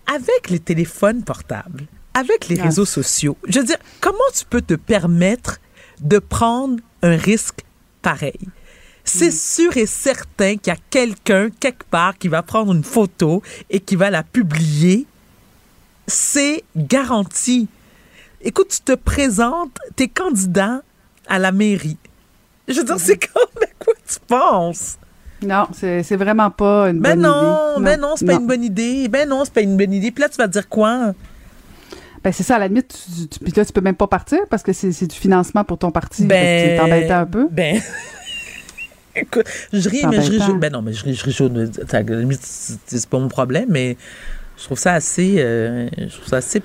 avec 0.07 0.49
les 0.49 0.59
téléphones 0.59 1.23
portables, 1.23 1.85
avec 2.15 2.49
les 2.49 2.57
Ouais. 2.57 2.63
réseaux 2.63 2.87
sociaux, 2.87 3.37
je 3.47 3.59
veux 3.59 3.67
dire, 3.67 3.77
comment 4.01 4.17
tu 4.35 4.47
peux 4.47 4.63
te 4.63 4.75
permettre 4.75 5.59
de 6.01 6.19
prendre 6.19 6.77
un 7.03 7.15
risque 7.17 7.61
pareil? 8.03 8.39
C'est 9.05 9.31
sûr 9.31 9.75
et 9.77 9.87
certain 9.87 10.57
qu'il 10.57 10.71
y 10.73 10.77
a 10.77 10.79
quelqu'un, 10.91 11.49
quelque 11.61 11.85
part, 11.85 12.19
qui 12.19 12.29
va 12.29 12.43
prendre 12.43 12.75
une 12.75 12.85
photo 12.85 13.43
et 13.71 13.81
qui 13.81 13.97
va 13.97 14.11
la 14.11 14.23
publier. 14.23 15.07
C'est 16.07 16.63
garanti. 16.77 17.69
Écoute, 18.43 18.69
tu 18.69 18.81
te 18.81 18.93
présentes, 18.93 19.79
tu 19.97 20.05
es 20.05 20.09
candidat 20.09 20.83
à 21.27 21.39
la 21.39 21.53
mairie. 21.53 21.97
Je 22.67 22.75
veux 22.75 22.85
dire, 22.85 23.01
c'est 23.01 23.17
comme 23.19 23.63
à 23.63 23.67
quoi 23.83 23.95
tu 24.07 24.17
penses? 24.27 24.99
Non, 25.41 25.69
c'est 25.73 26.17
vraiment 26.17 26.51
pas 26.51 26.91
une 26.91 27.01
Ben 27.01 27.15
bonne 27.15 27.23
non, 27.23 27.77
idée. 27.77 27.85
ben 27.85 28.01
non, 28.01 28.15
c'est 28.17 28.27
pas 28.27 28.35
une 28.35 28.47
bonne 28.47 28.65
idée. 28.65 29.09
Ben 29.09 29.29
non, 29.29 29.45
c'est 29.45 29.55
pas 29.55 29.61
une 29.63 29.77
bonne 29.77 29.93
idée. 29.93 30.11
Puis 30.11 30.21
là, 30.21 30.29
tu 30.29 30.37
vas 30.37 30.49
te 30.49 30.53
dire 30.53 30.69
quoi? 30.69 31.15
Ben 32.25 32.33
c'est 32.33 32.43
ça, 32.43 32.57
à 32.57 32.59
la 32.59 32.69
limite, 32.69 32.89
tu, 33.17 33.29
tu, 33.29 33.39
puis 33.39 33.53
là, 33.57 33.65
tu 33.65 33.73
peux 33.73 33.81
même 33.81 33.95
pas 33.95 34.07
partir 34.07 34.39
parce 34.51 34.63
que 34.63 34.73
c'est 34.73 35.07
du 35.07 35.15
financement 35.17 35.65
pour 35.65 35.79
ton 35.79 35.91
parti. 35.91 36.25
Ben, 36.27 36.77
C'est 36.77 36.81
embêtant 36.81 37.19
un 37.21 37.27
peu. 37.27 37.49
Ben, 37.51 37.81
écoute, 39.17 39.47
je 39.73 39.89
ris, 39.89 40.07
mais 40.07 40.21
je 40.23 40.31
ris. 40.31 40.59
Ben 40.59 40.73
non, 40.73 40.83
mais 40.83 40.93
je 40.93 41.05
ris, 41.05 41.15
je 41.15 41.25
ris 41.25 41.33
chaud. 41.33 41.49
de- 41.49 41.71
à 41.93 42.03
la 42.03 42.17
limite, 42.17 42.41
c'est 42.43 43.09
pas 43.09 43.19
mon 43.19 43.29
problème, 43.29 43.67
mais 43.69 43.97
je 44.57 44.65
trouve 44.65 44.79
ça 44.79 44.95
assez, 44.95 45.37
euh, 45.39 45.89
je 45.97 46.07
trouve 46.15 46.27
ça 46.29 46.37
assez 46.39 46.63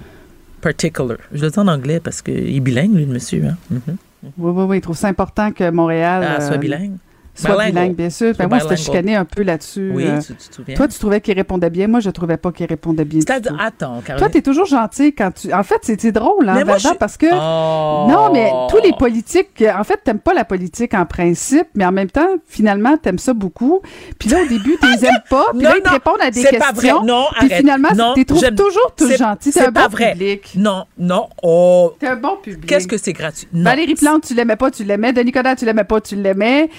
particular. 0.61 1.17
Je 1.33 1.43
le 1.45 1.51
dis 1.51 1.59
en 1.59 1.67
anglais 1.67 1.99
parce 1.99 2.21
qu'il 2.21 2.55
est 2.55 2.59
bilingue, 2.59 2.95
lui, 2.95 3.05
le 3.05 3.13
monsieur. 3.13 3.43
Hein? 3.45 3.57
Mhm. 3.69 3.97
Oui, 4.37 4.51
oui, 4.55 4.63
oui. 4.69 4.77
Il 4.77 4.81
trouve 4.81 4.95
ça 4.97 5.07
important 5.09 5.51
que 5.51 5.69
Montréal. 5.69 6.23
Ah, 6.25 6.41
soit 6.41 6.55
euh, 6.55 6.57
bilingue. 6.57 6.95
Soit 7.35 7.65
bilingue, 7.65 7.95
bien 7.95 8.09
sûr. 8.09 8.33
Ben 8.37 8.47
moi, 8.47 8.57
bilingual. 8.57 8.77
chicané 8.77 9.15
un 9.15 9.25
peu 9.25 9.43
là-dessus. 9.43 9.91
Oui, 9.93 10.05
euh. 10.07 10.19
tu- 10.19 10.35
tu 10.35 10.49
te 10.49 10.55
souviens. 10.55 10.75
Toi, 10.75 10.87
tu 10.87 10.99
trouvais 10.99 11.21
qu'il 11.21 11.33
répondait 11.35 11.69
bien. 11.69 11.87
Moi, 11.87 11.99
je 11.99 12.09
trouvais 12.09 12.37
pas 12.37 12.51
qu'il 12.51 12.65
répondait 12.65 13.05
bien. 13.05 13.21
C'est-à-dire, 13.21 13.55
attends, 13.59 13.95
Toi, 13.95 14.01
Caroline. 14.05 14.29
t'es 14.31 14.41
toujours 14.41 14.65
gentil 14.65 15.13
quand 15.13 15.31
tu. 15.33 15.53
En 15.53 15.63
fait, 15.63 15.79
c'est 15.81 15.99
c'est 15.99 16.11
drôle, 16.11 16.47
hein, 16.49 16.63
moi, 16.65 16.77
je- 16.77 16.89
parce 16.99 17.17
que. 17.17 17.25
Oh. 17.31 18.07
Non, 18.09 18.31
mais 18.33 18.51
tous 18.69 18.81
les 18.83 18.93
politiques. 18.93 19.61
euh, 19.61 19.71
En 19.77 19.83
fait, 19.83 19.99
t'aimes 20.03 20.19
pas 20.19 20.33
la 20.33 20.45
politique 20.45 20.93
en 20.93 21.05
principe, 21.05 21.67
mais 21.75 21.85
en 21.85 21.91
même 21.91 22.09
temps, 22.09 22.27
finalement, 22.47 22.97
t'aimes 22.97 23.17
ça 23.19 23.33
beaucoup. 23.33 23.81
Puis 24.19 24.29
là, 24.29 24.39
au 24.43 24.47
début, 24.47 24.77
tu 24.81 24.87
les 24.91 25.05
aimes 25.05 25.23
pas. 25.29 25.45
Puis 25.53 25.63
Non, 25.63 25.69
là, 25.69 25.75
ils 25.77 25.83
te 25.83 25.89
répondent 25.89 26.21
à 26.21 26.29
des 26.31 26.41
c'est 26.41 26.49
questions. 26.49 26.59
pas 26.67 26.71
vrai. 26.73 26.91
Non, 27.05 27.25
Puis 27.37 27.45
arrête. 27.47 27.57
finalement, 27.59 27.89
non, 27.95 28.13
tu 28.13 28.19
les 28.19 28.25
trouves 28.25 28.39
j'aime- 28.39 28.55
toujours 28.55 28.93
tout 28.95 29.07
c'est- 29.07 29.17
gentil. 29.17 29.51
C'est 29.51 29.59
C'est 29.61 29.67
un 29.67 29.71
pas 29.71 29.87
bon 29.87 29.95
vrai. 29.95 30.11
public. 30.13 30.53
Non, 30.55 30.85
non. 30.97 31.27
Oh. 31.41 31.93
T'es 31.99 32.07
un 32.07 32.15
bon 32.15 32.37
public. 32.41 32.65
Qu'est-ce 32.67 32.87
que 32.87 32.97
c'est 32.97 33.13
gratuit? 33.13 33.47
Valérie 33.53 33.95
Plante, 33.95 34.23
tu 34.25 34.33
l'aimais 34.33 34.55
pas, 34.55 34.71
tu 34.71 34.83
l'aimais. 34.83 35.13
Denis 35.13 35.31
Coderre, 35.31 35.55
tu 35.55 35.65
l'aimais 35.65 35.83
pas, 35.83 35.99
tu 36.01 36.15
l'aimais. 36.15 36.69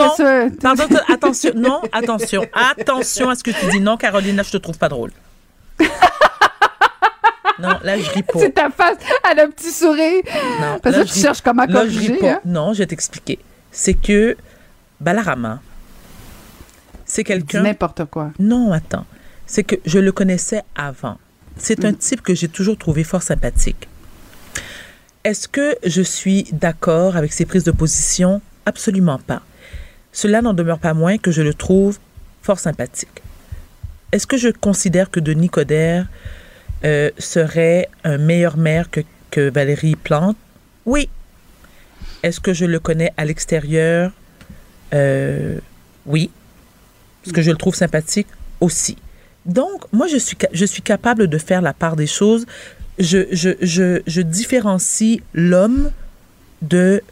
Attention, 0.00 1.52
non, 1.56 1.80
attention, 1.92 2.42
attention 2.52 3.28
à 3.30 3.34
ce 3.34 3.42
que 3.42 3.50
tu 3.50 3.66
dis. 3.70 3.80
Non, 3.80 3.96
Caroline, 3.96 4.36
là, 4.36 4.42
je 4.42 4.50
te 4.50 4.56
trouve 4.56 4.78
pas 4.78 4.88
drôle. 4.88 5.10
non, 7.58 7.78
là, 7.82 7.98
je 7.98 8.10
ris 8.10 8.22
pas. 8.22 8.38
c'est 8.38 8.52
ta 8.54 8.70
face. 8.70 8.96
Elle 9.30 9.40
a 9.40 9.44
un 9.44 9.50
petit 9.50 9.70
sourire. 9.70 10.22
Non, 10.60 10.78
Parce 10.82 10.96
là, 10.96 11.02
que 11.02 11.08
je 11.08 11.12
tu 11.12 11.18
ris- 11.18 11.22
cherches 11.22 11.40
comment 11.42 11.64
là, 11.64 11.86
je 11.86 11.94
corriger. 11.94 12.14
pas. 12.16 12.30
hein? 12.32 12.40
Non, 12.44 12.72
je 12.72 12.78
vais 12.78 12.86
t'expliquer. 12.86 13.38
C'est 13.70 13.94
que 13.94 14.36
Balarama, 15.00 15.60
c'est 17.04 17.24
quelqu'un. 17.24 17.62
N'importe 17.62 18.04
quoi. 18.06 18.30
Non, 18.38 18.72
attends. 18.72 19.04
C'est 19.46 19.64
que 19.64 19.76
je 19.84 19.98
le 19.98 20.12
connaissais 20.12 20.62
avant. 20.74 21.18
C'est 21.56 21.82
Mm. 21.84 21.86
un 21.88 21.92
type 21.94 22.22
que 22.22 22.34
j'ai 22.34 22.48
toujours 22.48 22.78
trouvé 22.78 23.04
fort 23.04 23.22
sympathique. 23.22 23.88
Est-ce 25.24 25.48
que 25.48 25.76
je 25.84 26.00
suis 26.00 26.44
d'accord 26.52 27.16
avec 27.16 27.32
ses 27.34 27.44
prises 27.44 27.64
de 27.64 27.72
position? 27.72 28.40
Absolument 28.64 29.18
pas. 29.18 29.42
Cela 30.12 30.42
n'en 30.42 30.54
demeure 30.54 30.78
pas 30.78 30.94
moins 30.94 31.18
que 31.18 31.30
je 31.30 31.42
le 31.42 31.54
trouve 31.54 31.98
fort 32.42 32.58
sympathique. 32.58 33.22
Est-ce 34.12 34.26
que 34.26 34.36
je 34.36 34.48
considère 34.48 35.10
que 35.10 35.20
Denis 35.20 35.50
Coderre 35.50 36.06
euh, 36.84 37.10
serait 37.18 37.88
un 38.04 38.18
meilleur 38.18 38.56
maire 38.56 38.90
que, 38.90 39.00
que 39.30 39.50
Valérie 39.50 39.96
Plante? 39.96 40.36
Oui. 40.84 41.08
Est-ce 42.22 42.40
que 42.40 42.52
je 42.52 42.64
le 42.64 42.80
connais 42.80 43.12
à 43.16 43.24
l'extérieur? 43.24 44.12
Euh, 44.92 45.58
oui. 46.06 46.30
Est-ce 47.24 47.32
que 47.32 47.42
je 47.42 47.50
le 47.50 47.56
trouve 47.56 47.74
sympathique? 47.74 48.26
Aussi. 48.60 48.96
Donc, 49.46 49.84
moi, 49.92 50.06
je 50.06 50.18
suis, 50.18 50.36
je 50.52 50.64
suis 50.66 50.82
capable 50.82 51.28
de 51.28 51.38
faire 51.38 51.62
la 51.62 51.72
part 51.72 51.96
des 51.96 52.06
choses. 52.06 52.44
Je, 52.98 53.26
je, 53.32 53.50
je, 53.62 54.02
je 54.06 54.20
différencie 54.20 55.20
l'homme 55.32 55.90
de 56.60 57.02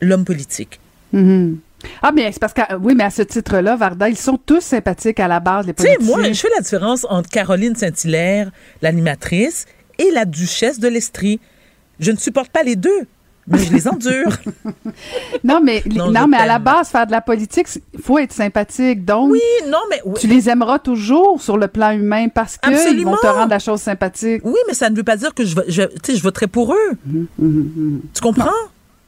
l'homme 0.00 0.24
politique. 0.24 0.80
Mhm. 1.12 1.58
Ah, 2.02 2.12
mais 2.12 2.30
c'est 2.32 2.38
parce 2.40 2.52
que, 2.52 2.60
oui, 2.80 2.94
mais 2.96 3.04
à 3.04 3.10
ce 3.10 3.22
titre-là, 3.22 3.76
Varda, 3.76 4.08
ils 4.08 4.16
sont 4.16 4.38
tous 4.38 4.60
sympathiques 4.60 5.20
à 5.20 5.28
la 5.28 5.40
base, 5.40 5.66
les 5.66 5.74
Tu 5.74 5.82
sais, 5.82 5.94
politiciens. 5.94 6.16
moi, 6.18 6.32
je 6.32 6.40
fais 6.40 6.48
la 6.56 6.62
différence 6.62 7.06
entre 7.08 7.28
Caroline 7.28 7.74
Saint-Hilaire, 7.76 8.50
l'animatrice, 8.82 9.66
et 9.98 10.10
la 10.12 10.24
duchesse 10.24 10.78
de 10.78 10.88
l'Estrie. 10.88 11.40
Je 11.98 12.10
ne 12.12 12.16
supporte 12.18 12.50
pas 12.50 12.62
les 12.62 12.76
deux, 12.76 13.06
mais 13.48 13.58
je 13.58 13.72
les 13.72 13.88
endure. 13.88 14.28
Non, 15.44 15.60
mais, 15.62 15.82
Non, 15.86 16.26
mais 16.26 16.36
à 16.36 16.46
la 16.46 16.58
base, 16.58 16.88
faire 16.88 17.06
de 17.06 17.12
la 17.12 17.20
politique, 17.20 17.66
il 17.94 18.00
faut 18.00 18.18
être 18.18 18.32
sympathique. 18.32 19.04
Donc, 19.04 19.30
oui, 19.30 19.40
non, 19.68 19.78
mais. 19.88 20.00
oui. 20.04 20.14
tu 20.20 20.26
les 20.26 20.48
aimeras 20.50 20.78
toujours 20.78 21.40
sur 21.40 21.56
le 21.56 21.68
plan 21.68 21.92
humain 21.92 22.28
parce 22.28 22.58
qu'ils 22.58 23.04
vont 23.04 23.16
te 23.16 23.26
rendre 23.26 23.50
la 23.50 23.58
chose 23.58 23.80
sympathique. 23.80 24.42
Oui, 24.44 24.58
mais 24.68 24.74
ça 24.74 24.90
ne 24.90 24.96
veut 24.96 25.04
pas 25.04 25.16
dire 25.16 25.32
que 25.34 25.44
je, 25.44 25.54
je, 25.68 25.82
je 26.08 26.22
voterai 26.22 26.46
pour 26.48 26.74
eux. 26.74 26.98
Tu 27.38 28.20
comprends? 28.20 28.50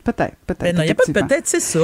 Peut-être, 0.04 0.36
peut-être. 0.46 0.62
Ben 0.62 0.76
non, 0.76 0.82
il 0.82 0.86
n'y 0.86 0.92
a 0.92 0.94
pas 0.94 1.04
de 1.06 1.12
peut-être, 1.12 1.46
c'est 1.46 1.60
ça. 1.60 1.80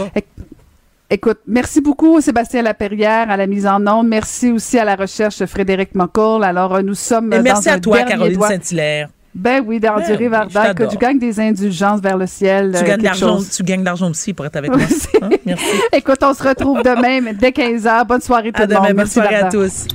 Écoute, 1.10 1.38
merci 1.46 1.80
beaucoup 1.80 2.20
Sébastien 2.20 2.62
Laperrière 2.62 3.30
à 3.30 3.36
la 3.36 3.46
mise 3.46 3.66
en 3.66 3.86
onde. 3.86 4.08
Merci 4.08 4.50
aussi 4.50 4.78
à 4.78 4.84
la 4.84 4.96
recherche 4.96 5.44
Frédéric 5.44 5.94
Mocourle. 5.94 6.42
Alors, 6.44 6.74
euh, 6.76 6.82
nous 6.82 6.94
sommes 6.94 7.32
Et 7.32 7.36
dans 7.36 7.42
merci 7.42 7.68
un 7.70 7.74
à 7.74 7.80
toi, 7.80 7.98
dernier 7.98 8.12
Caroline 8.12 8.36
doigt. 8.38 8.48
Saint-Hilaire. 8.48 9.08
Ben 9.34 9.62
oui, 9.66 9.80
d'endurer 9.80 10.16
Ben 10.16 10.44
oui, 10.46 10.52
Varda. 10.52 10.74
t'adore. 10.74 10.92
tu 10.92 10.96
gagnes 10.98 11.18
des 11.18 11.38
indulgences 11.40 12.00
vers 12.00 12.16
le 12.16 12.26
ciel. 12.26 12.72
Tu 12.76 12.82
euh, 12.84 12.86
gagnes 12.86 12.98
de 13.00 13.04
l'argent, 13.04 13.36
chose. 13.36 13.50
tu 13.50 13.62
gagnes 13.64 13.80
de 13.80 13.84
l'argent 13.84 14.10
aussi 14.10 14.32
pour 14.32 14.46
être 14.46 14.56
avec 14.56 14.70
moi. 14.76 14.80
Hein? 15.22 15.28
Merci. 15.44 15.64
Écoute, 15.92 16.18
on 16.22 16.32
se 16.34 16.42
retrouve 16.42 16.82
demain 16.82 17.32
dès 17.38 17.50
15h. 17.50 18.06
Bonne 18.06 18.20
soirée 18.20 18.52
tout 18.52 18.62
À 18.62 18.66
le 18.66 18.72
monde. 18.74 18.82
demain, 18.82 18.88
bonne 18.88 18.96
Merci 18.96 19.12
soirée 19.14 19.34
à 19.36 19.48
tous. 19.50 19.86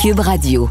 Cube 0.00 0.20
Radio. 0.20 0.70